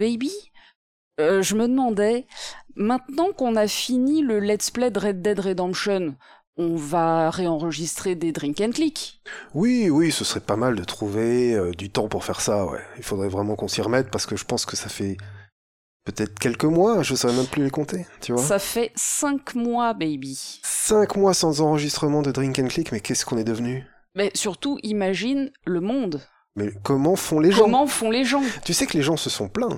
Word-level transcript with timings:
Baby, 0.00 0.32
euh, 1.20 1.42
je 1.42 1.54
me 1.54 1.68
demandais, 1.68 2.26
maintenant 2.74 3.32
qu'on 3.32 3.54
a 3.54 3.68
fini 3.68 4.22
le 4.22 4.40
Let's 4.40 4.70
Play 4.70 4.90
de 4.90 4.98
Red 4.98 5.22
Dead 5.22 5.38
Redemption, 5.38 6.16
on 6.56 6.76
va 6.76 7.30
réenregistrer 7.30 8.14
des 8.14 8.32
Drink 8.32 8.60
and 8.60 8.70
Click? 8.70 9.20
Oui, 9.54 9.90
oui, 9.90 10.10
ce 10.10 10.24
serait 10.24 10.40
pas 10.40 10.56
mal 10.56 10.74
de 10.74 10.84
trouver 10.84 11.54
euh, 11.54 11.72
du 11.72 11.90
temps 11.90 12.08
pour 12.08 12.24
faire 12.24 12.40
ça, 12.40 12.66
ouais. 12.66 12.82
Il 12.96 13.02
faudrait 13.02 13.28
vraiment 13.28 13.56
qu'on 13.56 13.68
s'y 13.68 13.82
remette 13.82 14.10
parce 14.10 14.26
que 14.26 14.36
je 14.36 14.44
pense 14.44 14.66
que 14.66 14.76
ça 14.76 14.88
fait 14.88 15.16
peut-être 16.04 16.38
quelques 16.38 16.64
mois, 16.64 17.02
je 17.02 17.14
saurais 17.14 17.34
même 17.34 17.46
plus 17.46 17.64
les 17.64 17.70
compter, 17.70 18.06
tu 18.20 18.32
vois. 18.32 18.42
Ça 18.42 18.58
fait 18.58 18.92
cinq 18.94 19.54
mois, 19.54 19.94
baby. 19.94 20.60
Cinq 20.62 21.16
mois 21.16 21.34
sans 21.34 21.60
enregistrement 21.60 22.22
de 22.22 22.30
Drink 22.30 22.58
and 22.58 22.68
Click, 22.68 22.92
mais 22.92 23.00
qu'est-ce 23.00 23.24
qu'on 23.24 23.38
est 23.38 23.44
devenu? 23.44 23.84
Mais 24.14 24.30
surtout, 24.34 24.78
imagine 24.82 25.50
le 25.64 25.80
monde. 25.80 26.20
Mais 26.56 26.70
comment 26.82 27.16
font 27.16 27.40
les 27.40 27.50
gens? 27.50 27.62
Comment 27.64 27.86
font 27.86 28.10
les 28.10 28.24
gens? 28.24 28.42
Tu 28.64 28.74
sais 28.74 28.86
que 28.86 28.96
les 28.96 29.02
gens 29.02 29.16
se 29.16 29.28
sont 29.30 29.48
plaints. 29.48 29.76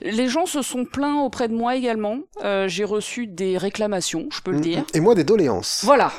Les 0.00 0.28
gens 0.28 0.46
se 0.46 0.62
sont 0.62 0.84
plaints 0.86 1.20
auprès 1.20 1.48
de 1.48 1.54
moi 1.54 1.76
également. 1.76 2.18
Euh, 2.42 2.66
J'ai 2.68 2.84
reçu 2.84 3.26
des 3.26 3.58
réclamations, 3.58 4.26
je 4.32 4.40
peux 4.40 4.52
le 4.52 4.58
Mm, 4.58 4.62
dire. 4.62 4.84
Et 4.94 5.00
moi 5.00 5.14
des 5.14 5.24
doléances. 5.24 5.82
Voilà. 5.84 6.12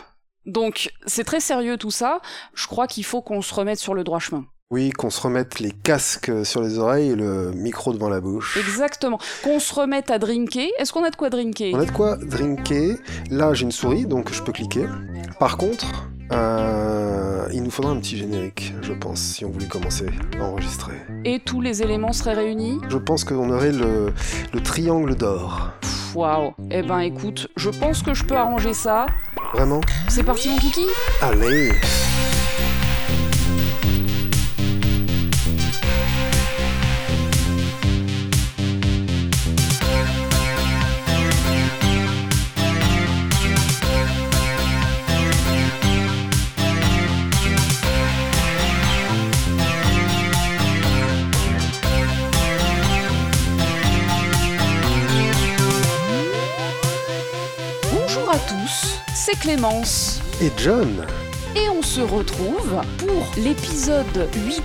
Donc, 0.46 0.92
c'est 1.08 1.24
très 1.24 1.40
sérieux 1.40 1.78
tout 1.78 1.90
ça. 1.90 2.22
Je 2.54 2.68
crois 2.68 2.86
qu'il 2.86 3.04
faut 3.04 3.24
qu'on 3.24 3.42
se 3.42 3.52
remette 3.54 3.80
sur 3.80 3.96
le 3.96 4.04
droit 4.04 4.20
chemin. 4.20 4.46
Oui, 4.72 4.90
qu'on 4.90 5.12
se 5.12 5.22
remette 5.22 5.60
les 5.60 5.70
casques 5.70 6.32
sur 6.44 6.60
les 6.60 6.80
oreilles 6.80 7.12
et 7.12 7.16
le 7.16 7.52
micro 7.52 7.94
devant 7.94 8.10
la 8.10 8.20
bouche. 8.20 8.58
Exactement. 8.58 9.20
Qu'on 9.44 9.60
se 9.60 9.72
remette 9.76 10.10
à 10.10 10.18
drinker. 10.18 10.70
Est-ce 10.80 10.92
qu'on 10.92 11.04
a 11.04 11.12
de 11.12 11.16
quoi 11.16 11.30
drinker 11.30 11.72
On 11.76 11.80
a 11.80 11.86
de 11.86 11.92
quoi 11.92 12.18
drinker. 12.18 12.96
Là, 13.30 13.54
j'ai 13.54 13.66
une 13.66 13.72
souris, 13.72 14.08
donc 14.08 14.34
je 14.34 14.42
peux 14.42 14.52
cliquer. 14.52 14.88
Par 15.40 15.58
contre, 15.58 16.10
euh, 16.32 17.46
il 17.54 17.62
nous 17.62 17.70
faudra 17.70 17.92
un 17.92 17.98
petit 17.98 18.18
générique, 18.18 18.74
je 18.82 18.94
pense, 18.94 19.20
si 19.20 19.46
on 19.46 19.52
voulait 19.52 19.68
commencer 19.68 20.08
à 20.40 20.44
enregistrer. 20.46 20.96
Et 21.26 21.40
tous 21.40 21.62
les 21.62 21.84
éléments 21.84 22.12
seraient 22.12 22.34
réunis 22.34 22.80
Je 22.90 22.98
pense 22.98 23.24
qu'on 23.24 23.52
aurait 23.52 23.72
le, 23.72 24.14
le 24.52 24.64
triangle 24.64 25.14
d'or. 25.14 25.74
Waouh. 26.16 26.56
Eh 26.72 26.82
ben 26.82 27.00
écoute, 27.02 27.50
je 27.56 27.70
pense 27.70 28.02
que 28.02 28.16
je 28.16 28.24
peux 28.24 28.36
arranger 28.36 28.74
ça. 28.74 29.06
Vraiment? 29.54 29.82
C'est 30.08 30.24
parti 30.24 30.50
mon 30.50 30.58
kiki 30.58 30.88
Allez 31.22 31.72
Clémence. 59.42 60.20
Et 60.42 60.52
John 60.58 61.06
Et 61.56 61.70
on 61.70 61.82
se 61.82 62.02
retrouve 62.02 62.82
pour 62.98 63.28
l'épisode 63.38 64.30
8 64.46 64.64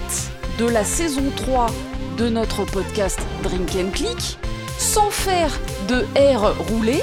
de 0.59 0.67
la 0.67 0.85
saison 0.85 1.25
3 1.37 1.67
de 2.17 2.29
notre 2.29 2.65
podcast 2.65 3.19
Drink 3.43 3.71
and 3.77 3.91
Click, 3.93 4.39
sans 4.79 5.11
faire 5.11 5.51
de 5.89 6.05
R 6.17 6.55
roulé. 6.71 7.01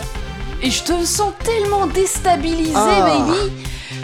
Et 0.61 0.69
je 0.71 0.83
te 0.83 1.05
sens 1.05 1.33
tellement 1.43 1.87
déstabilisé, 1.87 2.73
Ah. 2.75 3.25
baby. 3.27 3.51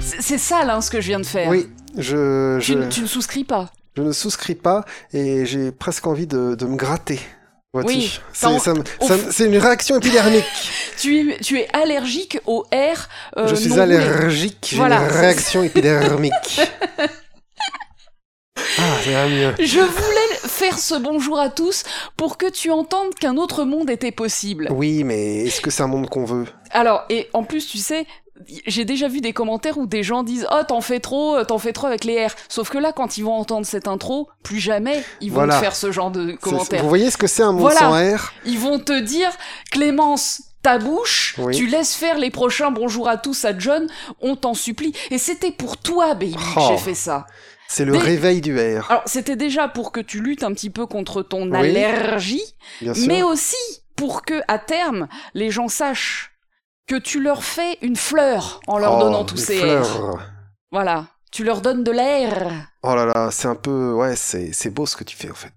C'est- 0.02 0.38
ça, 0.38 0.64
là, 0.66 0.80
ce 0.81 0.89
que 0.91 1.02
je 1.02 1.08
viens 1.08 1.19
de 1.19 1.25
faire. 1.25 1.50
Oui, 1.50 1.67
je, 1.97 2.59
Tu, 2.59 3.02
ne 3.02 3.08
souscris 3.08 3.44
pas. 3.44 3.69
je 3.97 4.02
ne 4.03 4.11
souscris 4.11 4.56
pas 4.56 4.86
et 5.14 5.45
j'ai 5.45 5.72
presque 5.72 6.06
envie 6.08 6.28
de, 6.28 6.56
de 6.56 6.66
me 6.66 6.75
gratter. 6.75 7.19
Oui, 7.73 8.19
C'est 8.33 9.45
une 9.45 9.57
réaction 9.57 9.97
épidermique. 9.97 10.45
Tu 10.95 11.31
es, 11.31 11.38
tu 11.39 11.57
es 11.59 11.67
allergique 11.73 12.38
au 12.45 12.61
R. 12.71 13.09
euh, 13.38 13.47
je 13.47 13.55
suis 13.55 13.79
allergique, 13.79 14.67
j'ai 14.69 14.77
Voilà. 14.77 14.99
une 15.02 15.07
réaction 15.11 15.63
épidermique. 15.63 16.31
ah, 18.57 18.97
ça 19.03 19.28
mieux. 19.28 19.56
Je 19.59 19.79
voulais 19.79 20.38
faire 20.47 20.78
ce 20.78 20.94
bonjour 20.95 21.39
à 21.39 21.50
tous 21.50 21.83
pour 22.16 22.38
que 22.38 22.47
tu 22.50 22.69
entendes 22.69 23.16
qu'un 23.16 23.38
autre 23.38 23.63
monde 23.63 23.89
était 23.89 24.12
possible. 24.12 24.67
Oui, 24.72 25.03
mais 25.03 25.45
est-ce 25.45 25.62
que 25.62 25.72
c'est 25.72 25.81
un 25.81 25.88
monde 25.88 26.09
qu'on 26.09 26.25
veut? 26.25 26.45
Alors, 26.69 27.06
et 27.09 27.28
en 27.33 27.44
plus, 27.44 27.66
tu 27.67 27.79
sais, 27.79 28.06
j'ai 28.66 28.83
déjà 28.83 29.07
vu 29.07 29.21
des 29.21 29.31
commentaires 29.31 29.77
où 29.77 29.85
des 29.85 30.03
gens 30.03 30.23
disent 30.23 30.47
Oh, 30.51 30.63
t'en 30.67 30.81
fais 30.81 30.99
trop, 30.99 31.35
euh, 31.38 31.44
t'en 31.44 31.59
fais 31.59 31.71
trop 31.73 31.88
avec 31.88 32.03
les 32.03 32.25
R. 32.25 32.31
Sauf 32.49 32.69
que 32.69 32.77
là, 32.77 32.91
quand 32.91 33.17
ils 33.17 33.23
vont 33.23 33.33
entendre 33.33 33.66
cette 33.66 33.88
intro, 33.88 34.27
plus 34.44 34.59
jamais 34.59 35.03
ils 35.21 35.29
vont 35.29 35.35
Voilà. 35.35 35.59
faire 35.59 35.75
ce 35.75 35.91
genre 35.91 36.11
de 36.11 36.33
commentaires. 36.33 36.81
Vous 36.81 36.89
voyez 36.89 37.11
ce 37.11 37.17
que 37.17 37.27
c'est 37.27 37.44
un 37.44 37.51
monde 37.51 37.61
Voilà. 37.61 37.79
sans 37.79 38.16
R? 38.17 38.33
Ils 38.45 38.59
vont 38.59 38.79
te 38.79 38.99
dire 38.99 39.29
Clémence, 39.71 40.41
ta 40.63 40.77
bouche, 40.79 41.35
Oui. 41.38 41.55
tu 41.55 41.67
laisses 41.67 41.94
faire 41.95 42.17
les 42.17 42.31
prochains 42.31 42.71
bonjour 42.71 43.07
à 43.07 43.17
tous 43.17 43.45
à 43.45 43.57
John, 43.57 43.88
on 44.21 44.35
t'en 44.35 44.53
supplie. 44.53 44.94
Et 45.11 45.17
c'était 45.17 45.51
pour 45.51 45.77
toi, 45.77 46.13
baby, 46.15 46.33
que 46.33 46.39
Oh. 46.57 46.65
j'ai 46.69 46.77
fait 46.77 46.95
ça. 46.95 47.27
C'est 47.67 47.85
le 47.85 47.97
réveil 47.97 48.41
du 48.41 48.55
R, 48.57 48.89
Alors, 48.91 49.01
c'était 49.05 49.35
déjà 49.35 49.67
pour 49.67 49.91
que 49.91 50.00
tu 50.00 50.21
luttes 50.21 50.44
un 50.44 50.53
petit 50.53 50.69
peu 50.69 50.85
contre 50.85 51.21
ton 51.23 51.50
Oui. 51.51 51.57
allergie, 51.57 52.44
mais 53.07 53.23
aussi 53.23 53.55
pour 53.95 54.23
que, 54.23 54.41
à 54.47 54.59
terme, 54.59 55.07
les 55.33 55.50
gens 55.50 55.67
sachent 55.69 56.32
que 56.88 56.95
tu 56.95 57.21
leur 57.21 57.44
fais 57.44 57.77
une 57.81 57.95
fleur 57.95 58.59
en 58.67 58.77
leur 58.77 58.97
Oh, 58.97 58.99
donnant 58.99 59.23
tous 59.25 59.38
ces 59.38 59.57
fleurs. 59.59 59.85
airs. 59.85 60.33
Voilà. 60.71 61.05
Tu 61.31 61.44
leur 61.44 61.61
donnes 61.61 61.83
de 61.83 61.91
l'air. 61.91 62.51
Oh 62.83 62.94
là 62.95 63.05
là, 63.05 63.29
c'est 63.31 63.47
un 63.47 63.55
peu... 63.55 63.94
Ouais, 63.94 64.16
c'est 64.16 64.51
c'est 64.53 64.69
beau 64.69 64.85
ce 64.85 64.95
que 64.95 65.03
tu 65.03 65.16
fais 65.17 65.31
en 65.31 65.35
fait. 65.35 65.53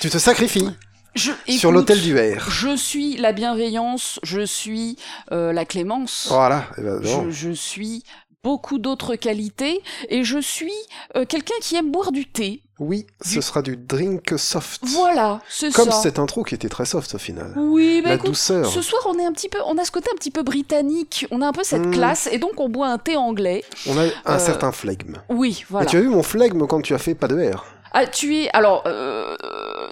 Tu 0.00 0.10
te 0.10 0.18
sacrifies 0.18 0.68
Je, 1.14 1.32
sur 1.48 1.72
l'autel 1.72 2.02
du 2.02 2.14
R. 2.18 2.50
Je 2.50 2.76
suis 2.76 3.16
la 3.16 3.32
bienveillance, 3.32 4.20
je 4.22 4.44
suis 4.44 4.98
euh, 5.32 5.54
la 5.54 5.64
clémence, 5.64 6.26
Voilà, 6.30 6.64
eh 6.76 6.82
ben, 6.82 7.00
je 7.30 7.50
suis 7.52 8.04
beaucoup 8.46 8.78
d'autres 8.78 9.16
qualités, 9.16 9.82
et 10.08 10.22
je 10.22 10.38
suis 10.38 10.72
euh, 11.16 11.24
quelqu'un 11.24 11.56
qui 11.60 11.74
aime 11.74 11.90
boire 11.90 12.12
du 12.12 12.26
thé. 12.26 12.62
Oui, 12.78 13.06
ce 13.22 13.34
Du- 13.36 13.42
sera 13.42 13.60
du 13.62 13.76
drink 13.76 14.34
soft. 14.38 14.82
Voilà, 14.84 15.40
c'est 15.48 15.72
Comme 15.74 15.90
ça. 15.90 16.00
cette 16.02 16.18
intro 16.20 16.44
qui 16.44 16.54
était 16.54 16.68
très 16.68 16.84
soft 16.84 17.14
au 17.14 17.18
final. 17.18 17.52
Oui, 17.56 18.02
mais 18.04 18.10
La 18.10 18.14
écoute, 18.16 18.26
douceur. 18.28 18.66
ce 18.66 18.82
soir 18.82 19.02
on 19.06 19.18
est 19.18 19.24
un 19.24 19.32
petit 19.32 19.48
peu, 19.48 19.58
on 19.66 19.76
a 19.78 19.84
ce 19.84 19.90
côté 19.90 20.08
un 20.12 20.16
petit 20.16 20.30
peu 20.30 20.44
britannique, 20.44 21.26
on 21.32 21.42
a 21.42 21.48
un 21.48 21.52
peu 21.52 21.64
cette 21.64 21.86
Mm. 21.86 21.90
classe, 21.90 22.28
et 22.30 22.38
donc 22.38 22.60
on 22.60 22.68
boit 22.68 22.86
un 22.88 22.98
thé 22.98 23.16
anglais. 23.16 23.64
On 23.88 23.98
a 23.98 24.04
un 24.04 24.36
Euh, 24.36 24.38
certain 24.38 24.70
flegme. 24.70 25.16
Oui, 25.28 25.64
voilà. 25.68 25.86
Et 25.86 25.90
tu 25.90 25.96
as 25.96 26.00
vu 26.00 26.08
mon 26.08 26.22
flegme 26.22 26.66
quand 26.68 26.82
tu 26.82 26.94
as 26.94 26.98
fait 26.98 27.14
pas 27.16 27.26
de 27.28 27.36
R 27.50 27.64
Ah, 27.98 28.06
tu 28.06 28.36
es 28.36 28.50
alors 28.52 28.82
euh, 28.86 29.34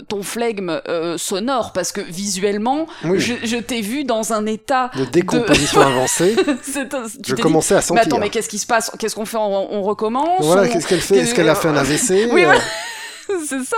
ton 0.08 0.22
flegme 0.22 0.80
euh, 0.88 1.16
sonore 1.18 1.72
parce 1.72 1.92
que 1.92 2.00
visuellement, 2.00 2.86
Oui, 3.04 3.18
je, 3.20 3.34
je 3.44 3.56
t'ai 3.56 3.80
vu 3.80 4.04
dans 4.04 4.32
un 4.32 4.46
état. 4.46 4.90
de 4.96 5.04
décomposition 5.04 5.80
avancée. 5.80 6.36
Je 7.26 7.34
dit, 7.34 7.40
commençais 7.42 7.74
à 7.74 7.78
mais 7.78 7.82
sentir. 7.82 8.02
attends, 8.02 8.18
mais 8.18 8.30
qu'est-ce 8.30 8.48
qui 8.48 8.58
se 8.58 8.66
passe? 8.66 8.90
Qu'est-ce 8.98 9.14
qu'on 9.14 9.26
fait? 9.26 9.36
On, 9.36 9.74
on 9.74 9.82
recommence 9.82 10.40
Voilà, 10.44 10.62
On- 10.62 10.72
qu'est-ce 10.72 10.86
qu'elle 10.86 11.00
fait? 11.00 11.18
Est-ce 11.18 11.34
qu'elle 11.34 11.48
a 11.48 11.54
fait 11.54 11.68
un 11.68 11.76
AVC 11.76 12.28
Oui, 12.32 12.42
Euh, 12.42 12.44
voilà. 12.46 12.60
C'est 13.46 13.64
ça. 13.64 13.76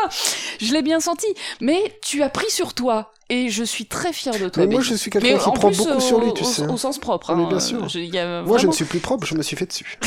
Je 0.61 0.73
l'ai 0.73 0.83
bien 0.83 0.99
senti. 1.01 1.27
Mais 1.61 1.97
tu 2.03 2.23
as 2.23 2.29
pris 2.29 2.51
sur 2.51 2.75
toi. 2.75 3.13
Et 3.29 3.49
je 3.51 3.65
suis 3.65 3.87
très 3.87 4.13
fière 4.13 4.39
de 4.39 4.49
toi. 4.49 4.65
Mais 4.65 4.73
moi, 4.73 4.83
je 4.83 4.95
suis 4.95 5.11
quelqu'un 5.11 5.33
Mais 5.35 5.39
qui 5.39 5.49
en 5.49 5.53
prend 5.53 5.71
beaucoup 5.71 5.97
au- 5.97 6.01
sur 6.01 6.21
lui, 6.21 6.33
tu 6.35 6.43
au, 6.43 6.47
sais. 6.47 6.67
Au 6.67 6.77
sens 6.77 6.99
propre. 6.99 7.35
Mais 7.35 7.43
hein. 7.45 7.49
bien 7.49 7.61
sûr. 7.61 7.89
Je- 7.89 7.99
il 7.99 8.15
y 8.15 8.19
a 8.19 8.43
Moi, 8.43 8.59
je 8.59 8.67
ne 8.69 8.73
suis 8.73 8.85
plus 8.85 9.01
propre, 9.01 9.27
je 9.27 9.35
me 9.35 9.43
suis 9.43 9.57
fait 9.57 9.67
dessus. 9.67 9.99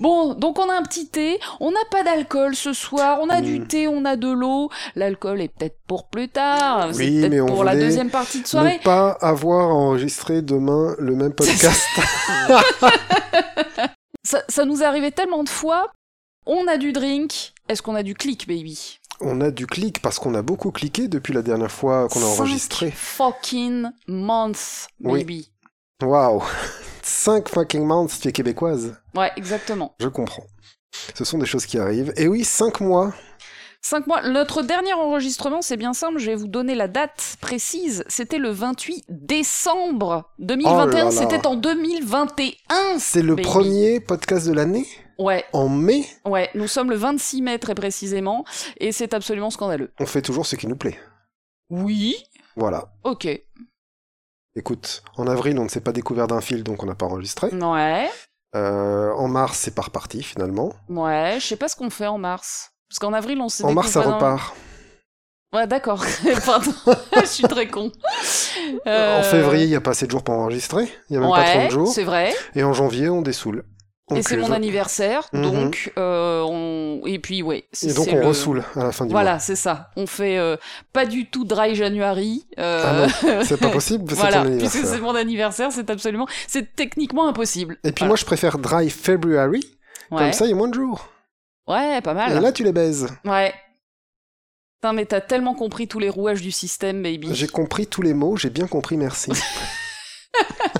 Bon, 0.00 0.34
donc 0.34 0.58
on 0.60 0.68
a 0.70 0.74
un 0.74 0.82
petit 0.82 1.08
thé, 1.08 1.40
on 1.58 1.70
n'a 1.72 1.84
pas 1.90 2.04
d'alcool 2.04 2.54
ce 2.54 2.72
soir, 2.72 3.18
on 3.20 3.28
a 3.28 3.40
du 3.40 3.58
Mm. 3.60 3.66
thé, 3.66 3.88
on 3.88 4.04
a 4.04 4.14
de 4.16 4.28
l'eau, 4.30 4.70
l'alcool 4.94 5.40
est 5.40 5.48
peut-être 5.48 5.78
pour 5.88 6.08
plus 6.08 6.28
tard, 6.28 6.90
c'est 6.92 6.98
Oui, 7.04 7.18
mais 7.22 7.28
peut-être 7.28 7.42
on 7.42 7.46
pour 7.46 7.64
la 7.64 7.74
deuxième 7.74 8.10
partie 8.10 8.40
de 8.42 8.46
soirée. 8.46 8.78
Ne 8.78 8.82
pas 8.84 9.10
avoir 9.20 9.70
enregistré 9.74 10.40
demain 10.42 10.94
le 11.00 11.16
même 11.16 11.32
podcast. 11.32 11.82
Ça, 14.24 14.42
ça 14.48 14.64
nous 14.66 14.82
est 14.82 14.84
arrivé 14.84 15.10
tellement 15.10 15.42
de 15.42 15.48
fois, 15.48 15.90
on 16.44 16.66
a 16.68 16.76
du 16.76 16.92
drink, 16.92 17.54
est-ce 17.68 17.80
qu'on 17.82 17.94
a 17.94 18.02
du 18.02 18.14
click, 18.14 18.46
baby? 18.46 18.98
On 19.20 19.40
a 19.40 19.50
du 19.50 19.66
clic 19.66 20.00
parce 20.02 20.18
qu'on 20.18 20.34
a 20.34 20.42
beaucoup 20.42 20.70
cliqué 20.70 21.08
depuis 21.08 21.32
la 21.32 21.42
dernière 21.42 21.72
fois 21.72 22.08
qu'on 22.08 22.20
a 22.22 22.26
enregistré. 22.26 22.90
fucking 22.94 23.88
months, 24.06 24.88
Oui. 25.02 25.48
Waouh 26.02 26.42
5 27.02 27.48
fucking 27.48 27.84
months, 27.84 28.20
tu 28.20 28.28
es 28.28 28.32
québécoise. 28.32 28.94
Ouais, 29.16 29.30
exactement. 29.36 29.94
Je 29.98 30.08
comprends. 30.08 30.44
Ce 31.14 31.24
sont 31.24 31.38
des 31.38 31.46
choses 31.46 31.66
qui 31.66 31.78
arrivent. 31.78 32.12
Et 32.16 32.28
oui, 32.28 32.44
5 32.44 32.80
mois. 32.80 33.12
Cinq 33.80 34.06
mois. 34.08 34.22
Notre 34.28 34.62
dernier 34.62 34.92
enregistrement, 34.92 35.62
c'est 35.62 35.76
bien 35.76 35.92
simple, 35.94 36.18
je 36.18 36.26
vais 36.26 36.34
vous 36.34 36.48
donner 36.48 36.74
la 36.74 36.88
date 36.88 37.36
précise. 37.40 38.04
C'était 38.08 38.38
le 38.38 38.50
28 38.50 39.04
décembre 39.08 40.30
2021, 40.40 40.82
Oh 40.84 40.86
là 40.90 41.04
là. 41.04 41.10
c'était 41.12 41.46
en 41.46 41.54
2021. 41.54 42.98
C'est 42.98 43.22
le 43.22 43.36
premier 43.36 44.00
podcast 44.00 44.46
de 44.48 44.52
l'année? 44.52 44.86
Ouais, 45.18 45.44
En 45.52 45.68
mai, 45.68 46.04
ouais, 46.24 46.50
nous 46.54 46.66
sommes 46.68 46.90
le 46.90 46.96
26 46.96 47.40
mai 47.42 47.58
très 47.58 47.74
précisément, 47.74 48.44
et 48.78 48.92
c'est 48.92 49.14
absolument 49.14 49.50
scandaleux. 49.50 49.92
on 50.00 50.06
fait 50.06 50.22
toujours 50.22 50.44
ce 50.46 50.56
qui 50.56 50.66
nous 50.66 50.76
plaît. 50.76 50.98
Oui 51.70 52.16
Voilà. 52.56 52.92
Ok. 53.04 53.28
Écoute, 54.58 55.04
en 55.16 55.28
avril, 55.28 55.56
on 55.60 55.62
ne 55.64 55.68
s'est 55.68 55.80
pas 55.80 55.92
découvert 55.92 56.26
d'un 56.26 56.40
fil, 56.40 56.64
donc 56.64 56.82
on 56.82 56.86
n'a 56.86 56.96
pas 56.96 57.06
enregistré. 57.06 57.48
Ouais, 57.54 58.10
Euh, 58.56 59.12
en 59.12 59.28
mars, 59.28 59.56
c'est 59.56 59.74
pas 59.74 59.82
reparti 59.82 60.20
finalement. 60.24 60.72
ouais, 60.88 61.36
je 61.38 61.46
sais 61.46 61.56
pas 61.56 61.68
ce 61.68 61.76
qu'on 61.76 61.90
fait 61.90 62.08
en 62.08 62.18
mars. 62.18 62.70
Parce 62.88 62.98
qu'en 62.98 63.12
avril, 63.12 63.40
on 63.40 63.48
s'est 63.48 63.62
En 63.64 63.72
mars, 63.72 63.90
ça 63.92 64.00
repart. 64.00 64.56
Ouais, 65.54 65.68
d'accord. 65.68 66.04
Pardon, 66.44 66.72
je 67.20 67.26
suis 67.26 67.44
très 67.44 67.68
con. 67.68 67.92
Euh, 68.86 69.20
En 69.20 69.22
février, 69.22 69.64
il 69.64 69.68
n'y 69.70 69.76
a 69.76 69.80
pas 69.80 69.92
assez 69.92 70.06
de 70.06 70.10
jours 70.10 70.24
pour 70.24 70.34
enregistrer. 70.34 70.88
Il 71.08 71.12
n'y 71.12 71.16
a 71.18 71.20
même 71.20 71.30
pas 71.30 71.40
ouais, 71.40 71.58
30 71.68 71.70
jours. 71.70 71.88
c'est 71.88 72.02
vrai. 72.04 72.34
Et 72.56 72.64
en 72.64 72.72
janvier, 72.72 73.08
on 73.10 73.22
dessoule. 73.22 73.64
Et 74.16 74.22
c'est 74.22 74.36
euh, 74.36 74.40
mon 74.40 74.52
anniversaire, 74.52 75.28
Mhm. 75.32 75.42
donc 75.42 75.92
euh, 75.98 76.42
on... 76.48 77.02
et 77.06 77.18
puis 77.18 77.42
ouais. 77.42 77.64
Et 77.82 77.92
donc, 77.92 78.08
on 78.10 78.16
le- 78.16 78.26
ressoule 78.26 78.64
à 78.74 78.84
la 78.84 78.92
fin 78.92 79.04
du 79.04 79.12
Voilà, 79.12 79.38
c'est 79.38 79.56
ça. 79.56 79.90
On 79.96 80.06
fait 80.06 80.38
euh, 80.38 80.56
pas 80.92 81.04
du 81.06 81.26
tout 81.28 81.44
dry 81.44 81.74
January. 81.74 82.46
euh, 82.58 82.84
Ah 82.86 82.92
mois. 83.26 83.44
C'est 83.44 83.58
pas 83.58 83.68
possible, 83.70 84.12
voilà, 84.14 84.44
puisque 84.44 84.84
c'est 84.86 85.00
mon 85.00 85.14
anniversaire, 85.14 85.70
c'est 85.72 85.90
absolument, 85.90 86.26
c'est 86.46 86.74
techniquement 86.74 87.28
impossible. 87.28 87.74
Et 87.84 87.92
puis 87.92 88.00
Voilà. 88.00 88.08
moi, 88.08 88.16
je 88.16 88.24
préfère 88.24 88.58
Dry 88.58 88.88
February. 88.90 89.60
ouais. 90.10 90.18
Comme 90.18 90.32
ça, 90.32 90.46
il 90.46 90.50
y 90.50 90.52
a 90.52 90.56
moins 90.56 90.68
de 90.68 90.74
jours. 90.74 91.08
ouais, 91.66 92.00
pas 92.00 92.14
mal. 92.14 92.36
Et 92.36 92.40
là, 92.40 92.50
tu 92.52 92.64
les 92.64 92.72
baises. 92.72 93.08
Ouais. 93.24 93.52
Putain, 94.80 94.92
mais 94.92 95.04
t'as 95.06 95.20
tellement 95.20 95.54
compris 95.54 95.88
tous 95.88 95.98
les 95.98 96.08
rouages 96.08 96.40
du 96.40 96.52
système, 96.52 97.02
baby. 97.02 97.28
J'ai 97.34 97.48
compris 97.48 97.86
tous 97.88 98.00
les 98.00 98.14
mots, 98.14 98.36
j'ai 98.36 98.48
bien 98.50 98.66
compris, 98.68 98.96
merci. 98.96 99.32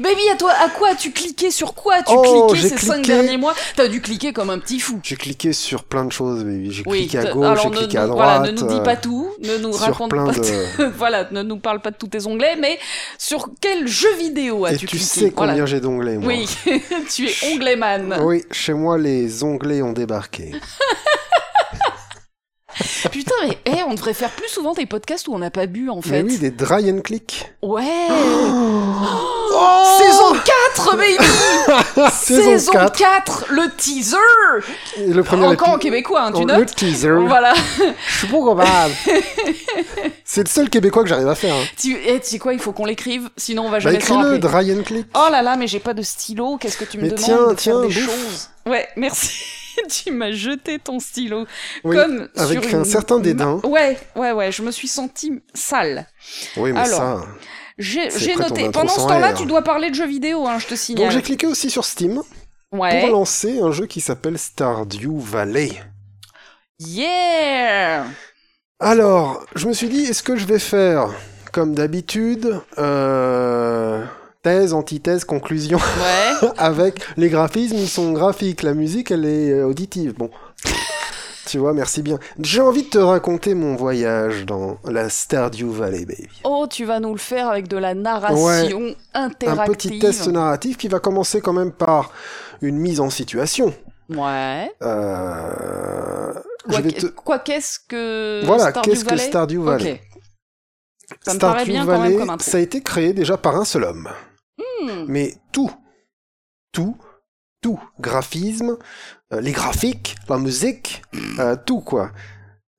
Baby, 0.00 0.20
à 0.32 0.36
toi, 0.36 0.52
à 0.52 0.68
quoi 0.70 0.88
as-tu 0.90 1.10
cliqué? 1.12 1.50
Sur 1.50 1.74
quoi 1.74 1.94
as-tu 1.96 2.12
Oh, 2.16 2.46
cliqué 2.48 2.68
ces 2.68 2.76
cinq 2.78 3.02
cliqué- 3.02 3.12
derniers 3.22 3.36
mois? 3.36 3.54
T'as 3.76 3.88
dû 3.88 4.00
cliquer 4.00 4.32
comme 4.32 4.50
un 4.50 4.58
petit 4.58 4.80
fou. 4.80 5.00
j'ai 5.02 5.16
cliqué 5.16 5.52
sur 5.52 5.84
plein 5.84 6.04
de 6.04 6.12
choses, 6.12 6.44
baby. 6.44 6.72
J'ai 6.72 6.82
Oui, 6.86 7.00
cliqué 7.08 7.18
à 7.18 7.32
gauche, 7.32 7.58
j'ai 7.62 7.70
cliqué 7.70 7.96
nous- 7.98 8.02
à 8.02 8.06
voilà, 8.06 8.38
droite. 8.38 8.52
ne 8.52 8.60
nous 8.60 8.66
dis 8.68 8.74
euh, 8.78 8.82
pas 8.82 8.96
tout, 8.96 9.32
ne 9.42 9.56
nous 9.58 9.72
raconte 9.72 10.10
pas 10.10 10.32
de... 10.32 10.84
voilà, 10.96 11.28
ne 11.30 11.42
nous 11.42 11.58
parle 11.58 11.80
pas 11.80 11.90
de 11.90 11.96
tous 11.96 12.08
tes 12.08 12.26
onglets, 12.26 12.56
mais 12.56 12.78
sur 13.18 13.48
quel 13.60 13.86
jeu 13.86 14.14
vidéo 14.16 14.64
as-tu 14.64 14.78
tu 14.80 14.86
cliqué? 14.86 15.04
sais 15.04 15.30
combien 15.30 15.52
Voilà. 15.52 15.66
j'ai 15.66 15.80
d'onglets, 15.80 16.16
moi. 16.18 16.28
Oui, 16.32 16.48
tu 17.14 17.26
es 17.28 17.34
ongleman. 17.52 18.18
Oui, 18.22 18.44
chez 18.50 18.72
moi, 18.72 18.96
les 18.98 19.42
onglets 19.44 19.82
ont 19.82 19.92
débarqué. 19.92 20.52
Putain, 23.10 23.34
mais 23.46 23.58
eh, 23.66 23.82
on 23.88 23.94
devrait 23.94 24.14
faire 24.14 24.30
plus 24.30 24.48
souvent 24.48 24.72
des 24.72 24.86
podcasts 24.86 25.28
où 25.28 25.34
on 25.34 25.38
n'a 25.38 25.50
pas 25.50 25.66
bu, 25.66 25.88
en 25.90 25.96
Mais 25.96 26.02
fait. 26.02 26.22
oui, 26.22 26.38
des 26.38 26.50
dry 26.50 26.90
and 26.90 27.00
click. 27.02 27.50
Ouais 27.62 27.82
Oh 29.52 29.98
Saison 29.98 30.32
4, 30.74 30.96
baby 30.96 31.24
Saison 32.12 32.42
Saison 32.42 32.72
4. 32.72 32.98
4, 32.98 33.44
le 33.50 33.70
teaser 33.76 34.16
Et 34.96 35.06
le 35.12 35.22
premier 35.22 35.46
Encore 35.46 35.70
en 35.70 35.78
québécois, 35.78 36.22
hein, 36.22 36.32
tu 36.32 36.42
Oh, 36.42 36.46
notes 36.46 36.58
Le 36.58 36.66
teaser. 36.66 37.10
Voilà. 37.26 37.52
Je 37.54 38.26
suis 38.26 38.28
capable. 38.28 38.94
C'est 40.24 40.42
le 40.44 40.48
seul 40.48 40.70
québécois 40.70 41.02
que 41.02 41.08
j'arrive 41.08 41.28
à 41.28 41.34
faire. 41.34 41.54
hein. 41.54 41.64
Tu, 41.76 41.96
eh, 42.06 42.20
tu 42.20 42.26
sais 42.30 42.38
quoi, 42.38 42.54
il 42.54 42.60
faut 42.60 42.72
qu'on 42.72 42.84
l'écrive, 42.84 43.28
sinon 43.36 43.62
on 43.64 43.70
va 43.70 43.78
Bah, 43.78 43.80
jamais 43.80 44.00
s'en 44.00 44.20
écris-le, 44.22 44.46
rappeler. 44.46 44.70
dry 44.70 44.78
and 44.80 44.84
click. 44.84 45.06
Oh 45.14 45.26
là 45.30 45.42
là, 45.42 45.56
mais 45.56 45.66
j'ai 45.66 45.80
pas 45.80 45.94
de 45.94 46.02
stylo, 46.02 46.56
qu'est-ce 46.56 46.76
que 46.76 46.84
tu 46.84 46.96
me 46.98 47.02
Mais 47.02 47.08
demandes 47.08 47.24
tiens, 47.24 47.46
de 47.48 47.54
tiens, 47.54 47.72
faire 47.72 47.80
des 47.82 47.94
bouffe. 47.94 48.04
choses? 48.04 48.48
Ouais, 48.66 48.88
merci. 48.96 49.30
tu 49.88 50.10
m'as 50.10 50.32
jeté 50.32 50.78
ton 50.78 50.98
stylo. 51.00 51.46
Oui, 51.84 51.96
Comme 51.96 52.28
avec 52.36 52.64
sur 52.64 52.74
un 52.74 52.78
une 52.80 52.84
certain 52.84 53.18
dédain. 53.18 53.60
Ouais, 53.64 53.98
ouais, 54.16 54.32
ouais, 54.32 54.52
je 54.52 54.62
me 54.62 54.70
suis 54.70 54.88
sentie 54.88 55.40
sale. 55.54 56.06
Oui, 56.56 56.72
mais 56.72 56.80
Alors, 56.80 56.98
ça. 56.98 57.26
J'ai 57.78 58.36
noté. 58.36 58.70
Pendant 58.70 58.88
ce 58.92 59.00
temps-là, 59.00 59.32
tu 59.32 59.46
dois 59.46 59.62
parler 59.62 59.90
de 59.90 59.94
jeux 59.94 60.06
vidéo, 60.06 60.46
hein, 60.46 60.58
je 60.58 60.66
te 60.66 60.74
signale. 60.74 61.06
Donc 61.06 61.12
j'ai 61.12 61.22
cliqué 61.22 61.46
aussi 61.46 61.70
sur 61.70 61.84
Steam 61.84 62.20
Ouais. 62.72 63.00
pour 63.00 63.10
lancer 63.10 63.58
un 63.60 63.72
jeu 63.72 63.86
qui 63.86 64.00
s'appelle 64.00 64.38
Stardew 64.38 65.18
Valley. 65.18 65.72
Yeah 66.78 68.04
Alors, 68.78 69.44
je 69.54 69.66
me 69.68 69.72
suis 69.72 69.88
dit, 69.88 70.02
est-ce 70.04 70.22
que 70.22 70.36
je 70.36 70.46
vais 70.46 70.58
faire, 70.58 71.10
comme 71.52 71.74
d'habitude, 71.74 72.60
euh, 72.78 74.04
thèse, 74.42 74.72
antithèse, 74.72 75.24
conclusion, 75.24 75.78
Ouais. 75.78 76.48
avec 76.58 77.00
les 77.16 77.28
graphismes, 77.28 77.76
ils 77.76 77.88
sont 77.88 78.12
graphiques, 78.12 78.62
la 78.62 78.74
musique, 78.74 79.10
elle 79.10 79.24
est 79.26 79.50
euh, 79.50 79.66
auditive. 79.66 80.14
Bon. 80.16 80.30
Tu 81.46 81.58
vois, 81.58 81.72
merci 81.72 82.02
bien. 82.02 82.18
J'ai 82.38 82.60
envie 82.60 82.84
de 82.84 82.90
te 82.90 82.98
raconter 82.98 83.54
mon 83.54 83.74
voyage 83.74 84.46
dans 84.46 84.78
la 84.84 85.08
Stardew 85.08 85.70
Valley, 85.70 86.04
baby. 86.04 86.28
Oh, 86.44 86.66
tu 86.70 86.84
vas 86.84 87.00
nous 87.00 87.12
le 87.12 87.18
faire 87.18 87.48
avec 87.48 87.66
de 87.66 87.76
la 87.76 87.94
narration 87.94 88.94
Un 89.14 89.24
interactive. 89.24 89.74
petit 89.74 89.98
test 89.98 90.28
narratif 90.28 90.76
qui 90.76 90.86
va 90.88 91.00
commencer 91.00 91.40
quand 91.40 91.52
même 91.54 91.72
par 91.72 92.12
une 92.62 92.76
mise 92.76 93.00
en 93.00 93.10
situation. 93.10 93.74
Ouais. 94.10 94.70
Euh, 94.82 96.32
Quoi, 97.24 97.38
te... 97.38 97.44
qu'est-ce 97.44 97.78
que 97.88 98.42
Voilà, 98.44 98.70
Stardew 98.70 98.90
qu'est-ce 98.90 99.04
que 99.04 99.10
Valley 99.10 99.26
Stardew 99.26 99.62
Valley. 99.62 100.00
Ça 101.24 101.34
me 101.34 101.38
paraît 101.40 101.64
Stardew 101.64 101.70
bien 101.72 101.84
quand 101.86 101.92
même 101.92 102.00
Valley, 102.02 102.16
comme 102.16 102.30
intro. 102.30 102.50
ça 102.50 102.58
a 102.58 102.60
été 102.60 102.80
créé 102.82 103.12
déjà 103.12 103.36
par 103.36 103.56
un 103.56 103.64
seul 103.64 103.84
homme. 103.84 104.08
Hmm. 104.82 105.04
Mais 105.08 105.34
tout, 105.52 105.70
tout, 106.72 106.96
tout, 107.60 107.80
graphisme, 107.98 108.78
euh, 109.32 109.40
les 109.40 109.52
graphiques, 109.52 110.16
la 110.28 110.38
musique, 110.38 111.02
euh, 111.38 111.56
tout 111.64 111.80
quoi. 111.80 112.12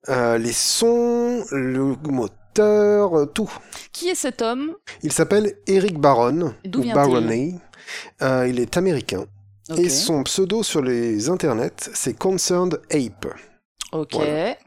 Euh, 0.09 0.37
les 0.37 0.53
sons, 0.53 1.45
le 1.51 1.95
moteur, 2.09 3.31
tout. 3.33 3.51
Qui 3.91 4.09
est 4.09 4.15
cet 4.15 4.41
homme? 4.41 4.75
Il 5.03 5.11
s'appelle 5.11 5.57
Eric 5.67 5.99
Baron, 5.99 6.53
D'où 6.65 6.81
ou. 6.81 7.59
Euh, 8.21 8.47
il 8.47 8.59
est 8.59 8.77
américain. 8.77 9.25
Et 9.77 9.89
son 9.89 10.23
pseudo 10.23 10.63
sur 10.63 10.81
les 10.81 11.29
internets, 11.29 11.91
c'est 11.93 12.17
Concerned 12.17 12.81
Ape. 12.91 13.27
Ok. 13.91 14.13
Voilà. 14.13 14.57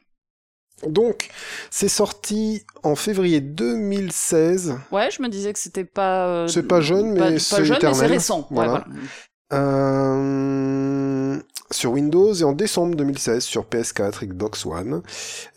Donc, 0.89 1.29
c'est 1.71 1.89
sorti 1.89 2.65
en 2.83 2.95
février 2.97 3.41
2016. 3.41 4.77
Ouais, 4.93 5.11
je 5.11 5.23
me 5.23 5.29
disais 5.29 5.53
que 5.53 5.59
c'était 5.59 5.85
pas. 5.85 6.27
euh, 6.29 6.49
C'est 6.49 6.63
pas 6.67 6.81
jeune, 6.81 7.13
mais 7.13 7.39
c'est 7.39 7.65
récent. 8.07 8.47
Ouais, 8.51 8.67
Voilà. 8.67 8.85
Euh, 10.15 11.39
sur 11.71 11.93
Windows 11.93 12.33
et 12.35 12.45
en 12.45 12.53
décembre 12.53 12.95
2016 12.97 13.43
sur 13.45 13.65
PS4, 13.65 14.25
Xbox 14.27 14.67
One. 14.67 15.03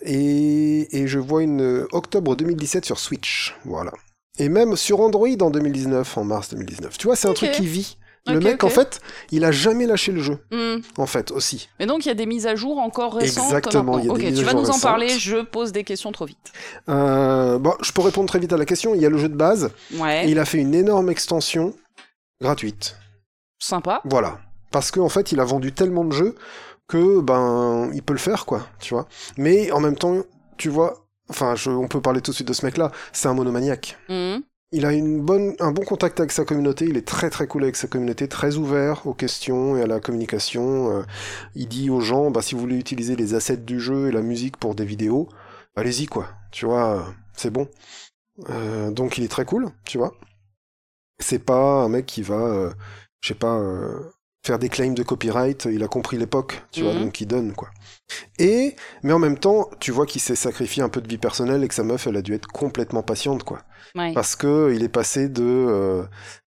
Et, 0.02 0.98
et 0.98 1.08
je 1.08 1.20
vois 1.20 1.44
une 1.44 1.86
octobre 1.92 2.36
2017 2.36 2.86
sur 2.86 3.00
Switch. 3.00 3.56
Voilà. 3.66 3.92
Et 4.40 4.50
même 4.50 4.76
sur 4.76 5.00
Android 5.02 5.28
en 5.42 5.50
2019, 5.50 6.18
en 6.18 6.24
mars 6.24 6.50
2019. 6.50 6.98
Tu 6.98 7.08
vois, 7.08 7.16
c'est 7.16 7.28
un 7.28 7.34
truc 7.34 7.52
qui 7.52 7.66
vit. 7.66 7.98
Le 8.26 8.40
mec, 8.42 8.64
en 8.66 8.70
fait, 8.70 9.00
il 9.32 9.46
a 9.46 9.52
jamais 9.52 9.86
lâché 9.86 10.12
le 10.12 10.22
jeu, 10.22 10.40
Hmm. 10.52 10.82
en 10.98 11.06
fait, 11.06 11.32
aussi. 11.32 11.70
Mais 11.80 11.86
donc 11.86 12.06
il 12.06 12.10
y 12.10 12.12
a 12.12 12.16
des 12.16 12.26
mises 12.26 12.46
à 12.48 12.56
jour 12.56 12.78
encore 12.78 13.14
récentes. 13.16 13.46
Exactement, 13.46 13.98
il 14.00 14.06
y 14.06 14.10
a 14.10 14.14
des 14.14 14.20
Ok, 14.20 14.26
mises 14.26 14.40
tu 14.40 14.44
vas 14.46 14.54
nous 14.54 14.70
en 14.70 14.80
parler. 14.80 15.08
Je 15.10 15.38
pose 15.44 15.72
des 15.72 15.84
questions 15.86 16.12
trop 16.12 16.26
vite. 16.26 16.52
Euh, 16.90 17.58
bon, 17.58 17.74
je 17.82 17.92
peux 17.94 18.02
répondre 18.02 18.28
très 18.28 18.40
vite 18.40 18.52
à 18.52 18.58
la 18.58 18.66
question. 18.66 18.94
Il 18.96 19.02
y 19.02 19.06
a 19.06 19.10
le 19.10 19.18
jeu 19.18 19.30
de 19.30 19.36
base, 19.36 19.72
et 19.94 19.98
Ouais. 20.00 20.30
il 20.30 20.40
a 20.40 20.46
fait 20.46 20.58
une 20.58 20.74
énorme 20.76 21.10
extension 21.10 21.74
gratuite. 22.42 22.98
Sympa. 23.60 24.02
Voilà. 24.06 24.40
Parce 24.72 24.92
qu'en 24.92 25.10
fait, 25.10 25.32
il 25.32 25.40
a 25.40 25.46
vendu 25.46 25.72
tellement 25.74 26.04
de 26.06 26.12
jeux 26.14 26.36
que, 26.88 27.22
ben, 27.22 27.90
il 27.94 28.04
peut 28.04 28.14
le 28.14 28.20
faire, 28.20 28.46
quoi, 28.46 28.68
tu 28.80 28.94
vois. 28.94 29.08
Mais 29.38 29.72
en 29.72 29.80
même 29.80 29.96
temps, 29.96 30.18
tu 30.58 30.70
vois, 30.70 31.06
enfin, 31.30 31.56
je- 31.56 31.70
on 31.70 31.88
peut 31.88 32.02
parler 32.02 32.22
tout 32.22 32.32
de 32.32 32.36
suite 32.36 32.48
de 32.48 32.54
ce 32.54 32.66
mec-là, 32.66 32.92
c'est 33.14 33.28
un 33.28 33.34
monomaniaque. 33.34 33.98
Hmm. 34.10 34.38
Il 34.74 34.86
a 34.86 34.92
une 34.92 35.22
bonne, 35.22 35.56
un 35.60 35.72
bon 35.72 35.84
contact 35.86 36.20
avec 36.20 36.32
sa 36.34 36.44
communauté, 36.44 36.86
il 36.86 36.98
est 36.98 37.08
très 37.08 37.30
très 37.30 37.48
cool 37.48 37.64
avec 37.64 37.78
sa 37.78 37.88
communauté, 37.88 38.28
très 38.28 38.58
ouvert 38.58 39.08
aux 39.08 39.14
questions 39.14 39.78
et 39.78 39.82
à 39.82 39.88
la 39.88 40.02
communication. 40.02 40.92
Euh, 40.92 41.04
il 41.56 41.70
dit 41.70 41.90
aux 41.90 42.02
gens, 42.02 42.32
bah, 42.32 42.42
si 42.42 42.54
vous 42.54 42.60
voulez 42.62 42.76
utiliser 42.78 43.16
les 43.16 43.34
assets 43.34 43.58
du 43.58 43.80
jeu 43.80 44.10
et 44.10 44.12
la 44.12 44.22
musique 44.22 44.58
pour 44.58 44.76
des 44.76 44.84
vidéos, 44.84 45.30
allez-y, 45.78 46.06
quoi. 46.08 46.28
Tu 46.52 46.66
vois, 46.66 46.98
euh, 46.98 47.02
c'est 47.34 47.50
bon. 47.50 47.70
Euh, 48.50 48.92
donc 48.92 49.18
il 49.18 49.24
est 49.24 49.30
très 49.30 49.46
cool, 49.46 49.70
tu 49.86 49.98
vois. 49.98 50.14
C'est 51.20 51.40
pas 51.40 51.84
un 51.84 51.90
mec 51.90 52.06
qui 52.06 52.22
va, 52.22 52.36
euh, 52.36 52.72
je 53.22 53.30
sais 53.30 53.36
pas, 53.36 53.58
euh, 53.58 54.12
faire 54.46 54.60
des 54.60 54.70
claims 54.70 54.94
de 54.94 55.04
copyright, 55.04 55.66
il 55.72 55.84
a 55.84 55.88
compris 55.88 56.18
l'époque, 56.18 56.64
tu 56.72 56.84
vois, 56.84 56.94
Mhm. 56.94 57.00
donc 57.06 57.22
il 57.22 57.26
donne, 57.28 57.54
quoi. 57.54 57.70
Et, 58.40 58.76
mais 59.04 59.14
en 59.14 59.20
même 59.20 59.38
temps, 59.40 59.70
tu 59.80 59.92
vois 59.92 60.06
qu'il 60.06 60.22
s'est 60.22 60.36
sacrifié 60.36 60.84
un 60.84 60.90
peu 60.90 61.02
de 61.02 61.08
vie 61.08 61.18
personnelle 61.18 61.64
et 61.64 61.68
que 61.68 61.74
sa 61.74 61.84
meuf, 61.84 62.08
elle 62.08 62.18
a 62.18 62.22
dû 62.22 62.34
être 62.34 62.48
complètement 62.48 63.04
patiente, 63.04 63.44
quoi 63.44 63.62
Parce 64.14 64.36
que 64.36 64.74
il 64.74 64.84
est 64.84 64.90
passé 64.90 65.30
de 65.30 65.44
euh, 65.44 66.04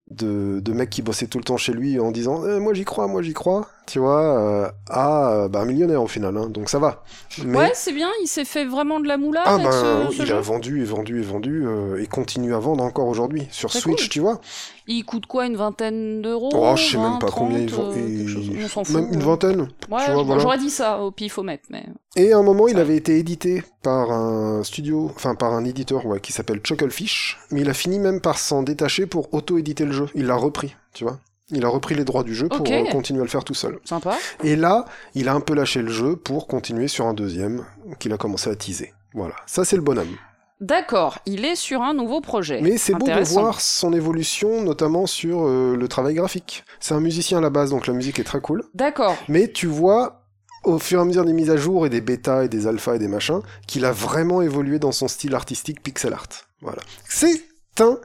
de, 0.10 0.60
de 0.62 0.74
mec 0.74 0.90
qui 0.90 1.02
bossait 1.02 1.28
tout 1.28 1.38
le 1.38 1.44
temps 1.44 1.58
chez 1.58 1.74
lui 1.74 2.00
en 2.00 2.12
disant 2.12 2.46
Eh, 2.48 2.60
moi 2.60 2.74
j'y 2.74 2.86
crois 2.86 3.08
moi 3.08 3.22
j'y 3.22 3.34
crois 3.34 3.70
tu 3.88 4.00
vois 4.00 4.22
euh, 4.22 4.70
à 4.90 5.32
euh, 5.32 5.48
bah, 5.48 5.62
un 5.62 5.66
millionnaire 5.66 6.04
au 6.04 6.08
final 6.08 6.36
hein, 6.38 6.48
donc 6.50 6.70
ça 6.70 6.78
va 6.78 7.04
mais 7.44 7.58
Ouais, 7.58 7.72
c'est 7.74 7.94
bien. 7.94 8.10
Il 8.24 8.28
s'est 8.28 8.46
fait 8.46 8.66
vraiment 8.66 9.00
de 9.00 9.08
la 9.08 9.18
moula 9.18 9.42
ah 9.46 9.54
avec 9.56 9.66
ben 9.66 9.72
ce, 9.72 10.08
oui, 10.10 10.16
ce 10.16 10.22
il 10.24 10.28
jeu. 10.28 10.36
a 10.36 10.42
vendu 10.42 10.82
et 10.82 10.86
vendu 10.86 11.20
et 11.20 11.24
vendu 11.24 11.64
euh, 11.66 12.02
et 12.02 12.08
continue 12.08 12.54
à 12.54 12.60
vendre 12.60 12.84
encore 12.84 13.08
aujourd'hui 13.08 13.48
sur 13.52 13.72
Switch 13.72 14.02
cool. 14.02 14.10
tu 14.10 14.20
vois 14.20 14.42
Il 14.88 15.04
coûte 15.04 15.26
quoi, 15.28 15.46
une 15.46 15.56
vingtaine 15.56 16.22
d'euros 16.22 16.50
oh 16.54 16.74
je 16.76 16.92
sais 16.92 16.98
même 16.98 17.14
20, 17.14 17.20
pas 17.20 17.32
combien 17.32 17.60
ils 17.60 17.72
30, 17.72 17.86
vendent 17.86 17.98
euh, 17.98 18.18
quelque 18.18 18.28
chose. 18.30 18.50
On 18.64 18.68
s'en 18.68 18.84
fout. 18.84 18.96
même 18.96 19.14
une 19.14 19.24
vingtaine 19.24 19.62
Ouais, 19.90 20.24
voilà. 20.24 20.40
j'aurais 20.42 20.58
dit 20.58 20.70
ça 20.70 21.00
au 21.02 21.12
pifomètre, 21.12 21.64
mais. 21.70 21.86
Et 22.16 22.34
à 22.34 22.38
un 22.38 22.44
moment, 22.44 22.68
il 22.68 22.78
avait 22.80 22.98
été 22.98 23.18
édité 23.20 23.64
par 23.84 24.12
un 24.12 24.64
studio, 24.64 25.12
enfin 25.16 25.36
par 25.36 25.54
un 25.54 25.64
éditeur 25.64 26.06
ouais, 26.06 26.20
qui 26.20 26.34
s'appelle 26.34 26.60
Chucklefish, 26.64 27.38
mais 27.52 27.62
il 27.62 27.70
a 27.70 27.74
fini 27.74 28.00
même 28.00 28.20
par 28.22 28.38
s'en 28.40 28.64
détacher 28.64 29.06
pour 29.06 29.34
auto-éditer 29.34 29.86
le 29.86 29.92
jeu. 29.92 30.08
Il 30.16 30.26
l'a 30.26 30.36
repris, 30.36 30.76
tu 30.94 31.04
vois. 31.04 31.20
Il 31.50 31.64
a 31.64 31.70
repris 31.70 31.96
les 31.96 32.04
droits 32.04 32.24
du 32.24 32.36
jeu 32.36 32.50
pour 32.50 32.66
euh, 32.70 32.84
continuer 32.92 33.22
à 33.22 33.24
le 33.24 33.30
faire 33.30 33.46
tout 33.46 33.54
seul. 33.54 33.80
Sympa. 33.86 34.18
Et 34.44 34.58
là, 34.58 34.86
il 35.16 35.30
a 35.30 35.34
un 35.34 35.40
peu 35.40 35.54
lâché 35.54 35.82
le 35.82 35.90
jeu 35.90 36.18
pour 36.18 36.48
continuer 36.48 36.90
sur 36.90 37.06
un 37.06 37.14
deuxième 37.14 37.66
qu'il 38.00 38.12
a 38.12 38.18
commencé 38.18 38.50
à 38.50 38.56
teaser. 38.56 38.94
Voilà, 39.14 39.36
ça 39.46 39.64
c'est 39.64 39.78
le 39.78 39.82
bonhomme. 39.82 40.16
D'accord, 40.60 41.20
il 41.26 41.46
est 41.46 41.56
sur 41.56 41.84
un 41.84 41.94
nouveau 41.94 42.20
projet. 42.20 42.62
Mais 42.62 42.78
c'est 42.78 42.94
beau 42.94 43.06
de 43.06 43.24
voir 43.30 43.62
son 43.62 43.94
évolution, 43.94 44.62
notamment 44.62 45.06
sur 45.06 45.46
euh, 45.46 45.78
le 45.78 45.88
travail 45.88 46.16
graphique. 46.16 46.66
C'est 46.80 46.96
un 46.96 47.00
musicien 47.00 47.38
à 47.38 47.42
la 47.42 47.52
base, 47.52 47.70
donc 47.70 47.88
la 47.88 47.94
musique 47.94 48.20
est 48.20 48.24
très 48.24 48.42
cool. 48.42 48.64
D'accord. 48.74 49.16
Mais 49.30 49.52
tu 49.52 49.68
vois 49.68 50.24
au 50.64 50.80
fur 50.80 51.00
et 51.00 51.02
à 51.02 51.06
mesure 51.06 51.24
des 51.24 51.34
mises 51.34 51.50
à 51.50 51.56
jour 51.56 51.86
et 51.86 51.90
des 51.90 52.02
bêtas 52.02 52.44
et 52.44 52.50
des 52.50 52.68
alphas 52.68 52.96
et 52.96 53.00
des 53.00 53.08
machins, 53.08 53.42
qu'il 53.68 53.86
a 53.86 53.92
vraiment 53.92 54.42
évolué 54.42 54.80
dans 54.80 54.92
son 54.92 55.08
style 55.08 55.34
artistique 55.34 55.82
pixel 55.82 56.12
art. 56.12 56.28
Voilà. 56.62 56.82
C'est 57.08 57.42
un 57.80 58.00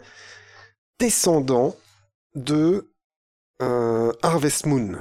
descendant 1.01 1.75
de 2.37 2.92
euh, 3.63 4.13
Harvest 4.23 4.67
Moon, 4.67 4.99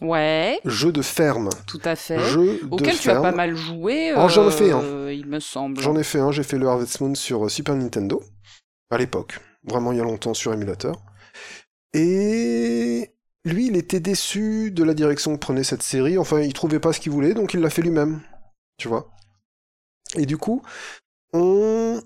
Ouais, 0.00 0.60
jeu 0.66 0.92
de 0.92 1.00
ferme. 1.00 1.48
tout 1.66 1.80
à 1.84 1.96
fait. 1.96 2.18
Jeu 2.18 2.60
de 2.62 2.68
Auquel 2.70 2.98
tu 2.98 3.08
as 3.10 3.20
pas 3.20 3.32
mal 3.32 3.56
joué. 3.56 4.12
Oh, 4.16 4.28
j'en 4.28 4.44
ai 4.44 4.46
euh, 4.46 4.50
fait 4.50 4.70
un. 4.70 5.10
Il 5.10 5.26
me 5.26 5.40
semble. 5.40 5.80
J'en 5.80 5.96
ai 5.96 6.04
fait 6.04 6.18
un, 6.18 6.30
j'ai 6.32 6.42
fait 6.42 6.58
le 6.58 6.68
Harvest 6.68 7.00
Moon 7.00 7.14
sur 7.14 7.46
euh, 7.46 7.48
Super 7.48 7.74
Nintendo, 7.76 8.22
à 8.90 8.98
l'époque, 8.98 9.40
vraiment 9.64 9.92
il 9.92 9.98
y 9.98 10.00
a 10.00 10.04
longtemps 10.04 10.34
sur 10.34 10.52
émulateur. 10.52 11.02
Et 11.94 13.10
lui, 13.44 13.68
il 13.68 13.76
était 13.76 14.00
déçu 14.00 14.70
de 14.70 14.84
la 14.84 14.92
direction 14.92 15.34
que 15.34 15.40
prenait 15.40 15.64
cette 15.64 15.82
série, 15.82 16.18
enfin 16.18 16.40
il 16.40 16.52
trouvait 16.52 16.80
pas 16.80 16.92
ce 16.92 17.00
qu'il 17.00 17.12
voulait, 17.12 17.32
donc 17.32 17.54
il 17.54 17.60
l'a 17.60 17.70
fait 17.70 17.82
lui-même, 17.82 18.20
tu 18.76 18.88
vois? 18.88 19.08
Et 20.16 20.26
du 20.26 20.36
coup, 20.36 20.62
on 21.32 22.02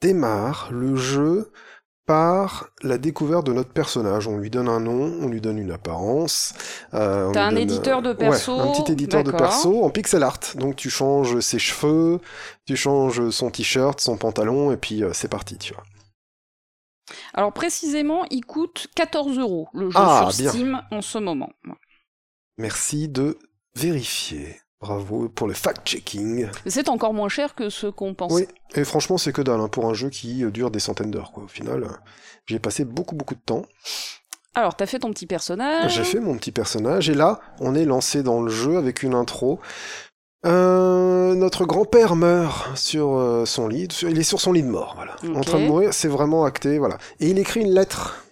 démarre 0.00 0.70
le 0.72 0.96
jeu 0.96 1.52
par 2.10 2.66
la 2.82 2.98
découverte 2.98 3.46
de 3.46 3.52
notre 3.52 3.70
personnage. 3.70 4.26
On 4.26 4.36
lui 4.36 4.50
donne 4.50 4.68
un 4.68 4.80
nom, 4.80 5.14
on 5.20 5.28
lui 5.28 5.40
donne 5.40 5.58
une 5.58 5.70
apparence. 5.70 6.54
euh, 6.92 7.30
T'as 7.30 7.44
un 7.44 7.50
donne, 7.50 7.58
éditeur 7.58 8.02
de 8.02 8.08
euh, 8.08 8.14
perso, 8.14 8.56
Ouais, 8.56 8.62
un 8.62 8.72
petit 8.72 8.90
éditeur 8.90 9.22
de 9.22 9.30
perso 9.30 9.84
en 9.84 9.90
pixel 9.90 10.24
art. 10.24 10.40
Donc 10.56 10.74
tu 10.74 10.90
changes 10.90 11.38
ses 11.38 11.60
cheveux, 11.60 12.18
tu 12.66 12.74
changes 12.74 13.30
son 13.30 13.50
t-shirt, 13.52 14.00
son 14.00 14.16
pantalon, 14.16 14.72
et 14.72 14.76
puis 14.76 15.04
euh, 15.04 15.12
c'est 15.12 15.28
parti, 15.28 15.56
tu 15.56 15.72
vois. 15.72 15.84
Alors 17.32 17.52
précisément, 17.52 18.24
il 18.32 18.44
coûte 18.44 18.88
14 18.96 19.38
euros 19.38 19.68
le 19.72 19.90
jeu 19.90 19.96
Ah, 20.00 20.26
sur 20.32 20.42
bien. 20.42 20.50
Steam 20.50 20.82
en 20.90 21.02
ce 21.02 21.18
moment. 21.18 21.50
Merci 22.58 23.08
de 23.08 23.38
vérifier. 23.76 24.56
Bravo 24.80 25.28
pour 25.28 25.46
le 25.46 25.52
fact-checking. 25.52 26.48
C'est 26.66 26.88
encore 26.88 27.12
moins 27.12 27.28
cher 27.28 27.54
que 27.54 27.68
ce 27.68 27.86
qu'on 27.86 28.14
pensait. 28.14 28.34
Oui, 28.34 28.48
et 28.74 28.84
franchement, 28.84 29.18
c'est 29.18 29.32
que 29.32 29.42
dalle 29.42 29.60
hein, 29.60 29.68
pour 29.68 29.86
un 29.86 29.92
jeu 29.94 30.08
qui 30.08 30.42
euh, 30.42 30.50
dure 30.50 30.70
des 30.70 30.80
centaines 30.80 31.10
d'heures. 31.10 31.32
Au 31.36 31.46
final, 31.48 31.86
j'ai 32.46 32.58
passé 32.58 32.84
beaucoup, 32.86 33.14
beaucoup 33.14 33.34
de 33.34 33.40
temps. 33.44 33.62
Alors, 34.54 34.74
t'as 34.76 34.86
fait 34.86 34.98
ton 35.00 35.10
petit 35.10 35.26
personnage. 35.26 35.94
J'ai 35.94 36.04
fait 36.04 36.18
mon 36.18 36.36
petit 36.36 36.50
personnage, 36.50 37.10
et 37.10 37.14
là, 37.14 37.40
on 37.60 37.74
est 37.74 37.84
lancé 37.84 38.22
dans 38.22 38.40
le 38.40 38.50
jeu 38.50 38.78
avec 38.78 39.02
une 39.02 39.14
intro. 39.14 39.60
Euh, 40.46 41.34
notre 41.34 41.66
grand-père 41.66 42.16
meurt 42.16 42.74
sur 42.76 43.14
euh, 43.16 43.44
son 43.44 43.68
lit. 43.68 43.86
sur- 43.92 44.08
Il 44.08 44.18
est 44.18 44.22
sur 44.22 44.40
son 44.40 44.52
lit 44.52 44.62
de 44.62 44.68
mort, 44.68 44.94
voilà. 44.96 45.14
En 45.38 45.42
train 45.42 45.58
de 45.60 45.66
mourir, 45.66 45.92
c'est 45.92 46.08
vraiment 46.08 46.44
acté, 46.46 46.78
voilà. 46.78 46.96
Et 47.20 47.28
il 47.28 47.38
écrit 47.38 47.60
une 47.60 47.74
lettre 47.74 48.24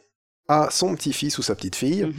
à 0.48 0.68
son 0.70 0.94
petit-fils 0.94 1.36
ou 1.38 1.42
sa 1.42 1.54
petite-fille. 1.54 2.04
Mhm. 2.04 2.14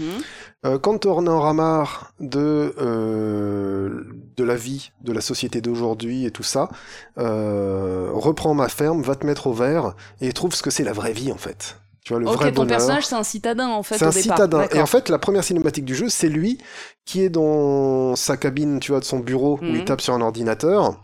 Euh, 0.65 0.77
quand 0.79 1.05
on 1.05 1.17
en 1.17 1.27
aura 1.27 1.53
marre 1.53 2.13
de, 2.19 2.75
euh, 2.79 4.03
de 4.37 4.43
la 4.43 4.55
vie, 4.55 4.91
de 5.01 5.11
la 5.11 5.21
société 5.21 5.61
d'aujourd'hui 5.61 6.25
et 6.25 6.31
tout 6.31 6.43
ça, 6.43 6.69
euh, 7.17 8.09
reprends 8.13 8.53
ma 8.53 8.69
ferme, 8.69 9.01
va 9.01 9.15
te 9.15 9.25
mettre 9.25 9.47
au 9.47 9.53
vert 9.53 9.95
et 10.21 10.31
trouve 10.31 10.53
ce 10.53 10.61
que 10.61 10.69
c'est 10.69 10.83
la 10.83 10.93
vraie 10.93 11.13
vie 11.13 11.31
en 11.31 11.37
fait. 11.37 11.77
Tu 12.05 12.13
vois, 12.13 12.19
le 12.19 12.27
vrai 12.27 12.49
ton 12.51 12.61
bonheur. 12.63 12.77
personnage, 12.77 13.05
c'est 13.05 13.15
un 13.15 13.23
citadin 13.23 13.67
en 13.67 13.83
fait 13.83 13.97
C'est 13.97 14.05
un 14.05 14.09
départ. 14.09 14.21
citadin. 14.37 14.67
Et 14.73 14.81
en 14.81 14.85
fait, 14.85 15.09
la 15.09 15.19
première 15.19 15.43
cinématique 15.43 15.85
du 15.85 15.95
jeu, 15.95 16.07
c'est 16.09 16.29
lui 16.29 16.57
qui 17.05 17.21
est 17.23 17.29
dans 17.29 18.15
sa 18.15 18.37
cabine, 18.37 18.79
tu 18.79 18.91
vois, 18.91 18.99
de 18.99 19.05
son 19.05 19.19
bureau 19.19 19.59
où 19.61 19.65
Mhm. 19.65 19.75
il 19.75 19.85
tape 19.85 20.01
sur 20.01 20.13
un 20.13 20.21
ordinateur, 20.21 21.01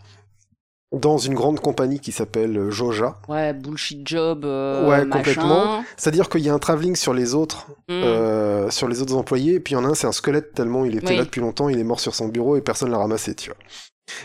dans 0.92 1.18
une 1.18 1.34
grande 1.34 1.60
compagnie 1.60 1.98
qui 2.00 2.12
s'appelle 2.12 2.70
Joja. 2.70 3.16
Ouais, 3.28 3.52
bullshit 3.52 4.06
job. 4.06 4.44
euh, 4.44 4.88
Ouais, 4.88 5.04
machin. 5.04 5.18
complètement. 5.18 5.84
C'est-à-dire 5.96 6.28
qu'il 6.28 6.42
y 6.42 6.48
a 6.48 6.54
un 6.54 6.58
travelling 6.58 6.94
sur 6.96 7.12
les 7.12 7.34
autres 7.34 7.66
Mm. 7.88 7.92
euh, 7.92 8.70
sur 8.70 8.88
les 8.88 9.02
autres 9.02 9.14
employés, 9.14 9.54
et 9.54 9.60
puis 9.60 9.74
il 9.74 9.76
y 9.76 9.80
en 9.80 9.84
a 9.84 9.88
un, 9.88 9.94
c'est 9.94 10.06
un 10.06 10.12
squelette 10.12 10.54
tellement 10.54 10.84
il 10.84 10.96
était 10.96 11.08
Oui. 11.10 11.16
là 11.16 11.24
depuis 11.24 11.40
longtemps, 11.40 11.68
il 11.68 11.78
est 11.78 11.84
mort 11.84 12.00
sur 12.00 12.14
son 12.14 12.28
bureau 12.28 12.56
et 12.56 12.60
personne 12.60 12.90
l'a 12.90 12.98
ramassé, 12.98 13.34
tu 13.34 13.50
vois. 13.50 13.58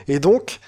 Et 0.08 0.20
donc, 0.20 0.60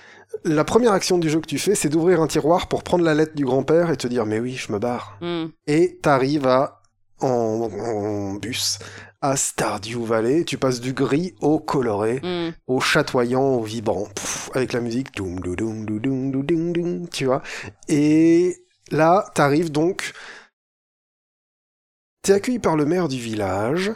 la 0.44 0.64
première 0.64 0.92
action 0.94 1.18
du 1.20 1.30
jeu 1.30 1.40
que 1.40 1.46
tu 1.48 1.60
fais, 1.60 1.76
c'est 1.76 1.90
d'ouvrir 1.90 2.22
un 2.22 2.28
tiroir 2.28 2.68
pour 2.68 2.84
prendre 2.84 3.04
la 3.04 3.14
lettre 3.14 3.36
du 3.36 3.46
grand-père 3.46 3.90
et 3.92 3.98
te 3.98 4.08
dire, 4.08 4.26
mais 4.26 4.40
oui, 4.40 4.54
je 4.54 4.72
me 4.72 4.80
barre. 4.80 5.18
Mm. 5.22 5.46
Et 5.68 6.00
t'arrives 6.02 6.48
à, 6.48 6.82
en, 7.22 7.28
en 7.28 8.34
bus, 8.34 8.80
à 9.24 9.38
Stardew 9.38 10.04
Valley, 10.04 10.44
tu 10.44 10.58
passes 10.58 10.82
du 10.82 10.92
gris 10.92 11.34
au 11.40 11.58
coloré, 11.58 12.20
mm. 12.22 12.52
au 12.68 12.82
chatoyant, 12.82 13.56
au 13.56 13.64
vibrant, 13.64 14.10
avec 14.54 14.74
la 14.74 14.82
musique, 14.82 15.14
tu 15.14 17.26
vois. 17.26 17.42
Et 17.88 18.58
là, 18.92 19.26
t'arrives 19.34 19.72
donc, 19.72 20.12
t'es 22.22 22.34
accueilli 22.34 22.60
par 22.60 22.76
le 22.76 22.86
maire 22.86 23.08
du 23.08 23.18
village, 23.18 23.94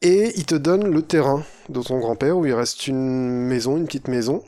et 0.00 0.32
il 0.36 0.46
te 0.46 0.54
donne 0.54 0.90
le 0.90 1.02
terrain 1.02 1.44
de 1.68 1.82
ton 1.82 1.98
grand-père, 1.98 2.38
où 2.38 2.46
il 2.46 2.54
reste 2.54 2.86
une 2.86 3.46
maison, 3.46 3.76
une 3.76 3.84
petite 3.84 4.08
maison, 4.08 4.42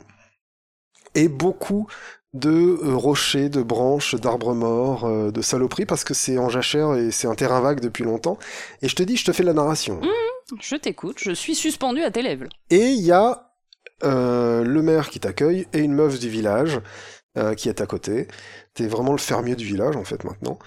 et 1.13 1.27
beaucoup 1.27 1.85
de 2.33 2.49
euh, 2.49 2.95
rochers, 2.95 3.49
de 3.49 3.61
branches, 3.61 4.15
d'arbres 4.15 4.53
morts, 4.53 5.05
euh, 5.05 5.31
de 5.31 5.41
saloperies, 5.41 5.85
parce 5.85 6.03
que 6.03 6.13
c'est 6.13 6.37
en 6.37 6.49
jachère 6.49 6.95
et 6.95 7.11
c'est 7.11 7.27
un 7.27 7.35
terrain 7.35 7.61
vague 7.61 7.79
depuis 7.79 8.03
longtemps. 8.03 8.37
Et 8.81 8.87
je 8.87 8.95
te 8.95 9.03
dis, 9.03 9.17
je 9.17 9.25
te 9.25 9.31
fais 9.31 9.43
la 9.43 9.53
narration. 9.53 10.01
Je 10.59 10.75
t'écoute, 10.75 11.17
je 11.19 11.31
suis 11.31 11.55
suspendu 11.55 12.01
à 12.03 12.11
tes 12.11 12.21
lèvres. 12.21 12.49
Et 12.69 12.89
il 12.89 13.01
y 13.01 13.11
a 13.11 13.53
euh, 14.03 14.63
le 14.63 14.81
maire 14.81 15.09
qui 15.09 15.19
t'accueille 15.19 15.67
et 15.71 15.79
une 15.79 15.93
meuf 15.93 16.19
du 16.19 16.29
village 16.29 16.81
euh, 17.37 17.53
qui 17.53 17.69
est 17.69 17.81
à 17.81 17.85
côté. 17.85 18.27
T'es 18.73 18.87
vraiment 18.87 19.13
le 19.13 19.17
fermier 19.17 19.55
du 19.55 19.65
village 19.65 19.95
en 19.95 20.03
fait 20.03 20.23
maintenant. 20.23 20.59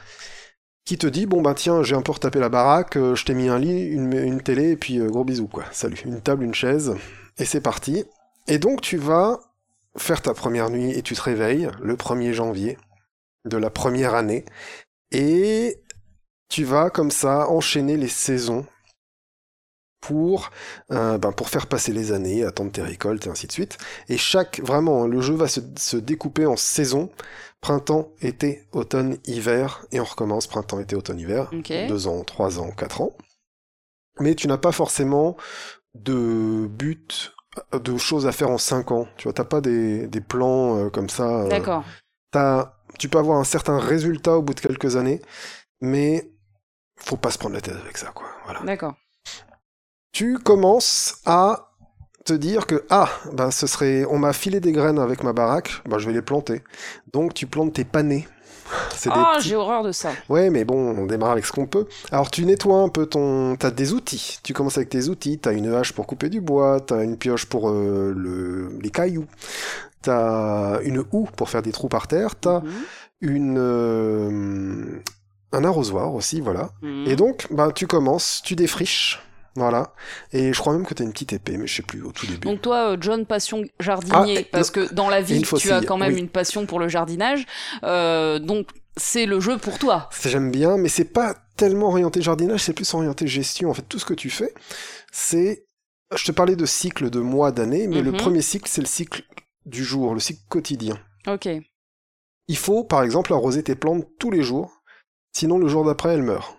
Qui 0.85 0.97
te 0.97 1.07
dit 1.07 1.27
bon 1.27 1.43
bah 1.43 1.55
tiens 1.55 1.83
j'ai 1.83 1.97
un 1.97 2.03
peu 2.03 2.13
retapé 2.13 2.39
la 2.39 2.49
baraque, 2.49 2.97
euh, 2.97 3.15
je 3.15 3.25
t'ai 3.25 3.35
mis 3.35 3.49
un 3.49 3.59
lit, 3.59 3.83
une, 3.83 4.13
une 4.13 4.41
télé 4.41 4.71
et 4.71 4.77
puis 4.77 4.99
gros 4.99 5.25
bisous 5.25 5.49
quoi. 5.49 5.65
Salut, 5.73 6.01
une 6.07 6.21
table, 6.21 6.45
une 6.45 6.55
chaise 6.55 6.95
et 7.39 7.45
c'est 7.45 7.61
parti. 7.61 8.05
Et 8.49 8.59
donc 8.59 8.81
tu 8.81 8.97
vas 8.97 9.41
faire 9.99 10.23
ta 10.23 10.35
première 10.35 10.71
nuit 10.71 10.91
et 10.93 11.03
tu 11.03 11.15
te 11.15 11.23
réveilles 11.23 11.71
le 11.81 11.95
1er 11.97 12.33
janvier 12.33 12.79
de 13.45 13.57
la 13.57 13.71
première 13.71 14.15
année 14.15 14.45
et 15.11 15.81
tu 16.49 16.65
vas 16.65 16.91
comme 16.91 17.11
ça 17.11 17.49
enchaîner 17.49 17.97
les 17.97 18.09
saisons 18.09 18.67
pour, 20.01 20.51
euh, 20.93 21.19
ben, 21.19 21.33
pour 21.33 21.49
faire 21.49 21.67
passer 21.67 21.93
les 21.93 22.13
années, 22.13 22.45
attendre 22.45 22.71
tes 22.71 22.83
récoltes 22.83 23.27
et 23.27 23.31
ainsi 23.31 23.47
de 23.49 23.53
suite. 23.53 23.79
Et 24.09 24.17
chaque, 24.17 24.61
vraiment, 24.61 25.07
le 25.07 25.21
jeu 25.21 25.35
va 25.35 25.49
se, 25.49 25.61
se 25.77 25.97
découper 25.97 26.47
en 26.47 26.57
saisons, 26.57 27.11
printemps, 27.61 28.13
été, 28.21 28.63
automne, 28.73 29.19
hiver, 29.25 29.85
et 29.91 29.99
on 29.99 30.05
recommence 30.05 30.47
printemps, 30.47 30.79
été, 30.79 30.95
automne, 30.95 31.19
hiver, 31.19 31.51
deux 31.89 32.07
ans, 32.07 32.23
trois 32.23 32.61
ans, 32.61 32.71
quatre 32.71 33.01
ans. 33.01 33.17
Mais 34.21 34.35
tu 34.37 34.47
n'as 34.47 34.59
pas 34.59 34.73
forcément 34.73 35.37
de 35.95 36.67
but, 36.69 37.33
de 37.73 37.97
choses 37.97 38.27
à 38.27 38.33
faire 38.33 38.51
en 38.51 38.59
cinq 38.59 38.91
ans. 38.93 39.07
Tu 39.17 39.25
vois, 39.25 39.33
t'as 39.33 39.45
pas 39.45 39.61
des, 39.61 40.07
des 40.09 40.21
plans 40.21 40.77
euh, 40.79 40.91
comme 40.91 41.09
ça. 41.09 41.43
euh, 41.43 41.49
D'accord. 41.49 41.85
t'as- 42.31 42.75
tu 42.99 43.09
peux 43.09 43.19
avoir 43.19 43.39
un 43.39 43.45
certain 43.45 43.79
résultat 43.79 44.37
au 44.39 44.43
bout 44.43 44.55
de 44.55 44.61
quelques 44.61 44.97
années, 44.97 45.21
mais 45.81 46.31
faut 46.99 47.17
pas 47.17 47.31
se 47.31 47.39
prendre 47.39 47.55
la 47.55 47.61
tête 47.63 47.77
avec 47.77 47.99
ça, 47.99 48.13
quoi. 48.15 48.27
Voilà 48.47 48.61
D'accord. 48.65 48.95
tu 50.13 50.39
commences 50.39 51.21
à 51.27 51.71
te 52.25 52.33
dire 52.33 52.67
que 52.67 52.85
ah 52.91 53.09
bah 53.33 53.51
ce 53.51 53.67
serait 53.67 54.05
on 54.07 54.19
m'a 54.19 54.33
filé 54.33 54.59
des 54.61 54.73
graines 54.73 54.99
avec 54.99 55.23
ma 55.23 55.33
baraque 55.33 55.83
bah 55.87 55.99
je 55.99 56.07
vais 56.07 56.13
les 56.13 56.23
planter 56.23 56.63
donc 57.13 57.35
tu 57.35 57.47
plantes 57.47 57.75
tes 57.75 57.85
panais 57.85 58.27
Ah, 59.11 59.35
petits- 59.37 59.49
j'ai 59.51 59.57
horreur 59.57 59.83
de 59.85 59.93
ça. 59.93 60.11
ouais 60.29 60.51
mais 60.51 60.65
bon 60.65 60.97
on 60.99 61.07
démarre 61.07 61.31
avec 61.31 61.47
ce 61.47 61.53
qu'on 61.53 61.67
peut. 61.67 61.87
Alors 62.11 62.31
tu 62.31 62.45
nettoies 62.45 62.79
un 62.79 62.89
peu 62.89 63.07
ton 63.07 63.57
t'as 63.57 63.71
des 63.71 63.93
outils. 63.93 64.39
Tu 64.43 64.53
commences 64.53 64.77
avec 64.79 64.89
tes 64.89 65.09
outils. 65.09 65.39
T'as 65.39 65.53
une 65.53 65.73
hache 65.75 65.93
pour 65.93 66.07
couper 66.07 66.29
du 66.29 66.41
bois 66.41 66.81
t'as 66.81 67.05
une 67.05 67.17
pioche 67.17 67.47
pour 67.47 67.69
euh, 67.71 68.13
le... 68.17 68.71
les 68.81 68.91
cailloux. 68.91 69.27
T'as 70.03 70.81
une 70.83 71.05
houe 71.13 71.29
pour 71.37 71.49
faire 71.51 71.63
des 71.63 71.73
trous 71.73 71.89
par 71.89 72.07
terre. 72.09 72.37
T'as 72.37 72.61
Mhm. 72.61 72.73
une 73.23 73.59
euh, 73.59 75.01
un 75.53 75.65
arrosoir 75.65 76.15
aussi 76.15 76.41
voilà. 76.41 76.71
Mhm. 76.83 77.05
et 77.07 77.17
donc, 77.17 77.47
bah, 77.51 77.71
tu 77.75 77.87
commences, 77.87 78.43
tu 78.45 78.57
défriches, 78.57 79.21
voilà. 79.57 79.93
Et 80.33 80.53
je 80.53 80.59
crois 80.59 80.73
même 80.73 80.87
que 80.87 80.95
t'as 80.95 81.05
une 81.05 81.13
petite 81.13 81.33
épée, 81.33 81.57
mais 81.57 81.67
je 81.67 81.75
sais 81.77 81.83
plus, 81.83 82.03
au 82.03 82.13
tout 82.13 82.27
début. 82.27 82.47
Donc 82.47 82.63
toi, 82.63 82.93
euh, 82.93 82.97
John, 83.01 83.27
passion 83.27 83.65
jardinier, 83.81 84.39
Ah, 84.47 84.49
parce 84.53 84.71
que 84.71 84.93
dans 84.95 85.09
la 85.11 85.21
vie, 85.21 85.43
tu 85.43 85.71
as 85.73 85.83
quand 85.83 85.99
même 85.99 86.15
oui. 86.15 86.21
une 86.21 86.29
passion 86.29 86.67
pour 86.67 86.79
le 86.79 86.89
jardinage, 86.89 87.45
euh, 87.83 88.39
donc 88.39 88.69
c'est 88.97 89.27
le 89.27 89.41
jeu 89.41 89.59
pour 89.59 89.79
toi. 89.79 90.09
J'aime 90.25 90.51
bien, 90.51 90.77
mais 90.77 90.89
c'est 90.89 91.05
pas 91.13 91.35
tellement 91.57 91.89
orienté 91.89 92.23
jardinage, 92.23 92.61
c'est 92.63 92.73
plus 92.73 92.93
orienté 92.95 93.27
gestion. 93.27 93.71
En 93.71 93.75
fait, 93.75 93.83
tout 93.89 93.99
ce 93.99 94.05
que 94.05 94.15
tu 94.15 94.31
fais, 94.31 94.53
c'est... 95.13 95.65
Je 96.15 96.25
te 96.25 96.33
parlais 96.33 96.55
de 96.57 96.67
cycle 96.67 97.11
de 97.11 97.19
mois, 97.19 97.51
d'années, 97.51 97.89
mais 97.89 98.01
le 98.01 98.13
Mhm. 98.13 98.17
premier 98.19 98.41
cycle, 98.43 98.69
c'est 98.71 98.81
le 98.81 98.87
cycle 98.87 99.23
du 99.65 99.83
jour, 99.85 100.15
le 100.15 100.21
cycle 100.21 100.41
quotidien. 100.49 100.99
Ok. 101.27 101.49
Il 102.49 102.57
faut, 102.57 102.85
par 102.85 103.03
exemple, 103.03 103.33
arroser 103.33 103.63
tes 103.65 103.75
plantes 103.75 104.07
tous 104.21 104.31
les 104.31 104.43
jours, 104.43 104.83
sinon 105.33 105.59
le 105.59 105.67
jour 105.67 105.85
d'après, 105.85 106.15
elles 106.15 106.23
meurent. 106.23 106.56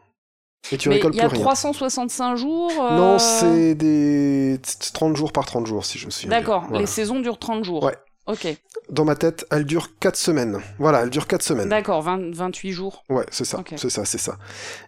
Et 0.71 0.77
tu 0.77 0.89
Mais 0.89 0.95
récoltes 0.95 1.15
il 1.15 1.19
y 1.19 1.21
a 1.21 1.29
plus 1.29 1.37
rien. 1.37 1.45
365 1.45 2.35
jours. 2.35 2.71
euh, 2.81 2.97
Non, 2.97 3.19
c'est 3.19 3.73
des 3.75 4.59
30 4.93 5.15
jours 5.15 5.31
par 5.31 5.45
30 5.45 5.65
jours, 5.65 5.85
si 5.85 5.97
je 5.97 6.05
me 6.07 6.11
souviens. 6.11 6.29
D'accord, 6.29 6.63
Voilà. 6.63 6.79
les 6.79 6.85
saisons 6.87 7.19
durent 7.19 7.39
30 7.39 7.63
jours. 7.63 7.83
Ouais. 7.83 7.95
Ok, 8.25 8.45
Dans 8.89 9.05
ma 9.05 9.15
tête, 9.15 9.45
elle 9.51 9.63
dure 9.63 9.97
4 9.99 10.17
semaines. 10.17 10.59
Voilà, 10.79 11.03
elle 11.03 11.09
dure 11.09 11.27
4 11.27 11.41
semaines. 11.41 11.69
d'accord, 11.69 12.01
20 12.01 12.35
28 12.35 12.71
jours. 12.73 13.05
Ouais, 13.09 13.25
c'est 13.31 13.45
ça, 13.45 13.59
Ok. 13.59 13.75
c'est 13.77 13.89
ça, 13.89 14.03
c'est 14.03 14.17
ça. 14.17 14.37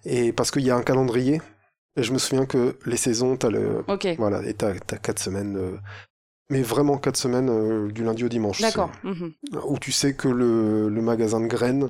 Et 0.03 0.33
parce 0.33 0.51
qu'il 0.51 0.63
y 0.63 0.69
a 0.71 0.75
un 0.75 0.83
calendrier, 0.83 1.41
et 1.95 2.03
je 2.03 2.11
me 2.11 2.17
souviens 2.17 2.45
que 2.45 2.77
les 2.85 2.97
saisons, 2.97 3.37
t'as 3.37 3.49
le... 3.49 3.85
Ok. 3.87 4.07
Voilà, 4.17 4.43
et 4.45 4.53
t'as, 4.55 4.73
t'as 4.85 4.97
4 4.97 5.19
semaines 5.19 5.55
euh, 5.57 5.77
mais 6.49 6.61
vraiment 6.63 6.97
quatre 6.97 7.15
semaines 7.15 7.47
euh, 7.49 7.89
du 7.91 8.03
lundi 8.03 8.25
au 8.25 8.27
dimanche. 8.27 8.59
D'accord. 8.59 8.91
mhm. 9.03 9.31
Où 9.65 9.77
tu 9.79 9.93
sais 9.93 10.15
que 10.15 10.27
le, 10.27 10.89
le 10.89 11.01
magasin 11.01 11.39
de 11.39 11.47
graines, 11.47 11.89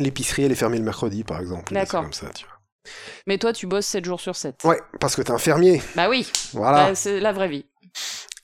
l'épicerie, 0.00 0.44
elle 0.44 0.52
est 0.52 0.56
fermée 0.56 0.78
le 0.78 0.84
mercredi, 0.84 1.22
par 1.24 1.38
exemple. 1.40 1.72
D'accord. 1.74 2.02
Comme 2.02 2.12
ça, 2.12 2.26
tu 2.34 2.46
vois. 2.46 2.54
Mais 3.26 3.38
toi, 3.38 3.52
tu 3.52 3.66
bosses 3.66 3.86
7 3.86 4.04
jours 4.04 4.20
sur 4.20 4.36
7. 4.36 4.64
Ouais, 4.64 4.80
parce 5.00 5.14
que 5.16 5.22
t'es 5.22 5.30
un 5.30 5.38
fermier. 5.38 5.82
Bah 5.96 6.08
oui, 6.08 6.30
Voilà. 6.52 6.88
bah, 6.88 6.94
c'est 6.94 7.20
la 7.20 7.32
vraie 7.32 7.48
vie. 7.48 7.66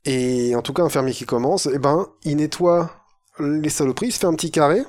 Et 0.04 0.54
en 0.54 0.62
tout 0.62 0.72
cas, 0.72 0.82
un 0.82 0.88
fermier 0.88 1.12
qui 1.12 1.24
commence, 1.26 1.66
eh 1.72 1.78
ben, 1.78 2.06
il 2.24 2.36
nettoie 2.36 2.90
les 3.38 3.68
saloperies, 3.70 4.08
il 4.08 4.12
se 4.12 4.18
fait 4.18 4.26
un 4.26 4.34
petit 4.34 4.50
carré, 4.50 4.82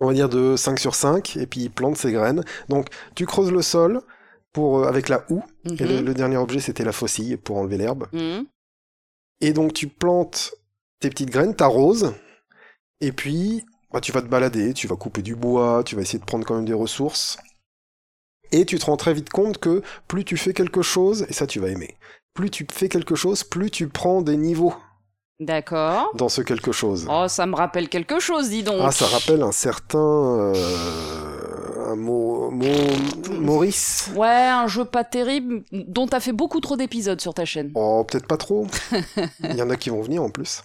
on 0.00 0.06
va 0.08 0.14
dire 0.14 0.28
de 0.28 0.56
5 0.56 0.78
sur 0.78 0.94
5, 0.94 1.36
et 1.36 1.46
puis 1.46 1.60
il 1.62 1.70
plante 1.70 1.96
ses 1.96 2.12
graines. 2.12 2.44
Donc, 2.68 2.88
tu 3.14 3.26
creuses 3.26 3.50
le 3.52 3.62
sol 3.62 4.00
pour, 4.52 4.78
euh, 4.80 4.88
avec 4.88 5.08
la 5.08 5.24
houe, 5.30 5.42
et 5.64 5.84
le, 5.84 5.98
Mhm. 6.00 6.04
le 6.04 6.14
dernier 6.14 6.36
objet, 6.36 6.60
c'était 6.60 6.84
la 6.84 6.92
faucille 6.92 7.36
pour 7.36 7.56
enlever 7.58 7.78
l'herbe. 7.78 8.06
Mhm. 8.12 8.46
Et 9.40 9.52
donc, 9.52 9.72
tu 9.74 9.88
plantes 9.88 10.54
tes 11.00 11.10
petites 11.10 11.30
graines, 11.30 11.54
t'arroses, 11.54 12.14
et 13.00 13.12
puis, 13.12 13.64
bah, 13.92 14.00
tu 14.00 14.12
vas 14.12 14.22
te 14.22 14.26
balader, 14.28 14.72
tu 14.72 14.86
vas 14.86 14.96
couper 14.96 15.22
du 15.22 15.34
bois, 15.34 15.82
tu 15.84 15.94
vas 15.96 16.02
essayer 16.02 16.18
de 16.18 16.24
prendre 16.24 16.46
quand 16.46 16.54
même 16.54 16.64
des 16.64 16.72
ressources. 16.72 17.38
Et 18.52 18.64
tu 18.64 18.78
te 18.78 18.86
rends 18.86 18.96
très 18.96 19.14
vite 19.14 19.30
compte 19.30 19.58
que 19.58 19.82
plus 20.08 20.24
tu 20.24 20.36
fais 20.36 20.52
quelque 20.52 20.82
chose, 20.82 21.26
et 21.28 21.32
ça 21.32 21.46
tu 21.46 21.60
vas 21.60 21.68
aimer, 21.68 21.96
plus 22.34 22.50
tu 22.50 22.66
fais 22.72 22.88
quelque 22.88 23.14
chose, 23.14 23.44
plus 23.44 23.70
tu 23.70 23.88
prends 23.88 24.22
des 24.22 24.36
niveaux 24.36 24.74
D'accord. 25.40 26.10
dans 26.14 26.28
ce 26.28 26.40
quelque 26.40 26.72
chose. 26.72 27.06
Oh, 27.10 27.26
ça 27.28 27.46
me 27.46 27.54
rappelle 27.54 27.88
quelque 27.88 28.18
chose, 28.20 28.48
dis 28.48 28.62
donc. 28.62 28.80
Ah, 28.80 28.90
ça 28.90 29.06
rappelle 29.06 29.42
un 29.42 29.52
certain... 29.52 29.98
euh, 29.98 31.92
un 31.92 31.96
mot, 31.96 32.50
mot- 32.50 33.32
Maurice 33.38 34.10
Ouais, 34.16 34.26
un 34.28 34.66
jeu 34.66 34.84
pas 34.84 35.04
terrible, 35.04 35.62
dont 35.72 36.06
t'as 36.06 36.20
fait 36.20 36.32
beaucoup 36.32 36.60
trop 36.60 36.76
d'épisodes 36.76 37.20
sur 37.20 37.34
ta 37.34 37.44
chaîne. 37.44 37.70
Oh, 37.74 38.04
peut-être 38.04 38.26
pas 38.26 38.36
trop. 38.38 38.66
Il 39.44 39.56
y 39.56 39.62
en 39.62 39.70
a 39.70 39.76
qui 39.76 39.90
vont 39.90 40.02
venir 40.02 40.22
en 40.22 40.30
plus. 40.30 40.62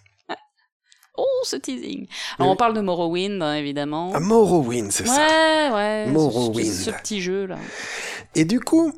Oh, 1.17 1.25
ce 1.43 1.55
teasing. 1.57 2.07
Alors, 2.37 2.49
Oui. 2.49 2.53
on 2.53 2.55
parle 2.55 2.73
de 2.73 2.81
Morrowind, 2.81 3.41
hein, 3.41 3.55
évidemment. 3.55 4.11
Ah, 4.15 4.19
Morrowind, 4.19 4.91
c'est 4.91 5.05
ça. 5.05 5.27
Ouais, 5.27 5.75
ouais. 5.75 6.07
Morrowind. 6.11 6.65
Ce, 6.71 6.85
ce 6.85 6.91
petit 6.91 7.21
jeu, 7.21 7.45
là. 7.47 7.57
Et 8.35 8.45
du 8.45 8.59
coup, 8.61 8.93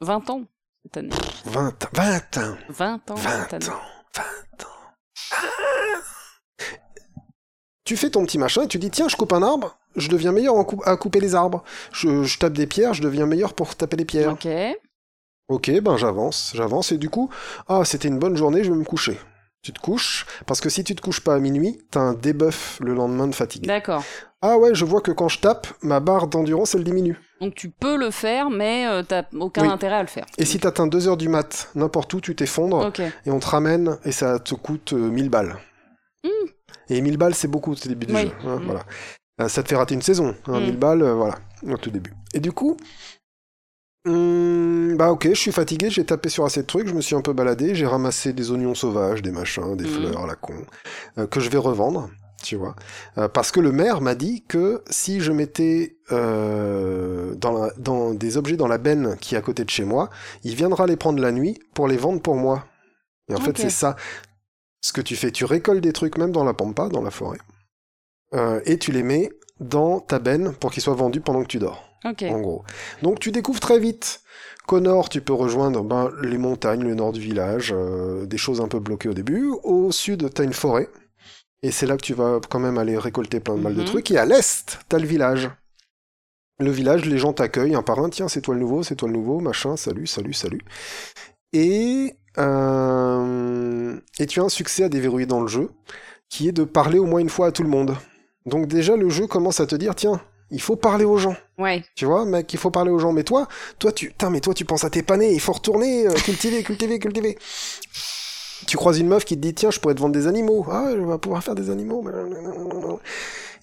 20 0.00 0.28
ans, 0.30 0.42
cette 0.84 0.96
année. 0.98 1.10
20, 1.46 1.74
20 1.94 2.36
ans. 2.38 2.56
20 2.68 3.10
ans, 3.10 3.14
20 3.14 3.42
cette 3.42 3.54
année. 3.54 3.68
ans, 3.68 3.80
20 4.14 4.22
ans. 4.64 4.68
Ah 5.32 5.36
tu 7.84 7.96
fais 7.98 8.08
ton 8.10 8.24
petit 8.24 8.38
machin 8.38 8.62
et 8.62 8.68
tu 8.68 8.78
dis 8.78 8.90
tiens 8.90 9.08
je 9.08 9.16
coupe 9.16 9.34
un 9.34 9.42
arbre, 9.42 9.76
je 9.94 10.08
deviens 10.08 10.32
meilleur 10.32 10.54
en 10.54 10.64
coup- 10.64 10.80
à 10.86 10.96
couper 10.96 11.20
les 11.20 11.34
arbres. 11.34 11.62
Je, 11.92 12.22
je 12.24 12.38
tape 12.38 12.54
des 12.54 12.66
pierres, 12.66 12.94
je 12.94 13.02
deviens 13.02 13.26
meilleur 13.26 13.52
pour 13.52 13.74
taper 13.76 13.96
les 13.96 14.06
pierres. 14.06 14.32
Ok. 14.32 14.48
Ok, 15.48 15.70
ben 15.82 15.98
j'avance, 15.98 16.52
j'avance 16.54 16.92
et 16.92 16.96
du 16.96 17.10
coup, 17.10 17.28
ah 17.68 17.84
c'était 17.84 18.08
une 18.08 18.18
bonne 18.18 18.36
journée, 18.38 18.64
je 18.64 18.72
vais 18.72 18.78
me 18.78 18.84
coucher. 18.84 19.18
Tu 19.64 19.72
te 19.72 19.80
couches, 19.80 20.26
parce 20.46 20.60
que 20.60 20.68
si 20.68 20.84
tu 20.84 20.94
te 20.94 21.00
couches 21.00 21.20
pas 21.20 21.34
à 21.34 21.38
minuit, 21.38 21.78
t'as 21.90 22.00
un 22.00 22.12
debuff 22.12 22.78
le 22.82 22.92
lendemain 22.92 23.26
de 23.26 23.34
fatigue. 23.34 23.66
D'accord. 23.66 24.04
Ah 24.42 24.58
ouais, 24.58 24.74
je 24.74 24.84
vois 24.84 25.00
que 25.00 25.10
quand 25.10 25.28
je 25.30 25.38
tape, 25.38 25.66
ma 25.80 26.00
barre 26.00 26.26
d'endurance 26.26 26.74
elle 26.74 26.84
diminue. 26.84 27.18
Donc 27.40 27.54
tu 27.54 27.70
peux 27.70 27.96
le 27.96 28.10
faire, 28.10 28.50
mais 28.50 28.86
euh, 28.86 29.02
t'as 29.02 29.22
aucun 29.40 29.62
Oui. 29.62 29.68
intérêt 29.68 29.96
à 29.96 30.02
le 30.02 30.08
faire. 30.08 30.26
Et 30.36 30.44
si 30.44 30.60
t'atteins 30.60 30.86
2 30.86 31.08
heures 31.08 31.16
du 31.16 31.30
mat, 31.30 31.70
n'importe 31.74 32.12
où, 32.12 32.20
tu 32.20 32.36
t'effondres. 32.36 32.92
Et 33.24 33.30
on 33.30 33.38
te 33.40 33.46
ramène 33.46 33.96
et 34.04 34.12
ça 34.12 34.38
te 34.38 34.54
coûte 34.54 34.92
euh, 34.92 35.08
1000 35.08 35.30
balles. 35.30 35.56
Mm. 36.24 36.28
Et 36.90 37.00
1000 37.00 37.16
balles, 37.16 37.34
c'est 37.34 37.48
beaucoup 37.48 37.72
au 37.72 37.74
début 37.74 38.04
du 38.04 38.14
Oui. 38.14 38.22
jeu. 38.24 38.30
hein, 38.46 38.56
Mm. 38.58 38.64
voilà. 38.66 38.80
Euh, 39.40 39.48
ça 39.48 39.62
te 39.62 39.68
fait 39.68 39.76
rater 39.76 39.94
une 39.94 40.02
saison. 40.02 40.36
Hein, 40.46 40.60
Mm. 40.60 40.64
1000 40.64 40.76
balles, 40.76 41.02
euh, 41.02 41.14
voilà, 41.14 41.36
au 41.66 41.78
tout 41.78 41.90
début. 41.90 42.12
Et 42.34 42.40
du 42.40 42.52
coup, 42.52 42.76
hum, 44.06 44.96
bah 44.96 45.10
ok, 45.10 45.28
je 45.30 45.34
suis 45.34 45.52
fatigué, 45.52 45.90
j'ai 45.90 46.04
tapé 46.04 46.28
sur 46.28 46.44
assez 46.44 46.62
de 46.62 46.66
trucs, 46.66 46.88
je 46.88 46.94
me 46.94 47.00
suis 47.00 47.16
un 47.16 47.22
peu 47.22 47.32
baladé, 47.32 47.74
j'ai 47.74 47.86
ramassé 47.86 48.32
des 48.32 48.50
oignons 48.50 48.74
sauvages, 48.74 49.22
des 49.22 49.30
machins, 49.32 49.76
des 49.76 49.84
Mm. 49.84 49.88
fleurs 49.88 50.20
à 50.24 50.26
la 50.26 50.34
con, 50.34 50.54
euh, 51.18 51.26
que 51.26 51.40
je 51.40 51.50
vais 51.50 51.58
revendre. 51.58 52.10
Tu 52.42 52.56
vois, 52.56 52.76
Euh, 53.16 53.26
parce 53.28 53.50
que 53.50 53.60
le 53.60 53.72
maire 53.72 54.02
m'a 54.02 54.14
dit 54.14 54.44
que 54.46 54.82
si 54.90 55.20
je 55.20 55.32
mettais 55.32 55.96
euh, 56.12 57.34
dans, 57.36 57.52
la- 57.52 57.72
dans 57.78 58.12
des 58.12 58.36
objets 58.36 58.58
dans 58.58 58.68
la 58.68 58.76
benne 58.76 59.16
qui 59.18 59.34
est 59.34 59.38
à 59.38 59.40
côté 59.40 59.64
de 59.64 59.70
chez 59.70 59.84
moi, 59.84 60.10
il 60.42 60.54
viendra 60.54 60.86
les 60.86 60.96
prendre 60.96 61.22
la 61.22 61.32
nuit 61.32 61.58
pour 61.72 61.88
les 61.88 61.96
vendre 61.96 62.20
pour 62.20 62.36
moi. 62.36 62.66
Et 63.30 63.34
en 63.34 63.40
fait, 63.40 63.58
c'est 63.58 63.70
ça 63.70 63.96
ce 64.82 64.92
que 64.92 65.00
tu 65.02 65.16
fais. 65.16 65.30
Tu 65.32 65.44
récoltes 65.46 65.82
des 65.82 65.92
trucs 65.94 66.18
même 66.18 66.32
dans 66.32 66.44
la 66.44 66.54
pampa, 66.54 66.88
dans 66.88 67.02
la 67.02 67.10
forêt, 67.10 67.38
euh, 68.34 68.60
et 68.66 68.78
tu 68.78 68.92
les 68.92 69.02
mets 69.02 69.30
dans 69.60 70.00
ta 70.00 70.18
benne 70.18 70.52
pour 70.54 70.70
qu'ils 70.72 70.82
soient 70.82 70.94
vendus 70.94 71.20
pendant 71.20 71.42
que 71.42 71.48
tu 71.48 71.58
dors, 71.58 71.88
Ok. 72.04 72.22
en 72.22 72.40
gros. 72.40 72.64
Donc 73.02 73.18
tu 73.20 73.30
découvres 73.32 73.60
très 73.60 73.78
vite 73.78 74.20
qu'au 74.66 74.80
nord, 74.80 75.08
tu 75.08 75.20
peux 75.20 75.32
rejoindre 75.34 75.82
ben, 75.82 76.10
les 76.22 76.38
montagnes, 76.38 76.82
le 76.82 76.94
nord 76.94 77.12
du 77.12 77.20
village, 77.20 77.72
euh, 77.76 78.26
des 78.26 78.38
choses 78.38 78.60
un 78.60 78.68
peu 78.68 78.78
bloquées 78.80 79.08
au 79.08 79.14
début. 79.14 79.50
Au 79.62 79.90
sud, 79.92 80.32
tu 80.34 80.40
as 80.40 80.44
une 80.44 80.52
forêt, 80.52 80.88
et 81.62 81.70
c'est 81.70 81.86
là 81.86 81.96
que 81.96 82.02
tu 82.02 82.14
vas 82.14 82.40
quand 82.48 82.58
même 82.60 82.78
aller 82.78 82.96
récolter 82.98 83.40
plein 83.40 83.56
de 83.56 83.60
mal 83.60 83.74
de 83.74 83.80
Mhm. 83.80 83.86
trucs. 83.86 84.10
Et 84.10 84.18
à 84.18 84.24
l'est, 84.26 84.78
tu 84.88 84.96
as 84.96 84.98
le 84.98 85.06
village. 85.06 85.50
Le 86.60 86.70
village, 86.70 87.04
les 87.04 87.18
gens 87.18 87.32
t'accueillent 87.32 87.74
un 87.74 87.82
par 87.82 87.98
un. 87.98 88.08
Tiens, 88.10 88.28
c'est 88.28 88.40
toi 88.40 88.54
le 88.54 88.60
nouveau, 88.60 88.82
c'est 88.82 88.94
toi 88.96 89.08
le 89.08 89.14
nouveau, 89.14 89.40
machin, 89.40 89.76
salut, 89.76 90.06
salut, 90.06 90.32
salut. 90.34 90.60
Et, 91.52 92.14
euh, 92.38 93.96
et 94.18 94.26
tu 94.26 94.40
as 94.40 94.44
un 94.44 94.48
succès 94.48 94.84
à 94.84 94.88
déverrouiller 94.88 95.26
dans 95.26 95.40
le 95.40 95.48
jeu, 95.48 95.70
qui 96.28 96.48
est 96.48 96.52
de 96.52 96.64
parler 96.64 96.98
au 96.98 97.06
moins 97.06 97.20
une 97.20 97.28
fois 97.28 97.48
à 97.48 97.52
tout 97.52 97.62
le 97.62 97.68
monde. 97.68 97.96
Donc 98.46 98.66
déjà, 98.66 98.96
le 98.96 99.08
jeu 99.08 99.26
commence 99.26 99.60
à 99.60 99.66
te 99.66 99.74
dire, 99.74 99.94
tiens, 99.94 100.20
il 100.50 100.60
faut 100.60 100.76
parler 100.76 101.04
aux 101.04 101.18
gens. 101.18 101.36
Ouais. 101.58 101.84
Tu 101.94 102.04
vois, 102.04 102.24
mec, 102.24 102.52
il 102.52 102.58
faut 102.58 102.70
parler 102.70 102.90
aux 102.90 102.98
gens. 102.98 103.12
Mais 103.12 103.24
toi, 103.24 103.48
toi, 103.78 103.92
tu, 103.92 104.08
putain, 104.08 104.30
mais 104.30 104.40
toi, 104.40 104.54
tu 104.54 104.64
penses 104.64 104.84
à 104.84 104.90
tes 104.90 105.02
panés. 105.02 105.32
Il 105.32 105.40
faut 105.40 105.52
retourner, 105.52 106.06
euh, 106.06 106.12
cultiver, 106.14 106.62
cultiver, 106.62 106.98
cultiver. 106.98 107.38
Tu 108.66 108.76
croises 108.76 108.98
une 108.98 109.08
meuf 109.08 109.24
qui 109.24 109.36
te 109.36 109.40
dit, 109.40 109.54
tiens, 109.54 109.70
je 109.70 109.80
pourrais 109.80 109.94
te 109.94 110.00
vendre 110.00 110.14
des 110.14 110.26
animaux. 110.26 110.66
Ah, 110.70 110.88
je 110.90 111.00
vais 111.00 111.18
pouvoir 111.18 111.42
faire 111.42 111.54
des 111.54 111.70
animaux. 111.70 112.04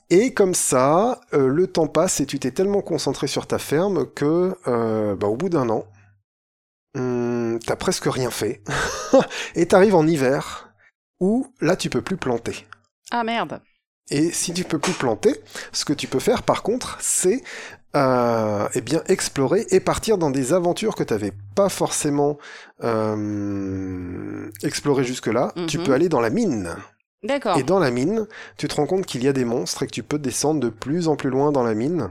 Et 0.09 0.33
comme 0.33 0.53
ça, 0.53 1.21
euh, 1.33 1.47
le 1.47 1.67
temps 1.67 1.87
passe 1.87 2.19
et 2.19 2.25
tu 2.25 2.37
t'es 2.37 2.51
tellement 2.51 2.81
concentré 2.81 3.27
sur 3.27 3.47
ta 3.47 3.57
ferme 3.57 4.05
que, 4.07 4.57
euh, 4.67 5.15
bah, 5.15 5.27
au 5.27 5.37
bout 5.37 5.47
d'un 5.47 5.69
an, 5.69 5.85
hum, 6.95 7.59
t'as 7.65 7.77
presque 7.77 8.05
rien 8.05 8.29
fait. 8.29 8.61
et 9.55 9.67
t'arrives 9.67 9.95
en 9.95 10.05
hiver 10.05 10.73
où 11.21 11.47
là, 11.61 11.77
tu 11.77 11.89
peux 11.89 12.01
plus 12.01 12.17
planter. 12.17 12.67
Ah 13.11 13.23
merde. 13.23 13.61
Et 14.09 14.31
si 14.31 14.53
tu 14.53 14.63
peux 14.63 14.79
plus 14.79 14.93
planter, 14.93 15.35
ce 15.71 15.85
que 15.85 15.93
tu 15.93 16.07
peux 16.07 16.19
faire 16.19 16.43
par 16.43 16.63
contre, 16.63 16.97
c'est 16.99 17.43
euh, 17.95 18.67
eh 18.73 18.81
bien 18.81 19.01
explorer 19.07 19.65
et 19.69 19.79
partir 19.79 20.17
dans 20.17 20.31
des 20.31 20.53
aventures 20.53 20.95
que 20.95 21.03
tu 21.03 21.13
n'avais 21.13 21.33
pas 21.55 21.69
forcément 21.69 22.37
euh, 22.83 24.49
explorées 24.63 25.03
jusque-là. 25.03 25.53
Tu 25.67 25.77
Mhm. 25.77 25.83
peux 25.83 25.93
aller 25.93 26.09
dans 26.09 26.21
la 26.21 26.29
mine. 26.29 26.75
D'accord. 27.23 27.57
Et 27.57 27.63
dans 27.63 27.79
la 27.79 27.91
mine, 27.91 28.27
tu 28.57 28.67
te 28.67 28.75
rends 28.75 28.87
compte 28.87 29.05
qu'il 29.05 29.23
y 29.23 29.27
a 29.27 29.33
des 29.33 29.45
monstres 29.45 29.83
et 29.83 29.87
que 29.87 29.91
tu 29.91 30.03
peux 30.03 30.19
descendre 30.19 30.59
de 30.59 30.69
plus 30.69 31.07
en 31.07 31.15
plus 31.15 31.29
loin 31.29 31.51
dans 31.51 31.63
la 31.63 31.75
mine. 31.75 32.09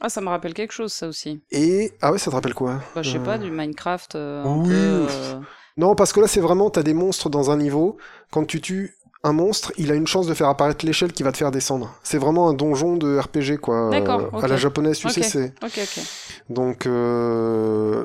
Ah, 0.00 0.08
ça 0.08 0.20
me 0.20 0.28
rappelle 0.28 0.54
quelque 0.54 0.72
chose, 0.72 0.92
ça 0.92 1.08
aussi. 1.08 1.42
Et 1.50 1.92
ah 2.00 2.12
ouais, 2.12 2.18
ça 2.18 2.30
te 2.30 2.36
rappelle 2.36 2.54
quoi? 2.54 2.80
Bah, 2.94 3.02
je 3.02 3.10
sais 3.10 3.18
Euh, 3.18 3.24
pas, 3.24 3.38
du 3.38 3.50
Minecraft. 3.50 4.14
euh, 4.14 4.44
un 4.44 4.58
oui. 4.58 4.68
peu, 4.68 4.74
euh, 5.10 5.40
Non, 5.76 5.94
parce 5.94 6.12
que 6.12 6.20
là, 6.20 6.28
c'est 6.28 6.40
vraiment, 6.40 6.70
t'as 6.70 6.82
des 6.82 6.94
monstres 6.94 7.30
dans 7.30 7.50
un 7.50 7.56
niveau. 7.56 7.96
Quand 8.30 8.44
tu 8.44 8.60
tues 8.60 8.94
un 9.24 9.32
monstre, 9.32 9.72
il 9.78 9.92
a 9.92 9.94
une 9.94 10.06
chance 10.06 10.26
de 10.26 10.34
faire 10.34 10.48
apparaître 10.48 10.84
l'échelle 10.84 11.12
qui 11.12 11.22
va 11.22 11.30
te 11.30 11.36
faire 11.36 11.52
descendre. 11.52 11.94
C'est 12.02 12.18
vraiment 12.18 12.48
un 12.48 12.54
donjon 12.54 12.96
de 12.96 13.18
RPG, 13.18 13.58
quoi. 13.60 13.88
D'accord, 13.90 14.20
Euh, 14.20 14.36
ok. 14.36 14.44
À 14.44 14.48
la 14.48 14.56
japonaise, 14.56 14.98
tu 14.98 15.08
sais, 15.10 15.22
c'est. 15.22 15.54
Donc, 16.48 16.86
euh, 16.86 18.04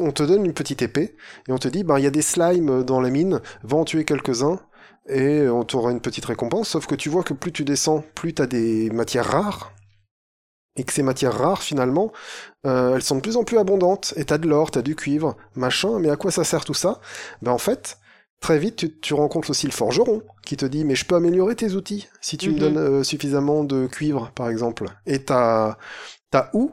on 0.00 0.12
te 0.12 0.22
donne 0.22 0.44
une 0.44 0.52
petite 0.54 0.82
épée 0.82 1.16
et 1.48 1.52
on 1.52 1.58
te 1.58 1.66
dit, 1.66 1.82
ben, 1.82 1.98
il 1.98 2.04
y 2.04 2.06
a 2.06 2.10
des 2.10 2.22
slimes 2.22 2.84
dans 2.84 3.00
la 3.00 3.10
mine, 3.10 3.40
va 3.64 3.76
en 3.76 3.84
tuer 3.84 4.04
quelques-uns 4.04 4.60
et 5.08 5.48
on 5.48 5.64
t'aura 5.64 5.90
une 5.90 6.00
petite 6.00 6.24
récompense. 6.26 6.68
Sauf 6.68 6.86
que 6.86 6.94
tu 6.94 7.08
vois 7.08 7.24
que 7.24 7.34
plus 7.34 7.52
tu 7.52 7.64
descends, 7.64 8.04
plus 8.14 8.32
t'as 8.34 8.46
des 8.46 8.90
matières 8.90 9.26
rares 9.26 9.72
et 10.76 10.84
que 10.84 10.92
ces 10.92 11.02
matières 11.02 11.36
rares, 11.36 11.62
finalement, 11.62 12.12
euh, 12.66 12.94
elles 12.94 13.02
sont 13.02 13.16
de 13.16 13.20
plus 13.20 13.36
en 13.36 13.42
plus 13.44 13.58
abondantes. 13.58 14.14
Et 14.16 14.24
t'as 14.24 14.38
de 14.38 14.46
l'or, 14.46 14.70
t'as 14.70 14.82
du 14.82 14.94
cuivre, 14.94 15.36
machin. 15.56 15.98
Mais 15.98 16.10
à 16.10 16.16
quoi 16.16 16.30
ça 16.30 16.44
sert 16.44 16.64
tout 16.64 16.74
ça? 16.74 17.00
Ben 17.42 17.50
en 17.50 17.58
fait, 17.58 17.98
très 18.46 18.58
vite, 18.60 18.76
tu, 18.76 18.96
tu 19.00 19.12
rencontres 19.12 19.50
aussi 19.50 19.66
le 19.66 19.72
forgeron 19.72 20.22
qui 20.44 20.56
te 20.56 20.64
dit, 20.64 20.84
mais 20.84 20.94
je 20.94 21.04
peux 21.04 21.16
améliorer 21.16 21.56
tes 21.56 21.72
outils 21.72 22.06
si 22.20 22.36
tu 22.36 22.50
me 22.50 22.54
Mhm. 22.54 22.60
donnes 22.60 22.78
euh, 22.78 23.02
suffisamment 23.02 23.64
de 23.64 23.88
cuivre, 23.88 24.30
par 24.36 24.48
exemple. 24.48 24.86
Et 25.04 25.24
t'as 25.24 25.76
t'as 26.30 26.50
où 26.52 26.70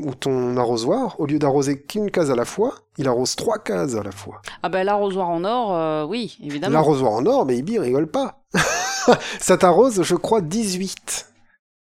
ou 0.00 0.14
ton 0.16 0.56
arrosoir, 0.56 1.20
au 1.20 1.26
lieu 1.26 1.38
d'arroser 1.38 1.80
qu'une 1.80 2.10
case 2.10 2.32
à 2.32 2.34
la 2.34 2.44
fois, 2.44 2.74
il 2.98 3.06
arrose 3.06 3.36
trois 3.36 3.58
cases 3.60 3.94
à 3.94 4.02
la 4.02 4.10
fois. 4.10 4.42
Ah 4.64 4.68
bah 4.68 4.82
l'arrosoir 4.82 5.28
en 5.28 5.44
or, 5.44 5.72
euh, 5.76 6.04
oui, 6.04 6.36
évidemment. 6.42 6.72
L'arrosoir 6.74 7.12
en 7.12 7.24
or, 7.26 7.46
mais 7.46 7.56
Ibi 7.56 7.78
rigole 7.78 8.08
pas. 8.08 8.42
Ça 9.38 9.56
t'arrose, 9.56 10.02
je 10.02 10.16
crois, 10.16 10.40
18. 10.40 11.28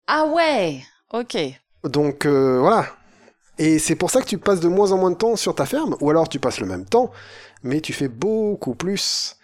Ah 0.08 0.26
ouais 0.26 0.82
Ok. 1.14 1.38
Donc 1.84 2.26
euh, 2.26 2.58
voilà. 2.60 2.88
Et 3.60 3.78
c'est 3.78 3.96
pour 3.96 4.10
ça 4.10 4.22
que 4.22 4.26
tu 4.26 4.38
passes 4.38 4.62
de 4.62 4.70
moins 4.70 4.94
en 4.94 4.98
moins 4.98 5.12
de 5.12 5.18
temps 5.18 5.36
sur 5.36 5.54
ta 5.54 5.66
ferme, 5.66 5.98
ou 6.00 6.10
alors 6.10 6.30
tu 6.30 6.40
passes 6.40 6.62
le 6.62 6.66
même 6.66 6.86
temps, 6.86 7.12
mais 7.62 7.82
tu 7.82 7.92
fais 7.92 8.08
beaucoup 8.08 8.74
plus 8.74 9.38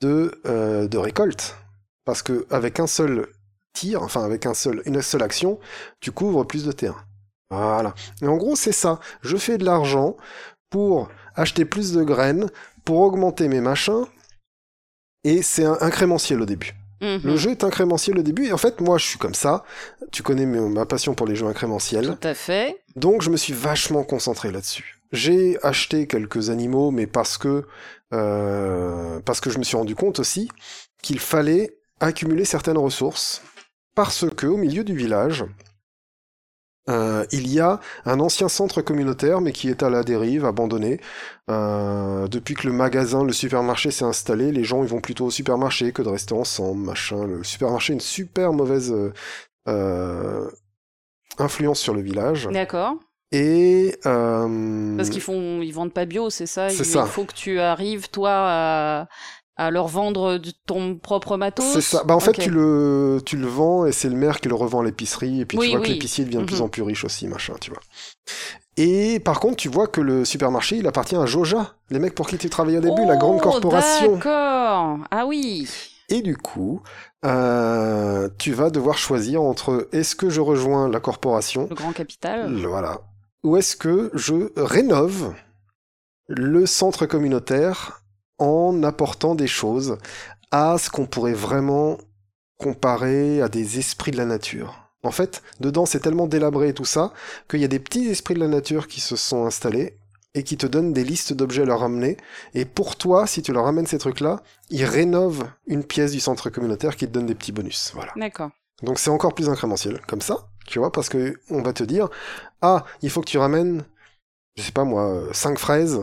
de, 0.00 0.40
euh, 0.44 0.88
de 0.88 0.98
récolte. 0.98 1.56
Parce 2.04 2.22
que 2.22 2.46
avec 2.50 2.80
un 2.80 2.88
seul 2.88 3.28
tir, 3.72 4.02
enfin 4.02 4.24
avec 4.24 4.44
une 4.44 4.54
seule 5.02 5.22
action, 5.22 5.60
tu 6.00 6.10
couvres 6.10 6.44
plus 6.44 6.64
de 6.64 6.72
terrain. 6.72 7.04
Voilà. 7.50 7.94
Et 8.20 8.26
en 8.26 8.36
gros, 8.36 8.56
c'est 8.56 8.72
ça. 8.72 8.98
Je 9.22 9.36
fais 9.36 9.56
de 9.56 9.64
l'argent 9.64 10.16
pour 10.68 11.08
acheter 11.36 11.64
plus 11.64 11.92
de 11.92 12.02
graines, 12.02 12.50
pour 12.84 12.98
augmenter 12.98 13.46
mes 13.46 13.60
machins, 13.60 14.04
et 15.22 15.42
c'est 15.42 15.64
incrémentiel 15.64 16.40
au 16.40 16.46
début. 16.46 16.74
Mhm. 17.00 17.20
Le 17.24 17.36
jeu 17.36 17.50
est 17.50 17.64
incrémentiel 17.64 18.18
au 18.18 18.22
début, 18.22 18.46
et 18.46 18.52
en 18.52 18.58
fait, 18.58 18.80
moi, 18.80 18.98
je 18.98 19.06
suis 19.06 19.18
comme 19.18 19.34
ça. 19.34 19.64
Tu 20.12 20.22
connais 20.22 20.46
ma 20.46 20.86
passion 20.86 21.14
pour 21.14 21.26
les 21.26 21.34
jeux 21.36 21.46
incrémentiels. 21.46 22.16
Tout 22.20 22.28
à 22.28 22.34
fait. 22.34 22.82
Donc, 22.96 23.22
je 23.22 23.30
me 23.30 23.36
suis 23.36 23.52
vachement 23.52 24.04
concentré 24.04 24.50
là-dessus. 24.50 25.00
J'ai 25.12 25.58
acheté 25.62 26.06
quelques 26.06 26.50
animaux, 26.50 26.90
mais 26.90 27.06
parce 27.06 27.38
que, 27.38 27.64
euh, 28.12 29.20
parce 29.24 29.40
que 29.40 29.50
je 29.50 29.58
me 29.58 29.64
suis 29.64 29.76
rendu 29.76 29.94
compte 29.94 30.20
aussi 30.20 30.48
qu'il 31.02 31.18
fallait 31.18 31.76
accumuler 32.00 32.44
certaines 32.44 32.78
ressources. 32.78 33.42
Parce 33.94 34.28
que, 34.30 34.46
au 34.46 34.56
milieu 34.56 34.84
du 34.84 34.94
village, 34.96 35.44
euh, 36.88 37.24
il 37.30 37.52
y 37.52 37.60
a 37.60 37.78
un 38.04 38.20
ancien 38.20 38.48
centre 38.48 38.80
communautaire, 38.80 39.40
mais 39.40 39.52
qui 39.52 39.68
est 39.68 39.82
à 39.82 39.90
la 39.90 40.02
dérive, 40.02 40.44
abandonné. 40.44 41.00
Euh, 41.50 42.26
depuis 42.28 42.54
que 42.54 42.66
le 42.66 42.72
magasin, 42.72 43.22
le 43.22 43.32
supermarché 43.32 43.90
s'est 43.90 44.04
installé, 44.04 44.50
les 44.50 44.64
gens 44.64 44.82
ils 44.82 44.88
vont 44.88 45.00
plutôt 45.00 45.26
au 45.26 45.30
supermarché 45.30 45.92
que 45.92 46.02
de 46.02 46.08
rester 46.08 46.34
ensemble, 46.34 46.84
machin. 46.84 47.26
Le 47.26 47.44
supermarché 47.44 47.92
a 47.92 47.94
une 47.94 48.00
super 48.00 48.52
mauvaise 48.52 48.94
euh, 49.68 50.50
influence 51.38 51.80
sur 51.80 51.94
le 51.94 52.00
village. 52.00 52.48
D'accord. 52.50 52.96
Et 53.32 53.96
Parce 54.02 55.10
qu'ils 55.10 55.20
font, 55.20 55.60
ils 55.62 55.72
vendent 55.72 55.92
pas 55.92 56.04
bio, 56.04 56.30
c'est 56.30 56.46
ça? 56.46 56.68
C'est 56.68 56.78
il, 56.78 56.84
ça. 56.84 57.04
il 57.06 57.10
faut 57.10 57.24
que 57.24 57.34
tu 57.34 57.60
arrives 57.60 58.10
toi 58.10 58.32
à, 58.32 59.08
à 59.66 59.70
leur 59.70 59.88
vendre 59.88 60.38
de 60.38 60.52
ton 60.66 60.96
propre 60.96 61.36
matos. 61.36 61.64
c'est 61.72 61.80
ça. 61.80 62.02
Bah 62.04 62.14
en 62.16 62.20
fait 62.20 62.32
tu 62.32 62.50
le 62.50 63.20
tu 63.26 63.36
le 63.36 63.46
vends 63.46 63.84
et 63.86 63.92
c'est 63.92 64.08
le 64.08 64.16
maire 64.16 64.40
qui 64.40 64.48
le 64.48 64.54
revend 64.54 64.80
à 64.80 64.84
l'épicerie 64.84 65.40
et 65.40 65.44
puis 65.44 65.58
Oui, 65.58 65.66
tu 65.66 65.70
vois 65.72 65.80
que 65.80 65.86
oui. 65.88 65.92
l'épicier 65.94 66.24
devient 66.24 66.38
de 66.38 66.44
plus 66.44 66.56
Mhm. 66.56 66.62
en 66.62 66.68
plus 66.68 66.82
riche 66.82 67.04
aussi 67.04 67.28
machin 67.28 67.54
tu 67.60 67.70
vois. 67.70 67.80
Et 68.76 69.20
par 69.20 69.40
contre 69.40 69.56
tu 69.56 69.68
vois 69.68 69.86
que 69.86 70.00
le 70.00 70.24
supermarché 70.24 70.76
il 70.76 70.86
appartient 70.86 71.16
à 71.16 71.26
Joja, 71.26 71.74
les 71.90 71.98
mecs 71.98 72.14
pour 72.14 72.26
qui 72.26 72.38
tu 72.38 72.48
travaillais 72.48 72.78
au 72.78 72.80
début, 72.80 73.04
la 73.06 73.16
grande 73.16 73.38
Oh, 73.40 73.42
corporation. 73.50 74.14
D'accord. 74.14 74.98
Ah 75.10 75.26
oui. 75.26 75.68
Et 76.12 76.22
du 76.22 76.36
coup, 76.36 76.82
euh, 77.24 78.28
tu 78.38 78.52
vas 78.52 78.70
devoir 78.70 78.98
choisir 78.98 79.42
entre 79.42 79.88
est-ce 79.92 80.16
que 80.16 80.28
je 80.28 80.40
rejoins 80.40 80.88
la 80.88 80.98
corporation, 80.98 81.68
Le 81.70 81.76
grand 81.76 81.92
capital. 81.92 82.52
le- 82.52 82.66
voilà, 82.66 83.02
ou 83.44 83.56
est-ce 83.56 83.76
que 83.76 84.10
je 84.14 84.50
rénove 84.56 85.32
le 86.26 86.66
centre 86.66 87.06
communautaire 87.06 88.02
en 88.40 88.82
apportant 88.82 89.36
des 89.36 89.46
choses 89.46 89.98
à 90.50 90.78
ce 90.78 90.90
qu'on 90.90 91.06
pourrait 91.06 91.34
vraiment 91.34 91.98
comparer 92.58 93.40
à 93.40 93.48
des 93.48 93.78
esprits 93.78 94.10
de 94.10 94.16
la 94.16 94.24
nature. 94.24 94.90
En 95.02 95.12
fait, 95.12 95.42
dedans 95.60 95.86
c'est 95.86 96.00
tellement 96.00 96.26
délabré 96.26 96.74
tout 96.74 96.84
ça 96.84 97.12
qu'il 97.48 97.60
y 97.60 97.64
a 97.64 97.68
des 97.68 97.78
petits 97.78 98.08
esprits 98.08 98.34
de 98.34 98.40
la 98.40 98.48
nature 98.48 98.88
qui 98.88 99.00
se 99.00 99.16
sont 99.16 99.46
installés 99.46 99.96
et 100.34 100.42
qui 100.42 100.56
te 100.56 100.66
donnent 100.66 100.92
des 100.92 101.04
listes 101.04 101.32
d'objets 101.32 101.62
à 101.62 101.66
leur 101.66 101.80
ramener. 101.80 102.16
Et 102.54 102.64
pour 102.64 102.96
toi, 102.96 103.26
si 103.26 103.42
tu 103.42 103.52
leur 103.52 103.64
ramènes 103.64 103.86
ces 103.86 103.98
trucs-là, 103.98 104.42
ils 104.68 104.84
rénovent 104.84 105.48
une 105.66 105.84
pièce 105.84 106.12
du 106.12 106.20
centre 106.20 106.50
communautaire 106.50 106.96
qui 106.96 107.06
te 107.06 107.12
donne 107.12 107.26
des 107.26 107.34
petits 107.34 107.52
bonus. 107.52 107.92
Voilà. 107.94 108.12
D'accord. 108.16 108.50
Donc 108.82 108.98
c'est 108.98 109.10
encore 109.10 109.34
plus 109.34 109.48
incrémentiel, 109.48 110.00
comme 110.06 110.20
ça, 110.20 110.48
tu 110.66 110.78
vois, 110.78 110.92
parce 110.92 111.08
que 111.08 111.38
on 111.50 111.62
va 111.62 111.72
te 111.72 111.82
dire, 111.82 112.08
ah, 112.62 112.84
il 113.02 113.10
faut 113.10 113.20
que 113.20 113.28
tu 113.28 113.38
ramènes, 113.38 113.84
je 114.56 114.62
sais 114.62 114.72
pas 114.72 114.84
moi, 114.84 115.24
5 115.32 115.58
fraises, 115.58 116.00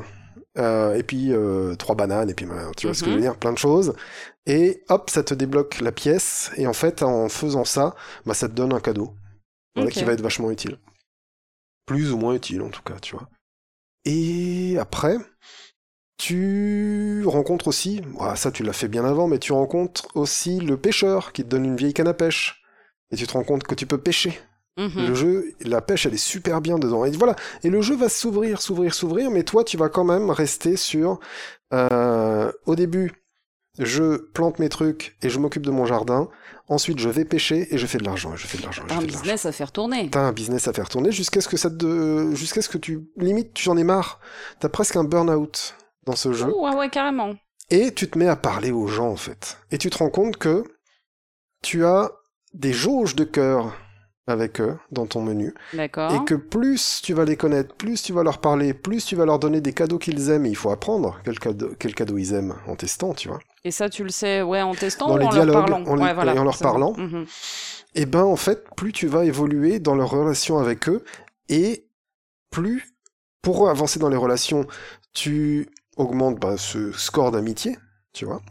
euh, 0.58 0.96
et 0.96 1.04
puis 1.04 1.34
euh, 1.34 1.76
3 1.76 1.96
bananes, 1.96 2.30
et 2.30 2.34
puis 2.34 2.46
euh, 2.46 2.72
tu 2.78 2.88
vois 2.88 2.94
ce 2.94 3.04
que 3.04 3.12
je 3.12 3.16
veux 3.16 3.22
Mhm. 3.22 3.22
dire, 3.22 3.38
plein 3.38 3.54
de 3.54 3.58
choses, 3.58 3.94
et 4.46 4.84
hop, 4.90 5.10
ça 5.10 5.24
te 5.24 5.34
débloque 5.34 5.82
la 5.82 5.92
pièce, 5.92 6.52
et 6.58 6.68
en 6.68 6.74
fait, 6.74 7.04
en 7.04 7.30
faisant 7.30 7.66
ça, 7.66 7.96
bah 8.26 8.34
ça 8.34 8.48
te 8.50 8.54
donne 8.54 8.74
un 8.74 8.80
cadeau, 8.80 9.14
voilà, 9.76 9.92
qui 9.92 10.04
va 10.06 10.14
être 10.14 10.22
vachement 10.22 10.52
utile. 10.52 10.78
Plus 11.86 12.12
ou 12.12 12.18
moins 12.18 12.36
utile, 12.36 12.62
en 12.62 12.70
tout 12.70 12.82
cas, 12.84 13.00
tu 13.00 13.16
vois. 13.16 13.30
Et 14.06 14.78
après, 14.80 15.18
tu 16.18 17.24
rencontres 17.26 17.68
aussi, 17.68 18.02
ça 18.36 18.52
tu 18.52 18.64
l'as 18.64 18.74
fait 18.74 18.88
bien 18.88 19.06
avant, 19.06 19.28
mais 19.28 19.40
tu 19.40 19.54
rencontres 19.54 20.08
aussi 20.16 20.60
le 20.60 20.78
pêcheur 20.78 21.32
qui 21.32 21.44
te 21.44 21.50
donne 21.50 21.66
une 21.66 21.76
vieille 21.76 21.94
canne 21.94 22.08
à 22.08 22.14
pêche. 22.14 22.62
Et 23.12 23.16
tu 23.16 23.28
te 23.28 23.34
rends 23.34 23.44
compte 23.44 23.64
que 23.64 23.76
tu 23.76 23.86
peux 23.86 24.00
pêcher. 24.00 24.40
Mhm. 24.78 25.08
Le 25.08 25.14
jeu, 25.16 25.54
la 25.62 25.82
pêche, 25.82 26.06
elle 26.06 26.14
est 26.14 26.18
super 26.18 26.62
bien 26.62 26.78
dedans. 26.78 27.04
Et 27.06 27.12
voilà. 27.12 27.36
Et 27.64 27.70
le 27.70 27.82
jeu 27.82 27.96
va 27.96 28.10
s'ouvrir, 28.10 28.62
s'ouvrir, 28.62 28.94
s'ouvrir, 28.94 29.32
mais 29.32 29.44
toi, 29.44 29.64
tu 29.64 29.76
vas 29.78 29.90
quand 29.90 30.04
même 30.04 30.30
rester 30.30 30.78
sur. 30.78 31.20
euh, 31.74 32.52
au 32.66 32.76
début, 32.76 33.12
je 33.80 34.18
plante 34.18 34.60
mes 34.60 34.70
trucs 34.70 35.18
et 35.22 35.30
je 35.30 35.40
m'occupe 35.40 35.66
de 35.66 35.72
mon 35.72 35.86
jardin. 35.86 36.30
Ensuite, 36.70 37.00
je 37.00 37.10
vais 37.10 37.26
pêcher 37.26 37.74
et 37.74 37.78
je 37.78 37.86
fais 37.88 37.98
de 37.98 38.04
l'argent. 38.04 38.36
Je 38.36 38.46
fais 38.48 38.58
de 38.58 38.64
l'argent. 38.64 38.84
je 38.90 38.94
Un 38.94 39.02
business 39.02 39.46
à 39.46 39.52
faire 39.52 39.72
tourner. 39.72 40.10
T'as 40.10 40.22
un 40.22 40.34
business 40.34 40.68
à 40.68 40.74
faire 40.74 40.90
tourner 40.90 41.12
jusqu'à 41.12 41.42
ce 41.42 41.48
que 41.48 41.58
ça 41.58 41.70
te, 41.70 42.34
jusqu'à 42.36 42.62
ce 42.62 42.70
que 42.70 42.78
tu, 42.78 43.08
limite, 43.18 43.54
tu 43.54 43.70
en 43.70 43.78
aies 43.78 43.84
marre. 43.84 44.20
T'as 44.60 44.70
presque 44.70 44.96
un 44.96 45.04
burn-out 45.04 45.76
dans 46.06 46.16
ce 46.16 46.34
jeu. 46.34 46.52
Oh, 46.54 46.66
ouais, 46.68 46.76
ouais, 46.76 46.90
carrément. 46.90 47.36
Et 47.70 47.94
tu 47.94 48.10
te 48.10 48.18
mets 48.18 48.28
à 48.28 48.36
parler 48.36 48.72
aux 48.72 48.88
gens, 48.88 49.10
en 49.10 49.16
fait. 49.18 49.58
Et 49.72 49.78
tu 49.78 49.90
te 49.90 49.98
rends 49.98 50.10
compte 50.10 50.38
que 50.38 50.64
tu 51.64 51.86
as 51.86 52.12
des 52.54 52.74
jauges 52.74 53.16
de 53.16 53.24
cœur 53.24 53.74
avec 54.28 54.60
eux 54.62 54.78
dans 54.92 55.06
ton 55.06 55.22
menu. 55.22 55.54
D'accord. 55.74 56.12
Et 56.14 56.24
que 56.26 56.36
plus 56.36 57.02
tu 57.02 57.14
vas 57.14 57.26
les 57.26 57.38
connaître, 57.38 57.74
plus 57.76 58.02
tu 58.04 58.14
vas 58.14 58.24
leur 58.24 58.40
parler, 58.40 58.74
plus 58.74 59.06
tu 59.06 59.16
vas 59.16 59.26
leur 59.26 59.40
donner 59.40 59.62
des 59.62 59.74
cadeaux 59.74 59.98
qu'ils 59.98 60.30
aiment. 60.30 60.46
Et 60.46 60.50
il 60.50 60.56
faut 60.56 60.70
apprendre 60.70 61.20
quel 61.24 61.40
cadeau, 61.40 61.72
quel 61.80 61.96
cadeau 61.96 62.18
ils 62.18 62.34
aiment 62.34 62.56
en 62.68 62.76
testant, 62.76 63.14
tu 63.14 63.30
vois. 63.30 63.40
Et 63.64 63.72
ça, 63.72 63.90
tu 63.90 64.04
le 64.04 64.10
sais, 64.10 64.42
ouais, 64.42 64.62
en 64.62 64.76
testant 64.76 65.08
Dans 65.08 65.16
ou 65.16 65.18
les 65.20 65.26
en 65.26 65.30
dialogues, 65.30 65.56
leur 65.56 65.66
parlant 65.66 65.86
en 65.92 65.96
les- 65.96 66.04
Ouais, 66.04 66.14
voilà, 66.14 66.36
et 66.36 66.40
en 66.40 66.44
leur 66.44 66.58
parlant. 66.58 66.94
Mhm. 66.98 67.26
Et 67.96 68.06
ben, 68.06 68.24
en 68.24 68.36
fait, 68.36 68.64
plus 68.76 68.92
tu 68.94 69.08
vas 69.08 69.26
évoluer 69.26 69.80
dans 69.80 69.96
leur 69.96 70.10
relation 70.12 70.58
avec 70.60 70.88
eux, 70.90 71.04
et 71.50 71.88
plus, 72.52 72.84
pour 73.42 73.70
avancer 73.70 74.00
dans 74.00 74.10
les 74.10 74.18
relations, 74.18 74.68
tu 75.14 75.68
augmentes 75.96 76.40
bah, 76.40 76.58
ce 76.58 76.92
score 76.92 77.32
d'amitié, 77.32 77.78
tu 78.14 78.26
vois. 78.26 78.42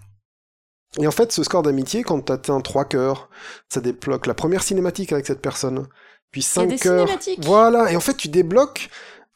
Et 1.00 1.06
en 1.06 1.11
fait, 1.11 1.32
ce 1.32 1.42
score 1.42 1.62
d'amitié, 1.62 2.02
quand 2.02 2.20
tu 2.22 2.32
atteins 2.32 2.61
3 2.61 2.87
cœurs, 2.87 3.28
ça 3.68 3.80
débloque 3.80 4.26
la 4.26 4.35
première 4.35 4.62
cinématique 4.62 5.12
avec 5.12 5.26
cette 5.26 5.42
personne. 5.42 5.87
Puis 6.30 6.40
Il 6.40 6.44
y 6.44 6.46
a 6.46 6.62
5 6.62 6.66
des 6.68 6.76
cœurs. 6.78 7.06
cinématiques. 7.06 7.44
Voilà, 7.44 7.92
et 7.92 7.96
en 7.96 8.00
fait, 8.00 8.14
tu 8.14 8.28
débloques 8.28 8.88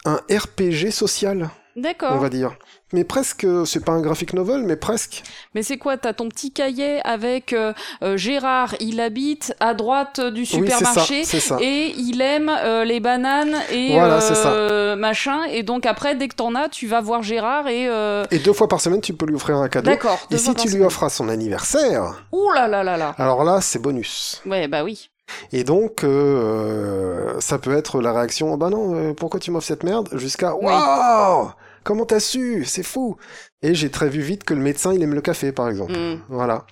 un 0.04 0.20
RPG 0.30 0.90
social, 0.90 1.50
on 1.76 1.80
D'accord. 1.80 2.18
va 2.18 2.28
dire. 2.28 2.54
Mais 2.92 3.04
presque, 3.04 3.46
c'est 3.66 3.84
pas 3.84 3.92
un 3.92 4.00
graphic 4.00 4.32
novel, 4.32 4.62
mais 4.64 4.74
presque. 4.74 5.22
Mais 5.54 5.62
c'est 5.62 5.78
quoi 5.78 5.96
T'as 5.96 6.12
ton 6.12 6.28
petit 6.28 6.52
cahier 6.52 7.00
avec 7.06 7.52
euh, 7.52 7.72
euh, 8.02 8.16
Gérard, 8.16 8.74
il 8.80 9.00
habite 9.00 9.54
à 9.60 9.74
droite 9.74 10.20
du 10.20 10.40
Oui, 10.40 10.46
supermarché. 10.46 11.22
c'est 11.24 11.38
ça. 11.38 11.58
Et 11.60 11.94
il 11.96 12.20
aime 12.20 12.50
euh, 12.50 12.84
les 12.84 12.98
bananes 12.98 13.54
et 13.70 13.92
Voilà, 13.92 14.18
euh, 14.46 14.96
machin. 14.96 15.44
Et 15.44 15.62
donc 15.62 15.86
après, 15.86 16.16
dès 16.16 16.26
que 16.26 16.34
t'en 16.34 16.54
as, 16.56 16.68
tu 16.68 16.88
vas 16.88 17.00
voir 17.00 17.22
Gérard 17.22 17.68
et. 17.68 17.84
Et 18.32 18.38
deux 18.40 18.52
fois 18.52 18.66
par 18.66 18.80
semaine, 18.80 19.00
tu 19.00 19.14
peux 19.14 19.26
lui 19.26 19.36
offrir 19.36 19.56
un 19.56 19.68
cadeau. 19.68 19.90
D'accord. 19.90 20.18
Et 20.30 20.38
si 20.38 20.52
tu 20.54 20.68
lui 20.68 20.82
offres 20.82 21.04
à 21.04 21.10
son 21.10 21.28
anniversaire, 21.28 22.24
Ouh 22.32 22.50
là 22.52 22.66
là 22.66 22.82
là 22.82 22.96
là. 22.96 23.14
alors 23.18 23.44
là, 23.44 23.60
c'est 23.60 23.78
bonus. 23.80 24.42
Ouais, 24.46 24.66
bah 24.66 24.82
oui. 24.82 25.10
Et 25.52 25.64
donc, 25.64 26.04
euh, 26.04 27.38
ça 27.40 27.58
peut 27.58 27.76
être 27.76 28.00
la 28.00 28.12
réaction, 28.12 28.52
oh 28.52 28.56
bah 28.56 28.70
non, 28.70 28.94
euh, 28.94 29.12
pourquoi 29.14 29.40
tu 29.40 29.50
m'offres 29.50 29.66
cette 29.66 29.84
merde? 29.84 30.08
Jusqu'à, 30.12 30.54
waouh 30.54 31.50
Comment 31.82 32.04
t'as 32.04 32.20
su? 32.20 32.64
C'est 32.66 32.82
fou 32.82 33.16
Et 33.62 33.74
j'ai 33.74 33.90
très 33.90 34.08
vu 34.10 34.20
vite 34.20 34.44
que 34.44 34.52
le 34.52 34.60
médecin, 34.60 34.92
il 34.92 35.02
aime 35.02 35.14
le 35.14 35.22
café, 35.22 35.50
par 35.50 35.68
exemple. 35.68 35.92
Mm. 35.98 36.20
Voilà. 36.28 36.66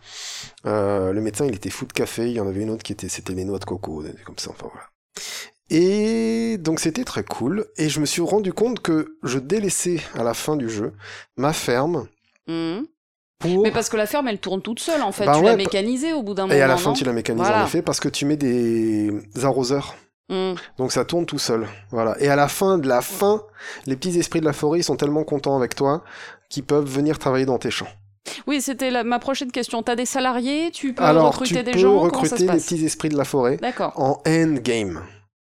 Euh, 0.67 1.13
le 1.13 1.21
médecin, 1.23 1.47
il 1.47 1.55
était 1.55 1.71
fou 1.71 1.87
de 1.87 1.93
café. 1.93 2.27
Il 2.27 2.33
y 2.33 2.41
en 2.41 2.47
avait 2.47 2.61
une 2.61 2.71
autre 2.71 2.83
qui 2.83 2.93
était, 2.93 3.09
c'était 3.09 3.33
les 3.33 3.45
noix 3.45 3.59
de 3.59 3.65
coco, 3.65 4.05
comme 4.27 4.39
ça. 4.39 4.51
Enfin 4.51 4.69
voilà. 4.71 4.87
Et 5.71 6.57
donc 6.59 6.81
c'était 6.81 7.05
très 7.05 7.25
cool. 7.25 7.67
Et 7.77 7.89
je 7.89 8.01
me 8.01 8.07
suis 8.07 8.23
rendu 8.23 8.53
compte 8.53 8.81
que 8.81 9.19
je 9.23 9.39
délaissais 9.39 10.01
à 10.15 10.23
la 10.23 10.35
fin 10.35 10.57
du 10.57 10.69
jeu 10.69 10.95
ma 11.37 11.53
ferme 11.53 12.09
Mhm. 12.47 12.87
Pour. 13.39 13.63
Mais 13.63 13.71
parce 13.71 13.89
que 13.89 13.97
la 13.97 14.07
ferme, 14.07 14.29
elle 14.29 14.39
tourne 14.39 14.63
toute 14.63 14.81
seule 14.81 15.03
en 15.03 15.13
fait. 15.13 15.25
Bah 15.27 15.35
tu 15.37 15.41
ouais, 15.41 15.51
l'as 15.51 15.57
mécanisée 15.57 16.13
au 16.13 16.23
bout 16.23 16.35
d'un 16.35 16.43
moment. 16.47 16.55
Et 16.55 16.61
à 16.63 16.67
la 16.67 16.77
fin, 16.77 16.93
tu 16.93 17.05
la 17.05 17.13
mécanises 17.13 17.43
Voilà. 17.43 17.63
en 17.63 17.67
effet 17.67 17.83
parce 17.83 18.01
que 18.01 18.09
tu 18.09 18.25
mets 18.25 18.37
des 18.37 19.11
arroseurs. 19.43 19.95
Mhm. 20.31 20.57
Donc 20.77 20.93
ça 20.93 21.05
tourne 21.05 21.25
tout 21.27 21.39
seul. 21.39 21.67
Voilà. 21.91 22.17
Et 22.21 22.29
à 22.29 22.37
la 22.37 22.49
fin 22.49 22.79
de 22.79 22.87
la 22.89 23.01
fin, 23.01 23.43
les 23.87 23.97
petits 23.97 24.19
esprits 24.19 24.41
de 24.41 24.45
la 24.45 24.53
forêt 24.53 24.81
ils 24.81 24.85
sont 24.85 24.97
tellement 24.97 25.25
contents 25.25 25.57
avec 25.57 25.75
toi 25.75 26.03
qu'ils 26.51 26.65
peuvent 26.65 26.85
venir 26.89 27.19
travailler 27.19 27.47
dans 27.47 27.59
tes 27.59 27.71
champs. 27.71 27.89
Oui, 28.47 28.61
c'était 28.61 28.91
la- 28.91 29.05
ma 29.05 29.19
prochaine 29.19 29.51
question. 29.51 29.83
T'as 29.83 29.97
des 29.97 30.05
salariés? 30.05 30.71
Tu 30.71 30.93
peux 30.93 31.03
Alors 31.03 31.29
recruter 31.31 31.57
tu 31.59 31.63
des 31.63 31.71
peux 31.73 31.79
gens? 31.79 31.99
Comment 32.11 32.25
ça 32.25 32.29
se 32.31 32.35
recruter 32.35 32.53
les 32.53 32.59
petits 32.59 32.85
esprits 32.85 33.09
de 33.09 33.17
la 33.17 33.25
forêt 33.25 33.57
D'accord. 33.57 33.93
en 33.97 34.21
endgame. 34.27 35.01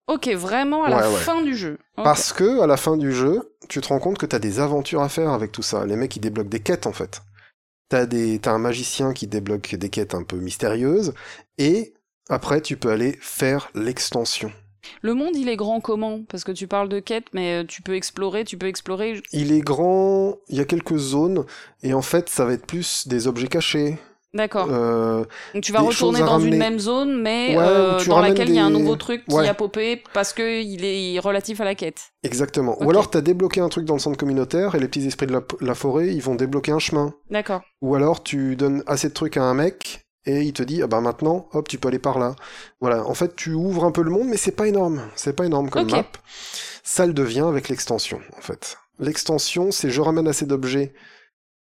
Ok, 0.08 0.28
vraiment 0.30 0.84
à 0.84 0.90
la 0.90 1.10
Ouais, 1.10 1.16
fin 1.18 1.42
du 1.44 1.56
jeu. 1.56 1.78
Parce 1.96 2.34
que 2.34 2.60
à 2.62 2.66
la 2.68 2.76
fin 2.78 2.98
du 2.98 3.12
jeu, 3.14 3.54
tu 3.70 3.82
te 3.82 3.88
rends 3.90 4.00
compte 4.00 4.18
que 4.18 4.26
t'as 4.26 4.40
des 4.40 4.60
aventures 4.60 5.02
à 5.04 5.10
faire 5.10 5.30
avec 5.30 5.52
tout 5.52 5.62
ça. 5.62 5.86
Les 5.86 5.96
mecs 5.96 6.16
ils 6.16 6.20
débloquent 6.20 6.50
des 6.50 6.60
quêtes 6.60 6.88
en 6.88 6.92
fait. 6.92 7.22
T'as 7.92 8.06
des 8.06 8.40
un 8.46 8.58
magicien 8.58 9.12
qui 9.12 9.28
débloque 9.28 9.76
des 9.76 9.90
quêtes 9.90 10.16
un 10.16 10.24
peu 10.24 10.38
mystérieuses 10.38 11.14
et 11.58 11.94
après 12.30 12.62
tu 12.62 12.78
peux 12.78 12.90
aller 12.90 13.18
faire 13.20 13.70
l'extension. 13.76 14.50
Le 15.02 15.14
monde, 15.14 15.36
il 15.36 15.50
est 15.50 15.58
grand 15.58 15.82
comment? 15.82 16.22
Parce 16.30 16.46
que 16.46 16.54
tu 16.54 16.68
parles 16.68 16.88
de 16.88 17.02
quête, 17.02 17.26
mais 17.34 17.60
euh, 17.62 17.66
tu 17.68 17.82
peux 17.82 17.96
explorer, 17.96 18.46
tu 18.46 18.58
peux 18.58 18.68
explorer. 18.68 19.22
Il 19.34 19.52
est 19.52 19.60
grand, 19.60 20.38
il 20.48 20.56
y 20.56 20.62
a 20.62 20.66
quelques 20.66 20.96
zones, 20.96 21.46
et 21.84 21.94
en 21.94 22.02
fait, 22.02 22.30
ça 22.30 22.46
va 22.46 22.54
être 22.54 22.66
plus 22.66 23.10
des 23.10 23.28
objets 23.28 23.50
cachés, 23.50 23.98
D'accord. 24.34 24.68
Euh, 24.72 25.26
Donc 25.54 25.64
tu 25.64 25.74
vas 25.74 25.82
retourner 25.82 26.20
dans 26.22 26.40
une 26.40 26.56
même 26.58 26.80
zone, 26.80 27.22
mais 27.22 27.58
Ouais, 27.58 27.64
euh, 27.66 27.98
tu 28.00 28.08
dans 28.10 28.22
laquelle 28.22 28.48
il 28.50 28.56
y 28.56 28.60
a 28.60 28.66
un 28.66 28.70
nouveau 28.70 28.96
truc 28.96 29.26
qui 29.28 29.38
a 29.38 29.54
popé 29.54 30.02
parce 30.14 30.32
que 30.32 30.62
il 30.62 30.86
est 30.86 31.20
relatif 31.20 31.60
à 31.60 31.66
la 31.66 31.76
quête. 31.76 32.00
exactement. 32.24 32.82
Ou 32.82 32.90
alors, 32.90 33.10
t'as 33.10 33.20
débloqué 33.22 33.60
un 33.60 33.68
truc 33.70 33.84
dans 33.86 33.96
le 33.96 34.00
centre 34.00 34.18
communautaire 34.18 34.76
et 34.76 34.80
les 34.80 34.88
petits 34.88 35.06
esprits 35.06 35.28
de 35.28 35.34
la, 35.34 35.42
la 35.60 35.76
forêt, 35.76 36.08
ils 36.14 36.22
vont 36.22 36.36
débloquer 36.36 36.72
un 36.72 36.80
chemin. 36.80 37.14
D'accord. 37.30 37.62
Ou 37.82 37.96
alors, 37.96 38.24
tu 38.24 38.56
donnes 38.56 38.84
assez 38.88 39.10
de 39.10 39.14
trucs 39.14 39.36
à 39.36 39.44
un 39.44 39.54
mec 39.54 40.06
et 40.26 40.42
il 40.44 40.54
te 40.54 40.64
dit, 40.64 40.82
ah 40.84 40.88
bah 40.88 41.02
maintenant, 41.02 41.50
hop, 41.52 41.68
tu 41.68 41.78
peux 41.78 41.90
aller 41.90 42.00
par 42.00 42.18
là. 42.20 42.36
Voilà. 42.80 43.06
En 43.06 43.14
fait, 43.16 43.36
tu 43.36 43.54
ouvres 43.54 43.84
un 43.84 43.92
peu 43.92 44.02
le 44.04 44.12
monde, 44.12 44.28
mais 44.30 44.38
c'est 44.38 44.52
pas 44.56 44.68
énorme. 44.68 45.02
C'est 45.16 45.36
pas 45.36 45.46
énorme 45.46 45.70
comme 45.70 45.84
Ok. 45.88 45.92
map. 45.92 46.06
Ça 46.84 47.06
le 47.06 47.14
devient 47.14 47.42
avec 47.48 47.68
l'extension, 47.70 48.22
en 48.38 48.42
fait. 48.42 48.78
L'extension, 49.00 49.72
c'est 49.72 49.90
je 49.90 50.00
ramène 50.00 50.28
assez 50.28 50.46
d'objets. 50.46 50.94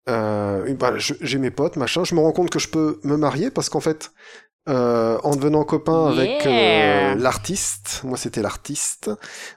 Euh, 0.07 0.73
bah, 0.75 0.93
j'ai 0.97 1.37
mes 1.37 1.51
potes, 1.51 1.75
machin. 1.75 2.03
Je 2.03 2.15
me 2.15 2.19
rends 2.19 2.31
compte 2.31 2.49
que 2.49 2.59
je 2.59 2.69
peux 2.69 2.99
me 3.03 3.17
marier 3.17 3.51
parce 3.51 3.69
qu'en 3.69 3.79
fait, 3.79 4.11
euh, 4.67 5.17
en 5.23 5.35
devenant 5.35 5.63
copain 5.63 6.07
avec 6.07 6.45
euh, 6.45 7.15
l'artiste, 7.15 8.01
moi 8.03 8.17
c'était 8.17 8.41
l'artiste 8.41 9.09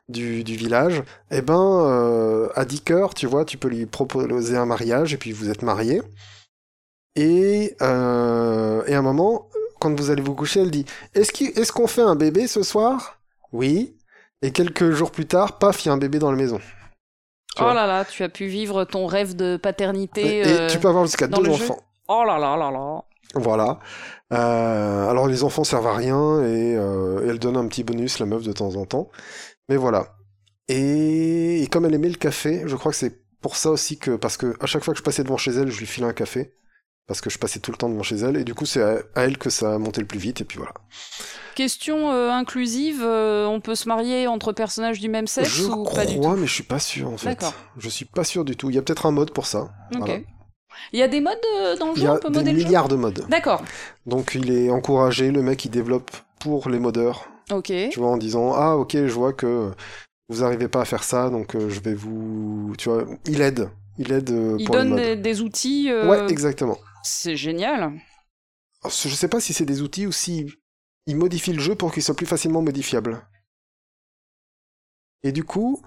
du, 0.09 0.43
du 0.43 0.57
village, 0.57 1.03
eh 1.31 1.43
ben, 1.43 2.51
à 2.55 2.65
10 2.65 2.81
cœurs, 2.83 3.15
tu 3.15 3.27
vois, 3.27 3.45
tu 3.45 3.59
peux 3.59 3.69
lui 3.69 3.87
proposer 3.87 4.57
un 4.57 4.67
mariage 4.67 5.15
et 5.15 5.17
puis 5.17 5.33
vous 5.33 5.51
êtes 5.51 5.63
mariés. 5.63 6.03
Et, 7.15 7.77
et 7.79 7.83
à 7.83 8.99
un 8.99 9.03
moment, 9.03 9.49
quand 9.81 9.99
vous 9.99 10.11
allez 10.11 10.23
vous 10.23 10.35
coucher, 10.35 10.61
elle 10.61 10.71
dit 10.71 10.87
est-ce 11.15 11.73
qu'on 11.73 11.87
fait 11.87 12.03
un 12.03 12.17
bébé 12.17 12.47
ce 12.47 12.63
soir? 12.63 13.21
Oui. 13.53 13.97
Et 14.43 14.51
quelques 14.51 14.91
jours 14.91 15.13
plus 15.13 15.27
tard, 15.27 15.59
paf, 15.59 15.85
il 15.85 15.89
y 15.89 15.91
a 15.91 15.95
un 15.95 15.99
bébé 15.99 16.19
dans 16.19 16.31
la 16.31 16.37
maison. 16.37 16.61
Oh 17.59 17.65
vois. 17.65 17.75
là 17.75 17.87
là, 17.87 18.05
tu 18.05 18.23
as 18.23 18.29
pu 18.29 18.47
vivre 18.47 18.85
ton 18.85 19.07
rêve 19.07 19.37
de 19.37 19.57
paternité. 19.57 20.39
Et, 20.39 20.47
euh, 20.47 20.69
tu 20.69 20.79
peux 20.79 20.89
avoir 20.89 21.05
jusqu'à 21.05 21.27
deux 21.27 21.49
enfants. 21.49 21.79
Oh 22.09 22.25
là 22.27 22.39
là 22.39 22.57
là 22.57 22.71
là. 22.71 23.03
Voilà. 23.35 23.79
Euh, 24.33 25.11
alors 25.11 25.27
les 25.27 25.45
enfants 25.45 25.65
servent 25.65 25.87
à 25.87 25.95
rien 25.95 26.43
et, 26.43 26.75
euh, 26.77 27.27
elle 27.29 27.39
donne 27.39 27.57
un 27.57 27.67
petit 27.67 27.85
bonus, 27.85 28.19
la 28.19 28.27
meuf, 28.27 28.43
de 28.43 28.53
temps 28.53 28.75
en 28.77 28.87
temps. 28.87 29.11
Mais 29.69 29.77
voilà. 29.77 30.15
Et, 30.69 31.63
et 31.63 31.67
comme 31.67 31.85
elle 31.85 31.95
aimait 31.95 32.09
le 32.09 32.17
café, 32.17 32.63
je 32.67 32.77
crois 32.77 32.93
que 32.93 32.99
c'est 32.99 33.21
pour 33.41 33.57
ça 33.57 33.71
aussi 33.71 33.99
que... 33.99 34.13
Parce 34.17 34.37
que 34.37 34.55
à 34.61 34.67
chaque 34.67 34.85
fois 34.85 34.95
que 34.95 34.99
je 34.99 35.05
passais 35.05 35.25
devant 35.25 35.37
chez 35.37 35.51
elle, 35.51 35.71
je 35.71 35.79
lui 35.79 35.87
filais 35.87 36.07
un 36.07 36.13
café. 36.13 36.55
Parce 37.09 37.21
que 37.21 37.31
je 37.31 37.39
passais 37.39 37.59
tout 37.61 37.73
le 37.73 37.77
temps 37.77 37.89
devant 37.89 38.03
chez 38.03 38.17
elle. 38.17 38.37
Et 38.37 38.45
du 38.45 38.55
coup, 38.55 38.65
c'est 38.65 38.83
à, 38.83 38.99
elle 39.17 39.37
que 39.37 39.51
ça 39.51 39.75
a 39.75 39.79
monté 39.79 40.01
le 40.01 40.07
plus 40.07 40.19
vite. 40.21 40.41
Et 40.41 40.45
puis 40.45 40.59
voilà. 40.59 40.73
Question 41.55 42.13
euh, 42.13 42.31
inclusive, 42.31 43.03
euh, 43.03 43.47
on 43.47 43.61
peut 43.61 43.75
se 43.75 43.89
marier 43.89 44.27
entre 44.27 44.53
personnages 44.53 45.01
du 45.01 45.09
même 45.11 45.27
sexe 45.27 45.51
je 45.51 45.65
ou 45.65 45.83
crois, 45.85 46.01
pas 46.01 46.07
du 46.07 46.19
tout 46.19 46.29
mais 46.37 46.47
je 46.47 46.53
suis 46.55 46.63
pas 46.63 46.79
sûr 46.79 47.11
en 47.11 47.19
fait. 47.19 47.45
Je 47.77 47.89
suis 47.91 48.07
pas 48.07 48.25
sûr 48.25 48.45
du 48.45 48.57
tout. 48.57 48.71
Il 48.71 48.77
y 48.77 48.79
a 48.79 48.83
peut-être 48.83 49.05
un 49.05 49.11
mode 49.11 49.33
pour 49.33 49.47
ça. 49.47 49.69
Ok. 49.95 49.99
Voilà. 50.07 50.15
Il 50.95 50.99
y 50.99 51.03
a 51.03 51.09
des 51.09 51.21
modes 51.21 51.37
euh, 51.61 51.77
dans 51.77 51.89
le 51.89 51.93
Il 51.97 52.01
jeu, 52.01 52.05
y 52.05 52.07
a 52.07 52.15
on 52.15 52.19
peut 52.19 52.31
des 52.31 52.39
modder 52.39 52.53
le 52.53 52.59
jeu 52.59 52.65
milliards 52.65 52.89
de 52.89 52.97
modes. 52.97 53.27
D'accord. 53.29 53.63
Donc 54.07 54.35
il 54.35 54.51
est 54.51 54.71
encouragé, 54.71 55.31
le 55.31 55.43
mec 55.43 55.63
il 55.67 55.71
développe 55.71 56.11
pour 56.41 56.71
les 56.71 56.79
modeurs. 56.79 57.29
Ok. 57.51 57.71
tu 57.91 57.99
vois, 57.99 58.09
en 58.09 58.17
disant 58.17 58.55
ah 58.55 58.77
ok, 58.77 58.93
je 58.95 59.13
vois 59.13 59.35
que 59.35 59.71
vous 60.31 60.43
arrivez 60.43 60.69
pas 60.69 60.81
à 60.81 60.85
faire 60.87 61.05
ça, 61.05 61.29
donc 61.29 61.55
je 61.55 61.81
vais 61.81 61.93
vous, 61.93 62.73
tu 62.79 62.89
vois, 62.89 63.05
il 63.27 63.43
aide, 63.43 63.69
il 63.99 64.11
aide 64.13 64.31
euh, 64.31 64.57
Il 64.59 64.65
pour 64.65 64.77
donne 64.77 64.97
des, 64.97 65.17
des 65.17 65.43
outils. 65.43 65.91
euh, 65.91 66.09
Ouais, 66.09 66.31
exactement. 66.31 66.79
C'est 67.03 67.37
génial. 67.37 67.93
Je 68.85 69.09
sais 69.09 69.29
pas 69.29 69.41
si 69.41 69.53
c'est 69.53 69.65
des 69.65 69.83
outils 69.83 70.07
ou 70.07 70.13
si 70.13 70.47
il 71.07 71.17
modifie 71.17 71.53
le 71.53 71.61
jeu 71.61 71.75
pour 71.75 71.93
qu'il 71.93 72.03
soit 72.03 72.17
plus 72.17 72.27
facilement 72.27 72.63
modifiable. 72.63 73.27
Et 75.23 75.33
du 75.33 75.45
coup, 75.45 75.83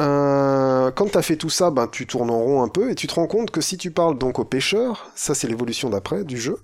euh, 0.00 0.90
quand 0.92 1.10
t'as 1.10 1.22
fait 1.22 1.36
tout 1.36 1.50
ça, 1.50 1.70
ben, 1.70 1.88
tu 1.88 2.06
tournes 2.06 2.30
en 2.30 2.38
rond 2.38 2.62
un 2.62 2.68
peu 2.68 2.90
et 2.90 2.94
tu 2.94 3.06
te 3.06 3.14
rends 3.14 3.26
compte 3.26 3.50
que 3.50 3.60
si 3.60 3.76
tu 3.76 3.90
parles 3.90 4.16
donc 4.16 4.38
au 4.38 4.44
pêcheur, 4.44 5.10
ça 5.14 5.34
c'est 5.34 5.48
l'évolution 5.48 5.90
d'après 5.90 6.24
du 6.24 6.38
jeu, 6.38 6.58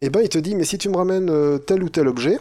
et 0.00 0.10
ben 0.10 0.20
il 0.20 0.28
te 0.28 0.38
dit 0.38 0.54
mais 0.54 0.64
si 0.64 0.78
tu 0.78 0.88
me 0.88 0.96
ramènes 0.96 1.30
euh, 1.30 1.58
tel 1.58 1.82
ou 1.82 1.88
tel 1.88 2.06
objet, 2.06 2.38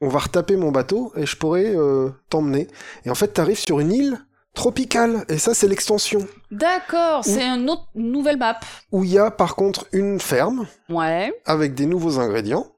on 0.00 0.08
va 0.08 0.18
retaper 0.18 0.56
mon 0.56 0.72
bateau 0.72 1.12
et 1.16 1.26
je 1.26 1.36
pourrais 1.36 1.74
euh, 1.76 2.10
t'emmener. 2.28 2.68
Et 3.04 3.10
en 3.10 3.14
fait 3.14 3.28
t'arrives 3.28 3.58
sur 3.58 3.80
une 3.80 3.92
île 3.92 4.18
tropicale 4.54 5.24
et 5.28 5.38
ça 5.38 5.52
c'est 5.54 5.68
l'extension 5.68 6.26
D'accord, 6.50 7.24
c'est 7.24 7.42
une 7.42 7.68
autre 7.68 7.88
nouvelle 7.94 8.36
map. 8.38 8.58
où 8.92 9.04
il 9.04 9.10
y 9.12 9.18
a 9.18 9.30
par 9.30 9.56
contre 9.56 9.86
une 9.92 10.20
ferme 10.20 10.66
Ouais. 10.88 11.32
avec 11.44 11.74
des 11.74 11.86
nouveaux 11.86 12.18
ingrédients. 12.20 12.70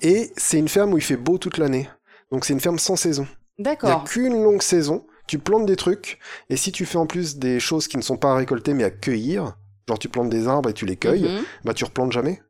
Et 0.00 0.30
c'est 0.36 0.58
une 0.58 0.68
ferme 0.68 0.94
où 0.94 0.98
il 0.98 1.02
fait 1.04 1.16
beau 1.16 1.36
toute 1.38 1.58
l'année. 1.58 1.88
Donc 2.30 2.44
c'est 2.44 2.52
une 2.54 2.60
ferme 2.60 2.78
sans 2.78 2.96
saison. 2.96 3.26
Il 3.58 3.62
n'y 3.62 3.68
a 3.68 3.72
D'accord. 3.74 4.04
qu'une 4.04 4.42
longue 4.42 4.62
saison. 4.62 5.06
Tu 5.26 5.38
plantes 5.38 5.66
des 5.66 5.76
trucs. 5.76 6.18
Et 6.50 6.56
si 6.56 6.70
tu 6.72 6.86
fais 6.86 6.98
en 6.98 7.06
plus 7.06 7.36
des 7.36 7.58
choses 7.60 7.88
qui 7.88 7.96
ne 7.96 8.02
sont 8.02 8.16
pas 8.16 8.32
à 8.32 8.36
récolter 8.36 8.74
mais 8.74 8.84
à 8.84 8.90
cueillir, 8.90 9.56
genre 9.88 9.98
tu 9.98 10.08
plantes 10.08 10.30
des 10.30 10.46
arbres 10.48 10.68
et 10.70 10.72
tu 10.72 10.86
les 10.86 10.96
cueilles, 10.96 11.24
Mhm. 11.28 11.42
bah 11.64 11.74
tu 11.74 11.84
replantes 11.84 12.12
jamais. 12.12 12.40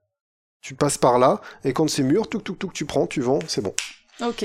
Tu 0.61 0.75
passes 0.75 0.99
par 0.99 1.19
là 1.19 1.41
et 1.65 1.73
quand 1.73 1.89
c'est 1.89 2.03
mûr, 2.03 2.29
tout, 2.29 2.41
tout, 2.41 2.55
tout, 2.55 2.71
tu 2.73 2.85
prends, 2.85 3.07
tu 3.07 3.21
vends, 3.21 3.39
c'est 3.49 3.61
bon. 3.63 3.75
Ok, 4.21 4.45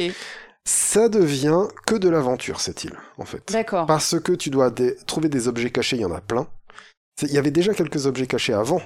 Ça 0.66 1.10
devient 1.10 1.68
que 1.88 1.96
de 1.96 2.08
l'aventure 2.10 2.62
cette 2.62 2.84
île, 2.84 2.96
en 3.18 3.26
fait. 3.26 3.52
d'accord. 3.52 3.86
Parce 3.88 4.20
que 4.20 4.32
tu 4.34 4.50
dois 4.50 4.70
des- 4.70 4.96
trouver 5.08 5.28
des 5.30 5.48
objets 5.48 5.72
cachés, 5.72 5.96
il 5.98 6.02
y 6.02 6.06
en 6.06 6.12
a 6.14 6.22
plein. 6.22 6.48
Il 7.22 7.32
y 7.32 7.38
avait 7.38 7.52
déjà 7.52 7.74
quelques 7.74 8.06
objets 8.08 8.26
cachés 8.28 8.54
avant, 8.54 8.82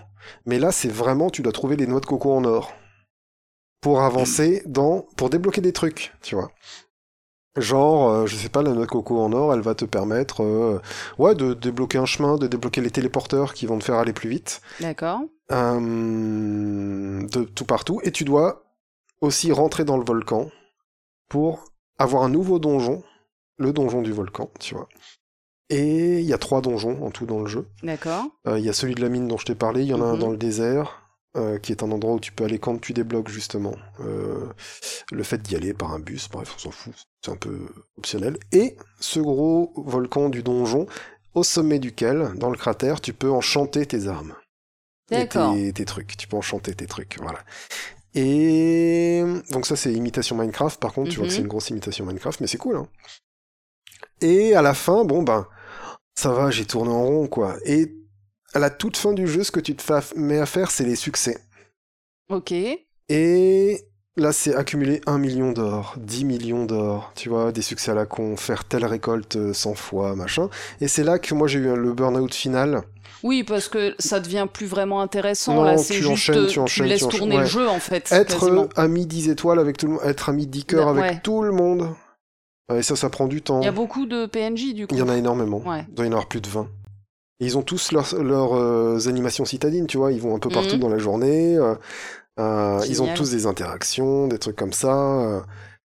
mais 0.45 0.57
là 0.59 0.71
c'est 0.71 0.89
vraiment 0.89 1.29
tu 1.29 1.41
dois 1.41 1.53
trouver 1.53 1.77
des 1.77 1.87
noix 1.87 1.99
de 2.01 2.05
coco 2.05 2.33
en 2.33 2.43
or 2.43 2.73
pour 3.81 4.01
avancer 4.01 4.61
dans 4.65 5.05
pour 5.15 5.29
débloquer 5.29 5.61
des 5.61 5.71
trucs, 5.73 6.13
tu 6.21 6.35
vois. 6.35 6.51
Genre, 7.57 8.09
euh, 8.09 8.25
je 8.25 8.35
sais 8.35 8.49
pas, 8.49 8.61
la 8.61 8.71
noix 8.71 8.85
de 8.85 8.89
coco 8.91 9.21
en 9.21 9.31
or, 9.31 9.53
elle 9.53 9.61
va 9.61 9.75
te 9.75 9.85
permettre, 9.85 10.43
euh, 10.43 10.81
ouais, 11.17 11.35
de 11.35 11.53
débloquer 11.53 11.97
un 11.99 12.05
chemin, 12.05 12.35
de 12.35 12.47
débloquer 12.47 12.81
les 12.81 12.91
téléporteurs 12.91 13.53
qui 13.53 13.65
vont 13.65 13.77
te 13.79 13.85
faire 13.85 13.95
aller 13.95 14.11
plus 14.11 14.27
vite, 14.29 14.61
D'accord. 14.81 15.21
euh, 15.53 15.79
de 17.27 17.43
tout 17.45 17.65
partout, 17.65 18.01
et 18.03 18.11
tu 18.11 18.25
dois 18.25 18.63
aussi 19.21 19.53
rentrer 19.53 19.85
dans 19.85 19.97
le 19.97 20.03
volcan 20.03 20.49
pour 21.29 21.65
avoir 21.97 22.23
un 22.23 22.29
nouveau 22.29 22.59
donjon, 22.59 23.03
le 23.57 23.71
donjon 23.73 24.01
du 24.01 24.11
volcan, 24.11 24.49
tu 24.59 24.75
vois. 24.75 24.87
Et 25.69 26.19
il 26.19 26.25
y 26.25 26.33
a 26.33 26.37
trois 26.37 26.61
donjons 26.61 27.03
en 27.03 27.09
tout 27.11 27.25
dans 27.25 27.39
le 27.39 27.47
jeu. 27.47 27.67
D'accord. 27.81 28.25
Euh, 28.47 28.59
Il 28.59 28.65
y 28.65 28.69
a 28.69 28.73
celui 28.73 28.93
de 28.95 29.01
la 29.01 29.09
mine 29.09 29.27
dont 29.27 29.37
je 29.37 29.45
t'ai 29.45 29.55
parlé, 29.55 29.81
il 29.81 29.87
y 29.87 29.93
en 29.93 30.01
a 30.01 30.05
un 30.05 30.13
Mhm. 30.13 30.19
dans 30.19 30.29
le 30.29 30.37
désert, 30.37 31.01
euh, 31.37 31.57
qui 31.57 31.71
est 31.71 31.81
un 31.83 31.91
endroit 31.91 32.13
où 32.13 32.19
tu 32.19 32.31
peux 32.31 32.43
aller 32.43 32.59
quand 32.59 32.79
tu 32.79 32.93
débloques 32.93 33.29
justement 33.29 33.75
euh, 33.99 34.47
le 35.11 35.23
fait 35.23 35.41
d'y 35.41 35.55
aller 35.55 35.73
par 35.73 35.91
un 35.93 35.99
bus, 35.99 36.29
bref, 36.29 36.53
on 36.55 36.59
s'en 36.59 36.71
fout, 36.71 36.93
c'est 37.23 37.31
un 37.31 37.35
peu 37.35 37.67
optionnel. 37.97 38.37
Et 38.51 38.77
ce 38.99 39.19
gros 39.19 39.73
volcan 39.75 40.29
du 40.29 40.43
donjon, 40.43 40.85
au 41.33 41.43
sommet 41.43 41.79
duquel, 41.79 42.33
dans 42.35 42.49
le 42.51 42.57
cratère, 42.57 43.01
tu 43.01 43.13
peux 43.13 43.31
enchanter 43.31 43.85
tes 43.85 44.07
armes. 44.07 44.35
D'accord. 45.09 45.53
tes, 45.53 45.73
tes 45.73 45.85
trucs, 45.85 46.15
tu 46.17 46.27
peux 46.27 46.37
enchanter 46.37 46.73
tes 46.75 46.85
trucs, 46.87 47.17
voilà. 47.21 47.39
Et 48.15 49.23
donc 49.51 49.65
ça 49.65 49.75
c'est 49.75 49.91
imitation 49.93 50.37
Minecraft, 50.37 50.79
par 50.79 50.93
contre, 50.93 51.11
tu 51.11 51.17
vois 51.17 51.25
que 51.27 51.31
Mhm. 51.31 51.35
c'est 51.35 51.41
une 51.41 51.47
grosse 51.49 51.69
imitation 51.69 52.05
Minecraft, 52.05 52.39
mais 52.41 52.47
c'est 52.47 52.57
cool, 52.57 52.77
hein. 52.77 52.87
Et 54.21 54.55
à 54.55 54.61
la 54.61 54.73
fin, 54.73 55.03
bon 55.03 55.21
ben, 55.21 55.47
ça 56.15 56.31
va, 56.31 56.49
j'ai 56.49 56.65
tourné 56.65 56.91
en 56.91 57.03
rond, 57.05 57.27
quoi. 57.27 57.57
Et 57.65 57.93
à 58.53 58.59
la 58.59 58.69
toute 58.69 58.95
fin 58.95 59.11
du 59.13 59.27
jeu, 59.27 59.43
ce 59.43 59.51
que 59.51 59.59
tu 59.59 59.75
te 59.75 60.17
mets 60.17 60.39
à 60.39 60.45
faire, 60.45 60.71
c'est 60.71 60.85
les 60.85 60.95
succès. 60.95 61.37
Ok. 62.29 62.53
Et 63.09 63.81
là, 64.17 64.31
c'est 64.31 64.55
accumuler 64.55 65.01
1 65.05 65.17
million 65.17 65.51
d'or, 65.51 65.95
10 65.97 66.25
millions 66.25 66.65
d'or, 66.65 67.11
tu 67.15 67.29
vois, 67.29 67.51
des 67.51 67.61
succès 67.61 67.91
à 67.91 67.93
la 67.95 68.05
con, 68.05 68.37
faire 68.37 68.63
telle 68.65 68.85
récolte 68.85 69.35
euh, 69.35 69.53
100 69.53 69.75
fois, 69.75 70.15
machin. 70.15 70.49
Et 70.81 70.87
c'est 70.87 71.03
là 71.03 71.19
que 71.19 71.33
moi 71.33 71.47
j'ai 71.47 71.59
eu 71.59 71.75
le 71.75 71.93
burn-out 71.93 72.33
final. 72.33 72.81
Oui, 73.23 73.43
parce 73.43 73.67
que 73.69 73.95
ça 73.97 74.19
devient 74.19 74.47
plus 74.51 74.67
vraiment 74.67 75.01
intéressant. 75.01 75.55
Non, 75.55 75.63
là, 75.63 75.77
c'est 75.77 75.95
tu 75.95 76.05
enchaînes, 76.05 76.37
euh, 76.37 76.47
tu 76.47 76.59
enchaînes, 76.59 76.85
laisses 76.87 76.99
tu 76.99 77.05
enchaînes, 77.05 77.19
tourner 77.19 77.37
le 77.37 77.45
jeu 77.45 77.67
en 77.67 77.79
fait. 77.79 78.11
Être 78.11 78.43
euh, 78.49 78.67
ami 78.75 79.05
10 79.05 79.29
étoiles 79.29 79.59
avec 79.59 79.77
tout 79.77 79.87
le 79.87 79.93
monde, 79.93 80.01
être 80.05 80.29
ami 80.29 80.45
10 80.47 80.65
cœurs 80.65 80.93
Ouais. 80.93 81.01
avec 81.03 81.23
tout 81.23 81.41
le 81.41 81.51
monde. 81.51 81.89
Et 82.73 82.81
ça, 82.81 82.95
ça 82.95 83.09
prend 83.09 83.27
du 83.27 83.41
temps. 83.41 83.61
Il 83.61 83.65
y 83.65 83.67
a 83.67 83.71
beaucoup 83.71 84.05
de 84.05 84.25
PNJ 84.25 84.73
du 84.73 84.87
coup. 84.87 84.95
Il 84.95 84.99
y 84.99 85.01
en 85.01 85.09
a 85.09 85.15
énormément. 85.17 85.61
Ouais. 85.65 85.85
Il 85.87 85.93
doit 85.95 86.05
y 86.05 86.09
en 86.09 86.11
avoir 86.13 86.27
plus 86.27 86.41
de 86.41 86.47
20. 86.49 86.67
Et 87.39 87.45
ils 87.45 87.57
ont 87.57 87.61
tous 87.63 87.91
leurs 87.91 88.15
leurs, 88.23 88.55
euh, 88.55 88.97
animations 89.07 89.45
citadines, 89.45 89.87
tu 89.87 89.97
vois. 89.97 90.11
Ils 90.11 90.21
vont 90.21 90.35
un 90.35 90.39
peu 90.39 90.49
partout 90.49 90.75
Mhm. 90.75 90.79
dans 90.81 90.89
la 90.89 90.97
journée. 90.97 91.55
euh, 91.57 91.73
euh, 91.73 91.75
ils 92.37 93.01
ont 93.01 93.13
tous 93.13 93.31
des 93.31 93.45
interactions, 93.45 94.27
des 94.27 94.39
trucs 94.39 94.55
comme 94.55 94.73
ça. 94.73 94.93
euh, 94.93 95.41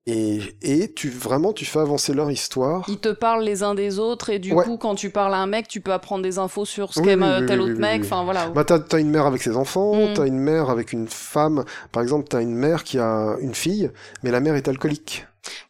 et 0.08 0.40
et 0.62 0.92
tu, 0.94 1.10
vraiment, 1.10 1.52
tu 1.52 1.64
fais 1.64 1.80
avancer 1.80 2.14
leur 2.14 2.30
histoire. 2.30 2.84
Ils 2.88 2.98
te 3.00 3.08
parlent 3.08 3.42
les 3.42 3.64
uns 3.64 3.74
des 3.74 3.98
autres 3.98 4.30
et 4.30 4.38
du 4.38 4.52
Ouais. 4.52 4.64
coup, 4.64 4.76
quand 4.76 4.94
tu 4.94 5.10
parles 5.10 5.34
à 5.34 5.38
un 5.38 5.48
mec, 5.48 5.66
tu 5.66 5.80
peux 5.80 5.92
apprendre 5.92 6.22
des 6.22 6.38
infos 6.38 6.64
sur 6.64 6.94
ce 6.94 7.00
Oui, 7.00 7.06
qu'aime 7.06 7.22
oui, 7.22 7.28
euh, 7.28 7.46
tel 7.46 7.60
oui, 7.60 7.70
autre 7.72 7.80
mec. 7.80 8.02
Enfin 8.04 8.22
voilà. 8.22 8.48
Bah, 8.50 8.62
t'as, 8.64 8.78
t'as 8.78 9.00
une 9.00 9.10
mère 9.10 9.26
avec 9.26 9.42
ses 9.42 9.56
enfants, 9.56 9.94
Mhm. 9.96 10.12
t'as 10.14 10.26
une 10.26 10.38
mère 10.38 10.70
avec 10.70 10.92
une 10.92 11.08
femme. 11.08 11.64
Par 11.90 12.04
exemple, 12.04 12.28
t'as 12.28 12.40
une 12.40 12.54
mère 12.54 12.84
qui 12.84 13.00
a 13.00 13.36
une 13.40 13.54
fille, 13.54 13.90
mais 14.22 14.30
la 14.30 14.38
mère 14.40 14.54
est 14.54 14.68
alcoolique. 14.68 15.26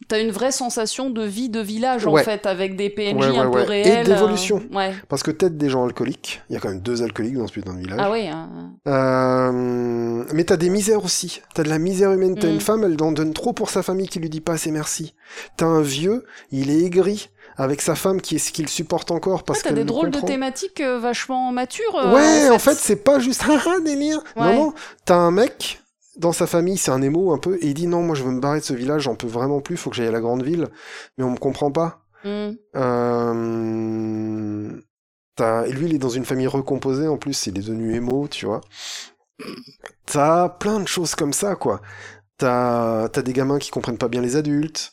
T'as 0.09 0.21
une 0.21 0.31
vraie 0.31 0.53
sensation 0.53 1.11
de 1.11 1.23
vie 1.23 1.49
de 1.49 1.61
village 1.61 2.07
en 2.07 2.17
fait, 2.17 2.47
avec 2.47 2.77
des 2.77 2.91
PNJ 2.91 3.15
Ouais, 3.17 3.31
ouais, 3.31 3.39
un 3.39 3.51
peu 3.51 3.59
ouais. 3.59 3.81
Et 3.81 3.91
réels. 3.91 4.07
d'évolution. 4.07 4.63
euh, 4.73 4.77
Ouais. 4.77 4.95
Parce 5.09 5.23
que 5.23 5.31
t'aides 5.31 5.57
des 5.59 5.69
gens 5.69 5.85
alcooliques. 5.85 6.43
Il 6.49 6.55
y 6.55 6.57
a 6.57 6.61
quand 6.61 6.69
même 6.69 6.81
deux 6.81 7.03
alcooliques 7.03 7.37
dans 7.37 7.47
ce 7.47 7.53
putain 7.53 7.75
de 7.75 7.81
village. 7.81 7.99
Ah 8.01 8.11
oui. 8.11 8.27
hein. 8.29 8.49
Euh, 8.87 10.25
mais 10.33 10.45
t'as 10.45 10.57
des 10.57 10.69
misères 10.71 11.05
aussi. 11.05 11.41
T'as 11.55 11.63
de 11.63 11.69
la 11.69 11.79
misère 11.79 12.13
humaine. 12.13 12.37
T'as 12.39 12.49
Mm. 12.49 12.53
une 12.55 12.61
femme, 12.61 12.85
elle 12.85 13.03
en 13.03 13.13
donne 13.13 13.33
trop 13.33 13.53
pour 13.53 13.71
sa 13.71 13.83
famille 13.83 14.09
qui 14.09 14.19
lui 14.21 14.31
dit 14.31 14.41
pas 14.41 14.53
assez 14.55 14.71
merci. 14.71 15.15
T'as 15.57 15.67
un 15.67 15.83
vieux, 15.83 16.25
il 16.53 16.71
est 16.71 16.81
aigri. 16.85 17.31
avec 17.59 17.81
sa 17.81 17.95
femme 17.95 18.21
qui 18.21 18.37
est 18.37 18.39
ce 18.39 18.53
qu'il 18.53 18.69
supporte 18.69 19.11
encore 19.11 19.43
parce 19.43 19.61
Ouais, 19.61 19.63
t'as 19.63 19.69
qu'elle 19.71 19.77
des 19.77 19.81
le 19.81 19.87
drôles 19.87 20.11
de 20.11 20.21
thématiques 20.21 20.83
euh, 20.83 20.99
vachement 20.99 21.51
matures. 21.53 21.97
euh, 21.97 22.13
Ouais, 22.15 22.51
en 22.51 22.59
fait, 22.59 22.75
c'est 22.75 22.97
pas 23.03 23.19
juste 23.19 23.43
haha 23.49 23.81
délire. 23.83 24.19
Ouais. 24.37 24.55
Non, 24.55 24.55
non, 24.67 24.75
t'as 25.07 25.17
un 25.17 25.31
mec 25.31 25.81
dans 26.17 26.33
sa 26.33 26.47
famille, 26.47 26.79
c'est 26.79 26.91
un 26.91 27.03
émo 27.03 27.33
un 27.33 27.39
peu, 27.39 27.57
et 27.61 27.69
il 27.69 27.75
dit 27.75 27.87
non, 27.87 28.03
moi 28.03 28.15
je 28.15 28.25
veux 28.25 28.33
me 28.33 28.41
barrer 28.41 28.61
de 28.61 28.65
ce 28.65 28.75
village, 28.75 29.03
j'en 29.03 29.17
peux 29.17 29.27
vraiment 29.27 29.61
plus, 29.61 29.77
faut 29.77 29.91
que 29.91 29.97
j'aille 29.97 30.09
à 30.09 30.13
la 30.13 30.21
grande 30.21 30.43
ville, 30.43 30.69
mais 31.19 31.25
on 31.25 31.31
me 31.31 31.39
comprend 31.39 31.71
pas. 31.71 32.01
Hmm. 32.25 32.53
Euh... 32.77 34.81
Et 35.39 35.73
lui, 35.73 35.87
il 35.87 35.95
est 35.95 35.99
dans 35.99 36.09
une 36.09 36.25
famille 36.25 36.47
recomposée 36.47 37.09
en 37.09 37.19
plus, 37.19 37.47
il 37.47 37.59
est 37.59 37.63
devenu 37.63 37.95
émo, 37.95 38.27
tu 38.29 38.47
vois. 38.47 38.63
T'as 40.07 40.49
plein 40.49 40.81
de 40.81 40.89
choses 40.89 41.15
comme 41.15 41.33
ça, 41.35 41.57
quoi. 41.57 41.83
T'as 42.39 43.09
t'as 43.11 43.23
des 43.23 43.33
gamins 43.33 43.59
qui 43.59 43.71
comprennent 43.71 43.99
pas 43.99 44.09
bien 44.09 44.23
les 44.23 44.37
adultes. 44.37 44.93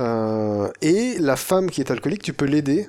Euh, 0.00 0.68
Et 0.82 1.16
la 1.20 1.36
femme 1.36 1.70
qui 1.70 1.80
est 1.80 1.90
alcoolique, 1.92 2.22
tu 2.22 2.32
peux 2.32 2.46
l'aider 2.46 2.88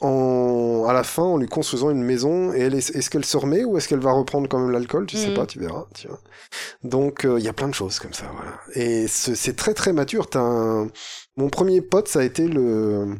en... 0.00 0.84
à 0.88 0.92
la 0.92 1.02
fin 1.04 1.22
en 1.22 1.36
lui 1.36 1.46
construisant 1.48 1.90
une 1.90 2.02
maison. 2.02 2.52
Et 2.52 2.60
elle 2.60 2.74
est... 2.74 2.90
est-ce 2.94 3.10
qu'elle 3.10 3.24
se 3.24 3.36
remet 3.36 3.64
ou 3.64 3.76
est-ce 3.76 3.88
qu'elle 3.88 4.00
va 4.00 4.12
reprendre 4.12 4.48
quand 4.48 4.58
même 4.58 4.70
l'alcool? 4.70 5.06
Tu 5.06 5.16
sais 5.16 5.28
Mhm. 5.28 5.34
pas, 5.34 5.46
tu 5.46 5.58
verras. 5.58 5.86
Tu 5.94 6.08
vois. 6.08 6.20
Donc 6.82 7.24
euh, 7.24 7.38
il 7.38 7.44
y 7.44 7.48
a 7.48 7.52
plein 7.52 7.68
de 7.68 7.74
choses 7.74 7.98
comme 7.98 8.12
ça, 8.14 8.30
voilà. 8.34 8.58
Et 8.74 9.06
ce- 9.08 9.34
c'est 9.34 9.54
très 9.56 9.74
très 9.74 9.92
mature. 9.92 10.26
Un... 10.34 10.88
Mon 11.36 11.48
premier 11.48 11.80
pote, 11.80 12.08
ça 12.08 12.20
a 12.20 12.24
été 12.24 12.48
le 12.48 13.16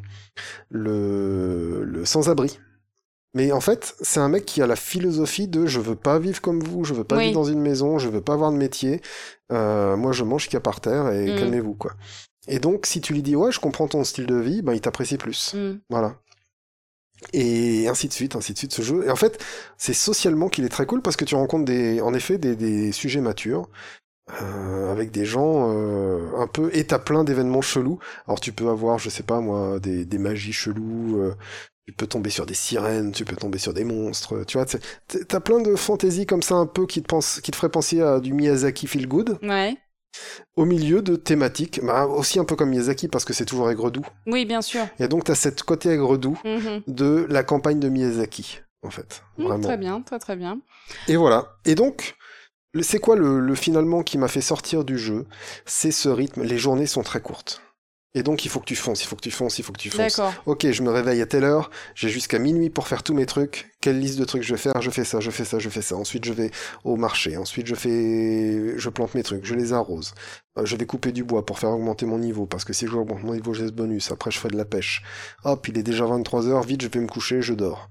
le, 0.68 1.84
le 1.84 2.04
sans-abri. 2.04 2.58
Mais 3.34 3.52
en 3.52 3.60
fait, 3.60 3.94
c'est 4.00 4.18
un 4.18 4.28
mec 4.28 4.44
qui 4.44 4.60
a 4.60 4.66
la 4.66 4.74
philosophie 4.74 5.46
de 5.46 5.64
je 5.66 5.78
veux 5.78 5.94
pas 5.94 6.18
vivre 6.18 6.40
comme 6.40 6.60
vous, 6.60 6.82
je 6.84 6.94
veux 6.94 7.04
pas 7.04 7.16
Oui. 7.16 7.26
vivre 7.28 7.34
dans 7.40 7.44
une 7.44 7.60
maison, 7.60 7.98
je 7.98 8.08
veux 8.08 8.20
pas 8.20 8.32
avoir 8.32 8.50
de 8.50 8.56
métier. 8.56 9.00
Euh, 9.52 9.96
moi, 9.96 10.10
je 10.10 10.24
mange 10.24 10.48
qu'à 10.48 10.58
par 10.58 10.80
terre 10.80 11.10
et 11.12 11.30
Mhm. 11.30 11.38
calmez-vous 11.38 11.74
quoi. 11.74 11.92
Et 12.48 12.58
donc, 12.58 12.86
si 12.86 13.00
tu 13.00 13.12
lui 13.12 13.22
dis 13.22 13.36
ouais, 13.36 13.52
je 13.52 13.60
comprends 13.60 13.86
ton 13.86 14.02
style 14.02 14.26
de 14.26 14.34
vie, 14.34 14.62
ben 14.62 14.72
il 14.72 14.80
t'apprécie 14.80 15.16
plus. 15.16 15.54
Hmm. 15.54 15.78
Voilà. 15.90 16.16
Et 17.32 17.88
ainsi 17.88 18.08
de 18.08 18.12
suite, 18.12 18.36
ainsi 18.36 18.52
de 18.54 18.58
suite, 18.58 18.72
ce 18.72 18.82
jeu. 18.82 19.04
Et 19.06 19.10
en 19.10 19.16
fait, 19.16 19.44
c'est 19.78 19.92
socialement 19.92 20.48
qu'il 20.48 20.64
est 20.64 20.68
très 20.70 20.86
cool 20.86 21.02
parce 21.02 21.16
que 21.16 21.24
tu 21.24 21.34
rencontres 21.34 21.64
des, 21.66 22.00
en 22.00 22.14
effet, 22.14 22.38
des, 22.38 22.56
des 22.56 22.92
sujets 22.92 23.20
matures. 23.20 23.68
euh, 24.42 24.92
avec 24.92 25.10
des 25.10 25.24
gens 25.24 25.70
euh, 25.74 26.28
un 26.36 26.46
peu 26.46 26.70
et 26.72 26.86
t'as 26.86 26.98
plein 27.00 27.24
d'événements 27.24 27.62
chelous 27.62 27.98
alors 28.26 28.38
tu 28.40 28.52
peux 28.52 28.68
avoir 28.68 28.98
je 28.98 29.10
sais 29.10 29.24
pas 29.24 29.40
moi 29.40 29.80
des, 29.80 30.04
des 30.04 30.18
magies 30.18 30.52
cheloues 30.52 31.18
euh, 31.20 31.34
tu 31.86 31.92
peux 31.94 32.06
tomber 32.06 32.30
sur 32.30 32.46
des 32.46 32.54
sirènes 32.54 33.10
tu 33.12 33.24
peux 33.24 33.34
tomber 33.36 33.58
sur 33.58 33.74
des 33.74 33.82
monstres 33.84 34.44
tu 34.46 34.56
vois 34.58 34.66
t'as 35.28 35.40
plein 35.40 35.60
de 35.60 35.74
fantaisies 35.74 36.26
comme 36.26 36.42
ça 36.42 36.54
un 36.54 36.66
peu 36.66 36.86
qui 36.86 37.02
te 37.02 37.08
pense 37.08 37.40
qui 37.40 37.50
te 37.50 37.56
ferait 37.56 37.70
penser 37.70 38.00
à 38.02 38.20
du 38.20 38.32
Miyazaki 38.32 38.86
feel 38.86 39.08
good 39.08 39.38
Ouais. 39.42 39.76
Au 40.56 40.64
milieu 40.64 41.02
de 41.02 41.16
thématiques 41.16 41.80
bah, 41.82 42.06
aussi 42.06 42.38
un 42.38 42.44
peu 42.44 42.56
comme 42.56 42.70
Miyazaki 42.70 43.08
parce 43.08 43.24
que 43.24 43.32
c'est 43.32 43.44
toujours 43.44 43.70
aigre-doux 43.70 44.04
Oui, 44.26 44.44
bien 44.44 44.62
sûr. 44.62 44.86
et 44.98 45.08
donc 45.08 45.24
t'as 45.24 45.34
cette 45.34 45.62
côté 45.62 45.90
aigre-doux 45.90 46.38
Mhm. 46.44 46.82
de 46.86 47.26
la 47.28 47.42
campagne 47.44 47.80
de 47.80 47.88
Miyazaki, 47.88 48.60
en 48.82 48.90
fait. 48.90 49.22
Hmm, 49.38 49.44
Vraiment. 49.44 49.62
très 49.64 49.76
bien, 49.76 50.00
très 50.02 50.18
très 50.18 50.36
bien. 50.36 50.60
Et 51.08 51.16
voilà. 51.16 51.56
Et 51.64 51.74
donc, 51.74 52.16
c'est 52.82 52.98
quoi 52.98 53.16
le, 53.16 53.40
le 53.40 53.54
finalement 53.54 54.02
qui 54.02 54.16
m'a 54.18 54.28
fait 54.28 54.40
sortir 54.40 54.84
du 54.84 54.98
jeu? 54.98 55.26
C'est 55.66 55.90
ce 55.92 56.08
rythme. 56.08 56.42
Les 56.42 56.58
journées 56.58 56.86
sont 56.86 57.02
très 57.02 57.20
courtes. 57.20 57.60
Et 58.14 58.24
donc, 58.24 58.44
il 58.44 58.48
faut 58.48 58.58
que 58.58 58.64
tu 58.64 58.74
fonces, 58.74 59.02
il 59.04 59.06
faut 59.06 59.14
que 59.14 59.20
tu 59.20 59.30
fonces, 59.30 59.58
il 59.60 59.62
faut 59.64 59.72
que 59.72 59.78
tu 59.78 59.88
fonces. 59.88 60.16
D'accord. 60.16 60.34
Ok, 60.46 60.68
je 60.68 60.82
me 60.82 60.90
réveille 60.90 61.22
à 61.22 61.26
telle 61.26 61.44
heure, 61.44 61.70
j'ai 61.94 62.08
jusqu'à 62.08 62.40
minuit 62.40 62.68
pour 62.68 62.88
faire 62.88 63.04
tous 63.04 63.14
mes 63.14 63.24
trucs. 63.24 63.70
Quelle 63.80 64.00
liste 64.00 64.18
de 64.18 64.24
trucs 64.24 64.42
je 64.42 64.52
vais 64.52 64.58
faire? 64.58 64.82
Je 64.82 64.90
fais 64.90 65.04
ça, 65.04 65.20
je 65.20 65.30
fais 65.30 65.44
ça, 65.44 65.60
je 65.60 65.68
fais 65.68 65.80
ça. 65.80 65.94
Ensuite, 65.94 66.24
je 66.24 66.32
vais 66.32 66.50
au 66.82 66.96
marché. 66.96 67.36
Ensuite, 67.36 67.68
je 67.68 67.76
fais, 67.76 68.76
je 68.76 68.88
plante 68.88 69.14
mes 69.14 69.22
trucs, 69.22 69.44
je 69.44 69.54
les 69.54 69.72
arrose. 69.72 70.12
Euh, 70.58 70.66
je 70.66 70.74
vais 70.74 70.86
couper 70.86 71.12
du 71.12 71.22
bois 71.22 71.46
pour 71.46 71.60
faire 71.60 71.70
augmenter 71.70 72.04
mon 72.04 72.18
niveau, 72.18 72.46
parce 72.46 72.64
que 72.64 72.72
si 72.72 72.88
je 72.88 72.92
augmente 72.96 73.22
mon 73.22 73.34
niveau, 73.34 73.54
j'ai 73.54 73.68
ce 73.68 73.72
bonus. 73.72 74.10
Après, 74.10 74.32
je 74.32 74.40
fais 74.40 74.48
de 74.48 74.56
la 74.56 74.64
pêche. 74.64 75.02
Hop, 75.44 75.68
il 75.68 75.78
est 75.78 75.84
déjà 75.84 76.04
23 76.04 76.48
heures. 76.48 76.62
Vite, 76.64 76.82
je 76.82 76.88
vais 76.88 77.00
me 77.00 77.06
coucher, 77.06 77.42
je 77.42 77.54
dors. 77.54 77.90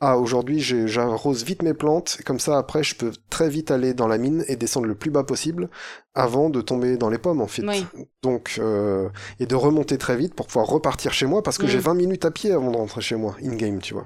Ah, 0.00 0.18
aujourd'hui, 0.18 0.60
j'arrose 0.60 1.44
vite 1.44 1.62
mes 1.62 1.72
plantes, 1.72 2.18
comme 2.26 2.38
ça, 2.40 2.58
après, 2.58 2.82
je 2.82 2.94
peux 2.94 3.12
très 3.30 3.48
vite 3.48 3.70
aller 3.70 3.94
dans 3.94 4.08
la 4.08 4.18
mine 4.18 4.44
et 4.48 4.56
descendre 4.56 4.86
le 4.86 4.94
plus 4.94 5.10
bas 5.10 5.24
possible 5.24 5.70
avant 6.14 6.50
de 6.50 6.60
tomber 6.60 6.96
dans 6.98 7.08
les 7.08 7.16
pommes, 7.18 7.40
en 7.40 7.46
fait. 7.46 7.62
Oui. 7.66 7.86
Donc, 8.22 8.56
euh, 8.58 9.08
et 9.38 9.46
de 9.46 9.54
remonter 9.54 9.96
très 9.96 10.16
vite 10.16 10.34
pour 10.34 10.46
pouvoir 10.48 10.66
repartir 10.66 11.12
chez 11.12 11.26
moi, 11.26 11.42
parce 11.42 11.56
que 11.58 11.64
Mm. 11.64 11.68
j'ai 11.68 11.78
20 11.78 11.94
minutes 11.94 12.24
à 12.24 12.30
pied 12.30 12.52
avant 12.52 12.70
de 12.70 12.76
rentrer 12.76 13.00
chez 13.00 13.14
moi, 13.16 13.36
in-game, 13.42 13.80
tu 13.80 13.94
vois. 13.94 14.04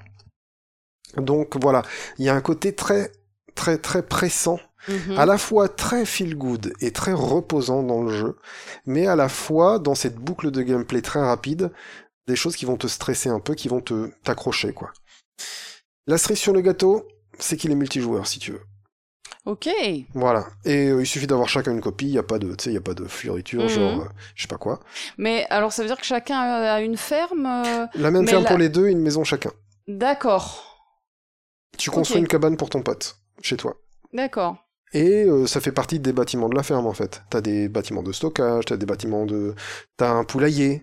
Donc, 1.17 1.57
voilà, 1.61 1.83
il 2.19 2.25
y 2.25 2.29
a 2.29 2.35
un 2.35 2.41
côté 2.43 2.75
très, 2.75 3.11
très, 3.55 3.79
très 3.79 4.03
pressant, 4.03 4.61
Mhm. 4.89 5.19
à 5.19 5.27
la 5.27 5.37
fois 5.39 5.69
très 5.69 6.05
feel-good 6.05 6.73
et 6.81 6.93
très 6.93 7.13
reposant 7.13 7.83
dans 7.83 8.03
le 8.03 8.13
jeu, 8.13 8.37
mais 8.87 9.07
à 9.07 9.17
la 9.17 9.29
fois, 9.29 9.79
dans 9.79 9.95
cette 9.95 10.17
boucle 10.17 10.51
de 10.51 10.63
gameplay 10.63 11.03
très 11.03 11.21
rapide, 11.21 11.73
des 12.29 12.37
choses 12.37 12.57
qui 12.57 12.67
vont 12.67 12.77
te 12.77 12.87
stresser 12.87 13.31
un 13.31 13.41
peu, 13.41 13.55
qui 13.55 13.69
vont 13.69 13.81
te 13.81 14.11
t'accrocher, 14.23 14.73
quoi. 14.73 14.93
La 16.09 16.19
cerise 16.19 16.39
sur 16.39 16.53
le 16.53 16.61
gâteau, 16.63 17.07
c'est 17.39 17.57
qu'il 17.57 17.71
est 17.71 17.75
multijoueur, 17.77 18.27
si 18.27 18.39
tu 18.41 18.51
veux. 18.53 18.63
Ok. 19.45 19.69
Voilà. 20.15 20.47
Et 20.65 20.89
euh, 20.89 21.01
il 21.01 21.07
suffit 21.07 21.27
d'avoir 21.27 21.49
chacun 21.49 21.73
une 21.73 21.81
copie, 21.81 22.07
il 22.07 22.13
n'y 22.13 22.19
a 22.19 22.23
pas 22.23 22.39
de, 22.39 22.49
tu 22.55 22.65
sais, 22.65 22.71
il 22.71 22.75
y 22.75 22.79
a 22.79 22.81
pas 22.83 22.95
de 22.95 23.05
fleuriture, 23.07 23.63
Mhm. 23.63 23.69
genre, 23.69 24.01
euh, 24.03 24.09
je 24.35 24.43
sais 24.43 24.49
pas 24.49 24.57
quoi. 24.59 24.81
Mais 25.17 25.47
alors, 25.51 25.73
ça 25.73 25.83
veut 25.83 25.89
dire 25.89 25.97
que 25.99 26.05
chacun 26.05 26.39
a 26.41 26.81
une 26.81 26.97
ferme 26.97 27.47
euh, 27.47 27.87
La 27.95 28.11
même 28.11 28.27
ferme 28.27 28.43
la- 28.45 28.49
pour 28.49 28.59
les 28.59 28.69
deux, 28.69 28.89
une 28.89 29.01
maison 29.01 29.23
chacun. 29.25 29.53
D'accord. 29.87 30.65
Tu 31.79 31.91
construis 31.91 32.19
une 32.21 32.27
cabane 32.29 32.57
pour 32.57 32.71
ton 32.71 32.83
pote, 32.83 33.17
chez 33.41 33.57
toi. 33.57 33.77
D'accord. 34.13 34.57
Et 34.95 35.27
ça 35.47 35.61
fait 35.61 35.73
partie 35.73 36.01
des 36.01 36.13
bâtiments 36.15 36.49
de 36.49 36.57
la 36.57 36.63
ferme, 36.63 36.87
en 36.87 36.95
fait. 36.95 37.23
T'as 37.31 37.43
des 37.43 37.69
bâtiments 37.69 38.03
de 38.03 38.11
stockage, 38.13 38.65
t'as 38.65 38.77
des 38.79 38.87
bâtiments 38.87 39.27
de... 39.27 39.55
T'as 39.99 40.11
un 40.13 40.25
poulailler, 40.25 40.83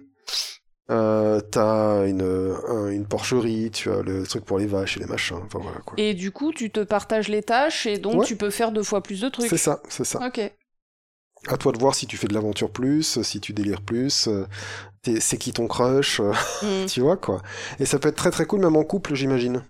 euh, 0.91 1.39
t'as 1.41 2.05
une, 2.07 2.21
un- 2.67 2.89
une 2.89 3.05
porcherie, 3.07 3.71
tu 3.71 3.89
as 3.91 4.01
le 4.01 4.23
truc 4.25 4.45
pour 4.45 4.57
les 4.59 4.67
vaches 4.67 4.97
et 4.97 4.99
les 4.99 5.05
machins, 5.07 5.37
enfin 5.45 5.59
voilà, 5.59 5.79
quoi. 5.79 5.95
Et 5.97 6.13
du 6.13 6.31
coup, 6.31 6.51
tu 6.53 6.69
te 6.71 6.81
partages 6.81 7.27
les 7.27 7.41
tâches 7.41 7.85
et 7.87 7.97
donc 7.97 8.21
Ouais. 8.21 8.25
tu 8.25 8.35
peux 8.35 8.49
faire 8.51 8.71
deux 8.71 8.83
fois 8.83 9.01
plus 9.01 9.21
de 9.21 9.29
trucs. 9.29 9.49
C'est 9.49 9.57
ça, 9.57 9.81
c'est 9.89 10.05
ça. 10.05 10.25
Ok. 10.25 10.39
À 11.47 11.57
toi 11.57 11.71
de 11.71 11.79
voir 11.79 11.93
si 11.93 12.07
tu 12.07 12.17
fais 12.17 12.27
de 12.27 12.33
l'aventure 12.33 12.71
plus, 12.71 13.21
si 13.21 13.39
tu 13.39 13.53
délires 13.53 13.81
plus, 13.81 14.27
euh, 14.27 14.45
c'est 15.19 15.37
qui 15.37 15.53
ton 15.53 15.67
crush, 15.67 16.19
euh, 16.19 16.31
Mhm. 16.63 16.85
tu 16.87 17.01
vois, 17.01 17.17
quoi. 17.17 17.41
Et 17.79 17.85
ça 17.85 17.99
peut 17.99 18.09
être 18.09 18.15
très 18.15 18.31
très 18.31 18.45
cool, 18.45 18.61
même 18.61 18.75
en 18.75 18.83
couple, 18.83 19.13
j'imagine. 19.15 19.63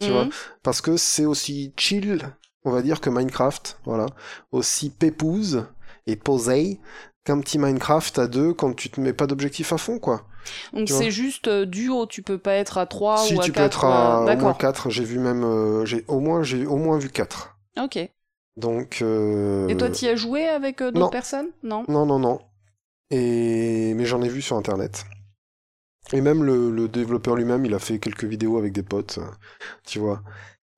Tu 0.00 0.08
Mhm. 0.08 0.12
vois 0.14 0.28
Parce 0.62 0.80
que 0.80 0.96
c'est 0.96 1.24
aussi 1.24 1.72
chill, 1.76 2.34
on 2.64 2.70
va 2.70 2.82
dire, 2.82 3.00
que 3.00 3.08
Minecraft, 3.10 3.78
voilà. 3.84 4.06
Aussi 4.50 4.90
pépouse 4.90 5.66
et 6.06 6.16
posé 6.16 6.80
qu'un 7.24 7.40
petit 7.40 7.58
Minecraft 7.58 8.18
à 8.18 8.26
deux 8.26 8.52
quand 8.52 8.74
tu 8.74 8.90
te 8.90 9.00
mets 9.00 9.12
pas 9.12 9.26
d'objectif 9.26 9.72
à 9.72 9.78
fond, 9.78 9.98
quoi. 9.98 10.26
Donc 10.72 10.86
Tu 10.86 10.92
c'est 10.92 11.10
juste 11.10 11.48
euh, 11.48 11.66
duo, 11.66 12.06
tu 12.06 12.22
peux 12.22 12.38
pas 12.38 12.54
être 12.54 12.78
à 12.78 12.86
3 12.86 13.16
si 13.16 13.34
ou 13.34 13.40
à 13.40 13.44
tu 13.44 13.52
4. 13.52 13.54
peux 13.54 13.62
être 13.62 13.84
à 13.84 14.24
au 14.24 14.36
moins 14.36 14.54
D'accord. 14.54 14.58
4, 14.58 14.90
j'ai 14.90 15.04
vu 15.04 15.18
même, 15.18 15.44
euh, 15.44 15.84
j'ai 15.86 16.04
au 16.08 16.20
moins, 16.20 16.42
j'ai 16.42 16.66
au 16.66 16.76
moins 16.76 16.98
vu 16.98 17.10
4. 17.10 17.56
Ok. 17.76 17.96
Donc. 18.56 19.00
euh, 19.02 19.68
Et 19.68 19.76
toi, 19.76 19.90
tu 19.90 20.04
y 20.04 20.08
as 20.08 20.16
joué 20.16 20.48
avec 20.48 20.80
euh, 20.82 20.90
d'autres 20.90 21.10
personnes? 21.10 21.48
Non 21.62 21.88
Non, 21.88 22.06
non, 22.06 22.18
non. 22.18 22.40
Et... 23.10 23.94
Mais 23.94 24.06
j'en 24.06 24.22
ai 24.22 24.28
vu 24.28 24.42
sur 24.42 24.56
Internet. 24.56 25.04
Et 26.12 26.20
même 26.20 26.44
le, 26.44 26.70
le 26.70 26.88
développeur 26.88 27.36
lui-même, 27.36 27.64
il 27.64 27.74
a 27.74 27.78
fait 27.78 27.98
quelques 27.98 28.24
vidéos 28.24 28.58
avec 28.58 28.72
des 28.72 28.82
potes, 28.82 29.18
euh, 29.18 29.30
tu 29.86 29.98
vois. 30.00 30.22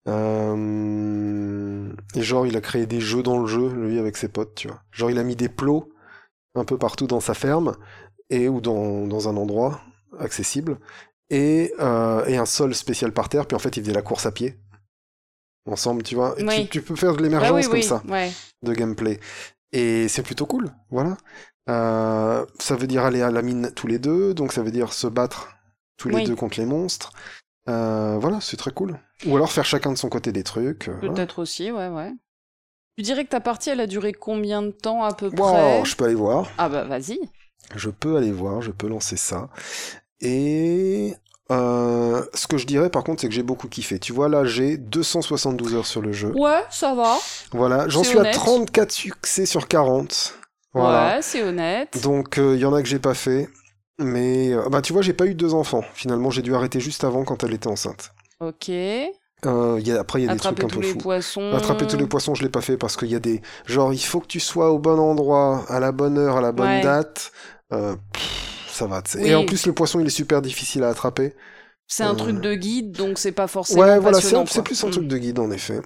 Euh, 0.08 1.92
Et 2.16 2.22
genre, 2.22 2.46
il 2.46 2.56
a 2.56 2.62
créé 2.62 2.86
des 2.86 3.00
jeux 3.00 3.22
dans 3.22 3.38
le 3.40 3.46
jeu, 3.46 3.68
lui, 3.70 3.98
avec 4.00 4.16
ses 4.18 4.28
potes, 4.28 4.54
tu 4.56 4.68
vois. 4.68 4.82
Genre, 4.92 5.10
il 5.10 5.18
a 5.18 5.24
mis 5.24 5.36
des 5.36 5.48
plots 5.50 5.93
un 6.54 6.64
peu 6.64 6.78
partout 6.78 7.06
dans 7.06 7.20
sa 7.20 7.34
ferme, 7.34 7.74
et 8.30 8.48
ou 8.48 8.60
dans, 8.60 9.06
dans 9.06 9.28
un 9.28 9.36
endroit 9.36 9.80
accessible, 10.18 10.78
et, 11.30 11.72
euh, 11.80 12.24
et 12.26 12.36
un 12.36 12.46
sol 12.46 12.74
spécial 12.74 13.12
par 13.12 13.28
terre, 13.28 13.46
puis 13.46 13.56
en 13.56 13.58
fait, 13.58 13.76
il 13.76 13.82
faisait 13.82 13.94
la 13.94 14.02
course 14.02 14.26
à 14.26 14.32
pied. 14.32 14.58
Ensemble, 15.66 16.02
tu 16.02 16.14
vois. 16.14 16.34
Et 16.38 16.44
Oui. 16.44 16.64
tu, 16.64 16.80
tu 16.80 16.82
peux 16.82 16.94
faire 16.96 17.12
de 17.12 17.16
Bah 17.16 17.22
l'émergence 17.22 17.56
oui, 17.56 17.62
comme 17.64 17.72
oui. 17.74 17.82
ça 17.82 18.02
Ouais. 18.06 18.30
de 18.62 18.72
gameplay. 18.74 19.18
Et 19.72 20.08
c'est 20.08 20.22
plutôt 20.22 20.46
cool, 20.46 20.70
voilà. 20.90 21.16
Euh, 21.70 22.44
ça 22.58 22.76
veut 22.76 22.86
dire 22.86 23.04
aller 23.04 23.22
à 23.22 23.30
la 23.30 23.40
mine 23.42 23.72
tous 23.74 23.86
les 23.86 23.98
deux, 23.98 24.34
donc 24.34 24.52
ça 24.52 24.62
veut 24.62 24.70
dire 24.70 24.92
se 24.92 25.06
battre 25.06 25.56
tous 25.96 26.10
les 26.10 26.24
deux 26.24 26.36
contre 26.36 26.60
les 26.60 26.66
monstres. 26.66 27.12
Euh, 27.70 28.18
voilà, 28.20 28.40
c'est 28.42 28.58
très 28.58 28.72
cool. 28.72 29.00
Ou 29.26 29.34
alors 29.36 29.50
faire 29.50 29.64
chacun 29.64 29.90
de 29.90 29.96
son 29.96 30.10
côté 30.10 30.32
des 30.32 30.42
trucs. 30.44 30.88
voilà. 31.00 31.14
Peut-être 31.14 31.38
aussi, 31.38 31.72
ouais, 31.72 31.88
ouais. 31.88 32.12
Tu 32.96 33.02
dirais 33.02 33.24
que 33.24 33.30
ta 33.30 33.40
partie, 33.40 33.70
elle 33.70 33.80
a 33.80 33.86
duré 33.86 34.12
combien 34.12 34.62
de 34.62 34.70
temps 34.70 35.02
à 35.02 35.12
peu 35.12 35.30
près 35.30 35.84
je 35.84 35.96
peux 35.96 36.04
aller 36.04 36.14
voir. 36.14 36.48
Ah 36.58 36.68
bah 36.68 36.84
vas-y. 36.84 37.18
Je 37.74 37.90
peux 37.90 38.16
aller 38.16 38.30
voir, 38.30 38.62
je 38.62 38.70
peux 38.70 38.86
lancer 38.86 39.16
ça. 39.16 39.48
Et 40.20 41.14
euh, 41.50 42.22
ce 42.34 42.46
que 42.46 42.56
je 42.56 42.66
dirais 42.66 42.90
par 42.90 43.02
contre, 43.02 43.22
c'est 43.22 43.28
que 43.28 43.34
j'ai 43.34 43.42
beaucoup 43.42 43.68
kiffé. 43.68 43.98
Tu 43.98 44.12
vois, 44.12 44.28
là, 44.28 44.44
j'ai 44.44 44.76
272 44.76 45.74
heures 45.74 45.86
sur 45.86 46.02
le 46.02 46.12
jeu. 46.12 46.32
Ouais, 46.36 46.62
ça 46.70 46.94
va. 46.94 47.16
Voilà, 47.52 47.88
j'en 47.88 48.04
suis 48.04 48.16
à 48.16 48.20
honnête. 48.20 48.34
34 48.34 48.92
succès 48.92 49.46
sur 49.46 49.66
40. 49.66 50.34
Voilà. 50.72 51.16
Ouais, 51.16 51.22
c'est 51.22 51.42
honnête. 51.42 52.00
Donc 52.02 52.36
il 52.38 52.56
y 52.58 52.64
en 52.64 52.74
a 52.74 52.82
que 52.82 52.88
j'ai 52.88 52.98
pas 52.98 53.14
fait, 53.14 53.48
mais 53.98 54.52
euh, 54.52 54.68
bah 54.68 54.82
tu 54.82 54.92
vois 54.92 55.02
j'ai 55.02 55.12
pas 55.12 55.26
eu 55.26 55.34
deux 55.34 55.54
enfants. 55.54 55.84
Finalement 55.94 56.30
j'ai 56.30 56.42
dû 56.42 56.54
arrêter 56.54 56.80
juste 56.80 57.02
avant 57.04 57.24
quand 57.24 57.42
elle 57.44 57.54
était 57.54 57.68
enceinte. 57.68 58.12
Ok. 58.40 58.70
Euh, 59.46 59.80
y 59.82 59.90
a- 59.92 60.00
après 60.00 60.22
il 60.22 60.26
y 60.26 60.28
a 60.28 60.32
des 60.32 60.38
trucs 60.40 60.62
un 60.64 60.66
tous 60.66 60.76
peu 60.76 60.80
les 60.82 60.92
fous. 60.92 60.98
poissons. 60.98 61.52
Attraper 61.52 61.86
tous 61.86 61.96
les 61.98 62.06
poissons 62.06 62.34
je 62.34 62.42
l'ai 62.42 62.48
pas 62.48 62.60
fait 62.62 62.76
parce 62.76 62.96
qu'il 62.96 63.08
y 63.08 63.14
a 63.14 63.20
des 63.20 63.42
genre 63.66 63.92
il 63.92 63.98
faut 63.98 64.20
que 64.20 64.26
tu 64.26 64.40
sois 64.40 64.70
au 64.70 64.78
bon 64.78 64.98
endroit 64.98 65.64
à 65.68 65.80
la 65.80 65.92
bonne 65.92 66.16
heure 66.18 66.36
à 66.36 66.40
la 66.40 66.52
bonne 66.52 66.66
Ouais. 66.68 66.80
date. 66.82 67.32
Euh, 67.72 67.94
pff, 68.12 68.70
ça 68.72 68.86
va. 68.86 69.02
Oui. 69.16 69.26
Et 69.26 69.34
en 69.34 69.44
plus, 69.46 69.66
le 69.66 69.72
poisson, 69.72 70.00
il 70.00 70.06
est 70.06 70.10
super 70.10 70.40
difficile 70.42 70.82
à 70.84 70.88
attraper. 70.88 71.34
C'est 71.86 72.02
un 72.04 72.12
Euh, 72.12 72.16
truc 72.16 72.40
de 72.40 72.54
guide, 72.54 72.92
donc 72.92 73.18
c'est 73.18 73.32
pas 73.32 73.46
forcément 73.46 73.82
Ouais, 73.82 73.98
voilà, 73.98 74.20
c'est 74.20 74.62
plus 74.62 74.82
un 74.84 74.88
Mm. 74.88 74.90
truc 74.90 75.06
de 75.08 75.18
guide, 75.18 75.38
en 75.38 75.50
effet. 75.50 75.80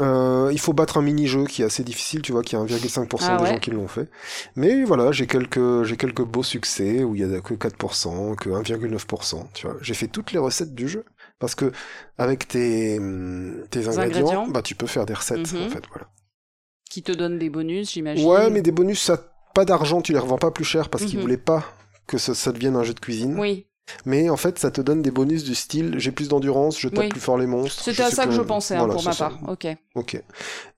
Euh, 0.00 0.48
il 0.52 0.60
faut 0.60 0.72
battre 0.72 0.98
un 0.98 1.02
mini-jeu 1.02 1.44
qui 1.46 1.62
est 1.62 1.64
assez 1.64 1.82
difficile, 1.82 2.22
tu 2.22 2.30
vois, 2.30 2.42
qui 2.42 2.54
a 2.54 2.60
1,5% 2.60 3.26
Ah 3.32 3.36
des 3.38 3.42
ouais. 3.42 3.48
gens 3.54 3.58
qui 3.58 3.70
l'ont 3.72 3.88
fait. 3.88 4.08
Mais 4.54 4.84
voilà, 4.84 5.10
j'ai 5.10 5.26
quelques, 5.26 5.82
j'ai 5.82 5.96
quelques 5.96 6.22
beaux 6.22 6.44
succès 6.44 7.02
où 7.02 7.16
il 7.16 7.20
y 7.20 7.24
a 7.36 7.40
que 7.40 7.54
4%, 7.54 8.36
que 8.36 8.48
1,9%, 8.50 9.48
tu 9.54 9.66
vois. 9.66 9.76
J'ai 9.80 9.94
fait 9.94 10.06
toutes 10.06 10.30
les 10.32 10.38
recettes 10.38 10.74
du 10.74 10.86
jeu. 10.88 11.04
Parce 11.38 11.54
que, 11.54 11.70
avec 12.18 12.48
tes, 12.48 12.98
tes 13.70 13.88
ingrédients, 13.88 13.98
ingrédients. 14.02 14.48
bah, 14.48 14.62
tu 14.62 14.74
peux 14.74 14.86
faire 14.86 15.06
des 15.06 15.14
recettes, 15.14 15.52
Mhm. 15.52 15.62
en 15.66 15.68
fait, 15.68 15.84
voilà. 15.90 16.08
Qui 16.90 17.02
te 17.02 17.12
donne 17.12 17.38
des 17.38 17.50
bonus, 17.50 17.92
j'imagine. 17.92 18.26
Ouais, 18.28 18.50
mais 18.50 18.62
des 18.62 18.72
bonus, 18.72 19.00
ça, 19.00 19.18
pas 19.54 19.64
d'argent, 19.64 20.00
tu 20.02 20.12
les 20.12 20.18
revends 20.18 20.38
pas 20.38 20.50
plus 20.50 20.64
cher 20.64 20.88
parce 20.88 21.04
qu'ils 21.04 21.16
Mhm. 21.16 21.22
voulaient 21.22 21.36
pas 21.36 21.64
que 22.06 22.18
ça, 22.18 22.34
ça 22.34 22.50
devienne 22.52 22.74
un 22.76 22.82
jeu 22.82 22.94
de 22.94 23.00
cuisine. 23.00 23.38
Oui, 23.38 23.66
Mais 24.04 24.28
en 24.28 24.36
fait, 24.36 24.58
ça 24.58 24.70
te 24.70 24.82
donne 24.82 25.00
des 25.00 25.10
bonus 25.10 25.44
du 25.44 25.54
style 25.54 25.94
j'ai 25.98 26.10
plus 26.12 26.28
d'endurance, 26.28 26.78
je 26.78 26.88
tape 26.88 27.04
Oui. 27.04 27.08
plus 27.08 27.20
fort 27.20 27.38
les 27.38 27.46
monstres. 27.46 27.82
c'était 27.82 28.02
à 28.02 28.10
ça 28.10 28.26
que 28.26 28.32
je 28.32 28.42
pensais 28.42 28.74
hein, 28.76 28.86
pour 28.86 29.02
ma 29.02 29.12
ça. 29.12 29.30
part. 29.30 29.38
Ok. 29.48 29.66
Ok. 29.94 30.22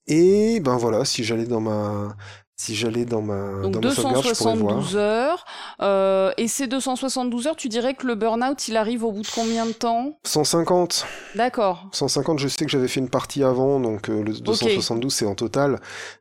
Et 0.07 0.61
ben 0.61 0.77
voilà, 0.77 1.05
si 1.05 1.25
j'allais 1.25 1.45
dans 1.47 1.61
ma, 1.61 2.17
si 2.61 2.77
j'allais 2.77 3.07
dans 3.07 3.23
ma, 3.23 3.63
Donc 3.63 3.73
dans 3.73 3.81
ma 3.81 3.95
sauvegarde, 3.95 4.23
je 4.23 4.35
pourrais 4.35 4.57
voir. 4.57 4.75
272 4.75 4.97
heures. 4.97 5.47
Euh, 5.81 6.31
et 6.37 6.47
ces 6.47 6.67
272 6.67 7.47
heures, 7.47 7.57
tu 7.57 7.71
dirais 7.71 7.95
que 7.95 8.07
le 8.07 8.15
burn-out, 8.17 8.69
il 8.69 8.77
arrive 8.77 9.03
au 9.03 9.13
bout 9.13 9.23
de 9.23 9.29
combien 9.35 9.65
de 9.65 9.73
temps? 9.73 10.19
150. 10.25 11.07
D'accord. 11.37 11.89
150, 11.93 12.39
je 12.39 12.49
sais 12.49 12.67
que 12.67 12.71
j'avais 12.71 12.87
fait 12.87 13.01
une 13.01 13.09
partie 13.09 13.43
avant, 13.45 13.81
donc 13.81 14.11
euh, 14.11 14.23
le 14.23 14.35
272 14.35 15.11
c'est 15.11 15.25
en 15.25 15.35
total. 15.35 15.81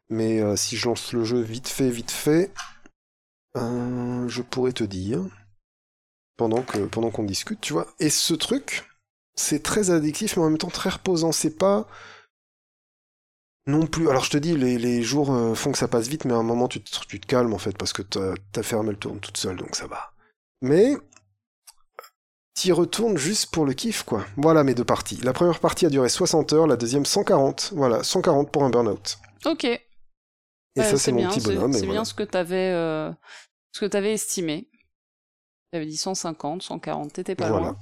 Mais 0.09 0.39
euh, 0.39 0.55
si 0.55 0.77
je 0.77 0.87
lance 0.87 1.11
le 1.11 1.25
jeu 1.25 1.41
vite 1.41 1.67
fait, 1.67 1.89
vite 1.89 2.11
fait, 2.11 2.53
je 3.55 4.41
pourrais 4.41 4.71
te 4.71 4.85
dire 4.85 5.19
pendant 6.37 6.61
que 6.61 6.77
pendant 6.85 7.11
qu'on 7.11 7.23
discute, 7.23 7.59
tu 7.59 7.73
vois. 7.73 7.87
Et 7.99 8.09
ce 8.09 8.33
truc, 8.33 8.85
c'est 9.35 9.61
très 9.61 9.91
addictif, 9.91 10.37
mais 10.37 10.43
en 10.43 10.49
même 10.49 10.57
temps 10.57 10.69
très 10.69 10.89
reposant. 10.89 11.33
C'est 11.33 11.57
pas 11.57 11.85
non 13.69 13.87
plus. 13.87 14.09
Alors 14.09 14.23
je 14.23 14.29
te 14.31 14.37
dis, 14.37 14.55
les, 14.57 14.77
les 14.77 15.01
jours 15.03 15.31
euh, 15.33 15.53
font 15.55 15.71
que 15.71 15.77
ça 15.77 15.87
passe 15.87 16.07
vite, 16.07 16.25
mais 16.25 16.33
à 16.33 16.37
un 16.37 16.43
moment 16.43 16.67
tu 16.67 16.81
te, 16.81 16.89
tu 17.07 17.19
te 17.19 17.25
calmes 17.27 17.53
en 17.53 17.57
fait 17.57 17.77
parce 17.77 17.93
que 17.93 18.01
ta, 18.01 18.33
ta 18.51 18.63
ferme 18.63 18.89
elle 18.89 18.97
tourne 18.97 19.19
toute 19.19 19.37
seule, 19.37 19.55
donc 19.57 19.75
ça 19.75 19.87
va. 19.87 20.11
Mais 20.61 20.95
t'y 22.53 22.71
retournes 22.71 23.17
juste 23.17 23.51
pour 23.51 23.65
le 23.65 23.73
kiff, 23.73 24.03
quoi. 24.03 24.25
Voilà 24.35 24.63
mes 24.63 24.73
deux 24.75 24.83
parties. 24.83 25.17
La 25.23 25.33
première 25.33 25.59
partie 25.59 25.85
a 25.85 25.89
duré 25.89 26.09
60 26.09 26.51
heures, 26.53 26.67
la 26.67 26.75
deuxième 26.75 27.05
140. 27.05 27.71
Voilà, 27.75 28.03
140 28.03 28.51
pour 28.51 28.63
un 28.63 28.69
burn-out. 28.69 29.17
Ok. 29.45 29.63
Et 29.63 29.79
Ouais, 30.75 30.83
ça, 30.83 30.97
c'est 30.97 31.11
mon 31.11 31.19
bien, 31.19 31.29
petit 31.29 31.41
bonhomme. 31.41 31.71
C'est 31.73 31.79
voilà. 31.79 31.93
bien 31.93 32.05
ce 32.05 32.13
que 32.13 32.23
t'avais, 32.23 32.71
euh, 32.73 33.11
ce 33.71 33.79
que 33.79 33.85
t'avais 33.85 34.13
estimé. 34.13 34.69
T'avais 35.71 35.85
dit 35.85 35.97
150, 35.97 36.61
140, 36.63 37.13
t'étais 37.13 37.35
pas 37.35 37.47
Voilà. 37.49 37.65
loin. 37.67 37.77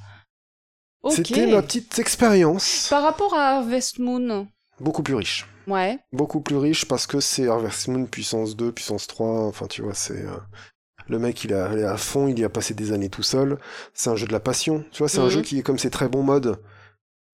Ok. 1.03 1.13
C'était 1.13 1.47
ma 1.47 1.61
petite 1.61 1.97
expérience. 1.99 2.87
Par 2.89 3.01
rapport 3.03 3.33
à 3.33 3.57
Harvest 3.57 3.99
Moon, 3.99 4.47
Beaucoup 4.79 5.01
plus 5.03 5.15
riche. 5.15 5.47
Ouais. 5.67 5.99
Beaucoup 6.13 6.41
plus 6.41 6.57
riche 6.57 6.85
parce 6.85 7.07
que 7.07 7.19
c'est 7.19 7.47
Harvest 7.47 7.87
Moon 7.89 8.05
puissance 8.05 8.55
2, 8.55 8.71
puissance 8.71 9.07
3. 9.07 9.45
Enfin, 9.45 9.67
tu 9.67 9.81
vois, 9.81 9.93
c'est. 9.93 10.23
euh, 10.25 10.37
Le 11.09 11.19
mec, 11.19 11.43
il 11.45 11.51
est 11.51 11.55
à- 11.55 11.69
il 11.73 11.79
est 11.79 11.83
à 11.85 11.95
fond, 11.97 12.27
il 12.27 12.37
y 12.39 12.43
a 12.43 12.49
passé 12.49 12.73
des 12.73 12.91
années 12.91 13.09
tout 13.09 13.23
seul. 13.23 13.57
C'est 13.93 14.09
un 14.09 14.15
jeu 14.17 14.27
de 14.27 14.33
la 14.33 14.39
passion. 14.41 14.83
Tu 14.91 14.99
vois, 14.99 15.07
c'est 15.09 15.19
un 15.19 15.25
Mhm. 15.25 15.29
jeu 15.29 15.41
qui 15.41 15.59
est 15.59 15.63
comme 15.63 15.79
ses 15.79 15.89
très 15.89 16.09
bons 16.09 16.23
modes. 16.23 16.59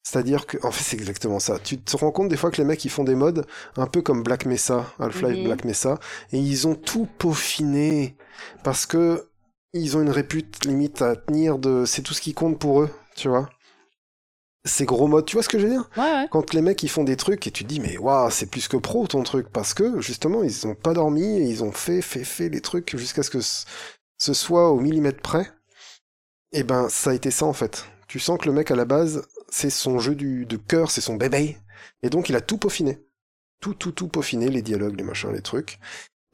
C'est-à-dire 0.04 0.46
que, 0.46 0.58
en 0.66 0.72
fait, 0.72 0.84
c'est 0.84 0.98
exactement 0.98 1.40
ça. 1.40 1.60
Tu 1.60 1.80
te 1.80 1.96
rends 1.98 2.12
compte 2.12 2.28
des 2.30 2.38
fois 2.38 2.52
que 2.52 2.58
les 2.58 2.66
mecs, 2.66 2.84
ils 2.86 2.90
font 2.90 3.04
des 3.06 3.16
modes 3.16 3.46
un 3.78 3.88
peu 3.88 4.02
comme 4.02 4.22
Black 4.22 4.46
Mesa, 4.46 4.86
Half-Life 5.00 5.38
Mhm. 5.38 5.44
Black 5.46 5.66
Mesa, 5.66 5.98
et 6.34 6.40
ils 6.40 6.68
ont 6.68 6.76
tout 6.76 7.08
peaufiné 7.18 8.16
parce 8.64 8.86
que 8.86 9.30
ils 9.74 9.98
ont 9.98 10.02
une 10.02 10.10
répute 10.12 10.66
limite 10.66 11.02
à 11.02 11.16
tenir 11.16 11.58
de. 11.58 11.86
C'est 11.86 12.02
tout 12.04 12.14
ce 12.14 12.22
qui 12.22 12.34
compte 12.34 12.60
pour 12.60 12.82
eux, 12.82 12.90
tu 13.16 13.28
vois. 13.30 13.50
Ces 14.66 14.86
gros 14.86 15.08
modes, 15.08 15.26
tu 15.26 15.36
vois 15.36 15.44
ce 15.44 15.50
que 15.50 15.60
je 15.60 15.66
veux 15.68 15.72
dire 15.74 15.90
Ouais, 15.98 16.04
ouais. 16.04 16.28
quand 16.32 16.54
les 16.54 16.62
mecs 16.62 16.82
ils 16.84 16.90
font 16.90 17.04
des 17.04 17.18
trucs 17.18 17.46
et 17.48 17.52
tu 17.52 17.64
te 17.66 17.70
dis 17.70 17.82
mais 17.82 17.98
waouh 17.98 18.30
c'est 18.32 18.46
plus 18.46 18.68
que 18.70 18.78
pro 18.78 19.06
ton 19.08 19.22
truc. 19.24 19.50
Parce 19.50 19.74
que 19.74 20.00
justement 20.00 20.42
ils 20.44 20.66
ont 20.68 20.76
pas 20.76 20.94
dormi 20.94 21.24
et 21.26 21.44
ils 21.50 21.64
ont 21.64 21.74
fait 21.74 22.02
fait 22.02 22.24
fait 22.24 22.48
les 22.50 22.62
trucs 22.62 22.96
jusqu'à 22.98 23.24
ce 23.24 23.30
que 23.30 23.40
ce 23.42 24.34
soit 24.34 24.70
au 24.72 24.80
millimètre 24.80 25.22
près. 25.22 25.52
Et 26.54 26.64
ben 26.64 26.88
ça 26.90 27.10
a 27.10 27.14
été 27.14 27.30
ça 27.30 27.46
en 27.46 27.52
fait. 27.54 27.86
Tu 28.08 28.20
sens 28.20 28.40
que 28.40 28.46
le 28.46 28.54
mec 28.54 28.72
à 28.72 28.76
la 28.76 28.86
base 28.86 29.28
c'est 29.50 29.70
son 29.70 30.00
jeu 30.00 30.16
du, 30.16 30.46
de 30.46 30.56
cœur 30.56 30.92
c'est 30.92 31.02
son 31.02 31.16
bébé. 31.16 31.58
Et 32.02 32.10
donc 32.10 32.30
il 32.30 32.36
a 32.38 32.42
tout 32.42 32.58
peaufiné. 32.58 33.04
Tout 33.60 33.74
tout 33.74 33.92
tout 33.92 34.08
peaufiné 34.08 34.48
les 34.50 34.62
dialogues 34.62 34.96
les 34.98 35.04
machins 35.04 35.32
les 35.34 35.42
trucs. 35.42 35.78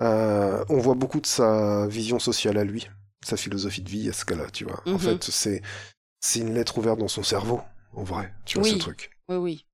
Euh, 0.03 0.63
on 0.69 0.77
voit 0.77 0.93
beaucoup 0.95 1.19
de 1.19 1.25
sa 1.25 1.87
vision 1.87 2.19
sociale 2.19 2.57
à 2.59 2.63
lui 2.63 2.87
sa 3.25 3.35
philosophie 3.37 3.81
de 3.81 3.89
vie 3.89 4.07
à 4.07 4.13
ce 4.13 4.23
cas-là 4.23 4.45
tu 4.53 4.65
vois. 4.65 4.81
En 4.85 4.91
Mhm. 4.93 4.99
fait 4.99 5.23
c'est 5.23 5.61
c'est 6.21 6.39
une 6.41 6.53
lettre 6.53 6.77
ouverte 6.77 6.99
dans 6.99 7.07
son 7.07 7.23
cerveau 7.23 7.59
en 7.95 8.03
vrai 8.03 8.33
tu 8.45 8.57
vois 8.59 8.67
Oui. 8.67 8.73
ce 8.73 8.77
truc 8.79 9.11
Oui, 9.29 9.35
oui. 9.37 9.65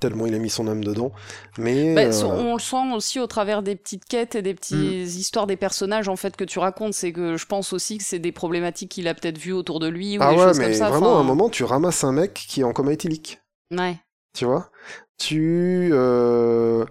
tellement 0.00 0.26
il 0.26 0.34
a 0.34 0.38
mis 0.38 0.50
son 0.50 0.66
âme 0.66 0.82
dedans. 0.82 1.12
Mais 1.58 1.94
Bah, 1.94 2.00
euh, 2.02 2.12
so- 2.12 2.26
on 2.28 2.54
le 2.54 2.58
sent 2.60 2.92
aussi 2.94 3.20
au 3.20 3.28
travers 3.28 3.62
des 3.62 3.76
petites 3.76 4.04
quêtes 4.04 4.34
et 4.34 4.42
des 4.42 4.54
petites 4.54 4.76
Mm. 4.76 5.02
histoires 5.18 5.46
des 5.46 5.56
personnages 5.56 6.08
en 6.08 6.16
fait 6.16 6.34
que 6.36 6.42
tu 6.44 6.58
racontes. 6.58 6.92
C'est 6.94 7.12
que 7.12 7.36
je 7.36 7.46
pense 7.46 7.72
aussi 7.72 7.98
que 7.98 8.04
c'est 8.04 8.18
des 8.18 8.32
problématiques 8.32 8.90
qu'il 8.90 9.06
a 9.06 9.14
peut-être 9.14 9.38
vues 9.38 9.52
autour 9.52 9.78
de 9.78 9.86
lui 9.86 10.18
ou 10.18 10.22
ah 10.22 10.30
des 10.32 10.38
ouais, 10.38 10.44
choses 10.48 10.58
mais 10.58 10.64
comme 10.64 10.74
ça. 10.74 10.90
vraiment, 10.90 11.16
à 11.18 11.20
un 11.20 11.24
moment, 11.24 11.48
tu 11.50 11.62
ramasses 11.62 12.02
un 12.02 12.10
mec 12.12 12.34
qui 12.34 12.62
est 12.62 12.64
en 12.64 12.72
coma 12.72 12.92
éthylique. 12.92 13.40
Ouais. 13.70 13.96
Tu 14.36 14.44
vois? 14.44 14.70
Tu, 15.18 15.90
euh, 15.92 16.84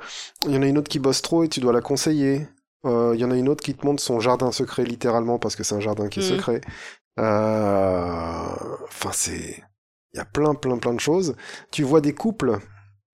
il 0.45 0.53
y 0.53 0.57
en 0.57 0.61
a 0.61 0.67
une 0.67 0.77
autre 0.77 0.87
qui 0.89 0.99
bosse 0.99 1.21
trop 1.21 1.43
et 1.43 1.49
tu 1.49 1.59
dois 1.59 1.73
la 1.73 1.81
conseiller. 1.81 2.47
Euh, 2.85 3.11
Il 3.13 3.19
y 3.19 3.25
en 3.25 3.31
a 3.31 3.35
une 3.35 3.49
autre 3.49 3.61
qui 3.63 3.73
te 3.75 3.85
montre 3.85 4.01
son 4.01 4.21
jardin 4.21 4.53
secret 4.53 4.85
littéralement 4.85 5.37
parce 5.37 5.57
que 5.57 5.63
c'est 5.63 5.75
un 5.75 5.81
jardin 5.81 6.07
qui 6.07 6.19
est 6.21 6.23
Mm. 6.23 6.35
secret. 6.37 6.61
Euh, 7.19 8.45
Enfin, 8.87 9.11
c'est, 9.13 9.63
il 10.13 10.17
y 10.17 10.19
a 10.19 10.25
plein, 10.25 10.53
plein, 10.55 10.77
plein 10.77 10.93
de 10.93 10.99
choses. 10.99 11.35
Tu 11.71 11.83
vois 11.83 12.01
des 12.01 12.13
couples 12.13 12.59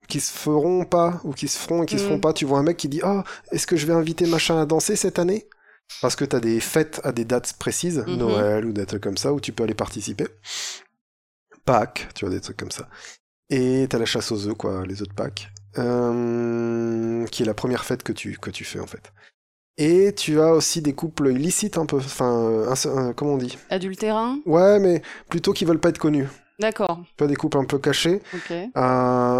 qui 0.07 0.19
se 0.19 0.31
feront 0.31 0.85
pas 0.85 1.19
ou 1.23 1.33
qui 1.33 1.47
se 1.47 1.57
feront 1.57 1.83
et 1.83 1.85
qui 1.85 1.97
se 1.99 2.03
Mm. 2.03 2.07
feront 2.07 2.19
pas. 2.19 2.33
Tu 2.33 2.45
vois 2.45 2.59
un 2.59 2.63
mec 2.63 2.77
qui 2.77 2.87
dit 2.89 3.01
oh 3.05 3.21
est-ce 3.51 3.67
que 3.67 3.75
je 3.77 3.85
vais 3.85 3.93
inviter 3.93 4.25
machin 4.25 4.59
à 4.61 4.65
danser 4.65 4.95
cette 4.95 5.19
année? 5.19 5.47
Parce 6.01 6.15
que 6.15 6.25
t'as 6.25 6.39
des 6.39 6.59
fêtes 6.59 6.99
à 7.03 7.11
des 7.11 7.23
dates 7.25 7.53
précises, 7.59 8.03
Mhm. 8.07 8.15
Noël 8.17 8.65
ou 8.65 8.73
des 8.73 8.85
trucs 8.85 9.03
comme 9.03 9.17
ça 9.17 9.33
où 9.33 9.39
tu 9.39 9.51
peux 9.53 9.63
aller 9.63 9.73
participer. 9.73 10.27
Pâques, 11.65 12.07
tu 12.15 12.25
vois 12.25 12.33
des 12.33 12.41
trucs 12.41 12.57
comme 12.57 12.71
ça. 12.71 12.87
Et 13.49 13.87
t'as 13.89 13.97
la 13.99 14.05
chasse 14.05 14.31
aux 14.31 14.47
œufs 14.47 14.55
quoi, 14.57 14.85
les 14.85 15.01
œufs 15.01 15.07
de 15.07 15.13
Pâques, 15.13 15.49
euh, 15.77 17.25
qui 17.27 17.43
est 17.43 17.45
la 17.45 17.53
première 17.53 17.85
fête 17.85 18.03
que 18.03 18.11
tu 18.13 18.37
que 18.37 18.49
tu 18.49 18.63
fais 18.65 18.79
en 18.79 18.87
fait. 18.87 19.11
Et 19.77 20.13
tu 20.15 20.41
as 20.41 20.53
aussi 20.53 20.81
des 20.81 20.93
couples 20.93 21.29
illicites 21.31 21.77
un 21.77 21.85
peu, 21.85 21.97
enfin, 21.97 22.33
euh, 22.35 22.73
un- 22.85 23.13
comment 23.13 23.33
on 23.33 23.37
dit? 23.37 23.57
Adultérin 23.69 24.39
Ouais, 24.45 24.79
mais 24.79 25.01
plutôt 25.29 25.53
qui 25.53 25.65
veulent 25.65 25.79
pas 25.79 25.89
être 25.89 25.99
connus. 25.99 26.27
D'accord. 26.59 26.99
Tu 27.17 27.23
as 27.23 27.27
des 27.27 27.35
couples 27.35 27.57
un 27.57 27.65
peu 27.65 27.77
cachés. 27.77 28.21
Ok. 28.33 28.51
Euh, 28.51 28.65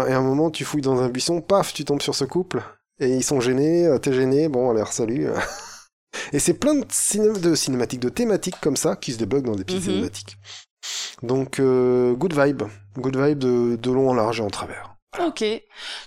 et 0.06 0.12
à 0.12 0.18
un 0.18 0.22
moment, 0.22 0.50
tu 0.50 0.64
fouilles 0.64 0.82
dans 0.82 1.00
un 1.00 1.08
buisson, 1.08 1.40
paf, 1.40 1.72
tu 1.74 1.84
tombes 1.84 2.02
sur 2.02 2.14
ce 2.14 2.24
couple. 2.24 2.62
Et 3.00 3.08
ils 3.08 3.24
sont 3.24 3.40
gênés, 3.40 3.86
euh, 3.86 3.98
t'es 3.98 4.12
gêné, 4.12 4.48
bon, 4.48 4.70
alors 4.70 4.92
salut. 4.92 5.26
et 6.32 6.38
c'est 6.38 6.54
plein 6.54 6.74
de, 6.74 6.84
ciné- 6.90 7.38
de 7.40 7.54
cinématiques, 7.54 8.00
de 8.00 8.08
thématiques 8.08 8.60
comme 8.60 8.76
ça 8.76 8.96
qui 8.96 9.12
se 9.12 9.18
débloquent 9.18 9.50
dans 9.50 9.56
des 9.56 9.64
petites 9.64 9.80
Mhm. 9.86 9.90
cinématiques. 9.92 10.36
Donc, 11.22 11.58
euh, 11.60 12.14
good 12.14 12.32
vibe. 12.38 12.62
Good 12.96 13.16
vibe 13.16 13.38
de, 13.38 13.76
de 13.76 13.90
long 13.90 14.10
en 14.10 14.14
large 14.14 14.40
et 14.40 14.42
en 14.44 14.50
travers. 14.50 14.94
Ok. 15.24 15.44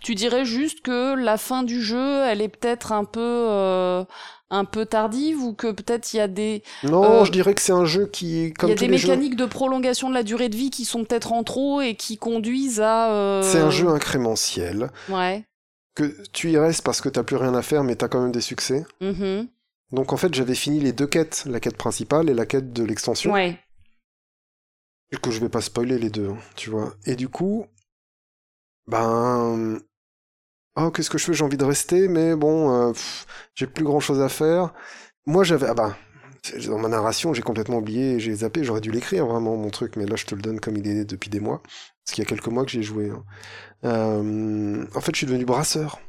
Tu 0.02 0.16
dirais 0.16 0.45
juste 0.45 0.82
que 0.82 1.16
la 1.16 1.38
fin 1.38 1.64
du 1.64 1.82
jeu, 1.82 2.24
elle 2.26 2.41
est 2.41 2.47
peut-être 2.49 2.91
un 2.91 3.04
peu, 3.04 3.20
euh, 3.20 4.04
un 4.52 4.66
peu 4.66 4.86
tardive 4.86 5.41
ou 5.41 5.54
que 5.54 5.72
peut-être 5.72 6.14
il 6.14 6.18
y 6.18 6.20
a 6.20 6.28
des, 6.28 6.62
Non, 6.84 7.04
Euh, 7.22 7.26
je 7.26 7.32
dirais 7.32 7.56
que 7.56 7.62
c'est 7.62 7.72
un 7.72 7.86
jeu 7.86 8.06
qui, 8.08 8.43
il 8.43 8.47
y 8.49 8.52
a 8.52 8.54
tous 8.54 8.68
des 8.76 8.88
les 8.88 8.97
jeux, 8.97 9.08
mécaniques 9.10 9.36
de 9.36 9.45
prolongation 9.45 10.08
de 10.10 10.14
la 10.14 10.24
durée 10.24 10.49
de 10.49 10.56
vie 10.56 10.70
qui 10.70 10.86
sont 10.86 11.04
peut-être 11.04 11.32
en 11.34 11.43
trop 11.43 11.82
et 11.82 11.95
qui 11.95 12.18
conduisent 12.18 12.82
à. 12.82 13.12
euh, 13.12 13.41
c'est 13.41 13.60
un 13.60 13.72
jeu 13.72 13.88
incrémentiel. 13.88 14.91
Ouais. 15.10 15.45
Que 15.95 16.16
tu 16.32 16.52
y 16.52 16.58
restes 16.58 16.84
parce 16.84 17.02
que 17.02 17.10
t'as 17.10 17.24
plus 17.24 17.36
rien 17.38 17.54
à 17.56 17.62
faire, 17.62 17.84
mais 17.84 17.95
t'as 17.95 18.08
quand 18.08 18.22
même 18.22 18.32
des 18.32 18.41
succès. 18.41 18.86
Mhm. 19.02 19.47
Donc 19.91 20.14
en 20.14 20.18
fait, 20.18 20.34
j'avais 20.34 20.56
fini 20.56 20.80
les 20.80 20.93
deux 20.93 21.08
quêtes, 21.08 21.43
la 21.47 21.60
quête 21.60 21.76
principale 21.76 22.30
et 22.30 22.34
la 22.34 22.45
quête 22.45 22.72
de 22.72 22.84
l'extension. 22.84 23.34
Ouais. 23.34 23.58
que 25.22 25.32
je 25.32 25.39
vais 25.41 25.49
pas 25.49 25.60
spoiler 25.60 25.97
les 25.99 26.10
deux, 26.10 26.30
hein, 26.30 26.38
tu 26.56 26.70
vois. 26.70 26.93
Et 27.06 27.16
du 27.16 27.28
coup, 27.28 27.66
ben, 28.91 29.79
oh, 30.77 30.91
qu'est-ce 30.91 31.09
que 31.09 31.17
je 31.17 31.25
fais? 31.25 31.33
J'ai 31.33 31.43
envie 31.43 31.57
de 31.57 31.65
rester, 31.65 32.07
mais 32.07 32.35
bon, 32.35 32.89
euh, 32.91 32.93
j'ai 33.55 33.67
plus 33.67 33.83
grand 33.83 33.99
chose 33.99 34.21
à 34.21 34.29
faire. 34.29 34.73
Moi, 35.27 35.43
j'avais, 35.43 35.67
ah 35.67 35.75
bah, 35.75 35.97
c'est- 36.43 36.67
dans 36.69 36.79
ma 36.79 36.89
narration, 36.89 37.33
j'ai 37.33 37.43
complètement 37.43 37.77
oublié, 37.79 38.19
j'ai 38.19 38.35
zappé, 38.35 38.63
j'aurais 38.63 38.81
dû 38.81 38.91
l'écrire 38.91 39.27
vraiment 39.27 39.57
mon 39.57 39.69
truc, 39.71 39.95
mais 39.97 40.05
là, 40.05 40.15
je 40.17 40.25
te 40.25 40.35
le 40.35 40.41
donne 40.43 40.59
comme 40.59 40.77
il 40.77 40.87
est 40.87 41.05
depuis 41.05 41.29
des 41.29 41.39
mois, 41.41 41.61
parce 41.63 42.15
qu'il 42.15 42.23
y 42.23 42.27
a 42.27 42.29
quelques 42.29 42.47
mois 42.47 42.65
que 42.65 42.71
j'ai 42.71 42.83
joué. 42.83 43.11
hein. 43.11 43.23
Euh, 43.85 44.85
en 44.95 45.01
fait, 45.01 45.13
je 45.13 45.19
suis 45.19 45.27
devenu 45.27 45.45
brasseur. 45.45 45.99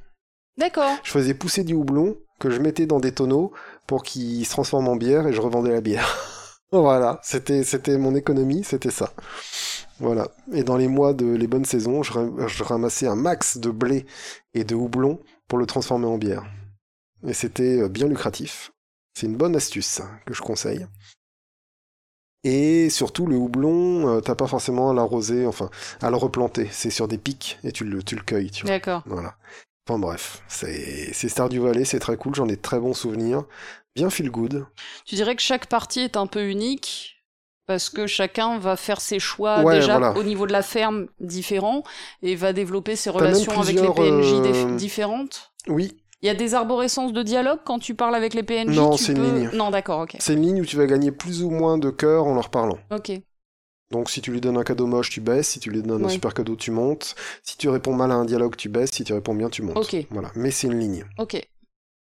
D'accord. 0.59 0.99
Je 1.05 1.11
faisais 1.11 1.35
pousser 1.35 1.65
du 1.65 1.75
houblon 1.75 2.17
que 2.41 2.51
je 2.51 2.61
mettais 2.61 2.87
dans 2.87 3.01
des 3.01 3.13
tonneaux 3.13 3.53
pour 3.87 4.03
qu'il 4.03 4.45
se 4.47 4.51
transforme 4.51 4.89
en 4.89 4.97
bière 4.97 5.27
et 5.27 5.33
je 5.33 5.41
revendais 5.41 5.73
la 5.73 5.81
bière. 5.81 6.09
voilà, 6.73 7.21
c'était 7.23 7.65
c'était 7.65 7.99
mon 7.99 8.15
économie, 8.15 8.65
c'était 8.65 8.91
ça. 8.91 9.13
Voilà. 10.03 10.29
Et 10.53 10.65
dans 10.65 10.77
les 10.77 10.89
mois 10.89 11.15
de 11.15 11.25
les 11.25 11.47
bonnes 11.47 11.65
saisons, 11.65 12.03
je, 12.03 12.13
ra- 12.13 12.49
je 12.49 12.63
ramassais 12.65 13.07
un 13.07 13.17
max 13.17 13.57
de 13.57 13.71
blé 13.71 14.05
et 14.53 14.65
de 14.65 14.75
houblon 14.75 15.21
pour 15.49 15.59
le 15.59 15.65
transformer 15.65 16.07
en 16.07 16.19
bière. 16.19 16.45
Et 17.27 17.33
c'était 17.33 17.81
euh, 17.81 17.89
bien 17.89 18.09
lucratif. 18.09 18.73
C'est 19.15 19.27
une 19.27 19.37
bonne 19.37 19.55
astuce 19.57 19.87
ça, 19.87 20.11
que 20.27 20.35
je 20.35 20.43
conseille. 20.43 20.87
Et 22.45 22.91
surtout, 22.91 23.27
le 23.27 23.37
houblon, 23.37 24.09
euh, 24.17 24.21
t'as 24.21 24.35
pas 24.35 24.49
forcément 24.49 24.91
à 24.91 24.95
l'arroser, 24.95 25.47
enfin, 25.47 25.71
à 26.01 26.11
le 26.11 26.17
replanter. 26.17 26.69
C'est 26.73 26.91
sur 26.91 27.07
des 27.07 27.19
pics 27.19 27.59
et 27.63 27.71
tu 27.71 27.85
le, 27.85 28.03
tu 28.03 28.17
le 28.17 28.23
cueilles, 28.23 28.51
tu 28.51 28.67
vois. 28.67 28.75
D'accord. 28.75 29.05
Voilà. 29.07 29.37
Enfin 29.89 29.99
bref, 29.99 30.43
c'est 30.49 31.13
c'est 31.13 31.29
Stardew 31.29 31.61
Valley, 31.61 31.85
c'est 31.85 31.99
très 31.99 32.17
cool, 32.17 32.37
j'en 32.37 32.49
ai 32.49 32.55
de 32.57 32.61
très 32.61 32.79
bons 32.79 32.95
souvenirs. 32.95 33.45
Bien 33.97 34.11
feel 34.11 34.31
good. 34.31 34.67
Tu 35.05 35.17
dirais 35.17 35.35
que 35.35 35.43
chaque 35.43 35.67
partie 35.67 36.01
est 36.01 36.17
un 36.17 36.27
peu 36.29 36.49
unique 36.49 37.22
parce 37.67 37.91
que 37.91 38.07
chacun 38.07 38.59
va 38.59 38.77
faire 38.77 39.01
ses 39.01 39.19
choix 39.19 39.61
Ouais, 39.63 39.77
déjà 39.77 39.99
voilà. 39.99 40.19
au 40.19 40.23
niveau 40.23 40.47
de 40.47 40.53
la 40.53 40.63
ferme 40.63 41.07
différents 41.21 41.83
et 42.23 42.35
va 42.35 42.53
développer 42.53 42.97
ses 42.97 43.11
relations 43.11 43.61
avec 43.61 43.77
les 43.77 43.83
PNJ 43.89 44.33
euh, 44.33 44.77
différentes. 44.77 45.53
Oui, 45.69 45.97
Il 46.23 46.27
y 46.27 46.31
a 46.31 46.35
des 46.35 46.55
arborescences 46.55 47.13
de 47.13 47.23
dialogue 47.23 47.61
quand 47.65 47.79
tu 47.79 47.95
parles 47.95 48.15
avec 48.15 48.35
les 48.35 48.43
PNJ 48.43 48.75
Non, 48.77 48.97
c'est 48.97 49.13
une 49.13 49.19
peux- 49.19 49.35
ligne. 49.39 49.51
Non, 49.55 49.71
d'accord, 49.71 50.01
ok. 50.01 50.17
c'est 50.19 50.35
une 50.35 50.43
ligne 50.43 50.61
où 50.61 50.65
tu 50.65 50.77
vas 50.77 50.87
gagner 50.87 51.13
plus 51.13 51.43
ou 51.43 51.51
moins 51.51 51.79
de 51.79 51.91
cœur 51.91 52.27
en 52.27 52.35
leur 52.35 52.49
parlant. 52.51 52.79
Ok. 52.91 53.13
Donc 53.91 54.09
si 54.11 54.23
tu 54.23 54.33
lui 54.33 54.41
donnes 54.41 54.57
un 54.57 54.65
cadeau 54.65 54.87
moche, 54.87 55.11
tu 55.11 55.21
baisses, 55.21 55.49
si 55.51 55.61
tu 55.61 55.71
lui 55.71 55.83
donnes 55.83 56.05
un 56.05 56.09
super 56.09 56.33
cadeau, 56.33 56.57
tu 56.57 56.71
montes. 56.71 57.15
Si 57.43 57.59
tu 57.59 57.69
réponds 57.69 57.93
mal 57.93 58.11
à 58.11 58.15
un 58.15 58.25
dialogue, 58.25 58.57
tu 58.57 58.69
baisses, 58.71 58.91
si 58.93 59.05
tu 59.05 59.13
réponds 59.13 59.35
bien, 59.35 59.51
tu 59.51 59.61
montes. 59.63 59.77
Ok. 59.77 59.95
Voilà, 60.11 60.31
mais 60.35 60.51
c'est 60.51 60.67
une 60.67 60.79
ligne. 60.79 61.05
Ok. 61.19 61.39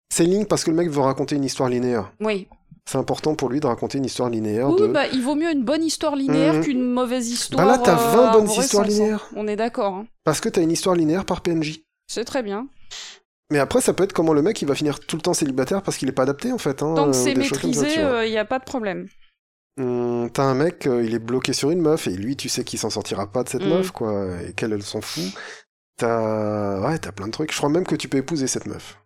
C'est 0.09 0.23
une 0.23 0.31
ligne 0.31 0.45
parce 0.45 0.63
que 0.63 0.69
le 0.71 0.77
mec 0.77 0.89
veut 0.89 1.01
raconter 1.01 1.35
une 1.35 1.43
histoire 1.43 1.67
linéaire. 1.67 2.13
Oui. 2.21 2.47
C'est 2.87 2.97
important 2.99 3.33
pour 3.35 3.49
lui 3.49 3.59
de 3.59 3.65
raconter 3.67 3.97
une 3.97 4.05
histoire 4.05 4.29
linéaire 4.29 4.69
Oui, 4.69 4.79
de... 4.81 4.87
bah, 4.87 5.07
il 5.07 5.21
vaut 5.23 5.33
mieux 5.35 5.49
une 5.51 5.63
bonne 5.63 5.83
histoire 5.83 6.15
linéaire 6.15 6.53
Mhm. 6.55 6.61
qu'une 6.63 6.81
mauvaise 6.91 7.29
histoire. 7.29 7.65
Bah 7.65 7.71
là, 7.71 7.77
t'as 7.79 7.93
euh, 7.93 7.95
20 7.95 8.15
bonnes 8.15 8.25
arborescence, 8.27 8.65
histoires 8.65 8.85
linéaires. 8.85 9.27
On 9.35 9.47
est 9.47 9.55
d'accord. 9.55 9.93
hein. 9.95 10.07
Parce 10.23 10.39
que 10.39 10.49
t'as 10.49 10.61
une 10.61 10.71
histoire 10.71 10.95
linéaire 10.95 11.25
par 11.25 11.41
PNJ. 11.41 11.79
C'est 12.07 12.25
très 12.25 12.43
bien. 12.43 12.67
Mais 13.51 13.57
après, 13.59 13.81
ça 13.81 13.93
peut 13.93 14.03
être 14.03 14.13
comment 14.13 14.33
le 14.33 14.41
mec 14.43 14.61
il 14.61 14.67
va 14.67 14.75
finir 14.75 14.99
tout 14.99 15.15
le 15.15 15.21
temps 15.21 15.33
célibataire 15.33 15.81
parce 15.81 15.97
qu'il 15.97 16.07
est 16.09 16.11
pas 16.13 16.23
adapté 16.23 16.51
en 16.51 16.57
fait. 16.57 16.81
Hein, 16.83 16.93
Tant 16.95 17.07
euh, 17.07 17.11
que 17.11 17.13
c'est 17.17 17.33
comme 17.33 17.43
ça, 17.43 17.49
maîtrisé, 17.55 18.25
il 18.25 18.31
n'y 18.31 18.37
a 18.37 18.45
pas 18.45 18.59
de 18.59 18.63
problème. 18.65 19.07
Hum, 19.79 20.29
T'as 20.31 20.43
un 20.43 20.53
mec, 20.55 20.85
euh, 20.87 21.03
il 21.03 21.13
est 21.15 21.19
bloqué 21.19 21.53
sur 21.53 21.69
une 21.71 21.81
meuf, 21.81 22.07
et 22.07 22.11
lui, 22.11 22.35
tu 22.35 22.49
sais 22.49 22.63
qu'il 22.63 22.79
s'en 22.79 22.89
sortira 22.89 23.27
pas 23.31 23.43
de 23.43 23.49
cette 23.49 23.65
Mm. 23.65 23.69
meuf, 23.69 23.91
quoi, 23.91 24.27
et 24.47 24.53
qu'elle, 24.53 24.73
elle 24.73 24.83
s'en 24.83 25.01
fout. 25.01 25.23
T'as... 25.97 26.79
Ouais, 26.87 26.97
t'as 26.99 27.11
plein 27.11 27.27
de 27.27 27.31
trucs. 27.31 27.51
Je 27.51 27.57
crois 27.57 27.69
même 27.69 27.85
que 27.85 27.95
tu 27.95 28.07
peux 28.07 28.17
épouser 28.17 28.47
cette 28.47 28.65
meuf. 28.67 28.97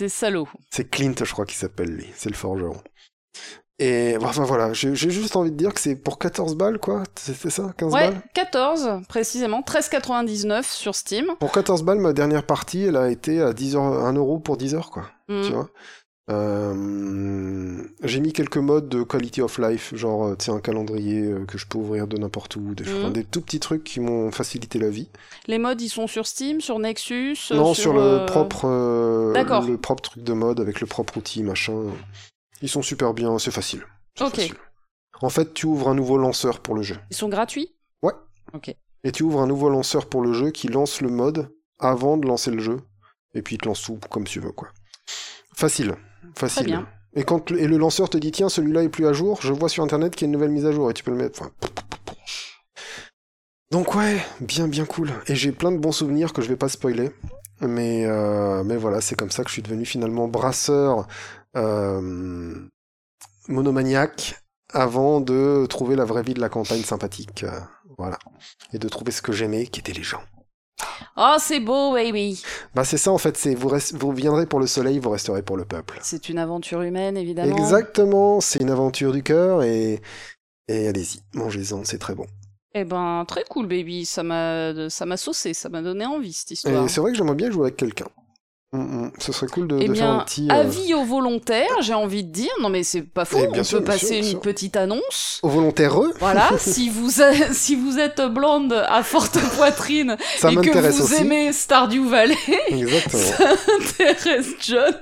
C'est 0.00 0.08
salaud. 0.08 0.48
C'est 0.70 0.88
Clint, 0.88 1.12
je 1.22 1.30
crois 1.30 1.44
qu'il 1.44 1.58
s'appelle, 1.58 1.90
lui. 1.90 2.06
C'est 2.16 2.30
le 2.30 2.34
forgeron. 2.34 2.80
Et 3.78 4.16
enfin 4.22 4.44
voilà, 4.44 4.72
j'ai 4.72 4.94
juste 4.94 5.36
envie 5.36 5.50
de 5.50 5.56
dire 5.56 5.74
que 5.74 5.80
c'est 5.80 5.94
pour 5.94 6.18
14 6.18 6.56
balles, 6.56 6.78
quoi. 6.78 7.02
C'était 7.16 7.50
ça 7.50 7.74
15 7.76 7.92
Ouais, 7.92 8.08
balles? 8.08 8.22
14 8.32 9.02
précisément, 9.10 9.60
13,99 9.60 10.62
sur 10.62 10.94
Steam. 10.94 11.26
Pour 11.38 11.52
14 11.52 11.82
balles, 11.82 11.98
ma 11.98 12.14
dernière 12.14 12.46
partie, 12.46 12.84
elle 12.84 12.96
a 12.96 13.10
été 13.10 13.42
à 13.42 13.52
10 13.52 13.76
heures, 13.76 13.82
1 13.82 14.14
euro 14.14 14.38
pour 14.38 14.56
10 14.56 14.74
heures, 14.74 14.90
quoi. 14.90 15.02
Mm. 15.28 15.42
Tu 15.42 15.52
vois? 15.52 15.68
Euh, 16.30 17.82
j'ai 18.02 18.20
mis 18.20 18.32
quelques 18.32 18.56
modes 18.56 18.88
de 18.88 19.02
quality 19.02 19.42
of 19.42 19.58
life, 19.58 19.94
genre 19.94 20.26
euh, 20.26 20.36
un 20.48 20.60
calendrier 20.60 21.22
euh, 21.22 21.44
que 21.44 21.58
je 21.58 21.66
peux 21.66 21.78
ouvrir 21.78 22.06
de 22.06 22.16
n'importe 22.16 22.56
où, 22.56 22.74
des, 22.74 22.84
Mhm. 22.84 23.12
des 23.12 23.24
tout 23.24 23.40
petits 23.40 23.60
trucs 23.60 23.84
qui 23.84 24.00
m'ont 24.00 24.30
facilité 24.30 24.78
la 24.78 24.90
vie. 24.90 25.08
Les 25.46 25.58
modes, 25.58 25.80
ils 25.80 25.88
sont 25.88 26.06
sur 26.06 26.26
Steam, 26.26 26.60
sur 26.60 26.78
Nexus 26.78 27.36
non, 27.52 27.74
sur, 27.74 27.92
le 27.92 28.00
euh, 28.00 28.26
propre, 28.26 28.66
euh, 28.66 29.32
le 29.66 29.76
propre 29.76 30.02
truc 30.02 30.22
de 30.22 30.32
mode 30.32 30.60
avec 30.60 30.80
le 30.80 30.86
propre 30.86 31.16
outil 31.16 31.42
machin. 31.42 31.82
Ils 32.62 32.68
sont 32.68 32.82
super 32.82 33.12
bien, 33.14 33.38
c'est 33.38 33.50
facile. 33.50 33.82
Ok. 34.20 34.36
facile. 34.36 34.54
En 35.22 35.28
fait, 35.30 35.52
tu 35.52 35.66
ouvres 35.66 35.88
un 35.88 35.94
nouveau 35.94 36.16
lanceur 36.16 36.60
pour 36.60 36.74
le 36.74 36.82
jeu. 36.82 36.96
Ils 37.10 37.16
sont 37.16 37.28
gratuits? 37.28 37.74
Et 39.02 39.12
tu 39.12 39.22
ouvres 39.22 39.40
un 39.40 39.46
nouveau 39.46 39.70
lanceur 39.70 40.06
pour 40.06 40.20
le 40.20 40.34
jeu 40.34 40.50
qui 40.50 40.68
lance 40.68 41.00
le 41.00 41.08
mode 41.08 41.48
avant 41.78 42.18
de 42.18 42.26
lancer 42.26 42.50
le 42.50 42.58
jeu. 42.58 42.80
Et 43.34 43.40
puis 43.40 43.54
il 43.54 43.58
te 43.58 43.66
lance 43.66 43.82
tout 43.82 43.98
comme 44.10 44.24
tu 44.24 44.40
veux, 44.40 44.52
quoi. 44.52 44.68
Facile. 45.56 45.94
Facile. 46.36 46.66
bien. 46.66 46.88
Et 47.14 47.24
quand 47.24 47.50
le, 47.50 47.60
et 47.60 47.66
le 47.66 47.76
lanceur 47.76 48.08
te 48.08 48.16
dit 48.18 48.30
tiens 48.30 48.48
celui-là 48.48 48.82
est 48.84 48.88
plus 48.88 49.06
à 49.06 49.12
jour, 49.12 49.40
je 49.42 49.52
vois 49.52 49.68
sur 49.68 49.82
internet 49.82 50.14
qu'il 50.14 50.22
y 50.22 50.26
a 50.26 50.28
une 50.28 50.32
nouvelle 50.32 50.50
mise 50.50 50.66
à 50.66 50.72
jour 50.72 50.90
et 50.90 50.94
tu 50.94 51.02
peux 51.02 51.10
le 51.10 51.16
mettre. 51.16 51.40
Enfin, 51.42 51.50
Donc 53.70 53.94
ouais, 53.94 54.20
bien 54.40 54.68
bien 54.68 54.84
cool. 54.84 55.10
Et 55.26 55.34
j'ai 55.34 55.52
plein 55.52 55.72
de 55.72 55.78
bons 55.78 55.92
souvenirs 55.92 56.32
que 56.32 56.42
je 56.42 56.48
vais 56.48 56.56
pas 56.56 56.68
spoiler. 56.68 57.10
Mais 57.60 58.04
euh, 58.06 58.64
mais 58.64 58.76
voilà, 58.76 59.00
c'est 59.00 59.16
comme 59.16 59.30
ça 59.30 59.42
que 59.42 59.48
je 59.50 59.54
suis 59.54 59.62
devenu 59.62 59.84
finalement 59.84 60.28
brasseur 60.28 61.06
euh, 61.56 62.54
monomaniaque 63.48 64.40
avant 64.72 65.20
de 65.20 65.66
trouver 65.68 65.96
la 65.96 66.04
vraie 66.04 66.22
vie 66.22 66.34
de 66.34 66.40
la 66.40 66.48
campagne 66.48 66.82
sympathique. 66.82 67.42
euh, 67.44 67.60
voilà. 67.98 68.18
Et 68.72 68.78
de 68.78 68.88
trouver 68.88 69.10
ce 69.12 69.20
que 69.20 69.32
j'aimais, 69.32 69.66
qui 69.66 69.80
étaient 69.80 69.92
les 69.92 70.02
gens. 70.02 70.22
Oh, 71.16 71.36
c'est 71.38 71.60
beau, 71.60 71.92
baby 71.92 72.42
Bah 72.74 72.84
c'est 72.84 72.96
ça 72.96 73.10
en 73.12 73.18
fait, 73.18 73.36
c'est 73.36 73.54
vous, 73.54 73.68
rest- 73.68 73.94
vous 73.94 74.12
viendrez 74.12 74.46
pour 74.46 74.60
le 74.60 74.66
soleil, 74.66 74.98
vous 74.98 75.10
resterez 75.10 75.42
pour 75.42 75.56
le 75.56 75.64
peuple. 75.64 75.98
C'est 76.02 76.28
une 76.28 76.38
aventure 76.38 76.82
humaine, 76.82 77.16
évidemment. 77.16 77.56
Exactement, 77.56 78.40
c'est 78.40 78.60
une 78.60 78.70
aventure 78.70 79.12
du 79.12 79.22
cœur 79.22 79.62
et, 79.62 80.00
et 80.68 80.88
allez-y, 80.88 81.20
mangez-en, 81.34 81.84
c'est 81.84 81.98
très 81.98 82.14
bon. 82.14 82.26
Eh 82.74 82.84
ben, 82.84 83.24
très 83.26 83.42
cool, 83.50 83.66
baby. 83.66 84.06
Ça 84.06 84.22
m'a, 84.22 84.88
ça 84.88 85.04
m'a 85.04 85.16
saucé, 85.16 85.54
ça 85.54 85.68
m'a 85.68 85.82
donné 85.82 86.06
envie, 86.06 86.32
cette 86.32 86.52
histoire. 86.52 86.84
Et 86.84 86.88
c'est 86.88 87.00
vrai 87.00 87.10
que 87.10 87.18
j'aimerais 87.18 87.34
bien 87.34 87.50
jouer 87.50 87.62
avec 87.62 87.76
quelqu'un. 87.76 88.06
Mm, 88.72 88.78
mm, 89.06 89.10
Ce 89.18 89.32
serait 89.32 89.48
cool 89.48 89.66
de, 89.66 89.78
Eh 89.80 89.88
de 89.88 89.94
faire 89.94 90.06
un 90.10 90.16
bien, 90.18 90.24
petit... 90.24 90.48
euh, 90.48 90.54
avis 90.54 90.94
aux 90.94 91.04
volontaires, 91.04 91.80
j'ai 91.80 91.94
envie 91.94 92.22
de 92.22 92.30
dire. 92.30 92.52
Non, 92.60 92.68
mais 92.68 92.84
c'est 92.84 93.02
pas 93.02 93.24
faux. 93.24 93.38
Eh, 93.40 93.48
On 93.48 93.50
bien 93.50 93.62
peut 93.62 93.64
sûr, 93.64 93.80
bien 93.80 93.86
passer 93.92 94.06
sûr, 94.06 94.14
bien 94.14 94.22
une 94.22 94.30
sûr. 94.30 94.40
petite 94.40 94.76
annonce. 94.76 95.40
Aux 95.42 95.48
volontaireux, 95.48 96.12
Voilà, 96.20 96.50
si 96.58 96.88
vous, 96.88 97.20
êtes- 97.20 97.52
si 97.52 97.74
vous 97.74 97.98
êtes 97.98 98.20
blonde 98.20 98.72
à 98.88 99.02
forte 99.02 99.38
poitrine 99.56 100.16
ça 100.38 100.52
et 100.52 100.54
que 100.56 100.78
vous 100.78 101.02
aussi. 101.12 101.20
aimez 101.22 101.52
Stardew 101.52 102.06
Valley, 102.08 102.36
Exactement. 102.68 103.22
ça 103.38 103.50
intéresse 103.80 104.46
John. 104.60 104.94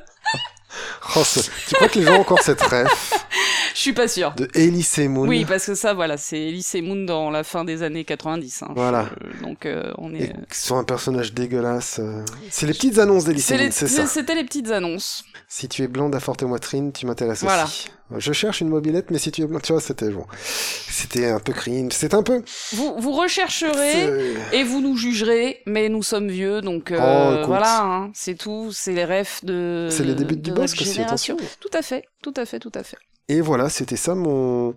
Oh, 1.16 1.22
tu 1.68 1.74
crois 1.74 1.88
que 1.88 1.98
les 1.98 2.04
gens 2.04 2.16
ont 2.16 2.20
encore 2.20 2.40
cette 2.42 2.60
ref 2.60 3.24
Je 3.74 3.78
suis 3.80 3.92
pas 3.92 4.08
sûre. 4.08 4.32
de 4.34 4.48
Elise 4.54 4.98
Moon 5.08 5.26
Oui, 5.26 5.44
parce 5.44 5.66
que 5.66 5.74
ça, 5.74 5.94
voilà, 5.94 6.16
c'est 6.16 6.38
Elise 6.38 6.74
et 6.74 6.82
Moon 6.82 7.04
dans 7.04 7.30
la 7.30 7.44
fin 7.44 7.64
des 7.64 7.82
années 7.82 8.04
90. 8.04 8.62
hein. 8.62 8.68
Voilà. 8.74 9.08
Je- 9.38 9.42
donc, 9.42 9.64
euh, 9.66 9.92
on 9.98 10.12
Et 10.14 10.24
est. 10.24 10.34
sur 10.52 10.76
un 10.76 10.84
personnage 10.84 11.32
dégueulasse. 11.32 11.98
euh, 12.00 12.24
C'est 12.50 12.66
les 12.66 12.72
petites 12.74 12.98
annonces 12.98 13.24
d'Elise 13.24 13.44
C'est 13.44 13.56
Moon, 13.56 13.64
les- 13.64 13.70
c'est 13.70 13.86
ça. 13.88 14.06
C'était 14.06 14.34
les 14.34 14.44
petites 14.44 14.70
annonces. 14.70 15.24
Si 15.46 15.68
tu 15.68 15.82
es 15.82 15.88
blonde 15.88 16.14
à 16.14 16.20
forte 16.20 16.44
poitrine, 16.44 16.92
tu 16.92 17.06
m'intéresses 17.06 17.42
Voilà. 17.42 17.64
aussi. 17.64 17.88
Je 18.16 18.32
cherche 18.32 18.62
une 18.62 18.68
mobilette, 18.68 19.10
mais 19.10 19.18
si 19.18 19.30
tu 19.30 19.46
tu 19.62 19.72
vois, 19.72 19.80
c'était 19.80 20.08
bon. 20.08 20.24
C'était 20.42 21.26
un 21.26 21.40
peu 21.40 21.52
cringe. 21.52 21.92
C'est 21.92 22.14
un 22.14 22.22
peu. 22.22 22.42
Vous, 22.72 22.94
vous 22.98 23.12
rechercherez 23.12 24.34
et 24.52 24.64
vous 24.64 24.80
nous 24.80 24.96
jugerez, 24.96 25.62
mais 25.66 25.88
nous 25.90 26.02
sommes 26.02 26.28
vieux, 26.28 26.62
donc 26.62 26.90
euh, 26.90 27.42
Oh, 27.42 27.46
voilà, 27.46 27.82
hein, 27.82 28.10
c'est 28.14 28.34
tout. 28.34 28.72
C'est 28.72 28.92
les 28.92 29.04
refs 29.04 29.44
de. 29.44 29.88
C'est 29.90 30.04
les 30.04 30.14
débuts 30.14 30.36
du 30.36 30.50
de 30.50 30.56
notre 30.56 30.72
aussi, 30.72 31.00
attention. 31.00 31.36
Tout 31.60 31.70
à 31.74 31.82
fait, 31.82 32.04
tout 32.22 32.34
à 32.36 32.46
fait, 32.46 32.58
tout 32.58 32.72
à 32.74 32.82
fait. 32.82 32.96
Et 33.28 33.42
voilà, 33.42 33.68
c'était 33.68 33.96
ça 33.96 34.14
mon 34.14 34.74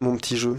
mon 0.00 0.16
petit 0.16 0.36
jeu. 0.36 0.56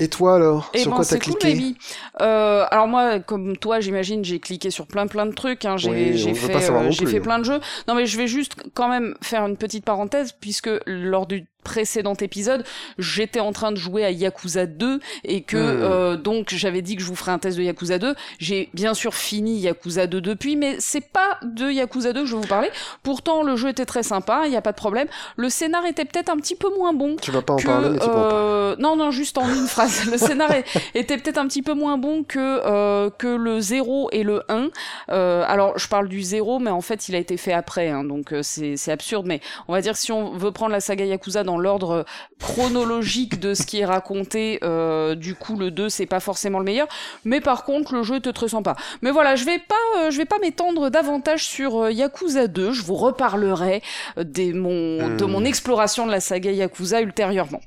Et 0.00 0.08
toi 0.08 0.36
alors 0.36 0.70
Et 0.74 0.78
Sur 0.78 0.90
ben, 0.90 0.96
quoi 0.96 1.04
t'as 1.04 1.18
cool, 1.18 1.34
cliqué 1.34 1.54
baby. 1.54 1.78
Euh, 2.20 2.64
alors 2.70 2.88
moi, 2.88 3.20
comme 3.20 3.56
toi, 3.56 3.80
j'imagine, 3.80 4.24
j'ai 4.24 4.40
cliqué 4.40 4.70
sur 4.70 4.86
plein 4.86 5.06
plein 5.06 5.26
de 5.26 5.32
trucs. 5.32 5.64
Hein. 5.64 5.76
J'ai 5.76 5.90
Oui, 5.90 6.34
fait, 6.34 6.70
euh, 6.70 6.90
j'ai 6.90 7.06
fait 7.06 7.20
plein 7.20 7.38
de 7.38 7.44
jeux. 7.44 7.60
Non, 7.88 7.94
mais 7.94 8.06
je 8.06 8.16
vais 8.16 8.26
juste 8.26 8.56
quand 8.74 8.88
même 8.88 9.14
faire 9.20 9.46
une 9.46 9.56
petite 9.56 9.84
parenthèse 9.84 10.32
puisque 10.32 10.70
lors 10.86 11.26
du 11.26 11.46
précédent 11.64 12.14
épisode, 12.14 12.64
j'étais 12.98 13.40
en 13.40 13.52
train 13.52 13.72
de 13.72 13.76
jouer 13.76 14.04
à 14.04 14.10
Yakuza 14.10 14.66
2 14.66 15.00
et 15.24 15.42
que 15.42 15.56
Hmm. 15.56 15.82
euh, 15.82 16.16
donc 16.16 16.48
j'avais 16.50 16.82
dit 16.82 16.96
que 16.96 17.02
je 17.02 17.06
vous 17.06 17.14
ferais 17.14 17.32
un 17.32 17.38
test 17.38 17.56
de 17.56 17.62
Yakuza 17.62 17.98
2. 17.98 18.14
J'ai 18.38 18.68
bien 18.74 18.94
sûr 18.94 19.14
fini 19.14 19.58
Yakuza 19.60 20.06
2 20.06 20.20
depuis, 20.20 20.56
mais 20.56 20.76
c'est 20.78 21.00
pas 21.12 21.38
de 21.42 21.70
Yakuza 21.70 22.12
2 22.12 22.20
que 22.22 22.26
je 22.26 22.34
vais 22.34 22.42
vous 22.42 22.48
parler. 22.48 22.68
Pourtant, 23.02 23.42
le 23.42 23.56
jeu 23.56 23.68
était 23.68 23.84
très 23.86 24.02
sympa, 24.02 24.42
il 24.46 24.50
n'y 24.50 24.56
a 24.56 24.62
pas 24.62 24.72
de 24.72 24.76
problème. 24.76 25.08
Le 25.36 25.48
scénar 25.48 25.84
était 25.86 26.04
peut-être 26.04 26.28
un 26.30 26.36
petit 26.36 26.54
peu 26.56 26.68
moins 26.76 26.92
bon 26.92 27.16
Tu 27.20 27.30
vas 27.30 27.42
pas 27.42 27.54
en 27.54 27.56
que, 27.56 27.66
parler, 27.66 27.88
mais 27.90 27.98
tu 27.98 28.06
euh, 28.08 28.76
non 28.78 28.96
non 28.96 29.10
juste 29.10 29.38
en 29.38 29.48
une 29.48 29.66
phrase 29.66 30.04
le 30.10 30.18
scénario 30.18 30.62
était 30.94 31.16
peut-être 31.18 31.38
un 31.38 31.46
petit 31.46 31.62
peu 31.62 31.74
moins 31.74 31.98
bon 31.98 32.24
que 32.24 32.38
euh, 32.38 33.10
que 33.10 33.26
le 33.28 33.60
0 33.60 34.08
et 34.12 34.22
le 34.22 34.42
1 34.48 34.68
Euh, 35.10 35.44
alors 35.46 35.78
je 35.78 35.88
parle 35.88 36.08
du 36.08 36.22
0 36.22 36.58
mais 36.58 36.70
en 36.70 36.80
fait 36.80 37.08
il 37.08 37.14
a 37.14 37.18
été 37.18 37.36
fait 37.36 37.52
après 37.52 37.88
hein, 37.88 38.04
donc 38.04 38.32
euh, 38.32 38.42
c'est 38.42 38.76
c'est 38.76 38.92
absurde 38.92 39.26
mais 39.26 39.40
on 39.68 39.72
va 39.72 39.80
dire 39.80 39.92
que 39.92 39.98
si 39.98 40.12
on 40.12 40.36
veut 40.36 40.52
prendre 40.52 40.72
la 40.72 40.80
saga 40.80 41.04
Yakuza 41.04 41.44
dans 41.44 41.51
l'ordre 41.58 42.04
chronologique 42.40 43.40
de 43.40 43.54
ce 43.54 43.64
qui 43.64 43.80
est 43.80 43.84
raconté 43.84 44.58
euh, 44.62 45.14
du 45.14 45.34
coup 45.34 45.56
le 45.56 45.70
2 45.70 45.88
c'est 45.88 46.06
pas 46.06 46.20
forcément 46.20 46.58
le 46.58 46.64
meilleur 46.64 46.86
mais 47.24 47.40
par 47.40 47.64
contre 47.64 47.94
le 47.94 48.02
jeu 48.02 48.16
était 48.16 48.32
très 48.32 48.48
sympa 48.48 48.76
mais 49.00 49.10
voilà 49.10 49.36
je 49.36 49.44
vais 49.44 49.58
pas 49.58 49.74
euh, 50.00 50.10
je 50.10 50.18
vais 50.18 50.24
pas 50.26 50.38
m'étendre 50.38 50.90
davantage 50.90 51.44
sur 51.44 51.84
euh, 51.84 51.90
Yakuza 51.92 52.46
2 52.48 52.72
je 52.72 52.82
vous 52.82 52.94
reparlerai 52.96 53.82
des 54.18 54.52
mon 54.52 55.08
de 55.16 55.24
Hmm. 55.24 55.30
mon 55.30 55.44
exploration 55.44 56.06
de 56.06 56.10
la 56.10 56.20
saga 56.20 56.50
Yakuza 56.50 57.00
ultérieurement 57.00 57.60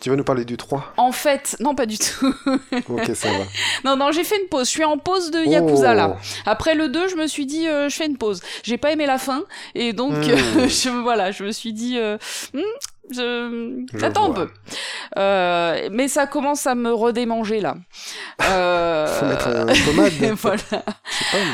Tu 0.00 0.10
vas 0.10 0.16
nous 0.16 0.24
parler 0.24 0.44
du 0.44 0.56
3 0.56 0.94
en 0.96 1.12
fait, 1.12 1.56
non, 1.60 1.74
pas 1.74 1.86
du 1.86 1.98
tout. 1.98 2.34
Ok, 2.88 3.10
ça 3.14 3.28
va. 3.30 3.44
non, 3.84 3.96
non, 3.96 4.12
j'ai 4.12 4.24
fait 4.24 4.36
une 4.40 4.48
pause. 4.48 4.66
Je 4.66 4.70
suis 4.70 4.84
en 4.84 4.98
pause 4.98 5.30
de 5.30 5.40
Yakuza 5.44 5.92
Oh. 5.92 5.96
là. 5.96 6.16
Après 6.46 6.74
le 6.74 6.88
2, 6.88 7.08
je 7.08 7.16
me 7.16 7.26
suis 7.26 7.46
dit, 7.46 7.66
euh, 7.68 7.88
je 7.88 7.96
fais 7.96 8.06
une 8.06 8.16
pause. 8.18 8.40
J'ai 8.62 8.78
pas 8.78 8.92
aimé 8.92 9.06
la 9.06 9.18
fin. 9.18 9.42
Et 9.74 9.92
donc, 9.92 10.12
Hmm. 10.12 10.30
euh, 10.30 10.68
je, 10.68 10.88
voilà, 11.02 11.30
je 11.32 11.44
me 11.44 11.52
suis 11.52 11.72
dit, 11.72 11.98
euh, 11.98 12.16
Je... 13.10 13.84
Je 13.92 13.98
J'attends 13.98 14.26
un 14.26 14.30
vois. 14.30 14.46
peu. 14.46 14.50
Euh, 15.18 15.88
mais 15.92 16.08
ça 16.08 16.26
commence 16.26 16.66
à 16.66 16.74
me 16.74 16.92
redémanger 16.92 17.60
là. 17.60 17.74
Euh... 18.42 19.06
Faut 19.20 19.26
mettre 19.26 19.48
un 19.48 19.66
pommade. 19.86 20.12
et 20.22 20.30
voilà. 20.32 20.62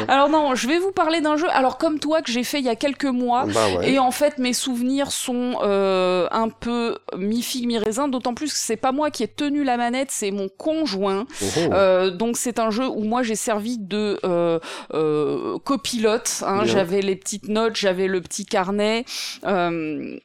Alors 0.09 0.28
non, 0.28 0.54
je 0.54 0.68
vais 0.68 0.78
vous 0.78 0.92
parler 0.92 1.20
d'un 1.20 1.36
jeu. 1.36 1.46
Alors 1.50 1.78
comme 1.78 1.98
toi 1.98 2.22
que 2.22 2.30
j'ai 2.30 2.44
fait 2.44 2.59
il 2.59 2.64
y 2.64 2.68
a 2.68 2.76
quelques 2.76 3.04
mois. 3.04 3.46
Bah 3.46 3.61
ouais. 3.78 3.90
Et 3.92 3.98
en 3.98 4.11
fait, 4.11 4.38
mes 4.38 4.52
souvenirs 4.52 5.11
sont 5.12 5.59
euh, 5.62 6.28
un 6.30 6.48
peu 6.48 6.98
mi-figue, 7.16 7.66
mi-raisin, 7.66 8.09
d'autant 8.09 8.34
plus 8.34 8.52
que 8.52 8.59
c'est 8.59 8.76
pas 8.76 8.92
moi 8.92 9.11
qui 9.11 9.22
ai 9.22 9.28
tenu 9.28 9.64
la 9.64 9.76
manette, 9.76 10.09
c'est 10.11 10.30
mon 10.30 10.48
conjoint. 10.48 11.26
Oh, 11.42 11.44
oh. 11.57 11.61
Euh, 11.72 12.11
donc 12.11 12.36
c'est 12.36 12.59
un 12.59 12.70
jeu 12.70 12.86
où 12.88 13.02
moi 13.04 13.22
j'ai 13.22 13.34
servi 13.36 13.78
de 13.78 14.18
euh, 14.24 14.59
euh, 14.94 15.59
copilote. 15.64 16.42
Hein, 16.46 16.64
j'avais 16.64 17.00
les 17.00 17.16
petites 17.16 17.48
notes, 17.48 17.76
j'avais 17.76 18.07
le 18.07 18.20
petit 18.20 18.44
carnet. 18.46 19.04
euh, 19.46 20.16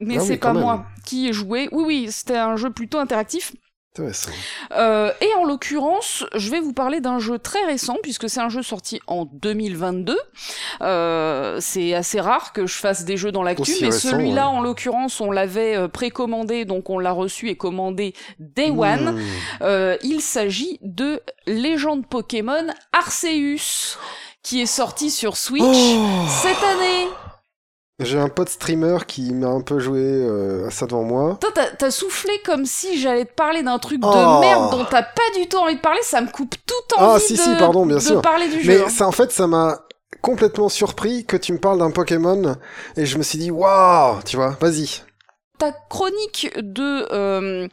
mais 0.00 0.16
Ah 0.18 0.20
c'est 0.20 0.36
pas 0.38 0.52
même. 0.52 0.62
moi 0.62 0.84
qui 1.04 1.28
ai 1.28 1.32
joué. 1.32 1.68
Oui, 1.72 1.84
oui, 1.86 2.06
c'était 2.10 2.36
un 2.36 2.56
jeu 2.56 2.70
plutôt 2.70 2.98
interactif. 2.98 3.52
Intéressant. 3.92 4.30
Euh, 4.70 5.10
et 5.20 5.34
en 5.34 5.44
l'occurrence, 5.44 6.24
je 6.36 6.48
vais 6.48 6.60
vous 6.60 6.72
parler 6.72 7.00
d'un 7.00 7.18
jeu 7.18 7.40
très 7.40 7.64
récent, 7.64 7.96
puisque 8.04 8.30
c'est 8.30 8.38
un 8.38 8.48
jeu 8.48 8.62
sorti 8.62 9.00
en 9.08 9.24
2022. 9.24 10.16
Euh, 10.80 11.58
c'est 11.60 11.92
assez 11.94 12.20
rare 12.20 12.52
que 12.52 12.66
je 12.66 12.74
fasse 12.76 13.04
des 13.04 13.16
jeux 13.16 13.32
dans 13.32 13.42
l'actu, 13.42 13.72
mais 13.80 13.90
celui-là, 13.90 14.48
ouais. 14.48 14.56
en 14.56 14.60
l'occurrence, 14.60 15.20
on 15.20 15.32
l'avait 15.32 15.76
euh, 15.76 15.88
précommandé, 15.88 16.64
donc 16.64 16.88
on 16.88 17.00
l'a 17.00 17.10
reçu 17.10 17.48
et 17.48 17.56
commandé 17.56 18.14
Day 18.38 18.70
One. 18.70 19.16
Mmh. 19.16 19.20
Euh, 19.62 19.96
il 20.04 20.20
s'agit 20.20 20.78
de 20.82 21.20
Légende 21.48 22.06
Pokémon 22.06 22.68
Arceus, 22.92 23.98
qui 24.44 24.60
est 24.60 24.66
sorti 24.66 25.10
sur 25.10 25.36
Switch 25.36 25.64
Oh 25.64 26.26
cette 26.28 26.62
année. 26.62 27.08
J'ai 28.00 28.18
un 28.18 28.28
pote 28.28 28.48
streamer 28.48 28.98
qui 29.06 29.32
m'a 29.34 29.48
un 29.48 29.60
peu 29.60 29.78
joué 29.78 30.00
euh, 30.02 30.66
à 30.66 30.70
ça 30.70 30.86
devant 30.86 31.02
moi. 31.02 31.38
Toi, 31.40 31.50
t'as- 31.78 31.90
soufflé 31.90 32.32
comme 32.44 32.64
si 32.66 32.98
j'allais 33.00 33.26
te 33.26 33.32
parler 33.34 33.62
d'un 33.62 33.78
truc 33.78 34.00
Oh. 34.02 34.10
de 34.10 34.40
merde 34.40 34.70
dont 34.70 34.84
t'as 34.88 35.02
pas 35.02 35.20
du 35.38 35.46
tout 35.48 35.58
envie 35.58 35.76
de 35.76 35.80
parler. 35.80 36.00
Ça 36.02 36.20
me 36.20 36.28
coupe 36.30 36.54
tout 36.66 36.74
Ah, 36.96 37.10
envie 37.10 37.20
si, 37.22 37.34
de, 37.34 37.38
si, 37.38 37.56
pardon, 37.58 37.84
bien 37.84 37.96
de 37.96 38.00
sûr. 38.02 38.22
parler 38.22 38.48
du 38.48 38.56
Mais 38.66 38.78
jeu. 38.78 38.84
hein. 38.86 38.88
ça, 38.88 39.06
en 39.06 39.12
fait, 39.12 39.30
ça 39.32 39.46
m'a 39.46 39.80
complètement 40.22 40.68
surpris 40.68 41.24
que 41.26 41.36
tu 41.36 41.52
me 41.52 41.58
parles 41.58 41.78
d'un 41.78 41.90
Pokémon 41.90 42.56
et 42.96 43.06
je 43.06 43.18
me 43.18 43.22
suis 43.22 43.38
dit 43.38 43.50
waouh, 43.50 44.20
tu 44.24 44.36
vois, 44.36 44.56
vas-y. 44.60 45.02
Ta 45.58 45.72
chronique 45.90 46.50
de 46.56 47.06
euh, 47.12 47.68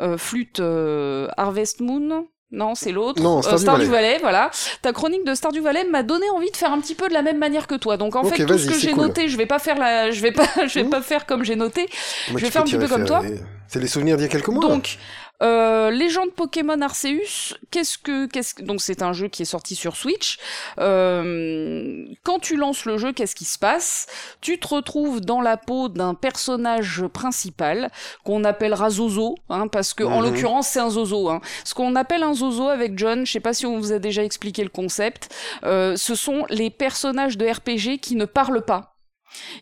euh, 0.00 0.18
flûte 0.18 0.60
euh, 0.60 1.26
Harvest 1.38 1.80
Moon. 1.80 2.26
Non, 2.52 2.74
c'est 2.74 2.90
l'autre. 2.90 3.22
Non, 3.22 3.42
Stardew 3.42 3.84
Valley, 3.88 4.18
voilà. 4.20 4.50
Ta 4.82 4.92
chronique 4.92 5.24
de 5.24 5.34
Stardew 5.34 5.60
Valley 5.62 5.84
m'a 5.84 6.02
donné 6.02 6.28
envie 6.30 6.50
de 6.50 6.56
faire 6.56 6.72
un 6.72 6.80
petit 6.80 6.94
peu 6.96 7.08
de 7.08 7.14
la 7.14 7.22
même 7.22 7.38
manière 7.38 7.66
que 7.66 7.76
toi. 7.76 7.96
Donc 7.96 8.16
en 8.16 8.24
fait, 8.24 8.44
tout 8.44 8.58
ce 8.58 8.66
que 8.68 8.74
j'ai 8.78 8.90
cool. 8.92 9.02
noté, 9.06 9.28
je 9.28 9.36
vais 9.36 9.46
pas 9.46 9.58
faire 9.60 9.78
la, 9.78 10.10
je 10.10 10.20
vais 10.20 10.32
pas, 10.32 10.46
je 10.66 10.74
vais 10.74 10.84
Mmh. 10.84 10.90
pas 10.90 11.00
faire 11.02 11.26
comme 11.26 11.44
j'ai 11.44 11.54
noté. 11.56 11.86
Moi, 12.30 12.40
Je 12.40 12.44
vais 12.46 12.50
faire 12.50 12.62
un 12.62 12.64
petit 12.64 12.76
peu 12.76 12.88
comme 12.88 13.04
toi. 13.04 13.22
C'est 13.68 13.78
les 13.78 13.86
souvenirs 13.86 14.16
d'il 14.16 14.24
y 14.24 14.26
a 14.26 14.28
quelques 14.28 14.48
mois. 14.48 14.66
Donc, 14.68 14.98
euh, 15.42 15.90
Légende 15.90 16.32
Pokémon 16.32 16.80
Arceus, 16.80 17.54
qu'est-ce 17.70 17.98
que, 17.98 18.26
qu'est-ce 18.26 18.54
que, 18.54 18.62
donc 18.62 18.80
c'est 18.80 19.02
un 19.02 19.12
jeu 19.12 19.28
qui 19.28 19.42
est 19.42 19.46
sorti 19.46 19.74
sur 19.74 19.96
Switch. 19.96 20.38
Euh, 20.78 22.04
quand 22.22 22.38
tu 22.38 22.56
lances 22.56 22.84
le 22.84 22.98
jeu, 22.98 23.12
qu'est-ce 23.12 23.34
qui 23.34 23.44
se 23.44 23.58
passe? 23.58 24.06
Tu 24.40 24.58
te 24.58 24.68
retrouves 24.68 25.20
dans 25.20 25.40
la 25.40 25.56
peau 25.56 25.88
d'un 25.88 26.14
personnage 26.14 27.04
principal 27.12 27.90
qu'on 28.24 28.44
appellera 28.44 28.90
Zozo, 28.90 29.34
hein, 29.48 29.68
parce 29.68 29.94
que 29.94 30.04
en 30.04 30.18
Mhm. 30.20 30.24
l'occurrence 30.26 30.68
c'est 30.68 30.80
un 30.80 30.90
Zozo. 30.90 31.28
Hein. 31.30 31.40
Ce 31.64 31.74
qu'on 31.74 31.96
appelle 31.96 32.22
un 32.22 32.34
Zozo 32.34 32.68
avec 32.68 32.98
John, 32.98 33.24
je 33.26 33.32
sais 33.32 33.40
pas 33.40 33.54
si 33.54 33.66
on 33.66 33.78
vous 33.78 33.92
a 33.92 33.98
déjà 33.98 34.22
expliqué 34.24 34.62
le 34.62 34.68
concept, 34.70 35.28
euh, 35.64 35.96
ce 35.96 36.14
sont 36.14 36.44
les 36.50 36.70
personnages 36.70 37.36
de 37.38 37.46
RPG 37.46 37.98
qui 38.00 38.14
ne 38.16 38.24
parlent 38.24 38.64
pas. 38.64 38.89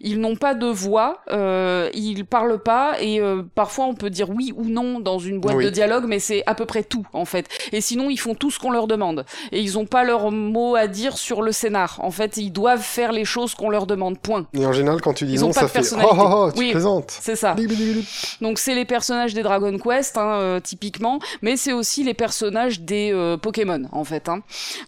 Ils 0.01 0.21
n'ont 0.21 0.37
pas 0.37 0.55
de 0.55 0.67
voix, 0.67 1.19
euh, 1.31 1.91
ils 1.95 2.25
parlent 2.25 2.63
pas 2.63 2.97
et 3.01 3.21
euh, 3.21 3.43
parfois 3.55 3.87
on 3.87 3.95
peut 3.95 4.11
dire 4.11 4.31
oui 4.31 4.53
ou 4.57 4.65
non 4.65 5.01
dans 5.01 5.19
une 5.19 5.41
boîte 5.41 5.57
Oui. 5.57 5.65
de 5.65 5.71
dialogue, 5.71 6.05
mais 6.07 6.19
c'est 6.19 6.43
à 6.47 6.55
peu 6.55 6.67
près 6.67 6.83
tout 6.83 7.05
en 7.13 7.25
fait. 7.25 7.47
Et 7.73 7.81
sinon 7.81 8.11
ils 8.11 8.19
font 8.19 8.35
tout 8.35 8.51
ce 8.51 8.59
qu'on 8.59 8.71
leur 8.71 8.87
demande 8.87 9.25
et 9.53 9.61
ils 9.61 9.79
ont 9.79 9.87
pas 9.87 10.05
leur 10.05 10.31
mot 10.31 10.77
à 10.77 10.87
dire 10.87 11.19
sur 11.19 11.43
le 11.43 11.53
scénar. 11.53 11.99
En 12.03 12.11
fait, 12.11 12.37
ils 12.37 12.51
doivent 12.51 12.83
faire 12.83 13.13
les 13.13 13.25
choses 13.25 13.55
qu'on 13.55 13.71
leur 13.71 13.87
demande. 13.87 14.19
Point. 14.19 14.47
Et 14.55 14.65
en 14.65 14.73
général, 14.73 15.01
quand 15.01 15.13
tu 15.15 15.27
dis 15.27 15.35
Ils 15.35 15.41
non, 15.41 15.53
ça 15.53 15.69
fait 15.69 15.81
oh, 15.93 15.97
oh, 16.03 16.17
oh, 16.19 16.51
tu 16.53 16.59
Oui. 16.61 16.71
plaisantes. 16.73 17.11
C'est 17.21 17.37
ça. 17.37 17.55
Donc 18.41 18.59
c'est 18.59 18.75
les 18.75 18.85
personnages 18.85 19.35
des 19.35 19.43
Dragon 19.43 19.77
Quest, 19.79 20.17
hein, 20.17 20.39
euh, 20.41 20.61
typiquement, 20.61 21.19
mais 21.43 21.57
c'est 21.57 21.73
aussi 21.73 22.05
les 22.05 22.15
personnages 22.15 22.81
des 22.81 23.11
euh, 23.13 23.37
Pokémon, 23.37 23.83
en 23.93 24.05
fait. 24.05 24.29
Hein. 24.29 24.41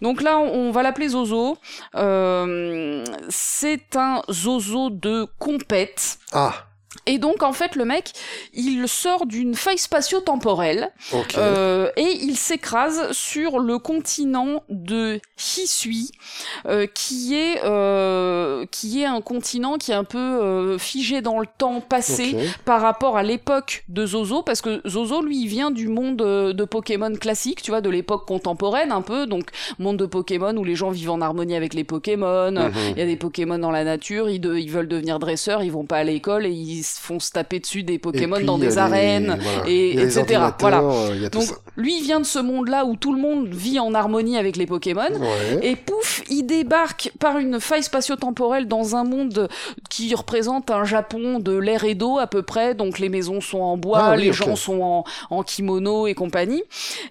Donc 0.02 0.22
là, 0.22 0.38
on, 0.38 0.68
on 0.68 0.70
va 0.70 0.82
l'appeler 0.82 1.08
Zozo. 1.08 1.56
Euh, 1.96 3.04
c'est 3.28 3.96
un 3.96 4.22
Zozo 4.30 4.69
de 4.90 5.26
compète. 5.38 6.18
Ah, 6.32 6.69
Et 7.10 7.18
donc, 7.18 7.42
en 7.42 7.52
fait, 7.52 7.74
le 7.76 7.84
mec, 7.84 8.12
il 8.54 8.86
sort 8.88 9.26
d'une 9.26 9.54
faille 9.54 9.78
spatio-temporelle 9.78 10.90
euh, 11.38 11.90
et 11.96 12.18
il 12.22 12.36
s'écrase 12.36 13.10
sur 13.12 13.58
le 13.58 13.78
continent 13.78 14.62
de 14.68 15.20
Hisui, 15.38 16.10
euh, 16.66 16.86
qui 16.92 17.34
est 17.34 17.60
euh, 17.64 18.64
qui 18.70 19.02
est 19.02 19.06
un 19.06 19.20
continent 19.20 19.76
qui 19.78 19.90
est 19.90 19.94
un 19.94 20.04
peu 20.04 20.18
euh, 20.18 20.78
figé 20.78 21.20
dans 21.22 21.38
le 21.40 21.46
temps 21.58 21.80
passé 21.80 22.34
par 22.64 22.80
rapport 22.80 23.16
à 23.16 23.22
l'époque 23.22 23.84
de 23.88 24.06
Zozo, 24.06 24.42
parce 24.42 24.60
que 24.60 24.80
Zozo, 24.86 25.22
lui, 25.22 25.42
il 25.42 25.48
vient 25.48 25.70
du 25.70 25.88
monde 25.88 26.16
de 26.18 26.64
Pokémon 26.64 27.12
classique, 27.14 27.62
tu 27.62 27.70
vois, 27.70 27.80
de 27.80 27.90
l'époque 27.90 28.26
contemporaine 28.26 28.92
un 28.92 29.02
peu, 29.02 29.26
donc 29.26 29.48
monde 29.78 29.96
de 29.96 30.06
Pokémon 30.06 30.56
où 30.56 30.64
les 30.64 30.76
gens 30.76 30.90
vivent 30.90 31.10
en 31.10 31.20
harmonie 31.20 31.56
avec 31.56 31.74
les 31.74 31.84
Pokémon, 31.84 32.50
Mhm. 32.52 32.72
il 32.92 32.98
y 32.98 33.02
a 33.02 33.06
des 33.06 33.16
Pokémon 33.16 33.58
dans 33.58 33.70
la 33.70 33.84
nature, 33.84 34.28
ils, 34.28 34.40
de- 34.40 34.56
ils 34.56 34.70
veulent 34.70 34.88
devenir 34.88 35.18
dresseurs, 35.18 35.62
ils 35.62 35.72
vont 35.72 35.84
pas 35.86 35.98
à 35.98 36.04
l'école 36.04 36.46
et 36.46 36.50
ils 36.50 36.82
se 36.84 36.99
font 37.00 37.18
se 37.18 37.30
taper 37.32 37.60
dessus 37.60 37.82
des 37.82 37.98
Pokémon 37.98 38.36
puis, 38.36 38.44
dans 38.44 38.58
des 38.58 38.66
les- 38.66 38.78
arènes, 38.78 39.38
voilà. 39.40 39.62
et- 39.68 39.98
etc. 40.00 40.40
Voilà. 40.60 40.82
Donc, 41.32 41.42
ça. 41.44 41.54
Lui, 41.76 41.98
il 41.98 42.02
vient 42.02 42.20
de 42.20 42.26
ce 42.26 42.38
monde-là 42.38 42.84
où 42.84 42.96
tout 42.96 43.12
le 43.12 43.20
monde 43.20 43.48
vit 43.48 43.78
en 43.78 43.94
harmonie 43.94 44.36
avec 44.36 44.56
les 44.56 44.66
Pokémon. 44.66 45.08
Ouais. 45.10 45.60
Et 45.62 45.76
pouf, 45.76 46.22
il 46.30 46.44
débarque 46.44 47.12
par 47.18 47.38
une 47.38 47.60
faille 47.60 47.82
spatio-temporelle 47.82 48.68
dans 48.68 48.96
un 48.96 49.04
monde 49.04 49.48
qui 49.88 50.14
représente 50.14 50.70
un 50.70 50.84
Japon 50.84 51.38
de 51.38 51.56
l'air 51.56 51.84
et 51.84 51.94
d'eau 51.94 52.18
à 52.18 52.26
peu 52.26 52.42
près. 52.42 52.74
Donc 52.74 52.98
les 52.98 53.08
maisons 53.08 53.40
sont 53.40 53.60
en 53.60 53.76
bois, 53.76 54.00
Ah 54.02 54.14
oui, 54.16 54.24
les 54.24 54.32
gens 54.32 54.56
sont 54.56 54.80
en, 54.80 55.04
en 55.30 55.42
kimono 55.42 56.06
et 56.06 56.14
compagnie. 56.14 56.62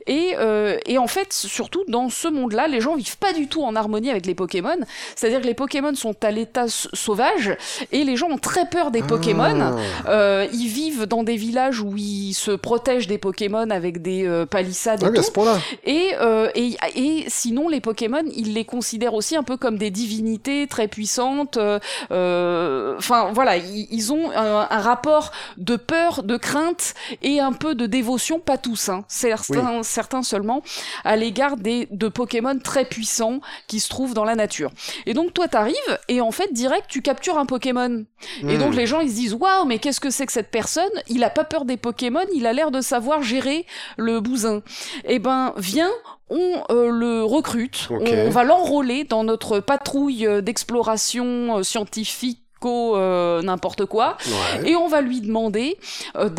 Et, 0.08 0.34
euh, 0.38 0.78
et 0.86 0.98
en 0.98 1.08
fait, 1.08 1.34
surtout 1.34 1.84
dans 1.88 2.10
ce 2.10 2.28
monde-là, 2.28 2.68
les 2.68 2.82
gens 2.82 2.96
vivent 2.96 3.18
pas 3.18 3.34
du 3.34 3.48
tout 3.48 3.64
en 3.64 3.76
harmonie 3.76 4.10
avec 4.10 4.26
les 4.26 4.36
Pokémon. 4.36 4.78
C'est-à-dire 5.16 5.42
que 5.42 5.48
les 5.48 5.54
Pokémon 5.54 5.94
sont 5.96 6.16
à 6.24 6.32
l'état 6.32 6.66
sauvage 6.68 7.56
et 7.92 8.04
les 8.04 8.16
gens 8.16 8.30
ont 8.30 8.38
très 8.38 8.68
peur 8.68 8.92
des 8.92 9.02
Pokémon. 9.02 9.60
Ah. 9.60 9.76
Euh, 10.10 10.48
ils 10.54 10.68
vivent 10.68 11.06
dans 11.06 11.24
des 11.24 11.36
villages 11.36 11.82
où 11.82 11.96
ils 11.98 12.34
se 12.34 12.52
protègent 12.52 13.08
des 13.08 13.18
Pokémon 13.18 13.70
avec 13.70 14.02
des 14.02 14.26
euh, 14.28 14.46
palissades 14.50 15.04
et 15.04 15.06
Ah 15.06 15.10
tout. 15.10 15.22
Et, 15.86 16.12
euh, 16.20 16.50
et, 16.56 16.76
et 16.96 17.26
sinon, 17.28 17.70
les 17.70 17.82
Pokémon, 17.82 18.24
ils 18.36 18.54
les 18.54 18.66
considèrent 18.66 19.14
aussi 19.14 19.36
un 19.36 19.44
peu 19.44 19.58
comme 19.58 19.78
des 19.78 19.92
divinités 19.92 20.68
très 20.68 20.88
puissantes. 20.88 21.58
euh, 21.58 21.80
euh, 22.12 22.96
Enfin, 22.98 23.32
voilà, 23.34 23.58
ils, 23.58 23.88
ils 23.92 24.12
ont 24.14 24.32
un, 24.32 24.68
un 24.70 24.80
rapport 24.80 25.32
de 25.58 25.76
peur, 25.76 26.24
de 26.24 26.38
crainte 26.38 26.94
et 27.22 27.40
un 27.40 27.54
peu 27.54 27.76
de 27.76 27.86
dévotion, 27.86 28.40
pas 28.40 28.58
tous, 28.58 28.90
hein, 28.90 29.06
certains, 29.08 29.84
certains 29.84 30.24
seulement, 30.24 30.62
à 31.04 31.16
l'égard 31.16 31.56
des 31.58 31.88
de 31.92 32.08
Pokémon 32.08 32.58
très 32.60 32.86
puissants 32.86 33.40
qui 33.68 33.80
se 33.80 33.90
trouvent 33.90 34.14
dans 34.14 34.26
la 34.26 34.36
nature. 34.36 34.72
Et 35.06 35.14
donc, 35.14 35.34
toi, 35.34 35.48
t'arrives 35.48 35.76
et 36.08 36.22
en 36.22 36.32
fait, 36.32 36.52
direct, 36.54 36.86
tu 36.90 37.02
captures 37.02 37.38
un 37.38 37.46
Pokémon. 37.46 38.06
Et 38.48 38.56
Hmm. 38.56 38.58
donc 38.58 38.76
les 38.76 38.86
gens 38.86 39.00
ils 39.00 39.10
se 39.10 39.16
disent 39.16 39.34
waouh 39.34 39.66
mais 39.66 39.80
qu'est-ce 39.80 40.00
que 40.02 40.10
c'est 40.10 40.26
que 40.26 40.32
cette 40.34 40.52
personne? 40.52 40.90
Il 41.08 41.24
a 41.24 41.30
pas 41.30 41.46
peur 41.46 41.64
des 41.66 41.78
Pokémon, 41.78 42.26
il 42.36 42.46
a 42.48 42.54
l'air 42.54 42.70
de 42.72 42.82
savoir 42.82 43.22
gérer 43.24 43.66
le 43.98 44.20
Eh 45.06 45.20
ben 45.20 45.54
viens, 45.58 45.92
on 46.30 46.64
euh, 46.70 46.90
le 46.90 47.24
recrute, 47.24 47.90
on 47.90 48.30
va 48.30 48.44
l'enrôler 48.44 49.04
dans 49.04 49.24
notre 49.24 49.60
patrouille 49.60 50.26
euh, 50.28 50.42
d'exploration 50.42 51.58
euh, 51.58 51.64
scientifique 51.64 52.44
euh, 52.66 53.42
n'importe 53.42 53.86
quoi 53.86 54.18
Ouais. 54.28 54.70
et 54.72 54.76
on 54.76 54.88
va 54.88 55.02
lui 55.02 55.22
demander 55.22 55.78
euh, 56.16 56.30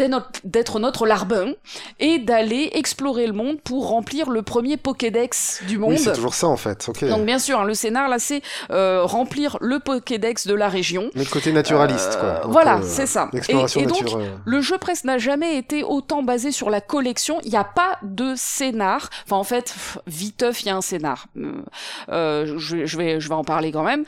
d'être 0.44 0.78
notre- 0.78 1.06
larbin 1.06 1.52
et 1.98 2.18
d'aller 2.18 2.70
explorer 2.74 3.26
le 3.26 3.32
monde 3.32 3.60
pour 3.62 3.88
remplir 3.88 4.28
le 4.30 4.42
premier 4.42 4.76
Pokédex 4.76 5.62
du 5.66 5.78
monde. 5.78 5.92
Oui, 5.92 5.98
c'est 5.98 6.12
toujours 6.12 6.34
ça 6.34 6.46
en 6.46 6.56
fait. 6.56 6.90
Donc 7.08 7.24
bien 7.24 7.38
sûr, 7.38 7.60
hein, 7.60 7.64
le 7.64 7.74
scénar 7.74 8.08
là 8.08 8.18
c'est 8.18 8.42
euh, 8.70 9.02
remplir 9.04 9.56
le 9.60 9.78
Pokédex 9.78 10.46
de 10.46 10.54
la 10.54 10.68
région. 10.68 11.10
Mais 11.14 11.24
le 11.24 11.30
côté 11.30 11.52
naturaliste, 11.52 12.18
quoi. 12.20 12.42
Voilà, 12.44 12.80
c'est 12.82 13.06
ça. 13.06 13.30
Et- 13.32 13.80
et 13.80 13.86
donc. 13.86 14.04
Le 14.44 14.60
jeu 14.60 14.76
presque 14.78 15.04
n'a 15.04 15.18
jamais 15.18 15.56
été 15.56 15.82
autant 15.82 16.22
basé 16.22 16.50
sur 16.52 16.70
la 16.70 16.80
collection. 16.80 17.38
Il 17.44 17.50
n'y 17.50 17.56
a 17.56 17.64
pas 17.64 17.98
de 18.02 18.34
scénar. 18.36 19.08
Enfin, 19.26 19.36
en 19.36 19.44
fait, 19.44 19.64
pff, 19.64 19.98
viteuf, 20.06 20.62
il 20.62 20.66
y 20.66 20.70
a 20.70 20.76
un 20.76 20.80
scénar. 20.80 21.26
Je, 22.08 22.82
je 22.84 22.96
vais, 22.96 23.20
je 23.20 23.28
vais 23.28 23.34
en 23.34 23.44
parler 23.44 23.72
quand 23.72 23.84
même. 23.84 24.04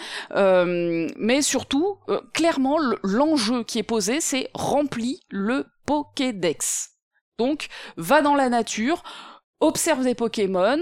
Mais 1.17 1.43
surtout, 1.43 1.97
euh, 2.09 2.21
clairement, 2.33 2.79
le- 2.79 2.99
l'enjeu 3.03 3.65
qui 3.65 3.79
est 3.79 3.83
posé, 3.85 4.21
c'est 4.21 4.51
remplir 4.55 5.17
le 5.31 5.67
Pokédex. 5.87 6.91
Donc, 7.39 7.69
va 7.97 8.23
dans 8.23 8.35
la 8.35 8.49
nature, 8.49 9.03
observe 9.61 10.03
des 10.05 10.15
Pokémon, 10.15 10.79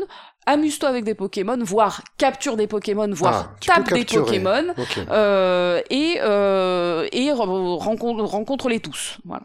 amuse-toi 0.47 0.89
avec 0.89 1.05
des 1.05 1.15
Pokémon, 1.15 1.59
voire 1.63 2.03
capture 2.19 2.57
des 2.57 2.67
Pokémon, 2.67 3.09
voire 3.13 3.51
Ah, 3.53 3.57
tape 3.61 3.93
des. 3.93 4.05
Pokémon, 4.05 4.75
Ok. 4.77 4.99
euh, 5.11 5.81
et, 5.91 6.17
euh, 6.21 7.07
et 7.13 7.31
rencontre, 7.33 8.25
rencontre-les 8.25 8.81
tous. 8.81 9.19
Voilà. 9.25 9.45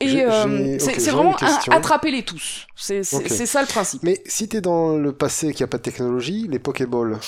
J'ai- 0.00 0.18
Et 0.18 0.24
euh, 0.24 0.78
c'est 0.78 1.10
vraiment 1.10 1.34
attraper-les 1.70 2.22
tous. 2.24 2.66
C'est 2.76 3.02
ça 3.02 3.60
le 3.60 3.66
principe. 3.66 4.02
Mais 4.04 4.22
si 4.26 4.48
t'es 4.48 4.60
dans 4.60 4.96
le 4.96 5.12
passé 5.12 5.48
et 5.48 5.52
qu'il 5.52 5.64
n'y 5.64 5.68
a 5.68 5.70
pas 5.70 5.78
de 5.78 5.82
technologie, 5.82 6.46
les 6.48 6.60
Pokéballs. 6.60 7.18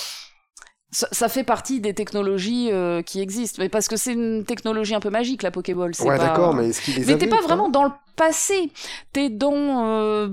Ça, 0.93 1.07
ça 1.13 1.29
fait 1.29 1.45
partie 1.45 1.81
des 1.81 1.95
technologies 1.95 2.71
euh, 2.73 3.01
qui 3.03 3.21
existent. 3.21 3.63
Mais 3.63 3.69
parce 3.69 3.87
que 3.87 3.97
c'est 3.97 4.13
une 4.13 4.45
technologie 4.45 4.95
un 4.95 5.01
peu 5.01 5.11
magique, 5.11 5.43
la 5.45 5.51
Pokéball. 5.53 5.95
c'est 5.95 6.03
Ouais, 6.03 6.17
pas- 6.19 6.27
d'accord, 6.27 6.53
mais 6.55 6.69
est-ce 6.71 6.81
qu'ils 6.83 6.97
les 6.97 7.05
Mais 7.05 7.17
t'es 7.19 7.29
pas 7.29 7.41
vraiment 7.43 7.69
dans 7.69 7.85
le 7.85 7.91
passé. 8.17 8.73
T'es 9.13 9.29
dans. 9.31 9.87
Euh... 9.87 10.29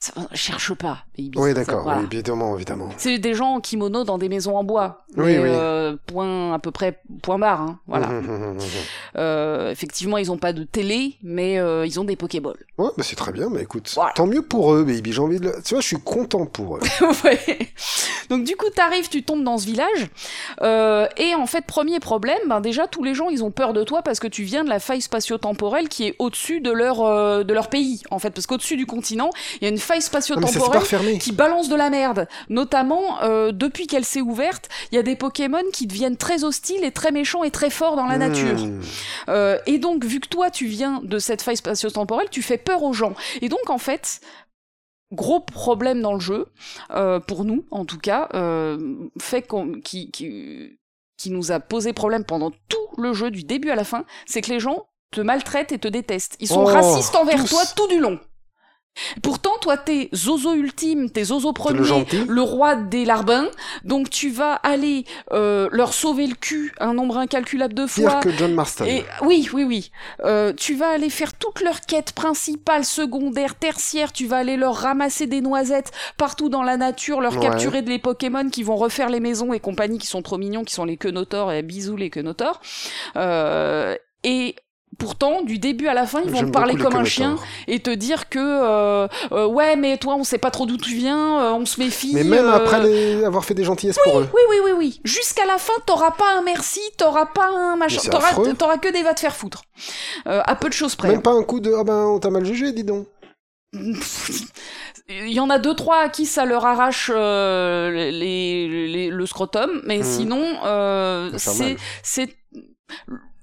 ça- 0.00 0.12
Cherche 0.32 0.72
pas, 0.74 1.04
baby. 1.16 1.30
Oui, 1.36 1.52
d'accord, 1.52 1.82
voilà. 1.82 2.00
évidemment, 2.10 2.56
évidemment. 2.56 2.88
C'est 2.96 3.18
des 3.18 3.34
gens 3.34 3.56
en 3.56 3.60
kimono 3.60 4.02
dans 4.04 4.16
des 4.16 4.30
maisons 4.30 4.56
en 4.56 4.64
bois. 4.64 5.04
Oui, 5.16 5.24
Mais, 5.26 5.38
oui. 5.38 5.48
euh, 5.50 5.96
point 6.06 6.54
à 6.54 6.58
peu 6.58 6.70
près 6.70 7.00
point 7.20 7.38
barre. 7.38 7.60
hein, 7.60 7.78
Voilà. 7.86 8.08
Hum, 8.08 8.24
hum, 8.28 8.42
hum. 8.52 8.58
Euh, 9.16 9.70
effectivement, 9.70 10.16
ils 10.16 10.32
ont 10.32 10.38
pas 10.38 10.54
de 10.54 10.64
télé, 10.64 11.16
mais 11.22 11.58
euh, 11.58 11.84
ils 11.86 12.00
ont 12.00 12.04
des 12.04 12.16
Pokéballs. 12.16 12.56
Ouais, 12.78 12.88
bah 12.96 13.02
c'est 13.04 13.16
très 13.16 13.32
bien, 13.32 13.50
mais 13.50 13.60
écoute, 13.62 13.90
Voilà. 13.94 14.12
tant 14.14 14.26
mieux 14.26 14.40
pour 14.42 14.72
eux, 14.72 14.84
baby. 14.84 15.12
J'ai 15.12 15.20
envie 15.20 15.38
de. 15.38 15.52
Tu 15.64 15.74
vois, 15.74 15.80
je 15.82 15.86
suis 15.86 16.00
content 16.00 16.46
pour 16.46 16.76
eux. 16.76 16.80
ouais. 17.24 17.58
Donc 18.30 18.44
du 18.44 18.56
coup, 18.56 18.70
t'arrives, 18.74 19.08
tu 19.10 19.22
tombes 19.22 19.44
dans 19.44 19.58
ce 19.58 19.66
village, 19.66 20.08
et 21.18 21.34
en 21.34 21.46
fait, 21.46 21.66
premier 21.66 22.00
problème, 22.00 22.38
ben 22.48 22.60
déjà 22.60 22.86
tous 22.86 23.02
les 23.04 23.14
gens, 23.14 23.28
ils 23.28 23.44
ont 23.44 23.50
peur 23.50 23.72
de 23.74 23.82
toi 23.84 24.00
parce 24.02 24.20
que 24.20 24.28
tu 24.28 24.44
viens 24.44 24.64
de 24.64 24.68
la 24.70 24.78
faille 24.78 25.00
spatio-temporelle 25.02 25.88
qui 25.88 26.06
est 26.06 26.14
au-dessus 26.18 26.60
de 26.60 26.70
leur 26.70 27.44
de 27.44 27.52
leur 27.52 27.68
pays, 27.68 28.02
en 28.10 28.18
fait, 28.18 28.30
parce 28.30 28.46
qu'au-dessus 28.46 28.76
du 28.76 28.86
continent, 28.86 29.30
il 29.60 29.64
y 29.64 29.66
a 29.66 29.70
une 29.70 29.78
faille 29.90 30.02
spatio-temporelle 30.02 31.18
qui 31.18 31.32
balance 31.32 31.68
de 31.68 31.74
la 31.74 31.90
merde. 31.90 32.28
Notamment, 32.48 33.22
euh, 33.22 33.50
depuis 33.50 33.88
qu'elle 33.88 34.04
s'est 34.04 34.20
ouverte, 34.20 34.68
il 34.92 34.94
y 34.94 34.98
a 34.98 35.02
des 35.02 35.16
Pokémon 35.16 35.62
qui 35.72 35.88
deviennent 35.88 36.16
très 36.16 36.44
hostiles 36.44 36.84
et 36.84 36.92
très 36.92 37.10
méchants 37.10 37.42
et 37.42 37.50
très 37.50 37.70
forts 37.70 37.96
dans 37.96 38.06
la 38.06 38.16
nature. 38.16 38.56
Hmm. 38.56 38.80
Euh, 39.28 39.58
et 39.66 39.78
donc, 39.78 40.04
vu 40.04 40.20
que 40.20 40.28
toi, 40.28 40.50
tu 40.50 40.66
viens 40.66 41.00
de 41.02 41.18
cette 41.18 41.42
faille 41.42 41.56
spatio-temporelle, 41.56 42.28
tu 42.30 42.42
fais 42.42 42.58
peur 42.58 42.84
aux 42.84 42.92
gens. 42.92 43.14
Et 43.42 43.48
donc, 43.48 43.68
en 43.68 43.78
fait, 43.78 44.20
gros 45.12 45.40
problème 45.40 46.02
dans 46.02 46.14
le 46.14 46.20
jeu, 46.20 46.46
euh, 46.92 47.18
pour 47.18 47.44
nous, 47.44 47.64
en 47.72 47.84
tout 47.84 47.98
cas, 47.98 48.28
euh, 48.34 48.78
fait 49.20 49.42
qu'on, 49.42 49.80
qui, 49.80 50.12
qui, 50.12 50.78
qui 51.16 51.30
nous 51.30 51.50
a 51.50 51.58
posé 51.58 51.92
problème 51.92 52.24
pendant 52.24 52.52
tout 52.68 52.78
le 52.96 53.12
jeu, 53.12 53.32
du 53.32 53.42
début 53.42 53.70
à 53.70 53.76
la 53.76 53.84
fin, 53.84 54.04
c'est 54.26 54.40
que 54.40 54.50
les 54.50 54.60
gens 54.60 54.86
te 55.10 55.20
maltraitent 55.20 55.72
et 55.72 55.78
te 55.78 55.88
détestent. 55.88 56.36
Ils 56.38 56.46
sont 56.46 56.62
Oh, 56.62 56.66
racistes 56.66 57.16
envers 57.16 57.40
tous. 57.40 57.50
toi 57.50 57.62
tout 57.74 57.88
du 57.88 57.98
long. 57.98 58.20
Pourtant, 59.22 59.52
toi, 59.60 59.76
t'es 59.76 60.08
Zozo 60.14 60.54
ultime, 60.54 61.10
t'es 61.10 61.24
Zozo 61.24 61.48
le 61.48 61.54
premier, 61.54 62.04
le 62.28 62.42
roi 62.42 62.74
des 62.76 63.04
larbins, 63.04 63.48
donc 63.84 64.10
tu 64.10 64.30
vas 64.30 64.54
aller 64.54 65.04
euh, 65.32 65.68
leur 65.72 65.94
sauver 65.94 66.26
le 66.26 66.34
cul 66.34 66.72
un 66.80 66.92
nombre 66.94 67.16
incalculable 67.18 67.72
de 67.74 67.86
fois. 67.86 68.10
Pire 68.10 68.20
que 68.20 68.30
John 68.30 68.52
Marston. 68.54 68.84
Et 68.84 69.04
oui, 69.22 69.48
oui, 69.52 69.64
oui. 69.64 69.90
Euh, 70.24 70.52
tu 70.52 70.74
vas 70.74 70.88
aller 70.90 71.08
faire 71.10 71.32
toutes 71.34 71.60
leurs 71.60 71.80
quêtes 71.80 72.12
principales, 72.12 72.84
secondaires, 72.84 73.54
tertiaires. 73.54 74.12
Tu 74.12 74.26
vas 74.26 74.38
aller 74.38 74.56
leur 74.56 74.74
ramasser 74.76 75.26
des 75.26 75.40
noisettes 75.40 75.92
partout 76.16 76.48
dans 76.48 76.62
la 76.62 76.76
nature, 76.76 77.20
leur 77.20 77.34
Ouais. 77.34 77.40
capturer 77.40 77.82
des 77.82 77.98
Pokémon 77.98 78.50
qui 78.50 78.62
vont 78.62 78.76
refaire 78.76 79.08
les 79.08 79.20
maisons 79.20 79.52
et 79.52 79.60
compagnie, 79.60 79.98
qui 79.98 80.08
sont 80.08 80.20
trop 80.22 80.36
mignons, 80.36 80.64
qui 80.64 80.74
sont 80.74 80.84
les 80.84 80.96
quenotors 80.96 81.52
et 81.52 81.62
bisous 81.62 81.96
les 81.96 82.10
quenotors. 82.10 82.60
Euh, 83.16 83.96
et 84.24 84.56
pourtant, 85.00 85.42
du 85.42 85.58
début 85.58 85.88
à 85.88 85.94
la 85.94 86.06
fin, 86.06 86.20
ils 86.24 86.30
vont 86.30 86.40
te 86.46 86.50
parler 86.52 86.76
comme 86.76 86.94
un 86.94 87.04
chien 87.04 87.36
et 87.66 87.80
te 87.80 87.90
dire 87.90 88.28
que 88.28 88.38
euh, 88.38 89.08
euh, 89.32 89.46
ouais, 89.46 89.74
mais 89.74 89.96
toi, 89.98 90.14
on 90.14 90.22
sait 90.22 90.38
pas 90.38 90.52
trop 90.52 90.66
d'où 90.66 90.76
tu 90.76 90.94
viens, 90.94 91.40
euh, 91.40 91.50
on 91.52 91.66
se 91.66 91.80
méfie. 91.80 92.12
Mais 92.14 92.22
même 92.22 92.48
après 92.48 92.80
les- 92.84 93.24
avoir 93.24 93.44
fait 93.44 93.54
des 93.54 93.64
gentillesses 93.64 93.98
pour 94.04 94.20
eux. 94.20 94.28
oui, 94.32 94.40
oui, 94.50 94.56
oui, 94.66 94.70
oui. 94.78 95.00
Jusqu'à 95.02 95.46
la 95.46 95.58
fin, 95.58 95.72
t'auras 95.86 96.12
pas 96.12 96.38
un 96.38 96.42
merci, 96.42 96.80
t'auras 96.96 97.26
pas 97.26 97.48
un 97.48 97.74
machin, 97.76 98.08
t'auras, 98.56 98.78
que 98.78 98.92
des 98.92 99.02
va 99.02 99.14
te 99.14 99.20
faire 99.20 99.34
foutre. 99.34 99.62
À 100.26 100.54
peu 100.54 100.68
de 100.68 100.74
choses 100.74 100.94
près. 100.94 101.08
Même 101.08 101.22
pas 101.22 101.32
un 101.32 101.42
coup 101.42 101.58
de 101.58 101.72
ah 101.76 101.82
ben 101.82 102.04
on 102.04 102.18
t'a 102.20 102.30
mal 102.30 102.44
jugé, 102.44 102.70
dis 102.72 102.84
donc. 102.84 103.06
Il 105.08 105.32
y 105.32 105.40
en 105.40 105.50
a 105.50 105.58
deux 105.58 105.74
trois 105.74 105.98
à 106.02 106.08
qui 106.08 106.24
ça 106.26 106.44
leur 106.44 106.64
arrache 106.64 107.10
euh, 107.12 107.90
les, 108.10 108.68
les- 108.88 109.10
le 109.10 109.26
scrotum, 109.26 109.80
mais 109.84 109.98
Mhm. 109.98 110.04
sinon 110.04 110.44
euh, 110.64 111.30
c'est. 111.36 112.28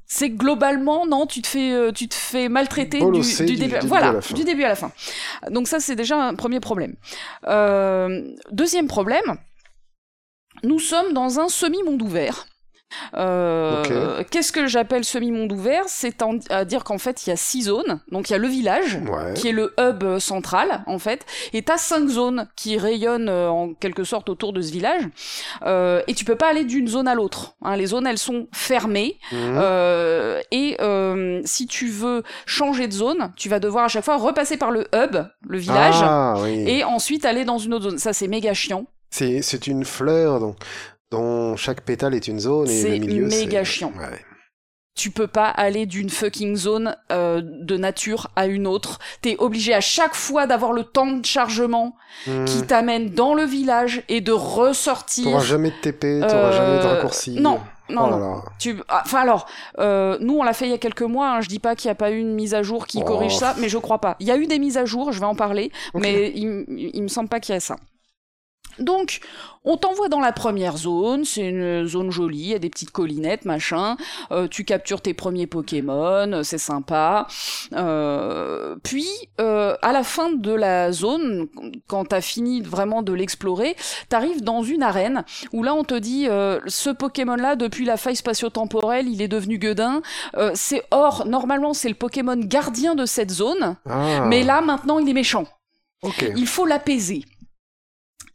C'est 0.07 0.29
globalement 0.29 1.05
non, 1.05 1.25
tu 1.27 1.41
te 1.41 1.47
fais 1.47 1.71
euh, 1.73 1.91
tu 1.91 2.07
te 2.07 2.15
fais 2.15 2.47
maltraiter 2.49 2.99
du, 2.99 3.11
du 3.11 3.19
du 3.19 3.55
début, 3.57 3.73
début 3.73 3.87
voilà 3.87 4.09
à 4.09 4.13
la 4.13 4.21
fin. 4.21 4.33
du 4.33 4.43
début 4.45 4.63
à 4.63 4.69
la 4.69 4.75
fin. 4.75 4.91
Donc 5.51 5.67
ça 5.67 5.79
c'est 5.79 5.95
déjà 5.95 6.17
un 6.21 6.33
premier 6.33 6.59
problème. 6.59 6.95
Euh, 7.47 8.33
deuxième 8.51 8.87
problème, 8.87 9.37
nous 10.63 10.79
sommes 10.79 11.13
dans 11.13 11.39
un 11.39 11.49
semi 11.49 11.83
monde 11.83 12.01
ouvert. 12.01 12.47
Euh, 13.15 14.23
Qu'est-ce 14.31 14.51
que 14.51 14.67
j'appelle 14.67 15.03
semi-monde 15.03 15.51
ouvert? 15.51 15.83
C'est 15.87 16.17
à 16.49 16.65
dire 16.65 16.83
qu'en 16.83 16.97
fait, 16.97 17.25
il 17.25 17.29
y 17.29 17.33
a 17.33 17.35
six 17.35 17.63
zones. 17.63 17.99
Donc, 18.11 18.29
il 18.29 18.33
y 18.33 18.35
a 18.35 18.39
le 18.39 18.47
village, 18.47 18.95
Ouais. 19.07 19.33
qui 19.35 19.49
est 19.49 19.51
le 19.51 19.73
hub 19.79 20.03
euh, 20.03 20.19
central, 20.19 20.83
en 20.87 20.99
fait. 20.99 21.25
Et 21.53 21.61
t'as 21.61 21.77
cinq 21.77 22.07
zones 22.07 22.47
qui 22.55 22.77
rayonnent 22.77 23.29
euh, 23.29 23.49
en 23.49 23.73
quelque 23.73 24.03
sorte 24.03 24.29
autour 24.29 24.53
de 24.53 24.61
ce 24.61 24.71
village. 24.71 25.03
Euh, 25.63 26.01
et 26.07 26.13
tu 26.13 26.25
peux 26.25 26.35
pas 26.35 26.47
aller 26.49 26.63
d'une 26.63 26.87
zone 26.87 27.07
à 27.07 27.15
l'autre. 27.15 27.55
hein. 27.61 27.75
Les 27.75 27.87
zones, 27.87 28.07
elles 28.07 28.17
sont 28.17 28.47
fermées. 28.53 29.17
Euh, 29.33 30.41
et 30.51 30.77
si 31.45 31.67
tu 31.67 31.89
veux 31.89 32.23
changer 32.45 32.87
de 32.87 32.93
zone, 32.93 33.31
tu 33.35 33.49
vas 33.49 33.59
devoir 33.59 33.85
à 33.85 33.87
chaque 33.87 34.05
fois 34.05 34.17
repasser 34.17 34.57
par 34.57 34.71
le 34.71 34.87
hub, 34.95 35.17
le 35.47 35.57
village, 35.57 35.95
Ah 36.01 36.35
oui. 36.41 36.63
et 36.67 36.83
ensuite 36.83 37.25
aller 37.25 37.45
dans 37.45 37.57
une 37.57 37.73
autre 37.73 37.89
zone. 37.89 37.97
Ça, 37.97 38.13
c'est 38.13 38.27
méga 38.27 38.53
chiant. 38.53 38.85
C'est 39.09 39.67
une 39.67 39.85
fleur 39.85 40.39
dont 40.39 40.55
dont 41.11 41.55
chaque 41.55 41.81
pétale 41.81 42.13
est 42.15 42.27
une 42.27 42.39
zone 42.39 42.69
et 42.69 42.81
C'est 42.81 42.97
le 42.97 43.05
milieu 43.05 43.27
méga 43.27 43.59
c'est- 43.59 43.65
chiant. 43.65 43.91
Ouais. 43.97 44.19
tu 44.95 45.11
peux 45.11 45.27
pas 45.27 45.47
aller 45.49 45.85
d'une 45.85 46.09
fucking 46.09 46.55
zone 46.55 46.97
euh, 47.11 47.39
de 47.43 47.77
nature 47.77 48.29
à 48.35 48.47
une 48.47 48.65
autre. 48.65 48.97
T'es 49.21 49.35
obligé 49.37 49.73
à 49.75 49.79
chaque 49.79 50.15
fois 50.15 50.47
d'avoir 50.47 50.73
le 50.73 50.83
temps 50.83 51.05
de 51.11 51.23
chargement 51.23 51.95
Hmm. 52.25 52.45
qui 52.45 52.63
t'amène 52.63 53.11
dans 53.11 53.35
le 53.35 53.43
village 53.43 54.01
et 54.09 54.21
de 54.21 54.31
ressortir. 54.31 55.25
T'auras 55.25 55.43
jamais 55.43 55.69
de 55.69 55.75
TP, 55.79 56.19
t'auras 56.21 56.33
Euh, 56.33 56.51
jamais 56.51 56.79
de 56.81 56.87
raccourci. 56.87 57.39
non, 57.39 57.59
non, 57.89 58.05
Oh 58.07 58.09
non. 58.09 58.19
là. 58.37 58.41
Tu... 58.57 58.75
ah, 58.89 59.03
Enfin 59.05 59.19
alors, 59.21 59.45
euh, 59.77 60.17
nous 60.19 60.39
on 60.39 60.41
l'a 60.43 60.53
fait 60.53 60.65
il 60.65 60.71
y 60.71 60.73
a 60.73 60.79
quelques 60.79 61.03
mois. 61.03 61.29
hein, 61.29 61.41
je 61.41 61.47
dis 61.47 61.59
pas 61.59 61.75
qu'il 61.75 61.89
y 61.89 61.91
a 61.91 61.95
pas 61.95 62.09
eu 62.09 62.17
une 62.17 62.33
mise 62.33 62.55
à 62.55 62.63
jour 62.63 62.87
qui 62.87 62.97
Oh. 63.03 63.05
corrige 63.05 63.37
ça, 63.37 63.53
mais 63.59 63.69
je 63.69 63.77
crois 63.77 64.01
pas. 64.01 64.15
Il 64.19 64.25
y 64.25 64.31
a 64.31 64.37
eu 64.37 64.47
des 64.47 64.57
mises 64.57 64.77
à 64.77 64.85
jour, 64.85 65.11
je 65.11 65.19
vais 65.19 65.27
en 65.27 65.35
parler, 65.35 65.71
mais 65.93 66.31
il, 66.35 66.65
il 66.95 67.03
me 67.03 67.07
semble 67.07 67.29
pas 67.29 67.39
qu'il 67.39 67.53
y 67.53 67.57
ait 67.57 67.61
ça. 67.61 67.75
Donc, 68.79 69.19
on 69.63 69.75
t'envoie 69.75 70.07
dans 70.07 70.19
la 70.21 70.31
première 70.31 70.77
zone, 70.77 71.25
c'est 71.25 71.41
une 71.47 71.85
zone 71.87 72.09
jolie, 72.11 72.37
il 72.39 72.47
y 72.47 72.53
a 72.53 72.59
des 72.59 72.69
petites 72.69 72.91
collinettes, 72.91 73.43
machin. 73.45 73.97
Euh, 74.31 74.47
tu 74.47 74.63
captures 74.63 75.01
tes 75.01 75.13
premiers 75.13 75.47
Pokémon, 75.47 76.31
euh, 76.31 76.43
c'est 76.43 76.57
sympa. 76.57 77.27
Euh, 77.73 78.75
puis, 78.83 79.07
euh, 79.41 79.75
à 79.81 79.91
la 79.91 80.03
fin 80.03 80.31
de 80.31 80.53
la 80.53 80.91
zone, 80.91 81.47
quand 81.87 82.05
t'as 82.05 82.21
fini 82.21 82.61
vraiment 82.61 83.01
de 83.01 83.13
l'explorer, 83.13 83.75
t'arrives 84.09 84.43
dans 84.43 84.63
une 84.63 84.83
arène 84.83 85.23
où 85.53 85.63
là 85.63 85.73
on 85.73 85.83
te 85.83 85.95
dit 85.95 86.27
euh, 86.29 86.59
ce 86.67 86.89
Pokémon-là 86.89 87.55
depuis 87.55 87.85
la 87.85 87.97
faille 87.97 88.15
spatio-temporelle, 88.15 89.07
il 89.07 89.21
est 89.21 89.27
devenu 89.27 89.57
gueudin. 89.57 90.01
Euh, 90.35 90.51
c'est 90.55 90.83
or, 90.91 91.25
normalement 91.27 91.73
c'est 91.73 91.89
le 91.89 91.95
Pokémon 91.95 92.37
gardien 92.37 92.95
de 92.95 93.05
cette 93.05 93.31
zone, 93.31 93.75
Ah, 93.89 94.25
mais 94.27 94.43
là 94.43 94.61
maintenant 94.61 94.99
il 94.99 95.09
est 95.09 95.13
méchant. 95.13 95.45
ok. 96.03 96.25
Il 96.35 96.47
faut 96.47 96.65
l'apaiser. 96.65 97.23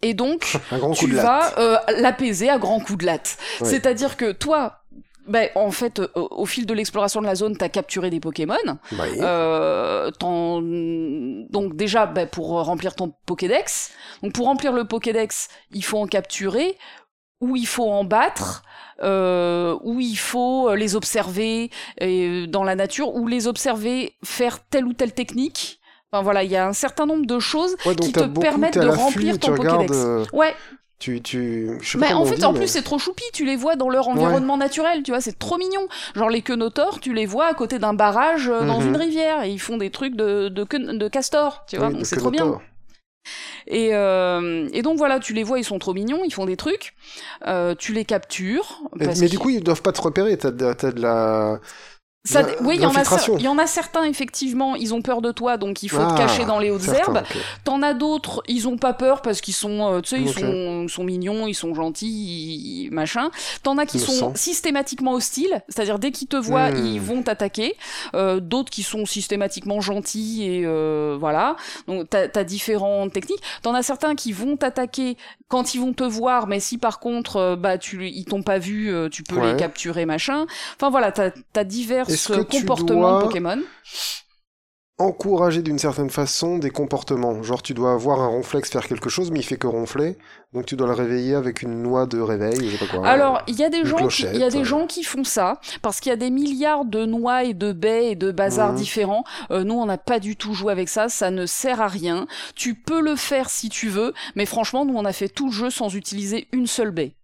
Et 0.03 0.15
donc, 0.15 0.59
Un 0.71 0.79
grand 0.79 0.91
coup 0.91 1.07
tu 1.07 1.13
vas 1.13 1.59
euh, 1.59 1.77
l'apaiser 1.99 2.51
à 2.51 2.59
grands 2.59 2.81
coups 2.81 2.99
de 2.99 3.07
latte. 3.07 3.39
C'est-à-dire 3.63 4.17
que 4.17 4.33
toi, 4.33 4.83
ben, 5.29 5.49
en 5.55 5.71
fait, 5.71 6.01
euh, 6.01 6.09
au 6.15 6.47
fil 6.47 6.67
de 6.67 6.75
l'exploration 6.75 7.21
de 7.21 7.27
la 7.27 7.35
zone, 7.35 7.57
t'as 7.57 7.69
capturé 7.69 8.11
des 8.11 8.21
Pokémon. 8.21 8.57
Oui. 8.93 8.99
Euh, 9.21 10.11
donc 10.21 11.77
déjà, 11.77 12.07
ben, 12.07 12.27
pour 12.27 12.49
remplir 12.65 12.95
ton 12.95 13.13
Pokédex. 13.27 13.93
Donc 14.23 14.33
pour 14.33 14.47
remplir 14.47 14.73
le 14.73 14.85
Pokédex, 14.85 15.49
il 15.73 15.85
faut 15.85 15.99
en 15.99 16.07
capturer, 16.07 16.77
ou 17.41 17.57
il 17.57 17.67
faut 17.67 17.89
en 17.89 18.05
battre, 18.05 18.65
euh, 19.03 19.79
ou 19.83 20.01
il 20.01 20.19
faut 20.19 20.69
euh, 20.69 20.77
les 20.77 20.97
observer 20.97 21.71
dans 22.49 22.65
la 22.65 22.75
nature, 22.75 23.15
ou 23.15 23.29
les 23.29 23.47
observer 23.47 24.15
faire 24.25 24.65
telle 24.65 24.87
ou 24.87 24.93
telle 24.93 25.13
technique. 25.13 25.81
Enfin 26.13 26.23
voilà, 26.23 26.45
il 26.45 26.51
y 26.51 26.57
a 26.57 26.67
un 26.67 26.75
certain 26.75 27.07
nombre 27.07 27.25
de 27.27 27.39
choses 27.39 27.75
Ouais, 27.87 27.95
qui 27.95 28.13
te 28.13 28.21
beaucoup, 28.21 28.41
permettent 28.41 28.79
de 28.79 28.87
remplir 28.87 29.39
ton 29.39 29.55
Pokédex. 29.55 29.93
euh, 29.97 30.25
Ouais, 30.35 30.55
tu, 30.99 31.21
tu, 31.23 31.71
je 31.81 31.91
sais 31.93 31.99
pas 31.99 32.07
mais 32.09 32.13
en 32.13 32.25
fait, 32.27 32.37
dit, 32.37 32.45
en 32.45 32.53
mais- 32.53 32.59
plus, 32.61 32.69
c'est 32.69 32.83
trop 32.83 32.99
choupi. 32.99 33.25
Tu 33.33 33.45
les 33.47 33.57
vois 33.57 33.77
dans 33.77 33.89
leur 33.89 34.09
environnement 34.09 34.57
naturel, 34.59 35.03
tu 35.03 35.11
vois, 35.11 35.21
c'est 35.23 35.39
trop 35.39 35.57
mignon. 35.57 35.89
Genre 36.15 36.29
les 36.29 36.43
quenotors, 36.43 37.01
tu 37.01 37.13
les 37.15 37.27
vois 37.27 37.47
à 37.47 37.55
côté 37.55 37.79
d'un 37.79 37.95
barrage 37.95 38.49
euh, 38.49 38.67
dans 38.67 38.81
Mhm. 38.81 38.89
une 38.89 38.97
rivière 38.97 39.43
et 39.43 39.51
ils 39.51 39.59
font 39.59 39.79
des 39.79 39.91
trucs 39.91 40.15
de, 40.15 40.49
de, 40.49 41.09
castor, 41.09 41.65
tu 41.67 41.77
vois, 41.79 41.87
Oui, 41.89 41.93
donc 41.95 42.03
de 42.03 42.07
c'est 42.07 42.17
trop 42.19 42.31
bien. 42.31 42.61
Et, 43.67 43.91
euh, 43.95 44.69
et 44.73 44.83
donc 44.83 44.99
voilà, 44.99 45.21
tu 45.21 45.33
les 45.33 45.45
vois, 45.45 45.59
ils 45.59 45.65
sont 45.65 45.79
trop 45.79 45.95
mignons, 45.95 46.23
ils 46.25 46.33
font 46.35 46.47
des 46.47 46.57
trucs, 46.57 46.95
euh, 47.47 47.75
tu 47.77 47.93
les 47.93 48.05
captures. 48.05 48.81
Mais, 48.97 49.07
parce 49.07 49.21
mais 49.21 49.29
du 49.29 49.39
coup, 49.39 49.51
ils 49.51 49.63
doivent 49.63 49.83
pas 49.83 49.93
te 49.93 50.01
repérer. 50.03 50.37
T'as 50.37 50.51
de, 50.51 50.73
t'as 50.73 50.91
de 50.93 51.01
la, 51.01 51.61
Ça, 52.25 52.43
La- 52.43 52.49
oui, 52.63 52.77
il 52.77 52.81
y, 52.81 52.85
y 52.85 53.49
en 53.49 53.59
a 53.59 53.67
certains, 53.67 54.05
effectivement, 54.05 54.77
ils 54.77 54.95
ont 54.95 55.03
peur 55.03 55.23
de 55.23 55.33
toi, 55.33 55.57
donc 55.57 55.83
il 55.83 55.89
faut 55.89 55.99
Ah, 56.01 56.13
te 56.13 56.17
cacher 56.19 56.45
dans 56.45 56.61
les 56.61 56.71
hautes 56.71 56.83
certains, 56.83 57.15
herbes. 57.17 57.23
T'en 57.65 57.83
as 57.83 57.95
d'autres, 57.95 58.45
ils 58.47 58.69
ont 58.69 58.77
pas 58.77 58.93
peur 58.93 59.23
parce 59.23 59.41
qu'ils 59.41 59.55
sont, 59.55 59.93
euh, 59.95 60.01
tu 60.03 60.11
sais, 60.11 60.21
ils 60.21 60.29
Ok. 60.29 60.39
sont, 60.39 60.87
sont 60.89 61.03
mignons, 61.03 61.49
ils 61.49 61.55
sont 61.55 61.75
gentils, 61.75 62.85
ils- 62.87 62.91
machin. 62.93 63.33
T'en 63.65 63.77
as 63.77 63.87
qui 63.87 63.99
sont 63.99 64.37
systématiquement 64.37 65.15
hostiles, 65.15 65.63
c'est-à-dire 65.69 65.99
dès 65.99 66.13
qu'ils 66.13 66.29
te 66.29 66.37
voient, 66.37 66.71
Hmm. 66.71 66.87
ils 66.87 67.01
vont 67.01 67.23
t'attaquer. 67.23 67.75
Euh, 68.15 68.39
d'autres 68.39 68.71
qui 68.71 68.85
sont 68.85 69.05
systématiquement 69.05 69.81
gentils 69.81 70.45
et 70.45 70.63
euh, 70.65 71.17
voilà. 71.19 71.57
Donc 71.89 72.09
t'as 72.09 72.29
as 72.33 72.45
différentes 72.45 73.13
techniques. 73.13 73.43
T'en 73.63 73.75
as 73.75 73.83
certains 73.83 74.15
qui 74.15 74.31
vont 74.31 74.57
t'attaquer 74.57 75.17
quand 75.49 75.75
ils 75.75 75.81
vont 75.81 75.93
te 75.93 76.05
voir, 76.05 76.47
mais 76.47 76.61
si 76.61 76.79
par 76.79 77.01
contre, 77.01 77.37
euh, 77.37 77.57
bah 77.57 77.79
tu, 77.79 78.09
ils 78.09 78.25
t'ont 78.27 78.43
pas 78.45 78.59
vu, 78.59 78.93
euh, 78.95 79.09
tu 79.09 79.25
peux 79.25 79.37
Ouais. 79.37 79.53
les 79.53 79.57
capturer, 79.59 80.07
machin. 80.07 80.47
Enfin 80.77 80.89
voilà, 80.89 81.11
t'as 81.11 81.31
as 81.57 81.65
divers 81.65 82.07
Est-ce 82.13 82.29
que 82.33 82.41
tu 82.43 82.61
comportements 82.61 83.01
dois- 83.19 83.23
Pokémon. 83.23 83.59
encourager 84.99 85.63
d'une 85.63 85.79
certaine 85.81 86.11
façon 86.11 86.59
des 86.59 86.71
comportements? 86.71 87.43
Genre, 87.43 87.61
tu 87.63 87.75
dois 87.75 87.93
avoir 87.93 88.21
un 88.21 88.29
ronflex 88.29 88.71
faire 88.71 88.87
quelque 88.87 89.09
chose, 89.11 89.31
mais 89.33 89.41
il 89.41 89.43
fait 89.43 89.57
que 89.57 89.67
ronfler. 89.67 90.17
Donc, 90.53 90.67
tu 90.67 90.77
dois 90.77 90.87
le 90.87 90.93
réveiller 90.93 91.35
avec 91.35 91.63
une 91.63 91.83
noix 91.83 92.07
de 92.07 92.21
réveil, 92.21 92.69
je 92.71 92.77
sais 92.77 92.87
pas 92.87 92.97
quoi. 92.99 93.09
Alors, 93.09 93.43
il 93.49 93.57
y 93.59 93.65
a 93.65 93.69
des 93.71 93.85
gens, 93.85 94.07
qui, 94.07 94.23
y 94.23 94.43
a 94.45 94.51
des 94.51 94.65
gens 94.65 94.87
qui 94.87 95.03
font 95.03 95.25
ça 95.25 95.59
parce 95.81 95.99
qu'il 95.99 96.11
y 96.11 96.13
a 96.13 96.17
des 96.17 96.31
milliards 96.31 96.85
de 96.85 97.05
noix 97.05 97.43
et 97.43 97.55
de 97.55 97.73
baies 97.73 98.13
et 98.13 98.15
de 98.17 98.31
bazars 98.31 98.73
Mhm. 98.73 98.79
différents. 98.79 99.25
Euh, 99.51 99.65
nous, 99.65 99.75
on 99.75 99.87
n'a 99.87 99.99
pas 99.99 100.21
du 100.21 100.37
tout 100.37 100.55
joué 100.55 100.71
avec 100.71 100.89
ça. 100.89 101.09
Ça 101.09 101.31
ne 101.33 101.47
sert 101.47 101.81
à 101.81 101.89
rien. 101.89 102.27
Tu 102.55 102.75
peux 102.77 103.01
le 103.01 103.17
faire 103.17 103.51
si 103.51 103.71
tu 103.71 103.89
veux, 103.89 104.13
mais 104.37 104.47
franchement, 104.47 104.85
nous, 104.85 104.95
on 104.97 105.05
a 105.05 105.13
fait 105.13 105.29
tout 105.29 105.47
le 105.47 105.53
jeu 105.53 105.71
sans 105.71 105.93
utiliser 105.97 106.47
une 106.53 106.67
seule 106.69 106.91
baie. 106.93 107.15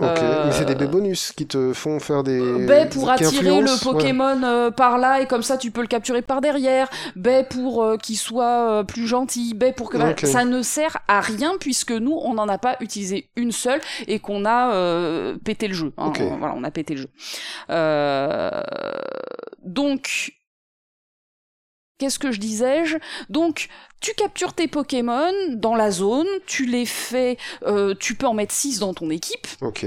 Ok, 0.00 0.18
euh, 0.22 0.44
mais 0.46 0.52
c'est 0.52 0.64
des 0.64 0.86
bonus 0.86 1.32
qui 1.32 1.46
te 1.46 1.72
font 1.72 2.00
faire 2.00 2.22
des. 2.22 2.66
Baie 2.66 2.88
pour 2.88 3.12
qui 3.14 3.24
attirer 3.24 3.60
le 3.60 3.70
ouais. 3.70 3.78
Pokémon 3.82 4.42
euh, 4.42 4.70
par 4.70 4.96
là 4.98 5.20
et 5.20 5.26
comme 5.26 5.42
ça 5.42 5.58
tu 5.58 5.70
peux 5.70 5.82
le 5.82 5.86
capturer 5.86 6.22
par 6.22 6.40
derrière. 6.40 6.88
Baie 7.16 7.44
pour 7.48 7.82
euh, 7.82 7.96
qu'il 7.96 8.16
soit 8.16 8.70
euh, 8.70 8.82
plus 8.82 9.06
gentil. 9.06 9.52
Baie 9.54 9.72
pour 9.72 9.90
que 9.90 9.98
ça 10.26 10.44
ne 10.44 10.62
sert 10.62 10.96
à 11.06 11.20
rien 11.20 11.52
puisque 11.60 11.92
nous 11.92 12.18
on 12.22 12.34
n'en 12.34 12.48
a 12.48 12.58
pas 12.58 12.76
utilisé 12.80 13.28
une 13.36 13.52
seule 13.52 13.80
et 14.06 14.18
qu'on 14.20 14.44
a 14.44 14.72
euh, 14.72 15.36
pété 15.44 15.68
le 15.68 15.74
jeu. 15.74 15.92
hein. 15.98 16.06
Ok. 16.08 16.20
Voilà, 16.38 16.54
on 16.56 16.64
a 16.64 16.70
pété 16.70 16.94
le 16.94 17.02
jeu. 17.02 17.08
Euh, 17.70 18.50
donc 19.64 20.32
Qu'est-ce 22.00 22.18
que 22.18 22.32
je 22.32 22.40
disais-je? 22.40 22.96
Donc, 23.28 23.68
tu 24.00 24.14
captures 24.14 24.54
tes 24.54 24.68
Pokémon 24.68 25.30
dans 25.50 25.74
la 25.74 25.90
zone, 25.90 26.26
tu 26.46 26.64
les 26.64 26.86
fais, 26.86 27.36
euh, 27.66 27.94
tu 28.00 28.14
peux 28.14 28.26
en 28.26 28.32
mettre 28.32 28.54
6 28.54 28.78
dans 28.78 28.94
ton 28.94 29.10
équipe, 29.10 29.46
Ok. 29.60 29.84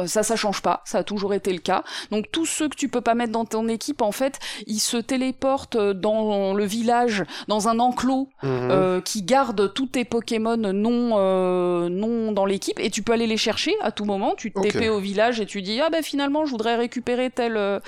Euh, 0.00 0.06
ça, 0.06 0.22
ça 0.22 0.36
change 0.36 0.62
pas, 0.62 0.82
ça 0.84 0.98
a 0.98 1.04
toujours 1.04 1.34
été 1.34 1.52
le 1.52 1.58
cas. 1.60 1.84
Donc 2.10 2.26
tous 2.32 2.46
ceux 2.46 2.68
que 2.68 2.76
tu 2.76 2.88
peux 2.88 3.00
pas 3.00 3.14
mettre 3.14 3.32
dans 3.32 3.44
ton 3.44 3.68
équipe, 3.68 4.02
en 4.02 4.12
fait, 4.12 4.38
ils 4.66 4.80
se 4.80 4.96
téléportent 4.96 5.76
euh, 5.76 5.94
dans 5.94 6.54
le 6.54 6.64
village, 6.64 7.24
dans 7.48 7.68
un 7.68 7.78
enclos 7.78 8.28
Mhm. 8.42 8.50
euh, 8.70 9.00
qui 9.00 9.22
garde 9.22 9.72
tous 9.74 9.86
tes 9.86 10.04
Pokémon 10.04 10.56
non 10.56 11.12
euh, 11.18 11.88
non 11.88 12.32
dans 12.32 12.44
l'équipe 12.46 12.78
et 12.80 12.90
tu 12.90 13.02
peux 13.02 13.12
aller 13.12 13.26
les 13.26 13.36
chercher 13.36 13.72
à 13.82 13.90
tout 13.92 14.04
moment. 14.04 14.34
Tu 14.36 14.52
te 14.52 14.88
au 14.90 14.98
village 14.98 15.40
et 15.40 15.46
tu 15.46 15.62
dis 15.62 15.80
ah 15.80 15.88
ben 15.90 16.02
finalement 16.02 16.44
je 16.46 16.50
voudrais 16.50 16.76
récupérer 16.76 17.30
tel 17.30 17.56
euh, 17.56 17.80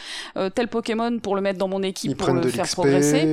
tel 0.54 0.68
Pokémon 0.68 1.18
pour 1.18 1.34
le 1.36 1.42
mettre 1.42 1.58
dans 1.58 1.68
mon 1.68 1.82
équipe 1.82 2.10
Ils 2.12 2.16
pour 2.16 2.32
le 2.34 2.40
de 2.40 2.48
faire 2.48 2.66
progresser. 2.68 3.24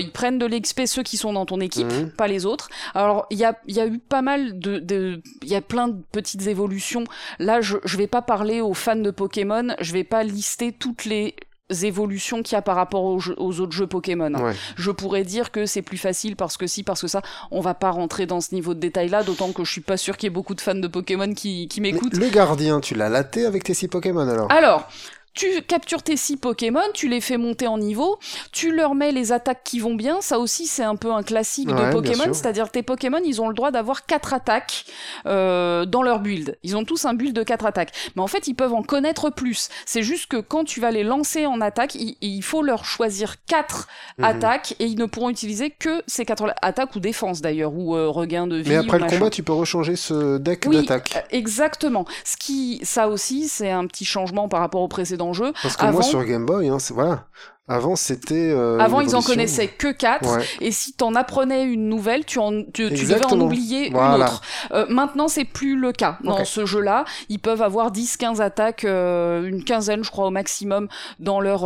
ils 0.00 0.10
prennent 0.12 0.38
de 0.38 0.46
l'XP 0.46 0.86
ceux 0.86 1.02
qui 1.02 1.16
sont 1.16 1.32
dans 1.32 1.46
ton 1.46 1.60
équipe, 1.60 1.86
Mhm. 1.86 2.10
pas 2.10 2.26
les 2.28 2.46
autres. 2.46 2.68
Alors 2.94 3.26
il 3.30 3.38
y 3.38 3.44
a, 3.44 3.56
il 3.66 3.74
y 3.76 3.80
a 3.80 3.86
eu 3.86 3.98
pas 3.98 4.22
mal 4.22 4.58
de, 4.58 4.78
de, 4.78 5.20
il 5.42 5.48
y 5.48 5.54
a 5.54 5.60
plein 5.60 5.88
de 5.88 5.96
petites 6.12 6.46
évolutions. 6.46 7.04
Là, 7.38 7.60
je, 7.60 7.76
je 7.84 7.96
vais 7.96 8.06
pas 8.06 8.22
parler 8.22 8.60
aux 8.60 8.74
fans 8.74 8.96
de 8.96 9.10
Pokémon, 9.10 9.74
je 9.80 9.92
vais 9.92 10.04
pas 10.04 10.22
lister 10.22 10.72
toutes 10.72 11.04
les 11.04 11.34
évolutions 11.82 12.42
qu'il 12.44 12.54
y 12.54 12.58
a 12.58 12.62
par 12.62 12.76
rapport 12.76 13.02
aux, 13.04 13.18
jeux- 13.18 13.34
aux 13.38 13.58
autres 13.60 13.72
jeux 13.72 13.88
Pokémon. 13.88 14.32
Ouais. 14.34 14.54
Je 14.76 14.90
pourrais 14.92 15.24
dire 15.24 15.50
que 15.50 15.66
c'est 15.66 15.82
plus 15.82 15.96
facile 15.98 16.36
parce 16.36 16.56
que 16.56 16.68
si, 16.68 16.84
parce 16.84 17.00
que 17.00 17.08
ça, 17.08 17.22
on 17.50 17.60
va 17.60 17.74
pas 17.74 17.90
rentrer 17.90 18.24
dans 18.26 18.40
ce 18.40 18.54
niveau 18.54 18.72
de 18.72 18.78
détail 18.78 19.08
là, 19.08 19.24
d'autant 19.24 19.50
que 19.52 19.64
je 19.64 19.72
suis 19.72 19.80
pas 19.80 19.96
sûr 19.96 20.16
qu'il 20.16 20.28
y 20.28 20.30
ait 20.30 20.34
beaucoup 20.34 20.54
de 20.54 20.60
fans 20.60 20.76
de 20.76 20.86
Pokémon 20.86 21.34
qui, 21.34 21.66
qui 21.66 21.80
m'écoutent. 21.80 22.14
le 22.16 22.28
gardien, 22.28 22.80
tu 22.80 22.94
l'as 22.94 23.08
laté 23.08 23.46
avec 23.46 23.64
tes 23.64 23.74
six 23.74 23.88
Pokémon 23.88 24.28
alors? 24.28 24.50
Alors, 24.52 24.88
tu 25.36 25.62
captures 25.62 26.02
tes 26.02 26.16
six 26.16 26.36
Pokémon, 26.36 26.80
tu 26.94 27.08
les 27.08 27.20
fais 27.20 27.36
monter 27.36 27.66
en 27.68 27.78
niveau, 27.78 28.18
tu 28.52 28.72
leur 28.74 28.94
mets 28.94 29.12
les 29.12 29.30
attaques 29.32 29.62
qui 29.62 29.78
vont 29.78 29.94
bien. 29.94 30.20
Ça 30.20 30.38
aussi, 30.40 30.66
c'est 30.66 30.82
un 30.82 30.96
peu 30.96 31.12
un 31.12 31.22
classique 31.22 31.68
Ouais, 31.68 31.86
de 31.86 31.92
Pokémon, 31.92 32.32
c'est-à-dire 32.32 32.70
tes 32.70 32.82
Pokémon, 32.82 33.20
ils 33.24 33.40
ont 33.40 33.48
le 33.48 33.54
droit 33.54 33.70
d'avoir 33.70 34.06
quatre 34.06 34.32
attaques 34.34 34.84
euh, 35.26 35.84
dans 35.84 36.02
leur 36.02 36.20
build. 36.20 36.58
Ils 36.62 36.76
ont 36.76 36.84
tous 36.84 37.04
un 37.04 37.14
build 37.14 37.34
de 37.36 37.42
quatre 37.42 37.66
attaques, 37.66 37.92
mais 38.16 38.22
en 38.22 38.26
fait, 38.26 38.46
ils 38.48 38.54
peuvent 38.54 38.74
en 38.74 38.82
connaître 38.82 39.30
plus. 39.30 39.68
C'est 39.84 40.02
juste 40.02 40.26
que 40.26 40.38
quand 40.38 40.64
tu 40.64 40.80
vas 40.80 40.90
les 40.90 41.04
lancer 41.04 41.46
en 41.46 41.60
attaque, 41.60 41.94
il, 41.94 42.16
il 42.20 42.42
faut 42.42 42.62
leur 42.62 42.84
choisir 42.84 43.36
quatre 43.46 43.88
Mhm. 44.18 44.24
attaques 44.24 44.74
et 44.78 44.86
ils 44.86 44.96
ne 44.98 45.04
pourront 45.04 45.28
utiliser 45.28 45.68
que 45.70 46.02
ces 46.06 46.24
quatre 46.24 46.54
attaques 46.62 46.96
ou 46.96 47.00
défense 47.00 47.42
d'ailleurs 47.42 47.74
ou 47.74 47.94
euh, 47.94 48.08
regain 48.08 48.46
de 48.46 48.56
vie. 48.56 48.70
Mais 48.70 48.76
après 48.76 48.96
le 48.98 49.04
machin. 49.04 49.18
combat, 49.18 49.30
tu 49.30 49.42
peux 49.42 49.52
rechanger 49.52 49.94
ce 49.96 50.38
deck 50.38 50.64
Oui, 50.66 50.76
d'attaque. 50.76 51.12
euh, 51.16 51.20
exactement. 51.30 52.06
Ce 52.24 52.36
qui, 52.38 52.80
ça 52.82 53.08
aussi, 53.08 53.48
c'est 53.48 53.70
un 53.70 53.86
petit 53.86 54.06
changement 54.06 54.48
par 54.48 54.60
rapport 54.60 54.80
au 54.80 54.88
précédent 54.88 55.25
jeu. 55.32 55.52
Parce 55.62 55.76
que 55.76 55.82
moi, 55.82 55.90
avant- 55.90 56.02
sur 56.02 56.24
Game 56.24 56.46
Boy, 56.46 56.68
hein, 56.68 56.78
voilà. 56.90 57.26
Avant, 57.68 57.96
c'était. 57.96 58.34
euh, 58.52 58.78
Avant, 58.78 59.00
ils 59.00 59.16
en 59.16 59.22
connaissaient 59.22 59.66
que 59.66 59.90
4, 59.90 60.36
Ouais. 60.36 60.44
et 60.60 60.70
si 60.70 60.92
t'en 60.92 61.16
apprenais 61.16 61.64
une 61.64 61.88
nouvelle, 61.88 62.24
tu, 62.24 62.38
en, 62.38 62.52
tu, 62.62 62.88
tu 62.90 63.06
devais 63.06 63.26
en 63.26 63.40
oublier 63.40 63.88
une 63.88 63.96
autre. 63.96 64.40
Euh, 64.70 64.86
maintenant, 64.88 65.26
c'est 65.26 65.44
plus 65.44 65.76
le 65.76 65.90
cas. 65.90 66.16
Dans 66.22 66.44
ce 66.44 66.64
jeu-là, 66.64 67.04
ils 67.28 67.40
peuvent 67.40 67.62
avoir 67.62 67.90
10-15 67.90 68.40
attaques, 68.40 68.84
euh, 68.84 69.42
une 69.48 69.64
quinzaine, 69.64 70.04
je 70.04 70.12
crois, 70.12 70.28
au 70.28 70.30
maximum, 70.30 70.86
dans 71.18 71.40
leur, 71.40 71.62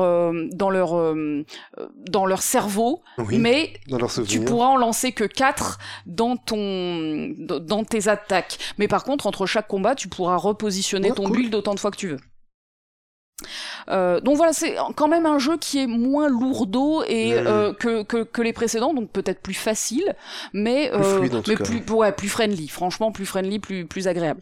dans 0.52 0.70
leur, 0.70 1.14
dans 2.08 2.24
leur 2.24 2.40
cerveau, 2.40 3.02
Oui, 3.18 3.36
mais 3.38 3.74
dans 3.88 3.98
leurs 3.98 4.10
tu 4.26 4.40
pourras 4.40 4.68
en 4.68 4.76
lancer 4.78 5.12
que 5.12 5.24
4 5.24 5.78
dans 6.06 6.38
ton 6.38 7.28
dans 7.38 7.58
dans 7.60 7.84
tes 7.84 8.08
attaques. 8.08 8.56
Mais 8.78 8.88
par 8.88 9.04
contre, 9.04 9.26
entre 9.26 9.44
chaque 9.44 9.68
combat, 9.68 9.94
tu 9.94 10.08
pourras 10.08 10.36
repositionner 10.36 11.10
Ouais, 11.10 11.14
ton 11.14 11.24
cool. 11.24 11.36
build 11.36 11.54
autant 11.54 11.74
de 11.74 11.80
fois 11.80 11.90
que 11.90 11.96
tu 11.98 12.08
veux. 12.08 12.18
Euh, 13.88 14.20
donc 14.20 14.36
voilà, 14.36 14.52
c'est 14.52 14.76
quand 14.96 15.08
même 15.08 15.26
un 15.26 15.38
jeu 15.38 15.56
qui 15.56 15.78
est 15.80 15.86
moins 15.86 16.28
lourdeau 16.28 17.02
et 17.04 17.34
euh, 17.34 17.72
que, 17.72 18.02
que, 18.02 18.22
que 18.22 18.42
les 18.42 18.52
précédents, 18.52 18.94
donc 18.94 19.10
peut-être 19.10 19.40
plus 19.40 19.54
facile, 19.54 20.14
mais 20.52 20.90
Plus 20.92 21.02
fluide, 21.04 21.34
en 21.34 21.42
tout 21.42 21.50
mais 21.50 21.56
cas. 21.56 21.64
plus 21.64 21.82
ouais, 21.94 22.12
plus 22.12 22.28
friendly. 22.28 22.68
Franchement, 22.68 23.12
plus 23.12 23.26
friendly, 23.26 23.58
plus 23.58 23.86
plus 23.86 24.08
agréable. 24.08 24.40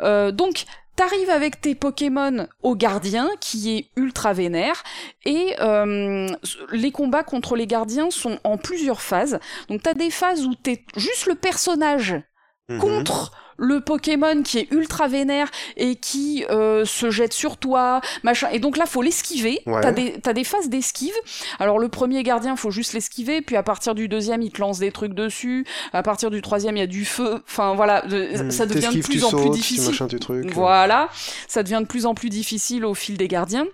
Euh, 0.00 0.30
donc 0.32 0.64
T'arrives 0.96 1.30
avec 1.30 1.62
tes 1.62 1.74
Pokémon 1.74 2.46
au 2.62 2.76
gardien, 2.76 3.30
qui 3.40 3.74
est 3.74 3.86
ultra 3.96 4.34
vénère, 4.34 4.82
et 5.24 5.54
euh, 5.60 6.28
les 6.72 6.90
combats 6.90 7.22
contre 7.22 7.56
les 7.56 7.66
gardiens 7.66 8.10
sont 8.10 8.38
en 8.44 8.58
plusieurs 8.58 9.00
phases. 9.00 9.38
Donc 9.70 9.82
t'as 9.82 9.94
des 9.94 10.10
phases 10.10 10.44
où 10.44 10.54
t'es 10.54 10.84
juste 10.96 11.24
le 11.26 11.36
personnage 11.36 12.20
Mhm. 12.68 12.78
contre 12.78 13.32
le 13.60 13.80
Pokémon 13.80 14.42
qui 14.42 14.58
est 14.58 14.72
ultra 14.72 15.06
vénère 15.06 15.48
et 15.76 15.94
qui 15.94 16.44
euh, 16.50 16.84
se 16.84 17.10
jette 17.10 17.32
sur 17.34 17.58
toi, 17.58 18.00
machin. 18.22 18.48
Et 18.52 18.58
donc 18.58 18.76
là, 18.76 18.86
faut 18.86 19.02
l'esquiver. 19.02 19.60
Ouais. 19.66 19.80
T'as 19.82 19.92
des, 19.92 20.12
t'as 20.20 20.32
des 20.32 20.44
phases 20.44 20.68
d'esquive. 20.68 21.12
Alors 21.58 21.78
le 21.78 21.88
premier 21.88 22.22
gardien, 22.22 22.56
faut 22.56 22.70
juste 22.70 22.94
l'esquiver. 22.94 23.42
Puis 23.42 23.56
à 23.56 23.62
partir 23.62 23.94
du 23.94 24.08
deuxième, 24.08 24.40
il 24.42 24.50
te 24.50 24.60
lance 24.60 24.78
des 24.78 24.90
trucs 24.90 25.14
dessus. 25.14 25.66
À 25.92 26.02
partir 26.02 26.30
du 26.30 26.40
troisième, 26.42 26.76
il 26.76 26.80
y 26.80 26.82
a 26.82 26.86
du 26.88 27.04
feu. 27.04 27.42
Enfin 27.46 27.74
voilà, 27.74 28.00
de- 28.02 28.44
Mhm. 28.44 28.50
ça 28.50 28.64
devient 28.66 28.88
de 28.94 29.02
plus 29.02 29.24
en 29.24 29.30
plus 29.30 29.38
sautes, 29.44 29.52
difficile. 29.52 29.90
machin, 29.90 30.06
truc. 30.08 30.50
Voilà, 30.52 31.08
ça 31.46 31.62
devient 31.62 31.80
de 31.82 31.86
plus 31.86 32.06
en 32.06 32.14
plus 32.14 32.30
difficile 32.30 32.84
au 32.86 32.94
fil 32.94 33.16
des 33.18 33.28
gardiens. 33.28 33.66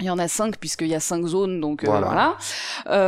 Il 0.00 0.06
y 0.06 0.10
en 0.10 0.18
a 0.18 0.28
cinq 0.28 0.58
puisqu'il 0.58 0.88
y 0.88 0.94
a 0.94 1.00
cinq 1.00 1.26
zones, 1.26 1.60
donc 1.60 1.84
euh, 1.84 1.88
Voilà. 1.88 2.36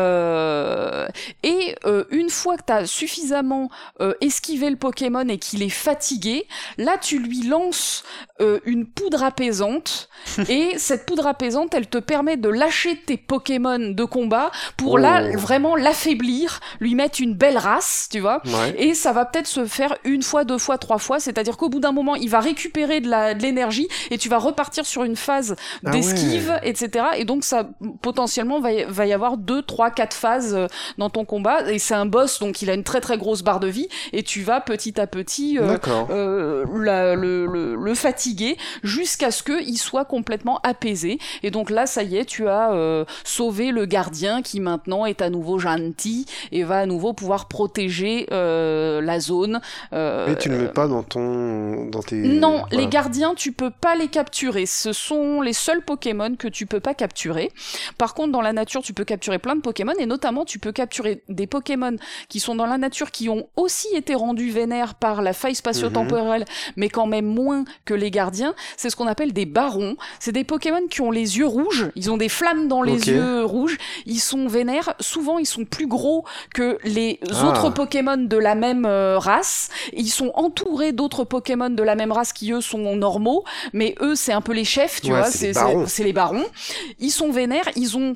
Euh, 0.01 1.07
et 1.43 1.75
euh, 1.85 2.05
une 2.11 2.31
fois 2.31 2.57
que 2.57 2.63
tu 2.67 2.73
as 2.73 2.87
suffisamment 2.87 3.71
euh, 4.01 4.15
esquivé 4.21 4.71
le 4.71 4.77
Pokémon 4.77 5.27
et 5.29 5.39
qu'il 5.39 5.63
est 5.63 5.69
fatigué, 5.69 6.47
là 6.79 6.97
tu 7.01 7.19
lui 7.19 7.43
lances 7.47 8.03
euh, 8.41 8.59
une 8.65 8.87
poudre 8.87 9.23
apaisante 9.23 10.09
et 10.49 10.79
cette 10.79 11.07
poudre 11.07 11.27
apaisante, 11.27 11.75
elle 11.75 11.87
te 11.89 11.99
permet 11.99 12.37
de 12.37 12.49
lâcher 12.49 12.97
tes 13.07 13.17
Pokémon 13.17 13.79
de 13.79 14.05
combat 14.05 14.51
pour 14.77 14.91
Oh. 14.93 14.97
là 14.97 15.37
vraiment 15.37 15.77
l'affaiblir, 15.77 16.59
lui 16.81 16.97
mettre 16.97 17.21
une 17.21 17.35
belle 17.35 17.57
race, 17.59 18.09
tu 18.11 18.19
vois. 18.19 18.43
Ouais. 18.45 18.75
Et 18.77 18.95
ça 18.95 19.13
va 19.13 19.25
peut-être 19.25 19.47
se 19.47 19.65
faire 19.67 19.95
une 20.05 20.23
fois, 20.23 20.43
deux 20.45 20.59
fois, 20.59 20.79
trois 20.79 20.99
fois. 20.99 21.21
C'est-à-dire 21.21 21.57
qu'au 21.57 21.69
bout 21.69 21.79
d'un 21.79 21.93
moment, 21.93 22.17
il 22.17 22.29
va 22.29 22.41
récupérer 22.41 23.01
de 23.01 23.09
la- 23.09 23.35
de 23.35 23.43
l'énergie 23.43 23.87
et 24.11 24.19
tu 24.19 24.29
vas 24.29 24.39
repartir 24.39 24.85
sur 24.85 25.05
une 25.05 25.15
phase 25.15 25.55
Ah 25.87 25.91
d'esquive, 25.91 26.49
ouais. 26.51 26.69
etc. 26.69 26.80
Et 27.17 27.25
donc, 27.25 27.45
ça, 27.45 27.69
potentiellement, 28.03 28.61
va 28.61 28.73
y, 28.73 28.85
va 28.89 29.07
y 29.07 29.13
avoir 29.13 29.37
deux, 29.37 29.63
trois, 29.63 29.91
quatre 29.91 30.15
phases 30.15 30.55
euh, 30.55 30.67
dans 30.99 31.11
ton 31.11 31.25
combat. 31.25 31.71
Et 31.71 31.79
c'est 31.79 31.95
un 31.95 32.07
boss, 32.07 32.39
donc 32.39 32.63
il 32.63 32.71
a 32.71 32.75
une 32.75 32.85
très 32.85 33.01
très 33.01 33.19
grosse 33.19 33.43
barre 33.43 33.61
de 33.61 33.69
vie. 33.69 33.89
Et 34.13 34.23
tu 34.23 34.43
vas 34.43 34.61
petit 34.61 35.01
à 35.01 35.07
petit 35.07 35.59
euh, 35.59 35.67
euh, 36.11 36.65
la- 36.77 37.15
le, 37.15 37.47
le, 37.47 37.75
le 37.77 37.95
fatiguer 37.95 38.57
jusqu'à 38.83 39.31
ce 39.31 39.43
qu'il 39.43 39.79
soit 39.79 40.05
complètement 40.05 40.61
apaisé. 40.63 41.19
Et 41.43 41.51
donc 41.51 41.71
là, 41.71 41.87
ça 41.87 42.03
y 42.03 42.17
est, 42.17 42.25
tu 42.25 42.49
as 42.49 42.73
euh, 42.73 43.05
sauvé 43.25 43.71
le 43.71 43.85
gardien 43.87 44.43
qui 44.43 44.61
maintenant 44.61 45.07
est 45.07 45.23
à 45.23 45.31
nouveau 45.31 45.59
gentil 45.59 46.27
et 46.53 46.63
va 46.65 46.79
à 46.79 46.87
nouveau 46.87 47.13
pouvoir 47.13 47.49
protéger 47.49 48.27
la 48.31 49.21
zone. 49.21 49.61
Mais 49.93 50.37
tu 50.37 50.49
ne 50.49 50.57
le 50.57 50.63
mets 50.63 50.69
pas 50.69 50.89
dans 50.89 51.03
ton, 51.03 51.87
dans 51.87 52.03
tes. 52.03 52.17
non, 52.17 52.65
voilà. 52.69 52.77
les 52.83 52.87
gardiens, 52.87 53.35
tu 53.35 53.53
peux 53.53 53.71
pas 53.71 53.95
les 53.97 54.09
capturer. 54.09 54.67
Ce 54.67 54.93
sont 54.93 55.41
les 55.41 55.53
seuls 55.53 55.83
Pokémon 55.83 56.35
que 56.37 56.49
tu 56.49 56.67
peux 56.71 56.81
pas 56.81 56.95
capturer. 56.95 57.53
Par 57.99 58.15
contre, 58.15 58.33
dans 58.33 58.41
la 58.41 58.53
nature, 58.55 58.81
tu 58.83 58.95
peux 58.95 59.05
capturer 59.05 59.39
plein 59.39 59.57
de 59.57 59.61
Pokémon 59.61 59.93
et 59.99 60.07
notamment 60.07 60.45
tu 60.47 60.59
peux 60.59 60.73
capturer 60.73 61.23
des 61.29 61.47
Pokémon 61.47 61.97
qui 62.29 62.41
sont 62.41 62.55
dans 62.55 62.65
la 62.67 62.79
nature 62.79 63.11
qui 63.11 63.29
ont 63.29 63.49
aussi 63.57 63.89
été 63.95 64.15
rendus 64.15 64.51
vénères 64.51 64.95
par 64.95 65.21
la 65.21 65.33
faille 65.35 65.55
spatio-temporelle, 65.55 66.45
mais 66.77 66.89
quand 66.89 67.07
même 67.07 67.27
moins 67.27 67.65
que 67.85 67.93
les 67.95 68.11
gardiens. 68.11 68.55
C'est 68.77 68.89
ce 68.89 68.97
qu'on 68.97 69.07
appelle 69.09 69.33
des 69.33 69.47
barons. 69.47 69.97
C'est 70.21 70.33
des 70.33 70.45
Pokémon 70.45 70.87
qui 70.89 71.01
ont 71.03 71.11
les 71.11 71.39
yeux 71.39 71.47
rouges. 71.47 71.91
Ils 71.97 72.11
ont 72.11 72.17
des 72.17 72.29
flammes 72.31 72.69
dans 72.69 72.83
les 72.83 73.09
yeux 73.09 73.45
rouges. 73.45 73.77
Ils 74.07 74.21
sont 74.21 74.47
vénères. 74.47 74.95
Souvent, 75.01 75.39
ils 75.39 75.47
sont 75.47 75.65
plus 75.65 75.87
gros 75.89 76.25
que 76.55 76.79
les 76.85 77.19
Ah. 77.31 77.49
autres 77.49 77.71
Pokémon 77.71 78.17
de 78.17 78.37
la 78.37 78.55
même 78.55 78.87
euh, 78.87 79.19
race. 79.19 79.69
Ils 79.93 80.09
sont 80.11 80.31
entourés 80.35 80.93
d'autres 80.93 81.25
Pokémon 81.25 81.71
de 81.71 81.83
la 81.83 81.95
même 81.97 82.13
race 82.13 82.33
qui 82.33 82.53
eux 82.53 82.61
sont 82.61 82.95
normaux, 82.97 83.45
mais 83.73 83.95
eux 84.01 84.15
c'est 84.15 84.33
un 84.33 84.41
peu 84.41 84.53
les 84.53 84.65
chefs, 84.65 85.01
tu 85.01 85.13
Ouais, 85.13 85.19
vois, 85.19 85.31
c'est 85.31 86.05
les 86.05 86.13
barons. 86.13 86.45
Les. 86.69 86.95
Ils 87.07 87.11
sont 87.11 87.31
vénères, 87.31 87.69
ils 87.77 87.97
ont 87.97 88.15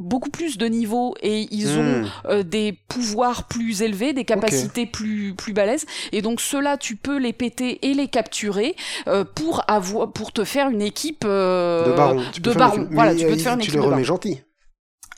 beaucoup 0.00 0.30
plus 0.30 0.58
de 0.58 0.66
niveaux 0.66 1.16
et 1.22 1.48
ils 1.50 1.76
ont 1.76 2.02
Hmm. 2.02 2.06
euh, 2.26 2.42
des 2.44 2.72
pouvoirs 2.88 3.48
plus 3.48 3.82
élevés, 3.82 4.12
des 4.12 4.24
capacités 4.24 4.86
plus 4.86 5.34
plus 5.34 5.52
balèzes 5.52 5.86
et 6.12 6.22
donc 6.22 6.40
ceux-là 6.40 6.76
tu 6.76 6.94
peux 6.94 7.18
les 7.18 7.32
péter 7.32 7.84
et 7.84 7.94
les 7.94 8.06
capturer 8.06 8.76
euh, 9.08 9.24
pour 9.24 9.68
avoir 9.68 10.12
pour 10.12 10.30
te 10.32 10.44
faire 10.44 10.70
une 10.70 10.82
équipe 10.82 11.24
euh, 11.24 11.84
de 11.90 11.92
baron. 11.96 12.22
Tu 12.32 12.40
de 12.40 12.52
baron. 12.52 12.76
une- 12.76 12.94
Voilà, 12.94 13.12
mais, 13.12 13.18
tu 13.18 13.26
peux 13.26 13.36
te 13.36 13.42
faire 13.42 13.54
une 13.54 13.58
Tu 13.58 13.64
équipe 13.64 13.74
les 13.74 13.80
de 13.80 13.84
remets 13.86 13.96
baron. 13.96 14.04
gentils. 14.04 14.40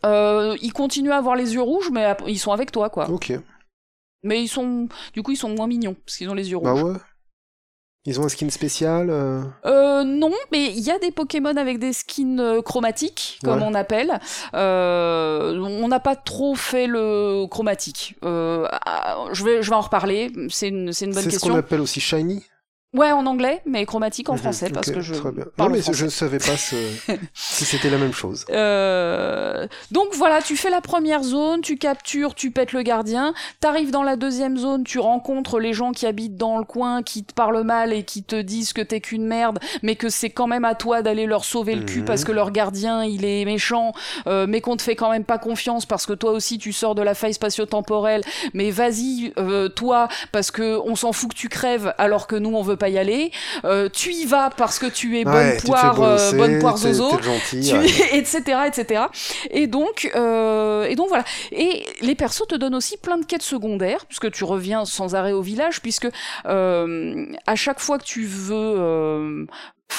Ils 0.05 0.73
continuent 0.73 1.11
à 1.13 1.17
avoir 1.19 1.37
les 1.37 1.53
yeux 1.55 1.61
rouges 1.63 1.91
mais 1.93 2.17
ils 2.27 2.39
sont 2.39 2.53
avec 2.53 2.73
toi 2.73 2.89
quoi. 2.89 3.11
Ok. 3.11 3.33
Mais 4.23 4.43
ils 4.43 4.49
sont 4.49 4.89
du 5.13 5.23
coup 5.23 5.33
ils 5.33 5.37
sont 5.37 5.51
moins 5.51 5.67
mignons 5.67 5.95
parce 6.07 6.17
qu'ils 6.17 6.31
ont 6.31 6.35
les 6.35 6.51
yeux 6.51 6.57
rouges. 6.57 6.83
Bah 6.83 6.83
ouais. 6.83 6.97
Ils 8.07 8.19
ont 8.19 8.25
un 8.25 8.29
skin 8.31 8.49
spécial. 8.49 9.11
euh, 9.11 9.43
Euh, 9.67 10.05
non, 10.05 10.33
mais 10.53 10.67
il 10.73 10.81
y 10.81 10.91
a 10.91 10.99
des 10.99 11.11
Pokémon 11.11 11.55
avec 11.57 11.79
des 11.79 11.93
skins 11.93 12.41
euh, 12.41 12.63
chromatiques, 12.63 13.39
comme 13.45 13.59
Ouais. 13.61 13.67
on 13.69 13.75
appelle. 13.75 14.19
Euh, 14.55 15.59
on 15.61 15.87
n'a 15.89 16.01
pas 16.01 16.17
trop 16.17 16.55
fait 16.55 16.87
le 16.87 17.47
chromatique. 17.47 18.17
Euh, 18.25 18.67
ah, 18.87 19.25
je, 19.33 19.45
vais, 19.45 19.63
je 19.63 19.69
vais 19.71 19.77
en 19.77 19.83
reparler. 19.83 20.33
C'est 20.49 20.69
une, 20.69 20.77
une 20.79 20.85
bonne 20.87 20.95
C'est 20.95 21.11
ce 21.13 21.13
qu'on 21.13 21.31
question. 21.31 21.55
appelle 21.57 21.81
aussi 21.83 22.01
shiny. 22.01 22.43
Ouais, 22.93 23.13
en 23.13 23.25
anglais, 23.27 23.63
mais 23.67 23.87
chromatique 23.87 24.29
en 24.31 24.33
Mhm, 24.33 24.39
français, 24.41 24.69
parce 24.69 24.91
que 24.91 25.01
je 25.01 25.15
Très 25.15 25.31
bien. 25.31 25.45
Non, 25.59 25.69
mais 25.69 25.81
je 25.81 26.05
ne 26.07 26.11
savais 26.11 26.39
pas 26.39 26.57
ce- 26.57 26.75
si 27.35 27.65
c'était 27.65 27.89
la 27.89 27.99
même 27.99 28.13
chose. 28.13 28.45
Euh, 28.51 29.69
donc 29.93 30.09
voilà, 30.15 30.43
tu 30.43 30.57
fais 30.57 30.71
la 30.71 30.81
première 30.81 31.23
zone, 31.23 31.61
tu 31.61 31.77
captures, 31.77 32.35
tu 32.35 32.51
pètes 32.51 32.73
le 32.73 32.83
gardien, 32.83 33.33
t'arrives 33.61 33.93
dans 33.93 34.03
la 34.03 34.17
deuxième 34.17 34.57
zone, 34.57 34.83
tu 34.83 34.99
rencontres 34.99 35.61
les 35.61 35.73
gens 35.73 35.93
qui 35.93 36.05
habitent 36.05 36.37
dans 36.37 36.59
le 36.59 36.65
coin, 36.65 37.05
qui 37.05 37.23
te 37.23 37.33
parlent 37.33 37.63
mal 37.63 37.93
et 37.93 38.03
qui 38.03 38.25
te 38.25 38.35
disent 38.35 38.73
que 38.73 38.83
t'es 38.83 39.01
qu'une 39.01 39.25
merde, 39.25 39.61
mais 39.85 39.95
que 39.95 40.09
c'est 40.09 40.31
quand 40.31 40.49
même 40.49 40.65
à 40.65 40.75
toi 40.75 41.01
d'aller 41.03 41.27
leur 41.27 41.45
sauver 41.45 41.77
le 41.77 41.85
cul 41.85 42.01
Mhm. 42.01 42.07
parce 42.07 42.25
que 42.25 42.33
leur 42.33 42.51
gardien 42.51 43.05
il 43.05 43.25
est 43.25 43.45
méchant, 43.45 43.93
euh, 44.27 44.47
mais 44.49 44.61
qu'on 44.61 44.77
te 44.77 44.83
fait 44.83 44.97
quand 44.97 45.11
même 45.11 45.25
pas 45.25 45.39
confiance 45.39 45.87
parce 45.87 46.07
que 46.07 46.13
toi 46.13 46.33
aussi 46.33 46.59
tu 46.59 46.73
sors 46.73 46.97
de 46.97 47.03
la 47.03 47.15
faille 47.15 47.35
spatio-temporelle, 47.35 48.23
mais 48.53 48.73
vas-y 48.73 49.33
euh, 49.39 49.69
toi 49.69 50.09
parce 50.33 50.51
que 50.51 50.81
on 50.85 50.97
s'en 50.97 51.13
fout 51.13 51.31
que 51.31 51.37
tu 51.37 51.49
crèves 51.49 51.95
alors 51.97 52.27
que 52.27 52.35
nous 52.35 52.53
on 52.57 52.63
veut 52.63 52.80
pas 52.81 52.89
y 52.89 52.99
aller, 52.99 53.31
Euh, 53.65 53.89
tu 53.93 54.11
y 54.13 54.25
vas 54.27 54.51
parce 54.57 54.79
que 54.81 54.87
tu 54.87 55.19
es 55.21 55.25
bonne 55.25 55.35
Ouais, 55.35 55.57
poire, 55.65 56.03
euh, 56.03 56.33
bonne 56.33 56.59
poire 56.59 56.77
zozo 56.79 57.17
T'es 57.17 57.23
gentil. 57.23 57.69
tu... 57.71 57.77
ouais. 57.77 58.19
etc 58.19 58.59
etc 58.67 59.03
et 59.51 59.67
donc 59.69 60.11
euh, 60.17 60.85
et 60.85 60.97
donc 60.97 61.09
voilà 61.09 61.25
et 61.53 61.85
les 62.01 62.15
persos 62.17 62.47
te 62.49 62.57
donnent 62.57 62.75
aussi 62.75 62.97
plein 62.97 63.19
de 63.19 63.25
quêtes 63.25 63.43
secondaires 63.43 64.07
puisque 64.07 64.31
tu 64.33 64.43
reviens 64.45 64.85
sans 64.85 65.15
arrêt 65.15 65.33
au 65.33 65.43
village 65.43 65.81
puisque 65.81 66.09
euh, 66.47 67.27
à 67.47 67.55
chaque 67.55 67.81
fois 67.81 67.99
que 67.99 68.05
tu 68.05 68.25
veux 68.25 69.47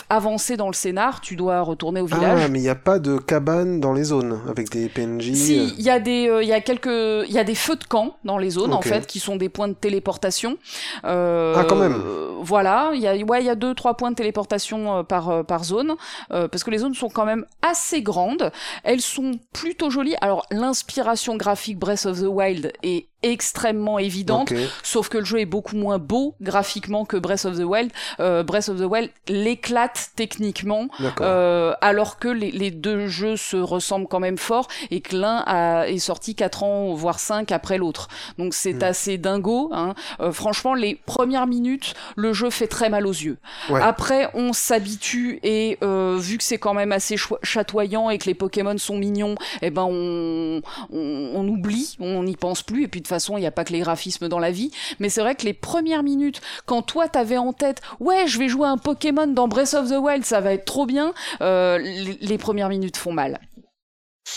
euh, 0.09 0.15
avancer 0.15 0.57
dans 0.57 0.67
le 0.67 0.73
scénar 0.73 1.21
tu 1.21 1.35
dois 1.35 1.61
retourner 1.61 2.01
au 2.01 2.05
village 2.05 2.41
Ah, 2.45 2.47
mais 2.47 2.59
il 2.59 2.63
n'y 2.63 2.69
a 2.69 2.75
pas 2.75 2.99
de 2.99 3.17
cabane 3.17 3.79
dans 3.79 3.93
les 3.93 4.03
zones 4.05 4.39
avec 4.49 4.69
des 4.69 4.89
PNJ. 4.89 5.33
si, 5.33 5.73
il 5.77 5.81
y 5.83 5.89
a 5.89 5.99
des, 5.99 6.27
euh, 6.29 6.43
il 6.43 6.49
y 6.49 6.53
a 6.53 6.61
quelques, 6.61 6.87
il 6.87 7.31
y 7.31 7.39
a 7.39 7.43
des 7.43 7.55
feux 7.55 7.75
de 7.75 7.83
camp 7.83 8.15
dans 8.23 8.37
les 8.37 8.49
zones 8.51 8.73
en 8.73 8.81
fait, 8.81 9.05
qui 9.07 9.19
sont 9.19 9.35
des 9.35 9.49
points 9.49 9.67
de 9.67 9.73
téléportation. 9.73 10.57
Euh, 11.05 11.55
Ah, 11.57 11.63
quand 11.65 11.75
même. 11.75 11.93
euh, 12.05 12.29
voilà, 12.41 12.91
il 12.93 13.01
y 13.01 13.07
a, 13.07 13.15
ouais, 13.15 13.41
il 13.41 13.45
y 13.45 13.49
a 13.49 13.55
deux, 13.55 13.73
trois 13.73 13.95
points 13.95 14.11
de 14.11 14.15
téléportation 14.15 14.97
euh, 14.99 15.03
par 15.03 15.29
euh, 15.29 15.43
par 15.43 15.63
zone, 15.63 15.95
euh, 16.31 16.47
parce 16.47 16.63
que 16.63 16.71
les 16.71 16.79
zones 16.79 16.93
sont 16.95 17.09
quand 17.09 17.25
même 17.25 17.45
assez 17.61 18.01
grandes. 18.01 18.51
Elles 18.83 19.01
sont 19.01 19.31
plutôt 19.53 19.89
jolies. 19.89 20.15
Alors 20.21 20.45
l'inspiration 20.51 21.35
graphique 21.35 21.77
Breath 21.79 22.05
of 22.05 22.19
the 22.19 22.25
Wild 22.27 22.71
est 22.83 23.07
extrêmement 23.23 23.99
évidente. 23.99 24.51
Sauf 24.83 25.09
que 25.09 25.17
le 25.17 25.25
jeu 25.25 25.39
est 25.39 25.45
beaucoup 25.45 25.75
moins 25.75 25.97
beau 25.99 26.35
graphiquement 26.41 27.05
que 27.05 27.17
Breath 27.17 27.45
of 27.45 27.57
the 27.57 27.63
Wild. 27.63 27.91
Euh, 28.19 28.43
Breath 28.43 28.69
of 28.69 28.77
the 28.79 28.85
Wild 28.85 29.09
l'éclate 29.27 30.11
techniquement, 30.15 30.87
euh, 31.21 31.73
alors 31.81 32.17
que 32.19 32.27
les, 32.27 32.51
les 32.51 32.71
deux 32.71 33.07
jeux 33.07 33.37
se 33.37 33.57
ressemblent 33.57 34.07
quand 34.07 34.19
même 34.19 34.37
fort 34.37 34.67
et 34.89 35.01
que 35.01 35.15
l'un 35.15 35.83
est 35.85 35.99
sorti 35.99 36.35
4 36.35 36.63
ans 36.63 36.93
voire 36.93 37.19
5 37.19 37.51
après 37.51 37.77
l'autre. 37.77 38.07
Donc 38.37 38.53
c'est 38.53 38.73
Mm. 38.73 38.83
assez 38.83 39.17
dingo. 39.17 39.69
Hein. 39.73 39.93
Euh, 40.19 40.31
franchement, 40.31 40.73
les 40.73 40.95
premières 40.95 41.45
minutes, 41.47 41.93
le 42.15 42.33
jeu 42.33 42.49
fait 42.49 42.67
très 42.67 42.89
mal 42.89 43.05
aux 43.05 43.11
yeux. 43.11 43.37
Ouais. 43.69 43.81
Après, 43.81 44.29
on 44.33 44.53
s'habitue 44.53 45.39
et 45.43 45.77
euh, 45.83 46.17
vu 46.19 46.37
que 46.37 46.43
c'est 46.43 46.57
quand 46.57 46.73
même 46.73 46.91
assez 46.91 47.15
chatoyant 47.43 48.09
et 48.09 48.17
que 48.17 48.25
les 48.25 48.33
Pokémon 48.33 48.77
sont 48.77 48.97
mignons, 48.97 49.35
eh 49.61 49.69
ben 49.69 49.83
on, 49.89 50.61
on, 50.91 51.31
on 51.35 51.47
oublie, 51.47 51.95
on 51.99 52.23
n'y 52.23 52.35
pense 52.35 52.63
plus. 52.63 52.83
Et 52.83 52.87
puis 52.87 53.01
de 53.01 53.07
façon, 53.11 53.37
il 53.37 53.41
n'y 53.41 53.47
a 53.47 53.51
pas 53.51 53.63
que 53.63 53.71
les 53.73 53.79
graphismes 53.81 54.27
dans 54.27 54.39
la 54.39 54.51
vie. 54.51 54.71
Mais 54.99 55.09
c'est 55.09 55.21
vrai 55.21 55.35
que 55.35 55.45
les 55.45 55.53
premières 55.53 56.03
minutes, 56.03 56.41
quand 56.65 56.81
toi 56.81 57.07
t'avais 57.07 57.37
en 57.37 57.53
tête, 57.53 57.81
ouais, 57.99 58.25
je 58.27 58.39
vais 58.39 58.47
jouer 58.49 58.67
un 58.67 58.77
Pokémon 58.77 59.27
dans 59.27 59.47
Breath 59.47 59.73
of 59.75 59.89
the 59.89 59.97
Wild, 59.99 60.25
ça 60.25 60.41
va 60.41 60.53
être 60.53 60.65
trop 60.65 60.85
bien. 60.85 61.13
euh, 61.41 61.77
les, 61.77 62.17
les 62.19 62.37
premières 62.37 62.69
minutes 62.69 62.97
font 62.97 63.13
mal. 63.13 63.39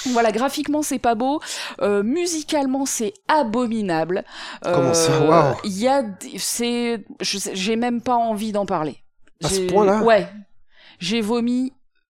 Voilà, 0.06 0.32
graphiquement 0.32 0.82
c'est 0.82 0.98
pas 0.98 1.14
beau, 1.14 1.40
euh, 1.80 2.02
musicalement 2.02 2.84
c'est 2.86 3.12
abominable. 3.28 4.24
Comment 4.62 4.94
ça 4.94 5.12
Euh, 5.12 5.28
Waouh. 5.28 5.54
Il 5.64 5.78
y 5.78 5.86
a, 5.88 6.02
c'est, 6.38 7.04
j'ai 7.20 7.76
même 7.76 8.00
pas 8.00 8.16
envie 8.16 8.50
d'en 8.52 8.66
parler. 8.66 8.96
À 9.42 9.48
ce 9.48 9.60
point-là? 9.60 10.02
Ouais, 10.02 10.26
j'ai 10.98 11.20
vomi 11.20 11.72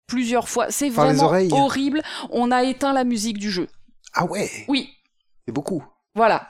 plusieurs 0.06 0.48
fois. 0.48 0.66
C'est 0.70 0.88
vraiment 0.88 1.30
horrible. 1.52 2.02
On 2.30 2.50
a 2.50 2.64
éteint 2.64 2.92
la 2.94 3.04
musique 3.04 3.38
du 3.38 3.50
jeu. 3.50 3.68
Ah 4.14 4.24
ouais, 4.24 4.50
Oui, 4.68 4.88
c'est 5.46 5.52
beaucoup. 5.52 5.84
Voilà. 6.14 6.48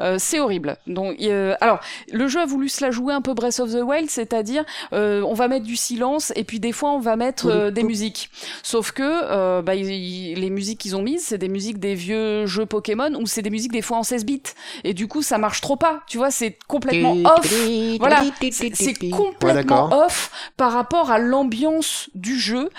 Euh, 0.00 0.16
c'est 0.18 0.40
horrible. 0.40 0.76
Donc, 0.86 1.16
euh, 1.20 1.54
alors, 1.60 1.80
le 2.12 2.26
jeu 2.28 2.40
a 2.40 2.46
voulu 2.46 2.68
se 2.68 2.84
la 2.84 2.90
jouer 2.90 3.14
un 3.14 3.20
peu 3.20 3.34
Breath 3.34 3.60
of 3.60 3.72
the 3.72 3.82
Wild, 3.82 4.10
c'est-à-dire, 4.10 4.64
euh, 4.92 5.22
on 5.22 5.34
va 5.34 5.48
mettre 5.48 5.64
du 5.64 5.76
silence 5.76 6.32
et 6.36 6.44
puis 6.44 6.60
des 6.60 6.72
fois 6.72 6.92
on 6.92 7.00
va 7.00 7.16
mettre 7.16 7.70
des 7.70 7.82
musiques. 7.82 8.30
Sauf 8.62 8.92
que 8.92 9.60
bah, 9.60 9.74
les 9.74 10.50
musiques 10.50 10.80
qu'ils 10.80 10.96
ont 10.96 11.02
mises, 11.02 11.24
c'est 11.26 11.38
des 11.38 11.48
musiques 11.48 11.78
des 11.78 11.94
vieux 11.94 12.46
jeux 12.46 12.66
Pokémon 12.66 13.12
ou 13.14 13.26
c'est 13.26 13.42
des 13.42 13.50
musiques 13.50 13.72
des 13.72 13.82
fois 13.82 13.98
en 13.98 14.02
16 14.02 14.24
bits. 14.24 14.42
Et 14.84 14.94
du 14.94 15.08
coup, 15.08 15.22
ça 15.22 15.38
marche 15.38 15.60
trop 15.60 15.76
pas. 15.76 16.02
Tu 16.06 16.18
vois, 16.18 16.30
c'est 16.30 16.58
complètement 16.66 17.12
off. 17.12 17.52
Voilà, 17.98 18.22
c'est 18.50 19.10
complètement 19.10 20.04
off 20.04 20.30
par 20.56 20.72
rapport 20.72 21.10
à 21.10 21.18
l'ambiance 21.18 22.10
du 22.14 22.38
jeu. 22.38 22.70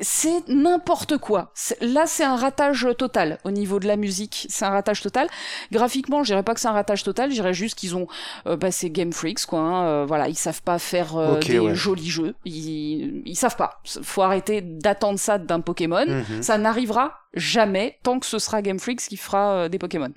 C'est 0.00 0.48
n'importe 0.48 1.18
quoi. 1.18 1.52
Là, 1.80 2.04
c'est 2.06 2.24
un 2.24 2.36
ratage 2.36 2.88
total 2.98 3.38
au 3.44 3.50
niveau 3.50 3.78
de 3.78 3.86
la 3.86 3.96
musique. 3.96 4.46
C'est 4.48 4.64
ratage 4.72 5.00
total. 5.02 5.28
Graphiquement, 5.70 6.22
je 6.24 6.32
dirais 6.32 6.42
pas 6.42 6.54
que 6.54 6.60
c'est 6.60 6.68
un 6.68 6.72
ratage 6.72 7.02
total. 7.04 7.30
Je 7.30 7.34
dirais 7.36 7.54
juste 7.54 7.78
qu'ils 7.78 7.96
ont, 7.96 8.06
euh, 8.46 8.56
bah, 8.56 8.70
c'est 8.70 8.90
Game 8.90 9.12
Freaks, 9.12 9.46
quoi. 9.46 9.60
hein. 9.60 9.86
Euh, 9.86 10.04
voilà, 10.06 10.28
ils 10.28 10.34
savent 10.36 10.62
pas 10.62 10.78
faire 10.78 11.16
euh, 11.16 11.38
des 11.38 11.58
ouais. 11.58 11.74
jolis 11.74 12.10
jeux. 12.10 12.34
Ils, 12.44 13.22
ils 13.26 13.36
savent 13.36 13.56
pas. 13.56 13.80
Faut 14.02 14.22
arrêter 14.22 14.60
d'attendre 14.60 15.18
ça 15.18 15.38
d'un 15.38 15.60
Pokémon. 15.60 16.04
Mhm. 16.06 16.42
Ça 16.42 16.58
n'arrivera 16.58 17.18
jamais 17.34 17.98
tant 18.02 18.18
que 18.18 18.26
ce 18.26 18.38
sera 18.38 18.60
Game 18.62 18.78
Freaks 18.78 19.00
qui 19.08 19.16
fera 19.16 19.52
euh, 19.52 19.68
des 19.68 19.78
Pokémon. 19.78 20.12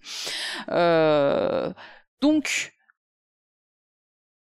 Euh, 0.72 1.72
donc, 2.22 2.74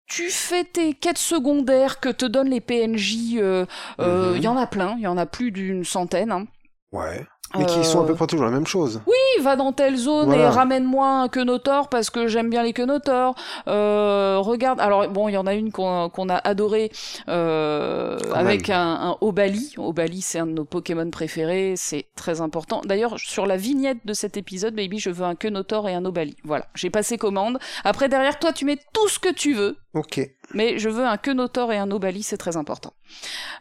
tu 0.08 0.30
fais 0.30 0.64
tes 0.64 0.94
quêtes 0.96 1.18
secondaires 1.20 2.00
que 2.00 2.10
te 2.10 2.26
donnent 2.26 2.50
les 2.50 2.62
PNJ. 2.62 3.14
Il 3.14 3.40
euh, 3.40 3.66
Mhm. 4.00 4.42
y 4.42 4.48
en 4.48 4.58
a 4.58 4.66
plein, 4.68 4.96
il 4.98 5.04
y 5.04 5.08
en 5.08 5.18
a 5.18 5.26
plus 5.26 5.52
d'une 5.52 5.84
centaine. 5.86 6.32
hein. 6.32 6.48
Ouais. 6.92 7.26
Mais 7.58 7.66
qui 7.66 7.84
sont 7.84 8.02
à 8.02 8.06
peu 8.06 8.12
Euh, 8.12 8.16
près 8.16 8.28
toujours 8.28 8.46
la 8.46 8.52
même 8.52 8.68
chose. 8.68 9.02
oui, 9.08 9.44
va 9.44 9.56
dans 9.56 9.72
telle 9.72 9.96
zone 9.98 10.28
Voilà. 10.28 10.44
et 10.44 10.48
ramène-moi 10.50 11.08
un 11.08 11.28
quenotor 11.30 11.90
parce 11.90 12.10
que 12.10 12.28
j'aime 12.28 12.50
bien 12.50 12.62
les 12.64 12.74
quenotors. 12.74 13.34
Euh, 13.68 14.38
regarde, 14.40 14.80
alors 14.80 15.08
bon, 15.10 15.28
il 15.30 15.34
y 15.34 15.38
en 15.38 15.48
a 15.48 15.54
une 15.56 15.72
qu'on 15.72 16.30
a 16.30 16.36
adorée 16.36 16.92
euh, 17.28 18.18
avec 18.34 18.70
un, 18.70 18.80
un 19.02 19.18
Obali. 19.22 19.74
Obali, 19.78 20.22
c'est 20.22 20.40
un 20.40 20.46
de 20.46 20.52
nos 20.52 20.66
Pokémon 20.66 21.10
préférés, 21.10 21.74
c'est 21.76 22.06
très 22.16 22.42
important. 22.42 22.82
D'ailleurs, 22.86 23.18
sur 23.18 23.46
la 23.48 23.58
vignette 23.58 24.06
de 24.06 24.14
cet 24.14 24.38
épisode, 24.38 24.76
baby, 24.76 25.00
je 25.00 25.10
veux 25.10 25.26
un 25.26 25.36
quenotor 25.36 25.88
et 25.90 25.94
un 25.96 26.06
Obali. 26.06 26.36
Voilà, 26.44 26.68
j'ai 26.76 26.90
passé 26.90 27.18
commande. 27.18 27.58
Après, 27.84 28.10
derrière 28.10 28.38
toi, 28.40 28.54
tu 28.54 28.66
mets 28.66 28.78
tout 28.94 29.08
ce 29.08 29.18
que 29.20 29.32
tu 29.34 29.54
veux. 29.54 29.78
Ok. 29.96 30.20
Mais 30.54 30.78
je 30.80 30.90
veux 30.90 31.06
un 31.06 31.18
quenotor 31.18 31.72
et 31.72 31.78
un 31.78 31.90
Obali, 31.92 32.22
c'est 32.24 32.38
très 32.38 32.58
important. 32.58 32.94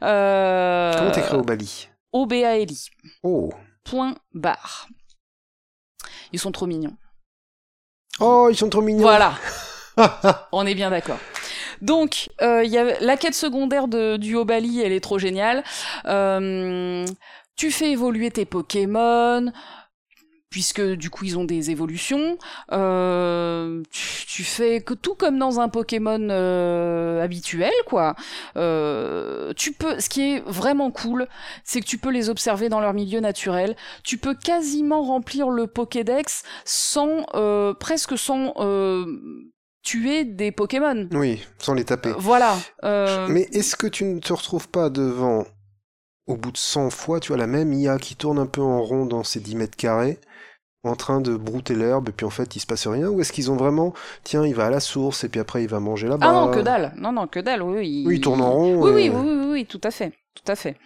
Euh... 0.02 0.92
Comment 0.98 1.10
t'écris 1.10 1.36
au 1.36 1.42
Bali 1.42 1.88
O-B-A-L-I. 2.12 2.88
Oh. 3.22 3.50
Point 3.88 4.16
barre. 4.34 4.88
Ils 6.32 6.38
sont 6.38 6.52
trop 6.52 6.66
mignons. 6.66 6.96
Oh, 8.20 8.48
ils 8.50 8.56
sont 8.56 8.68
trop 8.68 8.82
mignons. 8.82 9.00
Voilà, 9.00 9.34
on 10.52 10.66
est 10.66 10.74
bien 10.74 10.90
d'accord. 10.90 11.18
Donc, 11.80 12.28
euh, 12.42 12.64
il 12.64 12.70
y 12.70 12.76
a 12.76 13.00
la 13.00 13.16
quête 13.16 13.34
secondaire 13.34 13.88
de, 13.88 14.16
du 14.16 14.36
Obali, 14.36 14.82
elle 14.82 14.92
est 14.92 15.00
trop 15.00 15.18
géniale. 15.18 15.64
Euh, 16.06 17.06
tu 17.56 17.70
fais 17.70 17.92
évoluer 17.92 18.30
tes 18.30 18.44
Pokémon, 18.44 19.52
puisque 20.50 20.80
du 20.80 21.10
coup 21.10 21.24
ils 21.24 21.38
ont 21.38 21.44
des 21.44 21.70
évolutions. 21.70 22.38
Euh, 22.72 23.82
tu, 23.90 24.44
fais 24.44 24.80
que 24.80 24.94
tout 24.94 25.14
comme 25.14 25.38
dans 25.38 25.60
un 25.60 25.68
Pokémon 25.68 26.28
euh, 26.30 27.22
habituel, 27.22 27.72
quoi. 27.86 28.14
Euh, 28.56 29.52
tu 29.56 29.72
peux, 29.72 30.00
ce 30.00 30.08
qui 30.08 30.22
est 30.22 30.42
vraiment 30.46 30.90
cool, 30.90 31.26
c'est 31.64 31.80
que 31.80 31.86
tu 31.86 31.98
peux 31.98 32.10
les 32.10 32.30
observer 32.30 32.68
dans 32.68 32.80
leur 32.80 32.94
milieu 32.94 33.20
naturel. 33.20 33.76
Tu 34.04 34.18
peux 34.18 34.34
quasiment 34.34 35.02
remplir 35.02 35.50
le 35.50 35.66
Pokédex 35.66 36.42
sans, 36.64 37.24
presque 37.78 38.16
sans 38.16 38.54
tuer 39.82 40.24
des 40.24 40.52
Pokémon. 40.52 41.08
Oui, 41.12 41.42
sans 41.58 41.74
les 41.74 41.84
taper. 41.84 42.12
Voilà. 42.18 42.56
Mais 43.28 43.48
est-ce 43.52 43.76
que 43.76 43.86
tu 43.86 44.04
ne 44.04 44.20
te 44.20 44.32
retrouves 44.32 44.68
pas 44.68 44.90
devant 44.90 45.44
au 46.28 46.36
bout 46.36 46.52
de 46.52 46.58
100 46.58 46.90
fois, 46.90 47.20
tu 47.20 47.28
vois, 47.28 47.38
la 47.38 47.46
même 47.46 47.72
IA 47.72 47.98
qui 47.98 48.14
tourne 48.14 48.38
un 48.38 48.46
peu 48.46 48.60
en 48.60 48.82
rond 48.82 49.06
dans 49.06 49.24
ses 49.24 49.40
10 49.40 49.56
mètres 49.56 49.76
carrés, 49.76 50.20
en 50.84 50.94
train 50.94 51.20
de 51.20 51.36
brouter 51.36 51.74
l'herbe, 51.74 52.08
et 52.08 52.12
puis 52.12 52.24
en 52.24 52.30
fait, 52.30 52.54
il 52.56 52.60
se 52.60 52.66
passe 52.66 52.86
rien 52.86 53.08
Ou 53.08 53.20
est-ce 53.20 53.32
qu'ils 53.32 53.50
ont 53.50 53.56
vraiment, 53.56 53.92
tiens, 54.22 54.46
il 54.46 54.54
va 54.54 54.66
à 54.66 54.70
la 54.70 54.80
source, 54.80 55.24
et 55.24 55.28
puis 55.28 55.40
après, 55.40 55.62
il 55.62 55.68
va 55.68 55.80
manger 55.80 56.08
là-bas? 56.08 56.26
Ah 56.28 56.32
non, 56.32 56.50
que 56.50 56.60
dalle 56.60 56.92
Non, 56.96 57.12
non, 57.12 57.26
que 57.26 57.40
dalle, 57.40 57.62
oui. 57.62 57.88
Il... 57.88 58.06
Oui, 58.06 58.16
il 58.16 58.20
tourne 58.20 58.40
en 58.40 58.52
rond. 58.52 58.82
Oui, 58.82 58.90
oui, 58.94 59.10
oui, 59.12 59.20
oui, 59.22 59.46
oui, 59.50 59.66
tout 59.66 59.80
à 59.82 59.90
fait 59.90 60.12
tout 60.44 60.52
à 60.52 60.56
fait. 60.56 60.76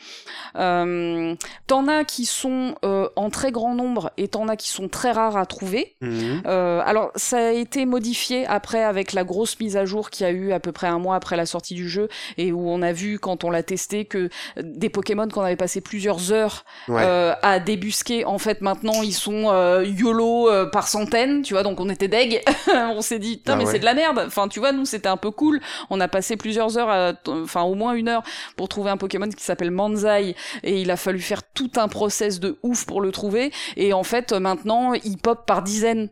Euh, 0.56 1.34
t'en 1.66 1.88
as 1.88 2.04
qui 2.04 2.24
sont 2.24 2.74
euh, 2.84 3.08
en 3.16 3.30
très 3.30 3.52
grand 3.52 3.74
nombre 3.74 4.10
et 4.16 4.28
t'en 4.28 4.48
as 4.48 4.56
qui 4.56 4.70
sont 4.70 4.88
très 4.88 5.12
rares 5.12 5.36
à 5.36 5.46
trouver. 5.46 5.94
Mhm. 6.00 6.42
Euh, 6.46 6.80
alors 6.84 7.10
ça 7.16 7.38
a 7.38 7.50
été 7.50 7.84
modifié 7.84 8.46
après 8.46 8.82
avec 8.82 9.12
la 9.12 9.24
grosse 9.24 9.58
mise 9.60 9.76
à 9.76 9.84
jour 9.84 10.10
qu'il 10.10 10.26
y 10.26 10.28
a 10.28 10.32
eu 10.32 10.52
à 10.52 10.60
peu 10.60 10.72
près 10.72 10.86
un 10.86 10.98
mois 10.98 11.16
après 11.16 11.36
la 11.36 11.46
sortie 11.46 11.74
du 11.74 11.88
jeu 11.88 12.08
et 12.38 12.52
où 12.52 12.68
on 12.68 12.82
a 12.82 12.92
vu 12.92 13.18
quand 13.18 13.44
on 13.44 13.50
l'a 13.50 13.62
testé 13.62 14.04
que 14.04 14.30
des 14.62 14.88
Pokémon 14.88 15.28
qu'on 15.28 15.42
avait 15.42 15.56
passé 15.56 15.80
plusieurs 15.80 16.32
heures 16.32 16.64
à 16.88 17.58
débusquer, 17.58 18.24
en 18.24 18.38
fait 18.38 18.60
maintenant 18.60 19.02
ils 19.02 19.12
sont 19.12 19.52
YOLO 19.82 20.48
par 20.72 20.88
centaines, 20.88 21.42
tu 21.42 21.54
vois, 21.54 21.62
donc 21.62 21.80
on 21.80 21.88
était 21.88 22.08
deg. 22.08 22.42
on 22.68 23.02
s'est 23.02 23.18
dit, 23.18 23.36
putain 23.36 23.54
ah 23.54 23.56
mais 23.56 23.66
c'est 23.66 23.78
de 23.78 23.84
la 23.84 23.94
merde. 23.94 24.22
Enfin 24.26 24.48
tu 24.48 24.60
vois, 24.60 24.72
nous 24.72 24.84
c'était 24.84 25.08
un 25.08 25.16
peu 25.16 25.30
cool. 25.30 25.60
On 25.90 26.00
a 26.00 26.08
passé 26.08 26.36
plusieurs 26.36 26.78
heures, 26.78 27.14
enfin 27.26 27.62
au 27.62 27.74
moins 27.74 27.92
une 27.94 28.08
heure 28.08 28.22
pour 28.56 28.68
trouver 28.68 28.90
un 28.90 28.96
Pokémon 28.96 29.28
qui 29.28 29.41
s'appelle 29.42 29.70
Manzai 29.70 30.34
et 30.62 30.80
il 30.80 30.90
a 30.90 30.96
fallu 30.96 31.20
faire 31.20 31.42
tout 31.42 31.70
un 31.76 31.88
process 31.88 32.40
de 32.40 32.58
ouf 32.62 32.86
pour 32.86 33.00
le 33.00 33.12
trouver. 33.12 33.52
Et 33.76 33.92
en 33.92 34.02
fait 34.02 34.32
maintenant 34.32 34.92
il 34.94 35.18
pop 35.18 35.46
par 35.46 35.62
dizaines 35.62 36.10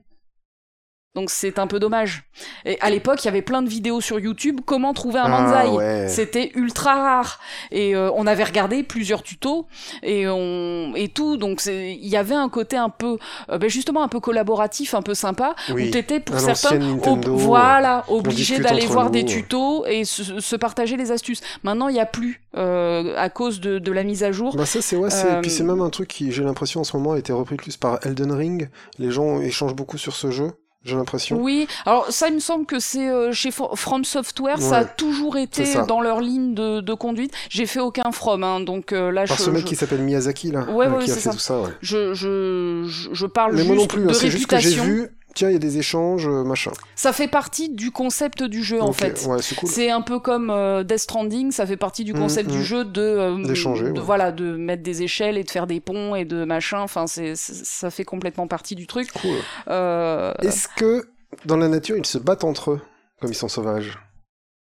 donc 1.16 1.30
c'est 1.30 1.58
un 1.58 1.66
peu 1.66 1.80
dommage. 1.80 2.22
Et 2.64 2.78
à 2.80 2.88
l'époque, 2.88 3.24
il 3.24 3.26
y 3.26 3.28
avait 3.28 3.42
plein 3.42 3.62
de 3.62 3.68
vidéos 3.68 4.00
sur 4.00 4.20
YouTube 4.20 4.60
comment 4.64 4.94
trouver 4.94 5.18
un 5.18 5.24
ah, 5.24 5.64
manzai. 5.64 6.08
C'était 6.08 6.52
ultra 6.54 6.94
rare 6.94 7.40
et 7.72 7.96
euh, 7.96 8.10
on 8.14 8.28
avait 8.28 8.44
regardé 8.44 8.84
plusieurs 8.84 9.24
tutos 9.24 9.66
et 10.04 10.28
on 10.28 10.92
et 10.94 11.08
tout. 11.08 11.36
Donc 11.36 11.62
il 11.66 12.06
y 12.06 12.16
avait 12.16 12.36
un 12.36 12.48
côté 12.48 12.76
un 12.76 12.90
peu 12.90 13.18
euh, 13.50 13.58
ben 13.58 13.68
justement 13.68 14.04
un 14.04 14.08
peu 14.08 14.20
collaboratif, 14.20 14.94
un 14.94 15.02
peu 15.02 15.14
sympa 15.14 15.56
où 15.70 15.80
t'étais 15.90 16.20
pour 16.20 16.38
certains 16.38 16.78
voilà 17.26 18.04
obligé 18.08 18.60
d'aller 18.60 18.86
voir 18.86 19.10
des 19.10 19.24
tutos 19.24 19.84
et 19.86 20.04
se, 20.04 20.56
partager 20.56 20.96
les 20.96 21.10
astuces. 21.10 21.40
Maintenant, 21.64 21.88
il 21.88 21.96
y 21.96 22.00
a 22.00 22.06
plus 22.06 22.42
euh, 22.56 23.14
à 23.16 23.30
cause 23.30 23.60
de, 23.60 23.78
de, 23.78 23.92
la 23.92 24.04
mise 24.04 24.22
à 24.22 24.30
jour. 24.30 24.54
Bah 24.54 24.66
ça 24.66 24.80
c'est 24.82 24.96
ouais, 24.96 25.08
puis 25.40 25.50
c'est 25.50 25.64
même 25.64 25.80
un 25.80 25.90
truc 25.90 26.08
qui 26.08 26.30
j'ai 26.30 26.44
l'impression 26.44 26.80
en 26.80 26.84
ce 26.84 26.96
moment 26.96 27.12
a 27.12 27.18
été 27.18 27.32
repris 27.32 27.56
plus 27.56 27.76
par 27.76 27.98
Elden 28.04 28.30
Ring. 28.30 28.68
Les 28.98 29.10
gens 29.10 29.40
échangent 29.40 29.74
beaucoup 29.74 29.98
sur 29.98 30.14
ce 30.14 30.30
jeu 30.30 30.52
j'ai 30.84 30.96
l'impression. 30.96 31.38
Oui, 31.40 31.66
alors 31.84 32.06
ça, 32.10 32.28
il 32.28 32.34
me 32.34 32.40
semble 32.40 32.64
que 32.66 32.78
c'est 32.78 33.08
euh, 33.08 33.32
chez 33.32 33.50
From 33.50 34.04
Software, 34.04 34.60
ça 34.60 34.78
a 34.78 34.84
toujours 34.84 35.36
été 35.36 35.64
dans 35.86 36.00
leur 36.00 36.20
ligne 36.20 36.54
de, 36.54 36.80
de 36.80 36.94
conduite. 36.94 37.32
J'ai 37.48 37.66
fait 37.66 37.80
aucun 37.80 38.12
From, 38.12 38.42
hein, 38.44 38.60
donc 38.60 38.92
euh, 38.92 39.10
là. 39.12 39.24
Par 39.26 39.36
je, 39.36 39.42
ce 39.42 39.50
mec 39.50 39.64
qui 39.64 39.76
s'appelle 39.76 40.00
Miyazaki 40.02 40.50
là, 40.50 40.64
ouais, 40.70 40.86
qui 41.04 41.10
a 41.10 41.14
fait 41.14 41.20
ça. 41.20 41.30
tout 41.32 41.38
ça. 41.38 41.60
Ouais. 41.60 41.68
Je, 41.80 42.14
je, 42.14 42.86
je 43.12 43.26
parle 43.26 43.52
Mais 43.52 43.58
juste 43.58 43.68
moi 43.68 43.76
non 43.76 43.86
plus, 43.86 44.02
de 44.04 44.08
hein, 44.10 44.14
c'est 44.14 44.30
juste 44.30 44.46
que 44.46 44.58
j'ai 44.58 44.70
réputation. 44.70 44.84
vu 44.84 45.08
tiens, 45.34 45.48
il 45.48 45.52
y 45.52 45.56
a 45.56 45.58
des 45.60 45.78
échanges, 45.78 46.26
euh, 46.26 46.44
machin. 46.44 46.72
Ça 46.96 47.12
fait 47.12 47.28
partie 47.28 47.68
du 47.68 47.90
concept 47.90 48.42
du 48.42 48.62
jeu, 48.62 48.80
en 48.82 48.92
fait. 48.92 49.24
Ouais, 49.26 49.40
c'est 49.42 49.54
cool. 49.54 49.68
C'est 49.68 49.90
un 49.90 50.00
peu 50.02 50.18
comme 50.18 50.50
euh, 50.50 50.82
Death 50.84 50.98
Stranding, 50.98 51.50
ça 51.52 51.66
fait 51.66 51.76
partie 51.76 52.04
du 52.04 52.12
concept 52.14 52.48
Mm, 52.48 52.52
du 52.52 52.58
mm. 52.58 52.62
jeu 52.62 52.84
de, 52.84 53.00
euh, 53.00 53.42
D'échanger, 53.44 53.90
ouais. 53.90 54.00
voilà, 54.00 54.32
de 54.32 54.56
mettre 54.56 54.82
des 54.82 55.02
échelles 55.02 55.38
et 55.38 55.44
de 55.44 55.50
faire 55.50 55.66
des 55.66 55.80
ponts 55.80 56.14
et 56.14 56.24
de 56.24 56.44
machin. 56.44 56.80
Enfin, 56.80 57.06
c'est, 57.06 57.34
ça 57.36 57.90
fait 57.90 58.04
complètement 58.04 58.46
partie 58.46 58.74
du 58.74 58.86
truc. 58.86 59.12
Cool. 59.12 59.36
Euh, 59.68 60.32
Est-ce 60.42 60.68
que 60.76 61.08
dans 61.44 61.56
la 61.56 61.68
nature, 61.68 61.96
ils 61.96 62.06
se 62.06 62.18
battent 62.18 62.44
entre 62.44 62.72
eux, 62.72 62.80
comme 63.20 63.30
ils 63.30 63.34
sont 63.36 63.48
sauvages? 63.48 63.98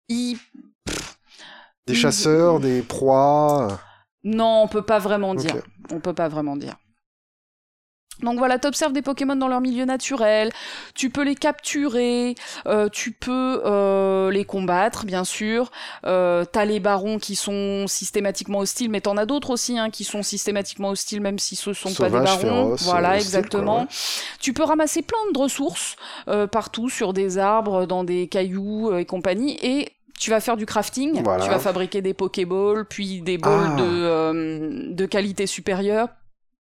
Des 0.08 0.36
Ils- 1.88 1.96
chasseurs, 1.96 2.60
des 2.60 2.82
proies? 2.82 3.78
Non, 4.22 4.62
on 4.64 4.68
peut 4.68 4.82
pas 4.82 4.98
vraiment 4.98 5.34
dire. 5.34 5.56
On 5.92 6.00
peut 6.00 6.14
pas 6.14 6.28
vraiment 6.28 6.56
dire. 6.56 6.76
Donc 8.22 8.38
voilà, 8.38 8.58
t'observes 8.58 8.92
des 8.92 9.02
Pokémon 9.02 9.34
dans 9.36 9.48
leur 9.48 9.60
milieu 9.60 9.84
naturel, 9.84 10.50
tu 10.94 11.10
peux 11.10 11.24
les 11.24 11.34
capturer, 11.34 12.36
euh, 12.66 12.88
tu 12.88 13.10
peux 13.10 13.60
euh, 13.64 14.30
les 14.30 14.44
combattre, 14.44 15.04
bien 15.04 15.24
sûr. 15.24 15.70
Euh, 16.06 16.44
T'as 16.50 16.64
les 16.64 16.78
barons 16.80 17.18
qui 17.18 17.34
sont 17.34 17.86
systématiquement 17.88 18.60
hostiles, 18.60 18.88
mais 18.90 19.00
t'en 19.00 19.16
as 19.16 19.26
d'autres 19.26 19.50
aussi 19.50 19.78
hein, 19.78 19.90
qui 19.90 20.04
sont 20.04 20.22
systématiquement 20.22 20.90
hostiles, 20.90 21.20
même 21.20 21.38
si 21.40 21.56
ce 21.56 21.72
sont 21.72 21.92
pas 21.92 22.08
des 22.08 22.20
barons. 22.20 22.76
voilà, 22.82 23.10
euh, 23.10 23.16
hostiles, 23.16 23.36
exactement. 23.36 23.72
quoi, 23.74 23.82
ouais. 23.82 23.88
Tu 24.40 24.52
peux 24.52 24.62
ramasser 24.62 25.02
plein 25.02 25.18
de 25.32 25.38
ressources 25.38 25.96
euh, 26.28 26.46
partout, 26.46 26.88
sur 26.88 27.12
des 27.14 27.38
arbres, 27.38 27.84
dans 27.84 28.04
des 28.04 28.28
cailloux 28.28 28.90
euh, 28.92 28.98
et 28.98 29.04
compagnie, 29.06 29.58
et 29.62 29.88
tu 30.18 30.30
vas 30.30 30.38
faire 30.40 30.56
du 30.56 30.66
crafting, 30.66 31.20
Voilà. 31.24 31.42
tu 31.44 31.50
vas 31.50 31.58
fabriquer 31.58 32.00
des 32.00 32.14
Pokéballs, 32.14 32.84
puis 32.88 33.20
des 33.22 33.38
balls 33.38 33.70
Ah. 33.72 33.76
de, 33.76 33.84
euh, 33.84 34.70
de 34.92 35.06
qualité 35.06 35.46
supérieure. 35.46 36.08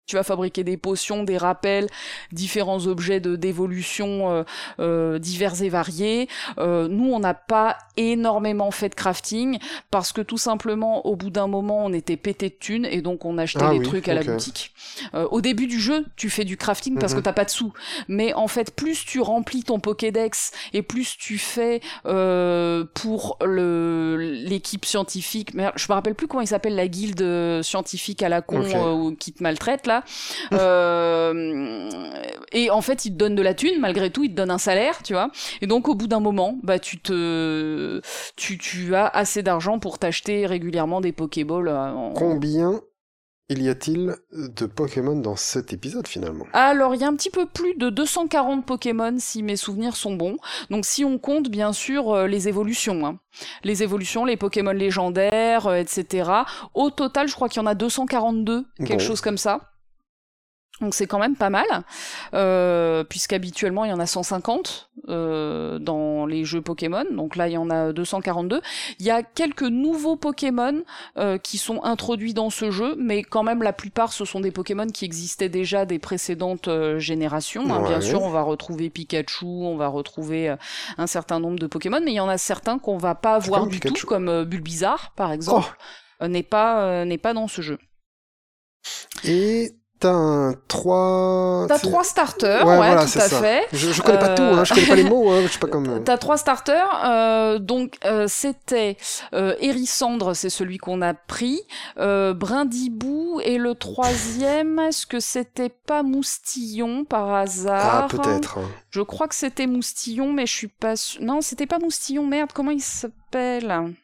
Tu 0.09 0.17
vas 0.17 0.23
fabriquer 0.25 0.65
des 0.65 0.77
potions, 0.79 1.23
des 1.23 1.37
rappels, 1.37 1.87
différents 2.33 2.87
objets 2.87 3.21
de 3.21 3.37
d'évolution 3.37 4.31
euh, 4.33 4.43
euh, 4.81 5.19
divers 5.19 5.63
et 5.63 5.69
variés. 5.69 6.29
Euh, 6.59 6.89
nous, 6.89 7.13
on 7.13 7.21
n'a 7.21 7.35
pas 7.35 7.77
énormément 7.99 8.71
fait 8.71 8.89
de 8.89 8.95
crafting 8.95 9.59
parce 9.91 10.13
que 10.13 10.21
tout 10.23 10.39
simplement, 10.39 11.07
au 11.07 11.15
bout 11.15 11.31
d'un 11.31 11.47
moment, 11.47 11.85
on 11.85 11.93
était 11.93 12.17
pété 12.17 12.49
de 12.49 12.55
thunes 12.59 12.87
et 12.87 13.03
donc 13.03 13.25
on 13.27 13.37
achetait 13.39 13.61
Ah 13.63 13.73
des 13.73 13.79
oui, 13.81 13.85
trucs 13.85 14.09
à 14.09 14.15
la 14.15 14.25
boutique. 14.25 14.73
Euh, 15.15 15.29
au 15.31 15.41
début 15.43 15.67
du 15.67 15.79
jeu, 15.79 16.07
tu 16.17 16.31
fais 16.31 16.45
du 16.45 16.57
crafting 16.57 16.99
parce 16.99 17.13
Mhm. 17.13 17.19
que 17.19 17.25
t'as 17.25 17.33
pas 17.35 17.45
de 17.45 17.51
sous. 17.51 17.73
Mais 18.09 18.33
en 18.33 18.49
fait, 18.49 18.75
plus 18.75 19.05
tu 19.05 19.21
remplis 19.21 19.63
ton 19.63 19.79
Pokédex 19.79 20.53
et 20.73 20.81
plus 20.83 21.17
tu 21.19 21.37
fais 21.37 21.81
euh, 22.07 22.85
pour 22.95 23.37
le 23.45 24.17
l'équipe 24.19 24.85
scientifique. 24.87 25.53
Mais 25.55 25.71
je 25.77 25.85
me 25.89 25.93
rappelle 25.95 26.15
plus 26.15 26.27
comment 26.29 26.41
il 26.41 26.47
s'appelle 26.49 26.75
la 26.77 26.89
guilde 26.89 27.63
scientifique 27.63 28.23
à 28.23 28.29
la 28.31 28.41
con 28.41 28.61
Ok. 28.63 28.75
euh, 28.75 29.15
qui 29.19 29.33
te 29.33 29.43
maltraite 29.43 29.87
là. 29.87 29.98
Euh, 30.53 32.11
et 32.53 32.71
en 32.71 32.81
fait, 32.81 33.05
ils 33.05 33.13
te 33.13 33.17
donnent 33.17 33.35
de 33.35 33.43
la 33.43 33.55
thune 33.55 33.81
malgré 33.81 34.11
tout, 34.11 34.25
ils 34.25 34.31
te 34.31 34.35
donnent 34.37 34.51
un 34.51 34.59
salaire, 34.59 35.03
tu 35.03 35.13
vois. 35.13 35.31
Et 35.61 35.67
donc 35.67 35.89
au 35.89 35.95
bout 35.95 36.07
d'un 36.07 36.21
moment, 36.21 36.59
bah 36.63 36.79
tu 36.79 36.99
te 37.01 38.01
tu 38.37 38.59
tu 38.59 38.95
as 38.95 39.07
assez 39.07 39.43
d'argent 39.43 39.79
pour 39.79 39.99
t'acheter 39.99 40.47
régulièrement 40.47 41.01
des 41.01 41.13
Pokéballs. 41.13 41.69
euh, 41.69 41.91
en- 41.93 42.13
Combien 42.15 42.81
il 43.51 43.63
y 43.63 43.71
a-t-il 43.71 44.15
de 44.33 44.67
Pokémon 44.67 45.17
dans 45.17 45.37
cet 45.37 45.73
épisode 45.73 46.07
finalement? 46.07 46.45
Alors, 46.53 46.95
il 46.95 47.01
y 47.01 47.05
a 47.05 47.09
un 47.09 47.17
petit 47.17 47.31
peu 47.31 47.47
plus 47.47 47.75
de 47.77 47.89
240 47.89 48.67
Pokémon, 48.67 49.15
si 49.19 49.43
mes 49.43 49.57
souvenirs 49.57 49.97
sont 49.97 50.13
bons. 50.15 50.37
Donc, 50.69 50.85
si 50.85 51.03
on 51.03 51.19
compte, 51.19 51.49
bien 51.49 51.73
sûr, 51.73 52.11
euh, 52.13 52.27
les 52.27 52.49
évolutions. 52.49 53.07
hein. 53.07 53.19
Les 53.65 53.83
évolutions, 53.83 54.27
les 54.27 54.37
Pokémon 54.37 54.73
légendaires, 54.73 55.67
euh, 55.67 55.77
etc. 55.77 56.31
Au 56.75 56.91
total, 56.91 57.27
je 57.27 57.35
crois 57.35 57.49
qu'il 57.49 57.63
y 57.63 57.65
en 57.65 57.67
a 57.67 57.75
242, 57.75 58.67
quelque 58.77 58.93
Bon. 58.93 58.99
chose 58.99 59.23
comme 59.23 59.39
ça. 59.39 59.61
Donc 60.81 60.95
c'est 60.95 61.07
quand 61.07 61.19
même 61.19 61.35
pas 61.35 61.51
mal, 61.51 61.67
euh, 62.35 63.03
puisqu'habituellement 63.03 63.85
il 63.85 63.91
y 63.91 63.93
en 63.93 63.99
a 63.99 64.07
150 64.07 64.91
euh, 65.09 65.81
dans 65.81 66.25
les 66.25 66.45
jeux 66.45 66.61
Pokémon, 66.61 67.05
donc 67.11 67.35
là 67.35 67.49
il 67.49 67.55
y 67.55 67.57
en 67.57 67.69
a 67.69 67.93
242. 67.93 68.61
Il 69.01 69.07
y 69.07 69.11
a 69.11 69.23
quelques 69.25 69.63
nouveaux 69.63 70.15
Pokémon 70.15 70.83
euh, 71.17 71.37
qui 71.39 71.59
sont 71.59 71.83
introduits 71.83 72.33
dans 72.33 72.51
ce 72.51 72.71
jeu, 72.71 72.95
mais 72.97 73.25
quand 73.25 73.43
même 73.43 73.63
la 73.65 73.73
plupart 73.73 74.13
ce 74.13 74.25
sont 74.25 74.39
des 74.39 74.53
Pokémon 74.53 74.87
qui 74.87 75.05
existaient 75.05 75.49
déjà 75.49 75.85
des 75.85 75.99
précédentes 75.99 76.69
euh, 76.69 77.01
générations. 77.01 77.65
hein. 77.75 77.89
Bien 77.89 78.01
sûr, 78.01 78.23
on 78.23 78.31
va 78.31 78.43
retrouver 78.43 78.89
Pikachu, 78.89 79.47
on 79.47 79.77
va 79.77 79.89
retrouver 79.89 80.51
euh, 80.51 80.57
un 80.97 81.09
certain 81.09 81.41
nombre 81.41 81.59
de 81.59 81.67
Pokémon, 81.67 82.01
mais 82.05 82.13
il 82.13 82.17
y 82.17 82.21
en 82.21 82.29
a 82.29 82.39
certains 82.39 82.79
qu'on 82.79 82.99
va 82.99 83.17
pas 83.17 83.39
voir 83.41 83.67
du 83.67 83.81
Pikachu. 83.81 84.03
tout, 84.03 84.07
comme 84.07 84.45
Bulbizarre 84.45 85.13
par 85.17 85.33
exemple, 85.33 85.77
Oh 86.21 86.27
n'est 86.29 86.43
pas 86.45 87.05
n'est 87.05 87.19
pas 87.19 87.35
dans 87.35 87.49
ce 87.49 87.63
jeu. 87.63 87.79
Et 89.25 89.73
T'as 90.01 90.11
un 90.13 90.55
3... 90.69 91.67
T'as 91.69 91.79
trois 91.81 92.05
starters, 92.05 92.65
Ouais, 92.65 92.71
ouais, 92.71 92.77
voilà, 92.77 93.05
tout 93.05 93.19
à 93.19 93.29
ça. 93.29 93.41
fait. 93.41 93.67
Je, 93.73 93.91
je 93.91 94.01
connais 94.01 94.19
pas 94.19 94.31
Euh, 94.31 94.37
tout, 94.37 94.43
hein, 94.43 94.63
je 94.65 94.73
connais 94.75 94.87
pas 94.87 94.95
les 94.95 95.03
mots, 95.05 95.31
hein, 95.31 95.41
je 95.47 95.53
sais 95.53 95.59
pas 95.59 95.67
comme... 95.67 96.03
T'as 96.05 96.19
trois 96.19 96.37
starters, 96.37 96.89
euh, 97.05 97.59
donc 97.59 97.97
euh, 98.05 98.27
c'était 98.29 98.97
euh, 99.35 99.57
Hérissandre, 99.61 100.37
c'est 100.37 100.51
celui 100.51 100.79
qu'on 100.79 101.03
a 101.03 101.15
pris, 101.15 101.61
euh, 101.99 102.33
Brindibou 102.33 103.41
et 103.43 103.59
le 103.59 103.75
troisième, 103.75 104.79
est-ce 104.79 105.07
que 105.07 105.19
c'était 105.21 105.69
pas 105.71 106.03
Moustillon 106.05 107.05
par 107.05 107.29
Ah, 107.31 107.41
hasard 107.41 108.07
peut-être. 108.09 108.59
hein. 108.59 108.69
Je 108.91 109.01
crois 109.01 109.27
que 109.27 109.35
c'était 109.35 109.67
Moustillon, 109.67 110.33
mais 110.33 110.47
je 110.47 110.53
suis 110.55 110.69
pas 110.69 110.95
sûre. 110.97 111.21
Non, 111.23 111.41
c'était 111.41 111.67
pas 111.67 111.79
Moustillon, 111.81 112.25
merde, 112.27 112.51
comment 112.55 112.71
il 112.71 112.81
s'appelle? 112.83 113.95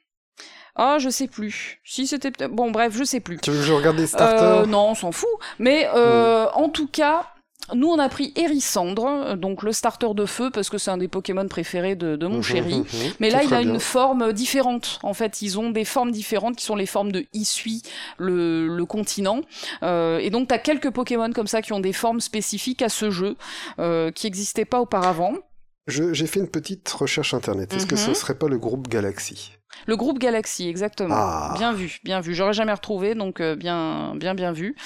Ah, 0.76 0.96
je 0.98 1.08
sais 1.08 1.28
plus. 1.28 1.80
Si 1.84 2.06
c'était 2.06 2.30
peut-être... 2.30 2.50
Bon, 2.52 2.70
bref, 2.70 2.92
je 2.96 3.04
sais 3.04 3.20
plus. 3.20 3.38
Tu 3.38 3.50
veux 3.50 3.58
que 3.58 3.62
je 3.64 3.72
regarde 3.72 3.96
les 3.98 4.06
starters? 4.08 4.42
Euh, 4.42 4.66
non, 4.66 4.90
on 4.90 4.94
s'en 4.94 5.12
fout. 5.12 5.28
Mais 5.58 5.88
euh, 5.94 6.46
en 6.54 6.68
tout 6.68 6.88
cas, 6.88 7.30
nous 7.74 7.88
on 7.88 7.98
a 8.00 8.08
pris 8.08 8.32
Hérissandre, 8.36 9.06
euh, 9.06 9.36
donc 9.36 9.62
le 9.62 9.72
starter 9.72 10.12
de 10.14 10.26
feu, 10.26 10.50
parce 10.52 10.68
que 10.70 10.76
c'est 10.76 10.90
un 10.90 10.96
des 10.98 11.06
Pokémon 11.08 11.46
préférés 11.46 11.94
de, 11.94 12.16
de 12.16 12.26
mon 12.26 12.38
Mhm, 12.38 12.42
chéri. 12.42 12.74
mhm, 12.74 12.84
Mais 13.20 13.30
c'est 13.30 13.36
là, 13.36 13.42
il 13.44 13.54
a 13.54 13.60
bien. 13.62 13.74
une 13.74 13.80
forme 13.80 14.32
différente. 14.32 14.98
En 15.04 15.14
fait, 15.14 15.42
ils 15.42 15.58
ont 15.60 15.70
des 15.70 15.84
formes 15.84 16.10
différentes 16.10 16.56
qui 16.56 16.64
sont 16.64 16.76
les 16.76 16.86
formes 16.86 17.12
de 17.12 17.24
Isui, 17.32 17.82
le, 18.18 18.66
le 18.66 18.84
continent. 18.84 19.42
Euh, 19.84 20.18
et 20.18 20.30
donc, 20.30 20.48
tu 20.48 20.54
as 20.54 20.58
quelques 20.58 20.90
Pokémon 20.90 21.30
comme 21.32 21.46
ça 21.46 21.62
qui 21.62 21.72
ont 21.72 21.80
des 21.80 21.92
formes 21.92 22.20
spécifiques 22.20 22.82
à 22.82 22.88
ce 22.88 23.10
jeu, 23.10 23.36
euh, 23.78 24.10
qui 24.10 24.26
n'existaient 24.26 24.64
pas 24.64 24.80
auparavant. 24.80 25.34
J'ai 25.86 26.26
fait 26.26 26.40
une 26.40 26.48
petite 26.48 26.88
recherche 26.88 27.32
internet. 27.34 27.74
Est-ce 27.74 27.86
que 27.86 27.94
ce 27.96 28.08
Mhm. 28.08 28.14
serait 28.14 28.34
pas 28.38 28.48
le 28.48 28.58
groupe 28.58 28.88
Galaxy? 28.88 29.52
Le 29.86 29.96
groupe 29.96 30.18
Galaxy, 30.18 30.68
exactement. 30.68 31.14
Ah. 31.16 31.54
Bien 31.56 31.72
vu, 31.72 31.98
bien 32.04 32.20
vu. 32.20 32.34
J'aurais 32.34 32.52
jamais 32.52 32.72
retrouvé, 32.72 33.14
donc 33.14 33.40
euh, 33.40 33.54
bien, 33.54 34.14
bien, 34.16 34.34
bien 34.34 34.52
vu. 34.52 34.76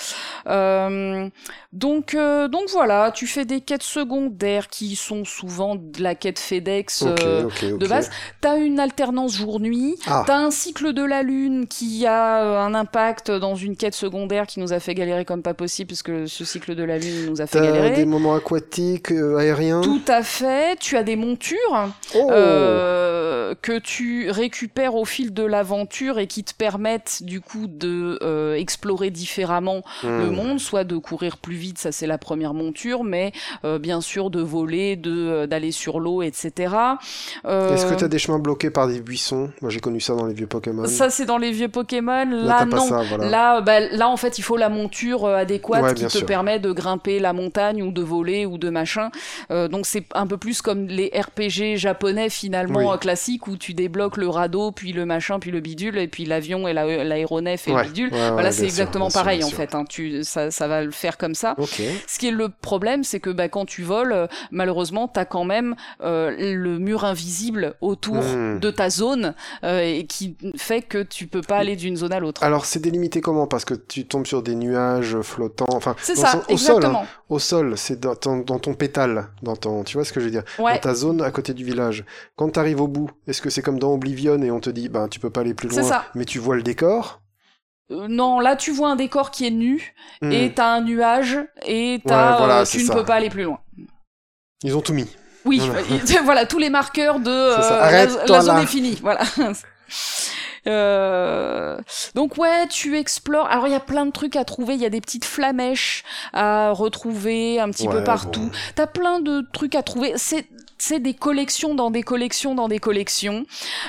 Euh, 0.49 1.29
donc, 1.73 2.15
euh, 2.15 2.49
donc 2.49 2.69
voilà, 2.71 3.13
tu 3.13 3.27
fais 3.27 3.45
des 3.45 3.61
quêtes 3.61 3.83
secondaires 3.83 4.69
qui 4.69 4.97
sont 4.97 5.25
souvent 5.25 5.77
de 5.77 6.03
la 6.03 6.15
quête 6.15 6.39
FedEx 6.39 7.05
de 7.05 7.87
base. 7.87 8.11
T'as 8.41 8.59
une 8.59 8.81
alternance 8.81 9.37
jour-nuit. 9.37 9.97
Ah, 10.07 10.25
T'as 10.27 10.39
un 10.39 10.51
cycle 10.51 10.93
de 10.93 11.05
la 11.05 11.23
lune 11.23 11.67
qui 11.69 12.07
a 12.07 12.61
un 12.61 12.75
impact 12.75 13.31
dans 13.31 13.55
une 13.55 13.77
quête 13.77 13.95
secondaire 13.95 14.47
qui 14.47 14.61
nous 14.61 14.73
a 14.73 14.81
fait 14.81 14.95
galérer 14.95 15.25
comme 15.25 15.43
pas 15.43 15.55
possible, 15.55 15.89
parce 15.89 16.03
que 16.03 16.27
ce 16.27 16.45
cycle 16.45 16.75
de 16.75 16.83
la 16.83 16.99
lune 16.99 17.27
nous 17.27 17.41
a 17.41 17.47
fait 17.47 17.61
t'as 17.61 17.67
galérer. 17.67 17.91
des 17.91 18.05
moments 18.05 18.35
aquatiques, 18.35 19.13
aériens? 19.13 19.81
Tout 19.81 20.03
à 20.09 20.23
fait. 20.23 20.79
Tu 20.81 20.97
as 20.97 21.03
des 21.03 21.17
montures 21.17 21.89
Oh 22.15 22.31
que 23.61 23.79
tu 23.79 24.31
récupères 24.31 24.78
au 24.87 25.05
fil 25.05 25.33
de 25.35 25.43
l'aventure 25.43 26.19
et 26.19 26.27
qui 26.27 26.45
te 26.45 26.55
permettent 26.55 27.23
du 27.23 27.41
coup 27.41 27.67
de 27.67 28.19
euh, 28.23 28.55
explorer 28.55 29.11
différemment 29.11 29.83
le 30.05 30.29
Hmm. 30.31 30.35
monde, 30.35 30.61
soit 30.61 30.85
de 30.85 30.97
courir 30.97 31.37
plus 31.39 31.55
vite, 31.57 31.79
ça 31.79 31.91
c'est 31.93 32.07
la 32.07 32.19
première 32.19 32.55
monture, 32.55 33.03
mais 33.05 33.33
euh, 33.65 33.79
bien 33.79 34.01
sûr 34.01 34.31
de 34.31 34.41
voler, 34.41 34.97
de 34.97 35.11
euh, 35.13 35.47
d'aller 35.47 35.73
sur 35.73 36.01
l'eau, 36.01 36.23
etc. 36.23 36.75
Est-ce 37.45 37.87
que 37.87 37.95
t'as 37.95 38.09
des 38.09 38.19
chemins 38.19 38.39
bloqués 38.39 38.71
par 38.71 38.87
des 38.89 39.01
buissons? 39.01 39.51
Moi 39.63 39.71
j'ai 39.71 39.81
connu 39.81 40.01
ça 40.01 40.15
dans 40.15 40.27
les 40.27 40.35
vieux 40.35 40.47
Pokémon. 40.47 40.87
ça 40.87 41.11
c'est 41.11 41.25
dans 41.27 41.39
les 41.39 41.51
vieux 41.51 41.69
Pokémon. 41.69 42.25
Là, 42.31 42.65
non. 42.65 42.79
ça, 42.81 43.03
voilà. 43.03 43.29
Là, 43.29 43.61
bah, 43.61 43.81
là, 43.81 44.09
en 44.09 44.17
fait, 44.17 44.39
il 44.39 44.43
faut 44.43 44.57
la 44.57 44.69
monture 44.69 45.27
adéquate 45.27 45.83
Ouais, 45.83 45.95
qui 45.95 46.05
te 46.05 46.09
sûr. 46.09 46.27
permet 46.27 46.59
de 46.59 46.73
grimper 46.73 47.19
la 47.19 47.33
montagne 47.33 47.83
ou 47.83 47.91
de 47.93 48.03
voler 48.03 48.47
ou 48.47 48.59
de 48.59 48.71
machin. 48.71 49.11
Donc 49.51 49.87
c'est 49.87 50.05
un 50.15 50.27
peu 50.27 50.37
plus 50.37 50.63
comme 50.63 50.87
les 50.87 51.11
RPG 51.15 51.77
japonais 51.77 52.29
finalement 52.31 52.91
Oui. 52.93 52.99
classiques 52.99 53.47
où 53.47 53.57
tu 53.57 53.75
débloques 53.75 54.17
le 54.17 54.29
radeau, 54.29 54.68
puis 54.73 54.93
le 54.93 55.07
machin, 55.07 55.39
puis 55.39 55.51
le 55.51 55.61
bidule, 55.61 55.99
et 55.99 56.09
puis 56.09 56.25
l'avion 56.25 56.67
et 56.69 56.73
la- 56.73 57.05
l'aéronef 57.05 57.69
et 57.69 57.73
Ouais, 57.73 57.83
le 57.83 57.89
bidule. 57.89 58.13
ouais, 58.13 58.31
voilà, 58.31 58.53
c'est 58.53 58.65
exactement 58.65 59.11
sûr, 59.11 59.21
pareil 59.21 59.43
en 59.45 59.49
fait. 59.49 59.75
hein. 59.75 59.85
Tu, 59.89 60.25
ça, 60.25 60.51
ça 60.51 60.69
va 60.69 60.83
le 60.85 60.91
faire 60.91 61.17
comme 61.19 61.35
ça. 61.35 61.55
Ce 62.07 62.19
qui 62.19 62.29
est 62.29 62.33
le 62.33 62.49
problème, 62.49 63.05
c'est 63.05 63.21
que 63.21 63.31
bah, 63.31 63.49
quand 63.49 63.65
tu 63.67 63.83
voles, 63.83 64.29
malheureusement, 64.51 65.09
t'as 65.09 65.25
quand 65.25 65.45
même 65.45 65.75
euh, 66.03 66.35
le 66.39 66.79
mur 66.79 67.05
invisible 67.05 67.75
autour 67.81 68.17
Hmm. 68.19 68.59
de 68.59 68.71
ta 68.71 68.91
zone 68.91 69.35
euh, 69.65 69.81
et 69.81 70.05
qui 70.07 70.37
fait 70.57 70.83
que 70.83 71.03
tu 71.03 71.27
peux 71.27 71.41
pas 71.43 71.57
aller 71.59 71.77
d'une 71.77 71.97
zone 71.97 72.13
à 72.13 72.21
l'autre. 72.21 72.43
Alors 72.43 72.65
c'est 72.65 72.81
délimité 72.81 73.21
comment? 73.21 73.47
Parce 73.47 73.65
que 73.65 73.75
tu 73.75 74.07
tombes 74.07 74.27
sur 74.27 74.43
des 74.43 74.55
nuages 74.55 75.21
flottants, 75.21 75.67
enfin 75.73 75.95
C'est 76.01 76.17
ça, 76.17 76.33
son- 76.33 76.39
au 76.53 76.57
sol, 76.57 76.77
hein. 76.77 76.79
exactement. 76.79 77.07
au 77.29 77.39
sol, 77.39 77.75
c'est 77.77 78.01
dans, 78.01 78.15
ton- 78.17 78.39
dans 78.39 78.59
ton 78.59 78.75
pétale, 78.75 79.29
dans 79.43 79.57
ton, 79.57 79.85
tu 79.85 79.97
vois 79.97 80.05
ce 80.05 80.13
que 80.13 80.21
je 80.21 80.25
veux 80.27 80.31
dire, 80.31 80.43
Ouais. 80.59 80.75
dans 80.75 80.81
ta 80.81 80.95
zone 80.95 81.23
à 81.23 81.31
côté 81.31 81.55
du 81.55 81.65
village. 81.65 82.05
Quand 82.37 82.49
t'arrives 82.51 82.81
au 82.81 82.89
bout, 82.89 83.11
est-ce 83.27 83.41
que 83.43 83.51
c'est 83.51 83.63
comme 83.63 83.79
dans 83.79 83.93
Oblivion 83.93 84.41
et 84.43 84.51
on 84.51 84.58
te 84.61 84.71
dit, 84.71 84.89
ben 84.89 85.09
tu 85.09 85.21
peux 85.21 85.31
pas 85.31 85.41
aller 85.41 85.55
plus 85.55 85.69
loin, 85.69 85.83
ça. 85.83 86.05
mais 86.15 86.25
tu 86.25 86.39
vois 86.39 86.57
le 86.57 86.63
décor 86.63 87.21
Euh, 87.91 88.07
non, 88.09 88.39
là 88.41 88.55
tu 88.57 88.71
vois 88.73 88.91
un 88.91 88.97
décor 88.97 89.31
qui 89.31 89.47
est 89.47 89.51
nu 89.51 89.95
Hmm. 90.21 90.33
et 90.33 90.53
t'as 90.55 90.67
un 90.75 90.81
nuage 90.83 91.39
et 91.65 91.95
Ouais, 91.95 92.01
voilà, 92.05 92.61
euh, 92.61 92.65
tu 92.65 92.79
ne 92.79 92.87
ça. 92.87 92.95
peux 92.95 93.05
pas 93.05 93.15
aller 93.15 93.31
plus 93.31 93.45
loin. 93.45 93.61
Ils 94.65 94.77
ont 94.77 94.81
tout 94.83 94.93
mis. 94.93 95.09
Oui, 95.45 95.59
Voilà. 95.61 95.81
il- 95.91 96.21
voilà 96.25 96.45
tous 96.47 96.59
les 96.59 96.69
marqueurs 96.71 97.21
de 97.21 97.31
euh, 97.31 97.57
la, 98.29 98.41
zone 98.41 98.57
là. 98.57 98.63
est 98.63 98.67
finie. 98.67 98.99
Voilà. 99.01 99.21
Euh, 100.67 101.79
donc 102.15 102.37
ouais, 102.37 102.67
tu 102.69 102.99
explores. 102.99 103.47
Alors 103.47 103.67
il 103.67 103.71
y 103.73 103.77
a 103.77 103.81
plein 103.81 104.05
de 104.05 104.11
trucs 104.11 104.37
à 104.37 104.45
trouver. 104.45 104.75
Il 104.75 104.81
y 104.81 104.85
a 104.87 104.91
des 104.91 105.01
petites 105.01 105.25
flamèches 105.25 106.05
à 106.35 106.73
retrouver 106.73 107.59
un 107.61 107.71
petit 107.71 107.89
peu 107.89 108.05
partout. 108.05 108.41
bon. 108.47 108.51
T'as 108.75 108.87
plein 108.87 109.21
de 109.21 109.47
trucs 109.53 109.75
à 109.75 109.83
trouver. 109.83 110.13
C'est 110.17 110.47
c'est 110.79 111.01
des 111.01 111.15
collections 111.15 111.75
dans 111.75 111.91
des 111.91 112.03
collections 112.03 112.55
dans 112.55 112.69
des 112.69 112.79
collections. 112.79 113.45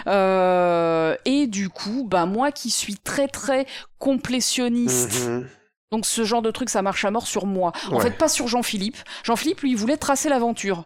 Euh, 0.07 1.15
et 1.25 1.47
du 1.47 1.69
coup, 1.69 2.05
bah 2.07 2.25
moi 2.25 2.51
qui 2.51 2.69
suis 2.69 2.95
très 2.95 3.27
très 3.27 3.65
complétionniste. 3.97 5.27
Mhm. 5.27 5.47
Donc 5.91 6.05
ce 6.05 6.23
genre 6.23 6.41
de 6.41 6.51
truc, 6.51 6.69
ça 6.69 6.81
marche 6.81 7.05
à 7.05 7.11
mort 7.11 7.27
sur 7.27 7.45
moi. 7.45 7.71
En 7.91 7.99
fait, 7.99 8.11
pas 8.11 8.27
sur 8.27 8.47
Jean-Philippe. 8.47 8.97
Jean-Philippe, 9.23 9.61
lui, 9.61 9.71
il 9.71 9.77
voulait 9.77 9.97
tracer 9.97 10.29
l'aventure. 10.29 10.85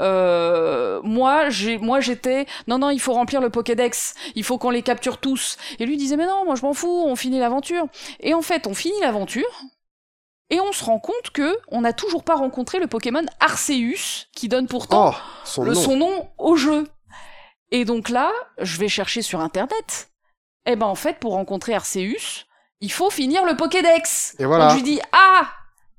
Euh, 0.00 1.00
moi, 1.02 1.48
j'ai, 1.48 1.78
moi, 1.78 2.00
j'étais, 2.00 2.46
non, 2.68 2.78
non, 2.78 2.90
il 2.90 3.00
faut 3.00 3.12
remplir 3.12 3.40
le 3.40 3.50
Pokédex. 3.50 4.14
Il 4.34 4.44
faut 4.44 4.58
qu'on 4.58 4.70
les 4.70 4.82
capture 4.82 5.18
tous. 5.18 5.56
Et 5.78 5.86
lui 5.86 5.96
disait, 5.96 6.16
mais 6.16 6.26
non, 6.26 6.44
moi, 6.44 6.54
je 6.54 6.62
m'en 6.62 6.74
fous. 6.74 7.04
On 7.06 7.16
finit 7.16 7.38
l'aventure. 7.38 7.86
Et 8.20 8.34
en 8.34 8.42
fait, 8.42 8.66
on 8.66 8.74
finit 8.74 9.00
l'aventure. 9.00 9.62
Et 10.50 10.60
on 10.60 10.72
se 10.72 10.84
rend 10.84 10.98
compte 11.00 11.30
que 11.32 11.56
on 11.68 11.80
n'a 11.80 11.92
toujours 11.92 12.22
pas 12.22 12.36
rencontré 12.36 12.78
le 12.78 12.86
Pokémon 12.86 13.24
Arceus, 13.40 14.26
qui 14.34 14.48
donne 14.48 14.68
pourtant 14.68 15.10
Oh, 15.12 15.16
son 15.44 15.64
le, 15.64 15.72
nom. 15.74 15.80
son 15.82 15.96
nom 15.96 16.28
au 16.38 16.54
jeu. 16.56 16.86
Et 17.72 17.84
donc 17.84 18.08
là, 18.10 18.30
je 18.58 18.78
vais 18.78 18.88
chercher 18.88 19.22
sur 19.22 19.40
internet. 19.40 20.08
Et 20.66 20.76
ben 20.76 20.86
en 20.86 20.94
fait, 20.94 21.18
pour 21.18 21.32
rencontrer 21.32 21.74
Arceus, 21.74 22.44
il 22.80 22.92
faut 22.92 23.10
finir 23.10 23.44
le 23.44 23.56
Pokédex. 23.56 24.36
Et 24.38 24.44
voilà. 24.44 24.66
Donc 24.68 24.78
je 24.78 24.84
lui 24.84 24.90
dis 24.92 25.00
ah, 25.12 25.48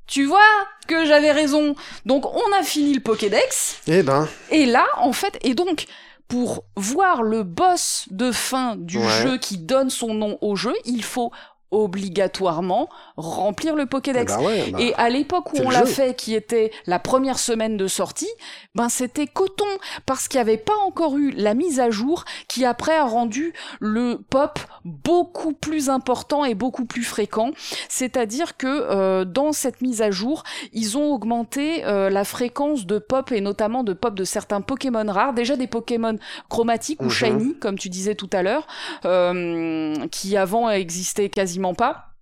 tu 0.05 0.23
vois 0.25 0.39
que 0.87 1.05
j'avais 1.05 1.31
raison. 1.33 1.75
Donc 2.05 2.25
on 2.25 2.53
a 2.57 2.63
fini 2.63 2.93
le 2.93 3.01
Pokédex. 3.01 3.81
Eh 3.87 4.01
ben, 4.01 4.29
Et 4.49 4.65
là, 4.65 4.85
en 4.97 5.11
fait, 5.11 5.37
et 5.41 5.55
donc 5.55 5.87
pour 6.29 6.63
voir 6.77 7.21
le 7.21 7.43
boss 7.43 8.05
de 8.11 8.31
fin 8.31 8.75
du 8.77 8.97
Ouais. 8.97 9.21
jeu 9.23 9.37
qui 9.37 9.57
donne 9.57 9.89
son 9.89 10.13
nom 10.13 10.37
au 10.41 10.55
jeu, 10.55 10.73
il 10.85 11.03
faut 11.03 11.31
obligatoirement 11.71 12.89
remplir 13.17 13.75
le 13.75 13.83
eh 13.83 13.85
Pokédex. 13.87 14.35
ben 14.37 14.43
ouais, 14.43 14.71
bah, 14.71 14.79
Et 14.79 14.93
à 14.93 15.09
l'époque 15.09 15.53
où 15.53 15.57
on 15.57 15.69
l'a 15.69 15.85
fait, 15.85 16.15
qui 16.15 16.35
était 16.35 16.71
la 16.85 16.99
première 16.99 17.39
semaine 17.39 17.75
de 17.75 17.87
sortie, 17.87 18.29
ben 18.75 18.89
c'était 18.89 19.27
coton 19.27 19.65
parce 20.05 20.27
qu'il 20.27 20.37
n'y 20.37 20.41
avait 20.41 20.57
pas 20.57 20.75
encore 20.85 21.17
eu 21.17 21.31
la 21.31 21.53
mise 21.55 21.79
à 21.79 21.89
jour 21.89 22.25
qui 22.47 22.63
après 22.63 22.95
a 22.95 23.03
rendu 23.05 23.53
le 23.79 24.19
pop 24.29 24.59
beaucoup 24.85 25.53
plus 25.53 25.89
important 25.89 26.45
et 26.45 26.53
beaucoup 26.53 26.85
plus 26.85 27.03
fréquent. 27.03 27.51
C'est-à-dire 27.89 28.55
que 28.57 28.67
euh, 28.67 29.25
dans 29.25 29.51
cette 29.51 29.81
mise 29.81 30.01
à 30.01 30.11
jour, 30.11 30.43
ils 30.71 30.97
ont 30.97 31.11
augmenté 31.11 31.83
euh, 31.85 32.09
la 32.09 32.23
fréquence 32.23 32.85
de 32.85 32.99
pop 32.99 33.31
et 33.31 33.41
notamment 33.41 33.83
de 33.83 33.93
pop 33.93 34.13
de 34.15 34.23
certains 34.23 34.61
Pokémon 34.61 35.05
rares, 35.11 35.33
déjà 35.33 35.55
des 35.55 35.67
Pokémon 35.67 36.17
chromatiques 36.49 37.01
ou 37.01 37.05
Mhm. 37.05 37.11
shiny 37.11 37.55
comme 37.59 37.77
tu 37.77 37.89
disais 37.89 38.15
tout 38.15 38.29
à 38.31 38.43
l'heure, 38.43 38.67
euh, 39.05 39.95
qui 40.11 40.37
avant 40.37 40.69
existaient 40.69 41.29
quasiment 41.29 41.73
pas. 41.73 42.16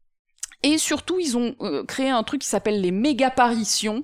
Et 0.67 0.77
surtout, 0.79 1.19
ils 1.19 1.37
ont 1.37 1.53
euh, 1.61 1.83
créé 1.83 2.09
un 2.09 2.23
truc 2.23 2.41
qui 2.41 2.47
s'appelle 2.47 2.81
les 2.81 2.89
mégaparitions, 2.91 4.01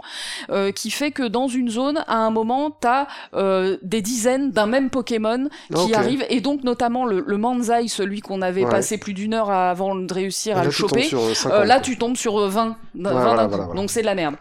euh, 0.51 0.71
qui 0.71 0.91
fait 0.91 1.09
que 1.11 1.23
dans 1.23 1.47
une 1.47 1.69
zone, 1.69 2.03
à 2.07 2.17
un 2.17 2.29
moment, 2.29 2.69
t'as 2.69 3.07
euh, 3.33 3.77
des 3.81 4.01
dizaines 4.01 4.51
d'un 4.51 4.67
même 4.67 4.89
Pokémon 4.91 5.49
qui 5.69 5.75
Ok. 5.75 5.93
arrive, 5.93 6.23
et 6.29 6.39
donc 6.39 6.63
notamment 6.63 7.05
le, 7.05 7.23
le 7.25 7.37
Manzai, 7.37 7.87
celui 7.87 8.21
qu'on 8.21 8.41
avait 8.41 8.63
Ouais. 8.63 8.69
passé 8.69 8.99
plus 8.99 9.13
d'une 9.13 9.33
heure 9.33 9.49
avant 9.49 9.95
de 9.95 10.13
réussir 10.13 10.55
à 10.57 10.63
le 10.63 10.69
choper. 10.71 11.09
euh, 11.13 11.33
50, 11.33 11.51
Euh, 11.61 11.65
là, 11.65 11.79
tu 11.79 11.97
tombes 11.97 12.15
sur 12.15 12.37
euh, 12.39 12.47
20, 12.47 12.77
20 12.93 13.03
d'un 13.03 13.11
voilà, 13.11 13.43
coup. 13.43 13.49
voilà, 13.49 13.65
voilà. 13.65 13.73
donc 13.81 13.89
c'est 13.89 14.01
de 14.01 14.05
la 14.05 14.13
merde. 14.15 14.35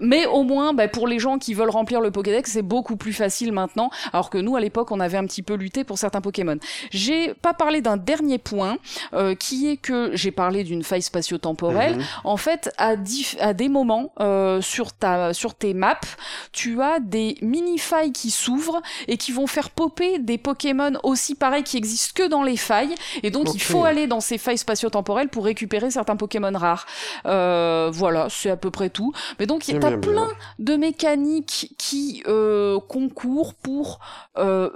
Mais 0.00 0.26
au 0.26 0.42
moins, 0.44 0.72
bah, 0.72 0.88
pour 0.88 1.08
les 1.08 1.18
gens 1.18 1.38
qui 1.38 1.54
veulent 1.54 1.70
remplir 1.70 2.00
le 2.00 2.10
Pokédex, 2.10 2.50
c'est 2.52 2.62
beaucoup 2.62 2.96
plus 2.96 3.12
facile 3.12 3.52
maintenant, 3.52 3.90
alors 4.12 4.30
que 4.30 4.38
nous, 4.38 4.56
à 4.56 4.60
l'époque, 4.60 4.90
on 4.92 5.00
avait 5.00 5.18
un 5.18 5.24
petit 5.26 5.42
peu 5.42 5.54
lutté 5.54 5.84
pour 5.84 5.98
certains 5.98 6.20
Pokémon. 6.20 6.56
J'ai 6.90 7.34
pas 7.34 7.54
parlé 7.54 7.80
d'un 7.80 7.96
dernier 7.96 8.38
point, 8.38 8.76
qui 9.40 9.68
est 9.68 9.76
que 9.76 10.10
j'ai 10.14 10.30
parlé 10.30 10.62
d'une 10.64 10.75
d'une 10.76 10.84
faille 10.84 11.02
spatio-temporelle, 11.02 11.96
Mhm. 11.96 12.04
en 12.24 12.36
fait, 12.36 12.70
à, 12.78 12.96
dif- 12.96 13.36
à 13.40 13.54
des 13.54 13.68
moments 13.68 14.12
euh, 14.20 14.60
sur, 14.60 14.92
ta, 14.92 15.32
sur 15.32 15.54
tes 15.54 15.72
maps, 15.74 15.98
tu 16.52 16.80
as 16.82 17.00
des 17.00 17.36
mini-failles 17.42 18.12
qui 18.12 18.30
s'ouvrent 18.30 18.80
et 19.08 19.16
qui 19.16 19.32
vont 19.32 19.46
faire 19.46 19.70
popper 19.70 20.18
des 20.18 20.38
Pokémon 20.38 20.92
aussi 21.02 21.34
pareils 21.34 21.62
qui 21.64 21.76
existent 21.78 22.12
que 22.22 22.28
dans 22.28 22.42
les 22.42 22.56
failles. 22.56 22.94
Et 23.22 23.30
donc, 23.30 23.54
il 23.54 23.60
faut 23.62 23.84
aller 23.84 24.06
dans 24.06 24.20
ces 24.20 24.38
failles 24.38 24.58
spatio-temporelles 24.58 25.28
pour 25.28 25.44
récupérer 25.44 25.90
certains 25.90 26.16
Pokémon 26.16 26.52
rares. 26.56 26.86
Euh, 27.26 27.90
voilà, 27.92 28.28
c'est 28.30 28.50
à 28.50 28.56
peu 28.56 28.70
près 28.70 28.90
tout. 28.90 29.12
Mais 29.38 29.46
donc, 29.46 29.64
t'as 29.66 29.96
plein 29.96 29.98
bien. 29.98 30.28
de 30.58 30.76
mécaniques 30.76 31.74
qui 31.78 32.22
euh, 32.26 32.78
concourent 32.80 33.54
pour 33.54 33.98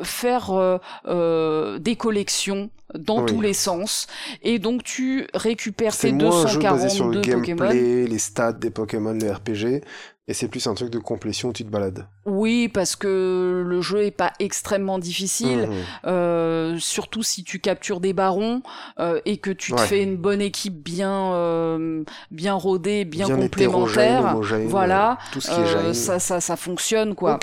faire 0.03 0.79
des 0.99 1.97
collections 1.97 2.71
dans 2.99 3.21
Oui. 3.23 3.27
tous 3.27 3.41
les 3.41 3.55
sens. 3.55 4.07
Et 4.43 4.59
donc, 4.59 4.83
tu 4.85 5.27
récupères 5.35 5.95
C'est 5.95 6.09
tes 6.09 6.13
moins 6.13 6.45
un 6.45 6.47
jeu 6.47 6.61
basé 6.61 6.89
sur 6.89 7.07
le 7.09 7.15
242 7.21 7.41
Pokémon. 7.55 7.71
gameplay, 7.71 8.07
les 8.07 8.19
stats 8.19 8.53
des 8.53 8.71
Pokémon, 8.71 9.13
les 9.13 9.31
RPG, 9.31 9.83
et 10.31 10.33
c'est 10.33 10.47
plus 10.47 10.65
un 10.69 10.75
truc 10.75 10.91
de 10.91 10.99
complétion 11.01 11.49
où 11.49 11.53
tu 11.53 11.65
te 11.65 11.71
balades. 11.71 12.07
Oui, 12.25 12.69
parce 12.69 12.95
que 12.95 13.65
le 13.67 13.81
jeu 13.83 14.05
est 14.05 14.11
pas 14.13 14.33
extrêmement 14.39 15.01
difficile, 15.01 15.69
Mhm. 15.69 15.77
euh, 16.07 16.79
surtout 16.79 17.25
si 17.25 17.43
tu 17.43 17.59
captures 17.59 17.99
des 17.99 18.13
barons 18.13 18.63
euh, 19.01 19.21
et 19.25 19.39
que 19.39 19.51
tu 19.51 19.73
te 19.73 19.77
Ouais. 19.81 19.87
fais 19.89 20.03
une 20.05 20.17
bonne 20.17 20.41
équipe 20.41 20.81
bien 20.81 21.33
euh, 21.35 22.05
bien 22.31 22.55
rodée, 22.55 23.05
bien, 23.05 23.27
complémentaire. 23.29 24.25
homogène, 24.37 24.67
Voilà, 24.69 25.19
tout 25.33 25.41
ce 25.41 25.51
qui 25.51 25.61
est 25.61 25.67
gêne. 25.67 25.95
ça, 25.95 26.21
ça, 26.21 26.41
ça 26.41 26.57
fonctionne 26.57 27.17
quoi. 27.17 27.39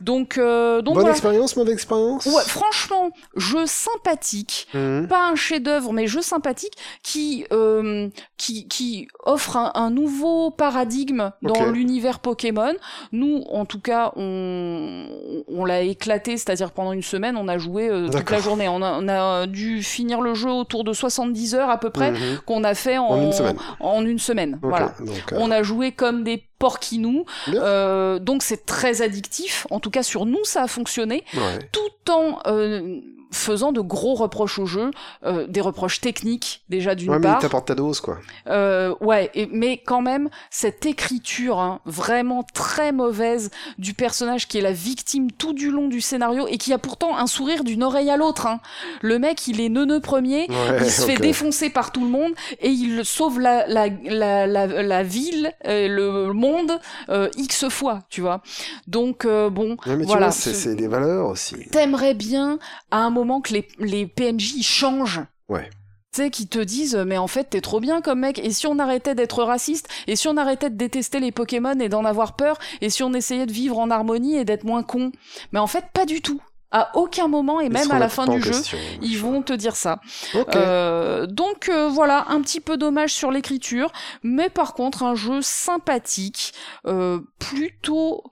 Donc, 0.00 0.38
donc 0.38 0.84
Bonne 0.84 0.94
voilà. 0.94 1.10
expérience, 1.10 1.56
mauvaise 1.56 1.74
expérience? 1.74 2.26
Ouais, 2.26 2.42
franchement, 2.46 3.10
jeu 3.34 3.66
sympathique, 3.66 4.68
Mhm. 4.74 5.08
pas 5.08 5.28
un 5.28 5.34
chef-d'œuvre, 5.34 5.92
mais 5.92 6.06
jeu 6.06 6.22
sympathique 6.22 6.74
qui 7.02 7.44
qui 8.36 8.68
qui 8.68 9.08
offre 9.24 9.56
un, 9.56 9.72
un 9.74 9.90
nouveau 9.90 10.52
paradigme 10.52 11.32
dans 11.42 11.66
l'univers 11.72 12.20
Pokémon. 12.28 12.74
Nous, 13.12 13.42
en 13.50 13.64
tout 13.64 13.80
cas, 13.80 14.12
on 14.16 15.06
on 15.48 15.64
l'a 15.64 15.80
éclaté, 15.80 16.36
c'est-à-dire 16.36 16.72
pendant 16.72 16.92
une 16.92 17.02
semaine, 17.02 17.36
on 17.36 17.48
a 17.48 17.56
joué 17.58 17.88
euh, 17.88 18.08
toute 18.08 18.30
la 18.30 18.38
journée. 18.40 18.68
On 18.68 18.82
a, 18.82 18.98
on 19.00 19.08
a 19.08 19.46
dû 19.46 19.82
finir 19.82 20.20
le 20.20 20.34
jeu 20.34 20.50
autour 20.50 20.84
de 20.84 20.92
70 20.92 21.54
heures 21.54 21.70
à 21.70 21.78
peu 21.80 21.90
près 21.90 22.10
Mhm. 22.12 22.40
qu'on 22.46 22.64
a 22.64 22.74
fait 22.74 22.98
en, 22.98 23.06
En 23.06 23.22
une 23.22 23.32
semaine. 23.32 23.56
en 23.80 24.04
une 24.04 24.18
semaine. 24.18 24.54
Ok, 24.62 24.68
Voilà. 24.68 24.94
donc, 25.00 25.32
euh, 25.32 25.36
On 25.40 25.50
a 25.50 25.62
joué 25.62 25.92
comme 25.92 26.22
des 26.22 26.44
porquinous, 26.58 27.24
Bien. 27.46 27.62
euh, 27.62 28.18
donc 28.18 28.42
c'est 28.42 28.66
très 28.66 29.00
addictif. 29.02 29.66
En 29.70 29.80
tout 29.80 29.90
cas, 29.90 30.02
sur 30.02 30.26
nous, 30.26 30.44
ça 30.44 30.64
a 30.64 30.66
fonctionné 30.66 31.24
ouais. 31.34 31.58
tout 31.72 32.12
en 32.12 32.38
euh, 32.46 33.00
faisant 33.30 33.72
de 33.72 33.80
gros 33.80 34.14
reproches 34.14 34.58
au 34.58 34.66
jeu, 34.66 34.90
euh, 35.24 35.46
des 35.46 35.60
reproches 35.60 36.00
techniques 36.00 36.62
déjà 36.68 36.94
d'une 36.94 37.10
Ouais, 37.10 37.18
mais 37.18 37.26
il 37.28 37.30
part. 37.30 37.38
t'apporte 37.40 37.66
ta 37.68 37.74
dose, 37.74 38.00
quoi. 38.00 38.18
Euh, 38.46 38.94
ouais, 39.00 39.30
et, 39.34 39.48
mais 39.52 39.76
quand 39.78 40.00
même 40.00 40.28
cette 40.50 40.86
écriture 40.86 41.58
hein, 41.58 41.80
vraiment 41.84 42.42
très 42.54 42.92
mauvaise 42.92 43.50
du 43.78 43.94
personnage 43.94 44.48
qui 44.48 44.58
est 44.58 44.62
la 44.62 44.72
victime 44.72 45.30
tout 45.30 45.52
du 45.52 45.70
long 45.70 45.88
du 45.88 46.00
scénario 46.00 46.46
et 46.48 46.58
qui 46.58 46.72
a 46.72 46.78
pourtant 46.78 47.16
un 47.16 47.26
sourire 47.26 47.64
d'une 47.64 47.82
oreille 47.82 48.10
à 48.10 48.16
l'autre. 48.16 48.46
Hein. 48.46 48.60
Le 49.02 49.18
mec, 49.18 49.46
il 49.46 49.60
est 49.60 49.68
neuneux 49.68 50.00
premier. 50.00 50.46
Ouais, 50.48 50.78
Il 50.80 50.90
se 50.90 51.02
fait 51.02 51.16
défoncer 51.16 51.70
par 51.70 51.92
tout 51.92 52.02
le 52.04 52.10
monde 52.10 52.32
et 52.60 52.70
il 52.70 53.04
sauve 53.04 53.40
la, 53.40 53.66
la, 53.66 53.88
la, 54.04 54.46
la, 54.46 54.66
la 54.66 55.02
ville, 55.02 55.52
euh, 55.66 55.88
le 55.88 56.32
monde, 56.32 56.72
euh, 57.08 57.28
X 57.36 57.68
fois, 57.68 58.00
tu 58.08 58.20
vois. 58.20 58.40
Donc, 58.86 59.24
euh, 59.24 59.50
bon, 59.50 59.76
Ouais, 59.86 59.96
mais 59.96 60.04
tu 60.04 60.06
voilà. 60.08 60.26
vois, 60.26 60.32
c'est 60.32 60.54
c'est 60.54 60.74
des 60.74 60.88
valeurs 60.88 61.28
aussi. 61.28 61.56
t'aimerais 61.70 62.14
bien 62.14 62.58
à 62.90 62.98
un 62.98 63.10
moment 63.18 63.40
que 63.40 63.52
les, 63.52 63.68
les 63.78 64.06
PNJ 64.06 64.62
changent. 64.62 65.22
Ouais. 65.48 65.68
Tu 66.14 66.22
sais, 66.22 66.30
qui 66.30 66.46
te 66.46 66.58
disent, 66.58 66.96
mais 66.96 67.18
en 67.18 67.26
fait, 67.26 67.50
t'es 67.50 67.60
trop 67.60 67.80
bien 67.80 68.00
comme 68.00 68.20
mec. 68.20 68.38
Et 68.38 68.50
si 68.50 68.66
on 68.66 68.78
arrêtait 68.78 69.14
d'être 69.14 69.42
raciste 69.42 69.88
Et 70.06 70.16
si 70.16 70.26
on 70.26 70.38
arrêtait 70.38 70.70
de 70.70 70.76
détester 70.76 71.20
les 71.20 71.32
Pokémon 71.32 71.78
et 71.80 71.90
d'en 71.90 72.04
avoir 72.04 72.34
peur 72.34 72.58
Et 72.80 72.88
si 72.88 73.02
on 73.02 73.12
essayait 73.12 73.46
de 73.46 73.52
vivre 73.52 73.78
en 73.78 73.90
harmonie 73.90 74.36
et 74.36 74.44
d'être 74.44 74.64
moins 74.64 74.82
con? 74.82 75.12
Mais 75.52 75.58
en 75.58 75.66
fait, 75.66 75.84
pas 75.92 76.06
du 76.06 76.22
tout. 76.22 76.40
À 76.70 76.96
aucun 76.96 77.28
moment, 77.28 77.60
et 77.62 77.66
Ils 77.66 77.72
même 77.72 77.90
à 77.90 77.98
la 77.98 78.10
fin 78.10 78.26
du 78.26 78.42
jeu, 78.42 78.50
question, 78.50 78.76
ils 79.00 79.18
vont 79.18 79.40
te 79.40 79.54
dire 79.54 79.74
ça. 79.74 80.00
Euh, 80.54 81.26
donc 81.26 81.70
euh, 81.70 81.88
voilà, 81.88 82.26
un 82.28 82.42
petit 82.42 82.60
peu 82.60 82.76
dommage 82.76 83.10
sur 83.10 83.30
l'écriture, 83.30 83.90
mais 84.22 84.50
par 84.50 84.74
contre 84.74 85.02
un 85.02 85.14
jeu 85.14 85.40
sympathique, 85.40 86.52
euh, 86.86 87.20
plutôt 87.38 88.22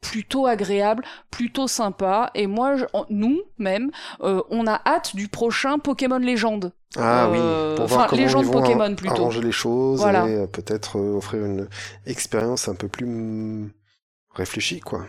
plutôt 0.00 0.46
agréable, 0.46 1.04
plutôt 1.30 1.68
sympa. 1.68 2.30
Et 2.34 2.46
moi, 2.46 2.76
je- 2.76 2.84
nous 3.10 3.40
même, 3.58 3.90
euh, 4.22 4.42
on 4.50 4.66
a 4.66 4.80
hâte 4.86 5.14
du 5.14 5.28
prochain 5.28 5.78
Pokémon 5.78 6.18
Légende. 6.18 6.72
Ah 6.96 7.26
euh, 7.26 7.30
oui, 7.72 7.76
pour 7.76 7.86
voir 7.86 8.00
enfin, 8.00 8.08
comment 8.10 8.22
légende 8.22 8.44
ils 8.46 8.52
vont 8.52 8.60
Pokémon, 8.62 8.94
plutôt. 8.96 9.14
arranger 9.14 9.40
les 9.42 9.52
choses 9.52 10.00
Voilà. 10.00 10.26
et 10.26 10.34
euh, 10.34 10.46
peut-être 10.46 10.98
euh, 10.98 11.16
offrir 11.16 11.44
une 11.44 11.68
expérience 12.06 12.68
un 12.68 12.74
peu 12.74 12.88
plus 12.88 13.06
mm, 13.06 13.70
réfléchie, 14.34 14.80
quoi. 14.80 15.06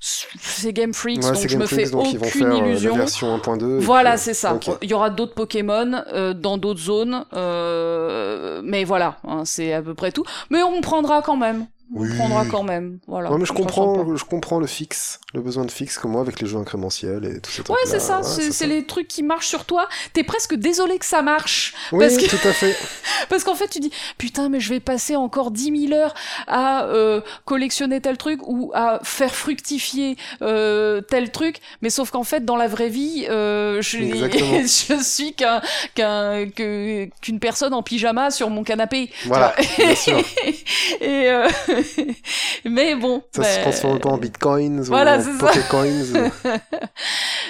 C'est 0.00 0.72
Game 0.72 0.94
Freaks, 0.94 1.22
Ouais, 1.22 1.28
donc 1.32 1.36
c'est 1.36 1.48
je 1.48 1.54
me 1.56 1.60
Game 1.60 1.68
Freaks, 1.68 1.86
fais 1.86 1.90
donc 1.92 2.12
ils 2.12 2.18
vont 2.18 2.26
aucune 2.26 2.40
faire 2.42 2.52
euh, 2.52 2.58
illusion. 2.68 2.92
la 2.92 2.98
version 2.98 3.36
1.2. 3.38 3.76
et 3.78 3.84
Voilà, 3.84 4.16
c'est 4.16 4.34
ça. 4.34 4.58
Il 4.82 4.90
y 4.90 4.94
aura 4.94 5.10
d'autres 5.10 5.34
Pokémon 5.34 6.02
euh, 6.12 6.32
dans 6.34 6.58
d'autres 6.58 6.80
zones, 6.80 7.24
euh, 7.32 8.60
mais 8.64 8.84
voilà, 8.84 9.16
hein, 9.24 9.44
c'est 9.44 9.72
à 9.72 9.82
peu 9.82 9.94
près 9.94 10.12
tout. 10.12 10.24
Mais 10.50 10.62
on 10.62 10.80
prendra 10.80 11.22
quand 11.22 11.36
même. 11.36 11.66
On 11.94 12.00
Oui. 12.00 12.08
prendra 12.16 12.44
quand 12.46 12.64
même. 12.64 12.98
Voilà. 13.06 13.30
Ouais, 13.30 13.38
mais 13.38 13.44
je 13.44 13.52
comprends, 13.52 14.16
je 14.16 14.24
comprends 14.24 14.58
le 14.58 14.66
fixe, 14.66 15.20
le 15.34 15.40
besoin 15.40 15.64
de 15.64 15.70
fixe, 15.70 15.98
comme 15.98 16.10
moi 16.12 16.20
avec 16.20 16.40
les 16.40 16.46
jeux 16.48 16.58
incrémentiels 16.58 17.24
et 17.24 17.40
tout 17.40 17.50
ça. 17.50 17.62
Ouais, 17.68 17.78
c'est 17.84 18.00
ça, 18.00 18.22
c'est 18.24 18.50
c'est 18.50 18.66
les 18.66 18.84
trucs 18.84 19.06
qui 19.06 19.22
marchent 19.22 19.46
sur 19.46 19.64
toi. 19.64 19.88
T'es 20.12 20.24
presque 20.24 20.54
désolé 20.56 20.98
que 20.98 21.04
ça 21.04 21.22
marche. 21.22 21.74
Oui, 21.92 22.00
parce 22.00 22.16
que- 22.16 22.26
tout 22.28 22.48
à 22.48 22.52
fait. 22.52 22.76
Parce 23.28 23.44
qu'en 23.44 23.54
fait, 23.54 23.66
tu 23.68 23.80
dis, 23.80 23.90
putain, 24.18 24.48
mais 24.48 24.60
je 24.60 24.68
vais 24.68 24.78
passer 24.78 25.16
encore 25.16 25.50
10 25.50 25.88
000 25.88 25.94
heures 25.98 26.14
à 26.46 26.84
euh, 26.84 27.20
collectionner 27.44 28.00
tel 28.00 28.16
truc 28.18 28.40
ou 28.46 28.70
à 28.74 29.00
faire 29.02 29.34
fructifier 29.34 30.16
euh, 30.42 31.00
tel 31.00 31.30
truc. 31.32 31.56
Mais 31.82 31.90
sauf 31.90 32.10
qu'en 32.10 32.22
fait, 32.24 32.44
dans 32.44 32.56
la 32.56 32.68
vraie 32.68 32.88
vie, 32.88 33.26
euh, 33.30 33.80
je, 33.82 33.98
je 34.88 35.02
suis 35.02 35.32
qu'un 35.34 35.60
qu'un 35.94 36.46
qu'une 36.50 37.40
personne 37.40 37.74
en 37.74 37.82
pyjama 37.82 38.30
sur 38.30 38.50
mon 38.50 38.62
canapé. 38.64 39.10
Voilà, 39.24 39.54
bien 39.78 39.94
sûr. 39.94 40.18
Et 41.00 41.30
euh, 41.30 41.48
mais 42.64 42.94
bon, 42.96 43.22
Ça 43.34 43.42
ben, 43.42 43.48
se 43.48 43.60
transforme 43.60 44.00
pas 44.00 44.10
en 44.10 44.18
bitcoins 44.18 44.80
Voilà, 44.82 45.18
ou 45.18 45.20
en 45.20 45.38
ça. 45.38 45.46
pokécoins. 45.46 46.30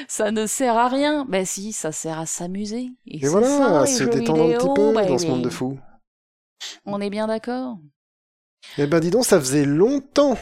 ça 0.09 0.31
ne 0.31 0.47
sert 0.47 0.77
à 0.77 0.89
rien. 0.89 1.24
Ben 1.28 1.44
si, 1.44 1.73
ça 1.73 1.93
sert 1.93 2.19
à 2.19 2.27
s'amuser. 2.27 2.89
Et, 3.07 3.27
voilà, 3.27 3.47
ça, 3.48 3.81
à 3.81 3.86
se 3.86 4.05
détendre 4.05 4.44
un 4.44 4.59
petit 4.59 4.69
peu 4.74 4.93
dans 4.93 4.93
baby. 4.93 5.19
ce 5.19 5.27
monde 5.27 5.43
de 5.43 5.51
fous. 5.51 5.78
On 6.85 7.01
est 7.01 7.11
bien 7.11 7.27
d'accord. 7.27 7.78
Eh 8.78 8.86
ben 8.86 9.01
dis 9.01 9.11
donc, 9.11 9.24
ça 9.24 9.39
faisait 9.39 9.65
longtemps 9.65 10.36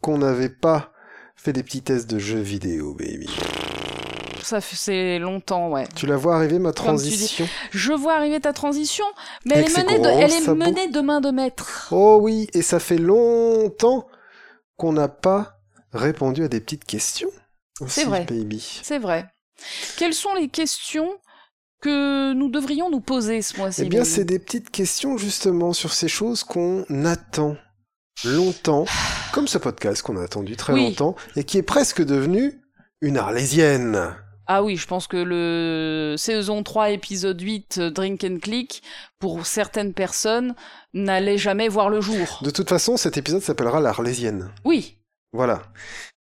qu'on 0.00 0.18
n'avait 0.18 0.48
pas 0.48 0.92
fait 1.36 1.52
des 1.52 1.62
petits 1.62 1.82
tests 1.82 2.08
de 2.08 2.18
jeux 2.18 2.40
vidéo, 2.40 2.94
baby. 2.94 3.28
Ça 4.48 4.62
fait 4.62 4.76
c'est 4.76 5.18
longtemps, 5.18 5.68
ouais. 5.68 5.86
Tu 5.94 6.06
la 6.06 6.16
vois 6.16 6.36
arriver 6.36 6.58
ma 6.58 6.72
transition 6.72 7.46
Je 7.70 7.92
vois 7.92 8.14
arriver 8.14 8.40
ta 8.40 8.54
transition, 8.54 9.04
mais 9.44 9.56
elle 9.56 9.64
est, 9.66 9.76
menée 9.76 9.98
de, 9.98 10.08
elle 10.08 10.32
est 10.32 10.40
sabots. 10.40 10.64
menée 10.64 10.88
de 10.88 11.00
main 11.02 11.20
de 11.20 11.30
maître. 11.30 11.88
Oh 11.90 12.18
oui, 12.22 12.48
et 12.54 12.62
ça 12.62 12.80
fait 12.80 12.96
longtemps 12.96 14.06
qu'on 14.78 14.94
n'a 14.94 15.08
pas 15.08 15.58
répondu 15.92 16.44
à 16.44 16.48
des 16.48 16.60
petites 16.60 16.86
questions. 16.86 17.28
C'est 17.86 18.04
vrai. 18.04 18.24
baby. 18.24 18.80
C'est 18.82 18.98
vrai. 18.98 19.26
Quelles 19.98 20.14
sont 20.14 20.32
les 20.32 20.48
questions 20.48 21.10
que 21.82 22.32
nous 22.32 22.48
devrions 22.48 22.88
nous 22.90 23.00
poser 23.00 23.42
ce 23.42 23.58
mois-ci 23.58 23.82
Eh 23.84 23.88
bien, 23.90 24.04
c'est 24.04 24.24
des 24.24 24.38
petites 24.38 24.70
questions 24.70 25.18
justement 25.18 25.74
sur 25.74 25.92
ces 25.92 26.08
choses 26.08 26.42
qu'on 26.42 26.86
attend 27.04 27.54
longtemps, 28.24 28.86
comme 29.32 29.46
ce 29.46 29.58
podcast 29.58 30.00
qu'on 30.00 30.16
a 30.16 30.22
attendu 30.22 30.56
très 30.56 30.72
Oui. 30.72 30.84
longtemps 30.88 31.16
et 31.36 31.44
qui 31.44 31.58
est 31.58 31.62
presque 31.62 32.02
devenu 32.02 32.62
une 33.02 33.18
arlésienne. 33.18 34.14
Ah 34.50 34.62
oui, 34.62 34.76
je 34.76 34.86
pense 34.86 35.06
que 35.06 35.18
le 35.18 36.14
saison 36.16 36.62
3, 36.62 36.90
épisode 36.90 37.38
8, 37.40 37.78
euh, 37.78 37.90
Drink 37.90 38.24
and 38.24 38.38
Click, 38.40 38.82
pour 39.18 39.46
certaines 39.46 39.92
personnes, 39.92 40.54
n'allait 40.94 41.36
jamais 41.36 41.68
voir 41.68 41.90
le 41.90 42.00
jour. 42.00 42.40
De 42.42 42.50
toute 42.50 42.68
façon, 42.68 42.96
cet 42.96 43.18
épisode 43.18 43.42
s'appellera 43.42 43.80
l'Arlésienne. 43.80 44.50
Oui, 44.64 44.96
Voilà. 45.32 45.62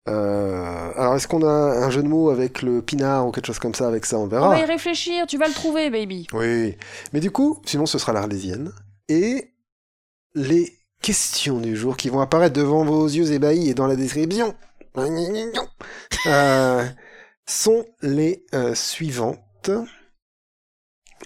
Euh, 0.07 0.91
alors, 0.95 1.15
est-ce 1.15 1.27
qu'on 1.27 1.43
a 1.43 1.51
un 1.85 1.89
jeu 1.89 2.03
de 2.03 2.07
mots 2.07 2.29
avec 2.29 2.61
le 2.61 2.81
pinard 2.81 3.27
ou 3.27 3.31
quelque 3.31 3.47
chose 3.47 3.57
comme 3.59 3.73
ça 3.73 3.87
avec 3.87 4.05
ça 4.05 4.17
On 4.17 4.23
on 4.23 4.27
verra. 4.27 4.49
va 4.49 4.59
y 4.59 4.65
réfléchir, 4.65 5.25
tu 5.27 5.37
vas 5.37 5.47
le 5.47 5.53
trouver, 5.53 5.89
baby. 5.89 6.27
Oui. 6.33 6.75
Mais 7.13 7.19
du 7.19 7.31
coup, 7.31 7.59
sinon, 7.65 7.85
ce 7.85 7.97
sera 7.97 8.13
l'Arlésienne. 8.13 8.71
Et 9.07 9.51
les 10.35 10.73
questions 11.01 11.59
du 11.59 11.75
jour 11.75 11.97
qui 11.97 12.09
vont 12.09 12.21
apparaître 12.21 12.55
devant 12.55 12.83
vos 12.83 13.05
yeux 13.05 13.31
ébahis 13.31 13.69
et 13.69 13.73
dans 13.75 13.87
la 13.87 13.95
description 13.95 14.55
euh, 16.25 16.85
sont 17.47 17.85
les 18.01 18.45
euh, 18.53 18.75
suivantes. 18.75 19.71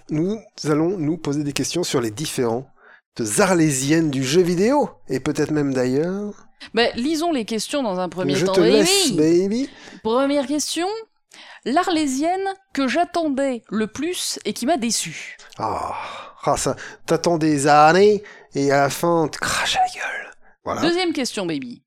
Nous 0.09 0.39
allons 0.65 0.97
nous 0.97 1.17
poser 1.17 1.43
des 1.43 1.53
questions 1.53 1.83
sur 1.83 2.01
les 2.01 2.11
différentes 2.11 2.67
arlésiennes 3.39 4.11
du 4.11 4.23
jeu 4.23 4.41
vidéo, 4.41 4.89
et 5.09 5.19
peut-être 5.19 5.51
même 5.51 5.73
d'ailleurs. 5.73 6.47
Ben, 6.73 6.91
lisons 6.95 7.31
les 7.31 7.45
questions 7.45 7.83
dans 7.83 7.99
un 7.99 8.09
premier 8.09 8.35
Je 8.35 8.45
temps, 8.45 8.53
te 8.53 8.61
baby. 8.61 8.71
laisse, 8.71 9.11
baby. 9.11 9.69
Première 10.03 10.47
question. 10.47 10.87
L'Arlésienne 11.65 12.47
que 12.73 12.87
j'attendais 12.87 13.63
le 13.69 13.87
plus 13.87 14.39
et 14.45 14.53
qui 14.53 14.65
m'a 14.65 14.77
déçu. 14.77 15.37
Ah, 15.57 15.95
ah, 16.43 16.57
ça, 16.57 16.75
t'attends 17.05 17.37
des 17.37 17.67
années 17.67 18.23
et 18.55 18.71
à 18.71 18.81
la 18.83 18.89
fin, 18.89 19.23
on 19.23 19.27
te 19.27 19.37
crache 19.37 19.75
à 19.75 19.79
la 19.79 19.87
gueule. 19.87 20.31
Voilà. 20.63 20.81
Deuxième 20.81 21.13
question, 21.13 21.45
baby. 21.45 21.83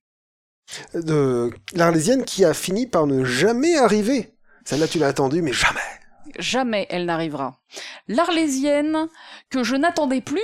De 0.95 1.51
l'Arlésienne 1.75 2.25
qui 2.25 2.45
a 2.45 2.55
fini 2.55 2.87
par 2.87 3.07
ne 3.07 3.25
jamais 3.25 3.77
arriver. 3.77 4.35
Celle-là, 4.65 4.89
tu 4.89 4.99
l'as 4.99 5.09
attendue, 5.09 5.43
mais 5.43 5.53
jamais. 5.53 5.81
Jamais 6.39 6.87
elle 6.89 7.05
n'arrivera. 7.05 7.57
L'Arlésienne 8.09 9.09
que 9.51 9.65
je 9.65 9.77
n'attendais 9.77 10.21
plus, 10.21 10.41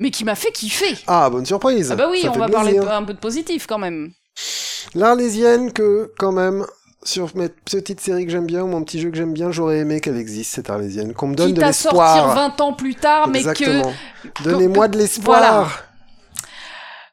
mais 0.00 0.10
qui 0.10 0.24
m'a 0.24 0.34
fait 0.34 0.52
kiffer. 0.52 0.96
Ah, 1.06 1.28
bonne 1.30 1.46
surprise. 1.46 1.90
Ah 1.92 1.96
bah 1.96 2.08
oui, 2.10 2.22
Ça 2.22 2.32
on 2.34 2.38
va 2.38 2.48
parler 2.48 2.78
un 2.78 3.04
peu 3.04 3.14
de 3.14 3.18
positif 3.18 3.66
quand 3.66 3.78
même. 3.78 4.12
L'Arlésienne 4.94 5.72
que, 5.72 6.12
quand 6.18 6.32
même, 6.32 6.64
sur 7.02 7.36
mes 7.36 7.48
petites 7.48 8.00
séries 8.00 8.24
que 8.24 8.32
j'aime 8.32 8.46
bien 8.46 8.62
ou 8.62 8.66
mon 8.66 8.82
petit 8.82 9.00
jeu 9.00 9.10
que 9.10 9.16
j'aime 9.16 9.32
bien, 9.32 9.50
j'aurais 9.50 9.78
aimé 9.78 10.00
qu'elle 10.00 10.16
existe, 10.16 10.54
cette 10.54 10.70
Arlésienne. 10.70 11.14
Qu'on 11.14 11.28
me 11.28 11.34
donne 11.34 11.48
Quitte 11.48 11.56
de 11.58 11.62
à 11.62 11.72
sortir 11.72 12.02
l'espoir. 12.02 12.34
20 12.34 12.60
ans 12.60 12.72
plus 12.72 12.94
tard, 12.94 13.28
mais 13.28 13.42
que. 13.42 13.82
Donnez-moi 14.44 14.88
de 14.88 14.98
l'espoir. 14.98 15.38
Voilà. 15.38 15.68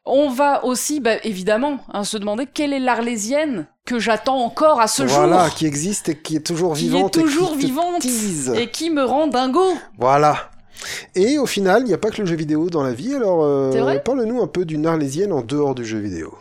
On 0.05 0.29
va 0.29 0.63
aussi, 0.65 0.99
bah, 0.99 1.15
évidemment, 1.23 1.79
hein, 1.93 2.03
se 2.03 2.17
demander 2.17 2.45
quelle 2.45 2.73
est 2.73 2.79
l'Arlésienne 2.79 3.67
que 3.85 3.99
j'attends 3.99 4.37
encore 4.43 4.79
à 4.81 4.87
ce 4.87 5.03
Voilà, 5.03 5.45
jour 5.45 5.55
qui 5.55 5.65
existe 5.65 6.09
et 6.09 6.17
qui 6.17 6.35
est 6.35 6.45
toujours 6.45 6.73
Qui 6.73 6.85
est 6.85 6.89
vivante. 6.89 7.17
et 7.17 7.21
toujours 7.21 7.51
qui 7.53 7.57
te 7.59 7.65
vivante 7.65 8.01
tease. 8.01 8.53
et 8.55 8.69
qui 8.69 8.89
me 8.89 9.03
rend 9.03 9.27
dingo. 9.27 9.63
Voilà. 9.99 10.49
Et 11.15 11.37
au 11.37 11.45
final, 11.45 11.83
il 11.83 11.85
n'y 11.85 11.93
a 11.93 11.97
pas 11.97 12.09
que 12.11 12.21
le 12.21 12.27
jeu 12.27 12.35
vidéo 12.35 12.69
dans 12.69 12.83
la 12.83 12.91
vie, 12.93 13.15
alors 13.15 13.43
euh, 13.43 13.97
parle-nous 13.99 14.41
un 14.41 14.47
peu 14.47 14.65
d'une 14.65 14.85
Arlésienne 14.85 15.31
en 15.31 15.41
dehors 15.41 15.73
du 15.73 15.85
jeu 15.85 15.99
vidéo. 15.99 16.33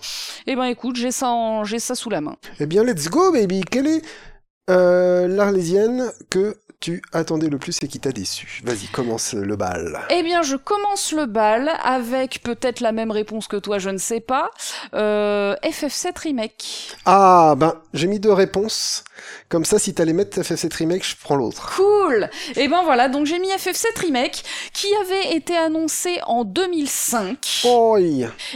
Eh 0.47 0.57
ben 0.57 0.65
écoute, 0.65 0.97
j'ai 0.97 1.13
ça, 1.13 1.29
en- 1.31 1.65
j'ai 1.65 1.79
ça 1.79 1.95
sous 1.95 2.11
la 2.11 2.21
main. 2.21 2.37
Eh 2.61 2.67
bien, 2.67 2.83
let's 2.83 3.09
go, 3.09 3.31
baby 3.33 3.63
Quelle 3.71 3.87
est 3.87 4.03
euh, 4.71 5.29
l'Arlésienne 5.29 6.11
que 6.31 6.57
tu 6.81 7.03
attendais 7.13 7.49
le 7.49 7.59
plus 7.59 7.79
et 7.83 7.89
qui 7.89 8.01
t'a 8.01 8.13
déçu 8.13 8.61
Vas-y, 8.65 8.87
commence 8.89 9.33
le 9.33 9.57
bal. 9.57 10.01
Eh 10.11 10.23
bien, 10.23 10.43
je 10.43 10.57
commence 10.57 11.13
le 11.13 11.27
bal 11.27 11.71
avec 11.83 12.43
peut-être 12.43 12.81
la 12.81 12.93
même 12.93 13.11
réponse 13.11 13.49
que 13.49 13.57
toi, 13.57 13.79
je 13.79 13.91
ne 13.91 13.99
sais 13.99 14.21
pas. 14.21 14.51
Euh, 14.95 15.55
FF7 15.63 16.19
Remake. 16.19 16.97
Ah, 17.07 17.55
ben, 17.57 17.75
j'ai 17.95 18.07
mis 18.07 18.21
deux 18.21 18.33
réponses. 18.33 19.05
Comme 19.55 19.65
ça, 19.65 19.79
si 19.79 19.95
t'allais 19.95 20.13
mettre 20.13 20.41
FF7 20.41 20.79
Remake, 20.79 21.07
je 21.07 21.15
prends 21.23 21.37
l'autre. 21.37 21.77
Cool 21.77 22.29
Et 22.57 22.67
ben 22.67 22.83
voilà, 22.83 23.09
donc 23.09 23.25
j'ai 23.25 23.39
mis 23.39 23.47
FF7 23.51 24.01
Remake, 24.01 24.43
qui 24.73 24.89
avait 24.97 25.37
été 25.37 25.57
annoncé 25.57 26.19
en 26.27 26.43
2005 26.43 27.63
Oi, 27.65 28.01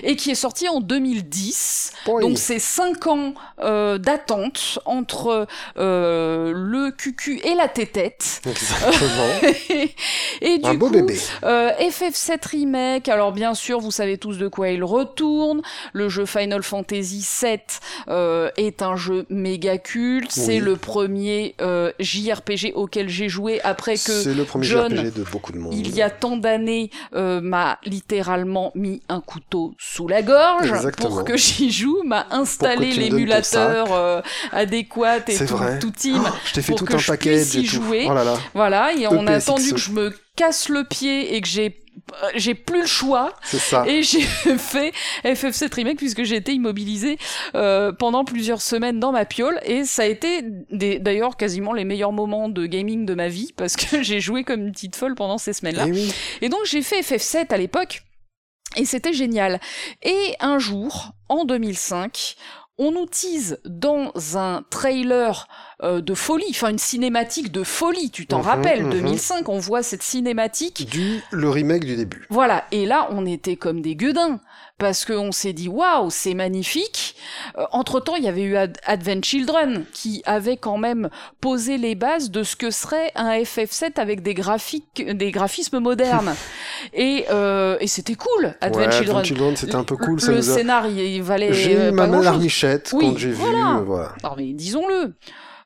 et 0.03 0.17
qui 0.17 0.33
est 0.33 0.35
sorti 0.35 0.69
en 0.69 0.81
2010. 0.81 1.93
oi. 2.09 2.21
Donc 2.21 2.37
c'est 2.37 2.59
5 2.59 3.07
ans 3.07 3.35
euh, 3.61 3.99
d'attente 3.99 4.81
entre 4.87 5.47
euh, 5.79 6.53
le 6.53 6.91
cucu 6.91 7.39
et 7.45 7.55
la 7.55 7.69
tétette. 7.69 8.43
Exactement. 8.45 9.53
et 10.41 10.59
du 10.59 10.69
Un 10.69 10.75
beau 10.75 10.87
coup, 10.87 10.95
bébé. 10.95 11.17
Euh, 11.45 11.71
FF7 11.79 12.45
Remake, 12.51 13.09
alors 13.09 13.31
bien 13.31 13.55
sûr, 13.55 13.79
vous 13.79 13.93
savez 13.93 14.19
tous 14.19 14.37
de 14.37 14.49
quoi 14.49 14.71
il 14.71 14.83
retourne. 14.83 15.63
Le 15.93 16.09
jeu 16.09 16.27
Final 16.27 16.65
Fantasy 16.65 17.25
VII 17.41 17.61
euh, 18.09 18.51
est 18.57 18.83
un 18.83 18.97
jeu 18.97 19.27
méga 19.31 19.79
culte. 19.79 20.33
Oui. 20.37 20.43
C'est 20.45 20.59
le 20.59 20.77
premier 20.89 21.55
euh, 21.61 21.93
JRPG 22.01 22.73
auquel 22.75 23.09
j'ai 23.09 23.29
joué 23.29 23.61
après 23.63 23.95
que 23.95 23.99
C'est 24.23 24.35
le 24.35 24.45
premier 24.45 24.67
John, 24.67 24.95
JRPG 24.97 25.15
de 25.19 25.25
beaucoup 25.31 25.53
de 25.53 25.59
monde. 25.59 25.75
il 25.75 25.95
y 25.95 26.03
a 26.03 26.11
tant 26.11 26.37
d'années 26.37 26.91
euh, 27.15 27.41
m'a 27.41 27.79
littéralement 27.85 28.73
mis 28.75 29.03
un 29.09 29.21
couteau 29.21 29.75
sous 29.79 30.09
la 30.09 30.23
gorge 30.23 30.71
Exactement. 30.73 31.09
pour 31.09 31.25
que 31.25 31.37
j'y 31.37 31.71
joue, 31.71 32.03
m'a 32.05 32.27
installé 32.31 32.93
l'émulateur 32.93 33.93
euh, 33.93 34.21
adéquat 34.53 35.19
et 35.29 35.37
tout, 35.47 35.59
tout 35.81 35.91
team. 35.91 36.23
Oh, 36.25 36.31
je 36.45 36.53
t'ai 36.55 36.63
fait 36.63 36.73
pour 36.73 36.79
tout 36.79 36.85
que 36.87 36.95
un 36.95 36.99
je 36.99 37.13
puisse 37.13 37.55
y 37.55 37.59
et 37.59 37.63
tout. 37.65 37.69
jouer. 37.83 38.07
Oh 38.09 38.15
là 38.15 38.25
là. 38.25 38.35
Voilà, 38.55 38.93
et 38.95 39.07
on 39.07 39.27
a 39.27 39.33
EPSXE. 39.37 39.49
attendu 39.49 39.73
que 39.73 39.79
je 39.79 39.91
me 39.93 40.13
casse 40.37 40.69
le 40.69 40.85
pied 40.85 41.35
et 41.35 41.41
que 41.41 41.49
j'ai 41.49 41.81
j'ai 42.35 42.55
plus 42.55 42.83
le 42.83 42.87
choix 42.87 43.35
ça. 43.43 43.85
et 43.87 44.03
j'ai 44.03 44.21
fait 44.59 44.93
FF7 45.25 45.75
Remake 45.75 45.99
puisque 45.99 46.23
j'ai 46.25 46.37
été 46.37 46.53
immobilisé 46.53 47.19
euh, 47.55 47.93
pendant 47.93 48.25
plusieurs 48.25 48.63
semaines 48.63 49.01
dans 49.01 49.13
ma 49.13 49.25
piole 49.25 49.61
et 49.65 49.85
ça 49.85 50.03
a 50.03 50.07
été 50.07 50.43
d'ailleurs 50.71 51.37
quasiment 51.37 51.73
les 51.73 51.85
meilleurs 51.85 52.13
moments 52.13 52.49
de 52.49 52.67
gaming 52.67 53.07
de 53.07 53.15
ma 53.15 53.29
vie 53.29 53.53
parce 53.57 53.77
que 53.77 54.03
j'ai 54.03 54.21
joué 54.21 54.45
comme 54.45 54.63
une 54.67 54.73
petite 54.73 54.97
folle 54.97 55.15
pendant 55.15 55.39
ces 55.39 55.53
semaines-là. 55.53 55.85
Eh 55.89 55.93
oui. 55.93 56.15
Et 56.43 56.49
donc 56.49 56.61
j'ai 56.65 56.83
fait 56.83 57.01
FF7 57.01 57.53
à 57.53 57.57
l'époque 57.57 58.03
et 58.77 58.85
c'était 58.85 59.13
génial. 59.13 59.61
Et 60.03 60.35
un 60.41 60.59
jour, 60.59 61.13
en 61.29 61.45
2005, 61.45 62.37
on 62.79 62.93
nous 62.93 63.07
tease 63.07 63.59
dans 63.65 64.13
un 64.37 64.63
trailer 64.71 65.49
euh, 65.83 66.01
de 66.01 66.15
folie, 66.15 66.45
enfin 66.51 66.71
une 66.71 66.79
cinématique 66.79 67.51
de 67.53 67.65
folie, 67.65 68.11
tu 68.11 68.27
t'en 68.27 68.39
Mhm, 68.39 68.45
rappelles, 68.45 68.85
mhm. 68.85 68.91
2005, 68.91 69.49
on 69.49 69.59
voit 69.59 69.83
cette 69.83 70.03
cinématique. 70.03 70.89
Du 70.89 71.21
le 71.31 71.49
remake 71.51 71.85
du 71.85 71.97
début. 71.97 72.27
Voilà, 72.31 72.65
et 72.71 72.87
là 72.87 73.09
on 73.11 73.27
était 73.27 73.57
comme 73.57 73.81
des 73.83 73.97
gueudins, 73.97 74.41
parce 74.79 75.05
qu'on 75.05 75.33
s'est 75.33 75.53
dit 75.53 75.69
waouh, 75.69 76.09
c'est 76.11 76.35
magnifique. 76.35 77.17
entre 77.73 78.01
temps, 78.01 78.17
il 78.17 78.25
y 78.25 78.29
avait 78.29 78.43
eu 78.43 78.57
Ad- 78.57 78.79
Advent 78.87 79.23
Children 79.23 79.85
qui 79.93 80.23
avait 80.25 80.57
quand 80.57 80.79
même 80.79 81.11
posé 81.41 81.79
les 81.79 81.95
bases 81.95 82.31
de 82.31 82.43
ce 82.43 82.57
que 82.57 82.71
serait 82.71 83.11
un 83.15 83.31
FF7 83.31 83.99
avec 84.01 84.23
des 84.23 84.35
graphiques, 84.35 85.05
des 85.05 85.31
graphismes 85.31 85.81
modernes. 85.81 86.35
et 86.95 87.25
euh, 87.31 87.77
et 87.81 87.87
c'était 87.87 88.15
cool, 88.15 88.55
Advent 88.61 88.79
ouais, 88.87 88.93
Children. 88.93 89.17
Advent 89.19 89.25
Children, 89.25 89.57
c'était 89.57 89.75
un 89.75 89.85
peu 89.85 89.97
cool. 89.97 90.21
Ça 90.21 90.31
le 90.31 90.39
nous 90.39 90.51
a... 90.51 90.55
scénario, 90.55 91.05
il 91.05 91.23
valait 91.23 91.53
J'ai 91.53 91.77
euh, 91.77 91.91
eu 91.93 91.97
pas 91.97 92.07
ma 92.07 92.21
larmichette 92.21 92.91
Oui, 92.95 93.11
quand 93.13 93.19
j'ai 93.19 93.33
voilà. 93.33 93.53
vu. 93.59 93.79
euh, 93.79 93.83
voilà. 93.85 94.13
Alors, 94.23 94.37
mais 94.37 94.53
disons-le. 94.53 95.15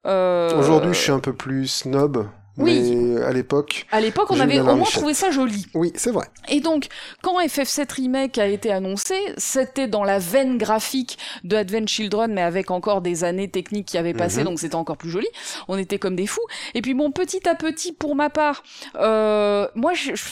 Euh, 0.07 0.59
Aujourd'hui, 0.59 0.95
je 0.95 0.99
suis 0.99 1.13
un 1.13 1.21
peu 1.21 1.33
plus 1.33 1.67
snob. 1.69 2.27
Oui. 2.59 2.93
Mais 2.95 3.23
à 3.23 3.33
l'époque, 3.33 3.87
À 3.91 4.01
l'époque, 4.01 4.27
on 4.31 4.39
avait 4.39 4.61
au 4.61 4.77
moins 4.77 4.85
trouvé 4.85 5.15
ça 5.15 5.31
joli. 5.31 5.67
oui, 5.75 5.91
c'est 5.95 6.11
vrai. 6.11 6.27
Et 6.49 6.61
donc, 6.61 6.89
quand 7.23 7.41
FF7 7.41 7.91
Remake 7.95 8.37
a 8.37 8.47
été 8.47 8.71
annoncé, 8.71 9.15
c'était 9.39 9.89
dans 9.89 10.05
la 10.05 10.19
veine 10.19 10.59
graphique 10.59 11.17
de 11.45 11.57
Advent 11.57 11.87
Children, 11.87 12.35
mais 12.35 12.43
avec 12.43 12.71
encore 12.71 13.01
des 13.01 13.25
années 13.25 13.49
techniques 13.49 13.87
qui 13.87 13.97
avaient 13.99 14.13
passé, 14.13 14.41
Mhm. 14.41 14.45
donc 14.45 14.61
c'était 14.61 14.75
encore 14.75 14.99
plus 14.99 15.09
joli. 15.11 15.29
On 15.69 15.79
était 15.79 15.99
comme 15.99 16.15
des 16.17 16.27
fous. 16.27 16.43
Et 16.75 16.83
puis 16.83 16.93
bon, 16.95 17.11
petit 17.11 17.49
à 17.49 17.55
petit, 17.55 17.93
pour 17.93 18.15
ma 18.15 18.29
part, 18.29 18.63
euh, 18.97 19.67
moi, 19.75 19.95
je, 19.95 20.15
je, 20.15 20.25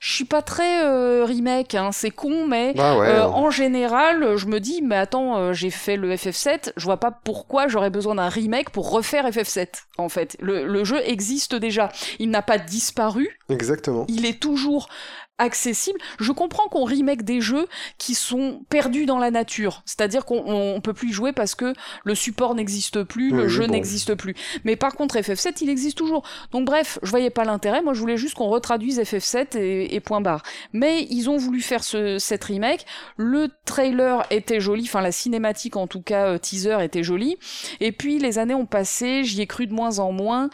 je 0.00 0.12
suis 0.14 0.24
pas 0.24 0.42
très 0.42 0.84
euh, 0.84 1.24
remake, 1.24 1.74
hein, 1.74 1.90
c'est 1.92 2.10
con, 2.10 2.46
mais 2.46 2.72
Bah 2.74 2.96
ouais. 2.96 3.08
euh, 3.08 3.24
en 3.26 3.50
général, 3.50 4.36
je 4.36 4.46
me 4.46 4.60
dis, 4.60 4.80
mais 4.82 4.96
attends, 4.96 5.36
euh, 5.38 5.52
j'ai 5.52 5.70
fait 5.70 5.96
le 5.96 6.14
FF7, 6.14 6.72
je 6.76 6.84
vois 6.84 6.98
pas 6.98 7.10
pourquoi 7.10 7.66
j'aurais 7.68 7.90
besoin 7.90 8.14
d'un 8.14 8.28
remake 8.28 8.70
pour 8.70 8.90
refaire 8.90 9.28
FF7. 9.28 9.66
En 9.98 10.08
fait, 10.08 10.36
le, 10.40 10.66
le 10.66 10.84
jeu 10.84 11.00
existe 11.04 11.54
déjà. 11.56 11.90
Il 12.20 12.30
n'a 12.30 12.42
pas 12.42 12.58
disparu 12.58 13.28
Exactement. 13.48 14.04
il 14.08 14.24
est 14.26 14.40
toujours 14.40 14.88
accessible. 15.38 15.98
Je 16.20 16.32
comprends 16.32 16.68
qu'on 16.68 16.84
remake 16.84 17.22
des 17.22 17.40
jeux 17.40 17.66
qui 17.96 18.14
sont 18.14 18.60
perdus 18.68 19.06
dans 19.06 19.18
la 19.18 19.30
nature, 19.30 19.82
c'est-à-dire 19.84 20.24
qu'on 20.24 20.42
on- 20.46 20.74
on 20.76 20.80
peut 20.80 20.92
plus 20.92 21.08
y 21.10 21.12
jouer 21.12 21.32
parce 21.32 21.54
que 21.54 21.72
le 22.04 22.14
support 22.14 22.54
n'existe 22.54 23.02
plus, 23.04 23.30
le 23.30 23.48
jeu 23.48 23.66
bon. 23.66 23.72
n'existe 23.72 24.14
plus. 24.14 24.34
Mais 24.64 24.76
par 24.76 24.94
contre 24.94 25.16
FF7, 25.16 25.58
il 25.62 25.68
existe 25.70 25.96
toujours. 25.98 26.22
Donc 26.52 26.64
bref, 26.66 26.98
je 27.02 27.10
voyais 27.10 27.30
pas 27.30 27.44
l'intérêt, 27.44 27.82
moi 27.82 27.94
je 27.94 28.00
voulais 28.00 28.16
juste 28.16 28.34
qu'on 28.34 28.48
retraduise 28.48 28.98
FF7 29.00 29.56
et, 29.56 29.94
et 29.94 30.00
point 30.00 30.20
barre. 30.20 30.42
Mais 30.72 31.06
ils 31.10 31.30
ont 31.30 31.36
voulu 31.36 31.60
faire 31.60 31.84
ce, 31.84 32.18
cette 32.18 32.44
remake, 32.44 32.84
le 33.16 33.48
trailer 33.64 34.24
était 34.30 34.60
joli, 34.60 34.82
enfin 34.84 35.00
la 35.00 35.12
cinématique 35.12 35.76
en 35.76 35.86
tout 35.86 36.02
cas, 36.02 36.26
euh, 36.34 36.38
teaser 36.38 36.78
était 36.82 37.02
jolie, 37.02 37.36
et 37.80 37.92
puis 37.92 38.18
les 38.18 38.38
années 38.38 38.54
ont 38.54 38.66
passé, 38.66 39.24
j'y 39.24 39.40
ai 39.40 39.46
cru 39.46 39.66
de 39.66 39.72
moins 39.72 39.98
en 39.98 40.12
moins, 40.12 40.50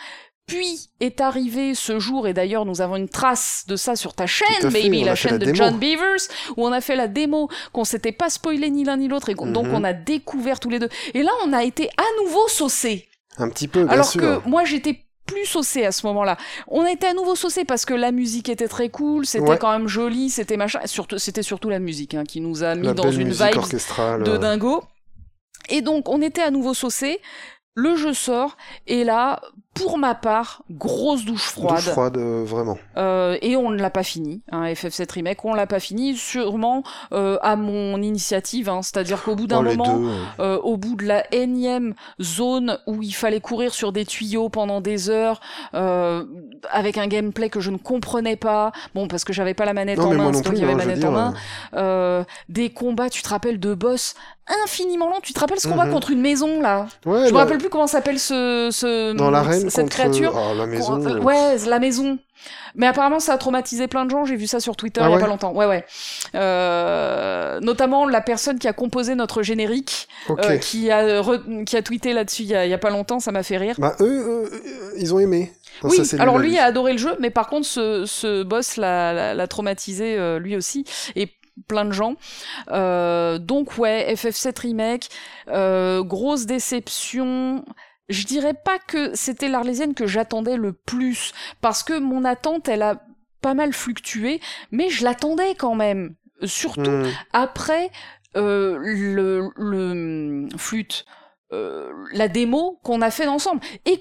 puis 0.47 0.91
est 1.01 1.21
arrivé 1.21 1.75
ce 1.75 1.99
jour, 1.99 2.27
et 2.29 2.35
d'ailleurs 2.35 2.65
nous 2.66 2.81
avons 2.81 2.97
une 2.97 3.09
trace 3.09 3.65
de 3.66 3.77
ça 3.77 3.97
sur 3.97 4.12
ta 4.15 4.27
chaîne, 4.27 4.71
fait, 4.71 4.83
baby, 4.83 5.03
la 5.05 5.15
chaîne 5.15 5.33
la 5.33 5.39
de 5.39 5.45
démo. 5.47 5.57
John 5.57 5.79
Beavers, 5.79 6.21
où 6.57 6.66
on 6.66 6.73
a 6.73 6.81
fait 6.81 6.97
la 6.97 7.09
démo, 7.09 7.49
qu'on 7.73 7.85
s'était 7.85 8.12
pas 8.12 8.29
spoilé 8.31 8.69
ni 8.71 8.85
l'un 8.85 8.97
ni 8.99 9.09
l'autre, 9.09 9.29
et 9.31 9.35
donc 9.35 9.66
Mhm. 9.66 9.75
on 9.75 9.85
a 9.85 9.93
découvert 9.93 10.61
tous 10.61 10.71
les 10.71 10.79
deux. 10.79 10.89
Et 11.15 11.23
là, 11.23 11.31
on 11.45 11.53
a 11.53 11.65
été 11.65 11.89
à 11.97 12.23
nouveau 12.25 12.47
saucés. 12.49 13.09
Un 13.39 13.49
petit 13.49 13.69
peu, 13.69 13.85
bien 13.85 13.93
Alors 13.93 14.07
sûr. 14.11 14.21
que 14.21 14.49
moi, 14.49 14.65
j'étais 14.65 15.01
plus 15.27 15.47
saucée 15.47 15.85
à 15.87 15.93
ce 15.93 16.07
moment-là. 16.07 16.37
On 16.69 16.83
a 16.83 16.91
été 16.93 17.07
à 17.07 17.15
nouveau 17.15 17.35
saucés 17.35 17.65
parce 17.65 17.87
que 17.87 17.95
la 17.95 18.12
musique 18.12 18.51
était 18.51 18.69
très 18.69 18.91
cool, 18.91 19.25
c'était 19.25 19.49
Ouais. 19.49 19.59
quand 19.59 19.73
même 19.73 19.89
joli, 19.89 20.29
c'était 20.29 20.59
machin. 20.59 20.81
Surtout, 20.85 21.16
c'était 21.19 21.43
surtout 21.43 21.71
la 21.71 21.79
musique 21.79 22.12
hein, 22.15 22.25
qui 22.25 22.43
nous 22.43 22.62
a 22.62 22.75
mis 22.75 22.87
La 22.89 22.93
dans 22.93 23.11
une 23.11 23.31
vibe 23.33 23.57
orchestrale. 23.57 24.23
de 24.23 24.33
euh, 24.33 24.39
dingo. 24.39 24.85
Et 25.71 25.81
donc, 25.81 26.11
on 26.11 26.21
était 26.21 26.43
à 26.43 26.51
nouveau 26.51 26.75
saucé. 26.75 27.21
Le 27.75 27.97
jeu 27.97 28.12
sort, 28.12 28.57
et 28.87 29.03
là, 29.03 29.41
pour 29.75 29.99
ma 29.99 30.15
part, 30.15 30.63
grosse 30.71 31.25
douche 31.25 31.47
froide. 31.51 31.75
Douche 31.77 31.89
froide, 31.91 32.17
euh, 32.17 32.45
vraiment. 32.47 32.79
Euh, 32.97 33.37
et 33.43 33.57
on 33.57 33.71
ne 33.71 33.77
l'a 33.81 33.91
pas 33.91 34.05
fini, 34.05 34.41
hein, 34.53 34.65
FF7 34.73 35.11
Remake, 35.13 35.45
on 35.45 35.53
l'a 35.55 35.67
pas 35.67 35.81
fini, 35.81 36.15
sûrement 36.17 36.83
euh, 37.13 37.39
à 37.43 37.57
mon 37.57 38.01
initiative, 38.01 38.69
hein, 38.69 38.81
c'est-à-dire 38.83 39.23
qu'au 39.23 39.35
bout 39.35 39.47
d'un 39.49 39.59
Oh, 39.59 39.63
moment, 39.63 39.99
deux, 39.99 40.09
euh, 40.41 40.59
au 40.63 40.77
bout 40.77 40.95
de 40.95 41.05
la 41.05 41.25
énième 41.35 41.95
zone 42.23 42.79
où 42.87 43.03
il 43.03 43.13
fallait 43.15 43.41
courir 43.41 43.75
sur 43.75 43.91
des 43.93 44.05
tuyaux 44.05 44.49
pendant 44.49 44.81
des 44.81 45.11
heures, 45.11 45.41
euh, 45.75 46.25
avec 46.71 46.97
un 46.97 47.07
gameplay 47.09 47.49
que 47.51 47.61
je 47.61 47.71
ne 47.71 47.77
comprenais 47.77 48.37
pas, 48.37 48.71
bon 48.95 49.09
parce 49.09 49.25
que 49.25 49.33
j'avais 49.33 49.55
pas 49.55 49.65
la 49.65 49.75
manette 49.75 49.99
Non, 49.99 50.11
en 50.11 50.15
main, 50.15 50.33
c'est 50.33 50.43
toi 50.43 50.55
qui 50.55 50.63
avais 50.63 50.73
hein, 50.73 50.77
manette 50.77 51.05
en 51.05 51.11
main, 51.11 51.35
euh, 51.75 52.23
des 52.49 52.71
combats, 52.71 53.11
tu 53.11 53.23
te 53.23 53.29
rappelles 53.29 53.59
de 53.59 53.75
boss 53.75 54.15
infiniment 54.65 55.09
lents, 55.09 55.21
tu 55.23 55.33
te 55.33 55.41
rappelles 55.41 55.59
ce 55.59 55.69
combat 55.69 55.87
Mhm. 55.87 55.93
contre 55.93 56.11
une 56.11 56.21
maison 56.21 56.61
là? 56.61 56.87
Ouais, 57.07 57.29
Je 57.29 57.33
me 57.33 57.39
rappelle 57.39 57.57
plus 57.59 57.71
comment 57.71 57.87
s'appelle 57.87 58.19
ce, 58.19 58.69
ce 58.71 59.15
dans 59.15 59.31
l'arène 59.31 59.64
cette 59.70 59.91
créature. 59.91 60.32
oh, 60.36 60.55
la 60.57 60.66
maison. 60.66 60.99
Con- 61.01 61.07
euh, 61.07 61.20
Ouais, 61.20 61.57
la 61.66 61.78
maison. 61.78 62.19
Mais 62.74 62.86
apparemment, 62.86 63.20
ça 63.20 63.32
a 63.32 63.39
traumatisé 63.39 63.86
plein 63.89 64.05
de 64.05 64.11
gens. 64.11 64.24
J'ai 64.24 64.36
vu 64.36 64.47
ça 64.47 64.61
sur 64.61 64.77
Twitter 64.77 65.01
Ah 65.03 65.07
il 65.07 65.11
y 65.11 65.12
a 65.12 65.16
ouais 65.16 65.23
pas 65.23 65.28
longtemps. 65.28 65.53
Ouais, 65.53 65.66
ouais. 65.66 65.85
Euh, 66.35 67.61
notamment 67.61 68.07
la 68.07 68.20
personne 68.20 68.59
qui 68.59 68.69
a 68.69 68.73
composé 68.73 69.15
notre 69.15 69.43
générique, 69.43 70.09
ok. 70.28 70.41
euh, 70.45 70.57
qui 70.59 70.91
a 70.91 71.20
re- 71.23 71.65
qui 71.65 71.77
a 71.77 71.82
tweeté 71.82 72.12
là-dessus 72.12 72.43
il 72.43 72.49
y 72.49 72.55
a, 72.55 72.66
il 72.66 72.70
y 72.70 72.74
a 72.74 72.78
pas 72.78 72.91
longtemps. 72.91 73.20
Ça 73.20 73.32
m'a 73.32 73.43
fait 73.43 73.57
rire. 73.57 73.77
Bah 73.78 73.95
eux, 74.01 74.51
ils 74.99 75.15
ont 75.15 75.19
aimé. 75.19 75.53
Oui. 75.82 76.05
ça, 76.05 76.20
alors 76.23 76.39
lui 76.39 76.57
a 76.59 76.65
adoré 76.65 76.93
le 76.93 76.99
jeu, 76.99 77.16
mais 77.19 77.31
par 77.31 77.49
contre, 77.49 77.66
ce, 77.66 78.05
ce 78.07 78.43
boss 78.43 78.77
l'a 78.77 79.47
traumatisé 79.49 80.16
euh, 80.19 80.39
lui 80.39 80.57
aussi 80.57 80.85
et 81.16 81.28
plein 81.69 81.85
de 81.85 81.93
gens. 81.93 82.15
Euh, 82.73 83.39
donc 83.39 83.78
ouais, 83.78 84.12
FF7 84.15 84.61
remake, 84.61 85.09
euh, 85.49 86.03
grosse 86.03 86.47
déception. 86.47 87.65
Je 88.09 88.24
dirais 88.26 88.55
pas 88.55 88.78
que 88.78 89.14
c'était 89.14 89.48
l'Arlésienne 89.48 89.94
que 89.94 90.06
j'attendais 90.06 90.56
le 90.56 90.72
plus, 90.72 91.32
parce 91.60 91.82
que 91.82 91.98
mon 91.98 92.24
attente, 92.24 92.68
elle 92.68 92.82
a 92.82 93.01
pas 93.40 93.55
mal 93.55 93.72
fluctué, 93.72 94.40
mais 94.70 94.89
je 94.90 95.05
l'attendais 95.05 95.55
quand 95.55 95.74
même. 95.74 96.14
Surtout 96.43 96.90
Hmm. 96.90 97.10
après 97.32 97.90
euh, 98.36 98.76
le, 98.78 99.51
le 99.56 100.48
flûte. 100.59 101.06
Euh, 101.55 101.90
la 102.12 102.28
démo 102.28 102.78
qu'on 102.82 103.01
a 103.02 103.10
fait 103.10 103.26
ensemble 103.26 103.60
et 103.86 104.01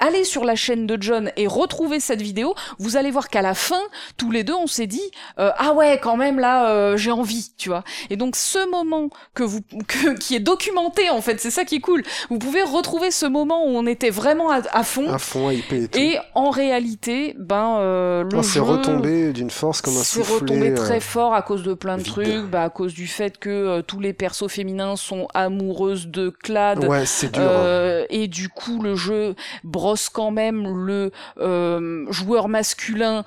allez 0.00 0.24
sur 0.24 0.44
la 0.44 0.54
chaîne 0.56 0.86
de 0.86 0.96
John 1.00 1.30
et 1.36 1.46
retrouvez 1.46 2.00
cette 2.00 2.22
vidéo 2.22 2.54
vous 2.78 2.96
allez 2.96 3.10
voir 3.10 3.28
qu'à 3.28 3.42
la 3.42 3.54
fin 3.54 3.80
tous 4.16 4.30
les 4.30 4.44
deux 4.44 4.54
on 4.54 4.66
s'est 4.66 4.86
dit 4.86 5.02
euh, 5.38 5.50
ah 5.56 5.72
ouais 5.72 5.98
quand 6.02 6.16
même 6.16 6.38
là 6.38 6.68
euh, 6.70 6.96
j'ai 6.96 7.10
envie 7.10 7.52
tu 7.56 7.68
vois 7.68 7.82
et 8.10 8.16
donc 8.16 8.36
ce 8.36 8.70
moment 8.70 9.08
que 9.34 9.42
vous 9.42 9.60
que, 9.88 10.16
qui 10.18 10.34
est 10.36 10.40
documenté 10.40 11.10
en 11.10 11.20
fait 11.20 11.40
c'est 11.40 11.50
ça 11.50 11.64
qui 11.64 11.76
est 11.76 11.80
cool 11.80 12.02
vous 12.30 12.38
pouvez 12.38 12.62
retrouver 12.62 13.10
ce 13.10 13.26
moment 13.26 13.64
où 13.64 13.68
on 13.70 13.86
était 13.86 14.10
vraiment 14.10 14.50
à, 14.50 14.60
à 14.72 14.82
fond 14.84 15.08
À 15.12 15.18
fond, 15.18 15.50
IP 15.50 15.72
et 15.72 15.88
tout. 15.88 15.98
et 15.98 16.18
en 16.34 16.50
réalité 16.50 17.34
ben 17.38 17.76
euh, 17.78 18.24
le 18.30 18.42
c'est 18.42 18.58
jeu 18.58 18.62
retombé 18.62 19.32
d'une 19.32 19.50
force 19.50 19.80
comme 19.80 19.96
un 19.96 20.02
c'est 20.02 20.20
soufflet. 20.22 20.34
retombé 20.34 20.70
euh, 20.70 20.76
très 20.76 21.00
fort 21.00 21.34
à 21.34 21.42
cause 21.42 21.62
de 21.62 21.74
plein 21.74 21.96
de 21.96 22.02
vide. 22.02 22.12
trucs, 22.12 22.50
bah, 22.50 22.64
à 22.64 22.70
cause 22.70 22.94
du 22.94 23.06
fait 23.06 23.38
que 23.38 23.80
tous 23.82 24.00
les 24.00 24.12
persos 24.12 24.48
féminins 24.48 24.96
sont 24.96 25.28
amoureuses 25.34 26.08
de 26.08 26.30
Clad. 26.30 26.81
Ouais, 26.88 27.06
c'est 27.06 27.30
dur. 27.32 27.42
hein. 27.42 27.46
euh, 27.46 28.06
et 28.10 28.28
du 28.28 28.48
coup, 28.48 28.82
le 28.82 28.94
jeu 28.96 29.34
brosse 29.64 30.08
quand 30.08 30.30
même 30.30 30.86
le 30.86 31.10
euh, 31.38 32.06
joueur 32.10 32.48
masculin 32.48 33.24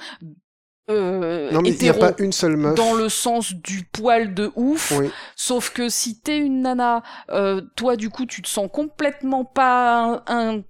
euh, 0.91 1.52
non, 1.52 1.61
mais 1.64 1.69
il 1.69 1.80
n'y 1.82 1.90
a 1.90 1.94
hétéro 1.94 1.99
pas 1.99 2.14
une 2.23 2.32
seule 2.32 2.57
meuf. 2.57 2.76
dans 2.76 2.94
le 2.94 3.10
sens 3.10 3.53
du 3.53 3.86
poil 3.91 4.36
de 4.36 4.52
ouf. 4.56 4.94
Oui. 4.99 5.10
Sauf 5.36 5.72
que 5.72 5.90
si 5.90 6.19
t'es 6.22 6.38
une 6.38 6.61
nana, 6.61 7.02
euh, 7.32 7.61
toi 7.76 7.95
du 7.95 8.11
coup 8.11 8.27
tu 8.27 8.44
te 8.44 8.48
sens 8.48 8.69
complètement 8.72 9.45
pas 9.45 10.22
un, 10.27 10.56
un- 10.57 10.61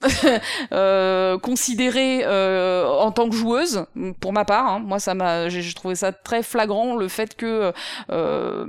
euh, 0.72 1.38
considérée 1.38 2.22
euh, 2.24 2.86
en 2.88 3.12
tant 3.12 3.28
que 3.28 3.36
joueuse, 3.36 3.84
pour 4.20 4.32
ma 4.32 4.44
part. 4.46 4.66
hein. 4.66 4.78
Moi 4.80 4.98
ça 4.98 5.14
m'a, 5.14 5.48
j'ai 5.50 5.60
j'ai 5.62 5.74
trouvé 5.74 5.94
ça 5.96 6.12
très 6.12 6.42
flagrant 6.42 6.96
le 6.96 7.08
fait 7.08 7.36
que 7.36 7.72
euh, 8.10 8.66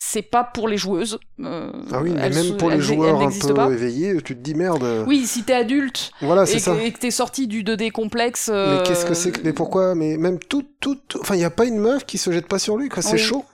c'est 0.00 0.22
pas 0.22 0.44
pour 0.44 0.68
les 0.68 0.76
joueuses. 0.76 1.18
Euh, 1.40 1.72
Ah 1.92 2.00
oui, 2.00 2.12
mais 2.14 2.30
même 2.30 2.56
pour 2.56 2.70
les 2.70 2.76
elles- 2.76 2.80
joueurs 2.82 3.20
elles 3.20 3.28
un 3.28 3.46
peu 3.46 3.54
pas. 3.54 3.70
éveillés, 3.70 4.14
tu 4.22 4.34
te 4.36 4.40
dis 4.40 4.54
merde. 4.54 5.04
Oui, 5.06 5.26
si 5.26 5.42
t'es 5.42 5.54
adulte 5.54 6.12
Voilà, 6.22 6.44
et 6.44 6.46
c'est 6.46 6.58
ça. 6.60 6.74
et 6.82 6.92
que 6.92 6.98
t'es 6.98 7.10
sorti 7.10 7.46
du 7.46 7.62
2D 7.64 7.90
complexe. 7.90 8.48
Mais 8.48 8.54
euh, 8.54 8.82
qu'est-ce 8.84 9.04
que 9.04 9.14
c'est 9.14 9.32
que... 9.32 9.40
Mais 9.42 9.52
pourquoi? 9.52 9.94
Mais 9.94 10.16
même 10.16 10.38
tout, 10.38 10.64
tout, 10.80 10.94
tout- 11.08 11.18
Enfin, 11.20 11.34
il 11.34 11.38
n'y 11.38 11.44
a 11.44 11.50
pas 11.50 11.64
une 11.66 11.78
meuf 11.78 12.06
qui 12.06 12.16
se 12.18 12.30
jette 12.32 12.46
pas 12.46 12.58
sur 12.58 12.76
lui, 12.76 12.88
quoi. 12.88 13.02
C'est 13.02 13.12
Oui. 13.14 13.18
chaud. 13.18 13.44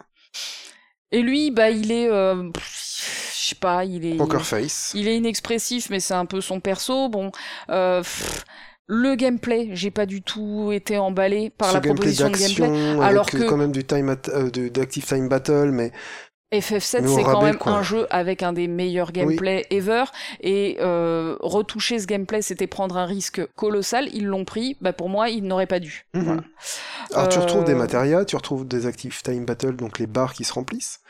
Et 1.12 1.22
lui, 1.22 1.50
bah 1.50 1.70
il 1.70 1.92
est, 1.92 2.08
euh, 2.08 2.50
je 2.54 3.48
sais 3.48 3.54
pas, 3.54 3.84
il 3.84 4.04
est. 4.04 4.16
Poker 4.16 4.44
face. 4.44 4.92
Il 4.94 5.06
est 5.08 5.16
inexpressif, 5.16 5.88
mais 5.90 6.00
c'est 6.00 6.14
un 6.14 6.26
peu 6.26 6.40
son 6.40 6.60
perso. 6.60 7.08
Bon, 7.08 7.30
pff, 7.68 8.44
le 8.86 9.14
gameplay, 9.14 9.70
j'ai 9.72 9.90
pas 9.92 10.06
du 10.06 10.22
tout 10.22 10.70
été 10.72 10.98
emballé 10.98 11.50
par 11.50 11.68
Ce 11.68 11.74
la 11.74 11.80
gameplay 11.80 12.12
proposition 12.12 12.28
de 12.28 12.66
gameplay. 12.66 13.04
alors 13.04 13.26
que- 13.26 13.38
quand 13.48 13.56
même 13.56 13.70
du 13.72 13.84
time 13.84 14.14
euh, 14.28 14.50
d'active 14.70 15.04
time 15.06 15.28
battle, 15.28 15.70
mais 15.72 15.92
FF7, 16.60 17.02
Mais 17.02 17.08
au 17.08 17.14
c'est 17.16 17.22
quand 17.22 17.42
même 17.42 17.58
quoi. 17.58 17.72
un 17.72 17.82
jeu 17.82 18.06
avec 18.10 18.42
un 18.42 18.52
des 18.52 18.68
meilleurs 18.68 19.12
gameplays 19.12 19.66
ever. 19.70 20.04
Et 20.40 20.76
euh, 20.80 21.36
retoucher 21.40 21.98
ce 21.98 22.06
gameplay, 22.06 22.42
c'était 22.42 22.66
prendre 22.66 22.96
un 22.96 23.04
risque 23.06 23.44
colossal. 23.54 24.08
Ils 24.14 24.26
l'ont 24.26 24.44
pris. 24.44 24.76
Bah, 24.80 24.92
pour 24.92 25.08
moi, 25.08 25.28
ils 25.30 25.42
n'auraient 25.44 25.66
pas 25.66 25.80
dû. 25.80 26.06
Mhm. 26.14 26.22
Voilà. 26.24 26.42
Alors 27.12 27.28
tu 27.28 27.38
Euh, 27.38 27.42
retrouves 27.42 27.64
des 27.64 27.74
matérias, 27.74 28.24
tu 28.24 28.36
retrouves 28.36 28.66
des 28.66 28.86
active 28.86 29.20
time 29.22 29.44
battle, 29.44 29.76
donc 29.76 29.98
les 29.98 30.06
barres 30.06 30.32
qui 30.34 30.44
se 30.44 30.52
remplissent. 30.52 31.00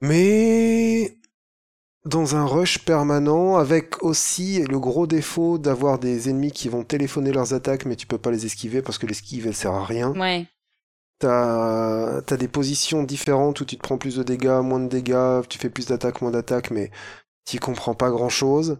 Mais 0.00 1.16
dans 2.04 2.36
un 2.36 2.44
rush 2.44 2.80
permanent, 2.84 3.56
avec 3.56 4.02
aussi 4.02 4.62
le 4.64 4.78
gros 4.78 5.06
défaut 5.06 5.56
d'avoir 5.58 5.98
des 5.98 6.28
ennemis 6.28 6.52
qui 6.52 6.68
vont 6.68 6.84
téléphoner 6.84 7.32
leurs 7.32 7.54
attaques, 7.54 7.86
mais 7.86 7.96
tu 7.96 8.06
peux 8.06 8.18
pas 8.18 8.30
les 8.30 8.44
esquiver 8.46 8.82
parce 8.82 8.98
que 8.98 9.06
l'esquive 9.06 9.46
elle 9.46 9.54
sert 9.54 9.72
à 9.72 9.84
rien. 9.84 10.12
Ouais. 10.12 10.46
T'as 11.20 12.18
as 12.18 12.36
des 12.36 12.48
positions 12.48 13.02
différentes 13.04 13.60
où 13.60 13.64
tu 13.64 13.76
te 13.76 13.82
prends 13.82 13.98
plus 13.98 14.16
de 14.16 14.22
dégâts, 14.22 14.60
moins 14.62 14.80
de 14.80 14.88
dégâts, 14.88 15.40
tu 15.48 15.58
fais 15.58 15.70
plus 15.70 15.86
d'attaques, 15.86 16.20
moins 16.20 16.32
d'attaques, 16.32 16.70
mais 16.70 16.90
tu 17.46 17.58
comprends 17.60 17.94
pas 17.94 18.10
grand 18.10 18.28
chose. 18.28 18.78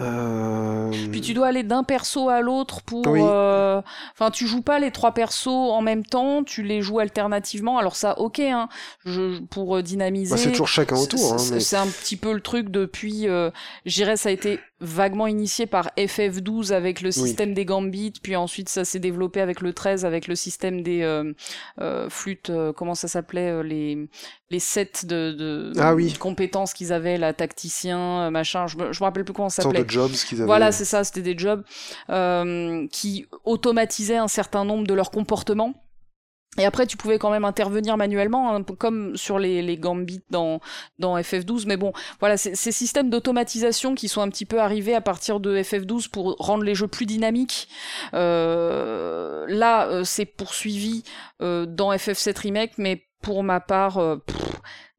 Euh... 0.00 0.90
Puis 1.10 1.20
tu 1.20 1.34
dois 1.34 1.48
aller 1.48 1.62
d'un 1.62 1.84
perso 1.84 2.28
à 2.30 2.40
l'autre 2.40 2.82
pour. 2.82 3.06
Oui. 3.06 3.20
euh, 3.22 3.80
Enfin, 4.12 4.30
tu 4.30 4.46
joues 4.46 4.62
pas 4.62 4.78
les 4.78 4.90
trois 4.90 5.12
persos 5.12 5.48
en 5.48 5.82
même 5.82 6.04
temps, 6.04 6.42
tu 6.44 6.62
les 6.62 6.80
joues 6.80 6.98
alternativement. 6.98 7.78
Alors 7.78 7.94
ça, 7.94 8.18
ok, 8.18 8.40
hein, 8.40 8.68
je, 9.04 9.40
pour 9.44 9.76
euh, 9.76 9.82
dynamiser. 9.82 10.30
bah, 10.30 10.38
c'est 10.38 10.50
toujours 10.50 10.68
chacun 10.68 10.96
autour. 10.96 11.34
Hein, 11.34 11.38
c'est 11.38 11.54
mais... 11.54 11.60
c'est 11.60 11.76
un 11.76 11.86
petit 11.86 12.16
peu 12.16 12.32
le 12.32 12.40
truc 12.40 12.70
depuis, 12.70 13.28
euh, 13.28 13.50
je 13.84 13.94
dirais, 13.94 14.16
ça 14.16 14.30
a 14.30 14.32
été 14.32 14.60
vaguement 14.82 15.26
initié 15.28 15.66
par 15.66 15.90
FF12 15.96 16.72
avec 16.72 17.00
le 17.00 17.10
système 17.12 17.54
des 17.54 17.64
gambits, 17.64 18.12
puis 18.22 18.34
ensuite 18.36 18.68
ça 18.68 18.84
s'est 18.84 18.98
développé 18.98 19.40
avec 19.40 19.60
le 19.60 19.72
13 19.72 20.04
avec 20.04 20.26
le 20.26 20.34
système 20.34 20.82
des 20.82 21.02
euh, 21.02 21.32
euh, 21.80 22.10
flûtes, 22.10 22.50
euh, 22.50 22.72
comment 22.72 22.94
ça 22.96 23.06
s'appelait, 23.08 23.48
euh, 23.50 23.62
les 23.62 24.08
les 24.50 24.58
sets 24.58 25.04
de, 25.06 25.32
de 25.32 25.72
Ah 25.78 25.94
oui. 25.94 26.12
compétences 26.12 26.74
qu'ils 26.74 26.92
avaient, 26.92 27.16
la 27.16 27.32
tacticien, 27.32 28.26
euh, 28.26 28.30
machin, 28.30 28.66
je 28.66 28.76
me, 28.76 28.92
je 28.92 29.00
me 29.00 29.04
rappelle 29.04 29.24
plus 29.24 29.32
comment 29.32 29.48
ça 29.48 29.62
s'appelait. 29.62 29.84
de 29.84 29.88
jobs 29.90 30.10
qu'ils 30.12 30.38
avaient. 30.38 30.46
Voilà, 30.46 30.72
c'est 30.72 30.84
ça, 30.84 31.04
c'était 31.04 31.22
des 31.22 31.38
jobs 31.38 31.62
euh, 32.10 32.86
qui 32.90 33.26
automatisaient 33.44 34.16
un 34.18 34.28
certain 34.28 34.64
nombre 34.64 34.86
de 34.86 34.92
leurs 34.94 35.10
comportements. 35.10 35.74
Et 36.58 36.66
après, 36.66 36.86
tu 36.86 36.98
pouvais 36.98 37.18
quand 37.18 37.30
même 37.30 37.46
intervenir 37.46 37.96
manuellement, 37.96 38.62
peu 38.62 38.74
comme 38.74 39.16
sur 39.16 39.38
les, 39.38 39.62
les 39.62 39.78
gambits 39.78 40.20
dans, 40.28 40.60
dans 40.98 41.16
FF12. 41.18 41.64
Mais 41.66 41.78
bon, 41.78 41.92
voilà, 42.20 42.36
ces 42.36 42.72
systèmes 42.72 43.08
d'automatisation 43.08 43.94
qui 43.94 44.08
sont 44.08 44.20
un 44.20 44.28
petit 44.28 44.44
peu 44.44 44.60
arrivés 44.60 44.94
à 44.94 45.00
partir 45.00 45.40
de 45.40 45.56
FF12 45.56 46.10
pour 46.10 46.36
rendre 46.38 46.62
les 46.64 46.74
jeux 46.74 46.88
plus 46.88 47.06
dynamiques. 47.06 47.68
Euh, 48.12 49.46
là, 49.48 49.86
euh, 49.86 50.04
c'est 50.04 50.26
poursuivi 50.26 51.04
euh, 51.40 51.64
dans 51.64 51.90
FF7 51.92 52.38
Remake, 52.38 52.72
mais 52.76 53.06
pour 53.22 53.42
ma 53.44 53.60
part, 53.60 53.96
euh, 53.98 54.16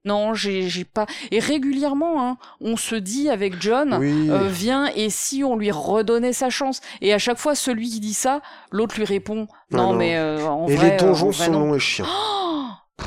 non, 0.06 0.34
j'ai 0.34 0.84
pas. 0.86 1.06
Et 1.32 1.40
régulièrement, 1.40 2.22
hein, 2.32 2.38
on 2.62 2.76
se 2.78 2.96
dit 2.96 3.30
avec 3.30 3.62
John, 3.62 3.96
Oui. 4.00 4.30
euh, 4.30 4.48
vient 4.50 4.88
et 4.96 5.10
si 5.10 5.44
on 5.44 5.56
lui 5.56 5.72
redonnait 5.72 6.34
sa 6.34 6.50
chance? 6.50 6.82
Et 7.02 7.14
à 7.14 7.20
chaque 7.20 7.38
fois 7.38 7.56
celui 7.56 7.90
qui 7.90 8.00
dit 8.00 8.14
ça 8.14 8.42
l'autre 8.72 8.96
lui 8.98 9.06
répond 9.06 9.48
non, 9.72 9.92
non. 9.92 9.94
mais 9.94 10.18
euh, 10.18 10.46
en 10.48 10.68
Et 10.68 10.76
vrai, 10.76 10.90
les 10.90 10.94
euh, 10.96 10.98
donjons 11.08 11.30
vrai, 11.32 11.46
sont 11.46 11.52
longs 11.54 11.76
et 11.76 11.80
chiants. 11.80 12.06
Oh 12.10 12.68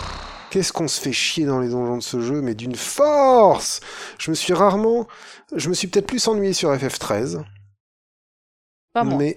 Qu'est-ce 0.51 0.73
qu'on 0.73 0.89
se 0.89 1.01
fait 1.01 1.13
chier 1.13 1.45
dans 1.45 1.61
les 1.61 1.69
donjons 1.69 1.99
de 1.99 2.03
ce 2.03 2.21
jeu, 2.21 2.41
mais 2.41 2.55
d'une 2.55 2.77
force 2.77 3.81
Je 4.19 4.31
me 4.31 4.35
suis 4.35 4.55
rarement... 4.55 5.07
Je 5.55 5.69
me 5.69 5.75
suis 5.75 5.87
peut-être 5.89 6.07
plus 6.07 6.27
ennuyé 6.29 6.53
sur 6.55 6.73
FF13. 6.75 7.43
pas 8.93 9.05
moi 9.05 9.19
Mais... 9.19 9.37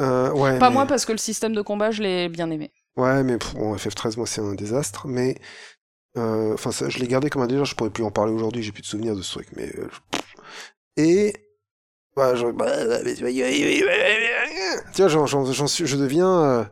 euh, 0.00 0.30
ouais, 0.32 0.58
pas 0.58 0.68
mais- 0.68 0.74
moi 0.74 0.86
parce 0.86 1.04
que 1.04 1.12
le 1.12 1.18
système 1.18 1.52
de 1.54 1.62
combat 1.62 1.90
je 1.90 2.02
l'ai 2.02 2.28
bien 2.28 2.50
aimé 2.50 2.70
Ouais, 2.96 3.22
mais 3.22 3.38
bon, 3.54 3.74
FF13, 3.76 4.16
moi, 4.18 4.26
c'est 4.26 4.40
un 4.40 4.54
désastre. 4.54 5.06
Mais... 5.06 5.36
euh, 6.16 6.54
Enfin, 6.54 6.70
je 6.88 6.98
l'ai 6.98 7.06
gardé 7.08 7.30
comme 7.30 7.42
un 7.42 7.46
désastre. 7.46 7.70
Je 7.70 7.74
pourrais 7.76 7.90
plus 7.90 8.04
en 8.04 8.10
parler 8.10 8.32
aujourd'hui. 8.32 8.62
J'ai 8.62 8.72
plus 8.72 8.82
de 8.82 8.86
souvenirs 8.86 9.16
de 9.16 9.22
ce 9.22 9.32
truc. 9.32 9.48
Mais... 9.56 9.70
euh. 9.78 9.88
Et... 10.96 11.34
Bah, 12.16 12.34
je... 12.34 12.44
Tu 14.94 15.02
vois, 15.02 15.08
j'en, 15.26 15.66
suis... 15.66 15.86
je 15.86 15.96
deviens... 15.96 16.40
euh, 16.42 16.64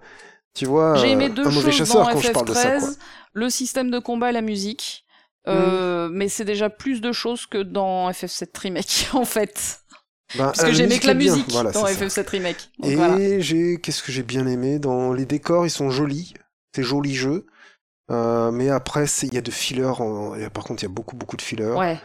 Tu 0.54 0.66
vois, 0.66 0.96
j'ai 0.96 1.10
aimé 1.10 1.28
deux 1.28 1.46
un 1.46 1.50
mauvais 1.50 1.70
choses 1.70 1.78
chasseur 1.88 2.04
dans 2.06 2.12
quand 2.12 2.20
je 2.20 2.30
parle 2.32 2.48
de 2.48 2.54
ça, 2.54 2.78
quoi. 2.78 2.88
FF13 2.88 2.98
le 3.34 3.50
système 3.50 3.90
de 3.90 3.98
combat 3.98 4.30
et 4.30 4.32
la 4.32 4.42
musique 4.42 5.04
Mm. 5.46 5.50
euh, 5.50 6.08
mais 6.12 6.28
c'est 6.28 6.44
déjà 6.44 6.68
plus 6.68 7.00
de 7.00 7.10
choses 7.12 7.46
que 7.46 7.62
dans 7.62 8.10
FF7 8.10 8.48
Remake 8.58 9.08
en 9.14 9.24
fait 9.24 9.78
Ben, 10.36 10.44
Parce 10.46 10.62
que 10.62 10.72
j'aimais 10.72 10.98
que 10.98 11.06
la 11.06 11.14
bien, 11.14 11.32
musique 11.32 11.50
voilà, 11.50 11.70
dans 11.70 11.86
c'est 11.86 12.10
ça. 12.10 12.22
FF7 12.22 12.28
Remake. 12.28 12.70
Donc 12.80 12.90
Et 12.90 12.96
voilà. 12.96 13.40
j'ai, 13.40 13.78
qu'est-ce 13.80 14.02
que 14.02 14.12
j'ai 14.12 14.24
bien 14.24 14.46
aimé 14.46 14.78
dans 14.78 15.14
les 15.14 15.24
décors, 15.24 15.64
ils 15.64 15.70
sont 15.70 15.88
jolis, 15.90 16.34
c'est 16.74 16.82
joli 16.82 17.14
jeu. 17.14 17.46
Euh, 18.10 18.50
mais 18.50 18.70
après, 18.70 19.04
il 19.22 19.34
y 19.34 19.38
a 19.38 19.42
de 19.42 19.50
fillers. 19.50 19.84
en- 20.00 20.32
Par 20.52 20.64
contre, 20.64 20.82
il 20.82 20.86
y 20.86 20.90
a 20.90 20.92
beaucoup, 20.92 21.16
beaucoup 21.16 21.36
de 21.36 21.42
fillers. 21.42 21.72
Ouais. 21.72 21.98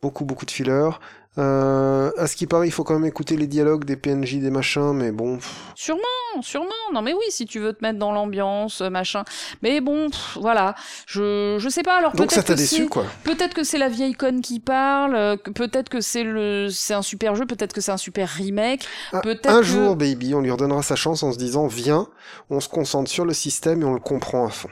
Beaucoup, 0.00 0.24
beaucoup 0.24 0.46
de 0.46 0.50
fillers. 0.50 0.90
Euh, 1.38 2.10
à 2.18 2.26
ce 2.26 2.36
qui 2.36 2.46
paraît, 2.46 2.66
il 2.68 2.72
faut 2.72 2.84
quand 2.84 2.92
même 2.94 3.06
écouter 3.06 3.36
les 3.36 3.46
dialogues 3.46 3.84
des 3.84 3.96
PNJ, 3.96 4.34
des 4.40 4.50
machins, 4.50 4.92
mais 4.92 5.12
bon. 5.12 5.38
Sûrement, 5.74 6.02
sûrement. 6.42 6.68
Non, 6.92 7.00
mais 7.00 7.14
oui, 7.14 7.24
si 7.30 7.46
tu 7.46 7.58
veux 7.58 7.72
te 7.72 7.82
mettre 7.82 7.98
dans 7.98 8.12
l'ambiance, 8.12 8.82
euh, 8.82 8.90
machin. 8.90 9.24
Mais 9.62 9.80
bon, 9.80 10.10
pff, 10.10 10.36
voilà. 10.40 10.74
Je, 11.06 11.56
je 11.58 11.68
sais 11.70 11.82
pas. 11.82 11.96
Alors 11.96 12.10
Donc 12.12 12.18
peut-être 12.28 12.32
ça 12.32 12.42
t'a 12.42 12.52
que 12.54 12.58
déçu, 12.58 12.82
c'est- 12.82 12.86
quoi. 12.88 13.04
Peut-être 13.24 13.54
que 13.54 13.64
c'est 13.64 13.78
la 13.78 13.88
vieille 13.88 14.12
conne 14.12 14.42
qui 14.42 14.60
parle. 14.60 15.14
euh, 15.14 15.36
Peut-être 15.36 15.88
que 15.88 16.00
c'est 16.02 16.24
le, 16.24 16.68
c'est 16.68 16.92
un 16.94 17.02
super 17.02 17.34
jeu. 17.34 17.46
Peut-être 17.46 17.72
que 17.72 17.80
c'est 17.80 17.92
un 17.92 17.96
super 17.96 18.28
remake. 18.28 18.86
Un, 19.14 19.20
Peut-être 19.20 19.48
un 19.48 19.58
que- 19.58 19.62
jour, 19.62 19.96
baby, 19.96 20.34
on 20.34 20.40
lui 20.42 20.50
redonnera 20.50 20.82
sa 20.82 20.96
chance 20.96 21.22
en 21.22 21.32
se 21.32 21.38
disant, 21.38 21.66
viens, 21.66 22.08
on 22.50 22.60
se 22.60 22.68
concentre 22.68 23.10
sur 23.10 23.24
le 23.24 23.32
système 23.32 23.80
et 23.80 23.84
on 23.86 23.94
le 23.94 24.00
comprend 24.00 24.44
à 24.46 24.50
fond. 24.50 24.68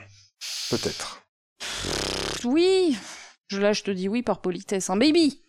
Peut-être. 0.69 1.21
Oui. 2.45 2.97
Je, 3.47 3.59
là, 3.59 3.73
je 3.73 3.83
te 3.83 3.91
dis 3.91 4.07
oui 4.09 4.23
par 4.23 4.41
politesse. 4.41 4.89
Hein. 4.89 4.97
Baby. 4.97 5.39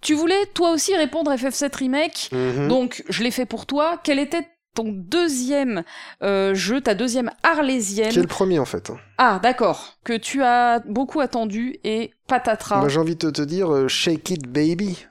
Tu 0.00 0.14
voulais 0.14 0.46
toi 0.54 0.70
aussi 0.72 0.96
répondre 0.96 1.30
FF7 1.32 1.76
remake. 1.76 2.30
Mhm. 2.32 2.66
Donc, 2.68 3.04
je 3.08 3.22
l'ai 3.22 3.30
fait 3.30 3.46
pour 3.46 3.66
toi. 3.66 4.00
Quel 4.02 4.18
était 4.18 4.48
ton 4.74 4.84
deuxième 4.86 5.84
euh, 6.22 6.54
jeu, 6.54 6.80
ta 6.80 6.94
deuxième 6.94 7.30
arlésienne 7.42 8.10
Qui 8.10 8.18
est 8.18 8.22
le 8.22 8.28
premier, 8.28 8.58
en 8.58 8.64
fait. 8.64 8.88
hein? 8.90 8.96
Ah, 9.18 9.38
d'accord. 9.42 9.98
Que 10.04 10.16
tu 10.16 10.42
as 10.42 10.78
beaucoup 10.86 11.20
attendu 11.20 11.76
et 11.84 12.12
patatras. 12.28 12.80
Bah, 12.80 12.88
j'ai 12.88 12.98
envie 12.98 13.16
de 13.16 13.30
te 13.30 13.42
dire, 13.42 13.70
euh, 13.72 13.88
shake 13.88 14.30
it, 14.30 14.46
baby. 14.48 15.04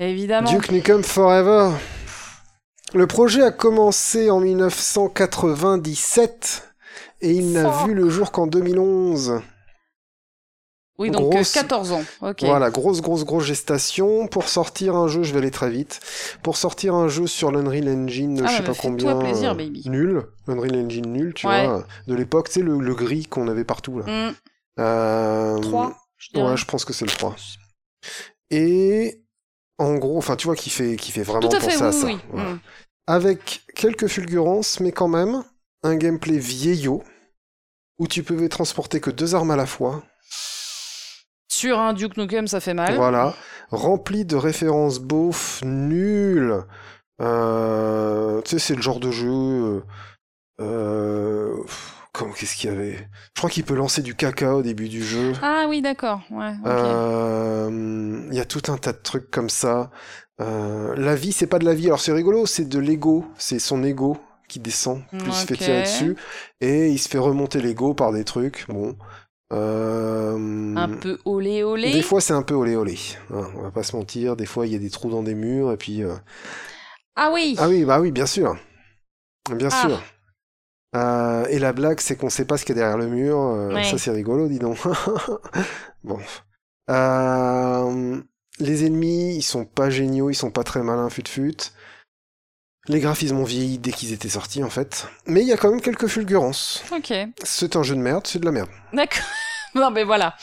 Évidemment. 0.00 0.50
Duke 0.50 0.70
Nukem 0.72 1.04
Forever. 1.04 1.70
Le 2.94 3.06
projet 3.06 3.42
a 3.42 3.50
commencé 3.52 4.30
en 4.30 4.40
1997 4.40 6.74
et 7.20 7.32
il 7.32 7.52
n'a 7.52 7.84
vu 7.84 7.94
le 7.94 8.08
jour 8.08 8.32
qu'en 8.32 8.46
2011. 8.46 9.40
Oui, 10.98 11.10
donc 11.10 11.30
grosse- 11.30 11.54
euh, 11.56 11.60
14 11.60 11.92
ans. 11.92 12.02
Voilà, 12.40 12.70
grosse, 12.70 13.02
grosse, 13.02 13.24
grosse 13.26 13.44
gestation. 13.44 14.28
Pour 14.28 14.48
sortir 14.48 14.96
un 14.96 15.08
jeu, 15.08 15.22
je 15.24 15.32
vais 15.32 15.38
aller 15.40 15.50
très 15.50 15.68
vite. 15.68 16.00
Pour 16.42 16.56
sortir 16.56 16.94
un 16.94 17.06
jeu 17.08 17.26
sur 17.26 17.52
l'Unreal 17.52 17.86
Engine, 17.90 18.40
Ah, 18.42 18.46
je 18.46 18.56
sais 18.56 18.62
bah, 18.62 18.68
pas 18.72 18.78
combien. 18.80 19.18
plaisir, 19.18 19.50
euh, 19.50 19.54
baby. 19.54 19.82
Nul. 19.90 20.22
L'Unreal 20.46 20.74
Engine 20.86 21.12
nul, 21.12 21.34
tu 21.34 21.46
Ouais. 21.46 21.66
vois. 21.66 21.84
De 22.06 22.14
l'époque, 22.14 22.48
tu 22.48 22.54
sais, 22.54 22.62
le, 22.62 22.78
le 22.78 22.94
gris 22.94 23.26
qu'on 23.26 23.46
avait 23.48 23.64
partout, 23.64 23.98
là. 23.98 24.32
Euh, 24.78 25.58
3, 25.60 25.94
je 26.16 26.30
dirais. 26.32 26.50
Ouais, 26.52 26.56
je 26.56 26.64
pense 26.64 26.86
que 26.86 26.94
c'est 26.94 27.04
le 27.04 27.10
3. 27.10 27.36
Et 28.50 29.22
en 29.78 29.96
gros, 29.96 30.16
enfin, 30.16 30.36
tu 30.36 30.46
vois, 30.46 30.56
qui 30.56 30.70
fait, 30.70 30.96
qui 30.96 31.12
fait 31.12 31.22
vraiment 31.24 31.48
à 31.48 31.60
fait, 31.60 31.66
penser 31.78 31.82
à 31.82 31.90
oui, 32.06 32.16
ça. 32.18 32.24
oui. 32.32 32.42
Avec 33.06 33.64
quelques 33.74 34.06
fulgurances, 34.06 34.80
mais 34.80 34.92
quand 34.92 35.08
même, 35.08 35.44
un 35.82 35.96
gameplay 35.96 36.38
vieillot, 36.38 37.02
où 37.98 38.06
tu 38.06 38.22
pouvais 38.22 38.48
transporter 38.48 39.00
que 39.00 39.10
deux 39.10 39.34
armes 39.34 39.50
à 39.50 39.56
la 39.56 39.66
fois. 39.66 40.02
Sur 41.48 41.78
un 41.78 41.92
Duke 41.94 42.16
Nukem, 42.16 42.46
ça 42.48 42.60
fait 42.60 42.74
mal. 42.74 42.96
Voilà. 42.96 43.34
Rempli 43.70 44.24
de 44.24 44.36
références 44.36 44.98
beaufs 44.98 45.62
nulles. 45.64 46.64
Euh, 47.22 48.42
tu 48.42 48.50
sais, 48.50 48.58
c'est 48.58 48.74
le 48.74 48.82
genre 48.82 49.00
de 49.00 49.10
jeu. 49.10 49.26
euh, 49.30 49.80
euh, 50.60 51.56
comment, 52.12 52.32
qu'est-ce 52.32 52.56
qu'il 52.56 52.68
y 52.68 52.72
avait? 52.72 53.08
Je 53.34 53.40
crois 53.40 53.48
qu'il 53.48 53.64
peut 53.64 53.74
lancer 53.74 54.02
du 54.02 54.14
caca 54.14 54.54
au 54.56 54.62
début 54.62 54.88
du 54.88 55.02
jeu. 55.02 55.32
Ah 55.42 55.66
oui, 55.68 55.80
d'accord. 55.80 56.20
Ouais. 56.30 56.52
Euh, 56.66 58.26
Il 58.30 58.36
y 58.36 58.40
a 58.40 58.44
tout 58.44 58.62
un 58.70 58.76
tas 58.76 58.92
de 58.92 58.98
trucs 58.98 59.30
comme 59.30 59.48
ça. 59.50 59.90
La 60.38 61.14
vie, 61.14 61.32
c'est 61.32 61.46
pas 61.46 61.58
de 61.58 61.64
la 61.64 61.74
vie. 61.74 61.86
Alors 61.86 62.00
c'est 62.00 62.12
rigolo, 62.12 62.44
c'est 62.44 62.68
de 62.68 62.78
l'ego. 62.78 63.24
C'est 63.38 63.58
son 63.58 63.82
ego 63.82 64.18
qui 64.48 64.58
descend, 64.60 65.02
plus 65.08 65.20
il 65.26 65.32
se 65.32 65.46
fait 65.46 65.54
Ok. 65.54 65.60
tirer 65.60 65.82
dessus. 65.82 66.16
Et 66.60 66.88
il 66.88 66.98
se 66.98 67.08
fait 67.08 67.18
remonter 67.18 67.60
l'ego 67.60 67.94
par 67.94 68.12
des 68.12 68.24
trucs. 68.24 68.66
Bon. 68.68 68.96
Euh, 69.52 70.74
Un 70.76 70.88
peu 70.88 71.18
olé 71.24 71.62
olé. 71.62 71.92
Des 71.92 72.02
fois, 72.02 72.20
c'est 72.20 72.32
un 72.32 72.42
peu 72.42 72.54
olé 72.54 72.74
olé. 72.76 72.98
hein, 73.32 73.48
on 73.56 73.62
va 73.62 73.70
pas 73.70 73.82
se 73.82 73.94
mentir. 73.96 74.36
Des 74.36 74.46
fois, 74.46 74.66
il 74.66 74.72
y 74.72 74.76
a 74.76 74.78
des 74.78 74.90
trous 74.90 75.10
dans 75.10 75.22
des 75.22 75.34
murs. 75.34 75.72
Et 75.72 75.76
puis. 75.76 76.02
euh, 76.02 76.14
Ah 77.14 77.30
oui. 77.32 77.54
Ah 77.58 77.68
oui, 77.68 77.84
bah 77.84 78.00
oui, 78.00 78.10
bien 78.10 78.26
sûr. 78.26 78.56
Bien 79.54 79.68
Ah. 79.70 79.80
sûr. 79.88 80.02
Euh, 80.96 81.46
et 81.50 81.58
la 81.58 81.72
blague, 81.72 82.00
c'est 82.00 82.16
qu'on 82.16 82.30
sait 82.30 82.44
pas 82.46 82.56
ce 82.56 82.64
qu'il 82.64 82.74
y 82.74 82.78
a 82.78 82.82
derrière 82.82 82.98
le 82.98 83.08
mur. 83.08 83.38
Ouais. 83.72 83.84
Ça, 83.84 83.98
c'est 83.98 84.10
rigolo, 84.10 84.48
dis 84.48 84.58
donc. 84.58 84.78
bon. 86.04 86.18
Les 88.58 88.86
ennemis, 88.86 89.36
ils 89.36 89.42
sont 89.42 89.66
pas 89.66 89.90
géniaux, 89.90 90.30
ils 90.30 90.34
sont 90.34 90.50
pas 90.50 90.64
très 90.64 90.82
malins, 90.82 91.10
fut-fut. 91.10 91.56
Les 92.88 93.00
graphismes 93.00 93.38
ont 93.38 93.44
vieilli 93.44 93.78
dès 93.78 93.90
qu'ils 93.90 94.12
étaient 94.12 94.28
sortis, 94.28 94.62
en 94.62 94.70
fait. 94.70 95.06
Mais 95.26 95.42
il 95.42 95.48
y 95.48 95.52
a 95.52 95.56
quand 95.56 95.70
même 95.70 95.80
quelques 95.80 96.06
fulgurances. 96.06 96.84
Ok. 96.92 97.12
C'est 97.42 97.76
un 97.76 97.82
jeu 97.82 97.96
de 97.96 98.00
merde, 98.00 98.26
c'est 98.26 98.38
de 98.38 98.44
la 98.44 98.52
merde. 98.52 98.70
D'accord. 98.92 99.24
Non, 99.74 99.90
mais 99.90 100.04
voilà. 100.04 100.34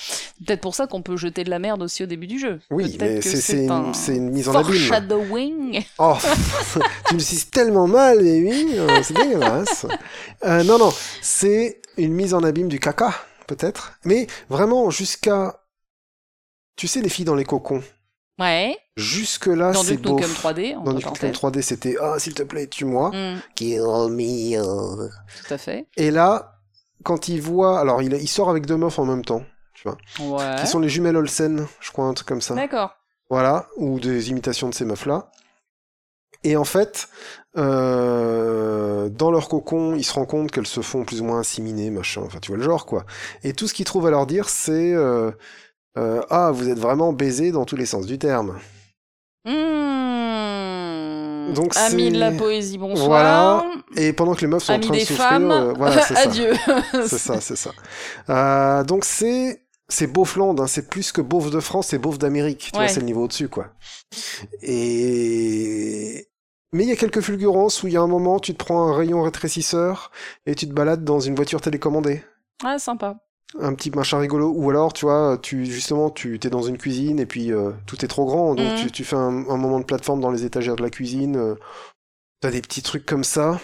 Peut-être 0.46 0.62
pour 0.62 0.76
ça 0.76 0.86
qu'on 0.86 1.02
peut 1.02 1.18
jeter 1.18 1.44
de 1.44 1.50
la 1.50 1.58
merde 1.58 1.82
aussi 1.82 2.04
au 2.04 2.06
début 2.06 2.28
du 2.28 2.38
jeu. 2.38 2.60
Oui, 2.70 2.96
mais 3.00 3.20
c'est 3.20 3.68
un 3.68 3.92
une, 3.92 4.16
une 4.16 4.30
mise 4.30 4.48
en 4.48 4.54
abîme. 4.54 4.76
Foreshadowing. 4.76 5.84
Oh, 5.98 6.16
tu 7.08 7.16
me 7.16 7.20
cises 7.20 7.50
tellement 7.50 7.88
mal, 7.88 8.22
et 8.22 8.44
oui, 8.44 8.76
euh, 8.78 9.02
c'est 9.02 9.16
dégueulasse. 9.16 9.88
Euh, 10.44 10.64
non, 10.64 10.78
non, 10.78 10.94
c'est 11.24 11.82
une 11.98 12.14
mise 12.14 12.36
en 12.36 12.44
abîme 12.44 12.68
du 12.68 12.80
caca, 12.80 13.12
peut-être. 13.48 13.94
Mais 14.06 14.28
vraiment, 14.50 14.92
jusqu'à... 14.92 15.60
Tu 16.76 16.88
sais, 16.88 17.02
les 17.02 17.10
filles 17.10 17.26
dans 17.26 17.34
les 17.34 17.46
cocons. 17.46 17.82
Ouais. 18.38 18.78
Jusque-là, 18.96 19.72
Dans 19.72 19.82
c'est 19.84 19.96
Nukem 19.96 20.16
beauf. 20.18 20.44
3D, 20.44 20.76
en 20.78 20.82
Dans 20.84 20.94
Duke 20.94 21.10
Nukem 21.10 21.32
3D, 21.32 21.62
c'était 21.62 21.96
«Ah, 22.02 22.20
s'il 22.20 22.36
te 22.36 22.44
plaît, 22.44 22.68
tue-moi 22.68 23.12
Kill 23.56 23.80
me. 23.82 24.58
euh. 24.58 25.08
tout 25.48 25.54
à 25.54 25.58
fait. 25.58 25.88
Et 25.98 26.12
là, 26.12 26.60
quand 27.04 27.28
il 27.28 27.42
voit... 27.42 27.80
Alors, 27.80 28.02
il, 28.04 28.14
il 28.14 28.28
sort 28.28 28.50
avec 28.52 28.66
deux 28.68 28.78
meufs 28.78 29.00
en 29.00 29.06
même 29.06 29.26
temps, 29.26 29.44
tu 29.74 29.88
vois. 29.88 29.98
Ouais. 30.20 30.56
Qui 30.62 30.68
sont 30.68 30.80
les 30.80 30.90
jumelles 30.90 31.18
Olsen, 31.18 31.66
je 31.80 31.92
crois, 31.92 32.06
un 32.06 32.14
truc 32.14 32.28
comme 32.28 32.42
ça. 32.42 32.54
D'accord. 32.54 32.96
Voilà, 33.30 33.68
ou 33.78 34.00
des 34.00 34.30
imitations 34.30 34.70
de 34.70 34.76
ces 34.76 34.86
meufs-là. 34.86 35.32
Et 36.44 36.56
en 36.58 36.66
fait, 36.66 37.08
euh, 37.58 39.10
dans 39.10 39.32
leur 39.32 39.48
cocon, 39.50 39.96
ils 39.96 40.04
se 40.04 40.14
rendent 40.14 40.28
compte 40.28 40.52
qu'elles 40.52 40.68
se 40.68 40.82
font 40.82 41.04
plus 41.06 41.22
ou 41.22 41.24
moins 41.26 41.40
inséminer, 41.40 41.90
machin, 41.90 42.22
enfin 42.26 42.40
tu 42.42 42.50
vois 42.52 42.58
le 42.58 42.64
genre 42.64 42.86
quoi. 42.86 43.06
Et 43.44 43.54
tout 43.54 43.68
ce 43.68 43.74
qu'ils 43.74 43.86
trouvent 43.86 44.08
à 44.08 44.12
leur 44.12 44.26
dire, 44.28 44.50
c'est 44.50 44.94
euh, 44.94 45.32
euh, 45.98 46.22
Ah, 46.30 46.52
vous 46.52 46.68
êtes 46.70 46.78
vraiment 46.80 47.14
baisés 47.14 47.52
dans 47.52 47.64
tous 47.66 47.78
les 47.78 47.86
sens 47.86 48.06
du 48.06 48.20
terme. 48.20 48.60
Hmm. 49.46 49.54
Donc 51.54 51.76
Amis 51.76 52.12
de 52.12 52.20
la 52.20 52.32
poésie, 52.32 52.78
bonsoir. 52.78 53.08
Voilà. 53.08 53.66
Et 53.96 54.14
pendant 54.14 54.34
que 54.34 54.42
les 54.42 54.48
meufs 54.48 54.64
sont 54.64 54.74
en 54.74 54.80
train 54.80 54.94
de 54.94 55.00
des 55.00 55.06
souffrir, 55.06 55.30
femmes, 55.30 55.52
euh, 55.52 55.74
voilà, 55.74 56.02
c'est 56.02 56.18
adieu. 56.28 56.54
C'est 57.06 57.18
ça, 57.20 57.42
c'est 57.42 57.56
ça. 57.56 57.72
Euh, 58.30 58.84
donc 58.84 59.06
c'est 59.06 59.62
c'est 59.90 60.08
Beaufland, 60.08 60.56
hein, 60.60 60.68
c'est 60.68 60.90
plus 60.90 61.12
que 61.12 61.22
Beauf 61.22 61.52
de 61.52 61.60
France, 61.60 61.88
c'est 61.88 62.00
Beauf 62.00 62.18
d'Amérique. 62.18 62.70
Tu 62.74 62.80
Ouais. 62.80 62.86
vois, 62.86 62.94
c'est 62.94 63.02
le 63.02 63.06
niveau 63.06 63.26
au-dessus, 63.26 63.50
quoi. 63.50 63.68
Et 64.62 66.28
mais 66.72 66.84
il 66.84 66.90
y 66.90 66.92
a 66.92 66.96
quelques 66.96 67.22
fulgurances 67.22 67.84
où 67.84 67.88
il 67.88 67.94
y 67.94 67.98
a 67.98 68.02
un 68.02 68.08
moment, 68.08 68.40
tu 68.40 68.54
te 68.54 68.58
prends 68.64 68.88
un 68.90 68.98
rayon 68.98 69.22
rétrécisseur 69.22 70.10
et 70.48 70.56
tu 70.56 70.68
te 70.68 70.74
balades 70.74 71.04
dans 71.04 71.20
une 71.20 71.36
voiture 71.36 71.62
télécommandée. 71.62 72.24
Ah, 72.64 72.80
sympa. 72.80 73.18
Un 73.60 73.74
petit 73.76 73.92
machin 73.92 74.18
rigolo. 74.18 74.52
Ou 74.56 74.70
alors, 74.72 74.94
tu 74.94 75.06
vois, 75.06 75.38
tu 75.42 75.66
justement, 75.66 76.10
tu 76.10 76.36
es 76.44 76.50
dans 76.50 76.64
une 76.64 76.78
cuisine 76.78 77.20
et 77.20 77.26
puis 77.26 77.52
euh, 77.52 77.72
tout 77.86 78.04
est 78.04 78.08
trop 78.08 78.26
grand, 78.26 78.56
donc 78.56 78.66
Mhm. 78.72 78.76
tu, 78.78 78.92
tu 78.92 79.04
fais 79.04 79.16
un, 79.16 79.48
un 79.50 79.58
moment 79.58 79.80
de 79.80 79.86
plateforme 79.86 80.22
dans 80.22 80.32
les 80.32 80.44
étagères 80.46 80.76
de 80.76 80.82
la 80.84 80.90
cuisine. 80.90 81.36
euh, 81.38 81.56
T'as 82.42 82.52
des 82.52 82.62
petits 82.62 82.82
trucs 82.82 83.06
comme 83.06 83.24
ça. 83.24 83.60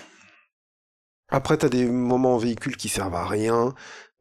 Après, 1.32 1.58
t'as 1.58 1.70
des 1.70 1.86
moments 1.86 2.36
en 2.36 2.38
véhicule 2.38 2.78
qui 2.78 2.88
servent 2.90 3.16
à 3.16 3.26
rien. 3.26 3.74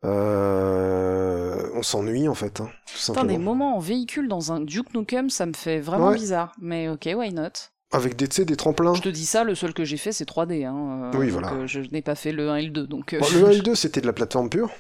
Euh, 0.05 1.69
on 1.75 1.83
s'ennuie 1.83 2.29
en 2.29 2.35
fait, 2.35 2.61
hein, 2.61 2.67
tout 2.87 2.93
Putain, 2.95 2.99
simplement. 3.01 3.27
des 3.29 3.39
moments 3.39 3.77
en 3.77 3.79
véhicule 3.81 4.29
dans 4.29 4.53
un 4.53 4.61
Duke 4.61 4.95
Nukem, 4.95 5.31
ça 5.31 5.47
me 5.47 5.53
fait 5.55 5.81
vraiment 5.81 6.09
Ouais. 6.09 6.17
bizarre. 6.17 6.55
Mais 6.61 6.89
ok, 6.89 7.09
why 7.17 7.33
not? 7.33 7.51
Avec 7.93 8.17
des, 8.17 8.27
des 8.45 8.57
tremplins. 8.57 8.95
Je 8.95 9.01
te 9.01 9.09
dis 9.09 9.25
ça, 9.27 9.45
le 9.45 9.55
seul 9.55 9.73
que 9.73 9.85
j'ai 9.85 9.97
fait, 9.97 10.13
c'est 10.13 10.27
3D. 10.29 10.65
Hein, 10.67 11.11
Oui, 11.15 11.31
voilà. 11.31 11.67
je 11.67 11.81
n'ai 11.81 12.03
pas 12.03 12.15
fait 12.15 12.33
le 12.33 12.51
1 12.51 12.57
et 12.57 12.63
le 12.65 12.71
2. 12.71 12.87
Donc, 12.87 13.13
le 13.13 13.45
1 13.47 13.51
et 13.51 13.57
le 13.57 13.63
2, 13.63 13.75
c'était 13.75 14.01
de 14.03 14.07
la 14.07 14.13
plateforme 14.13 14.51
pure. 14.51 14.71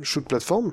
Shoot 0.00 0.26
plateforme. 0.26 0.72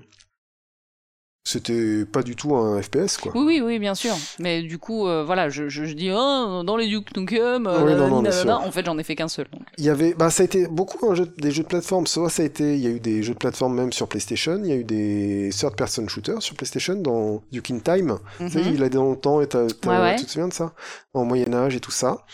C'était 1.45 2.05
pas 2.05 2.21
du 2.21 2.35
tout 2.35 2.55
un 2.55 2.79
FPS, 2.79 3.17
quoi. 3.17 3.31
Oui, 3.33 3.41
oui, 3.43 3.61
oui, 3.61 3.79
bien 3.79 3.95
sûr. 3.95 4.13
Mais 4.37 4.61
du 4.61 4.77
coup, 4.77 5.07
euh, 5.07 5.23
voilà, 5.23 5.49
je, 5.49 5.67
je, 5.67 5.85
je 5.85 5.93
dis, 5.93 6.11
oh, 6.11 6.61
dans 6.63 6.75
les 6.77 6.85
Duke 6.87 7.15
Nukem, 7.17 7.65
euh, 7.65 7.83
Oui, 7.85 7.95
non, 7.95 8.21
non, 8.21 8.31
sûr. 8.31 8.51
en 8.51 8.71
fait, 8.71 8.85
j'en 8.85 8.97
ai 8.99 9.03
fait 9.03 9.15
qu'un 9.15 9.29
seul. 9.29 9.47
Il 9.79 9.83
y 9.83 9.89
avait, 9.89 10.13
bah, 10.13 10.29
ça 10.29 10.43
a 10.43 10.45
été 10.45 10.67
beaucoup 10.67 11.09
un 11.09 11.15
jeu, 11.15 11.25
des 11.37 11.49
jeux 11.49 11.63
de 11.63 11.67
plateforme. 11.67 12.05
Soit 12.05 12.29
ça 12.29 12.43
a 12.43 12.45
été, 12.45 12.75
il 12.75 12.81
y 12.81 12.87
a 12.87 12.91
eu 12.91 12.99
des 12.99 13.23
jeux 13.23 13.33
de 13.33 13.39
plateforme 13.39 13.73
même 13.73 13.91
sur 13.93 14.07
PlayStation. 14.07 14.59
Il 14.63 14.67
y 14.69 14.73
a 14.73 14.75
eu 14.75 14.83
des 14.83 15.49
third-person 15.57 16.07
shooters 16.07 16.43
sur 16.43 16.55
PlayStation 16.55 16.95
dans 16.95 17.41
Duke 17.51 17.71
in 17.71 17.79
Time. 17.79 18.19
Tu 18.37 18.49
sais, 18.49 18.61
Mhm. 18.61 18.73
il 18.75 18.83
a 18.83 18.89
longtemps 18.89 19.41
et 19.41 19.47
t'as, 19.47 19.65
t'as- 19.69 19.89
Ouais, 19.89 20.09
ouais. 20.11 20.15
tu 20.17 20.25
te 20.25 20.31
souviens 20.31 20.49
de 20.49 20.53
ça? 20.53 20.73
En 21.13 21.25
Moyen 21.25 21.51
Âge 21.53 21.75
et 21.75 21.79
tout 21.79 21.89
ça. 21.91 22.25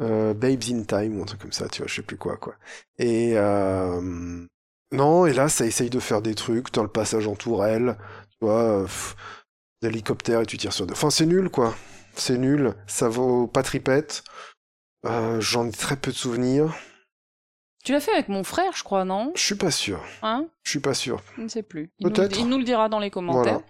Euh, 0.00 0.34
Babes 0.34 0.64
in 0.70 0.82
Time 0.82 1.18
ou 1.18 1.22
un 1.22 1.26
truc 1.26 1.40
comme 1.40 1.52
ça, 1.52 1.68
tu 1.68 1.82
vois, 1.82 1.88
je 1.88 1.94
sais 1.94 2.02
plus 2.02 2.16
quoi, 2.16 2.36
quoi. 2.36 2.54
Et 2.98 3.34
euh, 3.36 4.44
non, 4.92 5.26
et 5.26 5.32
là, 5.32 5.48
ça 5.48 5.66
essaye 5.66 5.90
de 5.90 6.00
faire 6.00 6.22
des 6.22 6.34
trucs 6.34 6.72
dans 6.72 6.82
le 6.82 6.88
passage 6.88 7.26
en 7.26 7.34
tourelle, 7.34 7.96
tu 8.30 8.38
vois, 8.46 8.62
euh, 8.62 8.82
pff, 8.84 9.16
d'hélicoptère 9.82 10.40
et 10.42 10.46
tu 10.46 10.56
tires 10.58 10.72
sur. 10.72 10.86
deux- 10.86 10.92
Enfin, 10.94 11.10
c'est 11.10 11.26
nul, 11.26 11.48
quoi. 11.50 11.74
c'est 12.14 12.38
nul, 12.38 12.74
ça 12.86 13.08
vaut 13.08 13.46
pas 13.46 13.62
tripette. 13.62 14.22
Euh, 15.04 15.40
J'en 15.40 15.68
ai 15.68 15.72
très 15.72 15.96
peu 15.96 16.10
de 16.10 16.16
souvenirs. 16.16 16.74
Tu 17.84 17.92
l'as 17.92 18.00
fait 18.00 18.12
avec 18.12 18.28
mon 18.28 18.42
frère, 18.42 18.72
je 18.74 18.82
crois, 18.82 19.04
non? 19.04 19.30
Je 19.36 19.42
suis 19.42 19.54
pas 19.54 19.70
sûr. 19.70 20.00
Hein? 20.22 20.46
Je 20.64 20.70
suis 20.70 20.80
pas 20.80 20.94
sûr. 20.94 21.22
Je 21.36 21.42
ne 21.42 21.48
sais 21.48 21.62
plus. 21.62 21.90
Il 22.00 22.06
nous, 22.08 22.12
Peut-être. 22.12 22.38
il 22.40 22.48
nous 22.48 22.58
le 22.58 22.64
dira 22.64 22.88
dans 22.88 22.98
les 22.98 23.10
commentaires. 23.10 23.60
Voilà. 23.60 23.64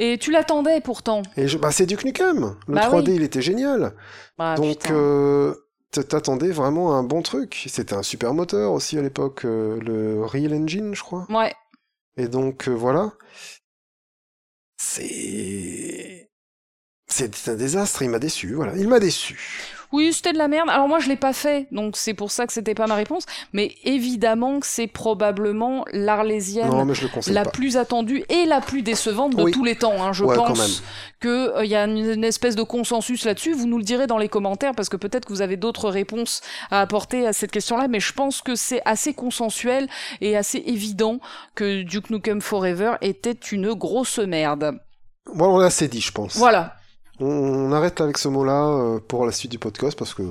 Et 0.00 0.18
tu 0.18 0.30
l'attendais 0.32 0.80
pourtant. 0.80 1.22
Et 1.36 1.46
je... 1.46 1.58
bah, 1.58 1.70
c'est 1.70 1.86
Duke 1.86 2.04
Nukem. 2.04 2.56
Le 2.66 2.74
Bah 2.74 2.88
3D, 2.88 3.10
oui. 3.10 3.14
il 3.16 3.22
était 3.22 3.42
génial. 3.42 3.94
Ah, 4.38 4.54
Donc, 4.56 4.90
euh, 4.90 5.54
t'attendais 5.90 6.50
vraiment 6.50 6.94
un 6.94 7.02
bon 7.02 7.22
truc. 7.22 7.64
C'était 7.68 7.94
un 7.94 8.02
super 8.02 8.34
moteur 8.34 8.72
aussi 8.72 8.98
à 8.98 9.02
l'époque, 9.02 9.44
euh, 9.44 9.80
le 9.80 10.24
Real 10.24 10.54
Engine, 10.54 10.94
je 10.94 11.02
crois. 11.02 11.26
Ouais. 11.30 11.54
Et 12.16 12.28
donc, 12.28 12.68
euh, 12.68 12.72
voilà. 12.72 13.12
C'est. 14.76 16.30
C'est 17.10 17.48
un 17.48 17.54
désastre, 17.54 18.02
il 18.02 18.10
m'a 18.10 18.18
déçu, 18.18 18.52
voilà. 18.54 18.76
Il 18.76 18.88
m'a 18.88 19.00
déçu. 19.00 19.38
Oui, 19.92 20.12
c'était 20.12 20.32
de 20.32 20.38
la 20.38 20.48
merde. 20.48 20.68
Alors 20.70 20.86
moi, 20.88 20.98
je 20.98 21.08
l'ai 21.08 21.16
pas 21.16 21.32
fait, 21.32 21.66
donc 21.72 21.96
c'est 21.96 22.12
pour 22.14 22.30
ça 22.30 22.46
que 22.46 22.52
c'était 22.52 22.74
pas 22.74 22.86
ma 22.86 22.94
réponse. 22.94 23.24
Mais 23.52 23.74
évidemment 23.84 24.60
que 24.60 24.66
c'est 24.66 24.86
probablement 24.86 25.84
l'Arlésienne 25.92 26.68
Non, 26.68 26.86
la 27.28 27.44
pas. 27.44 27.50
plus 27.50 27.76
attendue 27.76 28.24
et 28.28 28.44
la 28.44 28.60
plus 28.60 28.82
décevante 28.82 29.34
de 29.34 29.42
Oui. 29.44 29.52
tous 29.52 29.64
les 29.64 29.76
temps. 29.76 30.02
Hein. 30.02 30.12
Je 30.12 30.24
Ouais, 30.24 30.36
pense 30.36 30.82
qu'il 31.22 31.52
y 31.64 31.74
a 31.74 31.84
une, 31.84 31.96
une 32.12 32.24
espèce 32.24 32.54
de 32.54 32.62
consensus 32.62 33.24
là-dessus. 33.24 33.52
Vous 33.52 33.66
nous 33.66 33.78
le 33.78 33.84
direz 33.84 34.06
dans 34.06 34.18
les 34.18 34.28
commentaires 34.28 34.74
parce 34.74 34.88
que 34.88 34.96
peut-être 34.96 35.24
que 35.24 35.32
vous 35.32 35.42
avez 35.42 35.56
d'autres 35.56 35.88
réponses 35.88 36.42
à 36.70 36.80
apporter 36.80 37.26
à 37.26 37.32
cette 37.32 37.50
question-là. 37.50 37.88
Mais 37.88 38.00
je 38.00 38.12
pense 38.12 38.42
que 38.42 38.54
c'est 38.54 38.82
assez 38.84 39.14
consensuel 39.14 39.88
et 40.20 40.36
assez 40.36 40.62
évident 40.66 41.18
que 41.54 41.82
Duke 41.82 42.10
Nukem 42.10 42.40
Forever 42.40 42.94
était 43.00 43.32
une 43.32 43.72
grosse 43.72 44.18
merde. 44.18 44.78
Bon, 45.34 45.54
on 45.54 45.58
l'a 45.58 45.66
assez 45.66 45.88
dit, 45.88 46.00
je 46.00 46.12
pense. 46.12 46.36
Voilà. 46.36 46.74
On, 47.20 47.26
on 47.26 47.72
arrête 47.72 48.00
avec 48.00 48.18
ce 48.18 48.28
mot-là 48.28 48.66
euh, 48.68 48.98
pour 49.00 49.26
la 49.26 49.32
suite 49.32 49.50
du 49.50 49.58
podcast 49.58 49.98
parce 49.98 50.14
que. 50.14 50.22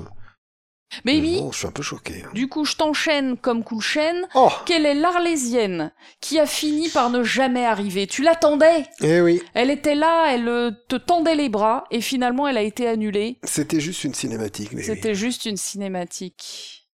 Baby, 1.04 1.36
Bon, 1.40 1.52
je 1.52 1.58
suis 1.58 1.66
un 1.66 1.70
peu 1.70 1.82
choqué. 1.82 2.22
hein. 2.24 2.30
du 2.32 2.48
coup, 2.48 2.64
je 2.64 2.74
t'enchaîne 2.74 3.36
comme 3.36 3.62
cool 3.62 3.82
chaîne. 3.82 4.26
Oh 4.34 4.48
Quelle 4.64 4.86
est 4.86 4.94
l'Arlésienne 4.94 5.92
qui 6.22 6.38
a 6.38 6.46
fini 6.46 6.88
par 6.88 7.10
ne 7.10 7.22
jamais 7.22 7.66
arriver? 7.66 8.06
Tu 8.06 8.22
l'attendais? 8.22 8.86
Eh 9.02 9.20
oui, 9.20 9.42
Elle 9.52 9.70
était 9.70 9.94
là, 9.94 10.32
elle 10.32 10.48
euh, 10.48 10.70
te 10.88 10.96
tendait 10.96 11.34
les 11.34 11.50
bras 11.50 11.84
et 11.90 12.00
finalement 12.00 12.48
elle 12.48 12.56
a 12.56 12.62
été 12.62 12.88
annulée. 12.88 13.38
c'était 13.44 13.80
juste 13.80 14.02
une 14.04 14.14
cinématique. 14.14 14.70
mais 14.72 14.78
oui. 14.80 14.84
C'était 14.86 15.14
juste 15.14 15.44
une 15.44 15.58
cinématique. 15.58 16.88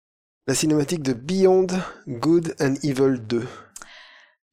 La 0.47 0.55
cinématique 0.55 1.03
de 1.03 1.13
Beyond 1.13 1.67
Good 2.09 2.57
and 2.61 2.77
Evil 2.83 3.19
2. 3.21 3.47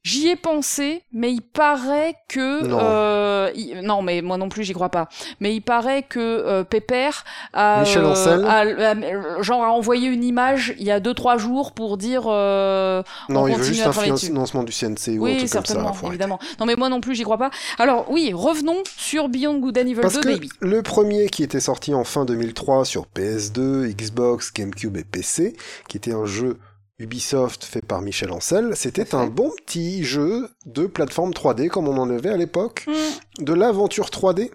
J'y 0.04 0.30
ai 0.30 0.38
pensé, 0.38 1.04
mais 1.12 1.34
il 1.34 1.42
paraît 1.42 2.16
que 2.30 2.66
Non. 2.66 2.80
euh, 2.82 3.52
il- 3.54 3.82
non, 3.82 4.02
mais 4.02 4.22
moi 4.22 4.38
non 4.38 4.48
plus 4.48 4.64
j'y 4.64 4.72
crois 4.74 4.88
pas. 4.88 5.10
Mais 5.42 5.54
il 5.54 5.60
paraît 5.60 6.04
que 6.04 6.20
euh, 6.20 6.64
Pépère 6.64 7.26
a, 7.52 7.82
Michel 7.82 8.04
euh, 8.06 8.46
a- 8.48 8.62
a- 8.92 9.42
genre 9.42 9.62
a 9.62 9.72
envoyé 9.72 10.08
une 10.08 10.24
image 10.24 10.74
il 10.80 10.86
y 10.86 10.92
a 10.92 11.02
deux 11.02 11.14
trois 11.14 11.38
jours 11.38 11.74
pour 11.74 11.98
dire 11.98 12.24
euh, 12.28 13.04
Non, 13.28 13.42
On 13.42 13.48
il 13.48 13.56
veut 13.58 13.64
juste 13.64 13.86
un 13.86 13.92
financement 13.92 14.64
du 14.64 14.72
CNC 14.72 15.18
ou 15.20 15.26
un 15.26 15.30
oui 15.32 15.38
truc 15.38 15.52
comme 15.52 15.66
ça. 15.66 15.74
certainement 15.74 15.94
évidemment. 16.08 16.40
Non 16.62 16.66
mais 16.66 16.78
moi 16.78 16.88
non 16.88 17.02
plus 17.02 17.14
j'y 17.14 17.24
crois 17.24 17.38
pas. 17.38 17.52
Alors 17.78 18.10
oui 18.10 18.32
revenons 18.34 18.78
sur 18.96 19.28
Beyond 19.28 19.60
Good 19.60 19.78
and 19.80 19.82
Evil 19.82 20.00
Parce 20.02 20.14
2 20.14 20.22
que 20.22 20.28
Baby. 20.30 20.50
le 20.62 20.82
premier 20.82 21.28
qui 21.28 21.44
était 21.44 21.60
sorti 21.60 21.94
en 21.94 22.06
fin 22.06 22.24
2003 22.24 22.86
sur 22.86 23.06
PS2, 23.14 23.88
Xbox, 23.94 24.54
GameCube 24.54 24.96
et 24.96 25.04
PC, 25.04 25.58
qui 25.90 25.98
était 25.98 26.14
un 26.14 26.26
jeu 26.26 26.58
Ubisoft 27.00 27.64
fait 27.64 27.82
par 27.86 28.02
Michel 28.02 28.32
Ancel, 28.32 28.76
c'était 28.76 29.16
un 29.16 29.28
bon 29.28 29.52
petit 29.66 30.04
jeu 30.04 30.50
de 30.66 30.86
plateforme 30.86 31.32
3D 31.32 31.70
comme 31.70 31.88
on 31.88 31.98
en 31.98 32.10
avait 32.10 32.30
à 32.30 32.38
l'époque, 32.38 32.86
Hmm. 32.88 33.44
de 33.44 33.54
l'aventure 33.54 34.10
3D 34.10 34.52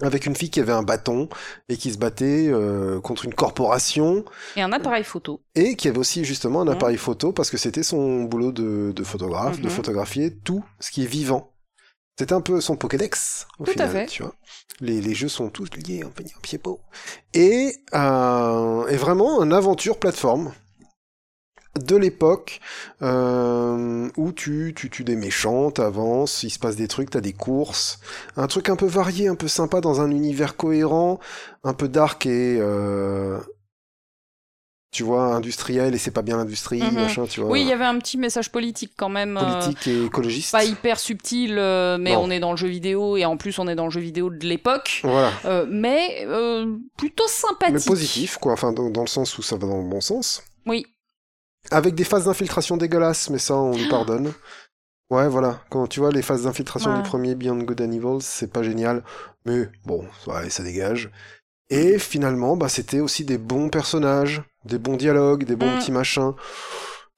avec 0.00 0.26
une 0.26 0.34
fille 0.34 0.50
qui 0.50 0.58
avait 0.58 0.72
un 0.72 0.82
bâton 0.82 1.28
et 1.68 1.76
qui 1.76 1.92
se 1.92 1.98
battait 1.98 2.48
euh, 2.48 2.98
contre 3.00 3.26
une 3.26 3.34
corporation 3.34 4.24
Et 4.56 4.62
un 4.62 4.72
appareil 4.72 5.04
photo. 5.04 5.40
et 5.54 5.76
qui 5.76 5.86
avait 5.88 5.98
aussi 5.98 6.24
justement 6.24 6.62
un 6.62 6.64
Mhm. 6.64 6.72
appareil 6.72 6.96
photo 6.96 7.30
parce 7.32 7.50
que 7.50 7.56
c'était 7.58 7.82
son 7.84 8.24
boulot 8.24 8.50
de, 8.50 8.92
de 8.96 9.04
photographe, 9.04 9.60
de 9.60 9.64
Mhm. 9.66 9.70
photographier 9.70 10.34
tout 10.34 10.64
ce 10.80 10.90
qui 10.90 11.02
est 11.04 11.06
vivant. 11.06 11.50
C'était 12.18 12.32
un 12.32 12.40
peu 12.40 12.60
son 12.60 12.76
Pokédex, 12.76 13.46
au 13.58 13.64
Tout 13.64 13.72
à 13.78 13.88
fait. 13.88 14.06
tu 14.06 14.22
vois. 14.22 14.34
Les, 14.80 15.00
les 15.00 15.14
jeux 15.14 15.28
sont 15.28 15.48
tous 15.50 15.68
liés 15.76 16.02
en 16.04 16.10
pied- 16.10 16.32
pied-pot. 16.42 16.80
Et, 17.32 17.74
euh, 17.92 18.86
et 18.88 18.96
vraiment 18.96 19.42
une 19.42 19.52
aventure 19.52 19.98
plateforme 19.98 20.52
de 21.80 21.96
l'époque 21.96 22.60
euh, 23.02 24.08
où 24.16 24.32
tu, 24.32 24.72
tu 24.76 24.90
tues 24.90 25.04
des 25.04 25.16
méchants, 25.16 25.70
t'avances, 25.70 26.42
il 26.42 26.50
se 26.50 26.58
passe 26.58 26.76
des 26.76 26.88
trucs, 26.88 27.10
t'as 27.10 27.20
des 27.20 27.32
courses, 27.32 27.98
un 28.36 28.46
truc 28.46 28.68
un 28.68 28.76
peu 28.76 28.86
varié, 28.86 29.28
un 29.28 29.34
peu 29.34 29.48
sympa 29.48 29.80
dans 29.80 30.00
un 30.00 30.10
univers 30.10 30.56
cohérent, 30.56 31.18
un 31.64 31.74
peu 31.74 31.88
dark 31.88 32.26
et 32.26 32.58
euh, 32.60 33.38
tu 34.92 35.02
vois 35.02 35.34
industriel 35.34 35.92
et 35.92 35.98
c'est 35.98 36.12
pas 36.12 36.22
bien 36.22 36.36
l'industrie, 36.36 36.80
Mhm. 36.80 36.94
machin, 36.94 37.26
tu 37.26 37.40
vois, 37.40 37.50
Oui, 37.50 37.62
il 37.62 37.66
y 37.66 37.72
avait 37.72 37.84
un 37.84 37.98
petit 37.98 38.16
message 38.16 38.52
politique 38.52 38.92
quand 38.96 39.08
même. 39.08 39.36
euh, 39.36 39.60
politique 39.60 39.88
et 39.88 40.04
écologiste. 40.04 40.52
pas 40.52 40.62
hyper 40.64 41.00
subtil, 41.00 41.54
mais 41.54 42.12
Non. 42.12 42.22
on 42.22 42.30
est 42.30 42.38
dans 42.38 42.52
le 42.52 42.56
jeu 42.56 42.68
vidéo 42.68 43.16
et 43.16 43.24
en 43.24 43.36
plus 43.36 43.58
on 43.58 43.66
est 43.66 43.74
dans 43.74 43.86
le 43.86 43.90
jeu 43.90 44.00
vidéo 44.00 44.30
de 44.30 44.46
l'époque. 44.46 45.00
Voilà. 45.02 45.32
Euh, 45.46 45.66
mais 45.68 46.24
plutôt 46.96 47.26
sympathique. 47.26 47.74
Mais 47.74 47.80
positif, 47.84 48.36
quoi, 48.36 48.52
enfin, 48.52 48.72
dans, 48.72 48.88
dans 48.90 49.00
le 49.00 49.08
sens 49.08 49.36
où 49.36 49.42
ça 49.42 49.56
va 49.56 49.66
dans 49.66 49.78
le 49.82 49.88
bon 49.88 50.00
sens. 50.00 50.44
Oui. 50.66 50.86
Avec 51.70 51.94
des 51.94 52.04
phases 52.04 52.24
d'infiltration 52.26 52.76
dégueulasses, 52.76 53.30
mais 53.30 53.38
ça, 53.38 53.54
on 53.56 53.72
lui 53.76 53.88
pardonne. 53.88 54.32
Ouais, 55.10 55.28
voilà. 55.28 55.60
Quand 55.70 55.86
tu 55.86 56.00
vois 56.00 56.10
les 56.10 56.22
phases 56.22 56.44
d'infiltration 56.44 56.90
Ouais. 56.90 56.96
du 57.02 57.02
premier 57.08 57.34
Beyond 57.34 57.58
Good 57.62 57.80
and 57.82 57.92
Evil, 57.92 58.18
c'est 58.20 58.52
pas 58.52 58.62
génial. 58.62 59.02
Mais 59.46 59.68
bon, 59.84 60.04
ouais, 60.26 60.50
ça 60.50 60.62
dégage. 60.62 61.10
Et 61.70 61.98
finalement, 61.98 62.56
bah, 62.56 62.68
c'était 62.68 63.00
aussi 63.00 63.24
des 63.24 63.38
bons 63.38 63.68
personnages, 63.70 64.42
des 64.64 64.78
bons 64.78 64.96
dialogues, 64.96 65.44
des 65.44 65.56
bons 65.56 65.72
Mm. 65.74 65.78
petits 65.78 65.92
machins. 65.92 66.32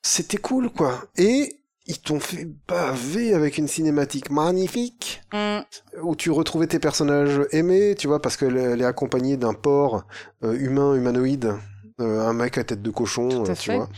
C'était 0.02 0.36
cool, 0.36 0.70
quoi. 0.70 1.05
Et 1.16 1.60
ils 1.86 1.98
t'ont 2.01 2.20
fait 2.20 2.48
baver 2.68 3.35
avec 3.35 3.59
une 3.59 3.68
cinématique 3.68 4.31
magnifique 4.31 5.23
Mm. 5.32 5.60
où 6.02 6.14
tu 6.16 6.31
retrouvais 6.31 6.66
tes 6.66 6.78
personnages 6.78 7.40
aimés, 7.52 7.94
tu 7.98 8.06
vois, 8.06 8.20
parce 8.23 8.36
qu'elle 8.36 8.56
elle 8.56 8.81
est 8.82 8.85
accompagnée 8.86 9.36
d'un 9.36 9.55
porc 9.55 10.05
euh, 10.44 10.55
humain, 10.55 10.94
humanoïde, 10.94 11.55
euh, 12.01 12.20
un 12.27 12.32
mec 12.32 12.59
à 12.59 12.64
tête 12.64 12.82
de 12.82 12.90
cochon, 12.90 13.44
euh, 13.44 13.55
tu 13.55 13.70
fait. 13.70 13.77
vois, 13.77 13.89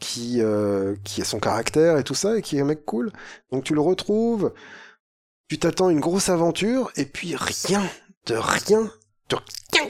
qui, 0.00 0.40
euh, 0.40 0.96
qui 1.04 1.22
a 1.22 1.24
son 1.24 1.38
caractère 1.38 1.98
et 1.98 2.04
tout 2.04 2.14
ça, 2.14 2.38
et 2.38 2.42
qui 2.42 2.56
est 2.56 2.60
un 2.60 2.64
mec 2.64 2.84
cool. 2.84 3.12
Donc 3.52 3.64
tu 3.64 3.74
le 3.74 3.80
retrouves, 3.80 4.52
tu 5.48 5.58
t'attends 5.58 5.90
une 5.90 6.00
grosse 6.00 6.28
aventure, 6.28 6.90
et 6.96 7.04
puis 7.04 7.36
rien, 7.36 7.82
de 8.26 8.34
rien, 8.34 8.90
de 9.28 9.36
rien. 9.36 9.88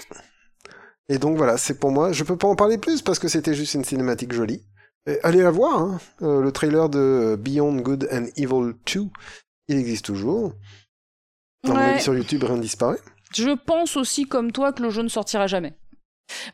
Et 1.09 1.19
donc 1.19 1.37
voilà, 1.37 1.57
c'est 1.57 1.79
pour 1.79 1.91
moi, 1.91 2.13
je 2.13 2.25
peux 2.25 2.37
pas 2.37 2.49
en 2.49 2.57
parler 2.57 2.79
plus 2.79 3.03
parce 3.03 3.19
que 3.19 3.29
c'était 3.29 3.55
juste 3.55 3.75
une 3.75 3.85
cinématique 3.85 4.33
jolie. 4.33 4.65
Et 5.07 5.19
allez 5.23 5.43
la 5.43 5.51
voir, 5.51 5.81
hein, 5.81 6.01
euh, 6.23 6.43
le 6.43 6.53
trailer 6.53 6.89
de 6.89 7.37
Beyond 7.41 7.77
Good 7.77 8.09
and 8.13 8.27
Evil 8.37 8.75
2, 8.95 9.07
il 9.69 9.79
existe 9.79 10.05
toujours. 10.05 10.55
Ouais. 11.67 12.01
sur 12.01 12.15
YouTube, 12.15 12.45
rien 12.45 12.57
ne 12.57 12.63
disparaît. 12.63 13.01
Je 13.35 13.51
pense 13.51 13.97
aussi 13.97 14.25
comme 14.25 14.51
toi 14.51 14.73
que 14.73 14.83
le 14.83 14.91
jeu 14.91 15.03
ne 15.03 15.09
sortira 15.09 15.47
jamais. 15.47 15.75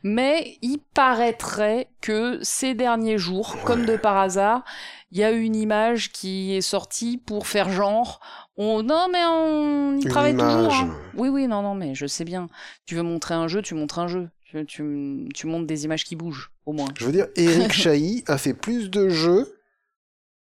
Mais 0.03 0.57
il 0.61 0.79
paraîtrait 0.93 1.89
que 2.01 2.39
ces 2.41 2.73
derniers 2.73 3.17
jours, 3.17 3.57
comme 3.63 3.85
de 3.85 3.97
par 3.97 4.17
hasard, 4.17 4.63
il 5.11 5.19
y 5.19 5.23
a 5.23 5.31
une 5.31 5.55
image 5.55 6.11
qui 6.11 6.53
est 6.55 6.61
sortie 6.61 7.17
pour 7.17 7.47
faire 7.47 7.69
genre. 7.69 8.19
On... 8.57 8.83
Non, 8.83 9.07
mais 9.11 9.23
on 9.25 9.97
y 9.97 10.03
Une 10.03 10.09
travaille 10.09 10.35
toujours. 10.35 10.73
hein. 10.73 10.95
Oui, 11.15 11.29
oui, 11.29 11.47
non, 11.47 11.61
non, 11.61 11.75
mais 11.75 11.95
je 11.95 12.05
sais 12.07 12.25
bien. 12.25 12.49
Tu 12.85 12.95
veux 12.95 13.03
montrer 13.03 13.33
un 13.35 13.47
jeu, 13.47 13.61
tu 13.61 13.73
montres 13.75 13.99
un 13.99 14.07
jeu. 14.07 14.29
Tu, 14.43 14.65
tu, 14.65 15.27
tu 15.33 15.47
montres 15.47 15.67
des 15.67 15.85
images 15.85 16.05
qui 16.05 16.15
bougent, 16.15 16.51
au 16.65 16.71
moins. 16.73 16.87
Je 16.97 17.05
veux 17.05 17.11
dire, 17.11 17.27
Eric 17.35 17.71
Chahi 17.73 18.23
a 18.27 18.37
fait 18.37 18.53
plus 18.53 18.89
de 18.89 19.09
jeux 19.09 19.53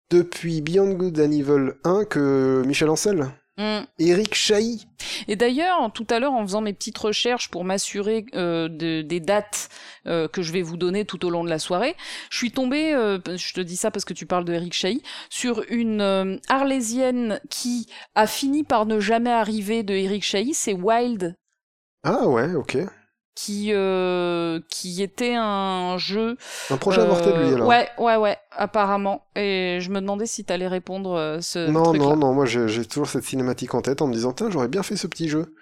depuis 0.09 0.61
Beyond 0.61 0.93
Good 0.93 1.19
and 1.19 1.31
Evil 1.31 1.73
1 1.83 2.05
que 2.05 2.63
Michel 2.65 2.89
Ancel. 2.89 3.27
Mm. 3.59 3.81
Eric 3.99 4.33
Chahi. 4.35 4.87
Et 5.27 5.35
d'ailleurs, 5.35 5.91
tout 5.93 6.07
à 6.09 6.19
l'heure, 6.19 6.31
en 6.31 6.43
faisant 6.43 6.61
mes 6.61 6.71
petites 6.71 6.97
recherches 6.97 7.49
pour 7.49 7.65
m'assurer 7.65 8.25
euh, 8.33 8.69
de- 8.69 9.01
des 9.01 9.19
dates 9.19 9.67
euh, 10.07 10.29
que 10.29 10.41
je 10.41 10.53
vais 10.53 10.61
vous 10.61 10.77
donner 10.77 11.03
tout 11.03 11.25
au 11.25 11.29
long 11.29 11.43
de 11.43 11.49
la 11.49 11.59
soirée, 11.59 11.95
je 12.29 12.37
suis 12.37 12.51
tombée, 12.51 12.93
euh, 12.93 13.19
je 13.35 13.53
te 13.53 13.59
dis 13.59 13.75
ça 13.75 13.91
parce 13.91 14.05
que 14.05 14.13
tu 14.13 14.25
parles 14.25 14.45
de 14.45 14.53
Eric 14.53 14.71
Chahi, 14.73 15.03
sur 15.29 15.63
une 15.69 15.99
euh, 15.99 16.37
arlésienne 16.47 17.41
qui 17.49 17.87
a 18.15 18.27
fini 18.27 18.63
par 18.63 18.85
ne 18.85 19.01
jamais 19.01 19.31
arriver 19.31 19.83
de 19.83 19.93
Eric 19.93 20.23
Chahi, 20.23 20.53
c'est 20.53 20.73
Wild, 20.73 21.35
Ah 22.03 22.27
ouais, 22.29 22.53
ok. 22.55 22.77
Qui, 23.41 23.69
euh, 23.71 24.59
qui 24.69 25.01
était 25.01 25.35
un 25.37 25.97
jeu... 25.97 26.35
Un 26.69 26.75
projet 26.77 26.99
avorté 27.01 27.31
de 27.31 27.37
lui 27.37 27.51
euh, 27.51 27.55
alors. 27.55 27.67
Ouais, 27.69 27.87
ouais, 27.97 28.17
ouais, 28.17 28.37
apparemment. 28.51 29.23
Et 29.35 29.77
je 29.79 29.89
me 29.91 30.01
demandais 30.01 30.25
si 30.25 30.43
t'allais 30.43 30.67
répondre 30.67 31.13
euh, 31.13 31.39
ce 31.39 31.69
non, 31.69 31.93
non, 31.93 32.17
non, 32.17 32.33
moi 32.33 32.45
j'ai 32.45 32.85
toujours 32.85 33.07
cette 33.07 33.23
cinématique 33.23 33.73
en 33.75 33.81
tête 33.81 34.01
en 34.01 34.07
me 34.07 34.13
disant, 34.13 34.33
tiens, 34.33 34.49
j'aurais 34.49 34.67
bien 34.67 34.83
fait 34.83 34.97
ce 34.97 35.07
petit 35.07 35.29
jeu. 35.29 35.55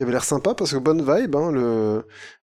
Il 0.00 0.02
avait 0.04 0.12
l'air 0.12 0.24
sympa 0.24 0.54
parce 0.54 0.72
que 0.72 0.78
bonne 0.78 1.00
vibe, 1.00 1.36
hein, 1.36 1.52
le, 1.52 2.06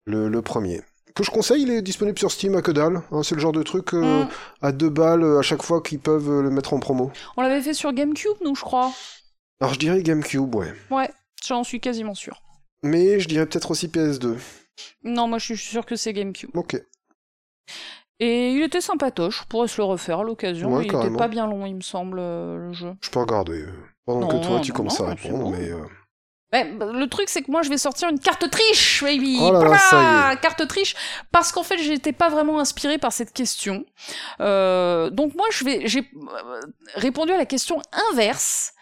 le, 0.05 0.29
le 0.29 0.43
premier. 0.43 0.83
Que 1.15 1.25
je 1.25 1.31
conseille, 1.31 1.63
il 1.63 1.71
est 1.71 1.81
disponible 1.83 2.19
sur 2.19 2.31
Steam 2.31 2.55
à 2.55 2.61
que 2.63 2.71
dalle. 2.71 3.01
hein, 3.11 3.23
c'est 3.23 3.35
le 3.35 3.41
genre 3.41 3.53
de 3.53 3.63
truc 3.63 3.95
euh, 3.95 4.25
Mm. 4.25 4.29
à 4.63 4.73
deux 4.73 4.91
balles 4.91 5.23
euh, 5.25 5.39
à 5.39 5.43
chaque 5.43 5.63
fois 5.63 5.81
qu'ils 5.81 5.99
peuvent 6.01 6.29
euh, 6.31 6.43
le 6.43 6.51
mettre 6.51 6.75
en 6.75 6.79
promo. 6.79 7.11
On 7.39 7.43
l'avait 7.43 7.63
fait 7.63 7.75
sur 7.75 7.93
GameCube, 7.95 8.37
nous, 8.45 8.55
je 8.55 8.63
crois. 8.63 8.93
Alors 9.61 9.73
je 9.73 9.79
dirais 9.79 10.03
GameCube, 10.03 10.55
ouais. 10.55 10.75
Ouais, 10.91 11.11
j'en 11.47 11.65
suis 11.65 11.81
quasiment 11.81 12.15
sûr. 12.15 12.43
Mais 12.83 13.19
je 13.21 13.29
dirais 13.29 13.47
peut-être 13.47 13.71
aussi 13.71 13.89
PS2. 13.89 14.37
Non, 15.05 15.27
moi 15.29 15.39
je 15.39 15.47
suis 15.55 15.57
sûr 15.57 15.85
que 15.87 15.97
c'est 15.97 16.13
GameCube. 16.13 16.51
Ok. 16.55 16.81
Et 18.21 18.53
il 18.53 18.63
était 18.63 18.81
sympatoche, 18.81 19.43
je 19.43 19.47
pourrais 19.47 19.69
se 19.69 19.77
le 19.81 19.85
refaire 19.85 20.21
à 20.21 20.25
l'occasion. 20.25 20.73
Ouais, 20.75 20.83
il 20.83 20.87
était 20.87 20.93
carrément. 20.97 21.19
pas 21.19 21.29
bien 21.29 21.47
long, 21.47 21.67
il 21.67 21.77
me 21.77 21.81
semble, 21.81 22.19
euh, 22.21 22.57
le 22.59 22.73
jeu. 22.73 22.95
Je 23.01 23.11
peux 23.11 23.21
regarder. 23.21 23.65
Pendant 24.05 24.21
Non, 24.21 24.29
que 24.41 24.45
toi, 24.47 24.61
tu 24.61 24.71
non, 24.73 24.77
commences 24.77 24.99
non, 25.01 25.07
à 25.07 25.11
répondre, 25.15 25.51
mais... 25.51 25.71
euh, 25.71 25.85
bah, 26.51 26.65
le 26.65 27.07
truc, 27.07 27.29
c'est 27.29 27.43
que 27.43 27.51
moi, 27.51 27.63
je 27.63 27.69
vais 27.69 27.79
sortir 27.79 28.09
une 28.09 28.19
carte 28.19 28.51
triche, 28.51 29.05
baby 29.05 29.39
Oh 29.41 29.53
là 29.53 29.61
là, 29.61 29.67
Voilà, 29.67 29.79
ça 29.79 30.31
y 30.33 30.35
est. 30.35 30.41
Carte 30.41 30.67
triche, 30.67 30.97
parce 31.31 31.53
qu'en 31.53 31.63
fait, 31.63 31.79
j'étais 31.79 32.13
pas 32.13 32.29
vraiment 32.29 32.59
inspirée 32.59 32.99
par 32.99 33.13
cette 33.13 33.33
question. 33.33 33.85
Euh, 34.41 35.11
donc 35.11 35.35
moi, 35.37 35.47
je 35.53 35.65
vais, 35.65 35.87
j'ai 35.87 36.11
répondu 36.95 37.31
à 37.33 37.37
la 37.37 37.47
question 37.47 37.81
inverse, 38.11 38.73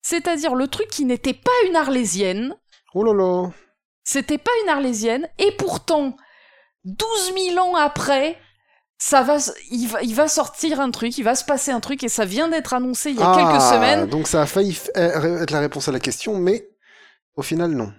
c'est-à-dire 0.00 0.54
le 0.54 0.68
truc 0.68 0.88
qui 0.88 1.04
n'était 1.04 1.34
pas 1.34 1.50
une 1.68 1.76
arlésienne, 1.76 2.54
Oh 2.98 3.04
là 3.04 3.12
là 3.12 3.50
c'était 4.04 4.38
pas 4.38 4.52
une 4.62 4.70
arlésienne, 4.70 5.28
et 5.38 5.50
pourtant, 5.58 6.16
12 6.84 7.32
000 7.54 7.58
ans 7.58 7.74
après, 7.74 8.38
ça 8.98 9.22
va, 9.22 9.38
il 9.70 9.88
va, 9.88 10.00
il 10.02 10.14
va 10.14 10.28
sortir 10.28 10.80
un 10.80 10.92
truc, 10.92 11.18
il 11.18 11.24
va 11.24 11.34
se 11.34 11.44
passer 11.44 11.72
un 11.72 11.80
truc, 11.80 12.04
et 12.04 12.08
ça 12.08 12.24
vient 12.24 12.46
d'être 12.48 12.72
annoncé 12.72 13.10
il 13.10 13.16
y 13.18 13.22
a 13.22 13.34
quelques 13.34 13.60
Ah, 13.62 13.72
semaines. 13.74 14.06
Donc 14.06 14.28
ça 14.28 14.42
a 14.42 14.46
failli 14.46 14.78
euh, 14.96 15.42
être 15.42 15.50
la 15.50 15.58
réponse 15.58 15.88
à 15.88 15.92
la 15.92 15.98
question, 15.98 16.38
mais 16.38 16.68
au 17.34 17.42
final, 17.42 17.72
non. 17.72 17.92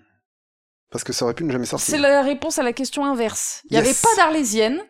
Parce 0.90 1.03
que 1.03 1.11
ça 1.11 1.26
aurait 1.26 1.34
pu 1.34 1.44
ne 1.44 1.52
jamais 1.52 1.65
sortir. 1.65 1.94
C'est 1.94 1.99
la 2.02 2.22
réponse 2.22 2.57
à 2.57 2.64
la 2.64 2.72
question 2.72 3.06
inverse. 3.06 3.61
Il 3.69 3.78
n'y 3.78 3.86
Yes. 3.86 3.86
avait 3.86 4.15
pas 4.15 4.24
d'arlésienne, 4.24 4.82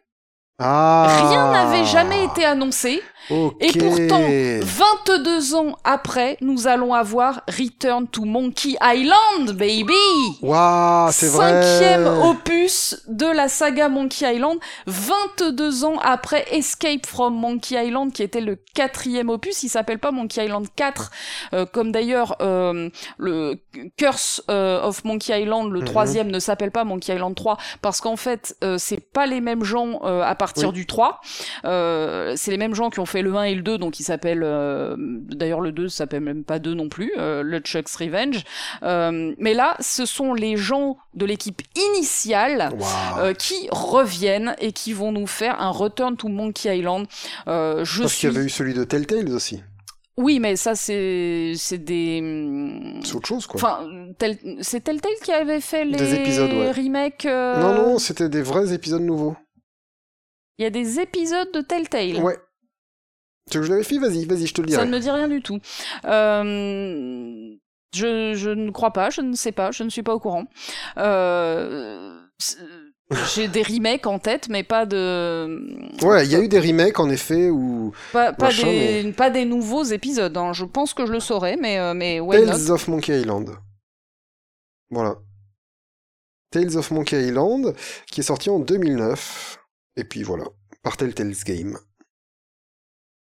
Ah. 0.59 1.27
rien 1.29 1.51
n'avait 1.51 1.85
jamais 1.85 2.23
été 2.25 2.43
annoncé, 2.43 3.01
et 3.29 3.71
pourtant, 3.77 4.21
22 4.61 5.53
ans 5.55 5.75
après, 5.83 6.37
nous 6.41 6.65
allons 6.67 6.93
avoir 6.93 7.41
Return 7.47 8.07
to 8.07 8.23
Monkey 8.25 8.75
Island, 8.81 9.51
baby. 9.55 9.93
Waouh, 10.41 11.11
c'est 11.11 11.27
vrai. 11.27 11.61
Cinquième 11.61 12.07
opus 12.07 13.03
de 13.07 13.25
la 13.27 13.49
saga 13.49 13.89
Monkey 13.89 14.33
Island, 14.33 14.57
22 14.87 15.83
ans 15.83 15.99
après 16.01 16.45
Escape 16.51 17.05
from 17.05 17.35
Monkey 17.35 17.75
Island, 17.85 18.11
qui 18.13 18.23
était 18.23 18.41
le 18.41 18.57
quatrième 18.73 19.29
opus. 19.29 19.61
Il 19.63 19.69
s'appelle 19.69 19.99
pas 19.99 20.11
Monkey 20.11 20.43
Island 20.45 20.65
4, 20.75 21.11
euh, 21.53 21.65
comme 21.65 21.91
d'ailleurs 21.91 22.37
euh, 22.41 22.89
le 23.17 23.55
Curse 23.97 24.41
euh, 24.49 24.81
of 24.81 25.03
Monkey 25.03 25.39
Island, 25.39 25.69
le 25.71 25.81
Mhm. 25.81 25.85
troisième, 25.85 26.31
ne 26.31 26.39
s'appelle 26.39 26.71
pas 26.71 26.83
Monkey 26.85 27.13
Island 27.13 27.35
3, 27.35 27.57
parce 27.81 27.99
qu'en 28.01 28.15
fait, 28.15 28.55
c'est 28.77 29.11
pas 29.11 29.27
les 29.27 29.41
mêmes 29.41 29.63
gens 29.65 29.99
à 30.01 30.33
partir 30.33 30.46
Oui. 30.57 30.71
du 30.71 30.85
3. 30.85 31.19
Euh, 31.65 32.33
c'est 32.35 32.51
les 32.51 32.57
mêmes 32.57 32.75
gens 32.75 32.89
qui 32.89 32.99
ont 32.99 33.05
fait 33.05 33.21
le 33.21 33.35
1 33.35 33.43
et 33.43 33.55
le 33.55 33.61
2, 33.61 33.77
donc 33.77 33.99
il 33.99 34.03
s'appelle... 34.03 34.41
euh, 34.43 34.95
d'ailleurs, 34.97 35.61
le 35.61 35.71
2 35.71 35.89
s'appelle 35.89 36.21
même 36.21 36.43
pas 36.43 36.59
2 36.59 36.73
non 36.73 36.89
plus, 36.89 37.11
euh, 37.17 37.43
le 37.43 37.59
Chuck's 37.59 37.95
Revenge. 37.95 38.43
Euh, 38.83 39.33
mais 39.37 39.53
là, 39.53 39.75
ce 39.79 40.05
sont 40.05 40.33
les 40.33 40.57
gens 40.57 40.97
de 41.13 41.25
l'équipe 41.25 41.61
initiale 41.95 42.71
qui 43.39 43.67
reviennent 43.71 44.55
et 44.59 44.71
qui 44.71 44.93
vont 44.93 45.11
nous 45.11 45.27
faire 45.27 45.59
un 45.61 45.69
Return 45.69 46.15
to 46.17 46.27
Monkey 46.27 46.77
Island. 46.77 47.07
Je 47.47 48.01
Parce 48.01 48.13
suis... 48.13 48.27
qu'il 48.27 48.33
y 48.33 48.37
avait 48.37 48.45
eu 48.45 48.49
celui 48.49 48.73
de 48.73 48.83
Telltale 48.83 49.29
aussi. 49.29 49.61
Oui, 50.19 50.39
mais 50.39 50.55
ça, 50.55 50.73
c'est 50.73 51.53
c'est 51.55 51.77
des... 51.77 52.99
C'est 53.03 53.13
autre 53.15 53.27
chose, 53.27 53.45
quoi. 53.45 53.59
Enfin, 53.61 53.87
tel... 54.17 54.35
c'est 54.61 54.83
Telltale 54.83 55.11
qui 55.23 55.31
avait 55.31 55.61
fait 55.61 55.85
les 55.85 55.95
Des 55.95 56.15
épisodes, 56.15 56.51
ouais. 56.53 56.71
remakes... 56.71 57.25
euh, 57.27 57.61
Non, 57.61 57.75
non, 57.75 57.99
c'était 57.99 58.27
des 58.27 58.41
vrais 58.41 58.73
épisodes 58.73 59.03
nouveaux. 59.03 59.35
Il 60.57 60.63
y 60.63 60.65
a 60.65 60.69
des 60.69 60.99
épisodes 60.99 61.51
de 61.53 61.61
Telltale. 61.61 62.17
Ouais. 62.23 62.37
Tu 63.49 63.57
veux 63.57 63.61
que 63.61 63.67
je 63.67 63.71
le 63.71 63.77
vérifie? 63.77 63.99
Vas-y, 63.99 64.25
vas-y, 64.25 64.47
je 64.47 64.53
te 64.53 64.61
le 64.61 64.67
Ça 64.69 64.77
dirai. 64.77 64.85
ne 64.87 64.91
me 64.91 64.99
dit 64.99 65.09
rien 65.11 65.27
du 65.27 65.41
tout. 65.41 65.59
Euh, 66.05 67.55
je, 67.95 68.33
je 68.35 68.49
ne 68.49 68.71
crois 68.71 68.91
pas, 68.91 69.09
je 69.09 69.21
ne 69.21 69.33
sais 69.33 69.51
pas, 69.51 69.71
je 69.71 69.83
ne 69.83 69.89
suis 69.89 70.03
pas 70.03 70.13
au 70.13 70.19
courant. 70.19 70.45
Euh, 70.97 72.19
c'est- 72.39 72.57
J'ai 73.35 73.47
des 73.47 73.63
remakes 73.63 74.05
en 74.05 74.19
tête, 74.19 74.49
mais 74.49 74.63
pas 74.63 74.85
de. 74.85 76.03
Ouais, 76.05 76.25
il 76.25 76.31
y 76.31 76.35
a 76.35 76.39
eu 76.41 76.49
des 76.49 76.59
remakes, 76.59 76.99
en 76.99 77.09
effet, 77.09 77.49
où... 77.49 77.93
Pas, 78.11 78.33
pas, 78.33 78.47
Machin, 78.47 78.67
des, 78.67 79.13
pas 79.15 79.29
des 79.29 79.45
nouveaux 79.45 79.83
épisodes. 79.83 80.35
hein. 80.35 80.51
Je 80.51 80.65
pense 80.65 80.93
que 80.93 81.05
je 81.05 81.13
le 81.13 81.21
saurais, 81.21 81.55
mais, 81.55 81.79
euh, 81.79 81.93
mais 81.93 82.19
why 82.19 82.39
not? 82.41 82.47
Tales 82.47 82.71
of 82.71 82.87
Monkey 82.89 83.21
Island. 83.21 83.51
Voilà. 84.89 85.15
Tales 86.51 86.75
of 86.75 86.91
Monkey 86.91 87.27
Island, 87.27 87.73
qui 88.11 88.19
est 88.19 88.23
sorti 88.23 88.49
en 88.49 88.59
2009. 88.59 89.57
Et 89.97 90.03
puis 90.03 90.23
voilà, 90.23 90.45
par 90.83 90.95
Telltale's 90.95 91.43
Game. 91.43 91.77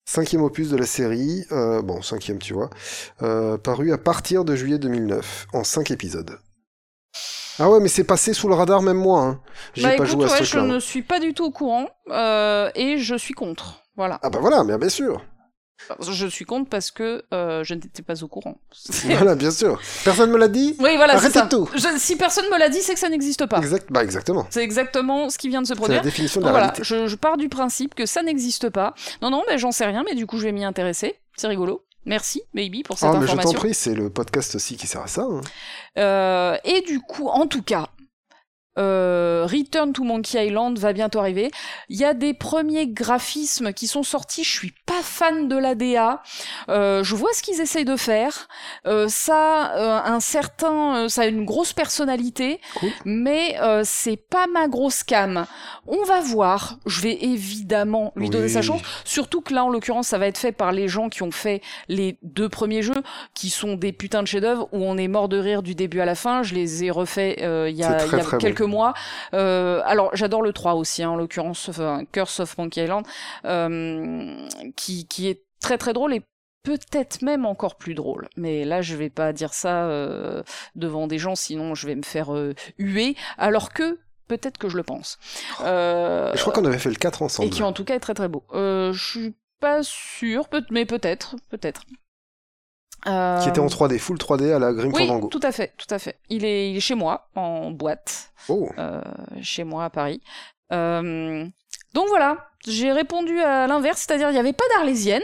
Cinquième 0.09 0.41
opus 0.41 0.69
de 0.69 0.77
la 0.77 0.85
série, 0.85 1.45
euh, 1.51 1.81
bon, 1.81 2.01
cinquième 2.01 2.39
tu 2.39 2.53
vois, 2.53 2.69
euh, 3.21 3.57
paru 3.57 3.91
à 3.91 3.97
partir 3.97 4.43
de 4.45 4.55
juillet 4.55 4.79
2009, 4.79 5.47
en 5.53 5.63
cinq 5.63 5.91
épisodes. 5.91 6.39
Ah 7.59 7.69
ouais, 7.69 7.79
mais 7.79 7.89
c'est 7.89 8.03
passé 8.03 8.34
sous 8.34 8.47
le 8.47 8.53
radar 8.53 8.81
même 8.81 8.97
moi, 8.97 9.21
hein. 9.21 9.41
J'ai 9.73 9.84
Bah 9.84 9.89
pas 9.89 9.95
écoute, 9.95 10.07
joué 10.09 10.25
à 10.25 10.31
ouais, 10.31 10.38
ce 10.39 10.43
je 10.43 10.59
ne 10.59 10.79
suis 10.79 11.01
pas 11.01 11.19
du 11.19 11.34
tout 11.34 11.45
au 11.45 11.51
courant 11.51 11.89
euh, 12.09 12.69
et 12.75 12.97
je 12.99 13.15
suis 13.15 13.34
contre. 13.34 13.81
Voilà. 13.95 14.19
Ah 14.23 14.29
bah 14.29 14.39
voilà, 14.39 14.63
bien 14.63 14.89
sûr. 14.89 15.23
Je 16.01 16.27
suis 16.27 16.45
contre 16.45 16.69
parce 16.69 16.91
que 16.91 17.23
euh, 17.33 17.63
je 17.63 17.73
n'étais 17.73 18.01
pas 18.01 18.21
au 18.23 18.27
courant. 18.27 18.59
voilà, 19.05 19.35
bien 19.35 19.51
sûr. 19.51 19.79
Personne 20.03 20.31
me 20.31 20.37
l'a 20.37 20.47
dit 20.47 20.75
Oui, 20.79 20.95
voilà, 20.97 21.17
c'est 21.19 21.37
Arrêtez 21.37 21.55
tout. 21.55 21.69
Je- 21.75 21.97
si 21.97 22.15
personne 22.15 22.45
me 22.51 22.57
l'a 22.57 22.69
dit, 22.69 22.81
c'est 22.81 22.93
que 22.93 22.99
ça 22.99 23.09
n'existe 23.09 23.45
pas. 23.45 23.57
Exact, 23.59 23.87
bah 23.91 24.03
exactement. 24.03 24.47
C'est 24.49 24.63
exactement 24.63 25.29
ce 25.29 25.37
qui 25.37 25.49
vient 25.49 25.61
de 25.61 25.67
se 25.67 25.73
C'est 25.73 25.79
la 25.79 25.81
produire. 25.81 26.01
définition 26.01 26.41
de 26.41 26.45
Donc 26.45 26.53
la 26.53 26.59
voilà, 26.59 26.67
réalité. 26.73 26.83
je, 26.83 27.07
je 27.07 27.15
pars 27.15 27.37
du 27.37 27.49
principe 27.49 27.95
que 27.95 28.05
ça 28.05 28.21
n'existe 28.23 28.69
pas. 28.69 28.93
Non, 29.21 29.29
non, 29.29 29.43
mais 29.47 29.57
j'en 29.57 29.71
sais 29.71 29.85
rien, 29.85 30.03
mais 30.05 30.15
du 30.15 30.25
coup, 30.25 30.37
je 30.39 30.43
vais 30.45 30.51
m'y 30.51 30.65
intéresser. 30.65 31.15
C'est 31.35 31.47
rigolo. 31.47 31.83
Merci, 32.05 32.41
Baby, 32.53 32.83
pour 32.83 32.97
cette 32.97 33.09
Ah, 33.09 33.13
mais 33.15 33.21
je 33.21 33.25
t'en 33.27 33.33
information. 33.33 33.59
prie, 33.59 33.73
c'est 33.73 33.93
le 33.93 34.09
podcast 34.09 34.55
aussi 34.55 34.77
qui 34.77 34.87
sert 34.87 35.01
à 35.01 35.07
ça. 35.07 35.23
hein. 35.23 35.41
Euh, 35.97 36.57
et 36.63 36.81
du 36.81 36.99
coup, 37.01 37.27
en 37.27 37.47
tout 37.47 37.61
cas, 37.61 37.89
euh, 38.77 39.47
Return 39.49 39.93
to 39.93 40.03
Monkey 40.03 40.47
Island 40.47 40.77
va 40.77 40.93
bientôt 40.93 41.19
arriver. 41.19 41.51
Il 41.89 41.97
y 41.97 42.05
a 42.05 42.13
des 42.13 42.33
premiers 42.33 42.87
graphismes 42.87 43.73
qui 43.73 43.87
sont 43.87 44.03
sortis. 44.03 44.43
Je 44.43 44.51
suis 44.51 44.73
pas 44.85 45.01
fan 45.01 45.47
de 45.47 45.57
l'ADA. 45.57 46.21
Euh, 46.69 47.03
je 47.03 47.15
vois 47.15 47.33
ce 47.33 47.41
qu'ils 47.41 47.59
essayent 47.61 47.85
de 47.85 47.95
faire. 47.95 48.47
Euh, 48.85 49.07
ça, 49.07 50.03
un 50.05 50.19
certain, 50.19 51.09
ça 51.09 51.23
a 51.23 51.25
une 51.25 51.45
grosse 51.45 51.73
personnalité, 51.73 52.59
Cool. 52.75 52.89
mais 53.05 53.55
c'est 53.83 54.17
pas 54.17 54.47
ma 54.47 54.67
grosse 54.67 55.03
cam. 55.03 55.45
On 55.87 56.03
va 56.03 56.21
voir. 56.21 56.77
Je 56.85 57.01
vais 57.01 57.17
évidemment 57.21 58.13
lui 58.15 58.29
donner 58.29 58.49
sa 58.49 58.61
chance. 58.61 58.81
Surtout 59.03 59.41
que 59.41 59.53
là, 59.53 59.65
en 59.65 59.69
l'occurrence, 59.69 60.07
ça 60.07 60.17
va 60.17 60.27
être 60.27 60.37
fait 60.37 60.51
par 60.51 60.71
les 60.71 60.87
gens 60.87 61.09
qui 61.09 61.23
ont 61.23 61.31
fait 61.31 61.61
les 61.87 62.17
deux 62.21 62.49
premiers 62.49 62.81
jeux, 62.81 63.01
qui 63.33 63.49
sont 63.49 63.75
des 63.75 63.91
putains 63.91 64.21
de 64.21 64.27
chefs-d'œuvre 64.27 64.67
où 64.71 64.83
on 64.83 64.97
est 64.97 65.07
mort 65.07 65.29
de 65.29 65.37
rire 65.37 65.63
du 65.63 65.75
début 65.75 65.99
à 65.99 66.05
la 66.05 66.15
fin. 66.15 66.43
Je 66.43 66.53
les 66.55 66.83
ai 66.83 66.91
refaits 66.91 67.37
il 67.39 67.75
y 67.75 67.83
a, 67.83 68.05
y 68.05 68.37
quelques 68.39 68.66
mois. 68.68 68.94
Euh, 69.34 69.81
alors, 69.85 70.11
j'adore 70.14 70.41
le 70.41 70.53
3 70.53 70.76
aussi, 70.76 71.03
hein, 71.03 71.11
en 71.11 71.15
l'occurrence, 71.15 71.69
enfin, 71.69 72.03
Curse 72.11 72.39
of 72.41 72.57
Monkey 72.57 72.84
Island, 72.84 73.06
euh, 73.45 74.48
qui, 74.76 75.07
qui 75.07 75.27
est 75.27 75.44
très 75.60 75.77
très 75.77 75.94
drôle 75.94 76.14
et 76.14 76.22
peut-être 76.64 77.22
même 77.22 77.45
encore 77.45 77.76
plus 77.77 77.94
drôle. 77.94 78.27
Mais 78.35 78.65
là, 78.65 78.81
je 78.81 78.95
vais 78.95 79.10
pas 79.10 79.31
dire 79.31 79.53
ça 79.53 79.85
euh, 79.85 80.44
devant 80.76 81.07
des 81.07 81.18
gens, 81.18 81.35
sinon 81.35 81.76
je 81.76 81.88
vais 81.88 81.95
me 81.95 82.03
faire 82.03 82.35
euh, 82.35 82.53
huer, 82.77 83.15
alors 83.38 83.72
que 83.72 83.98
peut-être 84.27 84.57
que 84.57 84.68
je 84.69 84.77
le 84.77 84.84
pense. 84.84 85.18
Euh, 85.61 86.31
je 86.35 86.41
crois 86.41 86.53
qu'on 86.53 86.65
avait 86.65 86.77
fait 86.77 86.89
le 86.89 86.95
4 86.95 87.22
ensemble. 87.22 87.48
et 87.48 87.52
qui 87.52 87.64
en 87.64 87.72
tout 87.72 87.85
cas 87.85 87.95
est 87.95 88.02
très 88.02 88.14
très 88.14 88.27
beau. 88.27 88.44
Euh, 88.53 88.91
je 88.94 89.03
suis 89.03 89.35
pas 89.60 89.81
peut 90.52 90.64
mais 90.69 90.85
peut-être, 90.85 91.35
peut-être. 91.49 91.84
Euh, 93.07 93.41
Qui 93.41 93.49
était 93.49 93.59
en 93.59 93.67
3D, 93.67 93.97
full 93.99 94.17
3D 94.17 94.51
à 94.53 94.59
la 94.59 94.73
Grim 94.73 94.91
Oui, 94.93 95.07
Fandango. 95.07 95.27
tout 95.27 95.39
à 95.43 95.51
fait, 95.51 95.73
tout 95.77 95.91
à 95.93 95.99
fait. 95.99 96.19
Il 96.29 96.43
est, 96.43 96.71
il 96.71 96.77
est 96.77 96.81
chez 96.81 96.95
moi, 96.95 97.29
en 97.35 97.71
boîte, 97.71 98.31
Oh, 98.49 98.69
euh, 98.77 99.01
chez 99.41 99.63
moi 99.63 99.85
à 99.85 99.89
Paris. 99.89 100.21
Euh, 100.73 101.45
donc 101.93 102.07
voilà, 102.09 102.49
j'ai 102.67 102.91
répondu 102.91 103.39
à 103.39 103.67
l'inverse, 103.67 104.03
c'est-à-dire 104.05 104.29
il 104.29 104.34
n'y 104.34 104.39
avait 104.39 104.53
pas 104.53 104.65
d'arlésienne. 104.75 105.23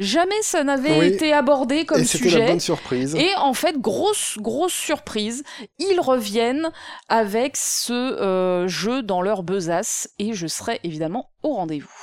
Jamais 0.00 0.40
ça 0.42 0.64
n'avait 0.64 0.98
Oui. 0.98 1.06
été 1.06 1.32
abordé 1.32 1.84
comme 1.84 2.00
et 2.00 2.04
c'était 2.04 2.24
la 2.24 2.30
sujet. 2.30 2.46
bonne 2.48 2.58
surprise. 2.60 3.14
Et 3.14 3.30
en 3.36 3.54
fait, 3.54 3.78
grosse, 3.78 4.38
grosse 4.38 4.72
surprise, 4.72 5.44
ils 5.78 6.00
reviennent 6.00 6.72
avec 7.08 7.56
ce 7.56 7.92
euh, 7.92 8.66
jeu 8.66 9.02
dans 9.04 9.22
leur 9.22 9.44
besace 9.44 10.10
et 10.18 10.32
je 10.32 10.48
serai 10.48 10.80
évidemment 10.82 11.30
au 11.44 11.54
rendez-vous. 11.54 11.94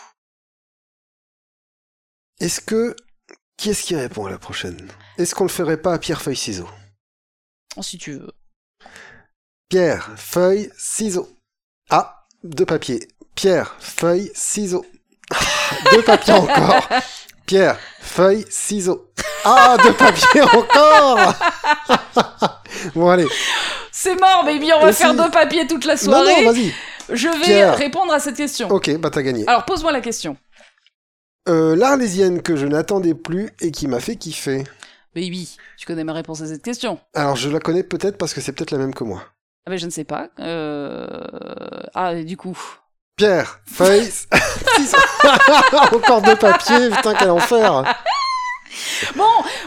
Est-ce 2.40 2.62
que... 2.62 2.96
Qui 3.62 3.70
est-ce 3.70 3.84
qui 3.84 3.96
répond 3.96 4.26
à 4.26 4.32
la 4.32 4.40
prochaine? 4.40 4.88
Est-ce 5.20 5.36
qu'on 5.36 5.44
le 5.44 5.50
ferait 5.52 5.78
pas 5.78 5.94
à 5.94 6.00
pierre, 6.00 6.20
feuille, 6.20 6.36
ciseaux? 6.36 6.68
Si 7.80 8.00
tu 8.00 8.14
veux. 8.14 8.32
Pierre, 9.70 10.10
feuille, 10.18 10.72
ciseaux. 10.80 11.30
Ah, 11.92 12.26
deux 12.44 12.66
papiers. 12.66 13.08
Pierre, 13.36 13.76
feuille, 13.80 14.32
ciseaux. 14.34 14.84
Ah, 15.32 15.38
deux 15.92 16.02
papiers 16.02 16.34
encore. 16.34 16.90
Pierre, 17.46 17.78
feuille, 18.00 18.48
ciseaux. 18.50 19.12
Ah, 19.46 19.78
deux 19.84 19.94
papiers 19.94 20.42
encore 20.42 21.36
Bon, 22.96 23.10
allez. 23.12 23.28
C'est 23.92 24.16
mort, 24.20 24.44
baby, 24.44 24.74
on 24.74 24.82
va 24.82 24.90
Et 24.90 24.94
faire 24.94 25.12
si- 25.12 25.18
deux 25.18 25.30
papiers 25.30 25.68
toute 25.68 25.86
la 25.86 25.94
Non, 25.94 26.00
soirée. 26.00 26.44
non, 26.46 26.52
vas-y. 26.52 26.74
je 27.12 27.28
vais 27.28 27.44
Pierre. 27.44 27.78
répondre 27.78 28.12
à 28.12 28.20
cette 28.20 28.38
question. 28.38 28.70
Ok, 28.72 28.90
bah 28.98 29.12
t'as 29.12 29.22
gagné. 29.22 29.44
Alors, 29.48 29.66
pose-moi 29.66 29.92
la 29.92 30.02
question. 30.02 30.36
Euh, 31.50 31.76
L'Arlésienne 31.76 32.42
que 32.42 32.56
je 32.56 32.68
n'attendais 32.68 33.14
plus 33.16 33.50
et 33.62 33.72
qui 33.72 33.88
m'a 33.88 34.00
fait 34.00 34.16
kiffer. 34.16 34.64
Baby, 35.16 35.58
tu 35.78 35.86
connais 35.86 36.04
ma 36.04 36.14
réponse 36.14 36.42
à 36.42 36.48
cette 36.48 36.64
question 36.64 37.00
Alors, 37.14 37.36
je 37.36 37.50
la 37.50 37.60
connais 37.60 37.84
peut-être 37.84 38.18
parce 38.18 38.34
que 38.34 38.42
c'est 38.42 38.52
peut-être 38.54 38.72
la 38.72 38.78
même 38.78 38.94
que 38.94 39.04
moi. 39.04 39.24
Ah 39.66 39.72
ben 39.72 39.78
je 39.78 39.86
ne 39.86 39.92
sais 39.92 40.04
pas. 40.04 40.30
Euh... 40.40 41.08
Ah, 41.94 42.16
du 42.16 42.38
coup. 42.38 42.58
Pierre, 43.18 43.60
feuille. 43.66 44.10
Encore 45.92 46.22
deux 46.22 46.36
papiers, 46.36 46.90
putain, 46.90 47.14
quel 47.14 47.30
enfer 47.30 47.84
Bon, 49.16 49.24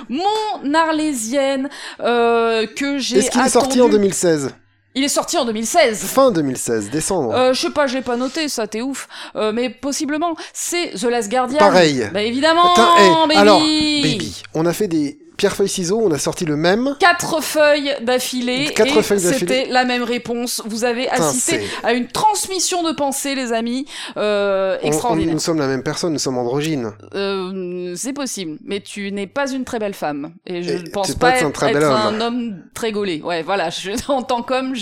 mon 0.08 0.74
Arlésienne 0.74 1.68
euh, 2.00 2.66
que 2.66 2.98
j'ai 2.98 3.18
Est-ce 3.18 3.30
qu'il 3.30 3.40
est 3.42 3.48
sorti 3.48 3.80
en 3.80 3.86
attendu- 3.86 3.98
2016 3.98 4.54
Il 4.96 5.02
est 5.02 5.08
sorti 5.08 5.36
en 5.36 5.44
2016. 5.44 6.02
Fin 6.04 6.30
2016, 6.30 6.90
décembre. 6.90 7.34
Euh, 7.34 7.52
je 7.52 7.60
sais 7.62 7.70
pas, 7.70 7.88
j'ai 7.88 8.00
pas 8.00 8.16
noté, 8.16 8.48
ça 8.48 8.68
t'es 8.68 8.80
ouf. 8.80 9.08
Euh, 9.34 9.50
mais 9.52 9.68
possiblement, 9.68 10.36
c'est 10.52 10.90
The 10.90 11.04
Last 11.04 11.28
Guardian. 11.30 11.58
Pareil. 11.58 12.08
Bah 12.12 12.22
évidemment, 12.22 12.72
Attends, 12.74 12.96
hey, 12.96 13.10
baby. 13.28 13.36
alors, 13.40 13.60
baby, 13.60 14.42
on 14.54 14.66
a 14.66 14.72
fait 14.72 14.86
des 14.86 15.18
pierre, 15.36 15.54
feuille, 15.54 15.68
ciseaux, 15.68 16.00
on 16.02 16.10
a 16.10 16.18
sorti 16.18 16.44
le 16.44 16.56
même. 16.56 16.96
Quatre 17.00 17.42
feuilles 17.42 17.92
d'affilée 18.02 18.72
Quatre 18.74 18.96
et 18.98 19.02
feuilles 19.02 19.22
d'affilée. 19.22 19.54
c'était 19.56 19.72
la 19.72 19.84
même 19.84 20.02
réponse. 20.02 20.62
Vous 20.66 20.84
avez 20.84 21.08
assisté 21.08 21.60
à 21.82 21.92
une 21.92 22.08
transmission 22.08 22.82
de 22.82 22.92
pensée, 22.92 23.34
les 23.34 23.52
amis, 23.52 23.86
euh, 24.16 24.76
On- 24.82 24.84
on- 24.84 24.88
extraordinaire. 24.88 25.34
nous 25.34 25.40
sommes 25.40 25.58
la 25.58 25.66
même 25.66 25.82
personne, 25.82 26.12
nous 26.12 26.18
sommes 26.18 26.38
androgynes. 26.38 26.92
Euh, 27.14 27.94
c'est 27.96 28.12
possible, 28.12 28.58
mais 28.64 28.80
tu 28.80 29.10
n'es 29.12 29.26
pas 29.26 29.50
une 29.50 29.64
très 29.64 29.78
belle 29.78 29.94
femme. 29.94 30.34
Et 30.46 30.62
je 30.62 30.72
ne 30.74 30.88
pense 30.88 31.08
tu 31.12 31.14
pas 31.16 31.36
être 31.36 31.46
un 31.46 31.50
très 31.50 31.72
bel 31.72 31.82
être 31.82 31.90
homme. 31.90 32.14
un 32.14 32.20
homme 32.20 32.56
très 32.74 32.92
gaulé. 32.92 33.20
Ouais, 33.22 33.42
voilà. 33.42 33.70
Je, 33.70 33.90
en 34.10 34.22
tant 34.22 34.42
qu'homme, 34.42 34.74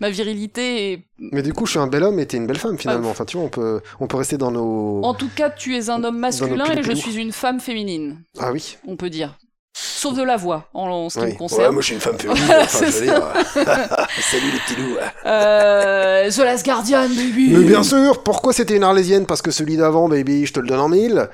ma 0.00 0.10
virilité 0.10 0.92
est... 0.92 1.04
Mais 1.30 1.42
du 1.42 1.52
coup, 1.52 1.66
je 1.66 1.72
suis 1.72 1.78
un 1.78 1.86
bel 1.86 2.02
homme 2.02 2.18
et 2.18 2.26
t'es 2.26 2.36
une 2.36 2.46
belle 2.46 2.58
femme 2.58 2.76
finalement. 2.78 3.10
Enfin, 3.10 3.24
tu 3.24 3.36
vois, 3.36 3.46
on 3.46 3.48
peut, 3.48 3.80
on 4.00 4.06
peut 4.08 4.16
rester 4.16 4.38
dans 4.38 4.50
nos. 4.50 5.02
En 5.04 5.14
tout 5.14 5.28
cas, 5.34 5.50
tu 5.50 5.76
es 5.76 5.88
un 5.88 6.02
homme 6.02 6.18
masculin 6.18 6.64
et 6.76 6.82
je 6.82 6.92
suis 6.92 7.16
une 7.16 7.30
femme 7.32 7.60
féminine, 7.60 8.22
Ah 8.40 8.50
oui. 8.52 8.76
on 8.88 8.96
peut 8.96 9.10
dire. 9.10 9.36
Sauf 9.74 10.14
de 10.14 10.22
la 10.22 10.36
voix, 10.36 10.64
en, 10.74 10.86
en 10.88 11.08
ce 11.08 11.18
qui 11.18 11.24
Oui. 11.24 11.32
me 11.32 11.38
concerne. 11.38 11.74
je 11.76 11.80
suis 11.80 11.94
une 11.94 12.00
femme 12.00 12.18
féminine. 12.18 12.44
Voilà, 12.44 12.62
enfin, 12.64 12.84
je 12.86 12.90
c'est 12.90 13.00
veux 13.00 13.06
dire. 13.06 13.22
Salut 14.20 14.50
les 14.52 14.58
petits 14.58 14.76
loups. 14.76 14.96
Euh, 15.24 16.30
The 16.30 16.38
Last 16.38 16.64
Guardian, 16.66 17.08
baby 17.08 17.50
Mais 17.56 17.64
bien 17.64 17.82
sûr, 17.82 18.22
pourquoi 18.22 18.52
c'était 18.52 18.76
une 18.76 18.84
arlésienne? 18.84 19.24
Parce 19.24 19.40
que 19.40 19.50
celui 19.50 19.76
d'avant, 19.78 20.08
baby, 20.08 20.44
je 20.44 20.52
te 20.52 20.60
le 20.60 20.66
donne 20.68 20.80
en 20.80 20.88
mille. 20.90 21.26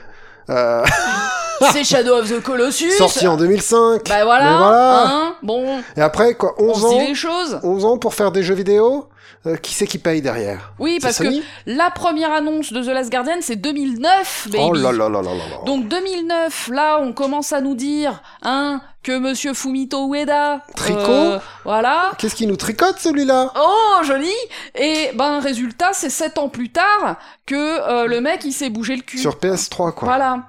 Euh, 0.51 0.85
C'est 1.73 1.83
Shadow 1.83 2.15
of 2.15 2.31
the 2.31 2.41
Colossus 2.41 2.93
sorti 2.93 3.27
en 3.27 3.37
2005. 3.37 4.09
Bah 4.09 4.25
voilà, 4.25 4.45
Mais 4.53 4.57
voilà. 4.59 5.07
hein, 5.09 5.35
bon, 5.43 5.81
Et 5.97 6.01
après, 6.01 6.35
quoi, 6.35 6.55
on 6.59 6.69
11 6.71 6.77
se 6.83 6.89
dit 6.89 6.95
ans 6.95 7.05
les 7.09 7.15
choses. 7.17 7.59
11 7.65 7.85
ans 7.85 7.99
pour 7.99 8.15
faire 8.15 8.31
des 8.31 8.45
jeux 8.45 8.55
vidéo? 8.55 9.09
Euh, 9.49 9.57
Qui 9.57 9.73
c'est 9.73 9.87
qui 9.87 9.99
paye 9.99 10.21
derrière 10.21 10.73
Oui, 10.79 10.99
parce 11.01 11.19
que 11.19 11.29
la 11.67 11.91
première 11.91 12.33
annonce 12.33 12.73
de 12.73 12.83
The 12.83 12.89
Last 12.89 13.11
Guardian, 13.11 13.39
c'est 13.41 13.57
2009, 13.57 14.49
baby 14.51 14.59
Oh 14.63 14.73
là 14.75 14.93
là 14.93 15.09
là 15.09 15.23
là 15.23 15.35
là 15.35 15.49
là. 15.51 15.65
Donc 15.65 15.89
2009, 15.89 16.69
là, 16.69 16.99
on 17.01 17.13
commence 17.13 17.53
à 17.53 17.61
nous 17.61 17.75
dire, 17.75 18.23
hein, 18.43 18.83
que 19.03 19.19
Monsieur 19.19 19.55
Fumito 19.55 20.13
Ueda, 20.13 20.63
Tricot 20.77 21.01
euh, 21.01 21.39
voilà. 21.65 22.13
Qu'est-ce 22.19 22.35
qui 22.35 22.47
nous 22.47 22.57
tricote 22.57 22.99
celui-là? 22.99 23.53
Oh, 23.59 24.03
joli 24.05 24.33
Et 24.75 25.13
ben, 25.15 25.41
résultat, 25.41 25.91
c'est 25.95 26.11
sept 26.11 26.37
ans 26.37 26.51
plus 26.51 26.71
tard 26.71 27.19
que 27.47 27.55
euh, 27.55 28.07
le 28.07 28.21
mec, 28.21 28.45
il 28.45 28.53
s'est 28.53 28.71
bougé 28.71 28.97
le 28.97 29.03
cul. 29.03 29.19
Sur 29.19 29.37
PS3, 29.37 29.93
quoi. 29.93 30.09
Voilà. 30.09 30.49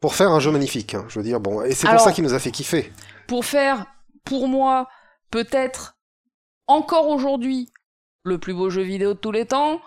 Pour 0.00 0.14
faire 0.14 0.30
un 0.30 0.40
jeu 0.40 0.50
magnifique, 0.50 0.94
hein, 0.94 1.06
je 1.08 1.18
veux 1.18 1.24
dire. 1.24 1.40
Bon, 1.40 1.62
et 1.62 1.72
c'est 1.72 1.88
pour 1.88 2.00
ça 2.00 2.12
qu'il 2.12 2.24
nous 2.24 2.34
a 2.34 2.38
fait 2.38 2.50
kiffer. 2.50 2.92
Pour 3.26 3.44
faire, 3.46 3.86
pour 4.24 4.48
moi, 4.48 4.88
peut-être 5.30 5.96
encore 6.66 7.08
aujourd'hui, 7.08 7.70
le 8.24 8.38
plus 8.38 8.54
beau 8.54 8.70
jeu 8.70 8.82
vidéo 8.82 9.14
de 9.14 9.18
tous 9.18 9.32
les 9.32 9.46
temps. 9.46 9.80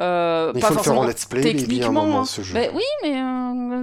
Euh, 0.00 0.52
Il 0.54 0.60
pas 0.60 0.68
faut 0.68 0.74
le 0.74 0.80
faire 0.80 0.92
en 0.92 0.96
forcément 0.96 1.04
let's 1.06 1.26
play, 1.26 1.40
il 1.40 1.46
est 1.48 1.52
bien 1.52 1.60
un 1.60 1.66
techniquement, 1.90 2.20
hein. 2.20 2.24
ce 2.24 2.42
jeu. 2.42 2.54
Ben 2.54 2.70
oui, 2.74 2.82
mais 3.02 3.20
euh, 3.20 3.82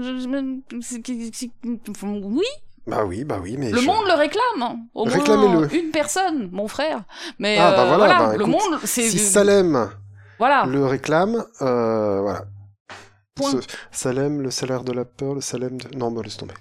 oui, 2.23 2.44
Bah 2.88 3.03
oui, 3.06 3.23
bah 3.23 3.40
oui, 3.41 3.56
mais. 3.57 3.72
le 3.72 3.80
je- 3.80 3.86
monde 3.86 4.06
le 4.06 4.14
réclame. 4.14 4.61
hein. 4.61 4.77
Au 4.94 5.06
moins 5.06 5.14
Réclamez-le. 5.14 5.76
une 5.76 5.91
personne, 5.91 6.49
mon 6.52 6.68
frère. 6.68 7.03
Mais 7.40 7.57
Ah, 7.60 7.72
bah 7.72 7.84
euh, 7.94 7.98
voilà, 7.98 8.18
bah, 8.19 8.27
le 8.38 8.41
écoute, 8.44 8.48
monde, 8.48 8.80
c'est 8.84 9.10
Si 9.10 9.18
Salem 9.19 9.90
voilà. 10.40 10.65
le 10.65 10.86
réclame, 10.86 11.44
euh, 11.61 12.22
voilà. 12.22 12.45
Point. 13.36 13.52
Ce- 13.52 13.68
Salem, 13.91 14.41
le 14.41 14.52
salaire 14.52 14.84
de 14.84 14.94
la 14.94 15.03
peur, 15.03 15.34
le 15.34 15.41
Salem 15.41 15.77
de... 15.82 15.98
Non, 15.98 16.11
bah 16.11 16.22
laisse 16.23 16.38
tomber. 16.38 16.53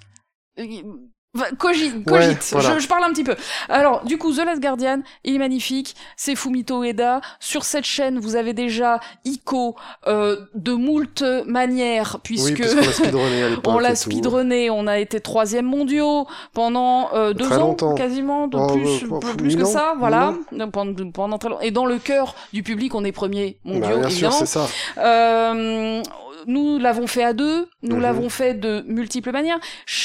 Cogite, 1.58 1.94
Ouais, 1.96 2.02
cogite. 2.04 2.48
voilà. 2.52 2.74
je, 2.74 2.78
je 2.80 2.88
parle 2.88 3.04
un 3.04 3.10
petit 3.12 3.24
peu. 3.24 3.34
Alors, 3.68 4.04
du 4.04 4.18
coup, 4.18 4.32
The 4.32 4.44
Last 4.44 4.60
Guardian, 4.62 5.00
il 5.24 5.34
est 5.34 5.38
magnifique. 5.38 5.96
C'est 6.16 6.36
Fumito 6.36 6.82
Ueda. 6.84 7.20
Sur 7.40 7.64
cette 7.64 7.84
chaîne, 7.84 8.18
vous 8.20 8.36
avez 8.36 8.52
déjà 8.52 9.00
Ico 9.24 9.74
euh, 10.06 10.36
de 10.54 10.72
moult 10.72 11.22
manières, 11.46 12.18
puisque 12.22 12.62
Oui, 12.62 13.60
qu'on 13.64 13.78
l'a 13.78 13.94
speedrunné 13.96 14.70
on. 14.70 14.84
On 14.84 14.86
a 14.86 14.98
été 14.98 15.18
troisième 15.20 15.64
mondiaux 15.66 16.26
pendant 16.52 17.08
euh, 17.14 17.32
deux 17.32 17.46
Très 17.46 17.56
ans, 17.56 17.68
longtemps. 17.68 17.94
quasiment, 17.94 18.48
de 18.48 18.56
Oh, 18.58 18.66
plus, 18.66 18.98
plus, 18.98 19.08
pff, 19.20 19.36
plus 19.36 19.56
que 19.56 19.64
ça, 19.64 19.94
voilà. 19.98 20.34
Pendant, 20.72 20.94
pendant 21.12 21.38
très 21.38 21.48
longtemps. 21.48 21.60
Et 21.62 21.70
dans 21.70 21.86
le 21.86 21.98
cœur 21.98 22.34
du 22.52 22.62
public, 22.62 22.94
on 22.94 23.04
est 23.04 23.12
premier 23.12 23.56
Bah, 23.64 23.72
mondiaux, 23.72 23.98
bien 23.98 24.10
sûr, 24.10 24.28
évidemment. 24.28 24.32
c'est 24.40 24.46
ça. 24.46 24.66
Euh, 24.98 26.02
nous 26.46 26.78
l'avons 26.78 27.06
fait 27.06 27.24
à 27.24 27.32
deux, 27.32 27.68
nous 27.82 27.96
Mhm. 27.96 28.02
l'avons 28.02 28.28
fait 28.28 28.54
de 28.54 28.84
multiples 28.86 29.30
manières. 29.32 29.58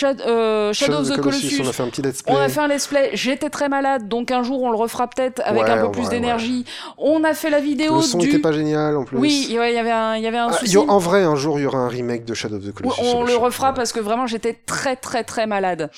Euh, 0.03 0.73
Shadow, 0.73 0.99
of 0.99 1.09
the 1.09 1.19
Colossus, 1.21 1.61
on 1.63 1.67
a 1.69 1.73
fait 1.73 1.83
un 1.83 1.87
petit 1.89 2.01
let's 2.01 2.21
play. 2.21 2.33
on 2.33 2.37
a 2.39 2.49
fait 2.49 2.59
un 2.59 2.67
let's 2.67 2.87
play, 2.87 3.09
j'étais 3.13 3.49
très 3.49 3.69
malade, 3.69 4.07
donc 4.07 4.31
un 4.31 4.43
jour 4.43 4.61
on 4.63 4.69
le 4.71 4.77
refera 4.77 5.07
peut-être 5.07 5.41
avec 5.45 5.63
Ouais, 5.63 5.69
un 5.69 5.85
peu 5.85 5.91
plus 5.91 6.03
ouais. 6.03 6.09
d'énergie. 6.09 6.65
On 6.97 7.23
a 7.23 7.33
fait 7.33 7.49
la 7.49 7.59
vidéo 7.59 7.97
Le 7.97 8.01
son 8.01 8.17
du... 8.19 8.29
était 8.29 8.39
pas 8.39 8.51
génial 8.51 8.95
en 8.97 9.03
plus. 9.03 9.17
Oui, 9.17 9.45
il 9.49 9.53
y 9.55 9.57
avait 9.59 9.91
un, 9.91 10.15
il 10.15 10.23
y 10.23 10.27
avait 10.27 10.37
un 10.37 10.47
Ah, 10.49 10.53
souci. 10.53 10.77
en 10.77 10.97
vrai, 10.99 11.23
un 11.23 11.35
jour, 11.35 11.59
il 11.59 11.63
y 11.63 11.65
aura 11.65 11.79
un 11.79 11.87
remake 11.89 12.25
de 12.25 12.33
Shadow 12.33 12.57
of 12.57 12.63
the 12.65 12.71
Colossus. 12.73 13.01
on 13.03 13.23
le 13.23 13.35
refera 13.35 13.73
parce 13.73 13.91
que 13.91 13.99
vraiment 13.99 14.27
j'étais 14.27 14.53
très 14.53 14.95
très 14.95 15.23
très 15.23 15.47
malade 15.47 15.89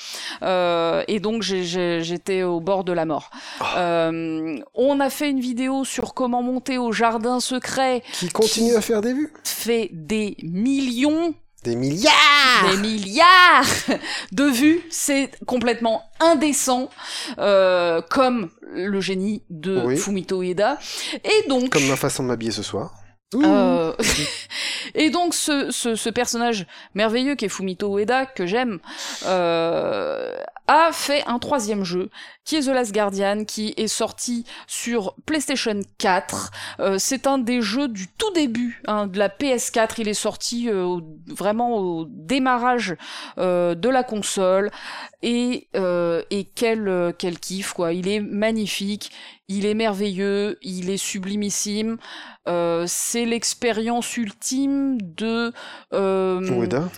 Euh, 0.42 1.02
et 1.08 1.20
donc 1.20 1.42
j'étais 1.42 2.42
au 2.42 2.60
bord 2.60 2.84
de 2.84 2.92
la 2.92 3.04
mort. 3.04 3.30
Ah. 3.60 3.78
Euh, 3.78 4.56
on 4.74 5.00
a 5.00 5.10
fait 5.10 5.30
une 5.30 5.40
vidéo 5.40 5.84
sur 5.84 6.14
comment 6.14 6.42
monter 6.42 6.78
au 6.78 6.92
jardin 6.92 7.40
secret, 7.40 8.02
Qui 8.12 8.28
continue 8.28 8.74
à 8.74 8.80
faire 8.80 9.00
des 9.00 9.12
vues 9.12 9.32
fait 9.44 9.90
des 9.92 10.31
millions 10.42 11.34
Des 11.64 11.76
milliards 11.76 12.12
des 12.70 12.76
milliards 12.76 13.64
de 14.32 14.44
vues, 14.44 14.80
c'est 14.90 15.30
complètement 15.46 16.02
indécent, 16.20 16.90
euh, 17.38 18.00
comme 18.10 18.50
le 18.74 19.00
génie 19.00 19.42
de 19.50 19.82
Oui. 19.84 19.96
Fumito 19.96 20.42
Ueda. 20.42 20.78
Et 21.24 21.48
donc, 21.48 21.70
Comme 21.70 21.86
ma 21.86 21.96
façon 21.96 22.22
de 22.22 22.28
m'habiller 22.28 22.52
ce 22.52 22.62
soir. 22.62 22.92
Euh, 23.34 23.94
et 24.94 25.08
donc 25.10 25.32
ce, 25.34 25.70
ce, 25.70 25.94
ce 25.94 26.10
personnage 26.10 26.66
merveilleux 26.94 27.34
qui 27.34 27.46
est 27.46 27.48
Fumito 27.48 27.98
Ueda, 27.98 28.26
que 28.26 28.46
j'aime, 28.46 28.78
euh, 29.26 30.34
a 30.66 30.90
fait 30.92 31.24
un 31.26 31.38
troisième 31.38 31.84
jeu, 31.84 32.08
qui 32.44 32.56
est 32.56 32.62
The 32.62 32.68
Last 32.68 32.92
Guardian, 32.92 33.44
qui 33.44 33.74
est 33.76 33.88
sorti 33.88 34.44
sur 34.66 35.14
PlayStation 35.26 35.80
4. 35.98 36.50
Euh, 36.80 36.96
c'est 36.98 37.26
un 37.26 37.38
des 37.38 37.60
jeux 37.62 37.88
du 37.88 38.08
tout 38.08 38.32
début 38.32 38.80
hein, 38.86 39.06
de 39.06 39.18
la 39.18 39.28
PS4. 39.28 39.94
Il 39.98 40.08
est 40.08 40.14
sorti 40.14 40.68
euh, 40.68 41.00
vraiment 41.26 41.76
au 41.76 42.06
démarrage 42.08 42.96
euh, 43.38 43.74
de 43.74 43.88
la 43.88 44.02
console. 44.02 44.70
Et, 45.22 45.68
euh, 45.76 46.22
et 46.30 46.44
quel, 46.44 46.88
euh, 46.88 47.12
quel 47.16 47.38
kiff, 47.38 47.72
quoi. 47.72 47.92
Il 47.92 48.08
est 48.08 48.20
magnifique, 48.20 49.10
il 49.48 49.66
est 49.66 49.74
merveilleux, 49.74 50.58
il 50.62 50.90
est 50.90 50.96
sublimissime. 50.96 51.98
C'est 52.46 53.24
l'expérience 53.24 54.16
ultime 54.16 54.98
de... 55.00 55.52
Ueda 55.92 56.88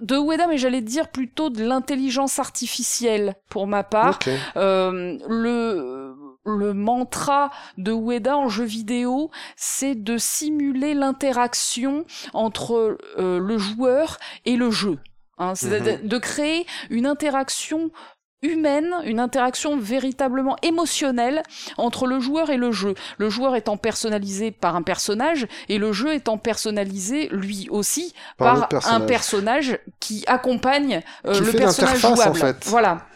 de 0.00 0.16
Ueda, 0.16 0.46
mais 0.46 0.58
j'allais 0.58 0.80
dire 0.80 1.08
plutôt 1.08 1.50
de 1.50 1.64
l'intelligence 1.64 2.38
artificielle 2.38 3.34
pour 3.48 3.66
ma 3.66 3.82
part. 3.84 4.18
Euh, 4.56 5.18
le 5.28 6.14
le 6.46 6.74
mantra 6.74 7.50
de 7.78 7.90
Ueda 7.90 8.36
en 8.36 8.48
jeu 8.50 8.64
vidéo, 8.64 9.30
c'est 9.56 9.94
de 9.94 10.18
simuler 10.18 10.92
l'interaction 10.92 12.04
entre 12.34 12.98
euh, 13.18 13.38
le 13.40 13.56
joueur 13.56 14.18
et 14.44 14.56
le 14.56 14.70
jeu. 14.70 14.98
Hein, 15.38 15.54
c'est 15.54 15.80
Mhm. 15.80 16.02
de, 16.02 16.06
de 16.08 16.18
créer 16.18 16.66
une 16.90 17.06
interaction 17.06 17.90
humaine, 18.44 18.94
une 19.04 19.18
interaction 19.20 19.76
véritablement 19.78 20.56
émotionnelle 20.62 21.42
entre 21.78 22.06
le 22.06 22.20
joueur 22.20 22.50
et 22.50 22.56
le 22.56 22.70
jeu. 22.72 22.94
Le 23.18 23.30
joueur 23.30 23.56
étant 23.56 23.76
personnalisé 23.76 24.50
par 24.50 24.76
un 24.76 24.82
personnage 24.82 25.46
et 25.68 25.78
le 25.78 25.92
jeu 25.92 26.14
étant 26.14 26.38
personnalisé 26.38 27.28
lui 27.32 27.66
aussi 27.70 28.12
Par 28.36 28.46
par, 28.46 28.54
l'autre 28.56 28.68
personnage. 28.68 29.02
un 29.02 29.06
personnage 29.06 29.78
qui 30.00 30.24
accompagne 30.26 31.02
euh, 31.26 31.32
Qui 31.34 31.40
le 31.40 31.46
fait 31.46 31.58
personnage 31.58 32.02
l'interface, 32.02 32.26
en 32.28 32.34
jouable. 32.34 32.38
fait. 32.60 32.68
Voilà. 32.68 33.06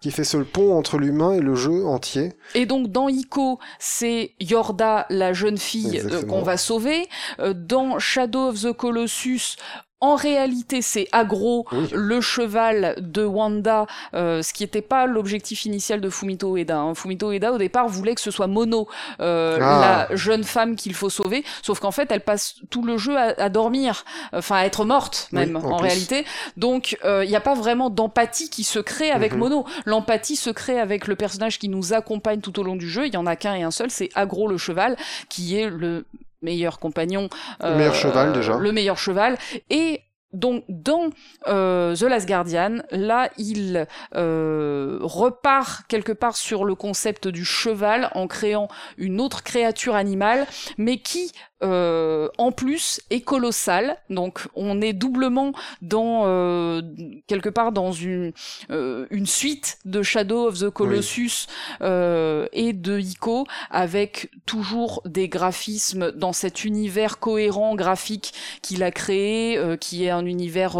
Qui 0.00 0.10
fait 0.10 0.24
ce 0.24 0.36
pont 0.38 0.76
entre 0.76 0.98
l'humain 0.98 1.32
et 1.32 1.40
le 1.40 1.54
jeu 1.54 1.86
entier. 1.86 2.32
Et 2.56 2.66
donc 2.66 2.88
dans 2.90 3.08
Ico, 3.08 3.60
c'est 3.78 4.32
Yorda, 4.40 5.06
la 5.10 5.32
jeune 5.32 5.58
fille 5.58 6.00
euh, 6.04 6.22
qu'on 6.24 6.42
va 6.42 6.56
sauver. 6.56 7.08
Euh, 7.38 7.54
dans 7.54 8.00
Shadow 8.00 8.48
of 8.48 8.60
the 8.62 8.72
Colossus, 8.72 9.56
En 10.02 10.16
réalité, 10.16 10.82
c'est 10.82 11.06
Agro, 11.12 11.64
le 11.92 12.20
cheval 12.20 12.96
de 12.98 13.24
Wanda, 13.24 13.86
euh, 14.14 14.42
ce 14.42 14.52
qui 14.52 14.64
n'était 14.64 14.82
pas 14.82 15.06
l'objectif 15.06 15.64
initial 15.64 16.00
de 16.00 16.10
Fumito 16.10 16.56
Ueda. 16.56 16.76
Hein. 16.76 16.96
Fumito 16.96 17.30
Ueda, 17.30 17.52
au 17.52 17.58
départ, 17.58 17.86
voulait 17.86 18.16
que 18.16 18.20
ce 18.20 18.32
soit 18.32 18.48
Mono, 18.48 18.88
euh, 19.20 19.58
ah. 19.62 20.08
la 20.10 20.16
jeune 20.16 20.42
femme 20.42 20.74
qu'il 20.74 20.94
faut 20.94 21.08
sauver, 21.08 21.44
sauf 21.62 21.78
qu'en 21.78 21.92
fait, 21.92 22.10
elle 22.10 22.22
passe 22.22 22.56
tout 22.68 22.82
le 22.82 22.98
jeu 22.98 23.16
à, 23.16 23.48
dormir, 23.48 24.04
enfin 24.32 24.56
à 24.56 24.64
être 24.64 24.84
morte 24.84 25.28
même, 25.30 25.54
en, 25.54 25.76
réalité. 25.76 26.24
Donc, 26.56 26.98
il 27.04 27.06
euh, 27.06 27.24
n'y 27.24 27.36
a 27.36 27.40
pas 27.40 27.54
vraiment 27.54 27.88
d'empathie 27.88 28.50
qui 28.50 28.64
se 28.64 28.80
crée 28.80 29.12
avec 29.12 29.34
mhm. 29.34 29.38
Mono. 29.38 29.66
L'empathie 29.84 30.34
se 30.34 30.50
crée 30.50 30.80
avec 30.80 31.06
le 31.06 31.14
personnage 31.14 31.60
qui 31.60 31.68
nous 31.68 31.92
accompagne 31.92 32.40
tout 32.40 32.58
au 32.58 32.64
long 32.64 32.74
du 32.74 32.90
jeu. 32.90 33.06
Il 33.06 33.14
y 33.14 33.18
en 33.18 33.26
a 33.26 33.36
qu'un 33.36 33.54
et 33.54 33.62
un 33.62 33.70
seul, 33.70 33.92
c'est 33.92 34.08
Agro 34.16 34.48
le 34.48 34.58
cheval, 34.58 34.96
qui 35.28 35.56
est 35.56 35.70
le 35.70 36.04
meilleur 36.42 36.78
compagnon. 36.78 37.28
le 37.60 37.76
meilleur 37.76 37.94
cheval 37.94 38.28
euh, 38.28 38.32
déjà. 38.32 38.56
Le 38.56 38.72
meilleur 38.72 38.98
cheval. 38.98 39.38
Et 39.70 40.02
donc 40.32 40.64
dans 40.68 41.10
euh, 41.46 41.94
The 41.94 42.02
Last 42.02 42.26
Guardian, 42.26 42.78
là 42.90 43.30
il 43.36 43.86
euh, 44.14 44.98
repart 45.02 45.86
quelque 45.88 46.12
part 46.12 46.36
sur 46.36 46.64
le 46.64 46.74
concept 46.74 47.28
du 47.28 47.44
cheval 47.44 48.10
en 48.14 48.26
créant 48.26 48.68
une 48.96 49.20
autre 49.20 49.42
créature 49.42 49.94
animale, 49.94 50.46
mais 50.78 50.98
qui 50.98 51.32
euh, 51.62 52.28
en 52.38 52.50
plus 52.50 53.00
est 53.10 53.20
colossal. 53.20 53.96
Donc 54.10 54.48
on 54.54 54.80
est 54.80 54.92
doublement 54.92 55.52
dans 55.80 56.22
euh, 56.26 56.82
quelque 57.26 57.48
part 57.48 57.72
dans 57.72 57.92
une 57.92 58.32
euh, 58.70 59.06
une 59.10 59.26
suite 59.26 59.78
de 59.84 60.02
Shadow 60.02 60.48
of 60.48 60.58
the 60.58 60.70
Colossus 60.70 61.46
et 61.80 62.72
de 62.72 62.98
Ico 62.98 63.46
avec 63.70 64.30
toujours 64.46 65.02
des 65.04 65.28
graphismes 65.28 66.10
dans 66.12 66.32
cet 66.32 66.64
univers 66.64 67.18
cohérent 67.18 67.74
graphique 67.74 68.32
qu'il 68.62 68.82
a 68.82 68.90
créé, 68.90 69.58
qui 69.80 70.04
est 70.04 70.10
un 70.10 70.26
univers 70.26 70.76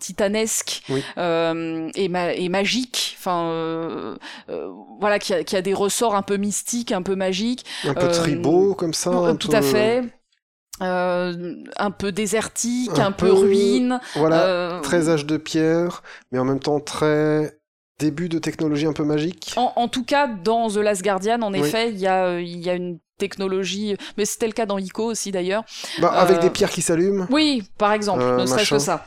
titanesque 0.00 0.82
et, 1.16 2.04
et, 2.04 2.48
magique. 2.48 3.16
Enfin 3.18 4.16
voilà 5.00 5.18
qui 5.18 5.34
a, 5.34 5.44
qui 5.44 5.56
a, 5.56 5.62
des 5.62 5.74
ressorts 5.74 6.14
un 6.14 6.22
peu 6.22 6.36
mystiques, 6.36 6.92
un 6.92 7.02
peu 7.02 7.14
magiques. 7.14 7.64
Un 7.84 7.94
peu 7.94 8.08
tribaux 8.08 8.74
comme 8.74 8.94
ça. 8.94 9.34
Tout 9.38 9.50
à 9.52 9.62
fait. 9.62 10.07
Euh, 10.80 11.54
un 11.76 11.90
peu 11.90 12.12
désertique, 12.12 12.98
un, 12.98 13.12
peu, 13.12 13.32
ruine. 13.32 14.00
Voilà, 14.14 14.44
euh, 14.44 14.80
très 14.80 15.08
âge 15.08 15.26
de 15.26 15.36
pierre, 15.36 16.02
mais 16.30 16.38
en 16.38 16.44
même 16.44 16.60
temps 16.60 16.80
très 16.80 17.58
début 17.98 18.28
de 18.28 18.38
technologie 18.38 18.86
un 18.86 18.92
peu 18.92 19.04
magique. 19.04 19.54
En, 19.56 19.88
tout 19.88 20.04
cas, 20.04 20.28
dans 20.28 20.70
The 20.70 20.76
Last 20.76 21.02
Guardian, 21.02 21.42
en 21.42 21.52
effet, 21.52 21.90
il 21.90 21.98
y 21.98 22.06
a, 22.06 22.40
y 22.40 22.70
a 22.70 22.74
une 22.74 22.98
technologie, 23.18 23.96
mais 24.16 24.24
c'était 24.24 24.46
le 24.46 24.52
cas 24.52 24.66
dans 24.66 24.78
Ico 24.78 25.04
aussi 25.04 25.32
d'ailleurs. 25.32 25.64
Bah, 26.00 26.10
avec 26.12 26.38
euh, 26.38 26.42
des 26.42 26.50
pierres 26.50 26.70
qui 26.70 26.82
s'allument. 26.82 27.26
Oui, 27.30 27.64
par 27.76 27.92
exemple, 27.92 28.22
ne 28.22 28.46
serait-ce 28.46 28.70
que 28.70 28.78
ça. 28.78 29.04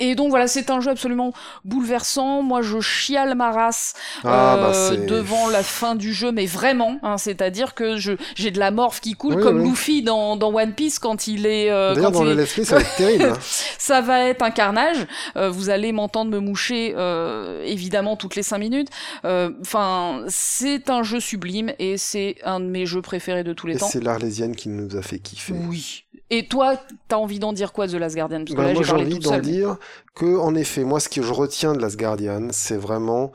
Et 0.00 0.14
donc 0.14 0.30
voilà, 0.30 0.46
c'est 0.46 0.70
un 0.70 0.80
jeu 0.80 0.90
absolument 0.90 1.32
bouleversant. 1.64 2.42
Moi, 2.42 2.62
je 2.62 2.80
chiale 2.80 3.34
ma 3.34 3.50
race 3.50 3.94
ah, 4.24 4.56
bah, 4.56 4.72
euh, 4.74 5.06
devant 5.06 5.48
la 5.48 5.62
fin 5.62 5.94
du 5.94 6.12
jeu, 6.12 6.32
mais 6.32 6.46
vraiment. 6.46 6.98
Hein, 7.02 7.18
C'est-à-dire 7.18 7.74
que 7.74 7.96
je 7.96 8.12
j'ai 8.34 8.50
de 8.50 8.58
la 8.58 8.70
morphe 8.70 9.00
qui 9.00 9.14
coule 9.14 9.40
comme 9.42 9.62
Luffy 9.62 10.02
dans, 10.02 10.36
dans 10.36 10.52
One 10.52 10.74
Piece 10.74 10.98
quand 10.98 11.26
il 11.26 11.46
est. 11.46 11.70
Euh, 11.70 11.94
D'ailleurs, 11.94 12.12
dans 12.12 12.24
le 12.24 12.34
let's 12.34 12.62
ça 12.64 12.76
va 12.76 12.80
être 12.82 12.96
terrible. 12.96 13.24
Hein. 13.24 13.38
ça 13.78 14.00
va 14.00 14.28
être 14.28 14.42
un 14.42 14.50
carnage. 14.50 15.06
Euh, 15.36 15.50
vous 15.50 15.70
allez 15.70 15.92
m'entendre 15.92 16.30
me 16.30 16.38
moucher 16.38 16.94
euh, 16.96 17.62
évidemment 17.64 18.16
toutes 18.16 18.36
les 18.36 18.42
cinq 18.42 18.58
minutes. 18.58 18.88
Euh, 19.24 19.50
enfin, 19.60 20.24
c'est 20.28 20.90
un 20.90 21.02
jeu 21.02 21.20
sublime 21.20 21.72
et 21.78 21.96
c'est 21.96 22.36
un 22.44 22.60
de 22.60 22.66
mes 22.66 22.86
jeux 22.86 23.02
préférés 23.02 23.44
de 23.44 23.52
tous 23.52 23.66
les 23.66 23.76
et 23.76 23.78
temps. 23.78 23.88
C'est 23.88 24.02
l'Arlésienne 24.02 24.56
qui 24.56 24.68
nous 24.68 24.96
a 24.96 25.02
fait 25.02 25.18
kiffer. 25.18 25.54
Oui. 25.68 26.04
Et 26.34 26.48
toi, 26.48 26.80
t'as 27.08 27.16
envie 27.16 27.38
d'en 27.38 27.52
dire 27.52 27.74
quoi 27.74 27.86
de 27.86 27.92
The 27.92 28.00
Last 28.00 28.16
Guardian? 28.16 28.44
Parce 28.46 28.56
bah, 28.56 28.72
Moi, 28.72 28.82
j'ai 28.82 28.92
envie 28.92 29.18
d'en 29.18 29.38
dire 29.38 29.76
que, 30.14 30.38
en 30.38 30.54
effet, 30.54 30.82
moi, 30.82 30.98
ce 30.98 31.10
que 31.10 31.20
je 31.20 31.30
retiens 31.30 31.74
de 31.74 31.78
Last 31.78 31.98
Guardian, 31.98 32.48
c'est 32.52 32.78
vraiment 32.78 33.32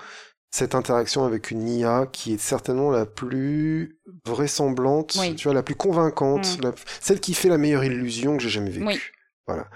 cette 0.49 0.73
interaction 0.73 1.23
avec 1.23 1.51
une 1.51 1.69
IA 1.69 2.07
qui 2.11 2.33
est 2.33 2.39
certainement 2.39 2.89
la 2.89 3.05
plus 3.05 3.99
vraisemblante, 4.25 5.15
tu 5.35 5.43
vois, 5.43 5.53
la 5.53 5.61
plus 5.61 5.75
convaincante, 5.75 6.57
mm. 6.57 6.71
celle 6.99 7.19
qui 7.19 7.35
fait 7.35 7.49
la 7.49 7.59
meilleure 7.59 7.83
illusion 7.83 8.35
que 8.35 8.41
j'ai 8.41 8.49
jamais 8.49 8.71
vécue. 8.71 9.13
Voilà. 9.45 9.67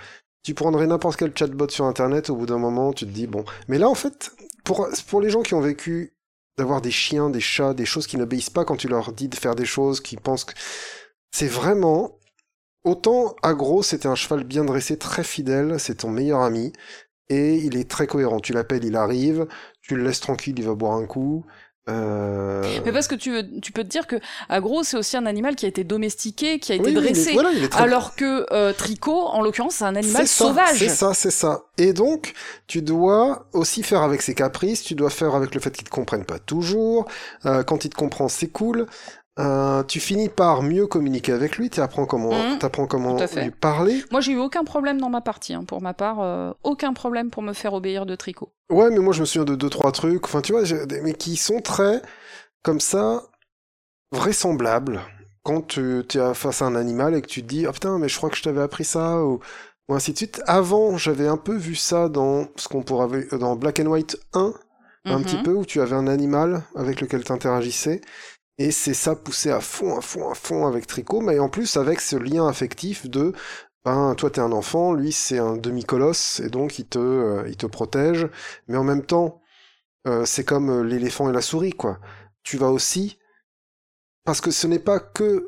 Tu 0.42 0.56
prendrais 0.56 0.88
n'importe 0.88 1.18
quel 1.18 1.38
chatbot 1.38 1.70
sur 1.70 1.86
Internet, 1.86 2.32
au 2.32 2.36
bout 2.36 2.48
d'un 2.48 2.58
moment, 2.58 2.92
tu 2.92 3.06
te 3.06 3.12
dis, 3.12 3.28
bon. 3.28 3.46
Mais 3.68 3.78
là, 3.78 3.88
en 3.88 3.94
fait, 3.94 4.32
pour, 4.64 4.90
pour 5.08 5.22
les 5.22 5.30
gens 5.30 5.44
qui 5.44 5.54
ont 5.54 5.62
vécu 5.62 6.16
d'avoir 6.58 6.82
des 6.82 6.90
chiens, 6.90 7.30
des 7.30 7.40
chats, 7.40 7.76
des 7.76 7.86
choses 7.86 8.08
qui 8.08 8.18
n'obéissent 8.18 8.50
pas 8.50 8.66
quand 8.66 8.78
tu 8.78 8.88
leur 8.88 9.12
dis 9.12 9.28
de 9.28 9.36
faire 9.36 9.54
des 9.54 9.66
choses, 9.66 10.02
qui 10.02 10.18
pensent 10.18 10.44
que... 10.44 10.56
C'est 11.34 11.48
vraiment 11.48 12.18
Autant 12.84 13.36
Agro, 13.44 13.84
c'était 13.84 14.08
un 14.08 14.16
cheval 14.16 14.44
bien 14.44 14.64
dressé, 14.64 14.98
très 14.98 15.24
fidèle, 15.24 15.80
c'est 15.80 15.96
ton 15.96 16.10
meilleur 16.10 16.42
ami, 16.42 16.74
et 17.30 17.56
il 17.58 17.78
est 17.78 17.90
très 17.90 18.08
cohérent. 18.08 18.40
Tu 18.40 18.54
l'appelles, 18.54 18.84
il 18.84 18.96
arrive, 18.96 19.48
tu 19.82 19.96
le 19.96 20.04
laisses 20.04 20.20
tranquille, 20.20 20.56
il 20.58 20.66
va 20.66 20.74
boire 20.74 20.94
un 20.94 21.06
coup. 21.06 21.46
Euh... 21.90 22.62
Mais 22.86 22.92
parce 22.92 23.08
que 23.08 23.16
tu, 23.16 23.32
veux, 23.32 23.60
tu 23.60 23.72
peux 23.72 23.84
te 23.84 23.90
dire 23.90 24.06
que 24.06 24.16
Agro, 24.50 24.84
c'est 24.84 24.98
aussi 24.98 25.18
un 25.18 25.26
animal 25.26 25.56
qui 25.56 25.66
a 25.66 25.68
été 25.68 25.84
domestiqué, 25.84 26.60
qui 26.60 26.72
a 26.72 26.76
été 26.76 26.92
dressé, 26.92 27.36
alors 27.74 28.16
que 28.16 28.46
euh, 28.52 28.72
Tricot, 28.72 29.26
en 29.28 29.42
l'occurrence, 29.42 29.76
c'est 29.76 29.86
un 29.86 29.96
animal 29.96 30.28
sauvage. 30.28 30.78
C'est 30.78 30.90
ça, 30.90 31.14
c'est 31.16 31.32
ça. 31.32 31.64
Et 31.78 31.94
donc, 31.94 32.34
tu 32.68 32.84
dois 32.84 33.48
aussi 33.54 33.82
faire 33.82 34.04
avec 34.04 34.22
ses 34.22 34.36
caprices, 34.36 34.84
tu 34.84 34.94
dois 34.94 35.10
faire 35.10 35.34
avec 35.34 35.56
le 35.56 35.62
fait 35.62 35.72
qu'il 35.72 35.84
te 35.84 35.90
comprenne 35.90 36.24
pas 36.24 36.38
toujours. 36.38 37.08
Euh, 37.46 37.64
quand 37.64 37.84
il 37.84 37.90
te 37.90 37.96
comprend, 37.96 38.28
c'est 38.28 38.50
cool. 38.50 38.86
Euh, 39.40 39.84
tu 39.84 40.02
finis 40.02 40.28
par 40.28 40.62
mieux 40.62 40.88
communiquer 40.88 41.32
avec 41.32 41.58
lui, 41.58 41.70
tu 41.70 41.80
apprends 41.80 42.06
comment, 42.06 42.32
mmh. 42.32 42.60
apprends 42.62 42.86
comment 42.86 43.18
lui 43.18 43.52
parler. 43.52 44.04
Moi, 44.12 44.20
j'ai 44.20 44.34
eu 44.34 44.38
aucun 44.38 44.66
problème 44.66 45.00
dans 45.00 45.10
ma 45.10 45.22
partie, 45.22 45.54
hein, 45.54 45.64
pour 45.64 45.82
ma 45.82 45.94
part, 45.94 46.20
euh, 46.20 46.52
aucun 46.64 46.94
problème 46.94 47.30
pour 47.30 47.42
me 47.42 47.54
faire 47.54 47.74
obéir 47.74 48.06
de 48.06 48.16
tricot. 48.16 48.52
Ouais, 48.70 48.90
mais 48.90 49.00
moi, 49.00 49.14
je 49.14 49.22
me 49.22 49.26
souviens 49.26 49.46
de 49.46 49.56
deux 49.56 49.70
trois 49.70 49.94
trucs, 49.94 50.26
enfin, 50.26 50.42
tu 50.42 50.52
vois, 50.52 50.64
mais 51.02 51.14
qui 51.14 51.38
sont 51.38 51.62
très 51.62 52.02
comme 52.62 52.82
ça 52.82 53.24
vraisemblables. 54.12 55.02
Quand 55.44 55.66
tu 55.66 56.02
es 56.02 56.34
face 56.36 56.62
à 56.62 56.66
un 56.66 56.76
animal 56.76 57.16
et 57.16 57.22
que 57.22 57.28
tu 57.28 57.42
te 57.42 57.48
dis, 57.48 57.66
oh 57.66 57.72
putain, 57.72 57.98
mais 58.00 58.10
je 58.10 58.18
crois 58.18 58.30
que 58.30 58.38
je 58.38 58.44
t'avais 58.44 58.62
appris 58.62 58.84
ça 58.84 59.24
ou, 59.24 59.40
ou 59.88 59.96
ainsi 59.96 60.12
de 60.12 60.18
suite. 60.18 60.44
Avant, 60.46 60.98
j'avais 60.98 61.28
un 61.28 61.38
peu 61.38 61.56
vu 61.56 61.76
ça 61.76 62.10
dans 62.10 62.48
ce 62.58 62.68
qu'on 62.68 62.84
pourrait 62.84 63.26
dans 63.32 63.56
Black 63.56 63.80
and 63.80 63.88
White 63.88 64.20
1, 64.34 64.54
un 65.06 65.18
mmh. 65.18 65.24
petit 65.24 65.38
peu 65.38 65.54
où 65.54 65.66
tu 65.66 65.82
avais 65.82 65.96
un 65.96 66.06
animal 66.06 66.64
avec 66.76 67.02
lequel 67.02 67.24
tu 67.24 67.32
interagissais 67.32 68.02
et 68.62 68.72
c'est 68.72 68.94
ça 68.94 69.16
poussé 69.16 69.50
à 69.50 69.60
fond, 69.60 69.98
à 69.98 70.02
fond, 70.02 70.30
à 70.30 70.36
fond 70.36 70.68
avec 70.68 70.88
Tricot, 70.88 71.22
mais 71.22 71.40
en 71.40 71.50
plus 71.50 71.78
avec 71.78 72.00
ce 72.02 72.16
lien 72.16 72.48
affectif 72.48 73.10
de 73.10 73.34
ben 73.84 74.14
toi 74.16 74.30
t'es 74.30 74.42
un 74.42 74.52
enfant, 74.52 74.94
lui 74.94 75.12
c'est 75.12 75.40
un 75.40 75.58
demi-colosse, 75.58 76.40
et 76.42 76.50
donc 76.50 76.78
il 76.80 76.86
te, 76.88 77.00
euh, 77.00 77.68
protège, 77.72 78.28
mais 78.68 78.78
en 78.78 78.84
même 78.84 79.04
temps, 79.04 79.42
euh, 80.08 80.26
c'est 80.26 80.46
comme 80.46 80.70
euh, 80.70 80.84
l'éléphant 80.84 81.30
et 81.30 81.34
la 81.34 81.42
souris, 81.42 81.74
quoi. 81.74 82.00
Tu 82.44 82.58
vas 82.58 82.70
aussi, 82.70 83.18
parce 84.26 84.42
que 84.42 84.52
ce 84.52 84.68
n'est 84.68 84.80
pas 84.80 85.00
que 85.00 85.48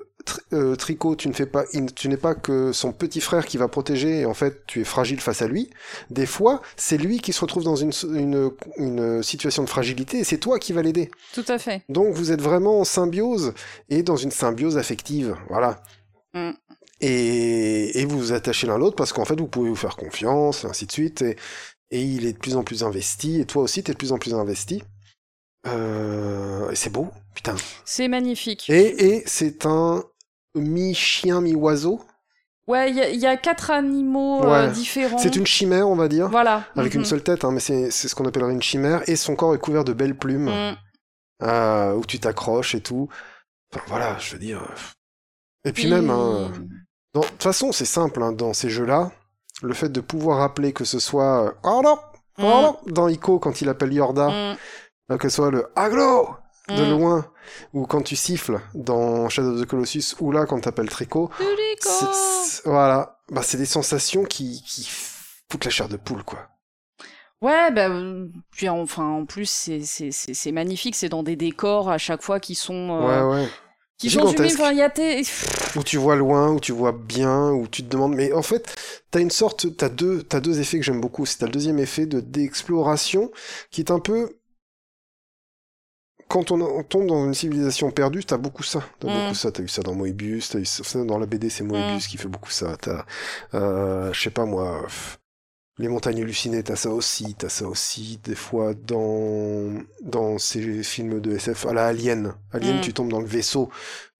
euh, 0.54 0.76
Tricot, 0.76 1.16
tu 1.16 1.28
ne 1.28 1.34
fais 1.34 1.46
pas, 1.46 1.66
tu 1.96 2.10
n'es 2.10 2.18
pas 2.18 2.36
que 2.36 2.72
son 2.72 2.92
petit 2.92 3.22
frère 3.22 3.46
qui 3.46 3.58
va 3.58 3.68
protéger 3.68 4.22
et 4.22 4.26
en 4.26 4.34
fait 4.34 4.66
tu 4.68 4.82
es 4.82 4.84
fragile 4.84 5.20
face 5.20 5.42
à 5.42 5.48
lui. 5.48 5.70
Des 6.10 6.26
fois, 6.26 6.62
c'est 6.78 6.98
lui 6.98 7.20
qui 7.20 7.34
se 7.34 7.42
retrouve 7.42 7.64
dans 7.64 7.76
une, 7.76 7.92
une, 8.78 9.24
situation 9.24 9.64
de 9.64 9.70
fragilité 9.70 10.20
et 10.20 10.24
c'est 10.24 10.38
toi 10.38 10.60
qui 10.60 10.74
vas 10.74 10.82
l'aider. 10.82 11.12
Tout 11.34 11.46
à 11.48 11.58
fait. 11.58 11.84
Donc 11.90 12.14
vous 12.14 12.32
êtes 12.32 12.42
vraiment 12.42 12.80
en 12.80 12.84
symbiose 12.84 13.54
et 13.90 14.04
dans 14.04 14.18
une 14.18 14.32
symbiose 14.32 14.78
affective, 14.78 15.36
voilà. 15.50 15.82
Mm. 16.34 16.52
Et, 17.02 18.00
et, 18.00 18.06
vous 18.06 18.18
vous 18.18 18.34
attachez 18.34 18.66
l'un 18.66 18.78
l'autre 18.78 18.96
parce 18.96 19.12
qu'en 19.12 19.26
fait 19.26 19.40
vous 19.40 19.48
pouvez 19.48 19.70
vous 19.70 19.76
faire 19.76 19.98
confiance, 19.98 20.64
et 20.64 20.68
ainsi 20.68 20.86
de 20.86 20.92
suite. 20.92 21.22
Et, 21.22 21.36
et 21.92 22.02
il 22.02 22.26
est 22.26 22.34
de 22.34 22.38
plus 22.38 22.56
en 22.56 22.64
plus 22.64 22.84
investi 22.84 23.42
et 23.42 23.46
toi 23.46 23.64
aussi 23.64 23.84
tu 23.84 23.92
es 23.92 23.94
de 23.94 23.98
plus 23.98 24.12
en 24.12 24.18
plus 24.18 24.34
investi. 24.34 24.84
Euh, 25.66 26.70
et 26.72 26.76
c'est 26.76 26.90
beau, 26.90 27.10
putain. 27.36 27.56
C'est 27.86 28.08
magnifique. 28.08 28.70
Et, 28.70 29.16
et 29.16 29.24
c'est 29.26 29.66
un 29.66 30.04
mi-chien, 30.56 31.42
mi-oiseau. 31.42 32.02
Ouais, 32.66 32.92
il 32.92 33.20
y, 33.20 33.26
a 33.26 33.36
quatre 33.36 33.72
animaux 33.72 34.46
euh, 34.46 34.72
différents. 34.72 35.18
C'est 35.18 35.36
une 35.36 35.46
chimère, 35.46 35.90
on 35.90 35.98
va 35.98 36.08
dire. 36.08 36.30
Voilà. 36.30 36.64
Avec 36.78 36.94
une 36.94 37.02
mhm. 37.02 37.06
seule 37.06 37.22
tête, 37.22 37.44
hein, 37.44 37.52
mais 37.52 37.60
c'est 37.60 37.92
ce 37.92 38.16
qu'on 38.16 38.26
appellerait 38.26 38.54
une 38.54 38.62
chimère. 38.62 39.08
Et 39.10 39.18
son 39.18 39.36
corps 39.36 39.54
est 39.54 39.60
couvert 39.60 39.84
de 39.84 39.92
belles 39.92 40.18
plumes. 40.18 40.50
Mm. 40.50 40.76
Euh, 41.42 41.94
où 41.94 42.06
tu 42.06 42.20
t'accroches 42.20 42.76
et 42.76 42.82
tout. 42.82 43.10
Enfin, 43.74 43.84
voilà, 43.88 44.18
je 44.18 44.32
veux 44.34 44.40
dire. 44.40 44.64
Et 45.66 45.74
puis 45.74 45.90
même, 45.90 46.10
hein, 46.10 46.52
de 47.14 47.22
toute 47.22 47.44
façon, 47.44 47.72
c'est 47.72 47.86
simple, 47.86 48.22
hein, 48.24 48.32
dans 48.32 48.54
ces 48.54 48.70
jeux-là, 48.70 49.12
le 49.62 49.74
fait 49.74 49.90
de 49.90 50.00
pouvoir 50.00 50.42
appeler 50.42 50.72
que 50.72 50.86
ce 50.86 51.00
soit 51.00 51.56
oh 51.64 51.82
non, 51.84 51.98
oh 52.40 52.78
mm. 52.86 52.92
dans 52.92 53.08
Ico 53.10 53.40
quand 53.40 53.62
il 53.62 53.68
appelle 53.68 53.92
Yorda, 53.92 54.56
mm. 55.10 55.18
que 55.18 55.28
ce 55.28 55.36
soit 55.36 55.52
le 55.52 55.70
Aglo 55.76 56.30
de 56.70 56.86
mm. 56.86 56.90
loin, 56.90 57.26
ou 57.74 57.86
quand 57.86 58.02
tu 58.02 58.16
siffles 58.16 58.60
dans 58.74 59.30
Shadow 59.30 59.56
of 59.56 59.62
the 59.62 59.66
Colossus, 59.66 60.16
ou 60.20 60.32
là 60.32 60.46
quand 60.46 60.62
t'appelles 60.62 60.90
Trico, 60.90 61.30
voilà, 62.66 63.20
bah 63.30 63.42
c'est 63.44 63.58
des 63.58 63.66
sensations 63.66 64.24
qui, 64.24 64.64
qui 64.66 64.88
foutent 65.50 65.66
la 65.66 65.72
chair 65.72 65.90
de 65.90 65.98
poule, 65.98 66.24
quoi. 66.24 66.48
Ouais, 67.44 67.72
bah, 67.72 67.90
puis 68.52 68.70
enfin, 68.70 69.04
en 69.04 69.26
plus, 69.26 69.70
c'est 69.84 70.52
magnifique, 70.54 70.96
c'est 70.96 71.10
dans 71.10 71.24
des 71.24 71.36
décors 71.36 71.90
à 71.90 71.98
chaque 71.98 72.22
fois 72.22 72.40
qui 72.40 72.56
sont. 72.56 73.02
Euh, 73.02 73.28
ouais, 73.28 73.42
ouais. 73.42 73.48
Qui 73.98 74.10
sont 74.10 74.34
y 74.72 74.82
a 74.82 74.90
tes- 74.90 75.24
où 75.76 75.84
tu 75.84 75.98
vois 75.98 76.16
loin, 76.16 76.52
où 76.52 76.60
tu 76.60 76.72
vois 76.72 76.94
bien, 76.94 77.52
où 77.52 77.68
tu 77.68 77.84
te 77.84 77.90
demandes. 77.90 78.16
Mais 78.16 78.32
en 78.34 78.42
fait, 78.42 78.76
t'as 79.12 79.20
une 79.20 79.30
sorte, 79.30 79.78
t'as 79.78 79.90
deux, 79.90 80.24
t'as 80.24 80.40
deux 80.40 80.60
effets 80.60 80.78
que 80.78 80.84
j'aime 80.84 81.02
beaucoup. 81.02 81.26
C'est 81.26 81.38
t'as 81.38 81.46
le 81.46 81.52
deuxième 81.52 81.80
effet 81.80 82.06
de 82.06 82.20
d'exploration 82.20 83.32
qui 83.72 83.82
est 83.82 83.92
un 83.92 84.00
peu 84.00 84.38
quand 86.34 86.50
on, 86.52 86.60
on 86.62 86.84
tombe 86.84 87.06
dans 87.08 87.26
une 87.26 87.36
civilisation 87.36 87.92
perdue, 87.92 88.26
t'as 88.26 88.38
beaucoup 88.38 88.64
ça. 88.64 88.82
T'as 89.00 89.08
Mm. 89.08 89.22
beaucoup 89.24 89.36
ça. 89.36 89.52
T'as 89.52 89.62
eu 89.64 89.68
ça 89.68 89.84
dans 89.84 89.94
Moebius, 89.94 90.50
t'as 90.50 90.60
eu 90.60 90.66
ça 90.66 91.04
dans 91.04 91.20
la 91.20 91.28
BD, 91.28 91.50
c'est 91.52 91.64
Moebius 91.64 92.08
qui 92.08 92.18
fait 92.18 92.28
beaucoup 92.28 92.50
ça. 92.50 92.76
T'as, 92.82 93.06
euh, 93.54 94.12
je 94.12 94.20
sais 94.20 94.32
pas 94.32 94.46
moi, 94.46 94.86
les 95.78 95.88
montagnes 95.88 96.22
hallucinées, 96.24 96.64
t'as 96.64 96.76
ça 96.76 96.90
aussi. 96.90 97.36
T'as 97.36 97.50
ça 97.50 97.66
aussi 97.68 98.20
des 98.24 98.36
fois 98.36 98.74
dans 98.74 99.74
dans 100.02 100.38
ces 100.40 100.82
films 100.84 101.20
de 101.20 101.32
SF. 101.36 101.68
À 101.68 101.74
la 101.74 101.86
Alien, 101.88 102.34
Alien, 102.52 102.78
Mm. 102.78 102.82
tu 102.82 102.94
tombes 102.94 103.10
dans 103.12 103.22
le 103.22 103.28
vaisseau. 103.28 103.70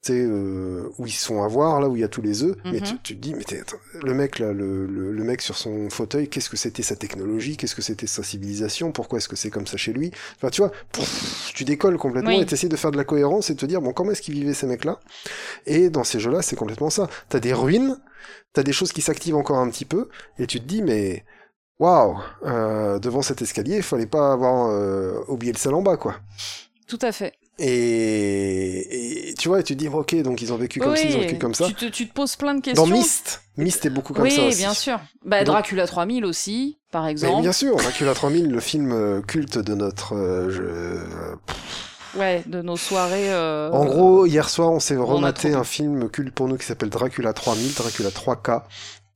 Tu 0.06 0.12
sais, 0.12 0.20
euh, 0.20 0.90
où 0.98 1.08
ils 1.08 1.14
sont 1.14 1.44
à 1.44 1.48
voir, 1.48 1.80
là 1.80 1.88
où 1.88 1.96
il 1.96 2.02
y 2.02 2.04
a 2.04 2.10
tous 2.10 2.22
les 2.22 2.44
œufs, 2.44 2.58
mais 2.66 2.74
Mhm. 2.74 2.82
tu, 2.82 3.00
tu 3.02 3.16
te 3.16 3.22
dis, 3.22 3.34
mais 3.34 3.46
attends, 3.58 3.78
le 4.04 4.14
mec 4.14 4.38
là, 4.38 4.52
le, 4.52 4.86
le, 4.86 5.14
le 5.14 5.24
mec 5.24 5.42
sur 5.42 5.56
son 5.56 5.90
fauteuil, 5.90 6.28
qu'est-ce 6.28 6.50
que 6.50 6.58
c'était 6.58 6.84
sa 6.84 6.98
technologie, 6.98 7.56
qu'est-ce 7.56 7.74
que 7.74 7.82
c'était 7.82 8.06
sa 8.06 8.22
civilisation, 8.22 8.92
pourquoi 8.92 9.20
est-ce 9.20 9.30
que 9.30 9.38
c'est 9.38 9.50
comme 9.50 9.66
ça 9.66 9.78
chez 9.78 9.94
lui? 9.94 10.12
Enfin, 10.36 10.50
tu 10.50 10.60
vois, 10.60 10.72
pff, 10.92 11.54
tu 11.56 11.64
décolles 11.64 11.98
complètement 11.98 12.36
Oui. 12.36 12.42
et 12.42 12.46
t'essayes 12.46 12.68
de 12.68 12.76
faire 12.76 12.92
de 12.92 12.98
la 12.98 13.06
cohérence 13.06 13.50
et 13.50 13.54
de 13.54 13.60
te 13.60 13.66
dire, 13.66 13.82
bon, 13.82 13.94
comment 13.94 14.12
est-ce 14.12 14.22
qu'ils 14.22 14.34
vivaient 14.34 14.54
ces 14.54 14.68
mecs-là? 14.68 15.00
Et 15.68 15.90
dans 15.90 16.04
ces 16.04 16.20
jeux-là, 16.20 16.42
c'est 16.42 16.58
complètement 16.58 16.90
ça. 16.90 17.08
T'as 17.30 17.40
des 17.40 17.54
ruines, 17.54 17.98
t'as 18.52 18.64
des 18.64 18.74
choses 18.74 18.92
qui 18.92 19.02
s'activent 19.02 19.38
encore 19.38 19.60
un 19.60 19.70
petit 19.70 19.86
peu, 19.86 20.10
et 20.38 20.48
tu 20.48 20.60
te 20.60 20.66
dis, 20.66 20.82
mais 20.82 21.24
waouh, 21.80 22.18
euh, 22.46 23.00
devant 23.00 23.22
cet 23.22 23.42
escalier, 23.42 23.78
il 23.78 23.84
fallait 23.84 24.06
pas 24.06 24.34
avoir 24.34 24.70
euh, 24.70 25.22
oublié 25.30 25.54
le 25.54 25.58
sel 25.58 25.74
en 25.74 25.82
bas, 25.82 25.96
quoi. 25.96 26.18
Tout 26.88 27.00
à 27.02 27.14
fait. 27.14 27.34
Et, 27.60 29.30
et 29.30 29.34
tu 29.36 29.48
vois, 29.48 29.60
et 29.60 29.64
tu 29.64 29.74
te 29.76 29.80
dis, 29.80 29.88
ok, 29.88 30.16
donc 30.24 30.42
ils 30.42 30.52
ont 30.54 30.58
vécu 30.58 30.80
comme 30.80 30.96
ça, 30.96 31.04
ils 31.04 31.16
ont 31.16 31.20
vécu 31.20 31.38
comme 31.38 31.54
ça. 31.54 31.68
Tu 31.68 31.74
te, 31.76 31.86
tu 31.86 32.08
te 32.08 32.14
poses 32.14 32.36
plein 32.36 32.56
de 32.56 32.62
questions. 32.62 32.88
Dans 32.88 32.92
Myst, 32.92 33.42
Myst 33.58 33.86
est 33.86 33.90
beaucoup 33.90 34.14
comme 34.14 34.24
oui, 34.24 34.32
ça 34.32 34.44
aussi. 34.46 34.58
bien 34.58 34.74
sûr. 34.74 35.00
Bah, 35.26 35.40
Donc- 35.44 35.54
Dracula 35.54 35.86
3000 35.88 36.26
aussi, 36.26 36.80
par 36.92 37.08
exemple. 37.08 37.42
bien 37.42 37.54
sûr, 37.54 37.76
Dracula 37.76 38.14
3000, 38.14 38.50
le 38.50 38.60
film 38.60 38.92
euh, 38.92 39.22
culte 39.22 39.58
de 39.60 39.76
notre 39.76 40.16
euh, 40.16 40.50
jeu. 40.50 41.00
Ouais, 42.16 42.44
de 42.46 42.62
nos 42.62 42.78
soirées. 42.78 43.32
euh, 43.32 43.70
En 43.72 43.86
gros, 43.86 44.26
hier 44.26 44.50
soir, 44.50 44.72
on 44.72 44.80
s'est 44.80 44.96
rematé 44.96 45.52
trop 45.52 45.60
un 45.60 45.64
film 45.64 46.10
culte 46.10 46.34
pour 46.34 46.48
nous 46.48 46.58
qui 46.58 46.66
s'appelle 46.66 46.90
Dracula 46.90 47.34
3000, 47.34 47.74
Dracula 47.74 48.10
3K. 48.10 48.64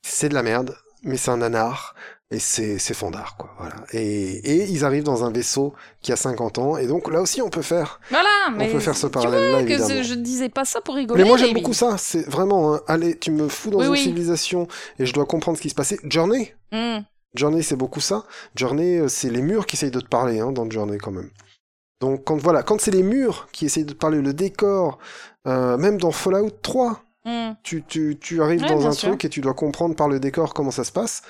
C'est 0.01 0.29
de 0.29 0.33
la 0.33 0.43
merde, 0.43 0.75
mais 1.03 1.17
c'est 1.17 1.31
un 1.31 1.37
nanar. 1.37 1.95
Et 2.29 2.39
c'est 2.39 2.77
c'est 2.77 2.93
fandard, 2.93 3.37
quoi. 3.37 3.51
Voilà. 3.57 3.75
Et, 3.93 4.01
et 4.01 4.63
ils 4.69 4.83
arrivent 4.83 5.03
dans 5.05 5.23
un 5.23 5.31
vaisseau 5.31 5.73
qui 6.01 6.11
a 6.11 6.17
50 6.17 6.57
ans. 6.57 6.75
Et 6.77 6.85
donc 6.85 7.09
là 7.09 7.21
aussi, 7.21 7.41
on 7.41 7.49
peut 7.49 7.61
faire, 7.61 8.01
Voilà, 8.09 8.27
mais. 8.53 8.67
on 8.67 8.71
peut 8.73 8.79
faire 8.81 8.97
ce 8.97 9.07
tu 9.07 9.13
parallèle-là, 9.13 9.59
vois 9.63 9.87
que 9.87 10.03
je 10.03 10.13
ne 10.13 10.21
disais 10.21 10.49
pas 10.49 10.65
ça 10.65 10.81
pour 10.81 10.95
rigoler. 10.95 11.23
Mais 11.23 11.27
moi 11.27 11.37
j'aime 11.37 11.53
mais- 11.53 11.61
beaucoup 11.61 11.73
ça, 11.73 11.97
c'est 11.97 12.27
vraiment, 12.29 12.73
hein, 12.75 12.81
allez, 12.87 13.17
tu 13.17 13.31
me 13.31 13.47
fous 13.47 13.69
dans 13.69 13.79
Oui, 13.79 13.85
une 13.85 13.91
oui. 13.93 13.99
civilisation 13.99 14.67
et 14.99 15.05
je 15.05 15.13
dois 15.13 15.25
comprendre 15.25 15.57
ce 15.57 15.61
qui 15.61 15.69
se 15.69 15.75
passait. 15.75 15.99
Journey, 16.03 16.53
Hmm. 16.73 16.99
Journey, 17.33 17.61
c'est 17.61 17.77
beaucoup 17.77 18.01
ça. 18.01 18.25
Journey, 18.55 18.97
euh, 18.99 19.07
c'est 19.07 19.29
les 19.29 19.41
murs 19.41 19.65
qui 19.65 19.77
essayent 19.77 19.91
de 19.91 20.01
te 20.01 20.07
parler 20.07 20.39
hein, 20.41 20.51
dans 20.51 20.69
Journey 20.69 20.97
quand 20.97 21.11
même. 21.11 21.29
Donc 22.01 22.25
quand 22.25 22.35
voilà, 22.35 22.61
quand 22.61 22.81
c'est 22.81 22.91
les 22.91 23.03
murs 23.03 23.47
qui 23.53 23.65
essayent 23.67 23.85
de 23.85 23.93
te 23.93 23.97
parler, 23.97 24.21
le 24.21 24.33
décor, 24.33 24.97
euh, 25.47 25.77
même 25.77 25.97
dans 25.97 26.11
Fallout 26.11 26.49
3, 26.61 27.03
Hmm. 27.25 27.55
tu, 27.61 27.83
tu, 27.83 28.17
tu 28.21 28.41
arrives 28.41 28.61
Ouais, 28.61 28.69
dans 28.69 28.87
un 28.87 28.91
sûr. 28.93 29.09
truc 29.09 29.25
et 29.25 29.29
tu 29.29 29.41
dois 29.41 29.53
comprendre 29.53 29.95
par 29.95 30.07
le 30.07 30.17
décor 30.17 30.53
comment 30.53 30.71
ça 30.71 30.85
se 30.85 30.93
passe, 30.93 31.23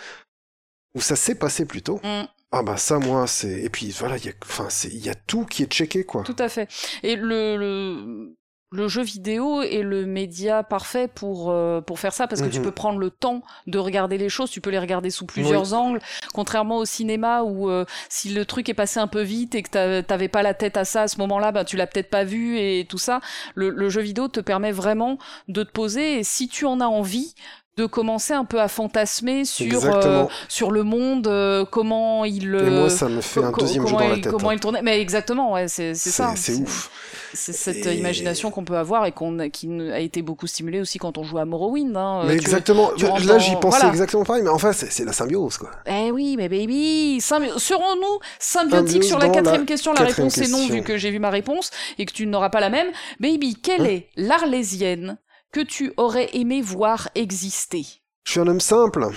ou 0.95 1.01
ça 1.01 1.15
s'est 1.15 1.35
passé 1.35 1.65
plutôt. 1.65 1.99
Hmm. 2.03 2.23
Ah 2.51 2.64
bah 2.64 2.77
ça 2.77 2.97
moi 2.99 3.27
c'est 3.27 3.61
et 3.61 3.69
puis 3.69 3.91
voilà 3.99 4.15
il 4.18 4.26
y 4.26 4.30
a 4.30 4.34
enfin 4.43 4.68
c'est 4.69 4.88
il 4.88 5.05
y 5.05 5.09
a 5.09 5.15
tout 5.15 5.45
qui 5.45 5.64
est 5.64 5.72
checké 5.72 6.05
quoi. 6.05 6.23
Tout 6.23 6.35
à 6.39 6.47
fait. 6.47 6.69
Et 7.03 7.18
le, 7.18 7.57
le, 7.57 8.35
le 8.72 8.88
jeu 8.88 9.01
vidéo 9.01 9.61
est 9.61 9.81
le 9.81 10.05
média 10.05 10.64
parfait 10.64 11.07
pour, 11.07 11.51
euh, 11.51 11.80
pour 11.81 11.99
faire 11.99 12.14
ça, 12.14 12.27
parce 12.27 12.41
que 12.41 12.47
tu 12.47 12.59
Mhm. 12.59 12.64
peux 12.65 12.72
prendre 12.72 12.99
le 12.99 13.09
temps 13.11 13.41
de 13.65 13.77
regarder 13.80 14.18
les 14.18 14.27
choses, 14.30 14.49
tu 14.49 14.59
peux 14.61 14.69
les 14.69 14.80
regarder 14.80 15.09
sous 15.09 15.26
plusieurs 15.26 15.73
angles, 15.73 15.99
contrairement 16.34 16.77
au 16.77 16.85
cinéma 16.85 17.43
où 17.43 17.69
euh, 17.69 17.85
si 18.09 18.30
le 18.30 18.45
truc 18.45 18.68
est 18.69 18.73
passé 18.73 18.99
un 18.99 19.07
peu 19.07 19.22
vite 19.22 19.55
et 19.55 19.64
que 19.64 20.01
t'avais 20.01 20.27
pas 20.30 20.41
la 20.43 20.53
tête 20.53 20.76
à 20.77 20.84
ça 20.85 21.03
à 21.03 21.07
ce 21.09 21.18
moment-là, 21.19 21.51
ben, 21.53 21.64
tu 21.65 21.76
l'as 21.77 21.88
peut-être 21.88 22.09
pas 22.09 22.23
vu 22.26 22.57
et 22.57 22.85
tout 22.89 22.97
ça, 22.97 23.19
le, 23.55 23.69
le 23.69 23.89
jeu 23.89 24.01
vidéo 24.01 24.27
te 24.30 24.39
permet 24.41 24.72
vraiment 24.72 25.18
de 25.49 25.64
te 25.64 25.72
poser 25.72 26.19
et 26.19 26.23
si 26.23 26.47
tu 26.49 26.65
en 26.65 26.80
as 26.81 26.88
envie, 26.88 27.35
de 27.77 27.85
commencer 27.85 28.33
un 28.33 28.43
peu 28.43 28.59
à 28.59 28.67
fantasmer 28.67 29.45
sur, 29.45 29.85
euh, 29.85 30.25
sur 30.49 30.71
le 30.71 30.81
monde, 30.83 31.27
euh, 31.27 31.63
comment 31.63 32.25
il... 32.25 32.45
et 32.45 32.57
euh, 32.57 32.79
moi 32.81 32.89
ça 32.89 33.07
me 33.07 33.21
fait 33.21 33.43
un 33.43 33.51
deuxième 33.51 33.85
jeu 33.85 33.93
dans 33.93 33.99
la 33.99 34.15
tête. 34.15 34.29
Comment 34.31 34.49
hein. 34.49 34.53
il 34.55 34.59
tournait 34.59 34.81
Mais 34.81 34.99
exactement, 34.99 35.53
ouais, 35.53 35.67
c'est 35.67 35.93
ça. 35.93 36.33
C'est 36.35 36.55
ouf. 36.55 36.89
C'est 37.33 37.53
cette 37.53 37.85
Et- 37.85 37.95
imagination 37.97 38.49
qu'on 38.51 38.63
peut 38.63 38.77
avoir 38.77 39.05
et 39.05 39.11
qu'on 39.11 39.37
qui 39.49 39.69
a 39.91 39.99
été 39.99 40.21
beaucoup 40.23 40.47
stimulée 40.47 40.79
aussi 40.81 40.97
quand 40.97 41.17
on 41.19 41.23
joue 41.23 41.37
à 41.37 41.45
Morrowind. 41.45 41.95
Hein. 41.95 42.23
Mais 42.25 42.29
Euh, 42.33 42.37
tu- 42.37 42.41
exactement, 42.41 42.89
tu 42.97 43.05
là 43.05 43.37
j'y 43.37 43.53
pensais 43.55 43.77
voilà. 43.77 43.89
exactement 43.89 44.23
pareil, 44.23 44.41
mais 44.43 44.49
enfin 44.49 44.73
c'est 44.73 44.91
c'est 44.91 45.05
la 45.05 45.13
symbiose 45.13 45.57
quoi. 45.57 45.69
Eh 45.85 46.09
oui, 46.09 46.35
mais 46.35 46.49
baby, 46.49 47.19
symbi- 47.19 47.57
serons-nous 47.59 48.19
symbiotiques 48.39 49.03
Symbiose 49.03 49.07
sur 49.07 49.19
la 49.19 49.29
quatrième 49.29 49.61
la 49.61 49.67
question? 49.67 49.93
La 49.93 50.05
quatrième 50.05 50.29
réponse 50.29 50.37
est 50.39 50.49
non, 50.51 50.67
vu 50.67 50.81
que 50.81 50.97
j'ai 50.97 51.11
vu 51.11 51.19
ma 51.19 51.29
réponse 51.29 51.69
et 51.99 52.05
que 52.07 52.13
tu 52.13 52.25
n'auras 52.25 52.49
pas 52.49 52.59
la 52.61 52.69
même. 52.71 52.87
Baby, 53.19 53.55
quelle 53.61 53.81
Hein 53.81 53.85
est 53.85 54.07
l'Arlésienne? 54.15 55.17
Que 55.51 55.61
tu 55.61 55.93
aurais 55.97 56.29
aimé 56.33 56.61
voir 56.61 57.09
exister 57.15 57.85
Je 58.25 58.31
suis 58.31 58.39
un 58.39 58.47
homme 58.47 58.59
simple. 58.59 59.07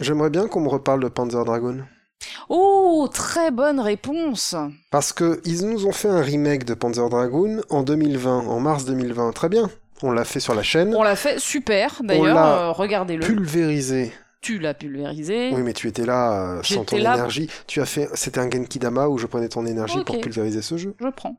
J'aimerais 0.00 0.30
bien 0.30 0.48
qu'on 0.48 0.60
me 0.60 0.68
reparle 0.68 1.02
de 1.02 1.08
Panzer 1.08 1.44
Dragoon. 1.44 1.84
Oh, 2.48 3.08
très 3.12 3.50
bonne 3.50 3.80
réponse 3.80 4.54
Parce 4.90 5.12
que 5.12 5.40
ils 5.44 5.66
nous 5.66 5.86
ont 5.86 5.92
fait 5.92 6.08
un 6.08 6.20
remake 6.20 6.64
de 6.64 6.74
Panzer 6.74 7.08
Dragoon 7.08 7.62
en 7.68 7.82
2020, 7.82 8.46
en 8.46 8.60
mars 8.60 8.84
2020. 8.84 9.32
Très 9.32 9.48
bien. 9.48 9.70
On 10.02 10.10
l'a 10.10 10.24
fait 10.24 10.40
sur 10.40 10.54
la 10.54 10.62
chaîne. 10.62 10.94
On 10.96 11.02
l'a 11.02 11.16
fait 11.16 11.38
super, 11.38 12.02
d'ailleurs, 12.02 12.38
euh, 12.38 12.72
regardez-le. 12.72 13.24
Pulvérisé. 13.24 14.12
Tu 14.40 14.58
l'as 14.58 14.74
pulvérisé. 14.74 15.52
Oui, 15.54 15.62
mais 15.62 15.72
tu 15.72 15.86
étais 15.86 16.04
là 16.04 16.56
euh, 16.56 16.62
sans 16.64 16.84
ton 16.84 16.96
là. 16.96 17.14
énergie. 17.14 17.48
Tu 17.68 17.80
as 17.80 17.86
fait. 17.86 18.08
C'était 18.14 18.40
un 18.40 18.50
Genki 18.50 18.80
Dama 18.80 19.08
où 19.08 19.16
je 19.16 19.26
prenais 19.26 19.48
ton 19.48 19.64
énergie 19.64 20.02
pour 20.04 20.20
pulvériser 20.20 20.62
ce 20.62 20.76
jeu. 20.76 20.96
Je 20.98 21.08
prends. 21.08 21.36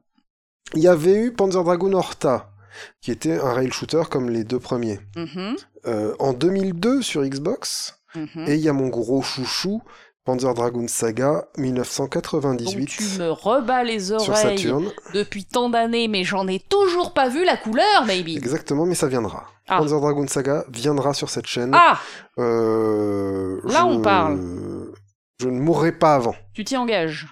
Il 0.73 0.81
y 0.81 0.87
avait 0.87 1.15
eu 1.15 1.33
Panzer 1.33 1.61
Dragoon 1.63 1.91
Horta, 1.91 2.52
qui 3.01 3.11
était 3.11 3.39
un 3.39 3.53
rail 3.53 3.71
shooter 3.71 4.03
comme 4.09 4.29
les 4.29 4.43
deux 4.43 4.59
premiers. 4.59 4.99
Mhm, 5.15 5.55
Euh, 5.85 6.15
en 6.19 6.33
2002 6.33 7.01
sur 7.01 7.23
Xbox. 7.23 7.99
mhm. 8.15 8.45
Et 8.47 8.55
il 8.55 8.61
y 8.61 8.69
a 8.69 8.73
mon 8.73 8.87
gros 8.89 9.21
chouchou, 9.21 9.81
Panzer 10.25 10.53
Dragoon 10.53 10.87
Saga 10.87 11.45
Donc 11.57 11.57
1998 11.57 12.85
tu 12.85 13.03
me 13.19 13.29
rebats 13.31 13.83
les 13.83 14.13
oreilles 14.13 14.73
depuis 15.13 15.43
tant 15.43 15.69
d'années, 15.69 16.07
mais 16.07 16.23
j'en 16.23 16.47
ai 16.47 16.59
toujours 16.59 17.13
pas 17.13 17.27
vu 17.27 17.43
la 17.43 17.57
couleur, 17.57 18.05
baby. 18.07 18.37
Exactement, 18.37 18.85
mais 18.85 18.95
ça 18.95 19.07
viendra. 19.07 19.47
Ah. 19.67 19.79
Panzer 19.79 19.99
Dragoon 19.99 20.27
Saga 20.27 20.63
viendra 20.71 21.13
sur 21.13 21.29
cette 21.29 21.47
chaîne. 21.47 21.71
Ah, 21.73 21.99
Euh, 22.39 23.59
Là, 23.65 23.79
je- 23.81 23.85
on 23.97 24.01
parle. 24.01 24.39
Je 25.41 25.49
ne 25.49 25.59
mourrai 25.59 25.91
pas 25.91 26.15
avant. 26.15 26.35
tu 26.53 26.63
t'y 26.63 26.77
engages. 26.77 27.27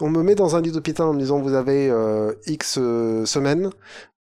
On 0.00 0.10
me 0.10 0.22
met 0.22 0.34
dans 0.34 0.54
un 0.56 0.60
lit 0.60 0.72
d'hôpital 0.72 1.06
en 1.06 1.14
me 1.14 1.18
disant 1.20 1.38
vous 1.40 1.54
avez 1.54 1.88
euh, 1.88 2.32
X 2.46 2.74
semaines, 3.24 3.70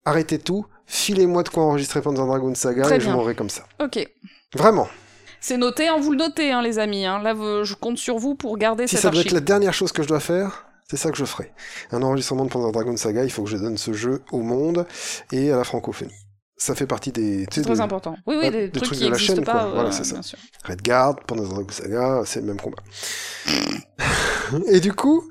arrêtez 0.05 0.39
tout, 0.39 0.65
filez-moi 0.85 1.43
de 1.43 1.49
quoi 1.49 1.63
enregistrer 1.63 2.01
Panzer 2.01 2.25
Dragoon 2.25 2.55
Saga 2.55 2.83
Très 2.83 2.97
et 2.97 2.99
je 2.99 3.09
mourrai 3.09 3.35
comme 3.35 3.49
ça. 3.49 3.63
Ok. 3.81 4.05
Vraiment. 4.55 4.87
C'est 5.39 5.57
noté, 5.57 5.87
hein, 5.87 5.97
vous 5.99 6.11
le 6.11 6.17
notez, 6.17 6.51
hein, 6.51 6.61
les 6.61 6.79
amis. 6.79 7.05
Hein. 7.05 7.21
Là, 7.21 7.33
je 7.63 7.73
compte 7.73 7.97
sur 7.97 8.17
vous 8.17 8.35
pour 8.35 8.57
garder 8.57 8.87
Si 8.87 8.95
cette 8.95 9.01
ça 9.03 9.09
doit 9.09 9.19
archive. 9.19 9.31
être 9.31 9.33
la 9.33 9.41
dernière 9.41 9.73
chose 9.73 9.91
que 9.91 10.01
je 10.03 10.07
dois 10.07 10.19
faire, 10.21 10.65
c'est 10.89 10.95
ça 10.97 11.11
que 11.11 11.17
je 11.17 11.25
ferai. 11.25 11.51
Un 11.91 12.01
enregistrement 12.01 12.45
de 12.45 12.49
Panzer 12.49 12.71
Dragoon 12.71 12.95
Saga, 12.97 13.23
il 13.23 13.31
faut 13.31 13.43
que 13.43 13.49
je 13.49 13.57
donne 13.57 13.77
ce 13.77 13.91
jeu 13.93 14.21
au 14.31 14.39
monde 14.41 14.85
et 15.31 15.51
à 15.51 15.57
la 15.57 15.63
francophonie. 15.63 16.13
Ça 16.55 16.75
fait 16.75 16.87
partie 16.87 17.11
des... 17.11 17.45
C'est 17.51 17.63
très 17.63 17.73
des- 17.73 17.81
important. 17.81 18.15
Oui, 18.25 18.35
oui, 18.39 18.51
des, 18.51 18.67
des 18.67 18.71
trucs 18.71 18.83
trucs 18.85 18.97
qui 18.99 19.05
de 19.05 19.09
la 19.09 19.11
n'existent 19.17 19.35
chaîne, 19.35 19.43
pas. 19.43 19.65
euh, 19.65 19.71
Voilà, 19.73 19.91
c'est 19.91 20.05
ça. 20.05 20.21
sûr. 20.21 20.37
Redguard, 20.63 21.15
Panzer 21.27 21.49
Dragoon 21.49 21.67
Saga, 21.71 22.21
c'est 22.25 22.39
le 22.39 22.45
même 22.45 22.61
combat. 22.61 22.77
et 24.67 24.79
du 24.79 24.93
coup, 24.93 25.23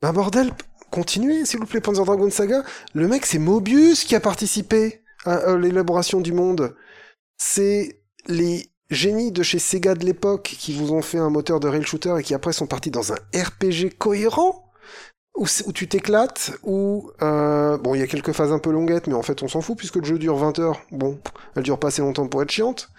bah 0.00 0.12
bordel, 0.12 0.52
continuez 0.90 1.44
s'il 1.44 1.60
vous 1.60 1.66
plaît, 1.66 1.80
Panzer 1.80 2.04
Dragoon 2.04 2.30
Saga. 2.30 2.62
Le 2.94 3.08
mec, 3.08 3.26
c'est 3.26 3.38
Mobius 3.38 4.04
qui 4.04 4.14
a 4.14 4.20
participé 4.20 5.02
à, 5.24 5.34
à 5.34 5.56
l'élaboration 5.56 6.20
du 6.20 6.32
monde. 6.32 6.74
C'est 7.36 8.00
les 8.26 8.70
génies 8.90 9.32
de 9.32 9.42
chez 9.42 9.58
Sega 9.58 9.94
de 9.94 10.04
l'époque 10.04 10.54
qui 10.58 10.72
vous 10.72 10.92
ont 10.92 11.02
fait 11.02 11.18
un 11.18 11.30
moteur 11.30 11.60
de 11.60 11.68
rail 11.68 11.84
shooter 11.84 12.14
et 12.18 12.22
qui 12.22 12.34
après 12.34 12.52
sont 12.52 12.66
partis 12.66 12.90
dans 12.90 13.12
un 13.12 13.16
RPG 13.34 13.96
cohérent 13.98 14.68
où, 15.38 15.72
tu 15.72 15.88
t'éclates, 15.88 16.52
où... 16.64 17.10
euh, 17.22 17.78
bon, 17.78 17.94
il 17.94 18.00
y 18.00 18.02
a 18.02 18.06
quelques 18.06 18.32
phases 18.32 18.52
un 18.52 18.58
peu 18.58 18.72
longuettes, 18.72 19.06
mais 19.06 19.14
en 19.14 19.22
fait, 19.22 19.42
on 19.42 19.48
s'en 19.48 19.60
fout, 19.60 19.78
puisque 19.78 19.96
le 19.96 20.04
jeu 20.04 20.18
dure 20.18 20.36
20 20.36 20.58
heures. 20.58 20.80
Bon, 20.90 21.20
elle 21.54 21.62
dure 21.62 21.78
pas 21.78 21.88
assez 21.88 22.02
longtemps 22.02 22.26
pour 22.26 22.42
être 22.42 22.50
chiante. 22.50 22.90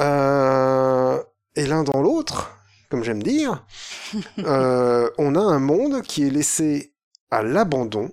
Euh, 0.00 1.22
et 1.54 1.66
l'un 1.66 1.84
dans 1.84 2.02
l'autre, 2.02 2.58
comme 2.90 3.04
j'aime 3.04 3.22
dire, 3.22 3.64
euh, 4.40 5.08
on 5.18 5.36
a 5.36 5.40
un 5.40 5.60
monde 5.60 6.02
qui 6.02 6.26
est 6.26 6.30
laissé 6.30 6.92
à 7.30 7.42
l'abandon. 7.42 8.10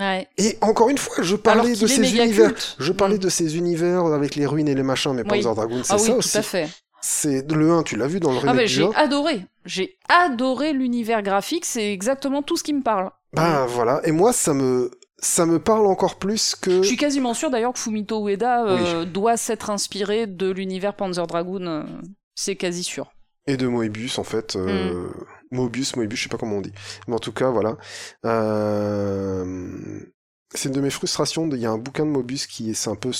Ouais. 0.00 0.28
Et 0.38 0.56
encore 0.60 0.88
une 0.90 0.98
fois, 0.98 1.22
je 1.24 1.34
parlais 1.36 1.74
de 1.74 1.86
ces 1.86 1.96
univers. 2.14 2.48
culte. 2.54 2.76
Je 2.78 2.92
parlais 2.92 3.16
Mm. 3.16 3.20
de 3.20 3.28
ces 3.28 3.56
univers 3.56 4.06
avec 4.06 4.36
les 4.36 4.46
ruines 4.46 4.68
et 4.68 4.74
les 4.74 4.82
machins, 4.84 5.12
mais 5.12 5.22
Oui. 5.22 5.28
Panzer 5.42 5.54
Dragoon, 5.54 5.82
c'est 5.82 5.92
Ah 5.94 5.98
ça 5.98 6.04
oui, 6.04 6.10
tout 6.12 6.16
aussi. 6.18 6.38
à 6.38 6.42
fait. 6.42 6.68
C'est 7.00 7.50
le 7.52 7.70
1, 7.72 7.82
tu 7.84 7.96
l'as 7.96 8.06
vu 8.06 8.20
dans 8.20 8.30
le 8.32 8.38
Ah 8.38 8.40
remake 8.40 8.56
bah, 8.56 8.62
du 8.62 8.68
j'ai 8.68 8.84
1. 8.84 8.90
adoré. 8.94 9.44
J'ai 9.64 9.98
adoré 10.08 10.72
l'univers 10.72 11.22
graphique. 11.22 11.64
C'est 11.64 11.92
exactement 11.92 12.42
tout 12.42 12.56
ce 12.56 12.62
qui 12.64 12.72
me 12.74 12.82
parle. 12.82 13.10
Bah 13.32 13.66
voilà, 13.68 14.00
et 14.04 14.12
moi 14.12 14.32
ça 14.32 14.54
me 14.54 14.90
ça 15.20 15.46
me 15.46 15.58
parle 15.58 15.86
encore 15.86 16.16
plus 16.16 16.54
que. 16.54 16.80
Je 16.82 16.86
suis 16.86 16.96
quasiment 16.96 17.34
sûr 17.34 17.50
d'ailleurs 17.50 17.72
que 17.72 17.78
Fumito 17.80 18.26
Ueda 18.28 18.64
euh, 18.66 19.04
doit 19.04 19.36
s'être 19.36 19.68
inspiré 19.70 20.26
de 20.28 20.48
l'univers 20.50 20.94
Panzer 20.94 21.26
Dragoon. 21.26 21.66
euh, 21.66 21.82
c'est 22.36 22.54
quasi 22.56 22.84
sûr. 22.84 23.10
Et 23.48 23.56
de 23.56 23.66
Moebius, 23.66 24.18
en 24.18 24.24
fait. 24.24 24.54
Mm. 24.56 25.10
Mobius, 25.50 25.96
Moebius, 25.96 26.18
je 26.18 26.22
sais 26.24 26.28
pas 26.28 26.38
comment 26.38 26.56
on 26.56 26.60
dit. 26.60 26.72
Mais 27.06 27.14
en 27.14 27.18
tout 27.18 27.32
cas, 27.32 27.50
voilà. 27.50 27.76
Euh... 28.24 30.00
C'est 30.54 30.68
une 30.68 30.74
de 30.74 30.80
mes 30.80 30.90
frustrations. 30.90 31.48
Il 31.50 31.58
y 31.58 31.66
a 31.66 31.70
un 31.70 31.78
bouquin 31.78 32.06
de 32.06 32.10
Mobius 32.10 32.46
qui 32.46 32.70
est, 32.70 32.74
c'est 32.74 32.90
un 32.90 32.94
peu 32.96 33.10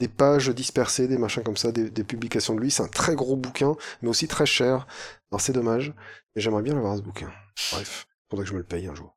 des 0.00 0.08
pages 0.08 0.48
dispersées, 0.48 1.06
des 1.08 1.18
machins 1.18 1.42
comme 1.42 1.56
ça, 1.56 1.70
des, 1.72 1.90
des 1.90 2.04
publications 2.04 2.54
de 2.54 2.60
lui. 2.60 2.70
C'est 2.70 2.82
un 2.82 2.88
très 2.88 3.14
gros 3.14 3.36
bouquin, 3.36 3.76
mais 4.00 4.08
aussi 4.08 4.26
très 4.28 4.46
cher. 4.46 4.86
Alors 5.30 5.40
c'est 5.40 5.52
dommage. 5.52 5.92
Mais 6.34 6.42
j'aimerais 6.42 6.62
bien 6.62 6.74
l'avoir 6.74 6.96
ce 6.96 7.02
bouquin. 7.02 7.30
Bref, 7.72 8.06
faudrait 8.30 8.44
que 8.44 8.48
je 8.50 8.54
me 8.54 8.60
le 8.60 8.64
paye 8.64 8.86
un 8.86 8.94
jour. 8.94 9.16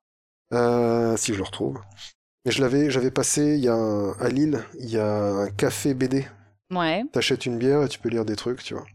Euh, 0.52 1.16
si 1.16 1.32
je 1.32 1.38
le 1.38 1.44
retrouve. 1.44 1.80
Mais 2.44 2.52
je 2.52 2.60
l'avais, 2.60 2.90
j'avais 2.90 3.10
passé, 3.10 3.56
il 3.56 3.64
y 3.64 3.68
a 3.68 3.74
un- 3.74 4.12
à 4.20 4.28
Lille, 4.28 4.62
il 4.78 4.88
y 4.90 4.98
a 4.98 5.12
un 5.12 5.50
café 5.50 5.94
BD 5.94 6.26
Ouais. 6.72 7.04
T'achètes 7.12 7.46
une 7.46 7.58
bière 7.58 7.82
et 7.82 7.88
tu 7.88 7.98
peux 7.98 8.08
lire 8.08 8.24
des 8.24 8.36
trucs, 8.36 8.62
tu 8.62 8.74
vois. 8.74 8.86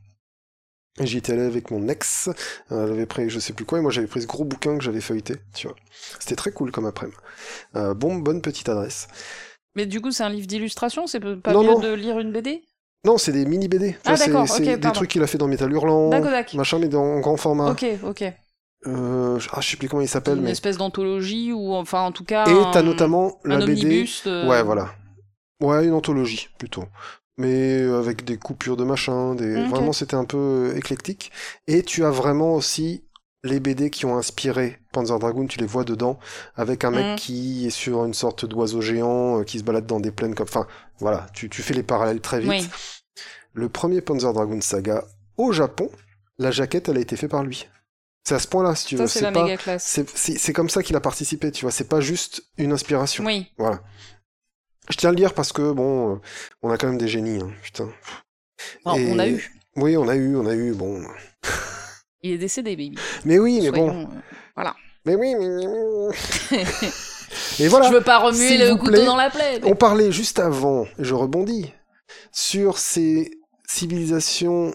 Et 1.01 1.07
j'y 1.07 1.17
étais 1.17 1.33
allé 1.33 1.41
avec 1.43 1.71
mon 1.71 1.87
ex, 1.87 2.29
euh, 2.71 2.85
elle 2.85 2.91
avait 2.93 3.05
pris 3.05 3.29
je 3.29 3.39
sais 3.39 3.53
plus 3.53 3.65
quoi, 3.65 3.79
et 3.79 3.81
moi 3.81 3.91
j'avais 3.91 4.07
pris 4.07 4.21
ce 4.21 4.27
gros 4.27 4.43
bouquin 4.45 4.77
que 4.77 4.83
j'avais 4.83 5.01
feuilleté, 5.01 5.35
tu 5.53 5.67
vois. 5.67 5.75
C'était 6.19 6.35
très 6.35 6.51
cool 6.51 6.71
comme 6.71 6.85
après-midi. 6.85 7.17
Euh, 7.75 7.93
bon, 7.93 8.15
bonne 8.17 8.41
petite 8.41 8.69
adresse. 8.69 9.07
Mais 9.75 9.85
du 9.85 10.01
coup, 10.01 10.11
c'est 10.11 10.23
un 10.23 10.29
livre 10.29 10.47
d'illustration, 10.47 11.07
c'est 11.07 11.19
pas 11.19 11.53
Non, 11.53 11.63
mieux 11.63 11.67
non. 11.69 11.79
de 11.79 11.93
lire 11.93 12.19
une 12.19 12.31
BD 12.31 12.61
Non, 13.05 13.17
c'est 13.17 13.31
des 13.31 13.45
mini 13.45 13.67
BD. 13.67 13.95
Ah, 14.05 14.15
c'est 14.17 14.27
des 14.63 14.77
pardon. 14.77 14.91
trucs 14.95 15.09
qu'il 15.09 15.23
a 15.23 15.27
fait 15.27 15.37
dans 15.37 15.47
Metal 15.47 15.71
Hurlant, 15.71 16.09
machin, 16.55 16.79
mais 16.79 16.87
dans 16.89 17.03
en 17.03 17.19
grand 17.19 17.37
format. 17.37 17.71
Ok, 17.71 17.85
ok. 18.03 18.23
Euh, 18.87 19.39
ah, 19.53 19.61
je 19.61 19.69
sais 19.69 19.77
plus 19.77 19.87
comment 19.87 20.01
il 20.01 20.07
s'appelle, 20.09 20.37
Une 20.37 20.43
mais. 20.43 20.51
espèce 20.51 20.77
d'anthologie 20.77 21.51
ou 21.53 21.73
enfin 21.73 22.01
en 22.01 22.11
tout 22.11 22.23
cas. 22.25 22.45
Et 22.47 22.71
t'as 22.73 22.81
notamment 22.81 23.39
un 23.45 23.59
la 23.59 23.65
BD. 23.65 24.03
de- 24.25 24.47
Ouais, 24.47 24.63
voilà. 24.63 24.89
Ouais, 25.61 25.85
une 25.85 25.93
anthologie, 25.93 26.49
plutôt. 26.57 26.83
Mais 27.37 27.81
avec 27.83 28.23
des 28.25 28.37
coupures 28.37 28.77
de 28.77 28.83
machin, 28.83 29.35
des... 29.35 29.65
Vraiment 29.67 29.93
c'était 29.93 30.15
un 30.15 30.25
peu 30.25 30.37
euh, 30.71 30.75
éclectique. 30.77 31.31
Et 31.67 31.81
tu 31.83 32.03
as 32.05 32.11
vraiment 32.11 32.53
aussi 32.55 33.03
les 33.43 33.59
BD 33.59 33.89
qui 33.89 34.05
ont 34.05 34.17
inspiré 34.17 34.79
Panzer 34.93 35.17
Dragoon, 35.17 35.47
tu 35.47 35.57
les 35.59 35.65
vois 35.65 35.83
dedans, 35.83 36.19
avec 36.55 36.83
un 36.83 36.91
mec 36.91 37.05
Mhm. 37.05 37.15
qui 37.15 37.65
est 37.67 37.71
sur 37.71 38.05
une 38.05 38.13
sorte 38.13 38.45
d'oiseau 38.45 38.81
géant, 38.81 39.39
euh, 39.39 39.43
qui 39.43 39.57
se 39.59 39.63
balade 39.63 39.87
dans 39.87 39.99
des 39.99 40.11
plaines 40.11 40.35
comme... 40.35 40.47
Enfin, 40.47 40.67
voilà, 40.99 41.25
tu, 41.33 41.49
tu 41.49 41.63
fais 41.63 41.73
les 41.73 41.81
parallèles 41.83 42.21
très 42.21 42.39
vite. 42.39 42.49
Oui. 42.49 42.69
Le 43.53 43.67
premier 43.67 44.01
Panzer 44.01 44.31
Dragoon 44.31 44.61
saga 44.61 45.03
au 45.37 45.51
Japon, 45.53 45.89
la 46.37 46.51
jaquette, 46.51 46.87
elle 46.89 46.97
a 46.97 47.01
été 47.01 47.15
faite 47.15 47.31
par 47.31 47.43
lui. 47.43 47.67
C'est 48.23 48.35
à 48.35 48.39
ce 48.39 48.47
point-là, 48.47 48.75
si 48.75 48.85
tu 48.85 48.97
Ça, 48.97 49.03
veux. 49.03 49.07
c'est 49.07 49.31
pas... 49.31 50.11
c'est 50.15 50.53
comme 50.53 50.69
ça 50.69 50.83
qu'il 50.83 50.95
a 50.95 50.99
participé, 51.01 51.51
tu 51.51 51.65
vois. 51.65 51.71
C'est 51.71 51.89
pas 51.89 52.01
juste 52.01 52.43
une 52.59 52.71
inspiration. 52.71 53.25
Oui. 53.25 53.47
Voilà. 53.57 53.81
Je 54.89 54.97
tiens 54.97 55.09
à 55.09 55.11
le 55.11 55.17
dire 55.17 55.33
parce 55.33 55.51
que, 55.53 55.71
bon, 55.71 56.15
euh, 56.15 56.19
on 56.63 56.69
a 56.71 56.77
quand 56.77 56.87
même 56.87 56.97
des 56.97 57.07
génies, 57.07 57.41
hein, 57.41 57.51
putain. 57.63 57.89
Et- 58.95 59.11
On 59.11 59.19
a 59.19 59.27
eu. 59.27 59.51
Oui, 59.75 59.95
on 59.97 60.07
a 60.09 60.15
eu, 60.15 60.35
on 60.35 60.45
a 60.45 60.53
eu, 60.53 60.73
bon. 60.73 61.01
Il 62.23 62.31
est 62.33 62.37
décédé, 62.37 62.71
baby. 62.75 62.97
Mais 63.25 63.39
oui, 63.39 63.59
mais 63.61 63.71
bon. 63.71 63.89
Euh, 63.89 64.63
Mais 65.05 65.15
oui, 65.15 65.33
mais... 65.35 65.47
mais- 65.47 66.89
Et 67.59 67.67
voilà. 67.69 67.87
Je 67.87 67.93
veux 67.93 68.01
pas 68.01 68.17
remuer 68.19 68.57
le 68.57 68.75
couteau 68.75 68.91
plaît, 68.91 69.05
dans 69.05 69.15
la 69.15 69.29
plaie. 69.29 69.59
mais- 69.61 69.71
On 69.71 69.75
parlait 69.75 70.11
juste 70.11 70.39
avant, 70.39 70.83
et 70.99 71.03
je 71.03 71.13
rebondis, 71.13 71.71
sur 72.31 72.77
ces 72.77 73.31
civilisations 73.67 74.73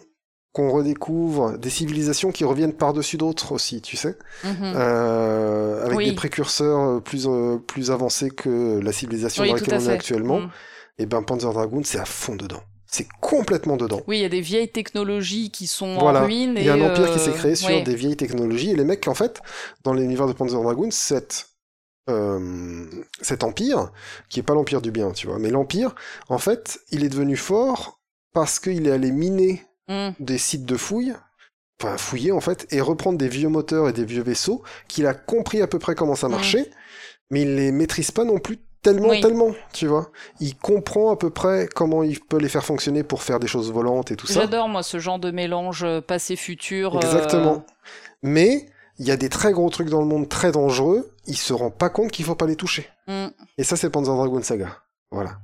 qu'on 0.57 0.71
redécouvre, 0.71 1.59
des 1.59 1.69
civilisations 1.69 2.33
qui 2.33 2.45
reviennent 2.45 2.73
par-dessus 2.73 3.19
d'autres 3.19 3.53
aussi, 3.53 3.83
tu 3.83 3.95
sais, 3.99 4.17
Mhm. 4.43 4.73
euh, 4.75 5.85
avec 5.85 5.99
Oui. 5.99 6.07
des 6.07 6.15
précurseurs 6.15 6.81
euh, 6.81 7.01
plus, 7.01 7.27
euh, 7.29 7.59
plus 7.59 7.91
avancés 7.91 8.31
que 8.31 8.81
la 8.83 8.91
civilisation 8.91 9.43
Oui, 9.43 9.51
dans 9.51 9.57
laquelle 9.57 9.79
on 9.83 9.89
est 9.91 9.93
actuellement. 9.93 10.41
Mm. 10.41 10.51
Et 10.99 11.05
ben 11.05 11.23
Panzer 11.23 11.53
Dragoon, 11.53 11.83
c'est 11.85 11.99
à 11.99 12.07
fond 12.07 12.37
dedans. 12.37 12.63
C'est 12.87 13.07
complètement 13.21 13.77
dedans. 13.77 14.01
Oui, 14.07 14.17
il 14.19 14.23
y 14.23 14.25
a 14.25 14.31
des 14.31 14.41
vieilles 14.41 14.71
technologies 14.73 15.51
qui 15.51 15.67
sont 15.67 15.99
Voilà. 15.99 16.23
en 16.23 16.25
ruine. 16.25 16.55
Il 16.57 16.65
y 16.65 16.71
a 16.71 16.75
un 16.75 16.81
empire 16.81 17.13
qui 17.13 17.19
s'est 17.19 17.33
créé 17.33 17.55
sur 17.55 17.69
ouais. 17.69 17.83
des 17.83 17.95
vieilles 17.95 18.17
technologies, 18.17 18.71
et 18.71 18.77
les 18.77 18.85
mecs, 18.85 19.07
en 19.09 19.15
fait, 19.15 19.43
dans 19.85 19.93
l'univers 19.93 20.27
de 20.27 20.33
Panzer 20.33 20.63
Dragoon, 20.63 20.91
cette, 20.91 21.49
euh, 22.09 22.87
cet 23.21 23.45
empire, 23.45 23.93
qui 24.31 24.41
est 24.41 24.43
pas 24.43 24.55
l'empire 24.55 24.81
du 24.81 24.91
bien, 24.91 25.11
tu 25.11 25.27
vois, 25.27 25.39
mais 25.39 25.51
l'empire, 25.51 25.95
en 26.31 26.39
fait, 26.39 26.79
il 26.93 27.05
est 27.05 27.11
devenu 27.11 27.37
fort 27.37 28.01
parce 28.33 28.59
qu'il 28.59 28.87
est 28.87 28.93
allé 28.93 29.13
miner 29.13 29.63
Mm. 29.89 30.11
des 30.19 30.39
sites 30.39 30.65
de 30.65 30.77
fouilles, 30.77 31.15
enfin 31.81 31.97
fouiller 31.97 32.33
en 32.33 32.41
fait, 32.41 32.67
et 32.71 32.81
reprendre 32.81 33.19
des 33.19 33.29
vieux 33.29 33.49
moteurs 33.49 33.89
et 33.89 33.93
des 33.93 34.05
vieux 34.05 34.23
vaisseaux, 34.23 34.63
qu'il 34.89 35.07
a 35.07 35.15
compris 35.15 35.63
à 35.63 35.67
peu 35.67 35.79
près 35.79 35.95
comment 35.95 36.17
ça 36.17 36.29
Mm. 36.29 36.33
marchait, 36.33 36.71
mais 37.31 37.43
il 37.43 37.55
les 37.57 37.71
maîtrise 37.73 38.11
pas 38.11 38.25
non 38.25 38.39
plus 38.39 38.59
tellement, 38.83 39.09
Oui. 39.09 39.21
tellement, 39.21 39.51
tu 39.73 39.87
vois. 39.89 40.11
Il 40.41 40.57
comprend 40.57 41.11
à 41.13 41.17
peu 41.17 41.31
près 41.31 41.69
comment 41.75 42.03
il 42.05 42.21
peut 42.21 42.39
les 42.39 42.49
faire 42.49 42.65
fonctionner 42.65 43.03
pour 43.03 43.23
faire 43.23 43.41
des 43.41 43.47
choses 43.49 43.73
volantes 43.73 44.11
et 44.13 44.17
tout 44.17 44.27
ça. 44.29 44.41
J'adore, 44.41 44.69
moi, 44.69 44.83
ce 44.85 44.99
genre 44.99 45.19
de 45.19 45.31
mélange 45.33 45.83
euh, 45.85 46.01
passé-futur. 46.01 46.97
euh, 46.97 47.01
Exactement. 47.01 47.65
Mais 48.23 48.67
il 48.99 49.07
y 49.07 49.11
a 49.11 49.17
des 49.17 49.29
très 49.29 49.53
gros 49.53 49.69
trucs 49.71 49.89
dans 49.91 50.01
le 50.01 50.07
monde 50.07 50.29
très 50.29 50.53
dangereux, 50.53 51.13
il 51.27 51.37
se 51.37 51.53
rend 51.53 51.71
pas 51.71 51.91
compte 51.91 52.11
qu'il 52.13 52.25
faut 52.25 52.35
pas 52.37 52.47
les 52.47 52.57
toucher. 52.57 52.89
mm. 53.09 53.27
Et 53.59 53.65
ça, 53.65 53.77
c'est 53.77 53.91
Panzer 53.91 54.15
Dragoon 54.15 54.43
Saga. 54.43 54.79
Voilà. 55.11 55.39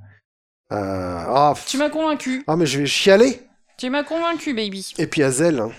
Euh, 0.73 1.25
Ah, 1.29 1.55
Tu 1.67 1.77
m'as 1.79 1.91
convaincu. 1.91 2.45
ah, 2.47 2.57
mais 2.57 2.67
je 2.67 2.79
vais 2.81 2.87
chialer 2.87 3.41
Tu 3.77 3.91
m'as 3.91 4.05
convaincu, 4.05 4.55
baby. 4.55 4.93
Et 4.99 5.07
puis 5.07 5.23
Azel, 5.23 5.61
hein. 5.61 5.73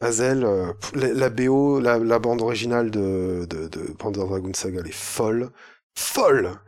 Azel, 0.00 0.44
euh, 0.44 0.72
la, 0.94 1.12
la 1.12 1.30
BO, 1.30 1.80
la, 1.80 1.98
la 1.98 2.18
bande 2.18 2.42
originale 2.42 2.90
de, 2.90 3.46
de, 3.48 3.68
de 3.68 3.92
Panzer 3.92 4.26
Dragoon 4.26 4.52
Saga, 4.54 4.80
elle 4.80 4.88
est 4.88 4.92
folle. 4.94 5.50
Folle 5.96 6.58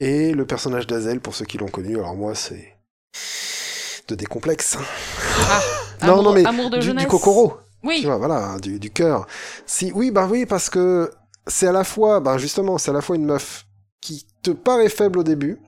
Et 0.00 0.32
le 0.32 0.44
personnage 0.46 0.86
d'Azel, 0.86 1.20
pour 1.20 1.34
ceux 1.34 1.44
qui 1.44 1.58
l'ont 1.58 1.68
connu, 1.68 1.98
alors 1.98 2.14
moi, 2.16 2.34
c'est... 2.34 2.76
De 4.08 4.14
décomplexe. 4.14 4.76
Non, 6.02 6.14
amour, 6.14 6.22
non, 6.24 6.32
mais 6.32 6.44
amour 6.44 6.68
de 6.68 6.78
du, 6.78 6.86
jeunesse. 6.86 7.04
du 7.04 7.08
Kokoro. 7.10 7.58
Oui. 7.84 7.98
Tu 8.00 8.06
vois, 8.06 8.16
voilà, 8.16 8.56
du, 8.60 8.80
du 8.80 8.90
cœur. 8.90 9.24
Si, 9.66 9.92
oui, 9.94 10.10
bah 10.10 10.26
oui, 10.28 10.46
parce 10.46 10.68
que 10.68 11.12
c'est 11.46 11.68
à 11.68 11.72
la 11.72 11.84
fois, 11.84 12.18
bah 12.18 12.38
justement, 12.38 12.76
c'est 12.76 12.90
à 12.90 12.94
la 12.94 13.00
fois 13.00 13.14
une 13.14 13.24
meuf 13.24 13.66
qui 14.00 14.26
te 14.42 14.50
paraît 14.50 14.88
faible 14.88 15.20
au 15.20 15.22
début, 15.22 15.60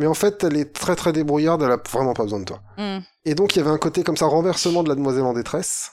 mais 0.00 0.06
en 0.06 0.14
fait, 0.14 0.42
elle 0.44 0.56
est 0.56 0.72
très 0.72 0.96
très 0.96 1.12
débrouillarde, 1.12 1.62
elle 1.62 1.72
a 1.72 1.76
vraiment 1.76 2.14
pas 2.14 2.22
besoin 2.22 2.40
de 2.40 2.46
toi. 2.46 2.62
Mm. 2.78 3.00
Et 3.26 3.34
donc, 3.34 3.54
il 3.54 3.58
y 3.58 3.60
avait 3.60 3.70
un 3.70 3.76
côté 3.76 4.02
comme 4.02 4.16
ça, 4.16 4.24
renversement 4.24 4.82
de 4.82 4.88
la 4.88 4.94
demoiselle 4.94 5.24
en 5.24 5.34
détresse. 5.34 5.92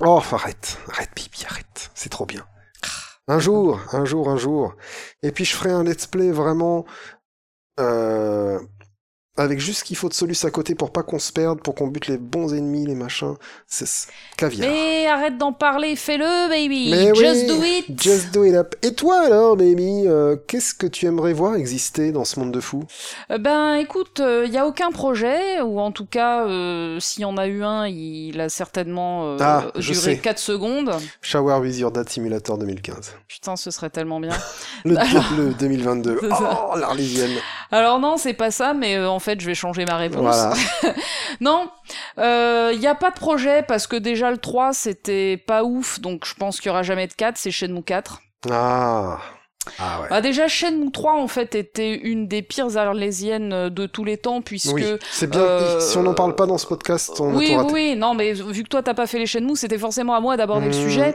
Oh, 0.00 0.18
arrête, 0.32 0.78
arrête, 0.90 1.10
Bibi, 1.14 1.44
arrête, 1.46 1.90
c'est 1.94 2.08
trop 2.08 2.24
bien. 2.24 2.46
Un 3.28 3.38
jour, 3.38 3.78
un 3.92 4.06
jour, 4.06 4.30
un 4.30 4.38
jour. 4.38 4.74
Et 5.22 5.30
puis, 5.30 5.44
je 5.44 5.54
ferai 5.54 5.70
un 5.70 5.84
let's 5.84 6.06
play 6.06 6.30
vraiment, 6.30 6.86
euh, 7.78 8.58
avec 9.36 9.58
juste 9.60 9.80
ce 9.80 9.84
qu'il 9.84 9.96
faut 9.96 10.08
de 10.08 10.14
solus 10.14 10.36
à 10.44 10.50
côté 10.50 10.74
pour 10.74 10.90
pas 10.92 11.02
qu'on 11.02 11.18
se 11.18 11.32
perde, 11.32 11.60
pour 11.60 11.74
qu'on 11.74 11.88
bute 11.88 12.06
les 12.06 12.16
bons 12.18 12.54
ennemis, 12.54 12.86
les 12.86 12.94
machins. 12.94 13.34
C'est 13.66 13.86
caviar. 14.36 14.68
Mais 14.68 15.06
arrête 15.06 15.36
d'en 15.38 15.52
parler, 15.52 15.96
fais-le, 15.96 16.48
baby. 16.48 16.90
Mais 16.90 17.14
Just 17.14 17.42
oui, 17.42 17.46
do 17.48 17.62
it. 17.94 18.02
Just 18.02 18.32
do 18.34 18.44
it 18.44 18.54
up. 18.54 18.74
Et 18.82 18.94
toi 18.94 19.20
alors, 19.20 19.56
baby, 19.56 20.04
euh, 20.06 20.36
qu'est-ce 20.46 20.74
que 20.74 20.86
tu 20.86 21.06
aimerais 21.06 21.32
voir 21.32 21.54
exister 21.56 22.12
dans 22.12 22.24
ce 22.24 22.38
monde 22.40 22.52
de 22.52 22.60
fous? 22.60 22.84
Euh, 23.30 23.38
Ben 23.38 23.74
écoute, 23.74 24.20
il 24.44 24.50
n'y 24.50 24.58
a 24.58 24.66
aucun 24.66 24.90
projet, 24.90 25.60
ou 25.60 25.80
en 25.80 25.92
tout 25.92 26.06
cas, 26.06 26.46
euh, 26.46 26.98
s'il 27.00 27.22
y 27.22 27.24
en 27.24 27.36
a 27.36 27.46
eu 27.46 27.62
un, 27.62 27.86
il 27.86 28.40
a 28.40 28.48
certainement 28.48 29.34
euh, 29.34 29.36
Ah, 29.40 29.64
duré 29.76 29.94
sais. 29.94 30.18
4 30.18 30.38
secondes. 30.38 30.90
Shower 31.20 31.58
with 31.60 31.78
Your 31.78 31.90
Dad 31.90 32.08
Simulator 32.08 32.58
2015. 32.58 33.14
Putain, 33.28 33.56
ce 33.56 33.70
serait 33.70 33.90
tellement 33.90 34.20
bien. 34.20 34.32
Le, 34.84 34.96
Alors- 34.96 35.24
le 35.36 35.52
2022. 35.54 36.18
C'est 36.20 36.28
ça. 36.30 36.68
Oh, 36.72 36.76
l'Arlésienne. 36.78 37.32
Alors 37.72 37.98
non, 37.98 38.16
c'est 38.16 38.32
pas 38.34 38.50
ça, 38.50 38.74
mais 38.74 38.96
euh, 38.96 39.08
en 39.10 39.18
fait, 39.26 39.40
je 39.40 39.46
vais 39.46 39.54
changer 39.54 39.84
ma 39.84 39.96
réponse. 39.96 40.20
Voilà. 40.22 40.54
Non, 41.40 41.68
il 42.18 42.78
n'y 42.78 42.86
a 42.86 42.94
pas 42.94 43.10
de 43.10 43.16
projet, 43.16 43.62
parce 43.62 43.86
que 43.86 43.96
déjà 43.96 44.30
le 44.30 44.38
3, 44.38 44.72
c'était 44.72 45.36
pas 45.36 45.64
ouf, 45.64 46.00
donc 46.00 46.24
je 46.24 46.34
pense 46.34 46.60
qu'il 46.60 46.68
y 46.68 46.70
aura 46.70 46.82
jamais 46.82 47.06
de 47.06 47.12
4, 47.12 47.36
c'est 47.36 47.50
Shenmue 47.50 47.82
4. 47.82 48.20
Ah. 48.50 49.18
Ah 49.80 50.00
ouais. 50.00 50.06
Bah 50.08 50.20
déjà, 50.20 50.46
Shenmue 50.46 50.92
3, 50.92 51.14
en 51.14 51.26
fait, 51.26 51.56
était 51.56 51.92
une 51.96 52.28
des 52.28 52.40
pires 52.40 52.76
arlésiennes 52.76 53.68
de 53.68 53.86
tous 53.86 54.04
les 54.04 54.16
temps, 54.16 54.40
puisque... 54.40 54.72
oui, 54.74 54.84
c'est 55.10 55.28
bien. 55.28 55.40
euh, 55.40 55.80
Si 55.80 55.98
on 55.98 56.04
n'en 56.04 56.14
parle 56.14 56.36
pas 56.36 56.46
dans 56.46 56.56
ce 56.56 56.66
podcast, 56.68 57.20
on 57.20 57.34
oui, 57.34 57.56
oui, 57.72 57.96
non, 57.96 58.14
mais 58.14 58.32
vu 58.32 58.62
que 58.62 58.68
toi 58.68 58.82
t'as 58.84 58.94
pas 58.94 59.08
fait 59.08 59.18
les 59.18 59.26
Shenmue, 59.26 59.56
c'était 59.56 59.78
forcément 59.78 60.14
à 60.14 60.20
moi 60.20 60.36
d'aborder 60.36 60.66
le 60.68 60.70
Mmh. 60.76 60.82
sujet. 60.88 61.14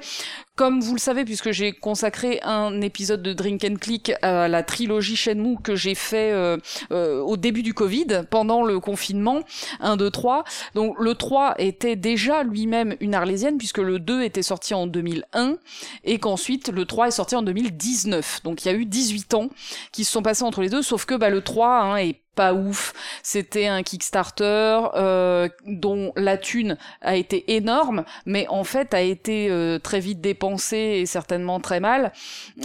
Comme 0.61 0.79
vous 0.79 0.93
le 0.93 0.99
savez, 0.99 1.25
puisque 1.25 1.49
j'ai 1.49 1.71
consacré 1.71 2.39
un 2.43 2.81
épisode 2.81 3.23
de 3.23 3.33
Drink 3.33 3.63
and 3.63 3.77
Click 3.81 4.11
à 4.21 4.47
la 4.47 4.61
trilogie 4.61 5.15
Shenmue 5.15 5.57
que 5.63 5.75
j'ai 5.75 5.95
fait 5.95 6.31
euh, 6.33 6.57
euh, 6.91 7.19
au 7.19 7.35
début 7.35 7.63
du 7.63 7.73
Covid, 7.73 8.25
pendant 8.29 8.61
le 8.61 8.79
confinement, 8.79 9.39
1, 9.79 9.97
2, 9.97 10.11
3. 10.11 10.43
Donc 10.75 10.99
le 10.99 11.15
3 11.15 11.55
était 11.57 11.95
déjà 11.95 12.43
lui-même 12.43 12.95
une 12.99 13.15
arlésienne, 13.15 13.57
puisque 13.57 13.79
le 13.79 13.97
2 13.97 14.21
était 14.21 14.43
sorti 14.43 14.75
en 14.75 14.85
2001, 14.85 15.57
et 16.03 16.19
qu'ensuite 16.19 16.69
le 16.69 16.85
3 16.85 17.07
est 17.07 17.11
sorti 17.17 17.35
en 17.35 17.41
2019. 17.41 18.43
Donc 18.43 18.63
il 18.63 18.67
y 18.67 18.71
a 18.71 18.75
eu 18.75 18.85
18 18.85 19.33
ans 19.33 19.49
qui 19.91 20.03
se 20.03 20.11
sont 20.11 20.21
passés 20.21 20.43
entre 20.43 20.61
les 20.61 20.69
deux, 20.69 20.83
sauf 20.83 21.05
que 21.05 21.15
bah, 21.15 21.31
le 21.31 21.41
3 21.41 21.69
hein, 21.69 21.95
est 21.95 22.20
pas 22.35 22.53
ouf. 22.53 22.93
C'était 23.23 23.67
un 23.67 23.83
Kickstarter 23.83 24.79
euh, 24.95 25.49
dont 25.65 26.13
la 26.15 26.37
thune 26.37 26.77
a 27.01 27.15
été 27.15 27.55
énorme, 27.55 28.03
mais 28.25 28.47
en 28.47 28.63
fait 28.63 28.93
a 28.93 29.01
été 29.01 29.49
euh, 29.49 29.79
très 29.79 29.99
vite 29.99 30.21
dépensée 30.21 30.99
et 31.01 31.05
certainement 31.05 31.59
très 31.59 31.79
mal. 31.79 32.13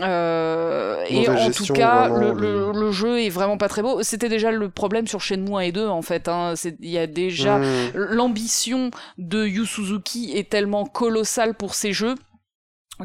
Euh, 0.00 1.04
et 1.08 1.28
en 1.28 1.50
tout 1.50 1.72
cas, 1.72 2.08
le, 2.08 2.32
le, 2.32 2.72
le, 2.72 2.92
jeu 2.92 3.20
est 3.20 3.28
vraiment 3.28 3.58
pas 3.58 3.68
très 3.68 3.82
beau. 3.82 4.02
C'était 4.02 4.28
déjà 4.28 4.50
le 4.50 4.68
problème 4.68 5.06
sur 5.06 5.20
Shenmue 5.20 5.56
1 5.56 5.60
et 5.60 5.72
2 5.72 5.88
en 5.88 6.02
fait. 6.02 6.28
Hein. 6.28 6.54
Il 6.80 6.90
y 6.90 6.98
a 6.98 7.06
déjà 7.06 7.56
Mmh. 7.56 7.92
l'ambition 7.94 8.90
de 9.18 9.46
Yu 9.46 9.66
Suzuki 9.66 10.32
est 10.34 10.50
tellement 10.50 10.84
colossale 10.84 11.54
pour 11.54 11.74
ces 11.74 11.92
jeux 11.92 12.14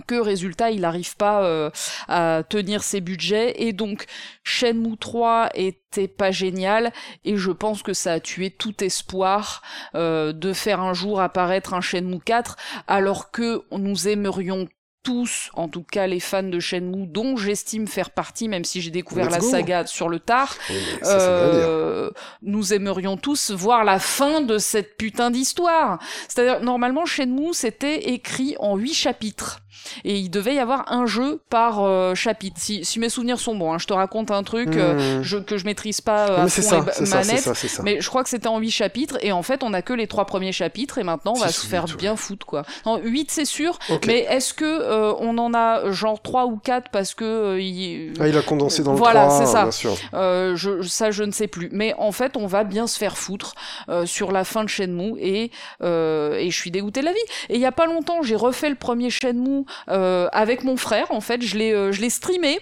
que 0.07 0.15
résultat 0.15 0.71
il 0.71 0.81
n'arrive 0.81 1.15
pas 1.17 1.43
euh, 1.43 1.69
à 2.07 2.43
tenir 2.47 2.83
ses 2.83 3.01
budgets 3.01 3.61
et 3.63 3.73
donc 3.73 4.05
Shenmue 4.43 4.97
3 4.97 5.49
était 5.53 6.07
pas 6.07 6.31
génial 6.31 6.93
et 7.25 7.35
je 7.37 7.51
pense 7.51 7.83
que 7.83 7.93
ça 7.93 8.13
a 8.13 8.19
tué 8.19 8.49
tout 8.49 8.83
espoir 8.83 9.61
euh, 9.95 10.31
de 10.33 10.53
faire 10.53 10.79
un 10.79 10.93
jour 10.93 11.19
apparaître 11.19 11.73
un 11.73 11.81
Shenmue 11.81 12.19
4 12.19 12.55
alors 12.87 13.31
que 13.31 13.63
nous 13.71 14.07
aimerions 14.07 14.67
tous, 15.03 15.49
en 15.53 15.67
tout 15.67 15.83
cas 15.83 16.07
les 16.07 16.19
fans 16.19 16.43
de 16.43 16.59
Shenmue, 16.59 17.07
dont 17.07 17.35
j'estime 17.35 17.87
faire 17.87 18.11
partie, 18.11 18.47
même 18.47 18.63
si 18.63 18.81
j'ai 18.81 18.91
découvert 18.91 19.25
Let's 19.25 19.33
la 19.33 19.39
go. 19.39 19.49
saga 19.49 19.87
sur 19.87 20.09
le 20.09 20.19
tard, 20.19 20.55
Oui, 20.69 20.75
ça, 21.01 21.19
euh, 21.19 22.11
nous 22.41 22.73
aimerions 22.73 23.17
tous 23.17 23.51
voir 23.51 23.83
la 23.83 23.99
fin 23.99 24.41
de 24.41 24.57
cette 24.57 24.97
putain 24.97 25.31
d'histoire. 25.31 25.99
C'est-à-dire, 26.27 26.61
normalement, 26.61 27.05
Shenmue, 27.05 27.53
c'était 27.53 28.09
écrit 28.11 28.55
en 28.59 28.75
huit 28.77 28.93
chapitres. 28.93 29.61
Et 30.03 30.15
il 30.17 30.29
devait 30.29 30.55
y 30.55 30.59
avoir 30.59 30.91
un 30.91 31.05
jeu 31.05 31.41
par 31.49 31.83
euh, 31.83 32.15
chapitre. 32.15 32.57
Si, 32.59 32.83
si 32.85 32.99
mes 32.99 33.09
souvenirs 33.09 33.39
sont 33.39 33.55
bons, 33.55 33.73
hein, 33.73 33.77
je 33.79 33.87
te 33.87 33.93
raconte 33.93 34.31
un 34.31 34.43
truc 34.43 34.69
euh, 34.75 35.19
Mmh. 35.19 35.23
je, 35.23 35.37
que 35.37 35.57
je 35.57 35.65
maîtrise 35.65 36.01
pas 36.01 36.27
euh, 36.29 36.37
Non, 36.37 36.43
à 36.43 36.47
fond 36.47 36.61
ça, 36.61 36.85
et 37.01 37.05
ça, 37.05 37.17
manette. 37.17 37.39
ça. 37.39 37.83
Mais 37.83 38.01
je 38.01 38.07
crois 38.09 38.23
que 38.23 38.29
c'était 38.29 38.47
en 38.47 38.57
huit 38.59 38.71
chapitres, 38.71 39.17
et 39.21 39.31
en 39.31 39.41
fait, 39.43 39.63
on 39.63 39.73
a 39.73 39.81
que 39.81 39.93
les 39.93 40.07
trois 40.07 40.25
premiers 40.25 40.51
chapitres, 40.51 40.97
et 40.97 41.03
maintenant, 41.03 41.33
on 41.35 41.39
va 41.39 41.49
se 41.49 41.65
faire 41.65 41.85
ouais. 41.85 41.95
bien 41.95 42.15
foutre, 42.15 42.45
quoi. 42.45 42.63
Non, 42.85 42.97
huit, 43.03 43.31
c'est 43.31 43.45
sûr, 43.45 43.77
Ok. 43.89 44.05
mais 44.07 44.19
est-ce 44.29 44.53
que 44.53 44.65
euh, 44.65 45.13
on 45.19 45.37
en 45.37 45.53
a 45.53 45.91
genre 45.91 46.21
trois 46.21 46.45
ou 46.45 46.57
quatre 46.57 46.89
parce 46.91 47.13
que 47.13 47.23
euh, 47.25 47.61
il- 47.61 48.13
Ah, 48.19 48.27
il 48.27 48.37
a 48.37 48.41
condensé 48.41 48.83
dans 48.83 48.91
le 48.91 48.97
Voilà, 48.97 49.27
3, 49.27 49.39
c'est 49.39 49.45
ça. 49.51 49.61
bien 49.63 49.71
sûr. 49.71 49.95
euh, 50.13 50.55
je, 50.55 50.81
ça, 50.83 51.11
je 51.11 51.23
ne 51.23 51.31
sais 51.31 51.47
plus. 51.47 51.69
Mais 51.71 51.93
en 51.97 52.11
fait, 52.11 52.37
on 52.37 52.47
va 52.47 52.63
bien 52.63 52.87
se 52.87 52.97
faire 52.97 53.17
foutre 53.17 53.55
euh, 53.89 54.05
sur 54.05 54.31
la 54.31 54.43
fin 54.43 54.63
de 54.63 54.69
Shenmue 54.69 55.13
et, 55.19 55.51
euh, 55.83 56.35
et 56.37 56.49
je 56.51 56.55
suis 56.57 56.71
dégoûtée 56.71 57.01
de 57.01 57.05
la 57.05 57.13
vie. 57.13 57.19
Et 57.49 57.55
il 57.55 57.61
y 57.61 57.65
a 57.65 57.71
pas 57.71 57.85
longtemps, 57.85 58.21
j'ai 58.21 58.35
refait 58.35 58.69
le 58.69 58.75
premier 58.75 59.09
Shenmue 59.09 59.65
avec 59.87 60.63
mon 60.63 60.77
frère. 60.77 61.11
En 61.11 61.21
fait, 61.21 61.41
je 61.41 61.57
l'ai, 61.57 61.73
euh, 61.73 61.91
streamé. 62.09 62.59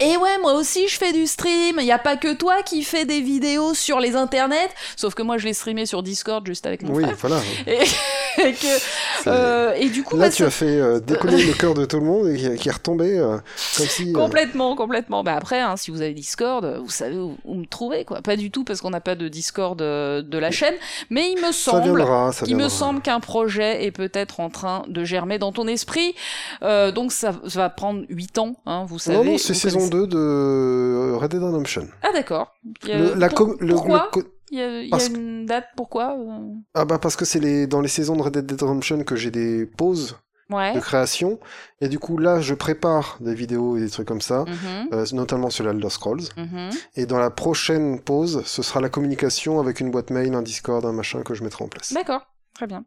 Et 0.00 0.16
ouais, 0.16 0.38
moi 0.40 0.54
aussi 0.54 0.88
je 0.88 0.96
fais 0.96 1.12
du 1.12 1.26
stream. 1.26 1.76
Il 1.78 1.84
y 1.86 1.92
a 1.92 1.98
pas 1.98 2.16
que 2.16 2.32
toi 2.34 2.62
qui 2.62 2.82
fais 2.82 3.04
des 3.04 3.20
vidéos 3.20 3.74
sur 3.74 4.00
les 4.00 4.16
internets. 4.16 4.70
Sauf 4.96 5.14
que 5.14 5.22
moi 5.22 5.36
je 5.38 5.44
l'ai 5.46 5.52
streamé 5.52 5.84
sur 5.86 6.02
Discord 6.02 6.46
juste 6.46 6.66
avec 6.66 6.82
mon 6.82 6.94
Oui, 6.94 7.02
frère. 7.04 7.16
voilà. 7.20 7.40
Et, 7.66 7.78
et 8.48 8.52
que, 8.54 9.28
euh, 9.28 9.74
et 9.76 9.88
du 9.90 10.02
coup, 10.02 10.16
Là, 10.16 10.26
bah, 10.26 10.30
tu 10.30 10.38
ça- 10.42 10.46
as 10.46 10.50
fait 10.50 10.64
euh, 10.80 11.00
décoller 11.00 11.42
le 11.44 11.52
cœur 11.52 11.74
de 11.74 11.84
tout 11.84 11.98
le 12.00 12.06
monde 12.06 12.28
et 12.28 12.36
qui, 12.36 12.54
qui 12.56 12.68
est 12.68 12.72
retombé 12.72 13.18
euh, 13.18 13.36
comme 13.76 13.86
si. 13.86 14.08
euh, 14.10 14.12
Complètement, 14.14 14.74
complètement. 14.74 15.22
Bah 15.22 15.34
après, 15.36 15.60
hein, 15.60 15.76
si 15.76 15.90
vous 15.90 16.00
avez 16.00 16.14
Discord, 16.14 16.64
euh, 16.64 16.78
vous 16.78 16.88
savez 16.90 17.16
où, 17.18 17.36
où 17.44 17.54
me 17.56 17.66
trouver, 17.66 18.04
quoi. 18.06 18.22
Pas 18.22 18.36
du 18.36 18.50
tout 18.50 18.64
parce 18.64 18.80
qu'on 18.80 18.90
n'a 18.90 19.00
pas 19.00 19.14
de 19.16 19.28
Discord 19.28 19.78
de 19.78 20.38
la 20.38 20.50
chaîne, 20.50 20.74
mais 21.10 21.30
il 21.30 21.36
me 21.36 21.52
ça 21.52 21.72
semble, 21.72 21.82
viendra, 21.96 22.32
ça 22.32 22.46
il 22.46 22.54
me 22.54 22.60
viendra. 22.60 22.76
semble 22.76 23.00
qu'un 23.02 23.20
projet 23.20 23.84
est 23.84 23.90
peut-être 23.90 24.40
en 24.40 24.48
train 24.48 24.82
de 24.88 25.04
germer 25.04 25.38
dans 25.38 25.52
ton 25.52 25.66
esprit. 25.68 26.14
Euh, 26.62 26.90
donc 26.90 27.12
ça, 27.12 27.32
ça 27.46 27.58
va 27.60 27.68
prendre 27.70 28.02
8 28.08 28.38
ans, 28.38 28.56
hein, 28.64 28.86
vous 28.88 28.98
savez. 28.98 29.18
Non, 29.18 29.24
non, 29.24 29.38
c'est 29.38 29.52
saison 29.54 29.89
2 29.90 30.06
de 30.06 31.12
Red 31.14 31.30
Dead 31.32 31.42
Redemption. 31.42 31.86
Ah 32.02 32.12
d'accord. 32.12 32.54
Il 32.84 32.88
y 32.88 32.92
a- 32.92 32.98
Le- 32.98 33.14
la 33.14 33.28
pour- 33.28 33.36
com- 33.38 33.56
le- 33.60 33.74
pourquoi 33.74 34.08
le 34.14 34.22
co- 34.22 34.28
Il 34.50 34.58
y 34.58 34.62
a, 34.62 34.80
il 34.80 34.84
y 34.84 34.86
a 34.88 34.90
parce- 34.90 35.08
une 35.08 35.46
date 35.46 35.66
Pourquoi 35.76 36.16
euh 36.18 36.54
Ah 36.74 36.84
bah 36.84 36.98
parce 36.98 37.16
que 37.16 37.24
c'est 37.24 37.40
les 37.40 37.66
dans 37.66 37.80
les 37.80 37.88
saisons 37.88 38.16
de 38.16 38.22
Red 38.22 38.38
Dead 38.38 38.60
Redemption 38.62 39.02
que 39.04 39.16
j'ai 39.16 39.30
des 39.30 39.66
pauses 39.66 40.18
Ouais. 40.50 40.74
de 40.74 40.80
création 40.80 41.38
et 41.80 41.88
du 41.88 42.00
coup 42.00 42.18
là 42.18 42.40
je 42.40 42.54
prépare 42.54 43.18
des 43.20 43.34
vidéos 43.36 43.76
et 43.76 43.80
des 43.80 43.88
trucs 43.90 44.08
comme 44.08 44.20
ça, 44.20 44.44
Mhm, 44.48 44.88
euh, 44.92 45.04
notamment 45.12 45.48
sur 45.50 45.64
l'Elder 45.64 45.90
Scrolls. 45.90 46.22
mhm. 46.36 46.70
Et 46.96 47.06
dans 47.06 47.18
la 47.20 47.30
prochaine 47.30 48.00
pause, 48.00 48.42
ce 48.44 48.62
sera 48.62 48.80
la 48.80 48.88
communication 48.88 49.60
avec 49.60 49.78
une 49.78 49.92
boîte 49.92 50.10
mail, 50.10 50.34
un 50.34 50.42
Discord, 50.42 50.84
un 50.84 50.92
machin 50.92 51.22
que 51.22 51.34
je 51.34 51.44
mettrai 51.44 51.62
en 51.64 51.68
place. 51.68 51.92
D'accord, 51.92 52.22
très 52.54 52.66
bien. 52.66 52.84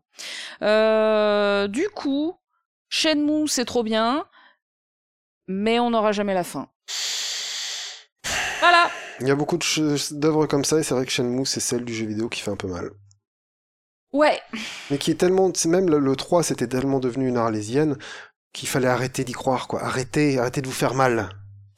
Euh, 0.61 1.67
du 1.69 1.87
coup, 1.89 2.33
Shenmue, 2.89 3.47
c'est 3.47 3.63
trop 3.65 3.83
bien, 3.83 4.25
mais 5.47 5.79
on 5.79 5.91
n'aura 5.91 6.11
jamais 6.11 6.33
la 6.33 6.43
fin. 6.43 6.67
Voilà. 8.59 8.89
Il 9.19 9.27
y 9.27 9.31
a 9.31 9.35
beaucoup 9.35 9.57
d'œuvres 10.11 10.45
comme 10.47 10.65
ça 10.65 10.79
et 10.79 10.83
c'est 10.83 10.93
vrai 10.93 11.05
que 11.05 11.11
Shenmue 11.11 11.45
c'est 11.45 11.59
celle 11.59 11.85
du 11.85 11.93
jeu 11.93 12.05
vidéo 12.05 12.29
qui 12.29 12.41
fait 12.41 12.51
un 12.51 12.55
peu 12.55 12.67
mal. 12.67 12.91
Ouais, 14.11 14.39
Mais 14.91 14.99
qui 14.99 15.09
est 15.09 15.15
tellement, 15.15 15.51
même 15.65 15.89
le, 15.89 15.97
le 15.97 16.15
3 16.15 16.43
c'était 16.43 16.67
tellement 16.67 16.99
devenu 16.99 17.27
une 17.27 17.37
arlésienne 17.37 17.97
qu'il 18.53 18.69
fallait 18.69 18.87
arrêter 18.87 19.23
d'y 19.23 19.31
croire 19.33 19.67
quoi. 19.67 19.83
Arrêtez, 19.83 20.37
arrêtez 20.37 20.61
de 20.61 20.67
vous 20.67 20.73
faire 20.73 20.93
mal. 20.93 21.29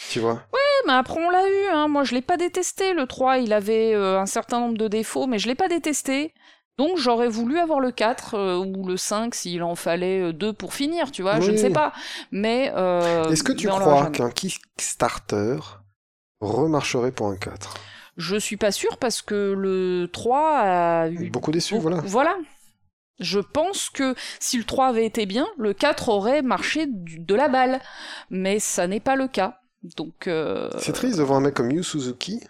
Tu 0.10 0.20
vois? 0.20 0.44
Mais 0.86 0.94
après 0.94 1.20
on 1.20 1.30
l'a 1.30 1.48
eu, 1.48 1.66
hein. 1.74 1.88
moi 1.88 2.04
je 2.04 2.14
l'ai 2.14 2.22
pas 2.22 2.38
détesté, 2.38 2.94
le 2.94 3.08
3 3.08 3.40
il 3.40 3.54
avait 3.54 3.96
euh, 3.96 4.20
un 4.20 4.28
certain 4.28 4.60
nombre 4.60 4.78
de 4.78 4.88
défauts, 4.88 5.26
mais 5.26 5.40
je 5.40 5.48
l'ai 5.48 5.56
pas 5.56 5.68
détesté. 5.68 6.34
Donc 6.78 6.98
j'aurais 6.98 7.30
voulu 7.30 7.58
avoir 7.60 7.80
le 7.80 7.92
4 7.92 8.34
euh, 8.36 8.58
ou 8.58 8.86
le 8.88 8.98
5 8.98 9.34
s'il 9.34 9.64
en 9.64 9.76
fallait 9.76 10.22
euh, 10.22 10.34
deux 10.34 10.52
pour 10.54 10.74
finir, 10.74 11.12
tu 11.12 11.22
vois, 11.22 11.40
je 11.40 11.52
ne 11.52 11.58
sais 11.58 11.70
pas. 11.70 11.94
Mais... 12.32 12.72
euh, 12.76 13.30
Est-ce 13.30 13.44
que 13.44 13.54
tu 13.54 13.68
crois 13.68 14.08
qu'un 14.10 14.30
Kickstarter 14.30 15.58
remarcherait 16.42 17.12
pour 17.12 17.28
un 17.28 17.38
4 17.38 17.74
Je 18.18 18.36
suis 18.36 18.58
pas 18.58 18.72
sûre 18.72 18.98
parce 18.98 19.22
que 19.22 19.54
le 19.58 20.10
3 20.12 20.50
a 20.60 21.08
eu 21.10 21.30
Beaucoup 21.30 21.52
déçu, 21.52 21.76
Beaucoup- 21.80 22.02
voilà. 22.06 22.36
Je 23.20 23.40
pense 23.40 23.90
que 23.90 24.14
si 24.42 24.58
le 24.58 24.66
3 24.66 24.88
avait 24.88 25.06
été 25.06 25.26
bien, 25.26 25.48
le 25.58 25.74
4 25.74 26.10
aurait 26.10 26.42
marché 26.42 26.86
du- 26.88 27.20
de 27.20 27.36
la 27.36 27.48
balle. 27.48 27.80
Mais 28.30 28.60
ça 28.60 28.88
n'est 28.88 29.00
pas 29.00 29.16
le 29.16 29.30
cas. 29.30 29.60
Donc. 29.96 30.28
euh, 30.28 30.70
C'est 30.80 30.92
triste 30.92 31.18
de 31.18 31.24
voir 31.24 31.38
un 31.38 31.42
mec 31.42 31.54
comme 31.54 31.72
Yu 31.72 31.82
Suzuki 31.84 32.42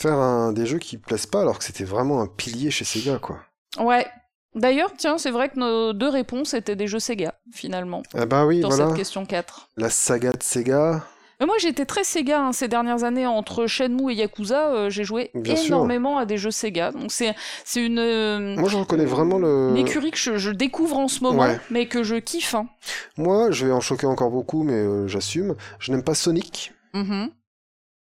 faire 0.00 0.14
un, 0.18 0.52
des 0.52 0.66
jeux 0.66 0.78
qui 0.78 0.98
plaisent 0.98 1.26
pas 1.26 1.40
alors 1.42 1.58
que 1.58 1.64
c'était 1.64 1.84
vraiment 1.84 2.20
un 2.20 2.26
pilier 2.26 2.70
chez 2.70 2.84
Sega 2.84 3.18
quoi. 3.18 3.38
Ouais. 3.78 4.06
D'ailleurs, 4.54 4.92
tiens, 4.96 5.18
c'est 5.18 5.32
vrai 5.32 5.48
que 5.48 5.58
nos 5.58 5.92
deux 5.92 6.08
réponses 6.08 6.54
étaient 6.54 6.76
des 6.76 6.86
jeux 6.86 7.00
Sega, 7.00 7.34
finalement, 7.52 8.04
Ah 8.16 8.24
bah 8.24 8.46
oui, 8.46 8.60
dans 8.60 8.68
voilà. 8.68 8.86
cette 8.86 8.96
question 8.96 9.26
4. 9.26 9.70
La 9.76 9.90
saga 9.90 10.30
de 10.30 10.40
Sega. 10.44 11.04
Mais 11.40 11.46
moi, 11.46 11.56
j'étais 11.58 11.84
très 11.84 12.04
Sega 12.04 12.40
hein, 12.40 12.52
ces 12.52 12.68
dernières 12.68 13.02
années. 13.02 13.26
Entre 13.26 13.66
Shenmue 13.66 14.12
et 14.12 14.14
Yakuza, 14.14 14.68
euh, 14.72 14.90
j'ai 14.90 15.02
joué 15.02 15.32
Bien 15.34 15.56
sûr. 15.56 15.74
énormément 15.74 16.18
à 16.18 16.24
des 16.24 16.36
jeux 16.38 16.52
Sega. 16.52 16.92
Donc 16.92 17.10
c'est 17.10 17.34
c'est 17.64 17.84
une, 17.84 17.98
euh, 17.98 18.54
Moi 18.56 18.68
je 18.68 18.76
reconnais 18.76 19.04
vraiment 19.06 19.38
le. 19.38 19.70
une 19.70 19.76
écurie 19.76 20.12
que 20.12 20.18
je, 20.18 20.36
je 20.38 20.52
découvre 20.52 20.98
en 20.98 21.08
ce 21.08 21.24
moment, 21.24 21.42
Ouais. 21.42 21.58
mais 21.70 21.86
que 21.88 22.04
je 22.04 22.14
kiffe. 22.14 22.54
hein. 22.54 22.68
Moi 23.16 23.50
je 23.50 23.66
vais 23.66 23.72
en 23.72 23.80
choquer 23.80 24.06
encore 24.06 24.30
beaucoup 24.30 24.62
mais 24.62 24.74
euh, 24.74 25.08
j'assume. 25.08 25.56
Je 25.80 25.90
n'aime 25.90 26.04
pas 26.04 26.14
Sonic. 26.14 26.72
Mhm. 26.92 27.30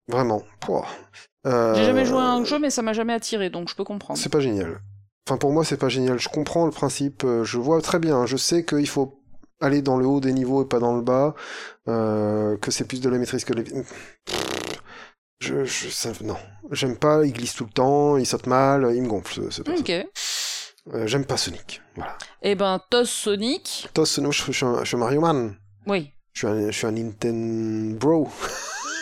Vraiment. 0.07 0.43
Euh, 1.45 1.73
J'ai 1.75 1.85
jamais 1.85 2.05
joué 2.05 2.17
à 2.19 2.31
un 2.31 2.43
jeu, 2.45 2.59
mais 2.59 2.69
ça 2.69 2.81
m'a 2.81 2.93
jamais 2.93 3.13
attiré, 3.13 3.49
donc 3.49 3.69
je 3.69 3.75
peux 3.75 3.83
comprendre. 3.83 4.19
C'est 4.19 4.29
pas 4.29 4.39
génial. 4.39 4.79
Enfin, 5.27 5.37
pour 5.37 5.51
moi, 5.51 5.63
c'est 5.63 5.77
pas 5.77 5.89
génial. 5.89 6.19
Je 6.19 6.29
comprends 6.29 6.65
le 6.65 6.71
principe. 6.71 7.23
euh, 7.23 7.43
Je 7.43 7.57
vois 7.57 7.81
très 7.81 7.99
bien. 7.99 8.25
Je 8.25 8.35
sais 8.37 8.65
qu'il 8.65 8.87
faut 8.89 9.21
aller 9.61 9.81
dans 9.81 9.97
le 9.97 10.05
haut 10.05 10.19
des 10.19 10.33
niveaux 10.33 10.63
et 10.63 10.67
pas 10.67 10.79
dans 10.79 10.95
le 10.95 11.01
bas. 11.01 11.33
euh, 11.87 12.57
que 12.57 12.71
c'est 12.71 12.85
plus 12.85 12.99
de 13.01 13.09
la 13.09 13.17
maîtrise 13.17 13.45
que 13.45 13.53
les. 13.53 13.63
Je, 15.39 15.65
je, 15.65 15.89
ça, 15.89 16.11
non. 16.21 16.37
J'aime 16.71 16.97
pas. 16.97 17.25
Il 17.25 17.33
glisse 17.33 17.55
tout 17.55 17.65
le 17.65 17.71
temps. 17.71 18.17
Il 18.17 18.25
saute 18.25 18.47
mal. 18.47 18.91
Il 18.95 19.01
me 19.03 19.07
gonfle, 19.07 19.49
ce, 19.51 19.63
ce. 19.63 19.71
Ok. 19.79 19.89
Euh, 20.93 21.07
J'aime 21.07 21.25
pas 21.25 21.37
Sonic. 21.37 21.81
Voilà. 21.95 22.17
Eh 22.41 22.55
ben, 22.55 22.81
Toss 22.89 23.09
Sonic, 23.09 23.87
Tos, 23.93 24.19
non, 24.19 24.31
je, 24.31 24.43
je 24.45 24.51
suis 24.51 24.65
un, 24.65 24.79
je 24.83 24.85
suis 24.89 24.95
un 24.95 24.99
Mario 24.99 25.21
Man. 25.21 25.55
oui. 25.87 26.11
Je 26.33 26.39
suis 26.39 26.47
un, 26.47 26.71
je 26.71 26.75
suis 26.77 26.87
un 26.87 26.91
Nintendo 26.91 27.95
Bro. 27.97 28.27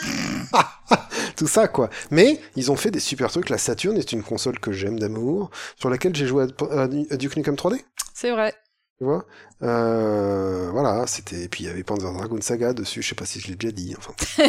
Tout 1.36 1.48
ça, 1.48 1.68
quoi. 1.68 1.90
Mais 2.12 2.40
ils 2.56 2.72
ont 2.72 2.76
fait 2.76 2.92
des 2.92 3.00
super 3.00 3.30
trucs. 3.32 3.50
La 3.50 3.58
Saturn 3.58 3.98
est 3.98 4.12
une 4.12 4.24
console 4.24 4.60
que 4.60 4.72
j'aime 4.72 5.00
d'amour, 5.00 5.50
sur 5.80 5.90
laquelle 5.90 6.16
j'ai 6.16 6.28
joué 6.28 6.46
à, 6.72 6.88
Duke 6.88 7.38
Nukem 7.38 7.56
3D. 7.56 7.80
C'est 8.14 8.32
vrai. 8.32 8.54
Tu 8.98 9.06
vois? 9.06 9.26
Euh, 9.64 10.70
Voilà, 10.72 11.08
c'était. 11.08 11.44
Et 11.44 11.48
puis 11.48 11.64
il 11.64 11.68
y 11.68 11.70
avait 11.70 11.84
Panzer 11.84 12.12
Dragoon 12.14 12.42
Saga 12.42 12.74
dessus, 12.74 13.02
je 13.02 13.10
sais 13.10 13.16
pas 13.16 13.26
si 13.26 13.40
je 13.40 13.48
l'ai 13.48 13.56
déjà 13.56 13.72
dit. 13.72 13.96
Enfin. 13.98 14.14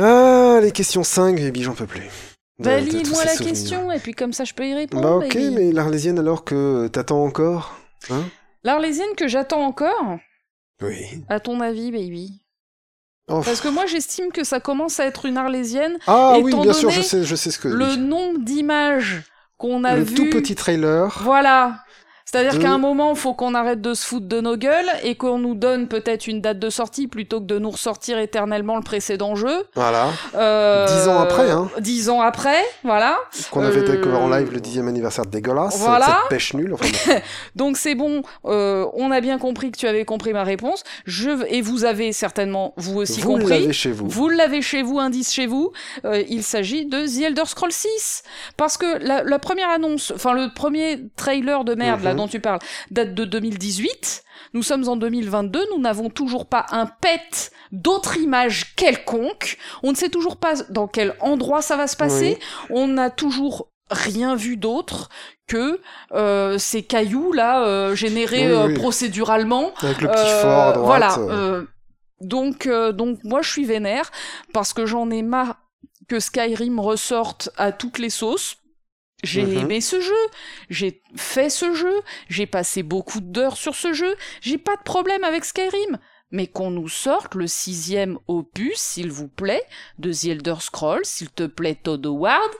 ah, 0.00 0.58
les 0.62 0.72
questions 0.72 1.04
5, 1.04 1.36
baby, 1.36 1.62
j'en 1.62 1.74
peux 1.74 1.86
plus. 1.86 2.08
Bah, 2.58 2.80
lis-moi 2.80 3.24
la 3.24 3.32
souvenirs. 3.32 3.52
question, 3.52 3.92
et 3.92 3.98
puis 3.98 4.14
comme 4.14 4.32
ça, 4.32 4.44
je 4.44 4.54
peux 4.54 4.66
y 4.66 4.72
répondre. 4.74 5.02
Bah 5.02 5.16
ok, 5.26 5.34
baby. 5.34 5.50
mais 5.50 5.72
l'Arlésienne 5.72 6.18
alors 6.18 6.44
que 6.44 6.88
t'attends 6.88 7.22
encore 7.22 7.76
Hein? 8.08 8.24
L'Arlésienne 8.64 9.14
que 9.16 9.28
j'attends 9.28 9.64
encore, 9.66 10.16
Oui. 10.82 11.22
à 11.28 11.38
ton 11.40 11.60
avis, 11.60 11.90
baby? 11.92 12.40
Oh, 13.28 13.40
Parce 13.44 13.60
que 13.60 13.68
moi, 13.68 13.86
j'estime 13.86 14.30
que 14.30 14.44
ça 14.44 14.60
commence 14.60 15.00
à 15.00 15.06
être 15.06 15.26
une 15.26 15.36
Arlésienne. 15.36 15.98
Ah 16.06 16.38
oui, 16.40 16.52
étant 16.52 16.62
bien 16.62 16.72
sûr, 16.72 16.90
donné 16.90 17.02
je 17.02 17.06
sais, 17.06 17.24
je 17.24 17.34
sais 17.34 17.50
ce 17.50 17.58
que... 17.58 17.68
Le 17.68 17.86
oui. 17.86 17.98
nombre 17.98 18.38
d'images 18.38 19.24
qu'on 19.58 19.82
a 19.84 19.96
Le 19.96 20.04
tout 20.06 20.30
petit 20.30 20.54
trailer. 20.54 21.20
Voilà. 21.24 21.80
C'est-à-dire 22.28 22.54
de- 22.54 22.58
qu'à 22.58 22.70
un 22.70 22.78
moment, 22.78 23.14
faut 23.14 23.34
qu'on 23.34 23.54
arrête 23.54 23.80
de 23.80 23.94
se 23.94 24.04
foutre 24.04 24.26
de 24.26 24.40
nos 24.40 24.56
gueules 24.56 24.90
et 25.04 25.14
qu'on 25.14 25.38
nous 25.38 25.54
donne 25.54 25.86
peut-être 25.86 26.26
une 26.26 26.40
date 26.40 26.58
de 26.58 26.70
sortie 26.70 27.06
plutôt 27.06 27.40
que 27.40 27.46
de 27.46 27.58
nous 27.60 27.70
ressortir 27.70 28.18
éternellement 28.18 28.74
le 28.76 28.82
précédent 28.82 29.36
jeu. 29.36 29.64
Voilà. 29.76 30.08
Euh, 30.34 30.86
Dix 30.86 31.08
ans 31.08 31.20
après, 31.20 31.50
hein. 31.50 31.70
Dix 31.78 32.10
ans 32.10 32.20
après, 32.20 32.58
voilà. 32.82 33.16
Qu'on 33.52 33.62
avait 33.62 33.78
Euh, 33.88 33.92
découvert 33.96 34.20
en 34.22 34.28
live 34.28 34.50
le 34.52 34.58
dixième 34.60 34.88
anniversaire 34.88 35.24
de 35.24 35.30
Dégueulasse, 35.30 35.78
Voilà. 35.78 36.06
cette 36.22 36.30
pêche 36.30 36.52
nulle. 36.54 36.74
Enfin, 36.74 36.86
bon. 37.06 37.20
Donc 37.54 37.76
c'est 37.76 37.94
bon, 37.94 38.22
euh, 38.46 38.86
on 38.94 39.12
a 39.12 39.20
bien 39.20 39.38
compris 39.38 39.70
que 39.70 39.78
tu 39.78 39.86
avais 39.86 40.04
compris 40.04 40.32
ma 40.32 40.42
réponse. 40.42 40.82
Je 41.04 41.30
et 41.48 41.62
vous 41.62 41.84
avez 41.84 42.12
certainement 42.12 42.74
vous 42.76 42.96
aussi 42.98 43.20
vous 43.20 43.34
compris. 43.38 43.60
l'avez 43.60 43.72
chez 43.72 43.92
vous. 43.92 44.08
Vous 44.08 44.28
l'avez 44.28 44.62
chez 44.62 44.82
vous, 44.82 44.98
indice 44.98 45.32
chez 45.32 45.46
vous. 45.46 45.70
Euh, 46.04 46.24
il 46.28 46.42
s'agit 46.42 46.86
de 46.86 47.06
The 47.06 47.22
Elder 47.26 47.44
Scrolls 47.46 47.70
6. 47.72 48.24
Parce 48.56 48.76
que 48.76 48.98
la, 49.00 49.22
la 49.22 49.38
première 49.38 49.70
annonce, 49.70 50.12
enfin 50.12 50.32
le 50.34 50.52
premier 50.52 50.98
trailer 51.14 51.62
de 51.62 51.76
merde 51.76 52.02
là 52.02 52.10
Mhm. 52.16 52.16
Dont 52.26 52.30
tu 52.30 52.40
parles, 52.40 52.58
date 52.90 53.14
de 53.14 53.24
2018. 53.24 54.24
Nous 54.52 54.62
sommes 54.62 54.88
en 54.88 54.96
2022, 54.96 55.66
nous 55.72 55.80
n'avons 55.80 56.10
toujours 56.10 56.46
pas 56.46 56.66
un 56.70 56.86
pet 56.86 57.50
d'autre 57.72 58.16
image 58.16 58.74
quelconque. 58.74 59.58
On 59.82 59.90
ne 59.92 59.96
sait 59.96 60.08
toujours 60.08 60.36
pas 60.36 60.54
dans 60.70 60.88
quel 60.88 61.14
endroit 61.20 61.62
ça 61.62 61.76
va 61.76 61.86
se 61.86 61.96
passer. 61.96 62.38
On 62.70 62.88
n'a 62.88 63.10
toujours 63.10 63.68
rien 63.90 64.34
vu 64.34 64.56
d'autre 64.56 65.08
que 65.46 65.80
euh, 66.12 66.58
ces 66.58 66.82
cailloux 66.82 67.32
là 67.32 67.64
euh, 67.64 67.94
générés 67.94 68.46
Oui, 68.48 68.52
euh, 68.52 68.66
oui. 68.66 68.74
procéduralement 68.74 69.72
Avec 69.80 70.00
le 70.00 70.08
petit 70.08 70.42
fort 70.42 70.60
à 70.60 70.72
droite. 70.72 71.18
Voilà. 71.18 71.62
donc, 72.20 72.68
donc 72.68 73.18
moi 73.22 73.42
je 73.42 73.50
suis 73.50 73.64
vénère 73.64 74.10
parce 74.52 74.72
que 74.72 74.86
j'en 74.86 75.10
ai 75.10 75.22
marre 75.22 75.56
que 76.08 76.18
Skyrim 76.18 76.80
ressorte 76.80 77.50
à 77.56 77.72
toutes 77.72 77.98
les 77.98 78.10
sauces. 78.10 78.56
J'ai 79.24 79.44
Mhm. 79.44 79.58
aimé 79.58 79.80
ce 79.80 80.00
jeu, 80.00 80.14
j'ai 80.68 81.02
fait 81.16 81.48
ce 81.50 81.72
jeu, 81.74 82.02
j'ai 82.28 82.46
passé 82.46 82.82
beaucoup 82.82 83.20
d'heures 83.20 83.56
sur 83.56 83.74
ce 83.74 83.92
jeu, 83.92 84.14
j'ai 84.40 84.58
pas 84.58 84.76
de 84.76 84.82
problème 84.82 85.24
avec 85.24 85.44
Skyrim. 85.44 85.98
Mais 86.32 86.48
qu'on 86.48 86.70
nous 86.72 86.88
sorte 86.88 87.34
le 87.36 87.46
sixième 87.46 88.18
opus, 88.26 88.74
s'il 88.78 89.12
vous 89.12 89.28
plaît, 89.28 89.62
de 90.00 90.12
The 90.12 90.24
Elder 90.24 90.56
Scrolls, 90.58 91.04
s'il 91.04 91.30
te 91.30 91.44
plaît, 91.46 91.76
Todd 91.80 92.04
Howard, 92.04 92.50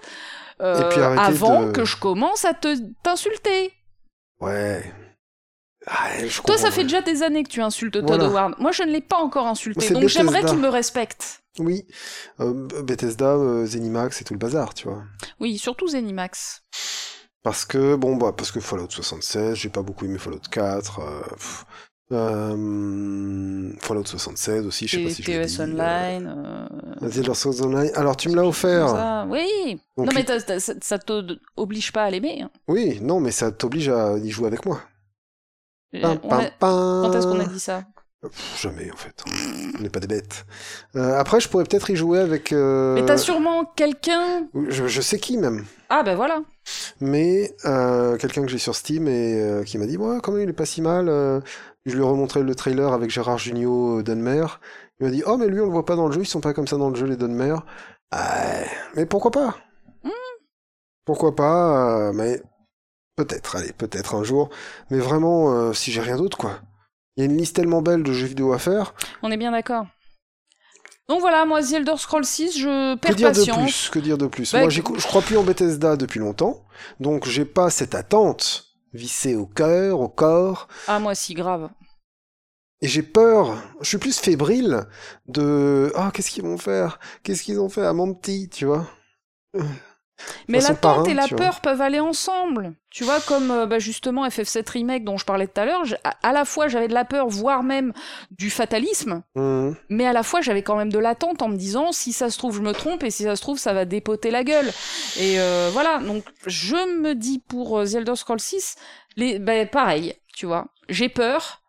euh, 0.61 1.16
avant 1.19 1.65
de- 1.65 1.73
que 1.73 1.85
je 1.85 1.97
commence 1.97 2.45
à 2.45 2.55
te 2.55 2.77
t'insulter. 3.03 3.73
Ouais. 4.41 4.85
Ah, 5.89 6.11
je 6.27 6.41
Toi, 6.43 6.57
ça 6.57 6.70
fait 6.70 6.85
déjà 6.85 7.03
des 7.03 7.23
années 7.24 7.43
que 7.43 7.49
tu 7.51 7.61
insultes 7.61 7.93
Todd 7.95 8.07
Voilà. 8.07 8.24
Howard. 8.27 8.55
Moi, 8.59 8.70
je 8.73 8.83
ne 8.85 8.91
l'ai 8.93 9.01
pas 9.01 9.19
encore 9.19 9.47
insulté, 9.49 9.91
donc 9.91 10.07
j'aimerais 10.09 10.45
qu'il 10.45 10.59
me 10.59 10.69
respecte. 10.69 11.43
Oui. 11.59 11.87
Euh, 12.41 12.66
Bethesda, 12.83 13.35
euh, 13.35 13.66
Zenimax 13.66 14.20
et 14.20 14.24
tout 14.24 14.35
le 14.35 14.39
bazar, 14.39 14.74
tu 14.74 14.89
vois. 14.89 15.03
Oui, 15.41 15.57
surtout 15.59 15.89
Zenimax. 15.89 16.62
Parce 17.43 17.65
que, 17.65 17.95
bon, 17.97 18.16
bah, 18.16 18.33
parce 18.37 18.51
que 18.51 18.61
Fallout 18.61 18.91
76, 18.91 19.55
j'ai 19.57 19.69
pas 19.69 19.83
beaucoup 19.83 20.05
aimé 20.05 20.19
Fallout 20.19 20.41
4. 20.51 21.01
euh, 22.12 23.73
Fallout 23.81 24.05
76 24.05 24.66
aussi, 24.66 24.87
je 24.87 24.97
sais 24.97 25.05
pas 25.05 25.11
si 25.11 25.23
je 25.23 25.31
l'ai 25.31 25.41
TES 25.41 25.57
dit, 25.57 25.61
Online. 25.62 26.69
Scrolls 27.35 27.62
Online. 27.62 27.91
Alors, 27.95 28.16
tu 28.16 28.28
me 28.28 28.37
l'as 28.37 28.45
offert. 28.47 28.89
ça. 28.91 29.27
Oui. 29.28 29.81
Donc, 29.97 30.07
non, 30.07 30.12
mais 30.15 30.24
t'as- 30.24 30.41
t'as- 30.41 30.61
ça, 30.61 30.99
t'oblige 30.99 31.93
pas 31.93 32.05
à 32.05 32.11
l'aimer. 32.11 32.43
hein. 32.43 32.51
Oui, 32.69 33.01
non, 33.01 33.20
mais 33.20 33.31
ça 33.33 33.51
t'oblige 33.51 33.89
à 33.89 34.19
y 34.19 34.31
jouer 34.31 34.47
avec 34.47 34.65
moi. 34.66 34.81
Pam, 36.01 36.19
on 36.23 36.28
pam, 36.28 36.41
a- 36.41 36.51
pam. 36.51 37.03
Quand 37.03 37.12
est-ce 37.16 37.27
qu'on 37.27 37.41
a 37.41 37.47
dit 37.47 37.61
ça? 37.61 37.85
Pff, 38.28 38.61
Jamais, 38.62 38.90
en 38.90 38.97
fait. 38.97 39.24
On 39.78 39.82
n'est 39.82 39.89
pas 39.89 40.01
des 40.01 40.07
bêtes. 40.07 40.47
Euh, 40.97 41.19
après, 41.19 41.40
je 41.40 41.48
pourrais 41.48 41.65
peut-être 41.65 41.90
y 41.90 41.97
jouer 41.97 42.19
avec... 42.20 42.53
euh, 42.53 42.94
Mais 42.94 43.05
t'as 43.05 43.16
sûrement 43.19 43.65
quelqu'un. 43.65 44.47
Je, 44.69 44.86
je 44.86 45.01
sais 45.01 45.19
qui, 45.19 45.36
même. 45.36 45.65
Ah, 45.89 46.03
ben 46.03 46.16
voilà. 46.16 46.43
Mais 47.01 47.55
euh, 47.65 48.16
quelqu'un 48.16 48.43
que 48.43 48.48
j'ai 48.48 48.59
sur 48.59 48.74
Steam 48.74 49.07
et 49.09 49.40
euh, 49.40 49.62
qui 49.62 49.78
m'a 49.78 49.86
dit 49.86 49.97
ouais 49.97 50.19
quand 50.23 50.32
même 50.32 50.43
il 50.43 50.48
est 50.48 50.55
pas 50.55 50.66
si 50.66 50.82
mal. 50.82 51.07
je 51.07 51.94
lui 51.94 52.01
ai 52.01 52.05
remontré 52.07 52.43
le 52.43 52.55
trailer 52.55 52.93
avec 52.93 53.11
Gérard 53.11 53.39
euh, 53.47 54.03
Dunmer. 54.03 54.47
Il 54.98 55.07
m'a 55.07 55.12
dit 55.12 55.23
oh 55.27 55.36
mais 55.36 55.47
lui 55.48 55.61
on 55.61 55.66
le 55.66 55.70
voit 55.73 55.85
pas 55.85 55.97
dans 55.97 56.07
le 56.07 56.12
jeu, 56.12 56.23
ils 56.23 56.27
sont 56.27 56.40
pas 56.40 56.55
comme 56.55 56.66
ça 56.66 56.77
dans 56.77 56.90
le 56.90 56.97
jeu 56.97 57.07
les 57.07 57.16
Dunmer. 57.16 57.57
Mais 58.97 59.07
pourquoi 59.07 59.31
pas? 59.31 59.57
Hmm. 60.03 60.11
Pourquoi 61.05 61.36
pas 61.36 62.12
Mais 62.12 62.43
peut-être, 63.16 63.57
allez 63.57 63.73
peut-être 63.73 64.15
un 64.15 64.24
jour. 64.24 64.48
Mais 64.90 64.98
vraiment 64.98 65.73
si 65.73 65.93
j'ai 65.93 66.01
rien 66.01 66.16
d'autre 66.16 66.39
quoi. 66.39 66.61
Il 67.16 67.20
y 67.24 67.26
a 67.26 67.30
une 67.30 67.38
liste 67.38 67.56
tellement 67.56 67.82
belle 67.82 68.02
de 68.02 68.12
jeux 68.12 68.26
vidéo 68.26 68.52
à 68.52 68.59
faire. 68.59 68.94
On 69.22 69.30
est 69.30 69.36
bien 69.36 69.52
d'accord. 69.52 69.86
Donc 71.09 71.20
voilà, 71.20 71.47
moi, 71.47 71.62
The 71.62 71.72
Elder 71.74 71.97
Scrolls 71.97 72.24
6, 72.24 72.59
je 72.59 72.94
Que 72.97 73.01
perds 73.01 73.14
dire 73.14 73.32
de 73.32 73.38
patience. 73.38 73.62
plus? 73.62 73.90
Que 73.90 73.98
dire 74.01 74.18
de 74.18 74.26
plus? 74.26 74.52
Bah, 74.52 74.60
Moi, 74.60 74.70
je 74.70 74.80
crois 74.82 75.22
plus 75.22 75.36
en 75.36 75.44
Bethesda 75.44 75.97
depuis 75.97 76.18
longtemps, 76.18 76.64
donc 76.98 77.26
j'ai 77.26 77.44
pas 77.44 77.70
cette 77.70 77.94
attente 77.94 78.64
vissée 78.93 79.36
au 79.36 79.47
cœur, 79.47 80.01
au 80.01 80.09
corps. 80.09 80.66
Ah, 80.88 80.98
moi, 80.98 81.14
si, 81.14 81.34
grave. 81.34 81.70
Et 82.82 82.88
j'ai 82.88 83.02
peur, 83.02 83.56
je 83.80 83.88
suis 83.88 83.98
plus 83.98 84.18
fébrile 84.18 84.86
de 85.28 85.93
ah 85.94 86.10
qu'est-ce 86.12 86.30
qu'ils 86.30 86.43
vont 86.43 86.59
faire? 86.59 86.98
Qu'est-ce 87.22 87.43
qu'ils 87.43 87.60
ont 87.60 87.68
fait 87.70 87.86
à 87.86 87.93
mon 87.94 88.12
petit, 88.12 88.51
tu 88.51 88.66
vois? 88.66 88.86
Mais 90.48 90.59
l'attente 90.70 91.09
et 91.09 91.14
la 91.14 91.26
peur 91.36 91.60
peuvent 91.60 91.80
aller 91.82 92.01
ensemble. 92.01 92.74
Tu 92.90 93.05
vois, 93.05 93.20
comme 93.20 93.51
euh, 93.51 93.66
bah, 93.66 93.78
justement 93.78 94.26
FF7 94.26 94.70
Remake 94.70 95.05
dont 95.05 95.18
je 95.18 95.24
parlais 95.26 95.47
tout 95.47 95.60
à 95.60 95.66
l'heure, 95.66 95.82
à, 96.05 96.16
à 96.22 96.32
la 96.32 96.44
fois 96.44 96.68
j'avais 96.68 96.88
de 96.88 96.94
la 96.94 97.05
peur, 97.05 97.28
voire 97.28 97.62
même 97.62 97.93
du 98.30 98.48
fatalisme, 98.51 99.22
Mhm. 99.34 99.76
mais 99.90 100.06
à 100.06 100.12
la 100.14 100.22
fois 100.22 100.40
j'avais 100.40 100.62
quand 100.62 100.76
même 100.76 100.90
de 100.93 100.98
l'attente 100.98 101.43
en 101.43 101.48
me 101.48 101.56
disant 101.56 101.93
si 101.93 102.12
ça 102.12 102.30
se 102.30 102.38
trouve 102.38 102.56
je 102.56 102.62
me 102.62 102.72
trompe 102.72 103.02
et 103.02 103.10
si 103.10 103.24
ça 103.24 103.36
se 103.36 103.43
trouve 103.43 103.59
ça 103.59 103.74
va 103.74 103.84
dépoter 103.84 104.30
la 104.30 104.44
gueule. 104.44 104.72
Et 105.18 105.38
euh, 105.38 105.68
voilà, 105.72 105.98
donc 105.98 106.24
je 106.47 106.76
me 107.01 107.14
dis 107.14 107.38
pour 107.47 107.78
euh, 107.78 107.84
The 107.84 107.94
Elder 107.97 108.16
Scrolls 108.16 108.40
6, 108.40 108.76
les, 109.16 109.38
bah, 109.38 109.66
pareil, 109.66 110.14
tu 110.34 110.47
vois, 110.47 110.68
j'ai 110.88 111.09
peur, 111.10 111.60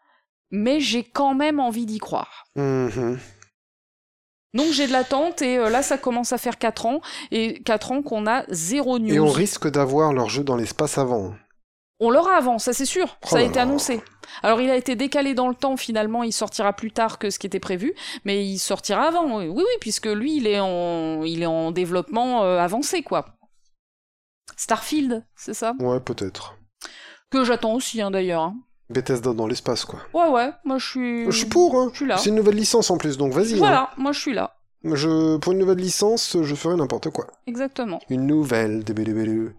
mais 0.52 0.80
j'ai 0.80 1.04
quand 1.04 1.34
même 1.34 1.60
envie 1.60 1.86
d'y 1.86 1.98
croire. 2.00 2.46
Mhm. 2.56 3.20
Donc 4.54 4.72
j'ai 4.72 4.88
de 4.88 4.92
l'attente 4.92 5.42
et 5.42 5.58
euh, 5.58 5.70
là 5.70 5.82
ça 5.84 5.98
commence 5.98 6.32
à 6.34 6.38
faire 6.38 6.58
4 6.58 6.86
ans 6.86 7.02
et 7.32 7.62
4 7.64 7.92
ans 7.92 8.02
qu'on 8.02 8.26
a 8.28 8.44
zéro 8.50 8.98
news. 9.00 9.14
Et 9.14 9.20
on 9.20 9.28
risque 9.30 9.70
d'avoir 9.70 10.14
leur 10.14 10.30
jeu 10.30 10.44
dans 10.44 10.56
l'espace 10.56 10.98
avant. 10.98 11.36
On 12.00 12.10
l'aura 12.12 12.36
avant, 12.36 12.60
ça 12.60 12.74
c'est 12.74 12.86
sûr. 12.86 13.18
Oh 13.24 13.28
ça 13.28 13.38
a 13.38 13.40
là 13.40 13.46
été 13.46 13.60
annoncé. 13.60 14.02
Alors 14.44 14.62
il 14.62 14.70
a 14.70 14.76
été 14.76 14.96
décalé 14.96 15.34
dans 15.34 15.48
le 15.48 15.56
temps, 15.56 15.78
finalement 15.78 16.24
il 16.24 16.32
sortira 16.32 16.74
plus 16.74 16.92
tard 16.92 17.18
que 17.20 17.30
ce 17.30 17.40
qui 17.40 17.48
était 17.48 17.60
prévu, 17.60 17.94
mais 18.24 18.46
il 18.46 18.60
sortira 18.60 19.08
avant. 19.08 19.38
Oui, 19.40 19.48
oui, 19.50 19.64
puisque 19.82 20.06
lui 20.06 20.38
il 20.38 20.48
est 20.48 20.60
en, 20.60 21.24
il 21.24 21.42
est 21.42 21.48
en 21.48 21.72
développement 21.72 22.44
euh, 22.44 22.60
avancé, 22.60 23.02
quoi. 23.04 23.26
Starfield, 24.56 25.26
c'est 25.36 25.54
ça? 25.54 25.74
Ouais, 25.80 26.00
peut-être. 26.00 26.56
Que 27.30 27.44
j'attends 27.44 27.74
aussi, 27.74 28.02
hein, 28.02 28.12
d'ailleurs. 28.12 28.44
hein. 28.44 28.56
Bethesda 28.90 29.34
dans 29.34 29.48
l'espace, 29.48 29.84
quoi. 29.86 30.00
Ouais, 30.14 30.30
ouais, 30.30 30.52
moi 30.64 30.78
je 30.78 30.86
suis. 30.88 31.26
Je 31.26 31.32
suis 31.38 31.46
pour, 31.48 31.76
hein. 31.80 31.90
Je 31.92 31.98
suis 31.98 32.06
là. 32.08 32.18
C'est 32.18 32.30
une 32.30 32.36
nouvelle 32.36 32.56
licence 32.56 32.90
en 32.90 32.98
plus, 32.98 33.18
donc 33.18 33.34
vas-y. 33.34 33.56
hein. 33.56 33.58
Voilà, 33.58 33.90
moi 33.98 34.12
je 34.14 34.20
suis 34.20 34.34
là. 34.34 34.54
Je, 34.84 35.38
pour 35.38 35.52
une 35.54 35.60
nouvelle 35.60 35.80
licence, 35.80 36.38
je 36.42 36.56
ferai 36.56 36.76
n'importe 36.76 37.10
quoi. 37.10 37.28
Exactement. 37.48 38.00
Une 38.10 38.26
nouvelle 38.28 38.84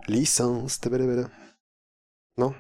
licence. 0.09 0.81
tabélébélé. 0.81 1.25
Non 2.39 2.55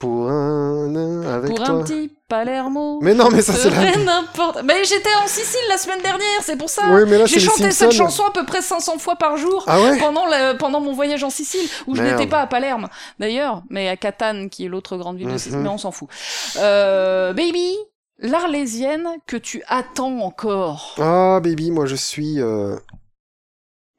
Pour 0.00 0.30
un 0.30 1.22
avec 1.26 1.50
Pour 1.54 1.58
toi. 1.64 1.68
un 1.74 1.82
petit 1.84 2.10
Palermo. 2.26 3.00
Mais 3.02 3.12
non, 3.14 3.28
mais 3.30 3.42
ça 3.42 3.52
c'est 3.52 3.68
la. 3.70 3.96
n'importe. 3.96 4.62
Mais 4.64 4.82
j'étais 4.84 5.12
en 5.22 5.26
Sicile 5.26 5.60
la 5.68 5.76
semaine 5.76 6.00
dernière, 6.00 6.40
c'est 6.42 6.56
pour 6.56 6.70
ça. 6.70 6.84
Oui, 6.90 7.02
mais 7.06 7.18
là 7.18 7.26
J'ai 7.26 7.38
chanté 7.38 7.70
cette 7.70 7.92
chanson 7.92 8.22
à 8.24 8.30
peu 8.32 8.46
près 8.46 8.62
500 8.62 8.96
fois 8.98 9.16
par 9.16 9.36
jour. 9.36 9.62
Ah 9.66 9.78
ouais 9.82 9.98
pendant, 9.98 10.24
le- 10.24 10.56
pendant 10.56 10.80
mon 10.80 10.94
voyage 10.94 11.22
en 11.22 11.28
Sicile, 11.30 11.68
où 11.86 11.94
je 11.94 12.02
n'étais 12.02 12.26
pas 12.26 12.40
à 12.40 12.46
Palerme, 12.46 12.88
d'ailleurs, 13.18 13.62
mais 13.68 13.88
à 13.90 13.96
Catane, 13.98 14.48
qui 14.48 14.64
est 14.64 14.68
l'autre 14.68 14.96
grande 14.96 15.18
ville 15.18 15.28
de 15.30 15.36
Sicile, 15.36 15.58
Mhm. 15.58 15.62
mais 15.64 15.68
on 15.68 15.78
s'en 15.78 15.90
fout. 15.92 16.08
Euh, 16.56 17.34
baby, 17.34 17.76
l'Arlésienne 18.18 19.06
que 19.26 19.36
tu 19.36 19.62
attends 19.68 20.20
encore. 20.20 20.94
Ah, 20.98 21.40
baby, 21.42 21.70
moi 21.70 21.84
je 21.84 21.96
suis. 21.96 22.40
euh, 22.40 22.76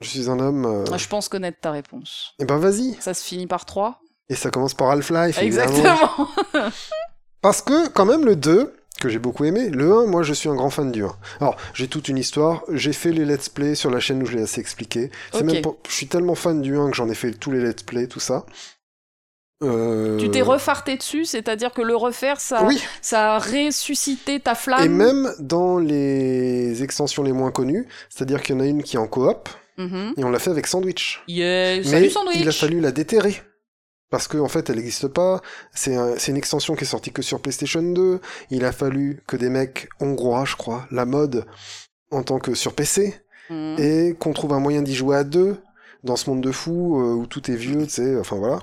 Je 0.01 0.07
suis 0.09 0.29
un 0.31 0.39
homme. 0.39 0.65
euh, 0.65 0.97
Je 0.97 1.07
pense 1.07 1.29
connaître 1.29 1.59
ta 1.61 1.69
réponse. 1.69 2.33
Eh 2.39 2.45
ben 2.45 2.57
vas-y. 2.57 2.95
Ça 2.99 3.13
se 3.13 3.23
finit 3.23 3.45
par 3.45 3.65
3 3.65 4.00
Et 4.31 4.35
ça 4.35 4.49
commence 4.49 4.73
par 4.73 4.89
Half-Life. 4.91 5.37
Exactement. 5.39 6.29
Parce 7.41 7.61
que, 7.61 7.89
quand 7.89 8.05
même, 8.05 8.23
le 8.23 8.35
2, 8.35 8.73
que 9.01 9.09
j'ai 9.09 9.19
beaucoup 9.19 9.43
aimé, 9.45 9.69
le 9.69 9.91
1, 9.91 10.05
moi 10.05 10.23
je 10.23 10.31
suis 10.31 10.47
un 10.47 10.55
grand 10.55 10.69
fan 10.69 10.91
du 10.91 11.03
1. 11.03 11.11
Alors, 11.41 11.57
j'ai 11.73 11.87
toute 11.87 12.07
une 12.07 12.17
histoire, 12.17 12.63
j'ai 12.71 12.93
fait 12.93 13.11
les 13.11 13.25
let's 13.25 13.49
play 13.49 13.75
sur 13.75 13.89
la 13.89 13.99
chaîne 13.99 14.21
où 14.23 14.25
je 14.25 14.37
l'ai 14.37 14.43
assez 14.43 14.61
expliqué. 14.61 15.09
C'est 15.33 15.39
Ok. 15.39 15.43
même 15.45 15.61
pour- 15.61 15.77
Je 15.89 15.93
suis 15.93 16.07
tellement 16.07 16.35
fan 16.35 16.61
du 16.61 16.77
1 16.77 16.89
que 16.91 16.95
j'en 16.95 17.09
ai 17.09 17.15
fait 17.15 17.31
tous 17.31 17.51
les 17.51 17.59
let's 17.59 17.83
play, 17.83 18.07
tout 18.07 18.19
ça. 18.21 18.45
Euh, 19.63 20.17
Tu 20.17 20.29
t'es 20.31 20.41
refarté 20.41 20.97
dessus, 20.97 21.25
c'est-à-dire 21.25 21.71
que 21.71 21.81
le 21.81 21.95
refaire, 21.95 22.39
ça, 22.39 22.63
Oui, 22.63 22.81
ça 23.01 23.35
a 23.35 23.39
ressuscité 23.39 24.39
ta 24.39 24.55
flamme. 24.55 24.83
et 24.83 24.87
même 24.89 25.31
dans 25.39 25.77
les 25.77 26.81
extensions 26.83 27.21
les 27.23 27.31
moins 27.33 27.51
connues, 27.51 27.87
c'est-à-dire 28.09 28.41
qu'il 28.41 28.55
y 28.55 28.57
en 28.57 28.61
a 28.61 28.65
une 28.65 28.81
qui 28.81 28.95
est 28.95 28.99
en 28.99 29.07
coop, 29.07 29.49
Mhm. 29.77 30.13
et 30.17 30.23
on 30.23 30.29
l'a 30.29 30.39
fait 30.39 30.49
avec 30.51 30.65
Sandwich. 30.67 31.21
Yes. 31.27 31.85
Mais 31.85 31.91
Salut 31.91 32.09
sandwich. 32.09 32.37
il 32.39 32.47
a 32.49 32.51
fallu 32.51 32.79
la 32.79 32.91
déterrer. 32.91 33.41
Parce 34.11 34.27
qu'en 34.27 34.41
en 34.41 34.47
fait, 34.49 34.69
elle 34.69 34.75
n'existe 34.75 35.07
pas. 35.07 35.41
C'est 35.73 35.95
un- 35.95 36.15
c'est 36.17 36.31
une 36.31 36.37
extension 36.37 36.75
qui 36.75 36.83
est 36.83 36.87
sortie 36.87 37.11
que 37.11 37.21
sur 37.23 37.41
PlayStation 37.41 37.81
2. 37.81 38.19
Il 38.51 38.63
a 38.65 38.71
fallu 38.71 39.23
que 39.25 39.35
des 39.37 39.49
mecs 39.49 39.89
hongrois, 39.99 40.45
je 40.45 40.55
crois, 40.55 40.85
la 40.91 41.05
mode 41.05 41.45
en 42.11 42.21
tant 42.21 42.37
que 42.39 42.53
sur 42.53 42.73
PC, 42.73 43.15
Mhm. 43.49 43.75
et 43.79 44.15
qu'on 44.19 44.33
trouve 44.33 44.53
un 44.53 44.59
moyen 44.59 44.81
d'y 44.81 44.93
jouer 44.95 45.15
à 45.17 45.23
deux 45.23 45.57
dans 46.03 46.15
ce 46.17 46.29
monde 46.29 46.41
de 46.41 46.51
fous 46.51 46.99
euh, 46.99 47.13
où 47.15 47.25
tout 47.25 47.49
est 47.49 47.55
vieux, 47.55 47.83
tu 47.85 47.93
sais. 47.93 48.17
Enfin 48.19 48.35
voilà. 48.37 48.59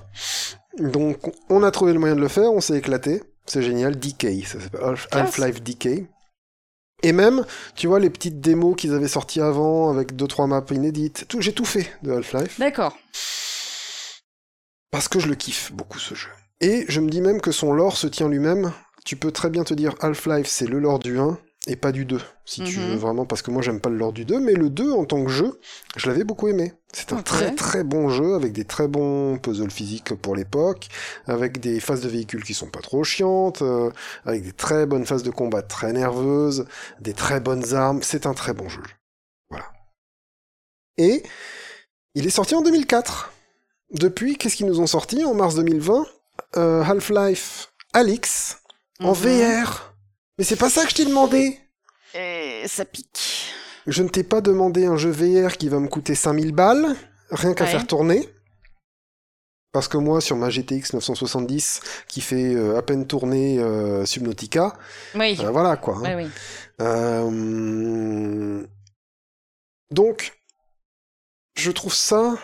Donc, 0.78 1.18
on 1.48 1.62
a 1.62 1.70
trouvé 1.70 1.92
le 1.92 1.98
moyen 1.98 2.14
de 2.14 2.20
le 2.20 2.28
faire, 2.28 2.52
on 2.52 2.60
s'est 2.60 2.76
éclaté. 2.78 3.22
C'est 3.46 3.62
génial. 3.62 3.98
DK, 3.98 4.44
ça 4.46 4.60
s'appelle 4.60 4.80
Half- 4.84 5.08
Half-Life 5.12 5.62
DK. 5.62 6.06
Et 7.02 7.12
même, 7.12 7.44
tu 7.74 7.86
vois, 7.86 8.00
les 8.00 8.10
petites 8.10 8.40
démos 8.40 8.74
qu'ils 8.76 8.92
avaient 8.92 9.08
sorties 9.08 9.40
avant 9.40 9.88
avec 9.90 10.14
deux 10.16 10.26
trois 10.26 10.46
maps 10.46 10.64
inédites. 10.70 11.24
J'ai 11.38 11.52
tout 11.54 11.64
fait 11.64 11.86
de 12.02 12.12
Half-Life. 12.12 12.58
D'accord. 12.58 12.96
Parce 14.90 15.08
que 15.08 15.18
je 15.20 15.28
le 15.28 15.34
kiffe 15.34 15.72
beaucoup 15.72 15.98
ce 15.98 16.14
jeu. 16.14 16.30
Et 16.60 16.84
je 16.88 17.00
me 17.00 17.10
dis 17.10 17.20
même 17.20 17.40
que 17.40 17.52
son 17.52 17.72
lore 17.72 17.96
se 17.96 18.06
tient 18.06 18.28
lui-même. 18.28 18.72
Tu 19.04 19.16
peux 19.16 19.32
très 19.32 19.50
bien 19.50 19.64
te 19.64 19.74
dire 19.74 19.94
Half-Life 20.00 20.46
c'est 20.46 20.66
le 20.66 20.78
lore 20.78 20.98
du 20.98 21.18
1 21.18 21.38
et 21.66 21.76
pas 21.76 21.92
du 21.92 22.04
2. 22.04 22.20
Si 22.46 22.62
tu 22.62 22.78
Mhm. 22.78 22.86
veux 22.88 22.96
vraiment, 22.96 23.26
parce 23.26 23.42
que 23.42 23.50
moi 23.50 23.60
j'aime 23.62 23.80
pas 23.80 23.90
le 23.90 23.96
lore 23.98 24.12
du 24.12 24.24
2, 24.24 24.40
mais 24.40 24.54
le 24.54 24.70
2 24.70 24.90
en 24.92 25.04
tant 25.04 25.22
que 25.22 25.30
jeu, 25.30 25.60
je 25.96 26.08
l'avais 26.08 26.24
beaucoup 26.24 26.48
aimé. 26.48 26.72
C'est 26.94 27.12
un 27.12 27.22
très 27.22 27.54
très 27.54 27.84
bon 27.84 28.08
jeu 28.08 28.34
avec 28.34 28.52
des 28.52 28.64
très 28.64 28.88
bons 28.88 29.36
puzzles 29.38 29.70
physiques 29.70 30.14
pour 30.14 30.34
l'époque, 30.34 30.88
avec 31.26 31.60
des 31.60 31.80
phases 31.80 32.00
de 32.00 32.08
véhicules 32.08 32.42
qui 32.42 32.54
sont 32.54 32.70
pas 32.70 32.80
trop 32.80 33.04
chiantes, 33.04 33.60
euh, 33.60 33.90
avec 34.24 34.42
des 34.42 34.52
très 34.52 34.86
bonnes 34.86 35.04
phases 35.04 35.22
de 35.22 35.30
combat 35.30 35.60
très 35.62 35.92
nerveuses, 35.92 36.64
des 37.00 37.12
très 37.12 37.40
bonnes 37.40 37.74
armes. 37.74 38.02
C'est 38.02 38.24
un 38.24 38.32
très 38.34 38.54
bon 38.54 38.68
jeu. 38.70 38.82
Voilà. 39.50 39.66
Et 40.96 41.22
il 42.14 42.26
est 42.26 42.30
sorti 42.30 42.54
en 42.54 42.62
2004. 42.62 43.32
Depuis, 43.90 44.36
qu'est-ce 44.36 44.56
qu'ils 44.56 44.66
nous 44.66 44.80
ont 44.80 44.86
sorti 44.86 45.24
en 45.24 45.34
mars 45.34 45.54
2020 45.54 46.06
Euh, 46.56 46.82
Half-Life 46.82 47.72
Alix 47.92 48.58
en 49.00 49.12
Mhm. 49.12 49.14
VR. 49.14 49.94
Mais 50.38 50.44
c'est 50.44 50.56
pas 50.56 50.70
ça 50.70 50.84
que 50.84 50.90
je 50.90 50.94
t'ai 50.96 51.04
demandé. 51.04 51.58
Et 52.14 52.62
ça 52.68 52.84
pique. 52.84 53.52
Je 53.86 54.02
ne 54.02 54.08
t'ai 54.08 54.22
pas 54.22 54.40
demandé 54.40 54.86
un 54.86 54.96
jeu 54.96 55.10
VR 55.10 55.56
qui 55.56 55.68
va 55.68 55.78
me 55.80 55.88
coûter 55.88 56.14
5000 56.14 56.52
balles, 56.54 56.94
rien 57.30 57.54
qu'à 57.54 57.64
Ouais. 57.64 57.70
faire 57.70 57.86
tourner. 57.86 58.28
Parce 59.72 59.88
que 59.88 59.98
moi, 59.98 60.20
sur 60.20 60.36
ma 60.36 60.48
GTX 60.48 60.92
970, 60.94 61.80
qui 62.08 62.20
fait 62.20 62.54
euh, 62.54 62.76
à 62.78 62.82
peine 62.82 63.06
tourner 63.06 63.58
euh, 63.58 64.06
Subnautica, 64.06 64.74
Oui. 65.14 65.36
euh, 65.40 65.50
voilà 65.50 65.76
quoi. 65.76 65.98
hein. 66.04 66.16
Oui. 66.16 66.28
Donc, 69.90 70.32
je 71.56 71.70
trouve 71.70 71.94
ça. 71.94 72.36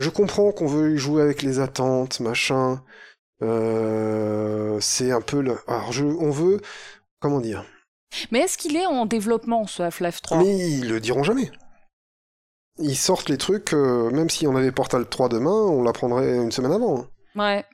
Je 0.00 0.08
comprends 0.10 0.50
qu'on 0.50 0.66
veut 0.66 0.94
y 0.94 0.98
jouer 0.98 1.22
avec 1.22 1.42
les 1.42 1.60
attentes, 1.60 2.20
machin. 2.20 2.82
Euh, 3.42 4.78
C'est 4.80 5.12
un 5.12 5.20
peu 5.20 5.40
le. 5.40 5.56
Alors, 5.66 5.92
je... 5.92 6.04
on 6.04 6.30
veut. 6.30 6.60
Comment 7.20 7.40
dire? 7.40 7.64
Mais 8.32 8.40
est-ce 8.40 8.58
qu'il 8.58 8.76
est 8.76 8.86
en 8.86 9.06
développement, 9.06 9.66
ce 9.66 9.82
Half-Life 9.82 10.20
3 10.22 10.38
Mais 10.38 10.58
ils 10.58 10.88
le 10.88 11.00
diront 11.00 11.22
jamais. 11.22 11.50
Ils 12.78 12.96
sortent 12.96 13.28
les 13.28 13.36
trucs, 13.36 13.74
euh, 13.74 14.10
même 14.10 14.30
si 14.30 14.46
on 14.46 14.56
avait 14.56 14.72
Portal 14.72 15.06
3 15.06 15.28
demain, 15.28 15.50
on 15.52 15.82
l'apprendrait 15.82 16.34
une 16.36 16.50
semaine 16.50 16.72
avant. 16.72 17.00
hein. 17.00 17.08
Ouais. 17.36 17.64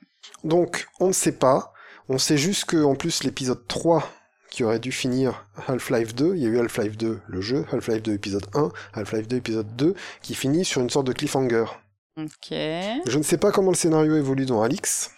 Donc, 0.43 0.87
on 0.99 1.07
ne 1.07 1.13
sait 1.13 1.31
pas. 1.31 1.73
On 2.09 2.17
sait 2.17 2.37
juste 2.37 2.65
que, 2.65 2.83
en 2.83 2.95
plus, 2.95 3.23
l'épisode 3.23 3.65
3, 3.67 4.03
qui 4.51 4.63
aurait 4.63 4.79
dû 4.79 4.91
finir 4.91 5.47
Half-Life 5.67 6.13
2, 6.13 6.35
il 6.35 6.41
y 6.41 6.45
a 6.45 6.49
eu 6.49 6.59
Half-Life 6.59 6.97
2, 6.97 7.19
le 7.25 7.41
jeu, 7.41 7.65
Half-Life 7.71 8.03
2 8.03 8.13
épisode 8.13 8.45
1, 8.53 8.69
Half-Life 8.93 9.27
2 9.27 9.37
épisode 9.37 9.75
2, 9.77 9.95
qui 10.21 10.35
finit 10.35 10.65
sur 10.65 10.81
une 10.81 10.89
sorte 10.89 11.07
de 11.07 11.13
cliffhanger. 11.13 11.65
Ok. 12.17 12.49
Je 12.49 13.17
ne 13.17 13.23
sais 13.23 13.37
pas 13.37 13.51
comment 13.51 13.71
le 13.71 13.77
scénario 13.77 14.15
évolue 14.15 14.45
dans 14.45 14.63
Alix. 14.63 15.11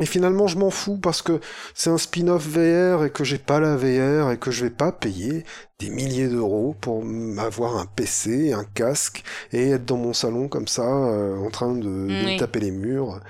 Et 0.00 0.06
finalement, 0.06 0.48
je 0.48 0.58
m'en 0.58 0.70
fous 0.70 0.98
parce 0.98 1.22
que 1.22 1.40
c'est 1.72 1.88
un 1.88 1.98
spin-off 1.98 2.44
VR 2.44 3.04
et 3.04 3.10
que 3.10 3.22
j'ai 3.22 3.38
pas 3.38 3.60
la 3.60 3.76
VR 3.76 4.32
et 4.32 4.38
que 4.38 4.50
je 4.50 4.64
vais 4.64 4.70
pas 4.70 4.90
payer 4.90 5.44
des 5.78 5.88
milliers 5.88 6.26
d'euros 6.26 6.74
pour 6.80 7.04
avoir 7.38 7.76
un 7.76 7.86
PC, 7.86 8.52
un 8.52 8.64
casque 8.64 9.22
et 9.52 9.70
être 9.70 9.84
dans 9.84 9.96
mon 9.96 10.12
salon 10.12 10.48
comme 10.48 10.66
ça, 10.66 10.82
euh, 10.82 11.38
en 11.38 11.50
train 11.50 11.76
de, 11.76 12.38
taper 12.38 12.58
les 12.58 12.72
murs. 12.72 13.20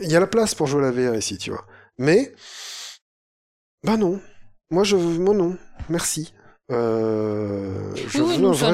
Il 0.00 0.10
y 0.10 0.14
a 0.14 0.20
la 0.20 0.28
place 0.28 0.54
pour 0.54 0.68
jouer 0.68 0.86
à 0.86 0.92
la 0.92 1.10
VR 1.10 1.16
ici, 1.16 1.36
tu 1.36 1.50
vois. 1.50 1.66
Mais, 1.98 2.32
bah 3.82 3.96
non. 3.96 4.20
Moi, 4.70 4.84
je 4.84 4.94
veux, 4.94 5.18
moi 5.18 5.34
non. 5.34 5.58
Merci. 5.88 6.32
Euh, 6.72 7.94
je 7.94 8.22
Oui, 8.22 8.38
nous, 8.38 8.54
ça, 8.54 8.72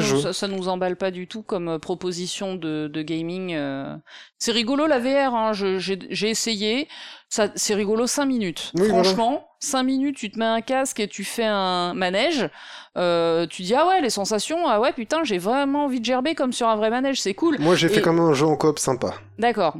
nous, 0.48 0.62
ça, 0.62 0.70
emballe 0.70 0.96
pas 0.96 1.10
du 1.10 1.26
tout 1.26 1.42
comme 1.42 1.68
euh, 1.68 1.78
proposition 1.78 2.54
de, 2.54 2.88
de 2.92 3.02
gaming. 3.02 3.54
euh. 3.54 3.96
C'est 4.38 4.52
rigolo 4.52 4.86
la 4.86 5.00
VR, 5.00 5.34
hein, 5.34 5.52
j'ai 5.52 6.30
essayé. 6.30 6.86
Ça, 7.28 7.48
c'est 7.56 7.74
rigolo 7.74 8.06
5 8.06 8.26
minutes. 8.26 8.72
Oui, 8.74 8.88
voilà. 8.88 9.02
Franchement, 9.04 9.48
5 9.60 9.82
minutes, 9.82 10.16
tu 10.16 10.30
te 10.30 10.38
mets 10.38 10.44
un 10.44 10.60
casque 10.60 11.00
et 11.00 11.08
tu 11.08 11.24
fais 11.24 11.44
un 11.46 11.94
manège. 11.94 12.48
euh, 12.96 13.46
tu 13.46 13.62
dis 13.62 13.74
ah 13.74 13.86
ouais 13.86 14.00
les 14.00 14.10
sensations, 14.10 14.66
ah 14.68 14.80
ouais 14.80 14.92
putain 14.92 15.22
j'ai 15.22 15.38
vraiment 15.38 15.84
envie 15.84 16.00
de 16.00 16.04
gerber 16.04 16.34
comme 16.34 16.52
sur 16.52 16.68
un 16.68 16.74
vrai 16.76 16.90
manège, 16.90 17.20
c'est 17.20 17.34
cool. 17.34 17.56
Moi, 17.58 17.74
j'ai 17.76 17.88
fait 17.88 18.00
quand 18.02 18.12
même 18.12 18.24
un 18.24 18.32
jeu 18.34 18.46
en 18.46 18.56
coop 18.56 18.78
sympa. 18.78 19.14
D'accord. 19.38 19.76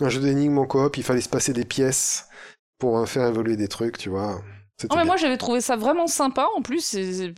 Un 0.00 0.08
jeu 0.08 0.20
d'énigmes 0.20 0.58
en 0.58 0.66
coop, 0.66 0.96
il 0.96 1.02
fallait 1.02 1.20
se 1.20 1.28
passer 1.28 1.52
des 1.52 1.64
pièces 1.64 2.28
pour 2.78 3.08
faire 3.08 3.26
évoluer 3.26 3.56
des 3.56 3.68
trucs, 3.68 3.98
tu 3.98 4.08
vois. 4.08 4.40
Non 4.84 4.88
mais 4.96 5.02
bien. 5.02 5.04
moi 5.06 5.16
j'avais 5.16 5.36
trouvé 5.36 5.60
ça 5.60 5.74
vraiment 5.76 6.06
sympa 6.06 6.46
en 6.56 6.62
plus, 6.62 6.80
c'est- 6.84 7.34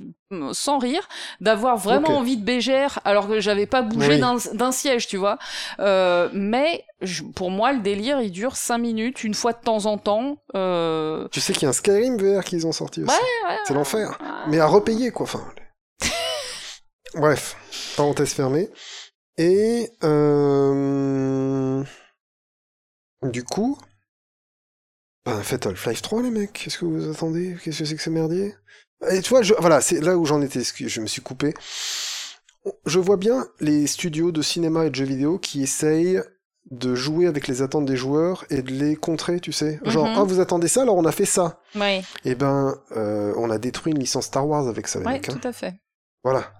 sans 0.52 0.78
rire, 0.78 1.08
d'avoir 1.40 1.76
vraiment 1.78 2.18
envie 2.18 2.36
de 2.36 2.44
bégère 2.44 3.00
alors 3.04 3.26
que 3.28 3.40
j'avais 3.40 3.66
pas 3.66 3.80
bougé 3.82 4.14
Oui. 4.14 4.18
d'un 4.20 4.36
d'un 4.54 4.72
siège, 4.72 5.06
tu 5.08 5.16
vois. 5.16 5.38
Euh, 5.78 6.28
mais 6.34 6.84
je- 7.00 7.22
pour 7.22 7.50
moi 7.50 7.72
le 7.72 7.80
délire 7.80 8.20
il 8.20 8.30
dure 8.30 8.56
5 8.56 8.78
minutes, 8.78 9.24
une 9.24 9.32
fois 9.34 9.52
de 9.54 9.60
temps 9.60 9.86
en 9.86 9.96
temps. 9.96 10.36
Euh... 10.54 11.28
Tu 11.32 11.40
sais 11.40 11.52
qu'il 11.54 11.62
y 11.62 11.66
a 11.66 11.70
un 11.70 11.72
Skyrim 11.72 12.16
VR 12.18 12.44
qu'ils 12.44 12.66
ont 12.66 12.72
sorti 12.72 13.02
aussi. 13.02 13.10
Ouais, 13.14 13.56
C'est 13.66 13.74
l'enfer. 13.74 14.18
Mais 14.48 14.60
à 14.60 14.66
repayer, 14.66 15.10
quoi. 15.10 15.24
Enfin. 15.24 15.42
Bref, 17.14 17.56
parenthèse 17.96 18.32
fermée. 18.34 18.68
Et 19.38 19.90
euh... 20.04 21.82
du 23.22 23.42
coup, 23.44 23.78
ben 25.26 25.42
faites 25.42 25.66
Half-Life 25.66 26.02
3 26.02 26.22
les 26.22 26.30
mecs. 26.30 26.52
Qu'est-ce 26.52 26.78
que 26.78 26.84
vous 26.84 27.10
attendez? 27.10 27.56
Qu'est-ce 27.62 27.80
que 27.80 27.84
c'est 27.84 27.96
que 27.96 28.02
ce 28.02 28.10
merdier? 28.10 28.54
Et 29.10 29.20
tu 29.22 29.30
vois, 29.30 29.42
je... 29.42 29.54
voilà, 29.58 29.80
c'est 29.80 30.00
là 30.00 30.16
où 30.16 30.24
j'en 30.26 30.40
étais. 30.42 30.60
Je 30.62 31.00
me 31.00 31.06
suis 31.06 31.22
coupé. 31.22 31.54
Je 32.86 32.98
vois 32.98 33.16
bien 33.16 33.46
les 33.60 33.86
studios 33.86 34.32
de 34.32 34.42
cinéma 34.42 34.84
et 34.86 34.90
de 34.90 34.94
jeux 34.94 35.04
vidéo 35.06 35.38
qui 35.38 35.62
essayent 35.62 36.20
de 36.70 36.94
jouer 36.94 37.26
avec 37.26 37.48
les 37.48 37.62
attentes 37.62 37.86
des 37.86 37.96
joueurs 37.96 38.44
et 38.50 38.60
de 38.62 38.70
les 38.70 38.94
contrer, 38.94 39.40
tu 39.40 39.50
sais. 39.52 39.80
Genre, 39.84 40.06
Mhm. 40.06 40.14
ah, 40.18 40.24
vous 40.24 40.40
attendez 40.40 40.68
ça, 40.68 40.82
alors 40.82 40.96
on 40.96 41.04
a 41.06 41.12
fait 41.12 41.24
ça. 41.24 41.60
Ouais, 41.74 42.02
Eh 42.24 42.34
ben, 42.34 42.76
euh, 42.96 43.32
on 43.38 43.48
a 43.50 43.56
détruit 43.58 43.92
une 43.92 43.98
licence 43.98 44.26
Star 44.26 44.46
Wars 44.46 44.68
avec 44.68 44.86
ça, 44.86 45.00
les 45.00 45.06
ouais, 45.06 45.12
mecs. 45.14 45.28
hein. 45.30 45.38
tout 45.40 45.48
à 45.48 45.52
fait. 45.52 45.74
Voilà. 46.22 46.52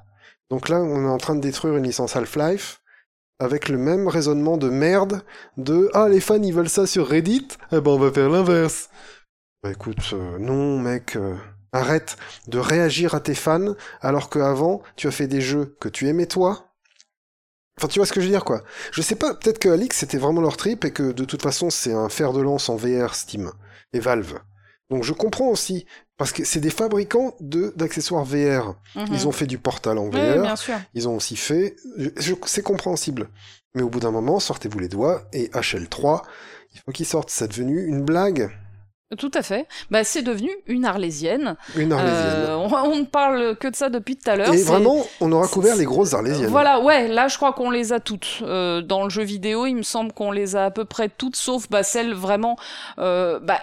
Donc 0.48 0.68
là, 0.70 0.80
on 0.80 1.04
est 1.04 1.08
en 1.10 1.18
train 1.18 1.36
de 1.36 1.40
détruire 1.40 1.76
une 1.76 1.84
licence 1.84 2.16
Half-Life 2.16 2.79
avec 3.40 3.70
le 3.70 3.78
même 3.78 4.06
raisonnement 4.06 4.58
de 4.58 4.68
merde 4.68 5.22
de 5.56 5.90
ah 5.94 6.08
les 6.08 6.20
fans 6.20 6.42
ils 6.42 6.54
veulent 6.54 6.68
ça 6.68 6.86
sur 6.86 7.08
Reddit, 7.08 7.48
eh 7.72 7.80
ben 7.80 7.90
on 7.90 7.98
va 7.98 8.12
faire 8.12 8.28
l'inverse. 8.28 8.90
Bah 9.62 9.72
écoute, 9.72 10.10
euh, 10.12 10.38
non 10.38 10.78
mec, 10.78 11.16
euh, 11.16 11.34
arrête 11.72 12.16
de 12.46 12.58
réagir 12.58 13.14
à 13.14 13.20
tes 13.20 13.34
fans 13.34 13.74
alors 14.02 14.30
qu'avant 14.30 14.82
tu 14.94 15.08
as 15.08 15.10
fait 15.10 15.26
des 15.26 15.40
jeux 15.40 15.76
que 15.80 15.88
tu 15.88 16.06
aimais 16.06 16.26
toi. 16.26 16.66
Enfin 17.78 17.88
tu 17.88 17.98
vois 17.98 18.06
ce 18.06 18.12
que 18.12 18.20
je 18.20 18.26
veux 18.26 18.32
dire 18.32 18.44
quoi. 18.44 18.62
Je 18.92 19.00
sais 19.00 19.16
pas, 19.16 19.34
peut-être 19.34 19.58
que 19.58 19.70
Alix 19.70 19.96
c'était 19.96 20.18
vraiment 20.18 20.42
leur 20.42 20.58
trip 20.58 20.84
et 20.84 20.92
que 20.92 21.12
de 21.12 21.24
toute 21.24 21.42
façon 21.42 21.70
c'est 21.70 21.94
un 21.94 22.10
fer 22.10 22.34
de 22.34 22.42
lance 22.42 22.68
en 22.68 22.76
VR 22.76 23.14
Steam 23.14 23.50
et 23.94 24.00
Valve. 24.00 24.38
Donc 24.90 25.02
je 25.02 25.14
comprends 25.14 25.48
aussi 25.48 25.86
parce 26.20 26.32
que 26.32 26.44
c'est 26.44 26.60
des 26.60 26.68
fabricants 26.68 27.34
de 27.40 27.72
d'accessoires 27.76 28.26
VR. 28.26 28.74
Mhm. 28.94 29.06
Ils 29.10 29.26
ont 29.26 29.32
fait 29.32 29.46
du 29.46 29.56
Portal 29.56 29.96
en 29.96 30.10
VR, 30.10 30.42
bien 30.42 30.54
sûr. 30.54 30.74
ils 30.92 31.08
ont 31.08 31.16
aussi 31.16 31.34
fait... 31.34 31.76
c'est 32.44 32.62
compréhensible. 32.62 33.30
Mais 33.74 33.80
au 33.80 33.88
bout 33.88 34.00
d'un 34.00 34.10
moment, 34.10 34.38
sortez-vous 34.38 34.78
les 34.78 34.88
doigts, 34.88 35.22
et 35.32 35.46
HL3, 35.46 36.20
il 36.74 36.80
faut 36.80 36.92
qu'il 36.92 37.06
sorte. 37.06 37.30
C'est 37.30 37.48
devenu 37.48 37.86
une 37.86 38.02
blague. 38.02 38.50
Tout 39.18 39.30
à 39.34 39.42
fait. 39.42 39.66
Bah, 39.90 40.04
c'est 40.04 40.22
devenu 40.22 40.50
une 40.68 40.84
arlésienne. 40.84 41.56
Une 41.74 41.92
arlésienne. 41.92 42.44
Euh, 42.48 42.56
on, 42.56 42.72
on 42.72 42.96
ne 42.96 43.04
parle 43.04 43.56
que 43.56 43.66
de 43.66 43.74
ça 43.74 43.88
depuis 43.88 44.16
tout 44.16 44.30
à 44.30 44.36
l'heure. 44.36 44.54
et 44.54 44.62
vraiment, 44.62 45.04
on 45.20 45.32
aura 45.32 45.48
couvert 45.48 45.74
les 45.74 45.84
grosses 45.84 46.14
arlésiennes. 46.14 46.46
Voilà, 46.48 46.78
ouais, 46.80 47.08
là 47.08 47.26
je 47.26 47.36
crois 47.36 47.52
qu'on 47.52 47.70
les 47.70 47.92
a 47.92 47.98
toutes. 47.98 48.38
Euh, 48.42 48.82
dans 48.82 49.02
le 49.02 49.10
jeu 49.10 49.24
vidéo, 49.24 49.66
il 49.66 49.74
me 49.74 49.82
semble 49.82 50.12
qu'on 50.12 50.30
les 50.30 50.54
a 50.54 50.66
à 50.66 50.70
peu 50.70 50.84
près 50.84 51.08
toutes, 51.08 51.34
sauf 51.34 51.68
bah, 51.68 51.82
celles 51.82 52.14
vraiment 52.14 52.56
euh, 53.00 53.40
bah, 53.40 53.58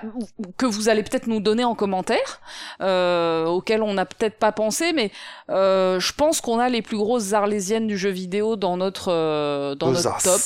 que 0.57 0.65
vous 0.65 0.90
allez 0.90 1.03
peut-être 1.03 1.28
nous 1.28 1.40
donner 1.40 1.64
en 1.64 1.76
commentaire, 1.76 2.41
euh, 2.82 3.45
auxquelles 3.45 3.84
on 3.84 3.94
n'a 3.94 4.06
peut-être 4.06 4.40
pas 4.40 4.52
pensé, 4.52 4.91
mais 4.91 5.11
euh, 5.49 5.98
je 6.02 6.11
pense 6.11 6.41
qu'on 6.41 6.60
a 6.60 6.68
les 6.68 6.82
plus 6.82 6.98
grosses 6.98 7.32
arlésiennes 7.32 7.88
du 7.88 7.98
jeu 7.98 8.10
vidéo 8.10 8.57
dans 8.57 8.76
notre, 8.76 9.14
euh, 9.14 9.76
dans 9.76 9.91
notre 9.91 10.22
top. 10.22 10.41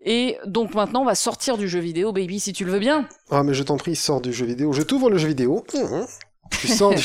Et 0.00 0.38
donc 0.46 0.74
maintenant, 0.74 1.02
on 1.02 1.06
va 1.06 1.14
sortir 1.14 1.58
du 1.58 1.68
jeu 1.68 1.80
vidéo, 1.80 2.12
baby, 2.12 2.38
si 2.40 2.52
tu 2.52 2.64
le 2.64 2.72
veux 2.72 2.78
bien. 2.78 3.08
Ah, 3.30 3.42
mais 3.42 3.54
je 3.54 3.62
t'en 3.62 3.76
prie, 3.76 3.96
sors 3.96 4.20
du 4.20 4.32
jeu 4.32 4.46
vidéo. 4.46 4.72
Je 4.72 4.82
t'ouvre 4.82 5.10
le 5.10 5.18
jeu 5.18 5.28
vidéo. 5.28 5.64
Mmh. 5.74 6.04
Tu 6.50 6.68
sors 6.68 6.94
du... 6.94 7.04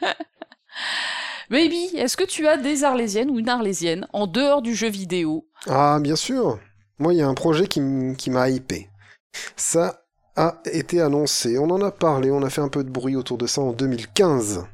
Baby, 1.50 1.90
est-ce 1.96 2.16
que 2.16 2.24
tu 2.24 2.46
as 2.46 2.56
des 2.56 2.82
arlésiennes 2.84 3.30
ou 3.30 3.38
une 3.38 3.50
arlésienne 3.50 4.06
en 4.14 4.26
dehors 4.26 4.62
du 4.62 4.74
jeu 4.74 4.88
vidéo? 4.88 5.46
Ah, 5.66 5.98
bien 6.00 6.16
sûr. 6.16 6.58
Moi, 6.98 7.12
il 7.12 7.18
y 7.18 7.22
a 7.22 7.28
un 7.28 7.34
projet 7.34 7.66
qui, 7.66 7.80
m'a 7.80 8.48
hypé. 8.48 8.88
Ça 9.56 10.04
a 10.36 10.62
été 10.72 11.02
annoncé. 11.02 11.58
On 11.58 11.68
en 11.68 11.82
a 11.82 11.90
parlé. 11.90 12.30
On 12.30 12.42
a 12.42 12.48
fait 12.48 12.62
un 12.62 12.68
peu 12.68 12.82
de 12.84 12.88
bruit 12.88 13.16
autour 13.16 13.36
de 13.36 13.46
ça 13.46 13.60
en 13.60 13.72
2015. 13.72 14.64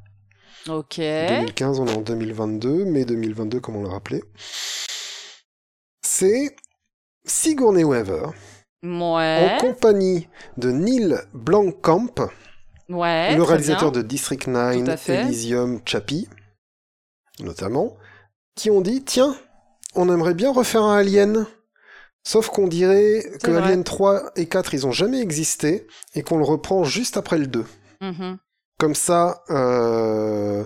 Ok. 0.69 0.99
2015, 0.99 1.81
on 1.81 1.87
est 1.87 1.97
en 1.97 2.03
2022, 2.03 2.85
mai 2.85 3.05
2022, 3.05 3.59
comme 3.59 3.77
on 3.77 3.83
l'a 3.83 3.91
rappelé. 3.91 4.23
C'est 6.03 6.55
Sigourney 7.29 7.85
Weaver 7.85 8.27
Ouais. 8.83 9.51
en 9.57 9.59
compagnie 9.61 10.29
de 10.57 10.71
Neil 10.71 11.19
Blomkamp, 11.35 12.15
Ouais. 12.89 13.37
le 13.37 13.43
réalisateur 13.43 13.91
bien. 13.93 14.03
de 14.03 14.07
District 14.07 14.47
9, 14.47 14.85
Tout 14.85 14.91
à 14.91 14.97
fait. 14.97 15.23
Elysium, 15.23 15.81
Chappie, 15.85 16.29
notamment, 17.41 17.97
qui 18.55 18.71
ont 18.71 18.81
dit 18.81 19.03
tiens, 19.05 19.37
on 19.95 20.13
aimerait 20.13 20.35
bien 20.35 20.53
refaire 20.53 20.83
un 20.83 20.97
Alien. 20.99 21.47
Sauf 22.25 22.49
qu'on 22.51 22.69
dirait 22.69 23.25
que 23.43 23.51
vrai. 23.51 23.63
Alien 23.63 23.85
3 23.85 24.33
et 24.37 24.47
4, 24.47 24.75
ils 24.75 24.87
ont 24.87 24.93
jamais 24.93 25.21
existé, 25.21 25.87
et 26.15 26.23
qu'on 26.23 26.37
le 26.39 26.45
reprend 26.45 26.85
juste 26.85 27.17
après 27.17 27.39
le 27.39 27.47
2. 27.47 27.65
Mhm. 28.01 28.39
Comme 28.79 28.95
ça, 28.95 29.43
euh, 29.51 30.65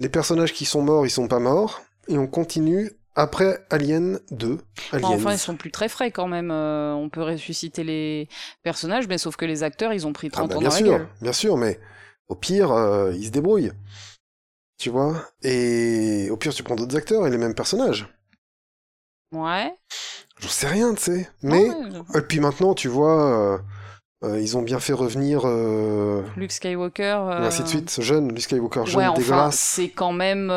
les 0.00 0.08
personnages 0.08 0.52
qui 0.52 0.64
sont 0.64 0.82
morts, 0.82 1.06
ils 1.06 1.10
sont 1.10 1.28
pas 1.28 1.38
morts, 1.38 1.82
et 2.08 2.18
on 2.18 2.26
continue 2.26 2.90
après 3.14 3.64
Alien 3.70 4.20
2. 4.30 4.56
Bon, 4.56 4.62
Aliens. 4.92 5.08
enfin, 5.10 5.32
ils 5.32 5.38
sont 5.38 5.56
plus 5.56 5.70
très 5.70 5.88
frais 5.88 6.10
quand 6.10 6.26
même. 6.28 6.50
euh, 6.50 6.92
on 6.94 7.08
peut 7.08 7.22
ressusciter 7.22 7.84
les 7.84 8.28
personnages, 8.62 9.06
mais 9.08 9.18
sauf 9.18 9.36
que 9.36 9.44
les 9.44 9.62
acteurs, 9.62 9.92
ils 9.92 10.06
ont 10.06 10.12
pris 10.12 10.28
Ah 10.32 10.36
30 10.36 10.50
bah, 10.50 10.56
ans 10.56 10.60
bien 10.60 10.68
dans 10.68 10.74
sûr, 10.74 10.86
la 10.92 10.98
gueule. 10.98 11.08
bien 11.22 11.32
sûr, 11.32 11.56
mais 11.56 11.80
au 12.28 12.34
pire, 12.34 12.72
euh, 12.72 13.12
ils 13.14 13.26
se 13.26 13.30
débrouillent. 13.30 13.72
Tu 14.78 14.90
vois? 14.90 15.24
Et 15.42 16.28
au 16.30 16.36
pire, 16.36 16.52
tu 16.52 16.62
prends 16.62 16.74
d'autres 16.74 16.96
acteurs 16.96 17.26
et 17.26 17.30
les 17.30 17.38
mêmes 17.38 17.54
personnages. 17.54 18.06
Ouais. 19.32 19.72
J'en 20.40 20.48
sais 20.48 20.66
rien, 20.68 20.94
tu 20.94 21.02
sais. 21.02 21.28
Mais, 21.42 21.68
Ouais, 21.70 22.18
et 22.18 22.20
puis 22.22 22.40
maintenant, 22.40 22.74
tu 22.74 22.88
vois, 22.88 23.58
euh, 24.24 24.40
ils 24.40 24.56
ont 24.56 24.62
bien 24.62 24.80
fait 24.80 24.92
revenir, 24.92 25.46
Luke 26.36 26.52
Skywalker. 26.52 27.28
et 27.42 27.46
ainsi 27.46 27.62
de 27.62 27.68
suite, 27.68 27.90
ce 27.90 28.00
jeune, 28.02 28.28
Luke 28.28 28.40
Skywalker, 28.40 28.86
jeune 28.86 28.96
Ouais, 29.00 29.06
enfin, 29.06 29.20
dégueulasse. 29.20 29.58
c'est 29.60 29.90
quand 29.90 30.12
même 30.12 30.50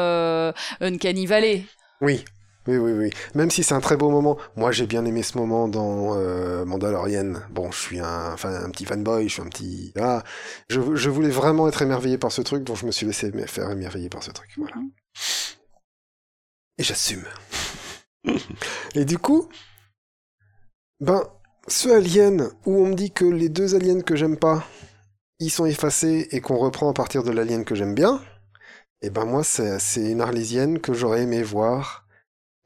Uncanny 0.82 1.26
Valley. 1.26 1.66
Oui, 2.02 2.24
oui, 2.68 2.78
oui, 2.78 2.92
oui. 2.92 3.10
Même 3.36 3.52
si 3.52 3.64
c'est 3.64 3.74
un 3.74 3.80
très 3.80 3.98
beau 3.98 4.10
moment. 4.10 4.38
Moi, 4.56 4.72
j'ai 4.72 4.88
bien 4.88 5.06
aimé 5.06 5.24
ce 5.24 5.38
moment 5.38 5.68
dans 5.68 6.16
euh, 6.16 6.66
Mandalorian. 6.66 7.34
Bon, 7.50 7.72
je 7.72 7.80
suis 7.80 8.00
un, 8.00 8.34
enfin, 8.34 8.54
un 8.54 8.70
petit 8.70 8.86
fanboy, 8.86 9.28
je 9.28 9.34
suis 9.34 9.42
un 9.42 9.48
petit... 9.48 9.94
Ah, 10.00 10.24
je, 10.70 10.96
je 10.96 11.10
voulais 11.10 11.30
vraiment 11.30 11.68
être 11.68 11.82
émerveillé 11.82 12.18
par 12.18 12.32
ce 12.32 12.42
truc, 12.42 12.64
donc 12.64 12.78
je 12.78 12.86
me 12.86 12.92
suis 12.92 13.06
laissé 13.06 13.32
faire 13.48 13.72
émerveiller 13.72 14.10
par 14.10 14.24
ce 14.24 14.32
truc. 14.32 14.50
Voilà. 14.58 14.76
Mhm. 14.76 14.92
Et 16.80 16.84
j'assume. 16.84 17.24
Et 18.94 19.06
du 19.06 19.18
coup, 19.18 19.50
ben, 21.00 21.24
ce 21.68 21.90
alien 21.90 22.50
où 22.66 22.84
on 22.84 22.88
me 22.88 22.96
dit 22.96 23.12
que 23.12 23.26
les 23.26 23.50
deux 23.50 23.76
aliens 23.76 24.02
que 24.02 24.16
j'aime 24.16 24.38
pas, 24.38 24.64
ils 25.40 25.52
sont 25.52 25.66
effacés 25.66 26.28
et 26.32 26.42
qu'on 26.42 26.58
reprend 26.58 26.90
à 26.90 26.94
partir 26.94 27.24
de 27.24 27.32
l'alien 27.32 27.64
que 27.66 27.76
j'aime 27.76 27.96
bien, 27.96 28.22
et 29.02 29.12
ben 29.12 29.26
moi, 29.26 29.44
c'est 29.44 30.12
une 30.12 30.22
arlésienne 30.22 30.80
que 30.80 30.94
j'aurais 30.94 31.22
aimé 31.22 31.44
voir 31.44 32.07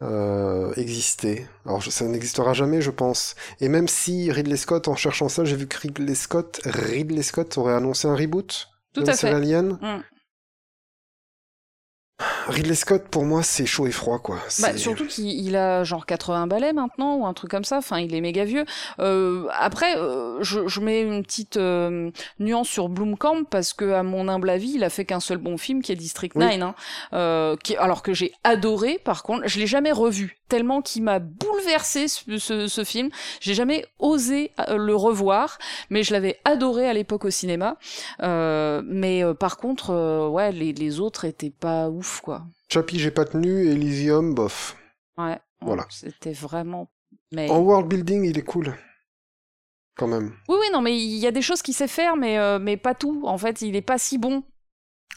euh, 0.02 0.74
exister. 0.76 1.48
Alors, 1.66 1.84
ça 1.84 2.06
n'existera 2.06 2.54
jamais, 2.54 2.82
je 2.82 2.92
pense. 2.92 3.36
Et 3.60 3.70
même 3.70 3.88
si 3.88 4.32
Ridley 4.32 4.58
Scott, 4.58 4.88
en 4.88 4.96
cherchant 4.96 5.30
ça, 5.30 5.46
j'ai 5.46 5.56
vu 5.56 5.68
que 5.68 5.78
Ridley 5.78 6.16
Scott, 6.16 6.62
Ridley 6.66 7.22
Scott 7.22 7.58
aurait 7.58 7.74
annoncé 7.76 8.08
un 8.08 8.16
reboot 8.16 8.68
Tout 8.94 9.02
de 9.02 9.08
la 9.08 9.14
série. 9.14 9.36
Alien? 9.36 9.78
Mm. 9.82 10.02
Ridley 12.48 12.76
Scott, 12.76 13.04
pour 13.10 13.26
moi, 13.26 13.44
c'est 13.44 13.66
chaud 13.66 13.88
et 13.88 13.92
froid, 13.92 14.20
quoi. 14.20 14.38
Bah, 14.62 14.78
surtout 14.78 15.06
qu'il 15.06 15.28
il 15.28 15.56
a 15.56 15.84
genre 15.84 16.06
80 16.06 16.48
balais 16.48 16.74
maintenant 16.74 17.16
ou 17.18 17.26
un 17.26 17.34
truc 17.34 17.52
comme 17.52 17.64
ça. 17.64 17.78
Enfin, 17.78 18.00
il 18.00 18.14
est 18.16 18.22
méga 18.22 18.46
vieux. 18.46 18.66
Euh, 19.00 19.48
après, 19.58 19.98
euh, 19.98 20.42
je, 20.42 20.68
je 20.68 20.80
mets 20.80 21.02
une 21.02 21.24
petite 21.24 21.58
euh, 21.58 22.12
nuance 22.40 22.68
sur 22.68 22.90
Blomkamp 22.90 23.44
parce 23.50 23.74
que, 23.74 23.92
à 23.92 24.04
mon 24.04 24.28
humble 24.28 24.50
avis, 24.50 24.74
il 24.76 24.84
a 24.84 24.90
fait 24.90 25.06
qu'un 25.06 25.20
seul 25.20 25.38
bon 25.38 25.58
film 25.58 25.82
qui 25.82 25.92
est 25.92 25.96
District 25.96 26.34
Oui. 26.36 26.58
9. 26.58 26.62
Hein, 26.62 26.76
euh, 27.14 27.56
qui, 27.64 27.76
alors 27.78 28.04
que 28.04 28.14
j'ai 28.14 28.34
adoré. 28.44 29.00
Par 29.04 29.24
contre, 29.24 29.48
je 29.48 29.60
l'ai 29.60 29.68
jamais 29.68 29.92
revu 29.92 30.38
tellement 30.52 30.82
qu'il 30.82 31.04
m'a 31.04 31.20
bouleversé 31.20 32.10
ce, 32.10 32.38
ce, 32.38 32.68
ce 32.68 32.84
film. 32.84 33.10
J'ai 33.40 33.54
jamais 33.54 33.86
osé 34.00 34.52
euh, 34.60 34.76
le 34.76 34.94
revoir, 34.94 35.58
mais 35.90 36.04
je 36.04 36.12
l'avais 36.12 36.40
adoré 36.44 36.90
à 36.90 36.94
l'époque 36.94 37.24
au 37.24 37.30
cinéma. 37.30 37.78
Euh, 38.22 38.82
mais 38.86 39.24
euh, 39.24 39.34
par 39.34 39.56
contre, 39.56 40.28
ouais, 40.28 40.52
les, 40.52 40.74
les 40.74 41.00
autres 41.00 41.24
étaient 41.24 41.54
pas 41.58 41.90
ouf, 41.90 42.20
quoi. 42.20 42.41
Chappie, 42.72 43.00
j'ai 43.00 43.12
pas 43.12 43.26
tenu, 43.26 43.68
Elysium, 43.68 44.34
bof. 44.34 44.78
Ouais. 45.18 45.40
Voilà. 45.62 45.86
C'était 45.90 46.32
vraiment. 46.32 46.90
Mais... 47.34 47.50
En 47.50 47.60
world 47.60 47.88
building, 47.88 48.24
il 48.24 48.38
est 48.38 48.44
cool. 48.44 48.74
Quand 49.98 50.08
même. 50.08 50.32
Oui, 50.48 50.56
oui, 50.60 50.68
non, 50.72 50.82
mais 50.82 50.98
il 50.98 51.18
y 51.18 51.28
a 51.28 51.32
des 51.32 51.42
choses 51.42 51.62
qu'il 51.62 51.74
sait 51.74 51.88
faire, 51.90 52.16
mais, 52.16 52.40
euh, 52.40 52.60
mais 52.60 52.78
pas 52.78 52.96
tout. 52.96 53.24
En 53.26 53.38
fait, 53.38 53.62
il 53.62 53.76
est 53.76 53.82
pas 53.82 53.98
si 53.98 54.18
bon. 54.18 54.44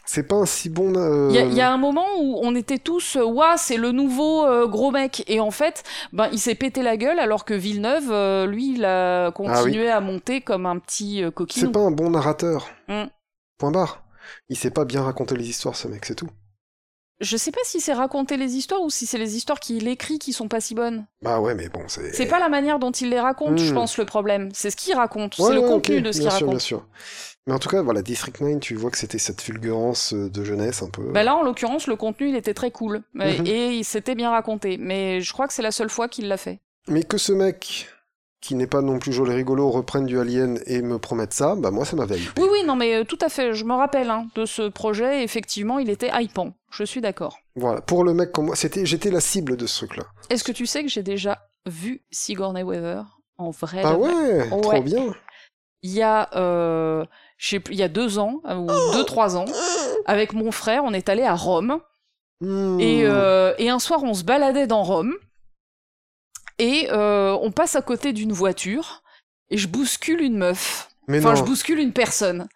C'est 0.05 0.27
pas 0.27 0.35
un 0.35 0.45
si 0.45 0.69
bon. 0.69 0.93
euh, 0.97 1.29
Il 1.31 1.35
y, 1.35 1.39
a- 1.39 1.45
il 1.45 1.53
y 1.53 1.61
a 1.61 1.71
un 1.71 1.77
moment 1.77 2.05
où 2.19 2.39
on 2.43 2.53
était 2.55 2.77
tous, 2.77 3.15
ouah, 3.15 3.55
c'est 3.57 3.77
le 3.77 3.91
nouveau 3.91 4.45
euh, 4.45 4.67
gros 4.67 4.91
mec. 4.91 5.23
Et 5.27 5.39
en 5.39 5.49
fait, 5.49 5.83
ben, 6.11 6.27
il 6.33 6.39
s'est 6.39 6.53
pété 6.55 6.83
la 6.83 6.97
gueule, 6.97 7.17
alors 7.19 7.45
que 7.45 7.53
Villeneuve, 7.53 8.11
euh, 8.11 8.45
lui, 8.45 8.73
il 8.73 8.83
a 8.85 9.31
continué 9.31 9.89
à 9.89 10.01
monter 10.01 10.41
comme 10.41 10.65
un 10.65 10.77
petit 10.77 11.23
coquinou. 11.33 11.67
C'est 11.67 11.71
pas 11.71 11.79
un 11.79 11.91
bon 11.91 12.09
narrateur. 12.09 12.67
Mm. 12.89 13.05
Point 13.57 13.71
barre. 13.71 14.03
Il 14.49 14.57
sait 14.57 14.71
pas 14.71 14.83
bien 14.85 15.01
raconter 15.03 15.37
les 15.37 15.47
histoires, 15.49 15.75
ce 15.77 15.87
mec, 15.87 16.05
c'est 16.05 16.15
tout. 16.15 16.29
Je 17.21 17.37
sais 17.37 17.51
pas 17.51 17.61
si 17.63 17.79
c'est 17.79 17.93
raconter 17.93 18.35
les 18.35 18.55
histoires 18.57 18.81
ou 18.81 18.89
si 18.89 19.05
c'est 19.05 19.17
les 19.17 19.37
histoires 19.37 19.59
qu'il 19.61 19.87
écrit 19.87 20.19
qui 20.19 20.33
sont 20.33 20.49
pas 20.49 20.59
si 20.59 20.75
bonnes. 20.75 21.05
Bah 21.21 21.39
ouais, 21.39 21.55
mais 21.55 21.69
bon, 21.69 21.81
c'est. 21.87 22.13
C'est 22.13 22.25
pas 22.25 22.39
la 22.39 22.49
manière 22.49 22.77
dont 22.77 22.91
il 22.91 23.09
les 23.09 23.19
raconte, 23.21 23.57
je 23.57 23.71
Mm. 23.71 23.75
pense, 23.75 23.97
le 23.97 24.05
problème. 24.05 24.49
C'est 24.53 24.69
ce 24.69 24.75
qu'il 24.75 24.93
raconte. 24.95 25.37
Ouais, 25.39 25.45
c'est 25.47 25.53
le 25.53 25.61
contenu 25.61 26.01
de 26.01 26.11
ce 26.11 26.19
bien 26.19 26.29
qu'il 26.29 26.37
sûr, 26.37 26.47
raconte. 26.47 26.49
bien 26.49 26.59
sûr. 26.59 26.87
Mais 27.47 27.53
en 27.53 27.59
tout 27.59 27.69
cas, 27.69 27.81
voilà, 27.81 28.01
District 28.01 28.41
9, 28.41 28.59
tu 28.59 28.75
vois 28.75 28.91
que 28.91 28.97
c'était 28.97 29.19
cette 29.19 29.39
fulgurance 29.39 30.13
euh, 30.13 30.29
de 30.29 30.43
jeunesse 30.43 30.81
un 30.81 30.89
peu. 30.89 31.03
Bah 31.11 31.23
là, 31.23 31.35
en 31.35 31.43
l'occurrence, 31.43 31.87
le 31.87 31.95
contenu, 31.95 32.29
il 32.29 32.35
était 32.35 32.53
très 32.55 32.71
cool. 32.71 33.03
Mhm. 33.13 33.45
Et 33.45 33.75
il 33.77 33.85
s'était 33.85 34.15
bien 34.15 34.31
raconté. 34.31 34.77
Mais 34.77 35.21
je 35.21 35.31
crois 35.31 35.47
que 35.47 35.53
c'est 35.53 35.61
la 35.61 35.71
seule 35.71 35.89
fois 35.89 36.07
qu'il 36.09 36.27
l'a 36.27 36.37
fait. 36.37 36.59
Mais 36.87 37.03
que 37.03 37.17
ce 37.17 37.31
mec, 37.31 37.87
qui 38.45 38.53
n'est 38.53 38.67
pas 38.67 38.81
non 38.81 38.99
plus 38.99 39.11
joli 39.11 39.33
rigolo, 39.33 39.71
reprenne 39.71 40.05
du 40.05 40.19
Alien 40.19 40.59
et 40.67 40.83
me 40.83 40.99
promette 40.99 41.33
ça, 41.33 41.55
bah 41.55 41.71
moi, 41.71 41.83
ça 41.83 41.95
m'avait 41.95 42.19
hypé. 42.19 42.39
Oui, 42.39 42.47
oui, 42.51 42.63
non, 42.63 42.75
mais 42.75 42.93
euh, 42.95 43.03
tout 43.03 43.17
à 43.21 43.29
fait. 43.29 43.55
Je 43.55 43.65
me 43.65 43.73
rappelle 43.73 44.11
hein, 44.11 44.27
de 44.35 44.45
ce 44.45 44.69
projet. 44.69 45.23
Effectivement, 45.23 45.79
il 45.79 45.89
était 45.89 46.11
hypant. 46.13 46.53
Je 46.69 46.83
suis 46.83 47.01
d'accord. 47.01 47.39
Voilà, 47.55 47.81
pour 47.81 48.03
le 48.03 48.13
mec 48.13 48.31
comme 48.31 48.45
moi, 48.45 48.55
c'était, 48.55 48.85
j'étais 48.85 49.09
la 49.09 49.19
cible 49.19 49.57
de 49.57 49.65
ce 49.65 49.77
truc-là. 49.85 50.03
Est-ce 50.29 50.43
que 50.43 50.51
tu 50.51 50.67
sais 50.67 50.83
que 50.83 50.89
j'ai 50.89 51.01
déjà 51.01 51.39
vu 51.65 52.03
Sigourney 52.11 52.61
Weaver 52.61 53.01
en 53.39 53.49
vrai? 53.49 53.81
Ah 53.83 53.93
de 53.93 53.97
vrai 53.97 54.13
ouais, 54.13 54.49
trop 54.61 54.69
Ouais. 54.71 54.81
bien. 54.81 55.15
Il 55.81 55.91
y 55.91 56.03
a, 56.03 56.29
euh, 56.35 57.03
il 57.51 57.75
y 57.75 57.83
a 57.83 57.87
deux 57.87 58.19
ans 58.19 58.41
euh, 58.47 58.55
ou 58.57 58.67
deux 58.93 59.05
trois 59.05 59.37
ans, 59.37 59.45
avec 60.05 60.33
mon 60.33 60.51
frère, 60.51 60.83
on 60.83 60.93
est 60.93 61.09
allé 61.09 61.23
à 61.23 61.35
Rome. 61.35 61.79
Hmm. 62.41 62.79
Et, 62.79 63.01
euh, 63.05 63.53
et 63.57 63.69
un 63.69 63.79
soir, 63.79 64.03
on 64.03 64.13
se 64.13 64.23
baladait 64.23 64.67
dans 64.67 64.83
Rome. 64.83 65.13
Et 66.59 66.87
euh, 66.91 67.37
on 67.41 67.51
passe 67.51 67.75
à 67.75 67.81
côté 67.81 68.13
d'une 68.13 68.31
voiture. 68.33 69.03
Et 69.49 69.57
je 69.57 69.67
bouscule 69.67 70.21
une 70.21 70.37
meuf. 70.37 70.89
Mais 71.07 71.19
Enfin, 71.19 71.29
non. 71.31 71.35
je 71.35 71.43
bouscule 71.43 71.79
une 71.79 71.93
personne. 71.93 72.47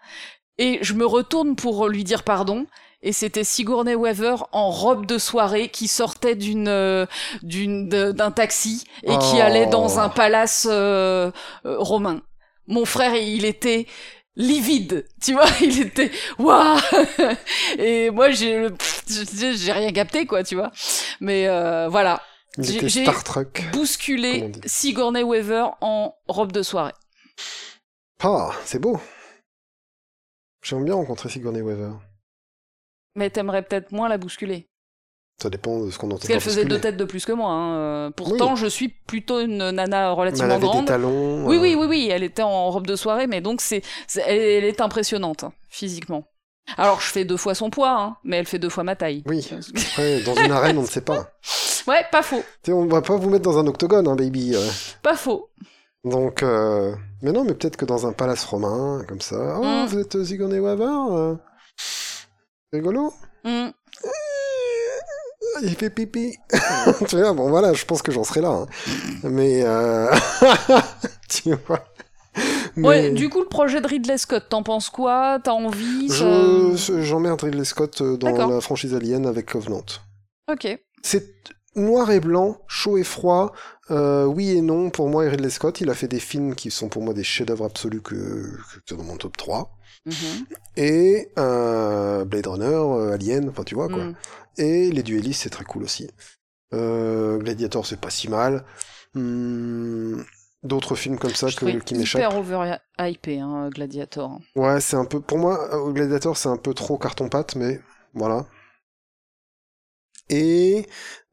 Et 0.58 0.80
je 0.82 0.94
me 0.94 1.06
retourne 1.06 1.56
pour 1.56 1.88
lui 1.88 2.04
dire 2.04 2.24
pardon. 2.24 2.66
Et 3.02 3.14
c'était 3.14 3.46
Sigourney 3.46 3.96
Weaver 3.96 4.36
en 4.52 4.70
robe 4.72 5.06
de 5.06 5.18
soirée 5.18 5.70
qui 5.70 5.88
sortait 5.88 6.36
d'une 6.36 6.68
euh, 6.68 7.06
d'une 7.44 7.88
d'un 7.88 8.32
taxi 8.32 8.84
et 9.04 9.18
qui 9.20 9.36
Oh. 9.36 9.42
allait 9.42 9.68
dans 9.68 10.00
un 10.00 10.10
palace 10.10 10.68
euh, 10.70 11.32
romain. 11.64 12.22
Mon 12.68 12.84
frère, 12.86 13.16
il 13.16 13.46
était 13.46 13.88
livide, 14.36 15.06
tu 15.24 15.32
vois, 15.34 15.46
il 15.62 15.80
était 15.82 16.12
waouh. 16.40 16.78
Et 17.78 18.10
moi, 18.10 18.32
j'ai 18.32 18.68
rien 19.72 19.92
capté 19.94 20.26
quoi, 20.26 20.44
tu 20.44 20.56
vois. 20.56 20.72
Mais 21.22 21.48
euh, 21.48 21.88
voilà, 21.90 22.22
Il 22.22 22.29
j'ai- 22.64 22.80
dit 24.52 24.62
Sigourney 24.66 25.24
Weaver 25.24 25.68
en 25.82 26.14
robe 26.28 26.52
de 26.52 26.62
soirée. 26.64 26.94
Ah, 28.24 28.52
c'est 28.66 28.80
beau. 28.80 29.00
J'aimerais 30.64 30.86
bien 30.86 30.96
rencontrer 30.96 31.30
Sigourney 31.30 31.62
Weaver. 31.62 31.92
Mais 33.16 33.30
t'aimerais 33.30 33.64
peut-être 33.64 33.92
moins 33.92 34.10
la 34.10 34.18
bousculer. 34.18 34.68
Ça 35.42 35.50
dépend 35.50 35.80
de 35.80 35.90
ce 35.90 35.98
qu'on 35.98 36.08
entend. 36.08 36.18
Parce 36.18 36.28
qu'elle 36.28 36.42
faisait 36.42 36.66
deux 36.66 36.82
têtes 36.82 36.98
de 36.98 37.06
plus 37.06 37.24
que 37.26 37.32
moi. 37.32 37.50
hein. 37.52 37.76
Euh, 37.78 38.12
Pourtant, 38.12 38.58
je 38.58 38.68
suis 38.68 38.90
plutôt 38.90 39.40
une 39.40 39.58
nana 39.72 39.86
Mais 39.86 39.96
elle 40.08 40.12
relativement 40.12 40.56
avait 40.56 40.80
des 40.82 40.86
talons. 40.86 41.46
Oui, 41.48 41.56
euh, 41.56 41.60
oui, 41.62 41.76
oui, 41.76 41.86
oui, 41.88 42.10
elle 42.12 42.24
était 42.24 42.42
en 42.42 42.70
robe 42.72 42.86
de 42.86 42.98
soirée, 42.98 43.26
mais 43.26 43.40
donc 43.40 43.62
c'est, 43.62 43.82
c'est- 44.06 44.24
elle, 44.28 44.38
elle 44.42 44.64
est 44.66 44.82
impressionnante 44.82 45.46
hein, 45.46 45.54
physiquement. 45.70 46.26
Alors, 46.78 47.00
je 47.00 47.08
fais 47.10 47.24
deux 47.24 47.38
fois 47.38 47.56
son 47.56 47.70
poids, 47.70 47.98
hein, 48.00 48.18
mais 48.26 48.36
elle 48.38 48.46
fait 48.46 48.60
deux 48.60 48.70
fois 48.70 48.84
ma 48.84 48.98
taille. 48.98 49.24
Oui. 49.28 49.48
Après, 49.76 50.22
dans 50.24 50.36
une 50.36 50.52
arène, 50.52 50.78
on 50.78 50.82
ne 50.82 50.88
sait 50.88 51.02
pas. 51.02 51.32
ouais, 51.88 52.06
pas 52.12 52.22
faux, 52.22 52.44
on 52.70 52.86
va 52.86 53.02
pas 53.02 53.16
vous 53.16 53.30
mettre 53.30 53.44
dans 53.44 53.58
un 53.58 53.68
octogone, 53.68 54.08
hein, 54.08 54.16
baby. 54.16 54.56
euh. 54.56 54.68
pas 55.04 55.16
faux. 55.16 55.50
Donc, 56.06 56.44
euh... 56.44 56.96
mais 57.22 57.32
non, 57.32 57.44
mais 57.44 57.54
peut-être 57.54 57.76
que 57.78 57.86
dans 57.86 58.08
un 58.08 58.14
palace 58.14 58.46
romain, 58.46 59.04
comme 59.08 59.22
ça. 59.22 59.58
Oh, 59.60 59.64
Mm. 59.64 59.86
vous 59.88 59.98
êtes 60.00 60.24
Sigourney 60.24 60.60
Weaver 60.60 60.86
euh, 61.12 61.36
Rigolo 62.74 63.14
Hmm. 63.44 63.70
Il 65.62 65.76
fait 65.76 65.90
pipi. 65.90 66.36
tu 67.08 67.18
vois, 67.18 67.34
bon 67.34 67.50
voilà, 67.50 67.74
je 67.74 67.84
pense 67.86 68.02
que 68.02 68.12
j'en 68.12 68.24
serai 68.24 68.42
là. 68.42 68.50
hein. 68.50 68.66
Mais, 69.24 69.62
euh... 69.64 70.10
tu 71.30 71.54
vois. 71.68 71.84
Ouais, 72.78 73.12
du 73.12 73.28
coup, 73.30 73.40
le 73.42 73.48
projet 73.48 73.82
de 73.82 73.88
Ridley 73.88 74.18
Scott, 74.18 74.46
t'en 74.50 74.64
penses 74.64 74.90
quoi? 74.90 75.40
T'as 75.44 75.52
envie 75.52 76.08
ça- 76.10 76.16
je... 76.76 77.02
J'emmerde 77.02 77.42
Ridley 77.42 77.66
Scott 77.66 78.02
dans 78.04 78.48
la 78.48 78.62
franchise 78.62 78.94
Alien 78.94 79.26
avec 79.26 79.48
Covenant. 79.52 79.84
Ok. 80.50 80.68
C'est 81.02 81.34
noir 81.80 82.12
et 82.12 82.20
blanc, 82.20 82.62
chaud 82.68 82.98
et 82.98 83.04
froid, 83.04 83.54
euh, 83.92 84.26
oui 84.26 84.52
et 84.52 84.62
non. 84.62 84.90
Pour 84.90 85.10
moi, 85.10 85.24
Ridley 85.24 85.50
Scott, 85.50 85.82
il 85.82 85.90
a 85.90 85.94
fait 85.94 86.08
des 86.08 86.20
films 86.20 86.56
qui 86.56 86.72
sont 86.72 86.90
pour 86.90 87.02
moi 87.02 87.14
des 87.14 87.24
chefs-d'œuvre 87.24 87.66
absolus 87.66 88.02
que, 88.02 88.58
que 88.88 88.96
dans 88.96 89.04
mon 89.04 89.18
top 89.18 89.36
3. 89.38 89.76
Mhm. 90.06 90.46
Et 90.78 91.30
euh, 91.38 92.26
Blade 92.26 92.48
Runner, 92.48 92.66
euh, 92.66 93.14
Alien, 93.14 93.50
enfin 93.50 93.64
tu 93.64 93.76
vois 93.76 93.88
quoi. 93.90 94.06
Mm. 94.06 94.16
Et 94.58 94.92
les 94.92 95.04
duellistes, 95.04 95.44
c'est 95.44 95.50
très 95.50 95.66
cool 95.66 95.84
aussi. 95.84 96.10
Euh, 96.74 97.38
Gladiator, 97.38 97.86
c'est 97.86 98.00
pas 98.00 98.10
si 98.10 98.30
mal. 98.30 98.64
Hmm, 99.14 100.22
D'autres 100.62 100.96
films 100.96 101.18
comme 101.18 101.34
ça 101.34 101.48
que, 101.48 101.80
qui 101.80 101.96
m'échappent. 101.96 102.22
hyper 102.22 102.38
over-hypé, 102.38 103.40
hein, 103.40 103.70
Gladiator. 103.70 104.40
Ouais, 104.56 104.82
c'est 104.82 104.98
un 104.98 105.06
peu. 105.06 105.22
Pour 105.22 105.38
moi, 105.38 105.70
Gladiator, 105.94 106.36
c'est 106.36 106.50
un 106.50 106.58
peu 106.58 106.74
trop 106.74 106.98
carton-pâte, 106.98 107.56
mais 107.56 107.80
voilà. 108.14 108.46
Et, 110.30 110.86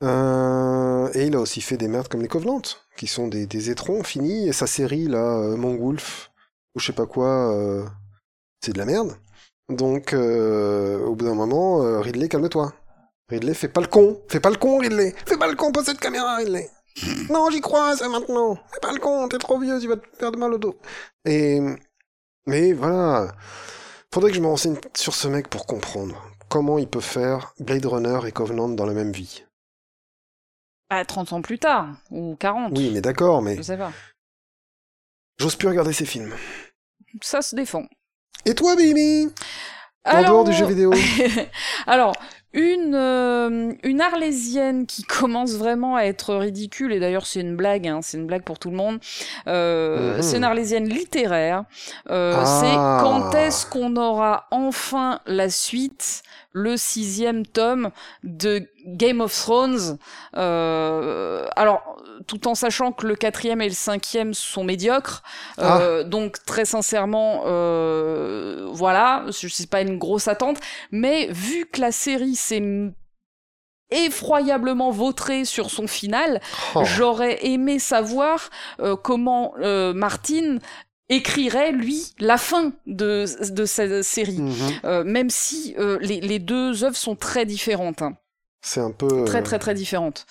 euh, 0.02 1.10
et 1.14 1.26
il 1.26 1.36
a 1.36 1.40
aussi 1.40 1.60
fait 1.60 1.76
des 1.76 1.88
merdes 1.88 2.08
comme 2.08 2.22
les 2.22 2.28
Covenants, 2.28 2.62
qui 2.96 3.06
sont 3.06 3.28
des, 3.28 3.46
des 3.46 3.70
étrons 3.70 4.02
finis, 4.02 4.48
et 4.48 4.52
sa 4.52 4.66
série, 4.66 5.06
là, 5.06 5.38
euh, 5.38 5.56
Mongolf, 5.56 6.30
ou 6.74 6.80
je 6.80 6.86
sais 6.86 6.92
pas 6.92 7.06
quoi, 7.06 7.52
euh, 7.52 7.84
c'est 8.62 8.72
de 8.72 8.78
la 8.78 8.86
merde. 8.86 9.16
Donc, 9.68 10.12
euh, 10.12 11.04
au 11.04 11.14
bout 11.14 11.24
d'un 11.24 11.34
moment, 11.34 12.00
Ridley, 12.00 12.28
calme-toi. 12.28 12.72
Ridley, 13.28 13.54
fais 13.54 13.68
pas 13.68 13.80
le 13.80 13.88
con, 13.88 14.22
fais 14.28 14.40
pas 14.40 14.50
le 14.50 14.56
con, 14.56 14.78
Ridley, 14.78 15.14
fais 15.26 15.36
pas 15.36 15.48
le 15.48 15.56
con, 15.56 15.72
pose 15.72 15.84
cette 15.84 15.98
caméra, 15.98 16.36
Ridley. 16.36 16.70
non, 17.30 17.50
j'y 17.50 17.60
crois, 17.60 17.96
c'est 17.96 18.08
maintenant. 18.08 18.56
Fais 18.72 18.80
pas 18.80 18.92
le 18.92 19.00
con, 19.00 19.28
t'es 19.28 19.38
trop 19.38 19.58
vieux, 19.58 19.78
tu 19.80 19.88
vas 19.88 19.96
te 19.96 20.06
faire 20.16 20.32
de 20.32 20.38
mal 20.38 20.54
au 20.54 20.58
dos. 20.58 20.76
Et, 21.24 21.60
mais 22.46 22.72
voilà. 22.72 23.32
Faudrait 24.14 24.30
que 24.30 24.36
je 24.36 24.40
me 24.40 24.46
renseigne 24.46 24.76
sur 24.94 25.14
ce 25.14 25.28
mec 25.28 25.48
pour 25.48 25.66
comprendre 25.66 26.22
comment 26.48 26.78
il 26.78 26.88
peut 26.88 27.00
faire 27.00 27.54
Blade 27.60 27.86
Runner 27.86 28.18
et 28.26 28.32
Covenant 28.32 28.68
dans 28.68 28.86
la 28.86 28.92
même 28.94 29.12
vie? 29.12 29.44
Ah, 30.88 31.04
30 31.04 31.32
ans 31.32 31.42
plus 31.42 31.58
tard, 31.58 31.96
ou 32.10 32.36
40. 32.36 32.72
Oui, 32.76 32.90
mais 32.92 33.00
d'accord, 33.00 33.42
mais 33.42 33.56
Je 33.56 33.62
sais 33.62 33.76
pas. 33.76 33.92
j'ose 35.38 35.56
plus 35.56 35.68
regarder 35.68 35.92
ces 35.92 36.06
films. 36.06 36.34
Ça 37.22 37.42
se 37.42 37.56
défend. 37.56 37.84
Et 38.44 38.54
toi, 38.54 38.76
Baby 38.76 39.28
En 40.04 40.10
Alors- 40.10 40.30
dehors 40.30 40.44
du 40.44 40.52
jeu 40.52 40.66
vidéo? 40.66 40.92
Alors, 41.86 42.14
une, 42.56 42.94
euh, 42.96 43.72
une 43.84 44.00
arlésienne 44.00 44.86
qui 44.86 45.02
commence 45.20 45.52
vraiment 45.52 45.94
à 45.94 46.02
être 46.02 46.34
ridicule, 46.34 46.92
et 46.92 46.98
d'ailleurs 46.98 47.26
c'est 47.26 47.40
une 47.40 47.54
blague, 47.54 47.86
hein, 47.86 48.00
c'est 48.02 48.16
une 48.18 48.26
blague 48.26 48.42
pour 48.42 48.58
tout 48.58 48.70
le 48.70 48.76
monde, 48.76 48.98
euh, 49.46 50.16
Mhm. 50.16 50.22
c'est 50.22 50.36
une 50.38 50.44
arlésienne 50.44 50.88
littéraire, 50.88 51.64
euh, 52.10 52.34
Ah. 52.38 52.44
c'est 52.46 52.74
quand 53.04 53.34
est-ce 53.34 53.66
qu'on 53.66 53.94
aura 53.96 54.46
enfin 54.50 55.20
la 55.26 55.48
suite, 55.50 56.22
le 56.58 56.78
sixième 56.78 57.44
tome 57.44 57.90
de 58.22 58.66
Game 58.86 59.20
of 59.20 59.30
Thrones, 59.36 59.98
euh, 60.36 61.46
alors 61.54 61.82
tout 62.26 62.48
en 62.48 62.54
sachant 62.54 62.92
que 62.92 63.06
le 63.06 63.14
quatrième 63.14 63.60
et 63.60 63.68
le 63.68 63.74
cinquième 63.74 64.32
sont 64.32 64.64
médiocres, 64.64 65.22
Ah. 65.58 65.80
euh, 65.82 66.02
donc 66.02 66.42
très 66.46 66.64
sincèrement, 66.64 67.42
euh, 67.44 68.68
voilà, 68.72 69.26
je 69.28 69.48
sais 69.48 69.66
pas 69.66 69.82
une 69.82 69.98
grosse 69.98 70.28
attente, 70.28 70.56
mais 70.90 71.26
vu 71.30 71.66
que 71.66 71.78
la 71.82 71.92
série 71.92 72.36
s'est 72.36 72.62
effroyablement 73.90 74.90
vautrée 74.90 75.44
sur 75.44 75.70
son 75.70 75.86
final, 75.86 76.40
Oh. 76.74 76.84
j'aurais 76.84 77.44
aimé 77.46 77.78
savoir 77.78 78.48
euh, 78.80 78.96
comment 78.96 79.52
euh, 79.60 79.92
Martin 79.92 80.56
écrirait 81.08 81.72
lui 81.72 82.02
la 82.18 82.36
fin 82.38 82.72
de, 82.86 83.24
de 83.52 83.64
cette 83.64 84.02
série. 84.02 84.38
Mhm. 84.38 84.54
Euh, 84.84 85.04
même 85.04 85.30
si 85.30 85.74
euh, 85.78 85.98
les, 86.00 86.20
les 86.20 86.38
deux 86.38 86.84
œuvres 86.84 86.96
sont 86.96 87.16
très 87.16 87.46
différentes. 87.46 88.02
hein 88.02 88.16
C'est 88.68 88.80
un 88.80 88.90
peu... 88.90 89.24
très 89.26 89.38
euh, 89.38 89.42
très 89.42 89.60
très 89.60 89.74
différentes. 89.74 90.26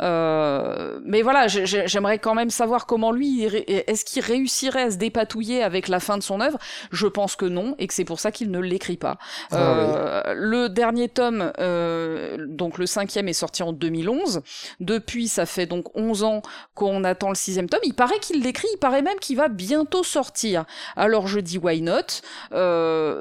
Euh, 0.00 0.98
mais 1.04 1.22
voilà, 1.22 1.46
j'ai- 1.46 1.66
j'ai- 1.66 1.86
j'aimerais 1.86 2.18
quand 2.18 2.34
même 2.34 2.50
savoir 2.50 2.86
comment 2.86 3.12
lui, 3.12 3.44
est-ce 3.44 4.04
qu'il 4.04 4.24
réussirait 4.24 4.82
à 4.82 4.90
se 4.90 4.96
dépatouiller 4.96 5.62
avec 5.62 5.86
la 5.86 6.00
fin 6.00 6.18
de 6.18 6.22
son 6.24 6.40
œuvre? 6.40 6.58
Je 6.90 7.06
pense 7.06 7.36
que 7.36 7.44
non, 7.44 7.76
et 7.78 7.86
que 7.86 7.94
c'est 7.94 8.04
pour 8.04 8.18
ça 8.18 8.32
qu'il 8.32 8.50
ne 8.50 8.58
l'écrit 8.58 8.96
pas. 8.96 9.18
Ah 9.52 9.56
Euh, 9.58 10.34
Le 10.34 10.68
dernier 10.68 11.08
tome, 11.08 11.52
euh, 11.60 12.36
donc 12.48 12.78
le 12.78 12.86
cinquième, 12.86 13.28
est 13.28 13.32
sorti 13.32 13.62
en 13.62 13.72
2011. 13.72 14.42
Depuis, 14.80 15.28
ça 15.28 15.46
fait 15.46 15.66
donc 15.66 15.96
11 15.96 16.24
ans 16.24 16.42
qu'on 16.74 17.04
attend 17.04 17.28
le 17.28 17.36
sixième 17.36 17.68
tome. 17.68 17.78
Il 17.84 17.94
paraît 17.94 18.18
qu'il 18.18 18.42
l'écrit, 18.42 18.66
il 18.74 18.78
paraît 18.78 19.02
même 19.02 19.20
qu'il 19.20 19.36
va 19.36 19.46
bientôt 19.46 20.02
sortir. 20.02 20.64
Alors 20.96 21.28
je 21.28 21.38
dis 21.38 21.58
why 21.58 21.82
not? 21.82 22.20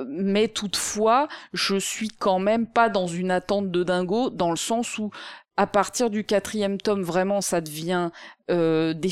Mais 0.10 0.48
toutefois, 0.48 1.28
je 1.54 1.76
suis 1.78 2.10
quand 2.10 2.40
même 2.40 2.66
pas 2.66 2.90
dans 2.90 3.06
une 3.06 3.30
attente 3.30 3.70
de 3.70 3.84
dingo, 3.84 4.32
dans 4.32 4.55
le 4.56 4.60
sens 4.60 4.98
où 4.98 5.12
à 5.58 5.68
partir 5.68 6.10
du 6.10 6.26
quatrième 6.26 6.78
tome, 6.78 7.04
vraiment, 7.04 7.40
ça 7.42 7.62
devient 7.62 8.10
euh, 8.52 8.94
des. 8.94 9.10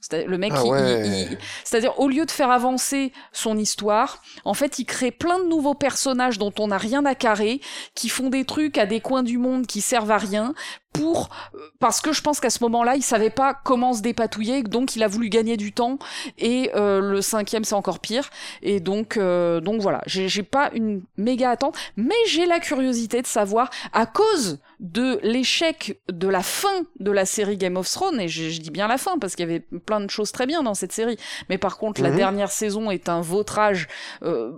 C'est-à-dire, 0.00 0.28
Le 0.28 0.38
mec, 0.38 0.52
Ah 0.54 0.64
ouais. 0.64 1.38
c'est-à-dire 1.64 1.98
au 1.98 2.08
lieu 2.08 2.26
de 2.26 2.30
faire 2.30 2.50
avancer 2.50 3.12
son 3.32 3.56
histoire, 3.58 4.22
en 4.44 4.54
fait, 4.54 4.78
il 4.78 4.84
crée 4.84 5.10
plein 5.10 5.38
de 5.38 5.48
nouveaux 5.48 5.74
personnages 5.74 6.38
dont 6.38 6.52
on 6.58 6.68
n'a 6.68 6.78
rien 6.78 7.04
à 7.04 7.14
carrer, 7.14 7.60
qui 7.94 8.08
font 8.08 8.28
des 8.28 8.44
trucs 8.44 8.78
à 8.78 8.86
des 8.86 9.00
coins 9.00 9.22
du 9.22 9.38
monde 9.38 9.66
qui 9.66 9.80
servent 9.80 10.10
à 10.10 10.18
rien, 10.18 10.54
pour 10.94 11.28
euh, 11.54 11.58
parce 11.80 12.00
que 12.00 12.12
je 12.12 12.22
pense 12.22 12.40
qu'à 12.40 12.50
ce 12.50 12.62
moment-là, 12.62 12.96
il 12.96 13.02
savait 13.02 13.30
pas 13.30 13.52
comment 13.52 13.92
se 13.92 14.00
dépatouiller, 14.00 14.62
donc 14.62 14.96
il 14.96 15.02
a 15.02 15.08
voulu 15.08 15.28
gagner 15.28 15.56
du 15.56 15.72
temps. 15.72 15.98
Et 16.38 16.70
euh, 16.74 17.00
le 17.00 17.20
cinquième, 17.20 17.64
c'est 17.64 17.74
encore 17.74 17.98
pire. 17.98 18.30
Et 18.62 18.80
donc, 18.80 19.16
euh, 19.16 19.60
donc 19.60 19.80
voilà, 19.82 20.02
j'ai 20.06 20.28
j'ai 20.28 20.42
pas 20.42 20.70
une 20.72 21.02
méga 21.16 21.50
attente, 21.50 21.76
mais 21.96 22.14
j'ai 22.28 22.46
la 22.46 22.60
curiosité 22.60 23.20
de 23.20 23.26
savoir 23.26 23.70
à 23.92 24.06
cause 24.06 24.60
de 24.80 25.18
l'échec 25.22 26.00
de 26.10 26.28
la 26.28 26.42
fin 26.42 26.86
de 27.00 27.10
la 27.10 27.26
série 27.26 27.56
Game 27.56 27.76
of 27.76 27.90
Thrones, 27.90 28.20
et 28.20 28.28
je, 28.28 28.53
je 28.54 28.60
dis 28.60 28.70
bien 28.70 28.88
la 28.88 28.98
fin 28.98 29.18
parce 29.18 29.34
qu'il 29.36 29.46
y 29.46 29.48
avait 29.50 29.60
plein 29.60 30.00
de 30.00 30.08
choses 30.10 30.32
très 30.32 30.46
bien 30.46 30.62
dans 30.62 30.74
cette 30.74 30.92
série, 30.92 31.16
mais 31.48 31.58
par 31.58 31.76
contre 31.78 32.00
la 32.02 32.10
Mhm. 32.10 32.16
dernière 32.16 32.50
saison 32.50 32.90
est 32.90 33.08
un 33.08 33.20
vautrage 33.20 33.88
euh, 34.22 34.52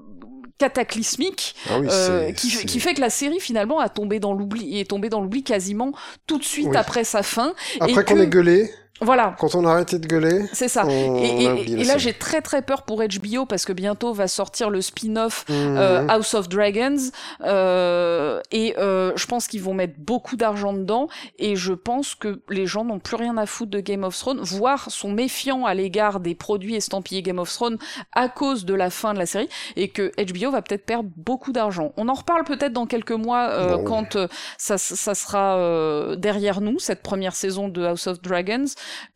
cataclysmique 0.59 1.55
Ah 1.71 1.79
oui, 1.79 1.89
euh, 1.91 2.33
qui, 2.33 2.49
fait 2.81 2.95
que 2.95 3.01
la 3.01 3.11
série 3.11 3.41
finalement 3.41 3.79
a 3.79 3.89
tombé 3.89 4.21
dans 4.21 4.33
l'oubli 4.33 4.81
est 4.81 4.89
tombée 4.89 5.09
dans 5.09 5.21
l'oubli 5.21 5.43
quasiment 5.43 5.93
tout 6.27 6.39
de 6.39 6.45
suite 6.45 6.69
Oui. 6.71 6.77
après 6.77 7.05
sa 7.05 7.23
fin. 7.23 7.55
Après 7.81 8.05
qu'on 8.05 8.15
que- 8.15 8.21
ait 8.21 8.27
gueulé, 8.27 8.71
Voilà, 9.01 9.35
quand 9.39 9.55
on 9.55 9.67
a 9.67 9.73
arrêté 9.73 9.99
de 9.99 10.07
gueuler, 10.07 10.47
c'est 10.53 10.69
ça. 10.69 10.87
on, 10.87 11.17
Et, 11.17 11.85
là, 11.85 11.99
j'ai 11.99 12.15
très 12.15 12.41
très 12.41 12.63
peur 12.63 12.83
pour 12.83 13.03
HBO 13.03 13.45
parce 13.47 13.65
que 13.67 13.73
bientôt 13.73 14.13
va 14.15 14.27
sortir 14.27 14.71
le 14.71 14.81
spin-off 14.81 15.45
Mhm. 15.49 15.77
euh, 15.77 16.07
House 16.09 16.33
of 16.35 16.49
Dragons 16.49 17.11
euh, 17.45 18.41
et 18.53 18.75
euh, 18.79 19.13
je 19.17 19.27
pense 19.27 19.49
qu'ils 19.49 19.63
vont 19.63 19.75
mettre 19.75 19.95
beaucoup 19.99 20.37
d'argent 20.37 20.73
dedans 20.73 21.09
et 21.39 21.57
je 21.57 21.73
pense 21.73 22.15
que 22.15 22.41
les 22.49 22.67
gens 22.67 22.85
n'ont 22.85 22.99
plus 22.99 23.17
rien 23.17 23.37
à 23.37 23.47
foutre 23.47 23.71
de 23.71 23.81
Game 23.81 24.05
of 24.05 24.17
Thrones, 24.17 24.41
voire 24.43 24.91
sont 24.91 25.11
méfiants 25.11 25.65
à 25.67 25.75
l'égard 25.75 26.21
des 26.21 26.35
produits 26.35 26.75
estampillés 26.75 27.23
Game 27.23 27.39
of 27.39 27.53
Thrones 27.53 27.79
à 28.15 28.29
cause 28.29 28.65
de 28.65 28.75
la 28.75 28.91
fin 28.91 29.13
de 29.15 29.19
la 29.19 29.27
série 29.27 29.49
et 29.77 29.89
que 29.89 30.13
HBO 30.19 30.51
va 30.51 30.63
peut-être 30.63 30.87
perdre 30.87 31.11
beaucoup 31.17 31.53
d'argent. 31.53 31.93
On 31.97 32.09
en 32.09 32.15
reparle 32.15 32.45
peut-être 32.45 32.73
dans 32.73 32.87
quelques 32.87 33.13
mois 33.13 33.49
euh, 33.51 33.77
Bon. 33.77 33.85
quand 33.85 34.17
euh, 34.17 34.27
ça, 34.59 34.79
ça 34.79 35.15
sera 35.15 36.17
derrière 36.17 36.61
nous 36.61 36.79
cette 36.79 37.03
première 37.03 37.35
saison 37.35 37.69
de 37.69 37.85
House 37.85 38.07
of 38.07 38.21
Dragons 38.23 38.65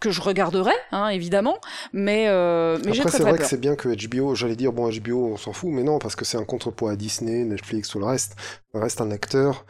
que 0.00 0.10
je 0.10 0.20
regarderai 0.20 0.72
hein, 0.92 1.08
évidemment, 1.08 1.58
mais 1.92 2.26
euh, 2.28 2.78
mais 2.84 2.92
j'ai 2.92 3.00
Après, 3.00 3.10
très 3.10 3.18
c'est 3.18 3.24
vrai 3.24 3.38
que 3.38 3.44
c'est 3.44 3.60
bien 3.60 3.76
que 3.76 3.88
HBO, 3.88 4.34
j'allais 4.34 4.56
dire, 4.56 4.72
bon, 4.72 4.90
HBO, 4.90 5.32
on 5.32 5.36
s'en 5.36 5.52
fout, 5.52 5.70
mais 5.72 5.82
non, 5.82 5.98
parce 5.98 6.16
que 6.16 6.24
c'est 6.24 6.38
un 6.38 6.44
contrepoids 6.44 6.92
à 6.92 6.96
Disney, 6.96 7.44
Netflix, 7.44 7.88
tout 7.88 7.98
le 7.98 8.06
reste. 8.06 8.36
Reste 8.74 9.00
un 9.00 9.10
acteur 9.10 9.64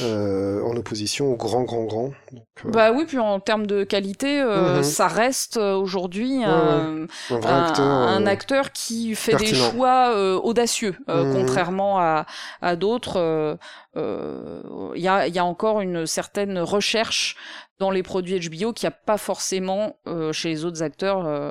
euh, 0.00 0.62
en 0.62 0.76
opposition 0.76 1.32
au 1.32 1.36
grand, 1.36 1.64
grand, 1.64 1.84
grand. 1.84 2.12
Donc, 2.32 2.44
euh, 2.64 2.70
Bah 2.70 2.92
oui, 2.92 3.04
puis 3.06 3.18
en 3.18 3.40
termes 3.40 3.66
de 3.66 3.82
qualité, 3.84 4.40
euh, 4.40 4.76
Mhm. 4.78 4.82
ça 4.84 5.08
reste 5.08 5.56
aujourd'hui 5.56 6.44
un, 6.44 7.06
acteur. 7.30 7.86
un 7.86 8.26
acteur 8.26 8.72
qui 8.72 9.14
fait 9.14 9.34
des 9.36 9.52
choix 9.54 10.14
audacieux, 10.42 10.94
Mhm. 11.08 11.32
contrairement 11.34 11.98
à, 11.98 12.26
à 12.62 12.76
d'autres. 12.76 13.58
Il 13.96 15.00
y, 15.02 15.08
a, 15.08 15.26
il 15.26 15.34
y 15.34 15.38
a 15.38 15.44
encore 15.44 15.80
une 15.80 16.06
certaine 16.06 16.58
recherche 16.58 17.36
dans 17.80 17.90
les 17.90 18.02
produits 18.02 18.38
HBO 18.38 18.72
qu'il 18.72 18.86
n'y 18.88 18.92
a 18.94 18.98
pas 19.06 19.16
forcément 19.18 19.96
euh, 20.06 20.32
chez 20.32 20.50
les 20.50 20.64
autres 20.64 20.82
acteurs, 20.82 21.26
euh, 21.26 21.50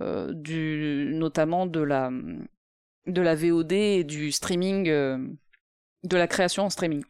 euh, 0.00 0.32
du, 0.32 1.10
notamment 1.12 1.66
de 1.66 1.80
la, 1.80 2.10
de 3.06 3.20
la 3.22 3.34
VOD 3.34 3.72
et 3.72 4.04
du 4.04 4.32
streaming, 4.32 4.86
de 4.86 6.16
la 6.16 6.26
création 6.26 6.64
en 6.64 6.70
streaming. 6.70 7.04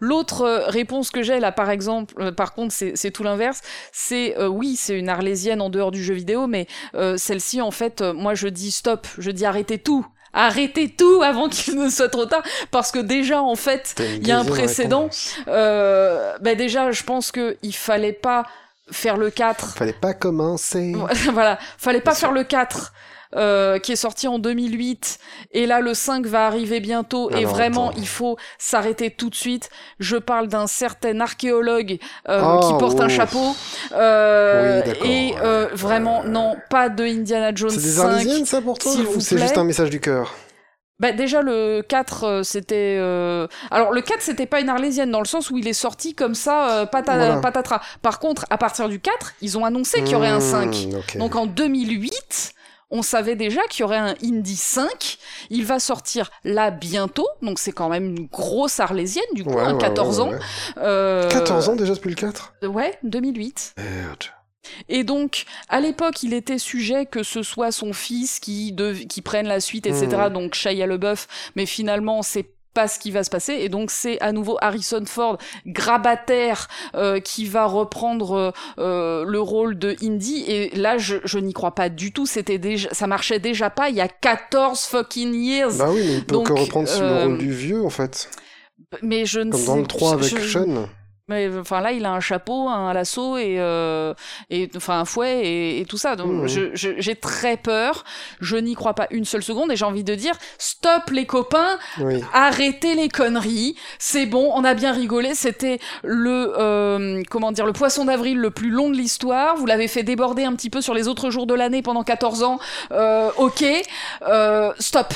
L'autre 0.00 0.42
euh, 0.42 0.66
réponse 0.66 1.10
que 1.10 1.22
j'ai 1.22 1.40
là, 1.40 1.52
par 1.52 1.70
exemple, 1.70 2.14
euh, 2.18 2.32
par 2.32 2.54
contre, 2.54 2.74
c'est 2.74 3.10
tout 3.10 3.22
l'inverse. 3.22 3.60
C'est 3.92 4.38
euh, 4.38 4.48
oui, 4.48 4.76
c'est 4.76 4.98
une 4.98 5.08
arlésienne 5.08 5.60
en 5.60 5.70
dehors 5.70 5.90
du 5.90 6.02
jeu 6.02 6.14
vidéo, 6.14 6.46
mais 6.46 6.66
euh, 6.94 7.16
celle-ci, 7.16 7.60
en 7.60 7.70
fait, 7.70 8.00
moi, 8.02 8.34
je 8.34 8.48
dis 8.48 8.70
stop, 8.70 9.06
je 9.18 9.30
dis 9.30 9.44
arrêtez 9.44 9.78
tout, 9.78 10.06
arrêtez 10.32 10.88
tout 10.88 11.22
avant 11.22 11.48
qu'il 11.48 11.78
ne 11.78 11.88
soit 11.88 12.08
trop 12.08 12.26
tard, 12.26 12.42
parce 12.70 12.90
que 12.92 12.98
déjà, 12.98 13.42
en 13.42 13.56
fait, 13.56 13.94
il 13.98 14.26
y 14.26 14.32
a 14.32 14.38
un 14.38 14.44
précédent. 14.44 15.08
bah 15.46 16.54
déjà, 16.56 16.90
je 16.90 17.02
pense 17.02 17.32
que 17.32 17.56
il 17.62 17.74
fallait 17.74 18.12
pas 18.12 18.44
faire 18.90 19.16
le 19.16 19.30
4 19.30 19.76
Fallait 19.76 19.92
pas 19.92 20.14
commencer. 20.14 20.94
voilà, 21.32 21.58
fallait 21.76 22.00
pas 22.00 22.14
faire 22.14 22.32
le 22.32 22.44
4 22.44 22.92
euh, 23.36 23.78
qui 23.78 23.92
est 23.92 23.96
sorti 23.96 24.26
en 24.28 24.38
2008 24.38 25.18
et 25.52 25.66
là 25.66 25.80
le 25.80 25.92
5 25.94 26.24
va 26.26 26.46
arriver 26.46 26.80
bientôt 26.80 27.30
et 27.30 27.44
vraiment 27.44 27.90
attends. 27.90 27.98
il 27.98 28.06
faut 28.08 28.36
s'arrêter 28.58 29.10
tout 29.10 29.28
de 29.30 29.34
suite. 29.34 29.68
Je 29.98 30.16
parle 30.16 30.48
d'un 30.48 30.66
certain 30.66 31.20
archéologue 31.20 31.98
euh, 32.28 32.40
Oh, 32.42 32.60
qui 32.66 32.78
porte 32.78 33.00
un 33.00 33.06
ouf. 33.06 33.12
chapeau 33.12 33.54
euh, 33.92 34.82
Oui, 35.02 35.08
et 35.10 35.34
euh, 35.40 35.66
ouais. 35.66 35.70
vraiment 35.74 36.24
non 36.24 36.56
pas 36.70 36.88
de 36.88 37.04
Indiana 37.04 37.52
Jones 37.54 37.70
C'est 37.70 37.76
des 37.82 37.88
5. 37.88 38.04
Arlésiennes, 38.06 38.46
ça, 38.46 38.60
pour 38.62 38.78
toi 38.78 38.92
Ou 38.92 39.20
c'est 39.20 39.38
juste 39.38 39.58
un 39.58 39.64
message 39.64 39.90
du 39.90 40.00
cœur? 40.00 40.34
Bah 41.00 41.12
déjà 41.12 41.42
le 41.42 41.80
4 41.88 42.24
euh, 42.24 42.42
c'était 42.42 42.96
euh, 42.98 43.46
alors 43.70 43.92
le 43.92 44.00
4 44.00 44.20
c'était 44.20 44.46
pas 44.46 44.58
une 44.60 44.68
arlésienne 44.68 45.12
dans 45.12 45.20
le 45.20 45.26
sens 45.28 45.48
où 45.48 45.56
il 45.56 45.68
est 45.68 45.72
sorti 45.72 46.12
comme 46.16 46.34
ça 46.34 46.70
euh, 46.70 46.86
pata- 46.86 47.16
Voilà. 47.16 47.36
patatras. 47.36 47.80
Par 48.02 48.18
contre 48.18 48.46
à 48.50 48.58
partir 48.58 48.88
du 48.88 48.98
4, 48.98 49.34
ils 49.40 49.56
ont 49.56 49.64
annoncé 49.64 50.00
qu'il 50.02 50.10
y 50.10 50.14
aurait 50.16 50.26
un 50.26 50.40
5. 50.40 50.74
Hmm. 51.14 51.18
Donc 51.20 51.36
en 51.36 51.46
2008, 51.46 52.52
on 52.90 53.02
savait 53.02 53.36
déjà 53.36 53.60
qu'il 53.68 53.80
y 53.80 53.84
aurait 53.84 53.96
un 53.98 54.14
Indy 54.22 54.56
5. 54.56 55.18
Il 55.50 55.64
va 55.64 55.78
sortir 55.78 56.30
là 56.44 56.70
bientôt, 56.70 57.26
donc 57.42 57.58
c'est 57.58 57.72
quand 57.72 57.88
même 57.88 58.16
une 58.16 58.26
grosse 58.26 58.80
arlésienne 58.80 59.24
du 59.34 59.44
coup, 59.44 59.50
Ouais, 59.50 59.62
hein, 59.62 59.74
ouais, 59.74 59.80
14 59.80 60.18
ouais, 60.18 60.24
ans. 60.24 60.30
ouais. 60.30 60.38
Euh, 60.78 61.28
14 61.28 61.68
ans 61.70 61.76
déjà 61.76 61.94
depuis 61.94 62.10
le 62.10 62.16
4 62.16 62.54
Ouais, 62.64 62.98
2008. 63.02 63.74
Merde. 63.78 64.24
Et 64.88 65.04
donc, 65.04 65.44
à 65.68 65.80
l'époque, 65.80 66.22
il 66.22 66.34
était 66.34 66.58
sujet 66.58 67.06
que 67.06 67.22
ce 67.22 67.42
soit 67.42 67.72
son 67.72 67.92
fils 67.92 68.38
qui, 68.38 68.74
prenne 69.24 69.46
la 69.46 69.60
suite, 69.60 69.86
etc. 69.86 70.06
Mhm. 70.12 70.32
Donc, 70.32 70.54
Shia 70.54 70.86
LeBeouf. 70.86 71.26
Mais 71.56 71.66
finalement, 71.66 72.22
c'est 72.22 72.50
pas 72.74 72.88
ce 72.88 72.98
qui 72.98 73.10
va 73.10 73.24
se 73.24 73.30
passer. 73.30 73.54
Et 73.54 73.68
donc, 73.68 73.90
c'est 73.90 74.20
à 74.20 74.32
nouveau 74.32 74.56
Harrison 74.60 75.02
Ford, 75.06 75.38
grabataire, 75.66 76.68
euh, 76.94 77.20
qui 77.20 77.46
va 77.46 77.66
reprendre 77.66 78.32
euh, 78.32 78.50
euh, 78.78 79.24
le 79.24 79.40
rôle 79.40 79.78
de 79.78 79.96
Indy. 80.02 80.44
Et 80.46 80.70
là, 80.76 80.98
je, 80.98 81.16
je 81.24 81.38
n'y 81.38 81.52
crois 81.52 81.74
pas 81.74 81.88
du 81.88 82.12
tout. 82.12 82.26
C'était 82.26 82.58
déjà, 82.58 82.88
ça 82.92 83.06
marchait 83.06 83.38
déjà 83.40 83.70
pas 83.70 83.88
il 83.88 83.96
y 83.96 84.00
a 84.00 84.08
14 84.08 84.80
fucking 84.84 85.34
years. 85.34 85.76
Bah 85.78 85.88
oui, 85.90 86.02
mais 86.06 86.14
il 86.14 86.24
peut 86.24 86.34
Donc, 86.34 86.48
que 86.48 86.52
reprendre 86.52 86.88
le 87.00 87.22
rôle 87.24 87.38
du 87.38 87.52
vieux, 87.52 87.84
en 87.84 87.90
fait. 87.90 88.30
mais 89.02 89.26
je 89.26 89.40
ne 89.40 89.50
Comme 89.50 89.60
sais 89.60 89.66
dans 89.66 89.76
le 89.76 89.86
3 89.86 90.12
avec 90.14 90.38
je- 90.38 90.48
Sean. 90.48 90.88
Mais 91.28 91.48
enfin 91.58 91.80
là, 91.80 91.92
il 91.92 92.04
a 92.06 92.12
un 92.12 92.20
chapeau, 92.20 92.68
un 92.68 92.92
lasso 92.92 93.36
et 93.36 93.56
euh, 93.58 94.14
et 94.50 94.70
enfin 94.76 95.00
un 95.00 95.04
fouet 95.04 95.40
et, 95.46 95.80
et 95.80 95.84
tout 95.84 95.98
ça. 95.98 96.16
Donc 96.16 96.32
Mhm. 96.32 96.46
je- 96.48 96.70
je- 96.74 96.94
j'ai 96.98 97.14
très 97.16 97.56
peur. 97.56 98.04
Je 98.40 98.56
n'y 98.56 98.74
crois 98.74 98.94
pas 98.94 99.06
une 99.10 99.24
seule 99.24 99.42
seconde 99.42 99.70
et 99.70 99.76
j'ai 99.76 99.84
envie 99.84 100.04
de 100.04 100.14
dire 100.14 100.34
stop 100.58 101.10
les 101.10 101.26
copains, 101.26 101.78
Oui. 102.00 102.22
arrêtez 102.32 102.94
les 102.94 103.08
conneries. 103.08 103.76
C'est 103.98 104.26
bon, 104.26 104.50
on 104.54 104.64
a 104.64 104.74
bien 104.74 104.92
rigolé. 104.92 105.34
C'était 105.34 105.78
le 106.02 106.54
euh, 106.58 107.22
comment 107.30 107.52
dire 107.52 107.66
le 107.66 107.72
poisson 107.72 108.06
d'avril 108.06 108.38
le 108.38 108.50
plus 108.50 108.70
long 108.70 108.88
de 108.90 108.94
l'histoire. 108.96 109.56
Vous 109.56 109.66
l'avez 109.66 109.88
fait 109.88 110.02
déborder 110.02 110.44
un 110.44 110.54
petit 110.54 110.70
peu 110.70 110.80
sur 110.80 110.94
les 110.94 111.08
autres 111.08 111.30
jours 111.30 111.46
de 111.46 111.54
l'année 111.54 111.82
pendant 111.82 112.02
14 112.04 112.42
ans. 112.42 112.58
Euh, 112.92 113.30
ok, 113.36 113.64
euh, 114.26 114.72
stop. 114.78 115.12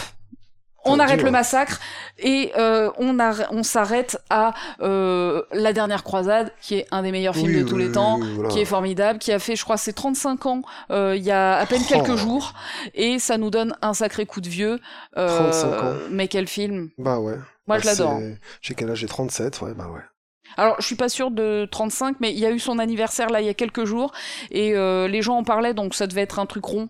On 0.84 0.98
arrête 0.98 1.18
dur. 1.18 1.26
le 1.26 1.30
massacre 1.32 1.78
et 2.18 2.52
euh, 2.56 2.90
on, 2.98 3.16
on 3.50 3.62
s'arrête 3.62 4.18
à 4.30 4.52
euh, 4.80 5.42
La 5.52 5.72
Dernière 5.72 6.02
Croisade, 6.02 6.52
qui 6.60 6.74
est 6.76 6.86
un 6.90 7.02
des 7.02 7.12
meilleurs 7.12 7.34
films 7.36 7.46
Oui, 7.54 7.62
de 7.62 7.68
tous 7.68 7.76
oui, 7.76 7.84
les 7.86 7.92
temps, 7.92 8.18
oui, 8.20 8.28
voilà. 8.34 8.48
qui 8.50 8.60
est 8.60 8.64
formidable, 8.64 9.18
qui 9.18 9.30
a 9.32 9.38
fait, 9.38 9.54
je 9.56 9.62
crois, 9.64 9.76
ses 9.76 9.92
35 9.92 10.46
ans 10.46 10.62
euh, 10.90 11.14
il 11.16 11.22
y 11.22 11.30
a 11.30 11.56
à 11.58 11.66
peine 11.66 11.82
Oh. 11.84 11.88
quelques 11.88 12.16
jours, 12.16 12.52
et 12.94 13.18
ça 13.18 13.38
nous 13.38 13.50
donne 13.50 13.76
un 13.82 13.94
sacré 13.94 14.26
coup 14.26 14.40
de 14.40 14.48
vieux. 14.48 14.78
Euh, 15.16 15.50
35 15.50 15.82
ans. 15.82 15.94
Mais 16.10 16.28
quel 16.28 16.46
film 16.48 16.90
Bah 16.98 17.18
ouais. 17.18 17.36
Moi, 17.68 17.76
Bah, 17.76 17.78
je 17.80 17.86
l'adore. 17.86 18.18
c'est- 18.18 18.38
J'ai 18.60 18.74
quel 18.74 18.90
âge? 18.90 18.98
J'ai 18.98 19.06
37, 19.06 19.60
ouais, 19.62 19.74
bah 19.74 19.88
ouais. 19.92 20.00
Alors, 20.56 20.76
je 20.80 20.84
suis 20.86 20.96
pas 20.96 21.08
sûre 21.08 21.30
de 21.30 21.66
35, 21.70 22.16
mais 22.20 22.32
il 22.32 22.38
y 22.38 22.44
a 22.44 22.50
eu 22.50 22.58
son 22.58 22.78
anniversaire 22.78 23.30
là 23.30 23.40
il 23.40 23.46
y 23.46 23.50
a 23.50 23.54
quelques 23.54 23.84
jours, 23.84 24.12
et 24.50 24.74
euh, 24.74 25.08
les 25.08 25.22
gens 25.22 25.36
en 25.38 25.44
parlaient, 25.44 25.72
donc 25.74 25.94
ça 25.94 26.06
devait 26.06 26.20
être 26.22 26.38
un 26.38 26.46
truc 26.46 26.64
rond. 26.64 26.88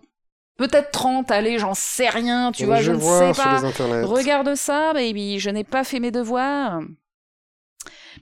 Peut-être 0.56 0.90
30, 0.90 1.30
allez, 1.30 1.58
j'en 1.58 1.74
sais 1.74 2.08
rien, 2.08 2.52
tu 2.52 2.66
vois, 2.66 2.80
je 2.82 2.92
ne 2.92 3.00
sais 3.00 3.32
pas. 3.32 3.60
Regarde 4.04 4.54
ça, 4.54 4.92
baby, 4.92 5.38
je 5.40 5.50
n'ai 5.50 5.64
pas 5.64 5.82
fait 5.84 5.98
mes 5.98 6.10
devoirs. 6.10 6.80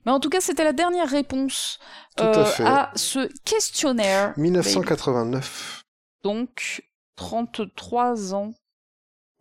Mais 0.07 0.13
en 0.13 0.21
tout 0.21 0.31
cas, 0.31 0.41
c'était 0.41 0.65
la 0.65 0.73
dernière 0.73 1.09
réponse 1.09 1.79
à 2.17 2.25
euh, 2.25 2.45
à 2.65 2.91
ce 2.95 3.29
questionnaire. 3.45 4.33
1989. 4.37 5.83
Donc, 6.23 6.83
33 7.17 8.35
ans, 8.35 8.53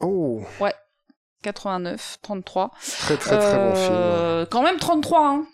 Oh, 0.01 0.42
89, 1.42 2.18
33. 2.22 2.72
très 3.00 3.18
très 3.18 3.38
très 3.38 3.56
bon 3.58 3.76
film. 3.76 3.90
Euh, 3.93 4.45
Quand 4.50 4.61
même 4.64 4.77
33, 4.77 5.27
hein 5.27 5.45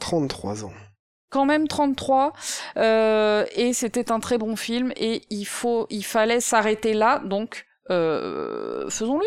33 0.00 0.64
ans. 0.64 0.72
Quand 1.30 1.44
même 1.44 1.68
33 1.68 2.32
euh, 2.76 3.44
et 3.54 3.72
c'était 3.72 4.10
un 4.12 4.20
très 4.20 4.38
bon 4.38 4.56
film 4.56 4.92
et 4.96 5.22
il 5.30 5.44
faut 5.44 5.86
il 5.90 6.04
fallait 6.04 6.40
s'arrêter 6.40 6.94
là 6.94 7.20
donc 7.24 7.66
euh, 7.90 8.88
faisons-le 8.90 9.26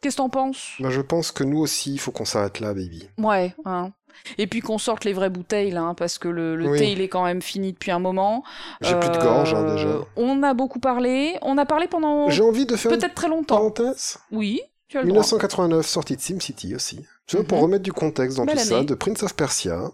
qu'est-ce 0.00 0.16
que 0.16 0.22
t'en 0.22 0.28
penses? 0.28 0.72
Bah, 0.80 0.90
je 0.90 1.00
pense 1.00 1.32
que 1.32 1.44
nous 1.44 1.58
aussi, 1.60 1.94
il 1.94 1.98
faut 1.98 2.10
qu'on 2.12 2.24
s'arrête 2.26 2.60
là, 2.60 2.74
baby. 2.74 3.08
ouais 3.18 3.54
hein. 3.64 3.92
et 4.38 4.46
puis 4.46 4.60
qu'on 4.60 4.78
sorte 4.78 5.04
les 5.04 5.12
vraies 5.14 5.30
bouteilles 5.30 5.70
là 5.70 5.82
hein, 5.82 5.94
parce 5.94 6.18
que 6.18 6.28
le, 6.28 6.56
le 6.56 6.68
Oui. 6.68 6.78
thé 6.78 6.92
il 6.92 7.00
est 7.00 7.08
quand 7.08 7.24
même 7.24 7.40
fini 7.42 7.72
depuis 7.72 7.90
un 7.90 7.98
moment 7.98 8.44
J'ai 8.82 8.98
plus 9.00 9.08
de 9.08 9.18
gorge, 9.18 9.54
hein, 9.54 9.64
Euh, 9.66 9.74
déjà. 9.76 9.98
on 10.16 10.42
a 10.42 10.54
beaucoup 10.54 10.78
parlé 10.80 11.38
on 11.42 11.56
a 11.58 11.64
parlé 11.64 11.88
pendant 11.88 12.28
J'ai 12.28 12.42
envie 12.42 12.66
de 12.66 12.76
faire 12.76 12.92
une 12.92 12.98
peut-être 12.98 13.14
très 13.14 13.28
longtemps 13.28 13.56
parenthèse. 13.56 14.18
oui 14.30 14.60
tu 14.88 14.98
as 14.98 15.02
le 15.02 15.08
droit 15.08 15.20
1989, 15.22 15.86
sortie 15.86 16.16
de 16.16 16.20
SimCity 16.20 16.74
aussi. 16.74 17.04
Tu 17.26 17.36
vois, 17.36 17.44
pour 17.44 17.58
Mhm. 17.58 17.64
remettre 17.64 17.82
du 17.84 17.92
contexte 17.92 18.36
dans 18.36 18.44
Belle 18.44 18.58
tout 18.58 18.64
ça, 18.64 18.82
de 18.84 18.94
Prince 18.94 19.22
of 19.22 19.34
Persia, 19.34 19.90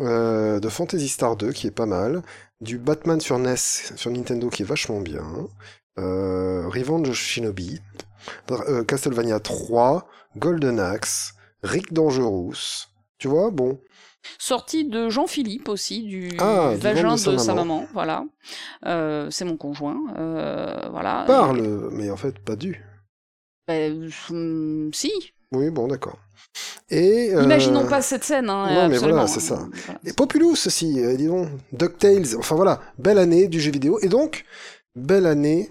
euh, 0.00 0.60
de 0.60 0.68
Fantasy 0.68 1.08
Star 1.08 1.36
2 1.36 1.52
qui 1.52 1.66
est 1.66 1.70
pas 1.72 1.86
mal, 1.86 2.22
du 2.60 2.78
Batman 2.78 3.20
sur 3.20 3.38
NES, 3.38 3.56
sur 3.56 4.10
Nintendo 4.10 4.48
qui 4.50 4.62
est 4.62 4.66
vachement 4.66 5.00
bien, 5.00 5.24
euh, 5.98 6.68
Revenge 6.68 7.08
of 7.08 7.16
Shinobi, 7.16 7.80
euh, 8.50 8.84
Castlevania 8.84 9.40
3, 9.40 10.08
Golden 10.36 10.80
Axe, 10.80 11.34
Rick 11.62 11.92
Dangerous. 11.92 12.86
Tu 13.18 13.28
vois, 13.28 13.50
bon, 13.50 13.78
Sortie 14.38 14.86
de 14.86 15.10
Jean-Philippe 15.10 15.68
aussi, 15.68 16.02
du 16.02 16.30
Ah, 16.40 16.72
vagin 16.76 17.10
de, 17.10 17.30
de 17.32 17.36
sa 17.36 17.38
sa 17.38 17.54
maman. 17.54 17.80
maman, 17.80 17.86
voilà. 17.92 18.24
Euh, 18.86 19.30
c'est 19.30 19.44
mon 19.44 19.58
conjoint, 19.58 19.98
euh, 20.16 20.88
voilà. 20.90 21.24
parle, 21.26 21.90
mais 21.92 22.10
en 22.10 22.16
fait 22.16 22.38
pas 22.38 22.56
du. 22.56 22.82
Ben, 23.66 24.10
hum, 24.30 24.90
si. 24.92 25.12
Oui, 25.52 25.70
bon, 25.70 25.88
d'accord. 25.88 26.18
Et 26.90 27.34
euh, 27.34 27.42
Imaginons 27.42 27.86
pas 27.86 28.02
cette 28.02 28.24
scène, 28.24 28.50
hein, 28.50 28.68
non, 28.72 28.88
mais 28.88 28.98
voilà, 28.98 29.26
c'est 29.26 29.40
ça. 29.40 29.66
Voilà. 29.72 30.00
Et 30.04 30.12
Populous 30.12 30.52
aussi, 30.52 31.00
euh, 31.00 31.16
dis 31.16 31.26
donc. 31.26 31.48
DuckTales, 31.72 32.36
enfin 32.36 32.54
voilà, 32.56 32.80
belle 32.98 33.18
année 33.18 33.48
du 33.48 33.60
jeu 33.60 33.70
vidéo. 33.72 33.98
Et 34.02 34.08
donc, 34.08 34.44
belle 34.94 35.26
année 35.26 35.70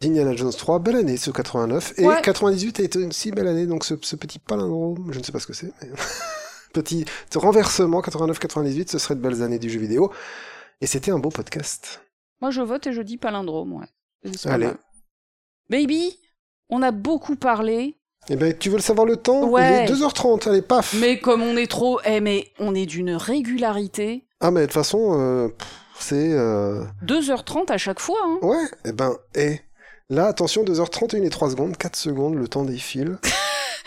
d'Indiana 0.00 0.34
Jones 0.34 0.52
3, 0.52 0.78
belle 0.78 0.96
année 0.96 1.16
ce 1.16 1.30
89. 1.30 1.94
Et 1.98 2.06
Ouais. 2.06 2.22
98 2.22 2.80
a 2.80 2.82
été 2.84 3.04
aussi 3.04 3.32
belle 3.32 3.48
année, 3.48 3.66
donc 3.66 3.84
ce, 3.84 3.94
ce 4.00 4.16
petit 4.16 4.38
palindrome, 4.38 5.12
je 5.12 5.18
ne 5.18 5.24
sais 5.24 5.32
pas 5.32 5.40
ce 5.40 5.46
que 5.46 5.52
c'est, 5.52 5.72
mais... 5.82 5.88
petit 6.72 7.04
renversement 7.34 8.00
89-98, 8.00 8.90
ce 8.90 8.98
serait 8.98 9.16
de 9.16 9.20
belles 9.20 9.42
années 9.42 9.58
du 9.58 9.68
jeu 9.68 9.80
vidéo. 9.80 10.12
Et 10.80 10.86
c'était 10.86 11.10
un 11.10 11.18
beau 11.18 11.30
podcast. 11.30 12.02
Moi, 12.40 12.50
je 12.50 12.60
vote 12.60 12.86
et 12.86 12.92
je 12.92 13.02
dis 13.02 13.16
palindrome, 13.16 13.72
ouais. 13.72 13.86
Allez. 14.44 14.70
Baby, 15.68 16.16
on 16.70 16.82
a 16.82 16.90
beaucoup 16.90 17.36
parlé, 17.36 17.96
Eh 18.30 18.36
ben, 18.36 18.56
tu 18.56 18.68
veux 18.70 18.76
le 18.76 18.82
savoir 18.82 19.06
le 19.06 19.16
temps? 19.16 19.48
Ouais. 19.48 19.86
Il 19.88 19.92
est 19.92 19.94
2h30, 19.94 20.48
allez, 20.48 20.62
paf 20.62 20.94
mais 21.00 21.18
comme 21.18 21.42
on 21.42 21.56
est 21.56 21.66
trop... 21.70 22.00
Eh, 22.04 22.20
mais 22.20 22.52
on 22.58 22.74
est 22.74 22.86
d'une 22.86 23.12
régularité. 23.12 24.24
Ah, 24.40 24.50
mais 24.50 24.60
de 24.62 24.66
toute 24.66 24.74
façon, 24.74 25.18
euh, 25.18 25.48
c'est... 25.98 26.32
euh, 26.32 26.84
2h30 27.04 27.70
à 27.72 27.78
chaque 27.78 28.00
fois, 28.00 28.18
hein. 28.24 28.38
Ouais, 28.42 28.64
eh 28.84 28.92
ben, 28.92 29.14
et 29.34 29.60
là, 30.10 30.26
attention, 30.26 30.62
2h31 30.64 31.24
et 31.24 31.30
3 31.30 31.50
secondes, 31.50 31.76
4 31.76 31.96
secondes, 31.96 32.34
le 32.34 32.48
temps 32.48 32.64
défile. 32.64 33.18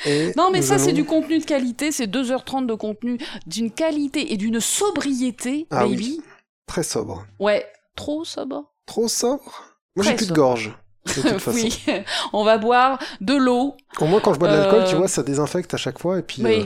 Et 0.08 0.32
Non, 0.36 0.50
mais 0.52 0.64
ça, 0.64 0.80
c'est 0.80 0.86
allons- 0.86 0.96
du 0.96 1.06
contenu 1.06 1.38
de 1.38 1.46
qualité, 1.46 1.92
c'est 1.92 2.08
2h30 2.08 2.66
de 2.66 2.74
contenu 2.74 3.20
d'une 3.46 3.70
qualité 3.70 4.34
et 4.34 4.38
d'une 4.38 4.60
sobriété, 4.60 5.68
Ah 5.70 5.86
oui. 5.86 5.92
baby. 5.92 6.22
Très 6.66 6.82
sobre. 6.82 7.24
Ouais, 7.40 7.64
trop 7.96 8.24
sobre. 8.26 8.64
Trop 8.88 9.08
sobre? 9.08 9.76
Moi, 9.96 10.04
j'ai 10.04 10.16
plus 10.16 10.26
de 10.26 10.30
sobre. 10.30 10.36
gorge, 10.42 10.74
de 11.06 11.22
toute 11.22 11.40
façon. 11.40 11.52
oui, 11.52 11.84
on 12.34 12.44
va 12.44 12.58
boire 12.58 13.00
de 13.22 13.34
l'eau. 13.36 13.76
Au 14.00 14.06
moins, 14.06 14.20
quand 14.22 14.34
je 14.34 14.40
bois 14.40 14.50
de 14.50 14.56
l'alcool, 14.58 14.84
Euh, 14.84 14.90
tu 14.90 14.96
vois, 14.96 15.08
ça 15.08 15.24
désinfecte 15.24 15.74
à 15.74 15.78
chaque 15.78 16.00
fois, 16.00 16.20
et 16.20 16.24
puis... 16.24 16.44
Oui. 16.44 16.62
euh, 16.62 16.66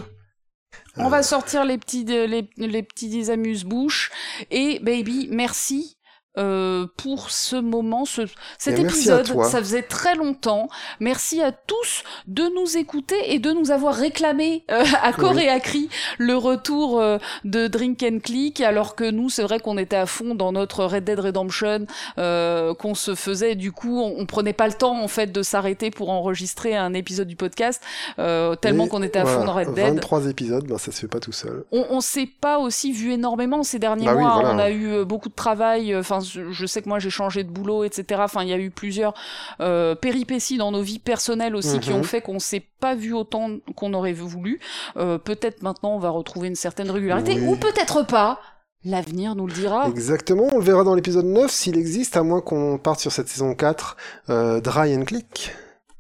On 0.98 1.10
va 1.10 1.24
sortir 1.24 1.66
les 1.66 1.78
petits, 1.78 2.04
les, 2.06 2.50
les 2.58 2.84
petits 2.84 3.30
amuse-bouches. 3.32 4.12
Et 4.52 4.80
baby, 4.80 5.28
merci. 5.32 5.94
Euh, 6.38 6.86
pour 6.98 7.30
ce 7.32 7.56
moment, 7.56 8.06
ce, 8.06 8.22
cet 8.58 8.80
épisode, 8.80 9.28
ça 9.44 9.60
faisait 9.60 9.82
très 9.84 10.16
longtemps. 10.16 10.68
Merci 11.00 11.42
à 11.42 11.52
tous 11.52 12.04
de 12.28 12.44
nous 12.56 12.78
écouter 12.78 13.16
et 13.34 13.40
de 13.40 13.52
nous 13.52 13.72
avoir 13.72 13.96
réclamé 13.96 14.64
euh, 14.72 14.84
à 15.02 15.14
corps 15.14 15.34
Oui. 15.36 15.44
et 15.44 15.50
à 15.50 15.60
cri 15.60 15.90
le 16.18 16.36
retour 16.36 17.00
euh, 17.00 17.18
de 17.44 17.68
Drink 17.68 18.04
and 18.04 18.20
Click, 18.24 18.62
alors 18.62 18.96
que 18.96 19.10
nous, 19.10 19.30
c'est 19.30 19.44
vrai 19.44 19.60
qu'on 19.60 19.78
était 19.78 19.96
à 19.96 20.06
fond 20.06 20.36
dans 20.36 20.52
notre 20.52 20.86
Red 20.86 21.04
Dead 21.06 21.20
Redemption, 21.20 21.86
euh, 22.18 22.74
qu'on 22.74 22.96
se 22.96 23.16
faisait. 23.16 23.56
Du 23.56 23.72
coup, 23.72 24.00
on, 24.02 24.16
on 24.20 24.26
prenait 24.26 24.54
pas 24.54 24.68
le 24.68 24.74
temps 24.74 25.02
en 25.02 25.08
fait 25.08 25.32
de 25.32 25.42
s'arrêter 25.44 25.92
pour 25.92 26.10
enregistrer 26.10 26.76
un 26.76 26.94
épisode 26.94 27.28
du 27.28 27.36
podcast, 27.36 27.82
euh, 28.20 28.56
tellement 28.56 28.88
qu'on 28.88 29.04
était 29.04 29.20
à 29.20 29.24
voilà, 29.24 29.40
fond 29.40 29.46
dans 29.46 29.54
Red 29.54 29.74
Dead. 29.74 29.86
23 29.96 30.28
épisodes, 30.28 30.66
ben, 30.68 30.78
ça 30.78 30.92
se 30.92 31.00
fait 31.00 31.08
pas 31.08 31.20
tout 31.20 31.32
seul. 31.32 31.64
on, 31.72 31.86
on 31.90 32.02
s'est 32.02 32.30
pas 32.42 32.60
aussi 32.60 32.92
vu 32.92 33.12
énormément 33.14 33.64
ces 33.64 33.80
derniers 33.80 34.06
Bah 34.06 34.16
oui, 34.16 34.22
mois. 34.24 34.34
voilà. 34.36 34.50
On 34.54 34.60
a 34.60 34.70
eu 34.70 34.88
euh, 34.92 35.06
beaucoup 35.06 35.30
de 35.30 35.36
travail. 35.36 35.96
Enfin, 35.96 36.20
je 36.34 36.66
sais 36.66 36.82
que 36.82 36.90
moi 36.90 37.00
j'ai 37.00 37.10
changé 37.10 37.44
de 37.44 37.50
boulot, 37.50 37.84
etc. 37.84 38.22
Enfin, 38.24 38.44
il 38.44 38.50
y 38.50 38.54
a 38.54 38.58
eu 38.58 38.72
plusieurs 38.72 39.14
euh, 39.62 39.95
péripéties 39.95 40.58
dans 40.58 40.72
nos 40.72 40.82
vies 40.82 41.00
personnelles 41.00 41.56
aussi 41.56 41.80
qui 41.80 41.92
Mhm. 41.92 41.98
ont 42.00 42.04
fait 42.04 42.22
qu'on 42.22 42.40
s'est 42.40 42.64
pas 42.80 42.95
vu 42.95 43.14
autant 43.14 43.50
qu'on 43.76 43.94
aurait 43.94 44.14
voulu. 44.14 44.60
Euh, 44.98 45.18
peut-être 45.18 45.62
maintenant 45.64 45.95
on 45.95 46.00
va 46.00 46.10
retrouver 46.10 46.48
une 46.48 46.56
certaine 46.56 46.90
régularité, 46.92 47.34
Oui. 47.40 47.48
ou 47.48 47.56
peut-être 47.56 48.06
pas. 48.06 48.40
L'avenir 48.88 49.34
nous 49.36 49.48
le 49.48 49.54
dira. 49.54 49.88
Exactement, 49.90 50.48
on 50.52 50.58
le 50.60 50.64
verra 50.64 50.84
dans 50.84 50.94
l'épisode 50.94 51.26
9 51.26 51.50
s'il 51.50 51.76
existe, 51.78 52.18
à 52.18 52.24
moins 52.24 52.42
qu'on 52.42 52.78
parte 52.78 53.00
sur 53.00 53.12
cette 53.12 53.28
saison 53.28 53.56
4, 53.56 53.98
euh, 54.30 54.62
Dry 54.62 54.95
and 54.95 55.06
Click. 55.06 55.52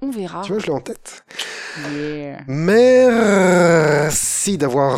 On 0.01 0.11
verra. 0.11 0.41
Tu 0.43 0.51
vois, 0.51 0.61
je 0.61 0.67
l'ai 0.67 0.73
en 0.73 0.81
tête. 0.81 1.23
Yeah. 1.95 2.41
Merci 2.47 4.57
d'avoir 4.57 4.97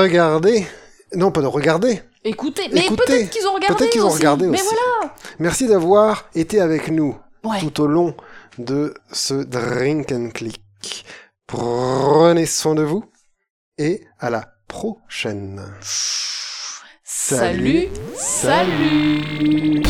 regardé. 0.00 0.66
Non, 1.14 1.30
pas 1.30 1.42
de 1.42 1.46
regarder. 1.46 2.00
Écoutez, 2.24 2.68
mais 2.72 2.86
peut-être 2.88 3.30
qu'ils 3.30 3.46
ont 3.46 3.52
regardé 3.54 3.76
Peut-être 3.76 3.90
qu'ils 3.92 4.02
ont 4.02 4.06
aussi. 4.08 4.16
regardé 4.18 4.46
Mais 4.46 4.60
aussi. 4.60 4.74
voilà. 4.74 5.14
Merci 5.38 5.66
d'avoir 5.66 6.24
été 6.34 6.60
avec 6.60 6.88
nous 6.88 7.16
Ouais. 7.44 7.60
tout 7.60 7.82
au 7.82 7.86
long 7.86 8.16
de 8.58 8.94
ce 9.12 9.34
Drink 9.34 10.10
and 10.12 10.30
Click. 10.32 11.04
Prenez 11.46 12.46
soin 12.46 12.74
de 12.74 12.82
vous 12.82 13.04
et 13.76 14.02
à 14.18 14.30
la 14.30 14.46
prochaine. 14.68 15.62
Salut. 17.02 17.88
Salut. 18.16 19.82